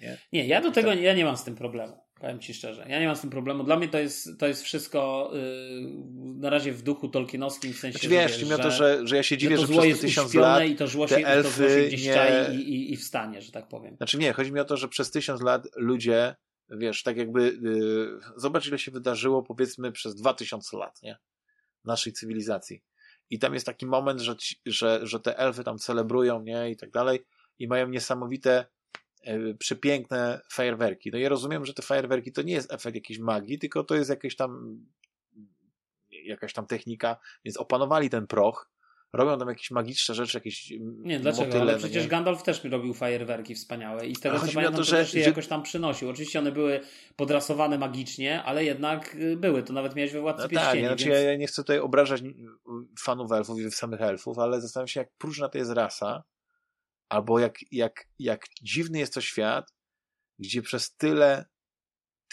Nie, 0.00 0.18
nie 0.32 0.46
ja 0.46 0.60
do 0.60 0.70
tego 0.70 0.90
tak. 0.90 1.00
ja 1.00 1.14
nie 1.14 1.24
mam 1.24 1.36
z 1.36 1.44
tym 1.44 1.54
problemu. 1.54 2.02
Powiem 2.20 2.40
ci 2.40 2.54
szczerze. 2.54 2.86
Ja 2.88 3.00
nie 3.00 3.06
mam 3.06 3.16
z 3.16 3.20
tym 3.20 3.30
problemu. 3.30 3.64
Dla 3.64 3.76
mnie 3.76 3.88
to 3.88 3.98
jest, 3.98 4.28
to 4.38 4.46
jest 4.46 4.62
wszystko 4.62 5.30
yy, 5.34 6.40
na 6.40 6.50
razie 6.50 6.72
w 6.72 6.82
duchu 6.82 7.08
tolkienowskim, 7.08 7.72
w 7.72 7.78
sensie, 7.78 7.98
znaczy, 7.98 8.08
wiesz, 8.08 8.38
że, 8.38 8.58
to, 8.58 8.70
że, 8.70 9.06
że 9.06 9.16
ja 9.16 9.22
się 9.22 9.38
dziwię, 9.38 9.58
że, 9.58 9.66
to 9.66 9.72
że 9.72 9.80
przez 9.80 10.00
tysiąc 10.00 10.34
lat 10.34 10.64
i 10.64 10.76
to 10.76 10.86
zło 10.86 11.08
się, 11.08 11.16
elfy 11.16 11.48
to 11.48 11.68
zło 11.68 11.68
się 11.68 11.86
gdzieś 11.86 12.04
nie... 12.04 12.48
i, 12.52 12.74
i, 12.74 12.92
i 12.92 12.96
wstanie, 12.96 13.42
że 13.42 13.52
tak 13.52 13.68
powiem. 13.68 13.96
Znaczy 13.96 14.18
nie, 14.18 14.32
chodzi 14.32 14.52
mi 14.52 14.60
o 14.60 14.64
to, 14.64 14.76
że 14.76 14.88
przez 14.88 15.10
tysiąc 15.10 15.42
lat 15.42 15.68
ludzie, 15.76 16.34
wiesz, 16.70 17.02
tak 17.02 17.16
jakby 17.16 17.58
yy, 17.62 18.20
zobacz 18.36 18.66
ile 18.66 18.78
się 18.78 18.90
wydarzyło 18.90 19.42
powiedzmy 19.42 19.92
przez 19.92 20.14
dwa 20.14 20.34
tysiące 20.34 20.76
lat, 20.76 21.02
nie? 21.02 21.16
Naszej 21.84 22.12
cywilizacji. 22.12 22.82
I 23.32 23.38
tam 23.38 23.54
jest 23.54 23.66
taki 23.66 23.86
moment, 23.86 24.20
że, 24.20 24.34
że, 24.66 25.00
że 25.06 25.20
te 25.20 25.38
elfy 25.38 25.64
tam 25.64 25.78
celebrują, 25.78 26.42
nie, 26.42 26.70
i 26.70 26.76
tak 26.76 26.90
dalej, 26.90 27.24
i 27.58 27.68
mają 27.68 27.88
niesamowite, 27.88 28.64
e, 29.24 29.54
przepiękne 29.54 30.40
fajerwerki. 30.50 31.10
No 31.10 31.18
ja 31.18 31.28
rozumiem, 31.28 31.66
że 31.66 31.74
te 31.74 31.82
fajerwerki 31.82 32.32
to 32.32 32.42
nie 32.42 32.52
jest 32.52 32.72
efekt 32.72 32.94
jakiejś 32.94 33.18
magii, 33.18 33.58
tylko 33.58 33.84
to 33.84 33.94
jest 33.94 34.10
jakieś 34.10 34.36
tam 34.36 34.80
jakaś 36.10 36.52
tam 36.52 36.66
technika, 36.66 37.16
więc 37.44 37.56
opanowali 37.56 38.10
ten 38.10 38.26
proch 38.26 38.70
robią 39.12 39.38
tam 39.38 39.48
jakieś 39.48 39.70
magiczne 39.70 40.14
rzeczy, 40.14 40.36
jakieś 40.36 40.72
Nie, 40.80 41.20
dlaczego? 41.20 41.44
Motyle, 41.44 41.62
ale 41.62 41.72
no 41.72 41.78
przecież 41.78 42.02
nie? 42.02 42.08
Gandalf 42.08 42.42
też 42.42 42.64
robił 42.64 42.94
fajerwerki 42.94 43.54
wspaniałe 43.54 44.06
i 44.06 44.14
z 44.14 44.20
tego 44.20 44.40
co 44.40 44.46
pamiętam, 44.46 44.74
to, 44.74 44.84
że, 44.84 44.96
też 44.96 45.14
je 45.14 45.22
jakoś 45.22 45.46
tam 45.46 45.62
przynosił. 45.62 46.08
Oczywiście 46.08 46.38
one 46.38 46.52
były 46.52 46.80
podrasowane 47.16 47.78
magicznie, 47.78 48.42
ale 48.42 48.64
jednak 48.64 49.14
y, 49.14 49.36
były. 49.36 49.62
To 49.62 49.72
nawet 49.72 49.94
miałeś 49.94 50.12
we 50.12 50.20
Władcy 50.20 50.42
no 50.42 50.48
Pierścieni. 50.48 50.88
Tak, 50.88 50.98
znaczy 50.98 51.24
ja 51.24 51.36
nie 51.36 51.46
chcę 51.46 51.62
tutaj 51.62 51.78
obrażać 51.78 52.22
fanów 52.98 53.32
elfów 53.32 53.58
i 53.58 53.70
samych 53.70 54.00
elfów, 54.00 54.38
ale 54.38 54.60
zastanawiam 54.60 54.88
się, 54.88 55.00
jak 55.00 55.10
próżna 55.18 55.48
to 55.48 55.58
jest 55.58 55.70
rasa, 55.70 56.24
albo 57.08 57.38
jak, 57.38 57.58
jak, 57.72 58.08
jak 58.18 58.46
dziwny 58.62 58.98
jest 58.98 59.14
to 59.14 59.20
świat, 59.20 59.74
gdzie 60.38 60.62
przez 60.62 60.96
tyle, 60.96 61.44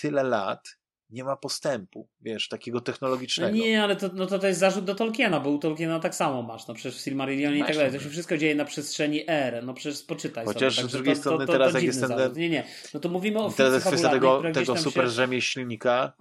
tyle 0.01 0.23
lat 0.23 0.78
nie 1.10 1.23
ma 1.23 1.36
postępu, 1.36 2.07
wiesz, 2.22 2.48
takiego 2.48 2.81
technologicznego. 2.81 3.57
No 3.57 3.64
nie, 3.64 3.84
ale 3.84 3.95
to, 3.95 4.10
no 4.14 4.26
to, 4.26 4.40
to 4.40 4.48
jest 4.48 4.60
zarzut 4.60 4.86
do 4.86 4.95
Tolkiena, 4.95 5.40
bo 5.40 5.49
u 5.49 5.57
Tolkiena 5.57 5.99
tak 5.99 6.15
samo 6.15 6.41
masz, 6.41 6.68
no 6.68 6.73
przecież 6.73 6.99
w 6.99 7.03
Silmarillion 7.03 7.56
i 7.56 7.60
tak 7.60 7.76
dalej, 7.76 7.91
to 7.91 7.99
się 7.99 8.10
wszystko 8.10 8.38
dzieje 8.38 8.56
na 8.56 8.65
przestrzeni 8.65 9.23
R, 9.27 9.64
no 9.64 9.73
przecież 9.73 10.03
poczytaj 10.03 10.45
Chociaż 10.45 10.76
sobie. 10.76 10.88
z 10.88 10.91
drugiej 10.91 11.14
to, 11.14 11.19
strony 11.19 11.45
to, 11.45 11.52
teraz 11.52 11.73
jak 11.73 11.84
jest 11.84 12.02
ten... 12.02 12.34
Nie, 12.36 12.49
nie, 12.49 12.64
no 12.94 12.99
to 12.99 13.10
mówimy 13.10 13.40
o 13.40 13.52
Teraz 13.52 13.73
jest 13.73 13.88
kwestia 13.88 14.10
tego, 14.10 14.41
tego 14.53 14.77
super 14.77 15.06
się... 15.06 15.11
rzemieślnika, 15.11 16.14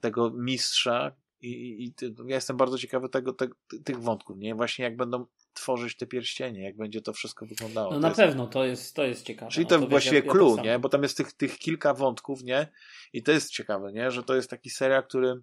tego 0.00 0.30
mistrza 0.30 1.12
i, 1.46 1.84
i, 1.84 1.84
i 1.84 2.14
ja 2.26 2.34
jestem 2.34 2.56
bardzo 2.56 2.78
ciekawy 2.78 3.08
tego, 3.08 3.32
te, 3.32 3.48
tych 3.84 4.00
wątków, 4.00 4.38
nie? 4.38 4.54
Właśnie 4.54 4.84
jak 4.84 4.96
będą 4.96 5.26
tworzyć 5.52 5.96
te 5.96 6.06
pierścienie, 6.06 6.62
jak 6.62 6.76
będzie 6.76 7.00
to 7.00 7.12
wszystko 7.12 7.46
wyglądało. 7.46 7.90
No 7.92 8.00
na 8.00 8.10
pewno, 8.10 8.46
to 8.46 8.64
jest, 8.64 8.96
to 8.96 9.04
jest 9.04 9.26
ciekawe. 9.26 9.50
Czyli 9.50 9.66
no, 9.70 9.78
to, 9.78 9.86
właściwie 9.86 10.22
wiesz, 10.22 10.32
clue, 10.32 10.56
ja 10.56 10.62
nie? 10.62 10.78
Bo 10.78 10.88
tam 10.88 11.02
jest 11.02 11.16
tych, 11.16 11.32
tych 11.32 11.58
kilka 11.58 11.94
wątków, 11.94 12.42
nie? 12.42 12.68
I 13.12 13.22
to 13.22 13.32
jest 13.32 13.50
ciekawe, 13.50 13.92
nie? 13.92 14.10
Że 14.10 14.22
to 14.22 14.34
jest 14.34 14.50
taki 14.50 14.70
serial, 14.70 15.04
który, 15.04 15.34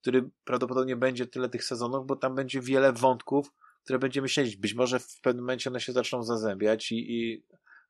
który 0.00 0.30
prawdopodobnie 0.44 0.96
będzie 0.96 1.26
tyle 1.26 1.48
tych 1.48 1.64
sezonów, 1.64 2.06
bo 2.06 2.16
tam 2.16 2.34
będzie 2.34 2.60
wiele 2.60 2.92
wątków, 2.92 3.52
które 3.84 3.98
będziemy 3.98 4.28
śledzić. 4.28 4.56
Być 4.56 4.74
może 4.74 4.98
w 4.98 5.20
pewnym 5.22 5.44
momencie 5.44 5.70
one 5.70 5.80
się 5.80 5.92
zaczną 5.92 6.22
zazębiać 6.22 6.92
i, 6.92 6.96
i 6.96 7.44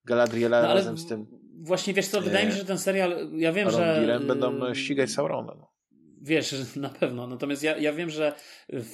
Galadriela 0.05 0.63
no, 0.63 0.75
razem 0.75 0.99
z 0.99 1.07
tym. 1.07 1.27
Właśnie 1.61 1.95
wiesz 1.95 2.09
co, 2.09 2.21
wydaje 2.21 2.47
mi 2.47 2.53
się, 2.53 2.59
że 2.59 2.65
ten 2.65 2.79
serial, 2.79 3.31
ja 3.33 3.53
wiem, 3.53 3.71
że. 3.71 4.21
będą 4.27 4.75
ścigać 4.75 5.11
Saurona. 5.11 5.55
No. 5.59 5.76
Wiesz, 6.27 6.55
na 6.77 6.89
pewno. 6.89 7.27
Natomiast 7.27 7.63
ja, 7.63 7.77
ja 7.79 7.93
wiem, 7.93 8.11
że 8.11 8.33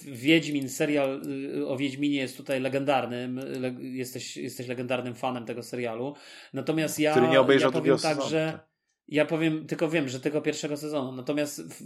Wiedźmin, 0.05 0.69
serial 0.69 1.23
y, 1.57 1.67
o 1.67 1.77
Wiedźminie 1.77 2.17
jest 2.17 2.37
tutaj 2.37 2.61
legendarnym. 2.61 3.41
Le, 3.61 3.75
jesteś, 3.81 4.37
jesteś 4.37 4.69
legendarnym 4.69 5.15
fanem 5.15 5.45
tego 5.45 5.63
serialu. 5.63 6.15
Natomiast 6.53 6.99
ja. 6.99 7.11
Który 7.11 7.29
nie 7.29 7.41
obejrzał 7.41 7.73
ja 7.75 7.81
powiem 7.81 7.99
tak, 7.99 8.23
że. 8.23 8.72
Ja 9.13 9.25
powiem, 9.25 9.67
tylko 9.67 9.89
wiem, 9.89 10.09
że 10.09 10.21
tego 10.21 10.41
pierwszego 10.41 10.77
sezonu. 10.77 11.13
Natomiast 11.13 11.63
w, 11.63 11.83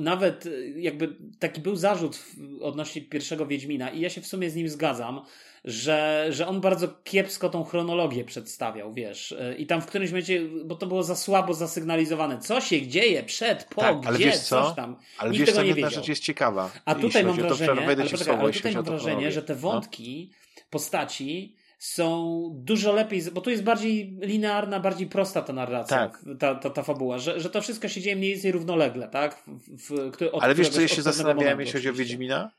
nawet 0.00 0.44
jakby 0.76 1.16
taki 1.38 1.60
był 1.60 1.76
zarzut 1.76 2.24
odnośnie 2.60 3.02
pierwszego 3.02 3.46
Wiedźmina 3.46 3.90
i 3.90 4.00
ja 4.00 4.10
się 4.10 4.20
w 4.20 4.26
sumie 4.26 4.50
z 4.50 4.54
nim 4.54 4.68
zgadzam, 4.68 5.20
że, 5.64 6.26
że 6.30 6.46
on 6.46 6.60
bardzo 6.60 6.88
kiepsko 7.04 7.48
tą 7.48 7.64
chronologię 7.64 8.24
przedstawiał, 8.24 8.92
wiesz. 8.92 9.34
I 9.58 9.66
tam 9.66 9.82
w 9.82 9.86
którymś 9.86 10.10
momencie, 10.10 10.40
bo 10.64 10.74
to 10.74 10.86
było 10.86 11.02
za 11.02 11.16
słabo 11.16 11.54
zasygnalizowane, 11.54 12.38
co 12.38 12.60
się 12.60 12.86
dzieje 12.86 13.22
przed, 13.22 13.64
po, 13.64 13.80
tak, 13.80 13.96
ale 14.06 14.16
gdzie, 14.16 14.26
wiesz 14.26 14.38
co? 14.38 14.62
coś 14.62 14.76
tam. 14.76 14.96
Ale 15.18 15.30
Nikt 15.30 15.40
wiesz, 15.46 15.54
tego 15.54 15.68
nie 15.68 15.74
wiedział. 15.74 15.90
rzecz 15.90 16.08
jest 16.08 16.22
ciekawa. 16.22 16.70
A 16.84 16.94
tutaj 16.94 17.24
mam 17.24 17.36
wrażenie, 17.36 17.70
ale, 17.70 17.96
poczekaj, 17.96 18.34
ale 18.34 18.52
tutaj 18.52 18.74
mam 18.74 18.84
wrażenie, 18.84 19.32
że 19.32 19.42
te 19.42 19.54
no. 19.54 19.60
wątki 19.60 20.30
no? 20.56 20.62
postaci 20.70 21.61
są 21.82 22.48
dużo 22.54 22.92
lepiej, 22.92 23.22
bo 23.32 23.40
tu 23.40 23.50
jest 23.50 23.62
bardziej 23.62 24.18
linearna, 24.20 24.80
bardziej 24.80 25.06
prosta 25.06 25.42
ta 25.42 25.52
narracja, 25.52 25.96
tak. 25.96 26.24
ta, 26.38 26.54
ta, 26.54 26.70
ta 26.70 26.82
fabuła, 26.82 27.18
że, 27.18 27.40
że 27.40 27.50
to 27.50 27.62
wszystko 27.62 27.88
się 27.88 28.00
dzieje 28.00 28.16
mniej 28.16 28.32
więcej 28.32 28.52
równolegle, 28.52 29.08
tak? 29.08 29.42
W, 29.46 29.90
w, 29.90 30.16
Ale 30.40 30.54
wiesz, 30.54 30.68
co 30.68 30.80
ja 30.80 30.88
się 30.88 31.02
zastanawiałem, 31.02 31.60
jeśli 31.60 31.72
chodzi 31.72 31.88
o 31.88 31.92
Wiedźmina? 31.92 32.50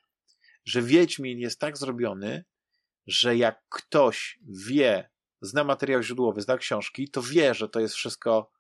Że 0.66 0.82
Wiedźmin 0.82 1.40
jest 1.40 1.60
tak 1.60 1.78
zrobiony, 1.78 2.46
że 3.08 3.38
jak 3.38 3.62
ktoś 3.70 4.40
wie, 4.68 5.10
zna 5.42 5.64
materiał 5.64 6.04
źródłowy, 6.04 6.42
zna 6.42 6.58
książki, 6.58 7.10
to 7.10 7.22
wie, 7.22 7.54
że 7.54 7.70
to 7.70 7.80
jest 7.80 7.96
wszystko 7.96 8.52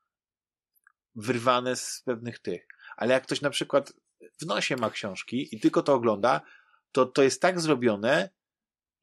wyrwane 1.15 1.75
z 1.75 2.01
pewnych 2.05 2.39
tych. 2.39 2.67
Ale 2.97 3.13
jak 3.13 3.23
ktoś 3.23 3.41
na 3.41 3.49
przykład 3.49 3.93
w 4.41 4.45
nosie 4.45 4.75
ma 4.75 4.89
książki 4.89 5.55
i 5.55 5.59
tylko 5.59 5.83
to 5.83 5.93
ogląda, 5.93 6.41
to 6.91 7.05
to 7.05 7.23
jest 7.23 7.41
tak 7.41 7.61
zrobione, 7.61 8.29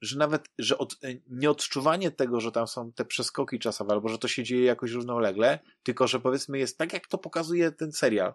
że 0.03 0.19
nawet, 0.19 0.49
że 0.59 0.79
od, 0.79 0.97
nieodczuwanie 1.27 2.11
tego, 2.11 2.41
że 2.41 2.53
tam 2.53 2.67
są 2.67 2.93
te 2.93 3.05
przeskoki 3.05 3.59
czasowe, 3.59 3.93
albo 3.93 4.09
że 4.09 4.19
to 4.19 4.29
się 4.29 4.45
dzieje 4.45 4.65
jakoś 4.65 4.91
równolegle, 4.91 5.59
tylko 5.83 6.07
że 6.07 6.21
powiedzmy 6.21 6.59
jest 6.59 6.79
tak, 6.79 6.93
jak 6.93 7.07
to 7.07 7.19
pokazuje 7.19 7.73
ten 7.73 7.93
serial, 7.93 8.35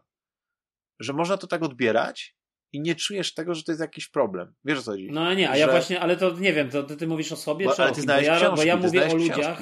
że 1.00 1.14
można 1.14 1.38
to 1.38 1.48
tak 1.48 1.64
odbierać 1.64 2.36
i 2.76 2.82
nie 2.82 2.96
czujesz 2.96 3.34
tego, 3.34 3.56
że 3.56 3.64
to 3.64 3.72
jest 3.72 3.82
jakiś 3.82 4.08
problem. 4.08 4.54
Wiesz 4.66 4.80
o 4.80 4.82
co 4.82 4.92
chodzi? 4.92 5.08
No 5.12 5.34
nie, 5.34 5.50
a 5.50 5.54
że... 5.54 5.60
ja 5.60 5.68
właśnie, 5.68 6.00
ale 6.00 6.18
to 6.18 6.40
nie 6.40 6.54
wiem, 6.54 6.70
to, 6.70 6.84
to 6.84 6.96
ty 6.96 7.08
mówisz 7.08 7.32
o 7.32 7.36
sobie, 7.36 7.66
bo, 7.66 7.74
czy 7.74 7.84
ale 7.84 7.92
ty 7.92 8.02
Bo 8.04 8.14
ja, 8.14 8.38
książki, 8.38 8.56
bo 8.56 8.64
ja 8.64 8.78
mówię 8.78 9.12
o 9.12 9.16
ludziach, 9.16 9.58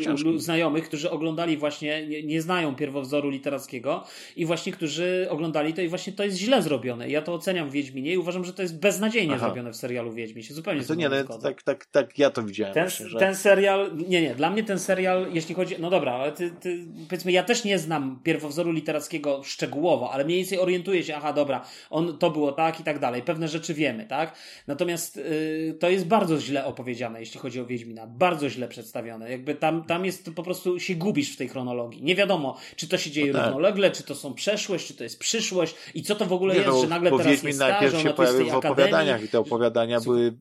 książki. 0.00 0.28
o 0.28 0.38
znajomych, 0.38 0.84
którzy 0.84 1.10
oglądali 1.10 1.56
właśnie, 1.56 2.06
nie, 2.06 2.22
nie, 2.22 2.42
znają 2.42 2.74
pierwowzoru 2.74 3.30
literackiego 3.30 4.04
i 4.36 4.46
właśnie, 4.46 4.72
którzy 4.72 5.26
oglądali 5.30 5.74
to 5.74 5.82
i 5.82 5.88
właśnie 5.88 6.12
to 6.12 6.24
jest 6.24 6.36
źle 6.36 6.62
zrobione. 6.62 7.10
Ja 7.10 7.22
to 7.22 7.34
oceniam 7.34 7.68
w 7.68 7.72
Wiedźminie 7.72 8.12
i 8.12 8.18
uważam, 8.18 8.44
że 8.44 8.52
to 8.52 8.62
jest 8.62 8.80
beznadziejnie 8.80 9.34
Aha. 9.34 9.46
zrobione 9.46 9.72
w 9.72 9.76
serialu 9.76 10.12
Wiedźmin. 10.12 10.42
Się 10.42 10.54
zupełnie 10.54 10.84
to 10.84 10.94
nie, 10.94 11.08
no, 11.08 11.38
tak, 11.38 11.62
tak, 11.62 11.86
tak 11.86 12.18
ja 12.18 12.30
to 12.30 12.42
widziałem. 12.42 12.74
Ten, 12.74 12.84
właśnie, 12.84 13.08
że... 13.08 13.18
ten 13.18 13.34
serial, 13.34 13.90
nie, 14.08 14.22
nie, 14.22 14.34
dla 14.34 14.50
mnie 14.50 14.64
ten 14.64 14.78
serial, 14.78 15.26
jeśli 15.32 15.54
chodzi, 15.54 15.74
no 15.78 15.90
dobra, 15.90 16.12
ale 16.12 16.32
ty, 16.32 16.50
ty, 16.50 16.84
powiedzmy, 17.08 17.32
ja 17.32 17.42
też 17.42 17.64
nie 17.64 17.78
znam 17.78 18.20
pierwowzoru 18.22 18.72
literackiego 18.72 19.42
szczegółowo, 19.44 20.12
ale 20.12 20.24
mniej 20.24 20.38
więcej 20.38 20.58
orientuję 20.58 21.04
się, 21.04 21.16
aha, 21.16 21.32
dobra, 21.32 21.64
on 21.90 22.18
to 22.18 22.30
było 22.30 22.45
tak 22.52 22.80
i 22.80 22.84
tak 22.84 22.98
dalej 22.98 23.22
pewne 23.22 23.48
rzeczy 23.48 23.74
wiemy, 23.74 24.06
tak? 24.06 24.36
Natomiast 24.66 25.16
y, 25.16 25.76
to 25.80 25.90
jest 25.90 26.06
bardzo 26.06 26.40
źle 26.40 26.64
opowiedziane, 26.64 27.20
jeśli 27.20 27.40
chodzi 27.40 27.60
o 27.60 27.66
Wiedźmina. 27.66 28.06
Bardzo 28.06 28.50
źle 28.50 28.68
przedstawione. 28.68 29.30
Jakby 29.30 29.54
tam, 29.54 29.84
tam 29.84 30.04
jest 30.04 30.30
po 30.34 30.42
prostu 30.42 30.80
się 30.80 30.94
gubisz 30.94 31.34
w 31.34 31.36
tej 31.36 31.48
chronologii. 31.48 32.02
Nie 32.02 32.14
wiadomo, 32.14 32.56
czy 32.76 32.88
to 32.88 32.98
się 32.98 33.10
dzieje 33.10 33.32
no 33.32 33.38
tak. 33.38 33.46
równolegle, 33.46 33.90
czy 33.90 34.02
to 34.02 34.14
są 34.14 34.34
przeszłość, 34.34 34.86
czy 34.86 34.94
to 34.94 35.04
jest 35.04 35.18
przyszłość 35.18 35.74
i 35.94 36.02
co 36.02 36.14
to 36.14 36.26
w 36.26 36.32
ogóle 36.32 36.54
nie, 36.54 36.60
jest, 36.60 36.72
no, 36.72 36.80
że 36.80 36.88
nagle 36.88 37.10
teraz 37.10 37.26
Wiedźmin 37.26 37.48
jest 37.48 37.60
najpierw 37.60 38.02
się 38.02 38.10
pojawił 38.10 38.50
w 38.50 38.54
opowiadaniach 38.54 39.24
i 39.24 39.28
te 39.28 39.38
opowiadania 39.38 40.00
były 40.00 40.38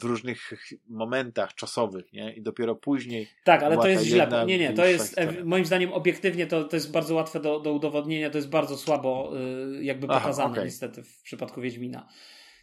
w 0.00 0.04
różnych 0.04 0.52
momentach 0.88 1.54
czasowych, 1.54 2.12
nie? 2.12 2.34
I 2.34 2.42
dopiero 2.42 2.74
później. 2.74 3.28
Tak, 3.44 3.62
ale 3.62 3.76
to 3.76 3.88
jest 3.88 4.04
źle. 4.04 4.44
Nie, 4.46 4.58
nie, 4.58 4.72
to 4.72 4.86
jest 4.86 5.08
historia. 5.08 5.44
moim 5.44 5.64
zdaniem 5.64 5.92
obiektywnie 5.92 6.46
to, 6.46 6.64
to 6.64 6.76
jest 6.76 6.92
bardzo 6.92 7.14
łatwe 7.14 7.40
do, 7.40 7.60
do 7.60 7.72
udowodnienia, 7.72 8.30
to 8.30 8.38
jest 8.38 8.48
bardzo 8.48 8.76
słabo 8.76 9.32
y, 9.78 9.84
jakby 9.84 10.06
pokazane 10.06 10.52
okay. 10.52 10.64
niestety 10.64 11.02
w 11.02 11.22
przypadku 11.22 11.60
Wiedźmina. 11.60 12.08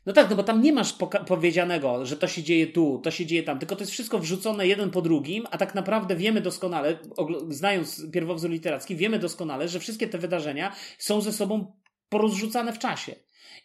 No 0.06 0.14
tak, 0.14 0.30
no 0.30 0.36
bo 0.36 0.44
tam 0.44 0.62
nie 0.62 0.74
masz 0.74 0.96
powiedzianego, 1.28 2.06
że 2.06 2.18
to 2.18 2.28
się 2.28 2.44
dzieje 2.44 2.68
tu, 2.68 3.02
to 3.04 3.12
się 3.12 3.26
dzieje 3.26 3.44
tam, 3.44 3.60
tylko 3.60 3.76
to 3.76 3.82
jest 3.82 3.92
wszystko 3.92 4.20
wrzucone 4.20 4.68
jeden 4.68 4.92
po 4.92 5.02
drugim, 5.02 5.44
a 5.52 5.58
tak 5.58 5.76
naprawdę 5.76 6.16
wiemy 6.16 6.42
doskonale, 6.42 7.00
znając 7.50 8.12
pierwowzór 8.12 8.52
literacki, 8.52 8.96
wiemy 8.96 9.20
doskonale, 9.20 9.68
że 9.68 9.80
wszystkie 9.80 10.08
te 10.08 10.18
wydarzenia 10.18 10.76
są 10.98 11.22
ze 11.22 11.32
sobą 11.32 11.76
porozrzucane 12.10 12.74
w 12.74 12.80
czasie. 12.80 13.16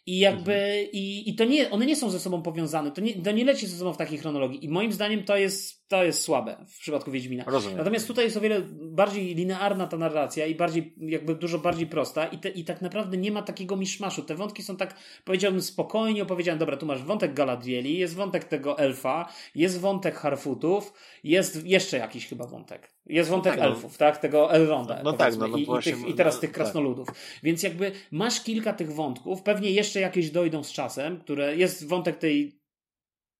I 0.09 0.19
jakby, 0.19 0.53
mhm. 0.53 0.89
i, 0.93 1.29
i 1.29 1.35
to 1.35 1.45
nie, 1.45 1.71
one 1.71 1.85
nie 1.85 1.95
są 1.95 2.09
ze 2.09 2.19
sobą 2.19 2.41
powiązane, 2.41 2.91
to 2.91 3.01
nie, 3.01 3.21
to 3.21 3.31
nie 3.31 3.45
leci 3.45 3.67
ze 3.67 3.77
sobą 3.77 3.93
w 3.93 3.97
takiej 3.97 4.17
chronologii. 4.17 4.65
I 4.65 4.69
moim 4.69 4.91
zdaniem 4.91 5.23
to 5.23 5.37
jest, 5.37 5.78
to 5.89 6.03
jest 6.03 6.21
słabe 6.21 6.57
w 6.67 6.79
przypadku 6.79 7.11
Wiedźmina. 7.11 7.43
Rozumiem. 7.47 7.77
Natomiast 7.77 8.07
tutaj 8.07 8.25
jest 8.25 8.37
o 8.37 8.41
wiele 8.41 8.61
bardziej 8.81 9.35
linearna 9.35 9.87
ta 9.87 9.97
narracja 9.97 10.45
i 10.45 10.55
bardziej, 10.55 10.93
jakby 10.97 11.35
dużo 11.35 11.59
bardziej 11.59 11.87
prosta 11.87 12.25
i, 12.25 12.37
te, 12.37 12.49
i 12.49 12.63
tak 12.63 12.81
naprawdę 12.81 13.17
nie 13.17 13.31
ma 13.31 13.41
takiego 13.41 13.75
miszmaszu. 13.75 14.23
Te 14.23 14.35
wątki 14.35 14.63
są 14.63 14.77
tak, 14.77 14.95
powiedziałbym, 15.25 15.61
spokojnie 15.61 16.23
opowiedziane. 16.23 16.59
Dobra, 16.59 16.77
tu 16.77 16.85
masz 16.85 17.03
wątek 17.03 17.33
Galadrieli, 17.33 17.97
jest 17.97 18.15
wątek 18.15 18.43
tego 18.43 18.77
elfa, 18.77 19.29
jest 19.55 19.79
wątek 19.79 20.15
Harfutów, 20.15 20.93
jest 21.23 21.65
jeszcze 21.65 21.97
jakiś 21.97 22.27
chyba 22.27 22.47
wątek. 22.47 22.93
Jest 23.05 23.29
wątek 23.29 23.53
no 23.55 23.59
tak, 23.59 23.69
elfów, 23.69 23.97
tak? 23.97 24.17
Tego 24.17 24.53
Elronda. 24.53 25.01
No 25.03 25.13
tak, 25.13 25.37
no, 25.37 25.47
no 25.47 25.57
i, 25.57 25.65
właśnie, 25.65 25.91
i, 25.91 25.95
tych, 25.95 26.07
I 26.07 26.13
teraz 26.13 26.35
no, 26.35 26.41
tych 26.41 26.49
tak. 26.49 26.55
krasnoludów. 26.55 27.07
Tak. 27.07 27.15
Więc 27.43 27.63
jakby 27.63 27.91
masz 28.11 28.41
kilka 28.43 28.73
tych 28.73 28.93
wątków, 28.93 29.41
pewnie 29.41 29.71
jeszcze 29.71 29.99
jakieś 29.99 30.31
dojdą 30.31 30.63
z 30.63 30.71
czasem, 30.71 31.19
które 31.19 31.55
jest 31.55 31.87
wątek 31.87 32.17
tej 32.17 32.58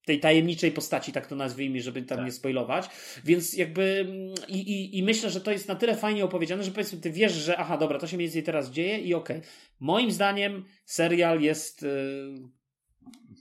tej 0.10 0.19
tajemniczej 0.19 0.72
postaci, 0.72 1.11
tak 1.11 1.27
to 1.27 1.36
nazwijmy, 1.36 1.81
żeby 1.81 2.02
tam 2.02 2.18
tak. 2.18 2.26
nie 2.26 2.31
spoilować. 2.31 2.90
Więc 3.26 3.53
jakby 3.53 4.06
mm, 4.10 4.34
i, 4.48 4.57
i, 4.57 4.98
i, 4.98 5.03
myślę, 5.03 5.30
że 5.30 5.41
to 5.41 5.52
jest 5.52 5.68
na 5.68 5.76
tyle 5.76 5.95
fajnie 5.98 6.26
opowiedziane, 6.26 6.64
że 6.64 6.72
powiedzmy, 6.72 6.99
ty 6.99 7.11
wiesz, 7.11 7.34
że 7.34 7.57
aha, 7.57 7.77
dobra, 7.77 7.99
to 7.99 8.07
się 8.07 8.18
mniej 8.18 8.27
więcej 8.27 8.44
teraz 8.44 8.72
dzieje 8.72 8.99
i 8.99 9.14
okej. 9.14 9.38
Okay. 9.38 9.49
Moim 9.80 10.11
zdaniem 10.11 10.65
serial 10.86 11.41
jest 11.41 11.81
yy, 11.81 12.36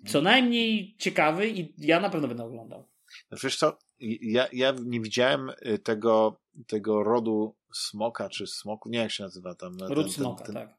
co 0.06 0.22
najmniej 0.22 0.96
ciekawy 0.98 1.48
i 1.48 1.74
ja 1.78 2.00
na 2.00 2.10
pewno 2.10 2.28
będę 2.28 2.44
oglądał. 2.44 2.88
No 3.30 3.38
wiesz 3.42 3.56
co, 3.56 3.78
ja, 4.20 4.48
ja 4.52 4.74
nie 4.84 5.00
widziałem 5.00 5.50
y, 5.66 5.78
tego, 5.78 6.40
tego 6.66 7.02
rodu 7.02 7.56
smoka, 7.74 8.28
czy 8.28 8.46
smoku, 8.46 8.88
nie 8.88 8.98
jak 8.98 9.10
się 9.10 9.22
nazywa 9.22 9.54
tam. 9.54 9.78
Ród 9.80 10.06
ten, 10.06 10.14
smoka, 10.14 10.44
ten, 10.44 10.54
tak. 10.54 10.74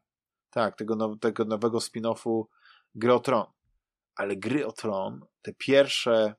Tak, 0.50 0.76
tego, 0.76 0.96
now, 0.96 1.20
tego 1.20 1.44
nowego 1.44 1.78
spin-offu 1.78 2.44
Gry 2.94 3.14
o 3.14 3.20
Tron. 3.20 3.44
Ale 4.16 4.36
Gry 4.36 4.66
o 4.66 4.72
Tron, 4.72 5.20
te 5.42 5.52
pierwsze 5.54 6.34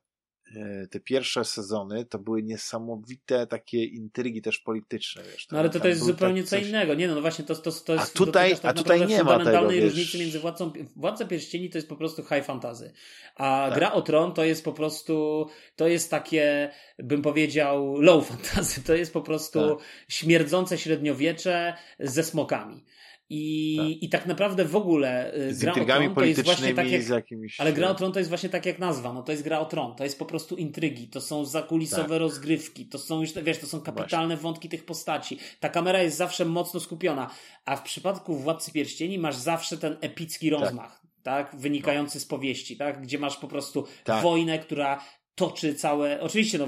E, 0.55 0.87
te 0.87 0.99
pierwsze 0.99 1.45
sezony 1.45 2.05
to 2.05 2.19
były 2.19 2.43
niesamowite 2.43 3.47
takie 3.47 3.83
intrygi 3.85 4.41
też 4.41 4.59
polityczne. 4.59 5.23
Wiesz, 5.33 5.47
no 5.51 5.59
ale 5.59 5.69
to, 5.69 5.79
to 5.79 5.87
jest 5.87 6.03
zupełnie 6.03 6.43
co 6.43 6.49
coś... 6.49 6.67
innego. 6.67 6.93
Nie 6.93 7.07
no, 7.07 7.15
no 7.15 7.21
właśnie 7.21 7.45
to, 7.45 7.55
to, 7.55 7.71
to 7.71 7.93
jest 7.93 8.15
a 8.15 8.17
tutaj, 8.17 8.51
tak 8.57 8.65
a 8.65 8.73
tutaj 8.73 9.07
nie 9.07 9.23
ma 9.23 9.43
tego, 9.43 9.69
wiesz... 9.69 9.83
różnicy 9.83 10.19
między 10.19 10.39
Władcą, 10.39 10.73
Władcą 10.95 11.27
Pierścieni 11.27 11.69
to 11.69 11.77
jest 11.77 11.89
po 11.89 11.95
prostu 11.95 12.23
high 12.23 12.45
fantasy, 12.45 12.93
a 13.35 13.65
tak. 13.69 13.77
Gra 13.77 13.93
o 13.93 14.01
Tron 14.01 14.33
to 14.33 14.43
jest 14.43 14.65
po 14.65 14.73
prostu 14.73 15.47
to 15.75 15.87
jest 15.87 16.11
takie, 16.11 16.71
bym 16.99 17.21
powiedział, 17.21 18.01
low 18.01 18.27
fantasy. 18.29 18.83
To 18.83 18.95
jest 18.95 19.13
po 19.13 19.21
prostu 19.21 19.75
tak. 19.75 19.87
śmierdzące 20.09 20.77
średniowiecze 20.77 21.73
ze 21.99 22.23
smokami. 22.23 22.85
I 23.33 23.77
tak. 23.77 24.03
i 24.03 24.09
tak 24.09 24.25
naprawdę 24.25 24.65
w 24.65 24.75
ogóle 24.75 25.33
y, 25.35 25.55
z 25.55 25.59
gra 25.59 25.71
o 25.71 25.85
Tron 25.85 26.15
to 26.15 26.23
jest 26.23 26.43
właśnie 26.43 26.73
tak 26.73 26.91
jak, 26.91 27.09
jakimiś... 27.09 27.59
ale 27.59 27.73
gra 27.73 27.89
o 27.89 27.95
Tron 27.95 28.11
to 28.11 28.19
jest 28.19 28.29
właśnie 28.29 28.49
tak 28.49 28.65
jak 28.65 28.79
nazwa, 28.79 29.13
no 29.13 29.23
to 29.23 29.31
jest 29.31 29.43
gra 29.43 29.59
o 29.59 29.65
Tron, 29.65 29.95
to 29.95 30.03
jest 30.03 30.19
po 30.19 30.25
prostu 30.25 30.55
intrygi, 30.55 31.07
to 31.07 31.21
są 31.21 31.45
zakulisowe 31.45 32.09
tak. 32.09 32.19
rozgrywki, 32.19 32.85
to 32.85 32.99
są 32.99 33.21
już, 33.21 33.33
wiesz, 33.33 33.57
to 33.57 33.67
są 33.67 33.81
kapitalne 33.81 34.27
właśnie. 34.27 34.43
wątki 34.43 34.69
tych 34.69 34.85
postaci. 34.85 35.37
Ta 35.59 35.69
kamera 35.69 36.01
jest 36.01 36.17
zawsze 36.17 36.45
mocno 36.45 36.79
skupiona, 36.79 37.29
a 37.65 37.75
w 37.75 37.83
przypadku 37.83 38.35
Władcy 38.35 38.71
Pierścieni 38.71 39.19
masz 39.19 39.35
zawsze 39.35 39.77
ten 39.77 39.97
epicki 40.01 40.51
tak. 40.51 40.59
rozmach. 40.59 41.01
Tak, 41.23 41.55
wynikający 41.55 42.17
no. 42.17 42.21
z 42.21 42.25
powieści, 42.25 42.77
tak, 42.77 43.01
gdzie 43.01 43.19
masz 43.19 43.37
po 43.37 43.47
prostu 43.47 43.87
tak. 44.03 44.23
wojnę, 44.23 44.59
która 44.59 45.01
toczy 45.35 45.75
całe. 45.75 46.21
Oczywiście, 46.21 46.57
no, 46.57 46.67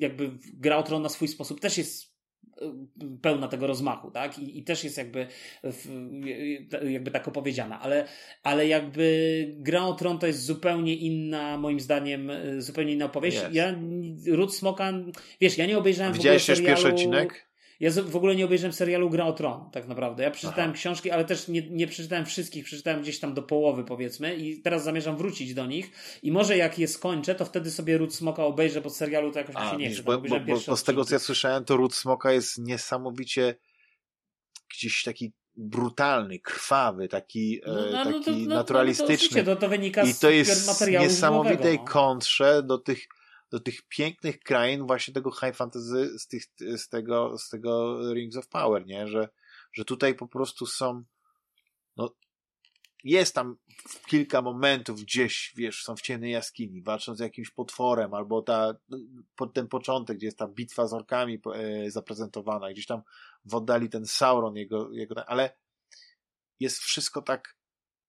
jakby 0.00 0.30
gra 0.54 0.76
o 0.76 0.82
Tron 0.82 1.02
na 1.02 1.08
swój 1.08 1.28
sposób 1.28 1.60
też 1.60 1.78
jest 1.78 2.13
pełna 3.22 3.48
tego 3.48 3.66
rozmachu, 3.66 4.10
tak? 4.10 4.38
I, 4.38 4.58
i 4.58 4.62
też 4.62 4.84
jest 4.84 4.98
jakby, 4.98 5.26
jakby 6.90 7.10
tak 7.10 7.28
opowiedziana, 7.28 7.80
ale, 7.80 8.08
ale 8.42 8.68
jakby 8.68 9.54
Gra 9.56 9.84
o 9.84 9.94
Tron 9.94 10.18
to 10.18 10.26
jest 10.26 10.44
zupełnie 10.44 10.94
inna, 10.94 11.58
moim 11.58 11.80
zdaniem, 11.80 12.30
zupełnie 12.58 12.92
inna 12.92 13.04
opowieść. 13.04 13.36
Yes. 13.36 13.44
Ja, 13.52 13.74
Ród 14.26 14.54
Smoka, 14.54 14.92
wiesz, 15.40 15.58
ja 15.58 15.66
nie 15.66 15.78
obejrzałem 15.78 16.12
Widziałeś 16.12 16.42
w 16.42 16.44
ogóle 16.44 16.56
serialu... 16.56 16.76
pierwszy 16.76 16.94
odcinek? 16.94 17.53
Ja 17.80 17.90
w 17.90 18.16
ogóle 18.16 18.36
nie 18.36 18.44
obejrzałem 18.44 18.72
serialu 18.72 19.10
Gra 19.10 19.26
o 19.26 19.32
Tron, 19.32 19.70
tak 19.70 19.88
naprawdę. 19.88 20.22
Ja 20.22 20.30
przeczytałem 20.30 20.70
Aha. 20.70 20.78
książki, 20.78 21.10
ale 21.10 21.24
też 21.24 21.48
nie, 21.48 21.70
nie 21.70 21.86
przeczytałem 21.86 22.26
wszystkich, 22.26 22.64
przeczytałem 22.64 23.02
gdzieś 23.02 23.20
tam 23.20 23.34
do 23.34 23.42
połowy, 23.42 23.84
powiedzmy, 23.84 24.36
i 24.36 24.62
teraz 24.62 24.84
zamierzam 24.84 25.16
wrócić 25.16 25.54
do 25.54 25.66
nich. 25.66 25.90
I 26.22 26.32
może 26.32 26.56
jak 26.56 26.78
je 26.78 26.88
skończę, 26.88 27.34
to 27.34 27.44
wtedy 27.44 27.70
sobie 27.70 27.98
Ród 27.98 28.14
Smoka 28.14 28.44
obejrzę, 28.44 28.80
bo 28.80 28.90
serialu 28.90 29.32
to 29.32 29.38
jakoś 29.38 29.54
mi 29.56 29.70
się 29.70 29.76
nie 29.76 29.90
chce. 29.90 30.02
Bo, 30.02 30.18
bo, 30.18 30.40
bo, 30.40 30.56
bo 30.66 30.76
z 30.76 30.84
tego, 30.84 31.04
co 31.04 31.14
ja 31.14 31.18
słyszałem, 31.18 31.64
to 31.64 31.76
Ród 31.76 31.94
Smoka 31.94 32.32
jest 32.32 32.58
niesamowicie 32.58 33.54
gdzieś 34.70 35.02
taki 35.02 35.32
brutalny, 35.56 36.38
krwawy, 36.38 37.08
taki, 37.08 37.60
no, 37.66 37.74
no, 37.74 38.04
no 38.04 38.04
taki 38.04 38.46
no, 38.46 38.54
naturalistyczny. 38.54 39.42
No, 39.42 39.54
to, 39.54 39.60
to, 39.60 39.68
wynika 39.68 40.02
I 40.02 40.14
to 40.14 40.30
jest 40.30 40.84
w 40.84 40.88
niesamowitej 40.88 41.78
kontrze 41.78 42.62
do 42.62 42.78
tych 42.78 43.08
do 43.50 43.60
tych 43.60 43.82
pięknych 43.88 44.40
krain 44.40 44.86
właśnie 44.86 45.14
tego 45.14 45.30
high 45.30 45.56
fantasy 45.56 46.18
z, 46.18 46.26
tych, 46.26 46.42
z, 46.76 46.88
tego, 46.88 47.38
z 47.38 47.48
tego 47.48 47.98
Rings 48.14 48.36
of 48.36 48.48
Power, 48.48 48.86
nie? 48.86 49.08
Że, 49.08 49.28
że 49.72 49.84
tutaj 49.84 50.14
po 50.14 50.28
prostu 50.28 50.66
są 50.66 51.04
no, 51.96 52.14
jest 53.04 53.34
tam 53.34 53.56
kilka 54.06 54.42
momentów 54.42 55.02
gdzieś, 55.02 55.52
wiesz, 55.56 55.84
są 55.84 55.96
w 55.96 56.00
ciemnej 56.00 56.32
jaskini, 56.32 56.82
walczą 56.82 57.14
z 57.14 57.18
jakimś 57.18 57.50
potworem, 57.50 58.14
albo 58.14 58.42
ta, 58.42 58.74
ten 59.54 59.68
początek, 59.68 60.16
gdzie 60.16 60.26
jest 60.26 60.38
ta 60.38 60.48
bitwa 60.48 60.86
z 60.86 60.92
orkami 60.92 61.40
e, 61.54 61.90
zaprezentowana, 61.90 62.70
gdzieś 62.70 62.86
tam 62.86 63.02
w 63.44 63.54
oddali 63.54 63.88
ten 63.88 64.06
Sauron, 64.06 64.56
jego, 64.56 64.92
jego, 64.92 65.28
ale 65.28 65.56
jest 66.60 66.78
wszystko 66.78 67.22
tak 67.22 67.56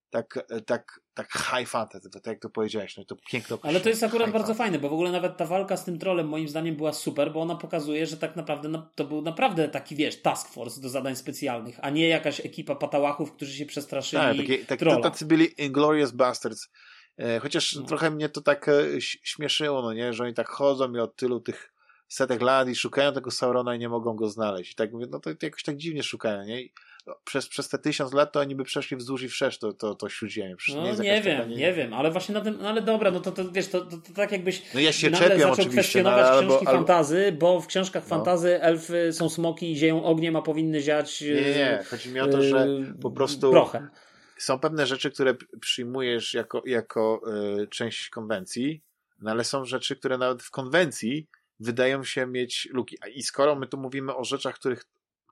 tak, 0.10 0.48
tak, 0.66 1.00
tak 1.14 1.34
high 1.34 1.70
fantasy, 1.70 2.10
tak 2.10 2.26
jak 2.26 2.40
to 2.40 2.50
powiedziałeś, 2.50 2.98
no 2.98 3.06
to 3.06 3.16
piękno. 3.32 3.60
Ale 3.62 3.80
to 3.80 3.90
jest 3.90 4.04
akurat 4.04 4.32
bardzo 4.32 4.48
fantasy. 4.48 4.58
fajne, 4.58 4.80
bo 4.80 4.90
w 4.90 4.94
ogóle 4.94 5.12
nawet 5.12 5.38
ta 5.38 5.46
walka 5.46 5.78
z 5.78 5.86
tym 5.86 6.00
trolem 6.00 6.28
moim 6.28 6.48
zdaniem 6.48 6.76
była 6.76 6.94
super, 6.94 7.34
bo 7.34 7.42
ona 7.42 7.56
pokazuje, 7.56 8.06
że 8.06 8.18
tak 8.18 8.36
naprawdę 8.36 8.70
no, 8.70 8.92
to 8.96 9.06
był 9.06 9.22
naprawdę 9.22 9.70
taki, 9.70 9.96
wiesz, 9.96 10.22
task 10.22 10.48
force 10.48 10.82
do 10.82 10.90
zadań 10.90 11.16
specjalnych, 11.16 11.80
a 11.82 11.90
nie 11.90 12.08
jakaś 12.08 12.40
ekipa 12.40 12.76
patałachów, 12.76 13.32
którzy 13.32 13.54
się 13.54 13.66
przestraszyli 13.66 14.22
tak, 14.22 14.38
takie, 14.38 14.66
tak, 14.66 14.80
trolla. 14.80 15.02
Tacy 15.02 15.26
byli 15.26 15.64
Inglorious 15.64 16.12
Bastards. 16.12 16.70
E, 17.18 17.40
chociaż 17.40 17.76
no. 17.76 17.84
trochę 17.84 18.12
mnie 18.12 18.30
to 18.30 18.42
tak 18.42 18.70
e, 18.70 19.02
śmieszyło, 19.02 19.82
no 19.82 19.94
nie, 19.94 20.14
że 20.14 20.24
oni 20.24 20.34
tak 20.34 20.50
chodzą 20.50 20.94
i 20.94 21.00
od 21.00 21.16
tylu 21.16 21.40
tych 21.40 21.74
setek 22.08 22.42
lat 22.42 22.70
i 22.70 22.76
szukają 22.76 23.14
tego 23.14 23.32
Saurona 23.32 23.76
i 23.76 23.80
nie 23.80 23.90
mogą 23.90 24.14
go 24.14 24.30
znaleźć. 24.30 24.72
I 24.72 24.76
tak 24.76 24.92
mówię, 24.92 25.06
no 25.10 25.20
to, 25.20 25.36
to 25.36 25.46
jakoś 25.46 25.64
tak 25.64 25.78
dziwnie 25.78 26.04
szukają, 26.04 26.44
nie? 26.44 26.62
I 27.08 27.12
przez, 27.26 27.48
przez 27.48 27.70
te 27.70 27.78
tysiąc 27.78 28.14
lat 28.14 28.32
to 28.32 28.40
oni 28.40 28.56
by 28.56 28.64
przeszli 28.64 28.98
wzdłuż 28.98 29.24
i 29.24 29.30
wszerz 29.30 29.60
to, 29.60 29.74
to, 29.74 29.96
to 29.96 30.10
śródziemie. 30.10 30.56
No, 30.76 30.84
nie, 30.84 30.94
nie 30.94 31.22
wiem, 31.22 31.50
nie... 31.50 31.56
nie 31.56 31.74
wiem, 31.74 31.94
ale 31.94 32.12
właśnie 32.12 32.34
na 32.34 32.42
tym, 32.42 32.58
no 32.62 32.70
ale 32.70 32.82
dobra, 32.82 33.12
no 33.12 33.20
to, 33.20 33.32
to 33.32 33.52
wiesz, 33.52 33.68
to, 33.68 33.86
to, 33.86 33.98
to 33.98 34.14
tak 34.14 34.32
jakbyś 34.32 34.74
no 34.74 34.80
ja 34.80 34.94
się 34.94 35.10
nagle 35.10 35.40
zaczął 35.40 35.66
no, 35.66 35.72
kwestionować 35.72 36.26
no, 36.26 36.48
książki 36.48 36.68
albo, 36.68 36.80
fantazy, 36.80 37.36
bo 37.40 37.62
w 37.62 37.68
książkach 37.68 38.04
no. 38.04 38.10
fantazy 38.10 38.62
elfy 38.62 39.14
są 39.14 39.30
smoki 39.30 39.72
i 39.72 39.78
zieją 39.78 40.04
ogniem, 40.04 40.36
a 40.36 40.42
powinny 40.42 40.82
ziać 40.82 41.22
Nie, 41.22 41.34
nie, 41.34 41.84
chodzi 41.90 42.10
mi 42.10 42.20
o 42.20 42.28
to, 42.28 42.42
że 42.42 42.68
yy, 42.68 42.94
po 43.02 43.12
prostu 43.12 43.52
prochem. 43.52 43.90
są 44.38 44.60
pewne 44.60 44.88
rzeczy, 44.88 45.12
które 45.12 45.36
przyjmujesz 45.62 46.34
jako, 46.34 46.62
jako 46.66 47.22
y, 47.64 47.68
część 47.68 48.10
konwencji, 48.10 48.82
no 49.22 49.32
ale 49.32 49.44
są 49.44 49.66
rzeczy, 49.66 49.96
które 49.96 50.18
nawet 50.18 50.44
w 50.44 50.52
konwencji 50.52 51.28
wydają 51.60 52.04
się 52.04 52.26
mieć 52.26 52.70
luki. 52.72 52.98
I 53.14 53.24
skoro 53.24 53.56
my 53.56 53.68
tu 53.68 53.78
mówimy 53.78 54.16
o 54.16 54.24
rzeczach, 54.24 54.56
których 54.56 54.86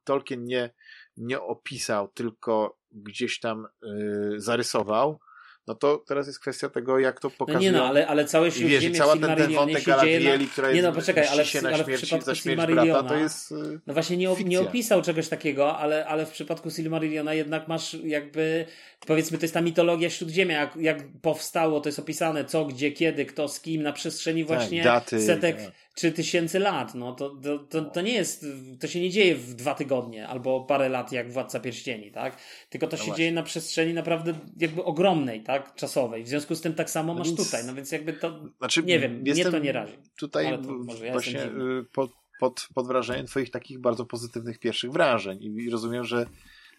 Tolkien 0.04 0.46
nie, 0.46 0.70
nie 1.18 1.42
opisał, 1.42 2.08
tylko 2.08 2.78
gdzieś 2.92 3.40
tam 3.40 3.68
y, 3.84 4.34
zarysował, 4.38 5.20
no 5.68 5.76
to 5.76 6.04
teraz 6.08 6.28
jest 6.28 6.40
kwestia 6.40 6.70
tego, 6.70 7.00
jak 7.00 7.20
to 7.20 7.30
pokazuje. 7.30 7.72
No 7.72 7.78
nie 7.78 7.84
no, 7.84 7.88
ale, 7.88 8.08
ale 8.08 8.26
całe 8.26 8.52
Śródziemie 8.52 8.98
cała 8.98 9.18
ten, 9.18 9.36
ten 9.36 9.54
wątek 9.54 9.84
Galadrieli, 9.84 10.48
która 10.48 10.70
jest 10.70 10.76
nie 10.76 10.82
no, 10.82 10.92
poczekaj, 10.92 11.28
ale, 11.28 11.46
się 11.46 11.62
na 11.62 11.70
ale 11.70 11.84
śmierci, 11.84 12.06
w 12.06 12.08
przypadku 12.08 12.36
Silmarilliona, 12.36 13.10
to 13.10 13.16
jest 13.16 13.52
y, 13.52 13.80
No 13.88 13.94
właśnie 13.94 14.18
nie, 14.18 14.36
nie 14.46 14.62
opisał 14.62 15.02
czegoś 15.02 15.28
takiego, 15.28 15.78
ale, 15.78 16.06
ale 16.06 16.26
w 16.26 16.32
przypadku 16.32 16.72
Silmarilliona 16.72 17.34
jednak 17.34 17.68
masz 17.68 17.94
jakby, 17.94 18.66
powiedzmy, 19.08 19.38
to 19.38 19.44
jest 19.44 19.54
ta 19.54 19.62
mitologia 19.62 20.10
Śródziemia, 20.10 20.60
jak, 20.60 20.76
jak 20.76 20.98
powstało, 21.22 21.82
to 21.82 21.90
jest 21.90 22.00
opisane 22.00 22.46
co, 22.46 22.66
gdzie, 22.66 22.92
kiedy, 22.92 23.26
kto, 23.26 23.48
z 23.48 23.62
kim, 23.62 23.84
na 23.84 23.94
przestrzeni 23.94 24.46
tak, 24.46 24.58
właśnie 24.58 24.84
tak, 24.84 24.94
daty, 24.94 25.26
setek... 25.26 25.58
Tak 25.58 25.83
czy 25.96 26.12
tysięcy 26.12 26.60
lat. 26.60 26.96
No 26.96 27.14
to, 27.14 27.30
to, 27.30 27.60
to, 27.60 27.82
to, 27.82 28.02
nie 28.02 28.14
jest, 28.14 28.46
to 28.80 28.88
się 28.88 29.02
nie 29.02 29.10
dzieje 29.10 29.36
w 29.36 29.54
dwa 29.54 29.76
tygodnie 29.76 30.28
albo 30.28 30.62
parę 30.62 30.90
lat 30.90 31.12
jak 31.12 31.32
Władca 31.32 31.60
Pierścieni, 31.60 32.12
tak? 32.12 32.38
Tylko 32.70 32.88
to 32.88 32.92
no 32.92 32.98
się 32.98 33.06
właśnie. 33.06 33.18
dzieje 33.18 33.32
na 33.32 33.44
przestrzeni 33.44 33.94
naprawdę 33.94 34.34
jakby 34.58 34.84
ogromnej, 34.84 35.44
tak? 35.44 35.76
Czasowej. 35.76 36.24
W 36.24 36.28
związku 36.28 36.56
z 36.56 36.62
tym 36.62 36.74
tak 36.74 36.90
samo 36.90 37.14
no 37.14 37.20
masz 37.20 37.28
więc, 37.28 37.46
tutaj. 37.46 37.66
No 37.66 37.76
więc 37.76 37.92
jakby 37.92 38.14
to, 38.14 38.50
znaczy, 38.58 38.84
nie 38.84 39.00
wiem, 39.00 39.22
mnie 39.22 39.46
to 39.46 39.60
nie 39.60 39.72
razi. 39.72 39.94
Tutaj 40.20 40.46
to, 40.46 41.04
ja 41.04 41.12
właśnie 41.12 41.46
y, 41.46 41.86
pod, 41.94 42.12
pod, 42.40 42.68
pod 42.74 42.88
wrażeniem 42.88 43.26
twoich 43.26 43.52
takich 43.52 43.80
bardzo 43.80 44.06
pozytywnych 44.06 44.60
pierwszych 44.60 44.92
wrażeń 44.92 45.44
i 45.44 45.70
rozumiem, 45.70 46.04
że, 46.04 46.26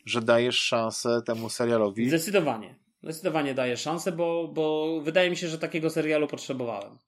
że 0.06 0.22
dajesz 0.22 0.58
szansę 0.58 1.22
temu 1.26 1.50
serialowi. 1.50 2.08
Zdecydowanie. 2.08 2.83
Zdecydowanie 3.04 3.54
daje 3.54 3.76
szansę, 3.76 4.12
bo, 4.12 4.48
bo 4.48 5.00
wydaje 5.00 5.30
mi 5.30 5.36
się, 5.36 5.48
że 5.48 5.58
takiego 5.58 5.90
serialu 5.90 6.26
potrzebowałem. 6.26 6.98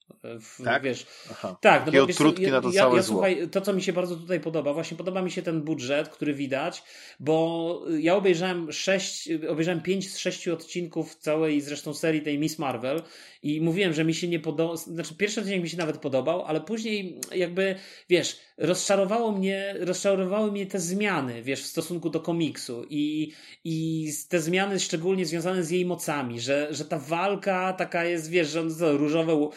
W, 0.41 0.63
tak? 0.65 0.83
Wiesz, 0.83 1.07
Aha. 1.31 1.57
tak, 1.61 1.87
no 1.87 1.93
bo 1.93 2.07
wiesz, 2.07 2.17
ja, 2.39 2.51
na 2.51 2.61
to 2.61 2.71
ja, 2.71 2.81
całe 2.81 2.97
ja, 2.97 3.03
słuchaj, 3.03 3.49
to 3.49 3.61
co 3.61 3.73
mi 3.73 3.83
się 3.83 3.93
bardzo 3.93 4.17
tutaj 4.17 4.41
podoba, 4.41 4.73
właśnie 4.73 4.97
podoba 4.97 5.23
mi 5.23 5.31
się 5.31 5.43
ten 5.43 5.63
budżet, 5.63 6.09
który 6.09 6.35
widać, 6.35 6.83
bo 7.21 7.83
ja 7.99 8.17
obejrzałem 8.17 8.73
sześć, 8.73 9.29
obejrzałem 9.49 9.83
pięć 9.83 10.13
z 10.13 10.19
sześciu 10.19 10.53
odcinków 10.53 11.15
całej 11.15 11.61
zresztą 11.61 11.95
serii 11.95 12.23
tej 12.23 12.39
Miss 12.39 12.59
Marvel 12.59 13.03
i 13.43 13.61
mówiłem, 13.61 13.93
że 13.93 14.05
mi 14.05 14.15
się 14.15 14.29
nie 14.29 14.41
podobał, 14.41 14.77
znaczy 14.77 15.15
pierwszy 15.15 15.41
odcinek 15.41 15.63
mi 15.63 15.69
się 15.69 15.77
nawet 15.77 15.99
podobał, 15.99 16.45
ale 16.45 16.61
później 16.61 17.21
jakby, 17.35 17.75
wiesz, 18.09 18.39
rozczarowało 18.59 19.33
mnie, 19.33 19.75
rozczarowały 19.79 20.53
mnie 20.53 20.67
te 20.67 20.81
zmiany, 20.81 21.43
wiesz, 21.43 21.63
w 21.63 21.67
stosunku 21.67 22.11
do 22.11 22.21
komiksu 22.21 22.87
i, 22.91 23.33
i 23.65 24.09
te 24.29 24.41
zmiany 24.41 24.81
szczególnie 24.81 25.27
związane 25.27 25.65
z 25.65 25.71
jej 25.71 25.86
mocami, 25.87 26.41
że, 26.41 26.69
że 26.71 26.85
ta 26.85 26.99
walka 26.99 27.73
taka 27.73 28.05
jest, 28.05 28.31
wiesz, 28.31 28.49
że 28.49 28.65
to 28.79 28.97
różowe, 28.97 29.49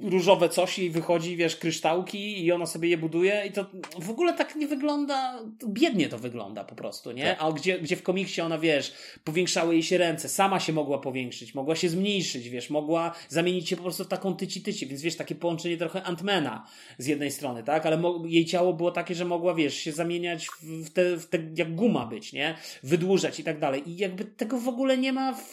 różowe 0.00 0.48
coś 0.48 0.78
jej 0.78 0.90
wychodzi, 0.90 1.36
wiesz, 1.36 1.56
kryształki 1.56 2.44
i 2.44 2.52
ona 2.52 2.66
sobie 2.66 2.88
je 2.88 2.98
buduje 2.98 3.42
i 3.48 3.52
to 3.52 3.66
w 4.00 4.10
ogóle 4.10 4.32
tak 4.32 4.56
nie 4.56 4.66
wygląda, 4.66 5.38
biednie 5.68 6.08
to 6.08 6.18
wygląda 6.18 6.64
po 6.64 6.74
prostu, 6.74 7.12
nie? 7.12 7.24
Tak. 7.24 7.36
A 7.40 7.52
gdzie, 7.52 7.78
gdzie 7.78 7.96
w 7.96 8.02
komiksie 8.02 8.40
ona, 8.40 8.58
wiesz, 8.58 8.92
powiększały 9.24 9.74
jej 9.74 9.82
się 9.82 9.98
ręce, 9.98 10.28
sama 10.28 10.60
się 10.60 10.72
mogła 10.72 10.98
powiększyć, 10.98 11.54
mogła 11.54 11.76
się 11.76 11.88
zmniejszyć, 11.88 12.48
wiesz, 12.48 12.70
mogła 12.70 13.14
zamienić 13.28 13.68
się 13.68 13.76
po 13.76 13.82
prostu 13.82 14.04
w 14.04 14.08
taką 14.08 14.34
tyci-tyci, 14.34 14.86
więc 14.86 15.02
wiesz, 15.02 15.16
takie 15.16 15.34
połączenie 15.34 15.76
trochę 15.76 16.02
Antmana 16.02 16.66
z 16.98 17.06
jednej 17.06 17.30
strony, 17.30 17.62
tak? 17.62 17.86
Ale 17.86 18.02
jej 18.24 18.44
ciało 18.44 18.72
było 18.72 18.90
takie, 18.90 19.14
że 19.14 19.24
mogła, 19.24 19.54
wiesz, 19.54 19.74
się 19.74 19.92
zamieniać 19.92 20.48
w 20.62 20.90
te, 20.90 21.16
w 21.16 21.26
te 21.26 21.38
jak 21.56 21.74
guma 21.74 22.06
być, 22.06 22.32
nie? 22.32 22.54
Wydłużać 22.82 23.40
i 23.40 23.44
tak 23.44 23.58
dalej. 23.58 23.90
I 23.90 23.96
jakby 23.96 24.24
tego 24.24 24.58
w 24.58 24.68
ogóle 24.68 24.98
nie 24.98 25.12
ma 25.12 25.32
w 25.32 25.45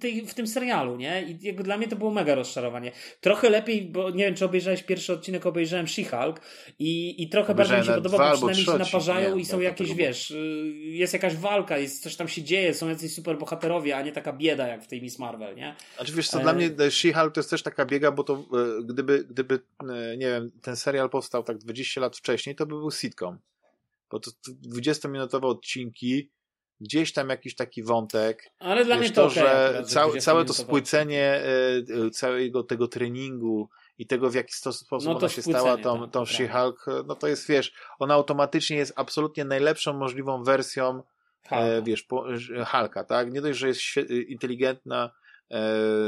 tej, 0.00 0.26
w 0.26 0.34
tym 0.34 0.46
serialu, 0.46 0.96
nie? 0.96 1.22
I 1.22 1.38
jakby 1.46 1.62
dla 1.62 1.76
mnie 1.76 1.88
to 1.88 1.96
było 1.96 2.10
mega 2.10 2.34
rozczarowanie. 2.34 2.92
Trochę 3.20 3.50
lepiej, 3.50 3.82
bo 3.82 4.10
nie 4.10 4.24
wiem, 4.24 4.34
czy 4.34 4.44
obejrzałeś 4.44 4.82
pierwszy 4.82 5.12
odcinek, 5.12 5.46
obejrzałem 5.46 5.86
She-Hulk 5.86 6.40
i, 6.78 7.22
i 7.22 7.28
trochę 7.28 7.54
bardziej 7.54 7.78
mi 7.78 7.84
się 7.84 7.92
podoba, 7.92 8.30
bo 8.30 8.36
przynajmniej 8.36 8.64
się 8.66 8.78
naparzają 8.78 9.36
i 9.36 9.44
są 9.44 9.60
jakieś, 9.60 9.94
wiesz, 9.94 10.30
y, 10.30 10.36
jest 10.74 11.12
jakaś 11.12 11.36
walka, 11.36 11.78
jest, 11.78 12.02
coś 12.02 12.16
tam 12.16 12.28
się 12.28 12.42
dzieje, 12.42 12.74
są 12.74 12.88
jacyś 12.88 13.14
super 13.14 13.38
bohaterowie, 13.38 13.96
a 13.96 14.02
nie 14.02 14.12
taka 14.12 14.32
bieda 14.32 14.68
jak 14.68 14.84
w 14.84 14.86
tej 14.86 15.02
Miss 15.02 15.18
Marvel, 15.18 15.56
nie? 15.56 15.76
Znaczy 15.96 16.12
wiesz 16.12 16.28
co, 16.28 16.38
e... 16.38 16.42
dla 16.42 16.52
mnie 16.52 16.70
She-Hulk 16.70 17.32
to 17.32 17.40
jest 17.40 17.50
też 17.50 17.62
taka 17.62 17.84
biega, 17.84 18.12
bo 18.12 18.24
to 18.24 18.34
e, 18.34 18.82
gdyby, 18.84 19.24
gdyby, 19.30 19.60
e, 19.90 20.16
nie 20.16 20.26
wiem, 20.26 20.50
ten 20.62 20.76
serial 20.76 21.10
powstał 21.10 21.42
tak 21.42 21.58
20 21.58 22.00
lat 22.00 22.16
wcześniej, 22.16 22.56
to 22.56 22.66
by 22.66 22.74
był 22.74 22.90
sitcom. 22.90 23.38
Bo 24.10 24.20
to 24.20 24.30
20-minutowe 24.68 25.46
odcinki, 25.46 26.30
gdzieś 26.80 27.12
tam 27.12 27.28
jakiś 27.28 27.54
taki 27.54 27.82
wątek. 27.82 28.50
Ale 28.58 28.84
dla 28.84 28.96
mnie 28.96 29.10
to, 29.10 29.26
okay, 29.26 29.34
że 29.34 29.82
całe, 29.86 30.20
całe 30.20 30.44
to 30.44 30.54
spłycenie 30.54 31.42
y, 32.06 32.10
całego 32.10 32.62
tego 32.62 32.88
treningu 32.88 33.68
i 33.98 34.06
tego, 34.06 34.30
w 34.30 34.34
jaki 34.34 34.54
sposób 34.54 34.88
no 35.04 35.16
ona 35.16 35.28
się 35.28 35.42
stała 35.42 35.76
tą, 35.76 36.00
tak, 36.00 36.10
tą 36.10 36.22
She-Hulk, 36.22 37.04
no 37.06 37.14
to 37.14 37.28
jest, 37.28 37.48
wiesz, 37.48 37.72
ona 37.98 38.14
automatycznie 38.14 38.76
jest 38.76 38.92
absolutnie 38.96 39.44
najlepszą 39.44 39.92
możliwą 39.92 40.42
wersją 40.42 41.02
e, 41.50 41.82
wiesz, 41.82 42.02
po, 42.02 42.26
Halka, 42.66 43.04
tak? 43.04 43.32
Nie 43.32 43.40
dość, 43.40 43.58
że 43.58 43.68
jest 43.68 43.80
inteligentna, 44.28 45.10
e, 45.50 45.62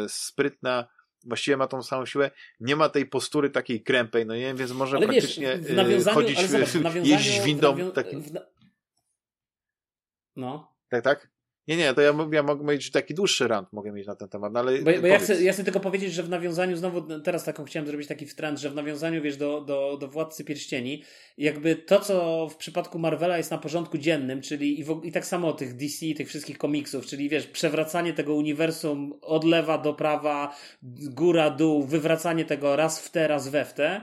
sprytna, 0.09 0.89
właściwie 1.25 1.57
ma 1.57 1.67
tą 1.67 1.83
samą 1.83 2.07
siłę, 2.07 2.31
nie 2.61 2.77
ma 2.77 2.89
tej 2.89 3.07
postury 3.07 3.51
takiej 3.51 3.83
krępej, 3.83 4.27
no 4.27 4.37
nie 4.37 4.55
więc 4.55 4.73
może 4.73 4.97
ale 4.97 5.07
praktycznie 5.07 5.59
wiesz, 5.59 6.05
w 6.05 6.09
chodzić, 6.09 6.39
ale 6.39 6.49
zobacz, 6.49 6.69
w 6.69 7.07
jeździć 7.07 7.41
windą. 7.41 7.75
W 7.75 7.93
takim... 7.93 8.23
No. 10.37 10.77
Tak, 10.91 11.05
tak? 11.05 11.37
Nie, 11.69 11.77
nie, 11.77 11.95
to 11.95 12.01
ja, 12.01 12.15
ja 12.33 12.43
mogę 12.43 12.65
mieć 12.65 12.91
taki 12.91 13.15
dłuższy 13.15 13.49
rant, 13.49 13.73
mogę 13.73 13.93
mieć 13.93 14.07
na 14.07 14.17
ten 14.17 14.29
temat, 14.29 14.53
no 14.53 14.61
ale... 14.61 14.79
Bo, 14.79 14.91
bo 15.01 15.07
ja, 15.07 15.19
chcę, 15.19 15.43
ja 15.43 15.53
chcę 15.53 15.65
tylko 15.65 15.81
powiedzieć, 15.81 16.13
że 16.13 16.23
w 16.23 16.29
nawiązaniu, 16.29 16.77
znowu 16.77 17.21
teraz 17.21 17.45
taką 17.45 17.65
chciałem 17.65 17.87
zrobić 17.87 18.09
taki 18.09 18.27
wtręt, 18.27 18.59
że 18.59 18.71
w 18.71 18.75
nawiązaniu, 18.75 19.23
wiesz, 19.23 19.37
do, 19.37 19.61
do, 19.61 19.97
do 20.01 20.09
Władcy 20.09 20.45
Pierścieni, 20.45 21.03
jakby 21.39 21.77
to, 21.77 22.01
co 22.01 22.49
w 22.49 22.57
przypadku 22.57 22.99
Marvela 22.99 23.37
jest 23.37 23.51
na 23.51 23.59
porządku 23.59 23.99
dziennym, 23.99 24.43
czyli 24.43 24.81
i, 24.81 24.85
w, 24.85 25.01
i 25.05 25.13
tak 25.13 25.27
samo 25.27 25.53
tych 25.53 25.77
DC, 25.77 26.07
tych 26.17 26.29
wszystkich 26.29 26.59
komiksów, 26.59 27.07
czyli 27.07 27.29
wiesz, 27.29 27.47
przewracanie 27.47 28.13
tego 28.13 28.35
uniwersum 28.35 29.19
od 29.23 29.45
lewa 29.45 29.79
do 29.79 29.95
prawa, 29.95 30.57
góra, 31.11 31.51
dół, 31.51 31.83
wywracanie 31.83 32.45
tego 32.45 32.77
raz 32.77 33.01
w 33.01 33.11
te, 33.11 33.29
raz 33.29 33.49
we 33.49 33.65
w 33.65 33.73
te, 33.73 34.01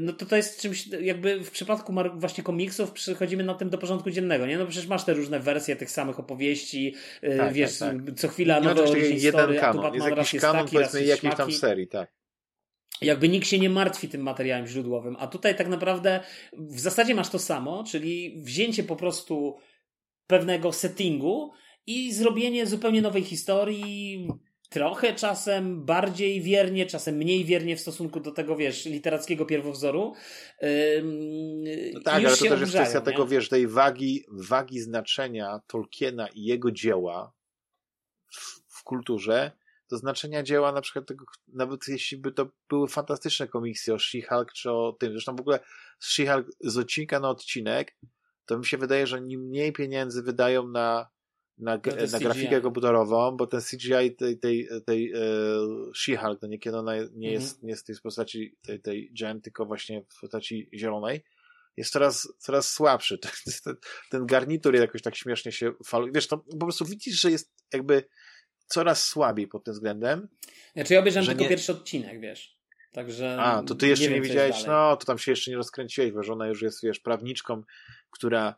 no 0.00 0.12
to 0.12 0.26
to 0.26 0.36
jest 0.36 0.60
czymś, 0.60 0.86
jakby 0.86 1.44
w 1.44 1.50
przypadku 1.50 1.94
właśnie 2.14 2.44
komiksów 2.44 2.92
przychodzimy 2.92 3.44
na 3.44 3.54
tym 3.54 3.70
do 3.70 3.78
porządku 3.78 4.10
dziennego, 4.10 4.46
nie? 4.46 4.58
No 4.58 4.66
przecież 4.66 4.88
masz 4.88 5.04
te 5.04 5.14
różne 5.14 5.40
wersje 5.40 5.76
tych 5.76 5.90
samych 5.90 6.20
opowieści, 6.20 6.94
yy, 7.22 7.36
tak, 7.36 7.52
wiesz, 7.52 7.78
tak, 7.78 7.96
tak. 8.06 8.14
co 8.14 8.28
chwila 8.28 8.60
nowe 8.60 8.82
origin 8.82 9.18
jeden 9.18 9.60
kanon, 9.60 9.94
jest 9.94 10.06
jakiś 10.06 10.40
kanon, 10.40 10.64
taki, 10.64 10.76
powiedzmy, 10.76 11.04
jakiejś 11.04 11.34
tam 11.34 11.52
serii, 11.52 11.88
tak. 11.88 12.12
Jakby 13.00 13.28
nikt 13.28 13.46
się 13.46 13.58
nie 13.58 13.70
martwi 13.70 14.08
tym 14.08 14.20
materiałem 14.20 14.66
źródłowym, 14.66 15.16
a 15.18 15.26
tutaj 15.26 15.56
tak 15.56 15.68
naprawdę 15.68 16.20
w 16.52 16.80
zasadzie 16.80 17.14
masz 17.14 17.28
to 17.30 17.38
samo, 17.38 17.84
czyli 17.84 18.42
wzięcie 18.42 18.82
po 18.82 18.96
prostu 18.96 19.56
pewnego 20.26 20.72
settingu 20.72 21.52
i 21.86 22.12
zrobienie 22.12 22.66
zupełnie 22.66 23.02
nowej 23.02 23.24
historii, 23.24 24.28
trochę 24.72 25.14
czasem 25.14 25.84
bardziej 25.84 26.40
wiernie, 26.40 26.86
czasem 26.86 27.14
mniej 27.14 27.44
wiernie 27.44 27.76
w 27.76 27.80
stosunku 27.80 28.20
do 28.20 28.32
tego, 28.32 28.56
wiesz, 28.56 28.84
literackiego 28.84 29.46
pierwowzoru. 29.46 30.14
no 31.94 32.00
tak, 32.00 32.14
ale 32.14 32.36
to 32.36 32.44
też 32.44 32.60
jest 32.60 32.72
kwestia 32.72 32.98
nie? 32.98 33.04
tego, 33.04 33.26
wiesz, 33.26 33.48
tej 33.48 33.68
wagi, 33.68 34.24
wagi 34.28 34.80
znaczenia 34.80 35.60
Tolkiena 35.66 36.28
i 36.28 36.44
jego 36.44 36.70
dzieła 36.70 37.32
w, 38.28 38.62
w 38.78 38.82
kulturze, 38.84 39.52
do 39.90 39.96
znaczenia 39.96 40.42
dzieła 40.42 40.72
na 40.72 40.80
przykład 40.80 41.06
tego, 41.06 41.24
nawet 41.48 41.88
jeśli 41.88 42.18
by 42.18 42.32
to 42.32 42.48
były 42.68 42.88
fantastyczne 42.88 43.48
komiksy 43.48 43.94
o 43.94 43.96
She-Hulk 43.96 44.52
czy 44.54 44.70
o 44.70 44.96
tym, 45.00 45.12
zresztą 45.12 45.36
w 45.36 45.40
ogóle 45.40 45.60
She-Hulk 46.02 46.44
z 46.60 46.78
odcinka 46.78 47.20
na 47.20 47.30
odcinek, 47.30 47.96
to 48.46 48.58
mi 48.58 48.66
się 48.66 48.78
wydaje, 48.78 49.06
że 49.06 49.18
im 49.18 49.40
mniej 49.40 49.72
pieniędzy 49.72 50.22
wydają 50.22 50.68
na 50.68 51.08
na, 51.58 51.80
no 51.86 52.06
na 52.12 52.18
grafikę 52.18 52.60
komputerową, 52.60 53.36
bo 53.36 53.46
ten 53.46 53.60
CGI 53.60 54.16
tej, 54.16 54.38
tej, 54.38 54.68
tej 54.86 55.12
e, 55.12 55.18
She-Hulk, 55.96 56.38
to 56.40 56.46
niekiedy 56.46 56.78
ona 56.78 56.96
nie, 56.96 57.02
mhm. 57.02 57.32
jest, 57.32 57.62
nie 57.62 57.70
jest 57.70 57.82
w 57.82 57.86
tej 57.86 57.96
postaci 58.02 58.56
tej, 58.62 58.80
tej 58.80 59.12
Giant, 59.12 59.44
tylko 59.44 59.66
właśnie 59.66 60.02
w 60.16 60.20
postaci 60.20 60.70
zielonej, 60.74 61.24
jest 61.76 61.92
coraz, 61.92 62.28
coraz 62.38 62.68
słabszy. 62.68 63.18
Ten, 63.64 63.76
ten 64.10 64.26
garnitur 64.26 64.74
jakoś 64.74 65.02
tak 65.02 65.16
śmiesznie 65.16 65.52
się 65.52 65.72
faluje. 65.86 66.12
Wiesz, 66.12 66.28
to 66.28 66.38
po 66.38 66.56
prostu 66.56 66.84
widzisz, 66.84 67.20
że 67.20 67.30
jest 67.30 67.52
jakby 67.72 68.04
coraz 68.66 69.04
słabiej 69.04 69.48
pod 69.48 69.64
tym 69.64 69.74
względem. 69.74 70.28
Znaczy 70.72 70.94
ja 70.94 71.00
obejrzałem 71.00 71.26
tylko 71.26 71.42
nie... 71.42 71.48
pierwszy 71.48 71.72
odcinek, 71.72 72.20
wiesz. 72.20 72.62
Także 72.92 73.36
A, 73.40 73.62
to 73.62 73.74
ty 73.74 73.88
jeszcze 73.88 74.08
nie, 74.08 74.14
nie 74.14 74.20
widziałeś, 74.20 74.64
no 74.66 74.96
to 74.96 75.06
tam 75.06 75.18
się 75.18 75.32
jeszcze 75.32 75.50
nie 75.50 75.56
rozkręciłeś, 75.56 76.12
bo 76.12 76.22
żona 76.22 76.46
już 76.46 76.62
jest, 76.62 76.82
wiesz, 76.82 77.00
prawniczką, 77.00 77.62
która, 78.10 78.54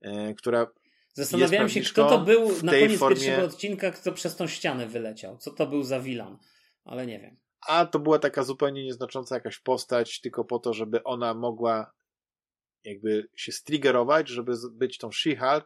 e, 0.00 0.34
która 0.34 0.66
Zastanawiałem 1.12 1.68
się, 1.68 1.80
kto 1.80 2.08
to 2.08 2.18
był 2.18 2.62
na 2.62 2.72
koniec 2.72 2.98
formie... 2.98 3.16
pierwszego 3.16 3.46
odcinka, 3.46 3.90
kto 3.90 4.12
przez 4.12 4.36
tą 4.36 4.46
ścianę 4.46 4.86
wyleciał. 4.86 5.38
Co 5.38 5.50
to 5.50 5.66
był 5.66 5.82
za 5.82 6.00
wilan, 6.00 6.38
ale 6.84 7.06
nie 7.06 7.20
wiem. 7.20 7.36
A 7.66 7.86
to 7.86 7.98
była 7.98 8.18
taka 8.18 8.42
zupełnie 8.42 8.84
nieznacząca 8.84 9.34
jakaś 9.34 9.58
postać, 9.58 10.20
tylko 10.20 10.44
po 10.44 10.58
to, 10.58 10.74
żeby 10.74 11.04
ona 11.04 11.34
mogła 11.34 11.92
jakby 12.84 13.28
się 13.36 13.52
striggerować, 13.52 14.28
żeby 14.28 14.52
być 14.70 14.98
tą 14.98 15.08
She-Hulk 15.08 15.62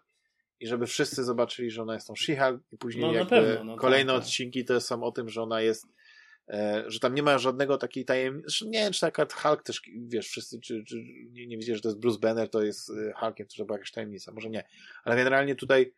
i 0.61 0.67
żeby 0.67 0.87
wszyscy 0.87 1.25
zobaczyli, 1.25 1.71
że 1.71 1.83
ona 1.83 1.95
jest 1.95 2.07
tą 2.07 2.15
She-Hulk 2.15 2.59
i 2.73 2.79
później 2.79 3.05
no, 3.05 3.13
jakby 3.13 3.31
pewno, 3.31 3.65
no, 3.65 3.77
kolejne 3.77 4.13
tak, 4.13 4.21
tak. 4.21 4.29
odcinki 4.29 4.65
to 4.65 4.81
są 4.81 5.03
o 5.03 5.13
tym, 5.13 5.29
że 5.29 5.43
ona 5.43 5.61
jest 5.61 5.87
że 6.87 7.01
tam 7.01 7.15
nie 7.15 7.23
ma 7.23 7.39
żadnego 7.39 7.79
takiej 7.79 8.05
tajemnicy, 8.05 8.69
nie 8.69 8.79
wiem, 8.79 8.93
czy 8.93 9.01
taka 9.01 9.27
Hulk 9.35 9.63
też, 9.63 9.83
wiesz, 9.97 10.29
wszyscy, 10.29 10.61
czy, 10.61 10.85
czy 10.85 10.97
nie, 11.31 11.47
nie 11.47 11.59
widzieli, 11.59 11.77
że 11.77 11.83
to 11.83 11.89
jest 11.89 12.01
Bruce 12.01 12.19
Banner, 12.19 12.51
to 12.51 12.63
jest 12.63 12.91
e, 12.91 13.13
Hulkiem, 13.13 13.47
to 13.57 13.65
była 13.65 13.79
jakaś 13.79 13.91
tajemnica, 13.91 14.33
może 14.33 14.51
nie, 14.51 14.65
ale 15.05 15.17
generalnie 15.17 15.55
tutaj 15.55 15.95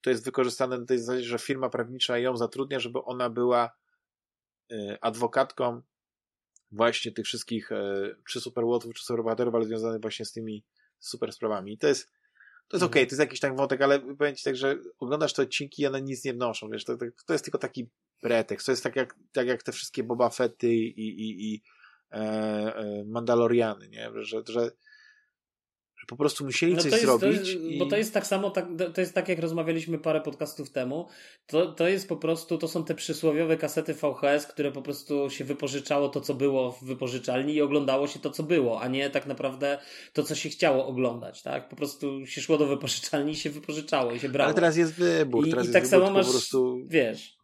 to 0.00 0.10
jest 0.10 0.24
wykorzystane 0.24 0.78
na 0.78 0.86
tej 0.86 0.98
zasadzie, 0.98 1.24
że 1.26 1.38
firma 1.38 1.70
prawnicza 1.70 2.18
ją 2.18 2.36
zatrudnia, 2.36 2.80
żeby 2.80 3.02
ona 3.02 3.30
była 3.30 3.76
e, 4.72 4.98
adwokatką 5.00 5.82
właśnie 6.72 7.12
tych 7.12 7.24
wszystkich 7.24 7.70
czy 8.28 8.40
superłotów, 8.40 8.94
czy 8.94 9.04
superbohaterów, 9.04 9.54
ale 9.54 9.64
związanych 9.64 10.00
właśnie 10.00 10.24
z 10.24 10.32
tymi 10.32 10.64
super 10.98 11.32
sprawami. 11.32 11.72
I 11.72 11.78
to 11.78 11.88
jest 11.88 12.10
to 12.70 12.76
jest 12.76 12.82
mhm. 12.82 12.90
okej, 12.90 13.02
okay, 13.02 13.06
to 13.06 13.12
jest 13.12 13.20
jakiś 13.20 13.40
tak 13.40 13.56
wątek, 13.56 13.82
ale 13.82 14.00
powiem 14.00 14.36
ci 14.36 14.44
tak, 14.44 14.56
że 14.56 14.78
oglądasz 14.98 15.32
te 15.32 15.42
odcinki 15.42 15.82
i 15.82 15.86
one 15.86 16.02
nic 16.02 16.24
nie 16.24 16.32
wnoszą, 16.32 16.68
wiesz, 16.68 16.84
to, 16.84 16.96
to, 17.26 17.32
jest 17.32 17.44
tylko 17.44 17.58
taki 17.58 17.90
pretekst. 18.20 18.66
To 18.66 18.72
jest 18.72 18.82
tak 18.82 18.96
jak, 18.96 19.14
tak 19.32 19.46
jak 19.46 19.62
te 19.62 19.72
wszystkie 19.72 20.02
Boba 20.02 20.30
Fetty 20.30 20.74
i, 20.74 21.00
i, 21.00 21.54
i 21.54 21.62
e, 22.12 22.16
e, 22.16 23.04
Mandaloriany, 23.06 23.88
nie? 23.88 24.10
Że, 24.14 24.42
że 24.48 24.70
po 26.10 26.16
prostu 26.16 26.44
musieli 26.44 26.74
no 26.74 26.82
coś 26.82 26.92
jest, 26.92 27.04
zrobić. 27.04 27.22
To 27.22 27.28
jest, 27.28 27.54
i... 27.54 27.78
Bo 27.78 27.86
to 27.86 27.96
jest 27.96 28.14
tak 28.14 28.26
samo, 28.26 28.50
tak, 28.50 28.66
to 28.94 29.00
jest 29.00 29.14
tak 29.14 29.28
jak 29.28 29.38
rozmawialiśmy 29.38 29.98
parę 29.98 30.20
podcastów 30.20 30.70
temu. 30.70 31.08
To, 31.46 31.72
to 31.72 31.88
jest 31.88 32.08
po 32.08 32.16
prostu, 32.16 32.58
to 32.58 32.68
są 32.68 32.84
te 32.84 32.94
przysłowiowe 32.94 33.56
kasety 33.56 33.94
VHS, 33.94 34.46
które 34.46 34.72
po 34.72 34.82
prostu 34.82 35.30
się 35.30 35.44
wypożyczało 35.44 36.08
to, 36.08 36.20
co 36.20 36.34
było 36.34 36.72
w 36.72 36.84
wypożyczalni 36.84 37.54
i 37.54 37.62
oglądało 37.62 38.06
się 38.06 38.18
to, 38.18 38.30
co 38.30 38.42
było, 38.42 38.80
a 38.80 38.88
nie 38.88 39.10
tak 39.10 39.26
naprawdę 39.26 39.78
to, 40.12 40.22
co 40.22 40.34
się 40.34 40.48
chciało 40.48 40.86
oglądać, 40.86 41.42
tak? 41.42 41.68
Po 41.68 41.76
prostu 41.76 42.26
się 42.26 42.40
szło 42.40 42.58
do 42.58 42.66
wypożyczalni 42.66 43.32
i 43.32 43.36
się 43.36 43.50
wypożyczało 43.50 44.12
i 44.12 44.20
się 44.20 44.28
brało. 44.28 44.46
Ale 44.46 44.54
teraz 44.54 44.76
jest 44.76 44.92
wybór. 44.92 45.46
I, 45.48 45.50
teraz 45.50 45.68
i 45.68 45.72
tak 45.72 45.82
jest 45.82 45.90
samo 45.90 46.10
masz, 46.10 46.26
po 46.26 46.32
prostu... 46.32 46.78
wiesz, 46.86 47.36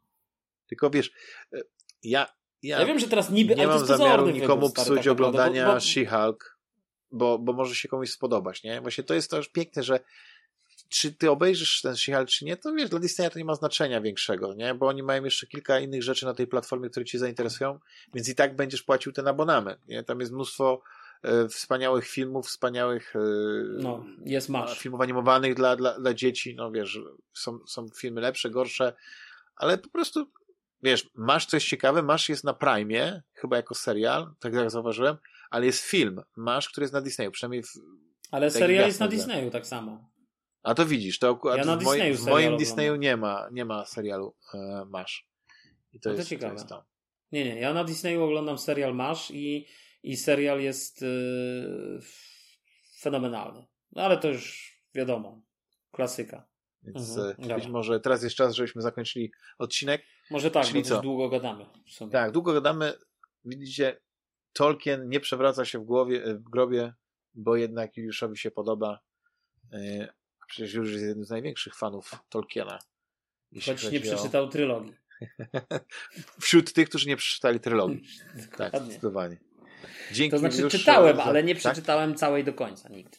tylko 0.69 0.91
wiesz, 0.91 1.11
e, 1.53 1.61
ja, 2.03 2.27
ja, 2.63 2.81
ja 2.81 2.87
wiem, 2.87 2.99
że 2.99 3.09
teraz 3.09 3.31
niby 3.31 3.55
nie 3.55 3.67
mam 3.67 3.87
zamiaru 3.87 4.31
nikomu 4.31 4.71
psuć 4.71 4.99
tak 4.99 5.13
oglądania 5.13 5.67
bo... 5.67 5.79
She-Hulk, 5.79 6.56
bo, 7.13 7.39
bo 7.39 7.53
może 7.53 7.75
się 7.75 7.89
komuś 7.89 8.11
spodobać, 8.11 8.63
nie? 8.63 8.81
Właśnie 8.81 9.05
to 9.05 9.15
jest 9.15 9.31
też 9.31 9.49
piękne, 9.49 9.83
że 9.83 10.01
czy 10.89 11.13
ty 11.13 11.31
obejrzysz 11.31 11.83
ten 11.83 11.93
She-Hulk, 11.93 12.27
czy 12.27 12.45
nie, 12.45 12.57
to 12.57 12.73
wiesz, 12.73 12.91
dla 12.91 12.99
Disneya 12.99 13.31
to 13.31 13.39
nie 13.39 13.45
ma 13.45 13.55
znaczenia 13.55 14.01
większego, 14.01 14.55
nie? 14.55 14.75
Bo 14.75 14.87
oni 14.87 15.03
mają 15.03 15.25
jeszcze 15.25 15.47
kilka 15.47 15.81
innych 15.81 16.03
rzeczy 16.03 16.27
na 16.27 16.35
tej 16.35 16.47
platformie, 16.47 16.91
które 16.91 17.05
cię 17.05 17.19
zainteresują, 17.19 17.79
więc 18.15 18.29
i 18.29 18.35
tak 18.35 18.57
będziesz 18.57 18.83
płacił 18.83 19.13
ten 19.13 19.29
abonament, 19.29 19.89
nie? 19.89 20.05
Tam 20.05 20.21
jest 20.21 20.33
mnóstwo 20.33 20.83
e, 21.23 21.49
wspaniałych 21.49 22.07
filmów, 22.07 22.47
wspaniałych 22.47 23.17
e, 23.17 23.21
no, 23.65 24.05
jest 24.25 24.49
masz. 24.49 24.79
filmów 24.79 25.01
animowanych 25.01 25.55
dla, 25.55 25.77
dla, 25.77 25.99
dla 25.99 26.15
dzieci, 26.15 26.55
no 26.55 26.71
wiesz, 26.71 27.01
są, 27.35 27.59
są 27.67 27.89
filmy 27.89 28.21
lepsze, 28.21 28.51
gorsze, 28.51 28.93
ale 29.57 29.79
po 29.79 29.89
prostu 29.89 30.31
wiesz, 30.83 31.11
masz 31.15 31.47
coś 31.47 31.69
ciekawe, 31.69 32.03
masz 32.03 32.29
jest 32.29 32.45
na 32.45 32.55
Prime, 32.55 33.23
chyba 33.35 33.57
jako 33.57 33.75
serial, 33.75 34.35
tak 34.41 34.55
jak 34.55 34.71
zauważyłem, 34.71 35.17
ale 35.51 35.67
jest 35.67 35.85
film, 35.85 36.23
masz, 36.37 36.69
który 36.69 36.85
jest 36.85 36.95
na 36.95 37.01
Disneyu, 37.01 37.31
przynajmniej 37.31 37.63
w, 37.63 37.73
Ale 38.31 38.51
serial 38.51 38.87
jest 38.87 39.01
na 39.01 39.09
Disneyu 39.09 39.51
tak 39.51 39.67
samo. 39.67 40.11
A 40.63 40.75
to 40.75 40.87
widzisz, 40.87 41.19
to 41.19 41.41
ja 41.57 41.77
w, 41.77 41.83
moim, 41.83 42.15
w 42.15 42.27
moim 42.27 42.57
Disneyu 42.57 42.97
nie 42.97 43.17
ma, 43.17 43.49
nie 43.53 43.65
ma 43.65 43.85
serialu 43.85 44.37
e, 44.55 44.85
Masz. 44.91 45.29
I 45.93 46.01
to, 46.01 46.09
no 46.09 46.15
to 46.15 46.19
jest, 46.21 46.31
ciekawe. 46.31 46.55
To 46.55 46.75
jest. 46.75 46.87
Nie, 47.33 47.45
nie, 47.45 47.61
ja 47.61 47.73
na 47.73 47.85
Disneyu 47.85 48.23
oglądam 48.23 48.59
serial 48.59 48.95
Masz 48.95 49.31
i, 49.31 49.67
i 50.03 50.17
serial 50.17 50.61
jest 50.61 51.03
yy, 51.03 52.01
fenomenalny. 53.01 53.67
No 53.93 54.03
ale 54.03 54.19
to 54.19 54.29
już 54.29 54.77
wiadomo, 54.95 55.43
klasyka. 55.93 56.49
Więc 56.83 57.19
mhm, 57.19 57.61
być 57.61 57.69
może 57.69 58.01
teraz 58.01 58.23
jest 58.23 58.37
czas, 58.37 58.55
żebyśmy 58.55 58.83
zakończyli 58.83 59.33
odcinek. 59.59 60.03
Może 60.31 60.51
tak, 60.51 60.67
Czyli 60.67 60.83
bo 60.83 61.01
długo 61.01 61.29
gadamy. 61.29 61.67
Tak, 62.13 62.33
długo 62.33 62.53
gadamy. 62.53 62.95
Widzicie, 63.45 64.01
Tolkien 64.57 65.09
nie 65.09 65.21
przewraca 65.21 65.65
się 65.65 65.79
w, 65.79 65.85
głowie, 65.85 66.25
e, 66.25 66.35
w 66.35 66.43
grobie, 66.43 66.93
bo 67.35 67.57
jednak 67.57 67.97
Juliuszowi 67.97 68.39
się 68.39 68.51
podoba. 68.51 69.01
E, 69.73 70.09
przecież 70.47 70.75
już 70.75 70.93
jest 70.93 71.05
jednym 71.05 71.25
z 71.25 71.31
największych 71.31 71.75
fanów 71.75 72.11
Tolkiena. 72.29 72.79
Choć 73.67 73.91
nie 73.91 74.01
przeczytał 74.01 74.45
o... 74.45 74.49
trylogii. 74.49 74.95
Wśród 76.41 76.73
tych, 76.73 76.89
którzy 76.89 77.09
nie 77.09 77.17
przeczytali 77.17 77.61
trylogii. 77.61 78.03
tak, 78.59 78.77
zdecydowanie. 78.77 79.37
Dzięki 80.13 80.31
to 80.31 80.39
znaczy 80.39 80.69
czytałem, 80.69 81.17
za... 81.17 81.25
ale 81.25 81.43
nie 81.43 81.55
tak? 81.55 81.61
przeczytałem 81.61 82.11
tak? 82.11 82.19
całej 82.19 82.45
do 82.45 82.53
końca 82.53 82.89
nigdy. 82.89 83.19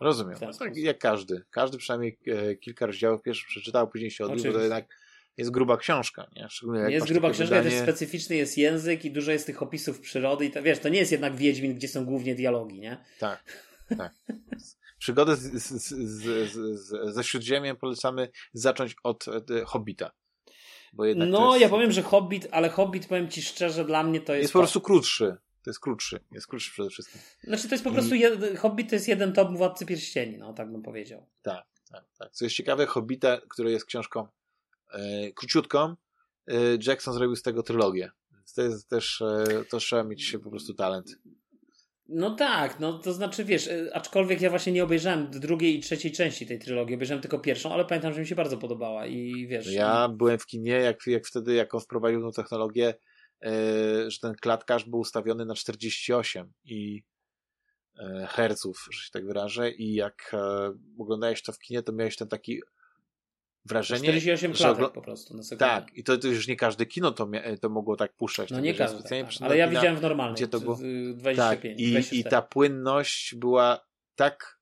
Rozumiem. 0.00 0.38
Tak 0.58 0.76
jak 0.76 0.98
każdy. 0.98 1.44
Każdy 1.50 1.78
przynajmniej 1.78 2.18
e, 2.26 2.56
kilka 2.56 2.86
rozdziałów 2.86 3.22
pierwszy 3.22 3.46
przeczytał, 3.46 3.88
później 3.88 4.10
się 4.10 4.24
odbił, 4.24 4.44
bo 4.44 4.52
to 4.52 4.60
jednak 4.60 4.88
jest 5.38 5.50
gruba 5.50 5.76
książka, 5.76 6.30
nie? 6.36 6.48
Szczególnie 6.50 6.80
jak 6.80 6.90
jest 6.90 7.06
gruba 7.06 7.30
książka, 7.30 7.56
wydanie... 7.56 7.74
jest 7.74 7.82
specyficzny 7.82 8.36
jest 8.36 8.58
język 8.58 9.04
i 9.04 9.10
dużo 9.10 9.32
jest 9.32 9.46
tych 9.46 9.62
opisów 9.62 10.00
przyrody 10.00 10.46
i 10.46 10.50
to, 10.50 10.62
wiesz, 10.62 10.78
to 10.78 10.88
nie 10.88 10.98
jest 10.98 11.12
jednak 11.12 11.36
Wiedźmin, 11.36 11.74
gdzie 11.74 11.88
są 11.88 12.04
głównie 12.04 12.34
dialogi, 12.34 12.80
nie? 12.80 13.04
Tak, 13.18 13.44
tak. 13.98 14.12
przygodę 14.98 15.36
z, 15.36 15.40
z, 15.40 15.82
z, 15.82 16.52
z, 16.80 17.14
ze 17.14 17.24
Śródziemiem 17.24 17.76
polecamy 17.76 18.28
zacząć 18.52 18.96
od 19.02 19.28
e, 19.28 19.64
Hobbita. 19.64 20.10
no, 21.26 21.50
jest... 21.50 21.62
ja 21.62 21.68
powiem, 21.68 21.92
że 21.92 22.02
Hobbit, 22.02 22.48
ale 22.50 22.68
Hobbit, 22.68 23.06
powiem 23.06 23.28
ci 23.28 23.42
szczerze, 23.42 23.84
dla 23.84 24.02
mnie 24.02 24.20
to 24.20 24.34
jest... 24.34 24.42
Jest 24.42 24.52
po 24.52 24.58
prostu 24.58 24.80
krótszy. 24.80 25.36
To 25.62 25.70
jest 25.70 25.80
krótszy. 25.80 26.20
Jest 26.32 26.46
krótszy 26.46 26.70
przede 26.70 26.90
wszystkim. 26.90 27.20
Znaczy, 27.44 27.68
to 27.68 27.74
jest 27.74 27.84
po 27.84 27.90
prostu... 27.90 28.14
I... 28.14 28.20
Jed... 28.20 28.58
Hobbit 28.58 28.88
to 28.88 28.94
jest 28.94 29.08
jeden 29.08 29.32
top 29.32 29.56
Władcy 29.56 29.86
Pierścieni, 29.86 30.38
no, 30.38 30.52
tak 30.52 30.72
bym 30.72 30.82
powiedział. 30.82 31.26
Tak, 31.42 31.66
tak, 31.90 32.04
tak. 32.18 32.32
Co 32.32 32.44
jest 32.44 32.56
ciekawe, 32.56 32.86
Hobbita, 32.86 33.38
który 33.48 33.70
jest 33.70 33.84
książką 33.84 34.28
króciutką, 35.34 35.96
e, 36.46 36.54
Jackson 36.86 37.14
zrobił 37.14 37.36
z 37.36 37.42
tego 37.42 37.62
trylogię. 37.62 38.10
To 38.54 38.62
jest 38.62 38.88
też, 38.88 39.20
e, 39.20 39.64
to 39.70 39.78
trzeba 39.78 40.04
mieć 40.04 40.36
po 40.44 40.50
prostu 40.50 40.74
talent. 40.74 41.16
No 42.08 42.36
tak, 42.36 42.80
no 42.80 42.98
to 42.98 43.12
znaczy 43.12 43.44
wiesz, 43.44 43.68
e, 43.68 43.90
aczkolwiek 43.94 44.40
ja 44.40 44.50
właśnie 44.50 44.72
nie 44.72 44.84
obejrzałem 44.84 45.30
drugiej 45.30 45.76
i 45.76 45.80
trzeciej 45.80 46.12
części 46.12 46.46
tej 46.46 46.58
trylogii, 46.58 46.94
obejrzałem 46.94 47.22
tylko 47.22 47.38
pierwszą, 47.38 47.72
ale 47.72 47.84
pamiętam, 47.84 48.12
że 48.12 48.20
mi 48.20 48.26
się 48.26 48.34
bardzo 48.34 48.58
podobała 48.58 49.06
i 49.06 49.46
wiesz. 49.46 49.72
Ja 49.72 50.08
i... 50.12 50.16
byłem 50.16 50.38
w 50.38 50.46
kinie, 50.46 50.72
jak, 50.72 51.06
jak 51.06 51.26
wtedy, 51.26 51.54
jak 51.54 51.74
on 51.74 51.80
wprowadził 51.80 52.20
tą 52.20 52.32
technologię, 52.32 52.94
yy, 53.42 54.10
że 54.10 54.18
ten 54.18 54.34
klatkarz 54.34 54.84
był 54.84 54.98
ustawiony 54.98 55.44
na 55.44 55.54
48 55.54 56.52
i 56.64 57.02
yy, 57.98 58.26
herców, 58.26 58.88
że 58.92 59.04
się 59.04 59.10
tak 59.12 59.26
wyrażę, 59.26 59.70
i 59.70 59.94
jak 59.94 60.30
yy, 60.32 60.78
oglądałeś 60.98 61.42
to 61.42 61.52
w 61.52 61.58
kinie, 61.58 61.82
to 61.82 61.92
miałeś 61.92 62.16
ten 62.16 62.28
taki 62.28 62.60
wrażenie. 63.68 64.00
48 64.00 64.52
klatek 64.52 64.84
ogl... 64.84 64.94
po 64.94 65.02
prostu 65.02 65.36
na 65.36 65.42
sekundę. 65.42 65.64
Tak, 65.64 65.94
i 65.94 66.04
to, 66.04 66.18
to, 66.18 66.28
już 66.28 66.48
nie 66.48 66.56
każde 66.56 66.86
kino 66.86 67.12
to, 67.12 67.28
to 67.60 67.68
mogło 67.68 67.96
tak 67.96 68.12
puszczać. 68.12 68.50
No 68.50 68.60
nie 68.60 68.74
każde, 68.74 69.02
tak, 69.02 69.26
ale 69.40 69.56
ja 69.56 69.68
widziałem 69.68 69.96
w 69.96 70.02
normalnym, 70.02 70.34
gdzie 70.34 70.48
to 70.48 70.60
było... 70.60 70.78
25, 71.14 71.36
tak, 71.36 71.64
i, 71.64 72.20
i 72.20 72.24
ta 72.24 72.42
płynność 72.42 73.34
była 73.34 73.86
tak 74.14 74.57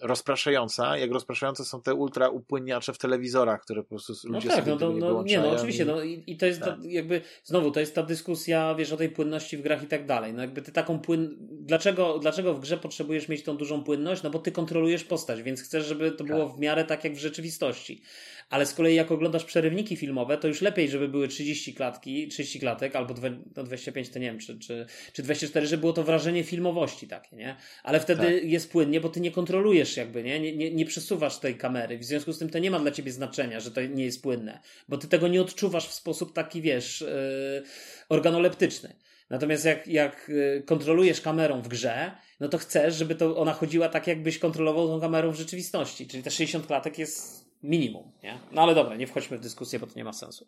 rozpraszająca, 0.00 0.98
jak 0.98 1.12
rozpraszające 1.12 1.64
są 1.64 1.82
te 1.82 1.94
ultra 1.94 2.28
upłynniacze 2.28 2.92
w 2.92 2.98
telewizorach, 2.98 3.62
które 3.62 3.82
po 3.82 3.88
prostu 3.88 4.12
no 4.24 4.34
ludzie 4.34 4.48
tak, 4.48 4.58
sobie 4.58 4.72
no, 4.72 4.78
to, 4.78 4.92
no, 4.92 5.22
nie, 5.22 5.40
no 5.40 5.50
oczywiście, 5.50 5.82
i... 5.82 5.86
no 5.86 6.02
i, 6.02 6.24
i 6.26 6.36
to 6.36 6.46
jest 6.46 6.60
tak. 6.60 6.68
ta, 6.68 6.76
jakby, 6.82 7.20
znowu, 7.44 7.70
to 7.70 7.80
jest 7.80 7.94
ta 7.94 8.02
dyskusja, 8.02 8.74
wiesz, 8.74 8.92
o 8.92 8.96
tej 8.96 9.08
płynności 9.08 9.56
w 9.56 9.62
grach 9.62 9.82
i 9.82 9.86
tak 9.86 10.06
dalej, 10.06 10.34
no 10.34 10.42
jakby 10.42 10.62
ty 10.62 10.72
taką 10.72 10.98
płyn... 10.98 11.36
Dlaczego, 11.50 12.18
dlaczego 12.18 12.54
w 12.54 12.60
grze 12.60 12.76
potrzebujesz 12.76 13.28
mieć 13.28 13.42
tą 13.42 13.56
dużą 13.56 13.84
płynność? 13.84 14.22
No 14.22 14.30
bo 14.30 14.38
ty 14.38 14.52
kontrolujesz 14.52 15.04
postać, 15.04 15.42
więc 15.42 15.62
chcesz, 15.62 15.86
żeby 15.86 16.12
to 16.12 16.24
było 16.24 16.46
tak. 16.46 16.56
w 16.56 16.58
miarę 16.58 16.84
tak 16.84 17.04
jak 17.04 17.14
w 17.14 17.18
rzeczywistości. 17.18 18.02
Ale 18.50 18.66
z 18.66 18.74
kolei 18.74 18.94
jak 18.94 19.12
oglądasz 19.12 19.44
przerywniki 19.44 19.96
filmowe, 19.96 20.38
to 20.38 20.48
już 20.48 20.60
lepiej, 20.60 20.88
żeby 20.88 21.08
były 21.08 21.28
30 21.28 21.74
klatki, 21.74 22.28
30 22.28 22.60
klatek, 22.60 22.96
albo 22.96 23.14
no 23.56 23.64
25, 23.64 24.10
to 24.10 24.18
nie 24.18 24.26
wiem, 24.26 24.38
czy, 24.38 24.58
czy, 24.58 24.86
czy 25.12 25.22
24, 25.22 25.66
żeby 25.66 25.80
było 25.80 25.92
to 25.92 26.02
wrażenie 26.02 26.44
filmowości 26.44 27.08
takie, 27.08 27.36
nie? 27.36 27.56
Ale 27.82 28.00
wtedy 28.00 28.22
tak. 28.22 28.44
jest 28.44 28.72
płynnie, 28.72 29.00
bo 29.00 29.08
ty 29.08 29.17
nie 29.20 29.30
kontrolujesz 29.30 29.96
jakby, 29.96 30.22
nie? 30.22 30.40
Nie, 30.40 30.56
nie? 30.56 30.70
nie 30.70 30.86
przesuwasz 30.86 31.38
tej 31.38 31.56
kamery. 31.56 31.98
W 31.98 32.04
związku 32.04 32.32
z 32.32 32.38
tym 32.38 32.50
to 32.50 32.58
nie 32.58 32.70
ma 32.70 32.80
dla 32.80 32.90
ciebie 32.90 33.12
znaczenia, 33.12 33.60
że 33.60 33.70
to 33.70 33.80
nie 33.80 34.04
jest 34.04 34.22
płynne, 34.22 34.60
bo 34.88 34.98
ty 34.98 35.08
tego 35.08 35.28
nie 35.28 35.40
odczuwasz 35.40 35.88
w 35.88 35.94
sposób 35.94 36.32
taki, 36.32 36.62
wiesz, 36.62 37.00
yy, 37.00 37.62
organoleptyczny. 38.08 38.96
Natomiast 39.30 39.64
jak, 39.64 39.86
jak 39.86 40.28
y, 40.28 40.62
kontrolujesz 40.66 41.20
kamerą 41.20 41.62
w 41.62 41.68
grze, 41.68 42.12
no 42.40 42.48
to 42.48 42.58
chcesz, 42.58 42.94
żeby 42.94 43.14
to 43.14 43.36
ona 43.36 43.52
chodziła 43.52 43.88
tak, 43.88 44.06
jakbyś 44.06 44.38
kontrolował 44.38 44.88
tą 44.88 45.00
kamerą 45.00 45.32
w 45.32 45.36
rzeczywistości. 45.36 46.06
Czyli 46.06 46.22
te 46.22 46.30
60 46.30 46.66
klatek 46.66 46.98
jest 46.98 47.48
minimum, 47.62 48.12
nie? 48.22 48.38
No 48.52 48.62
ale 48.62 48.74
dobra, 48.74 48.96
nie 48.96 49.06
wchodźmy 49.06 49.38
w 49.38 49.40
dyskusję, 49.40 49.78
bo 49.78 49.86
to 49.86 49.92
nie 49.96 50.04
ma 50.04 50.12
sensu. 50.12 50.46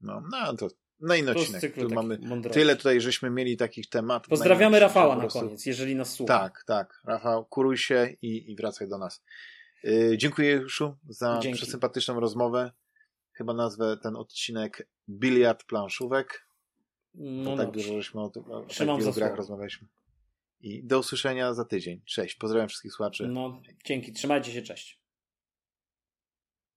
No, 0.00 0.22
no 0.30 0.56
to 0.56 0.68
na 1.00 1.16
inny 1.16 1.30
odcinek. 1.30 1.74
Tu 1.74 1.88
mamy 1.88 2.18
tyle 2.52 2.76
tutaj, 2.76 3.00
żeśmy 3.00 3.30
mieli 3.30 3.56
takich 3.56 3.88
tematów. 3.88 4.28
Pozdrawiamy 4.28 4.80
Rafała 4.80 5.16
na 5.16 5.28
koniec, 5.28 5.66
jeżeli 5.66 5.94
nas 5.94 6.12
słucha. 6.12 6.38
Tak, 6.38 6.64
tak. 6.66 7.00
Rafał, 7.04 7.44
kuruj 7.44 7.78
się 7.78 8.16
i, 8.22 8.52
i 8.52 8.56
wracaj 8.56 8.88
do 8.88 8.98
nas. 8.98 9.22
Yy, 9.84 10.18
dziękuję 10.18 10.50
Juszu 10.50 10.96
za 11.08 11.38
Dzięki. 11.42 11.56
przesympatyczną 11.58 12.20
rozmowę. 12.20 12.72
Chyba 13.32 13.54
nazwę 13.54 13.96
ten 14.02 14.16
odcinek 14.16 14.88
Biliard 15.08 15.64
planszówek. 15.64 16.48
No 17.14 17.56
tak 17.56 17.70
dużo 17.70 17.94
żeśmy 17.94 18.20
o, 18.20 18.24
o 18.24 18.30
tak 18.78 18.98
wielu 18.98 19.12
grach 19.12 19.36
rozmawialiśmy. 19.36 19.88
I 20.60 20.84
do 20.84 20.98
usłyszenia 20.98 21.54
za 21.54 21.64
tydzień. 21.64 22.02
Cześć. 22.04 22.34
Pozdrawiam 22.34 22.68
wszystkich 22.68 22.92
słuchaczy. 22.92 23.28
No, 23.28 23.62
dzięki. 23.84 24.12
Trzymajcie 24.12 24.52
się. 24.52 24.62
Cześć. 24.62 25.00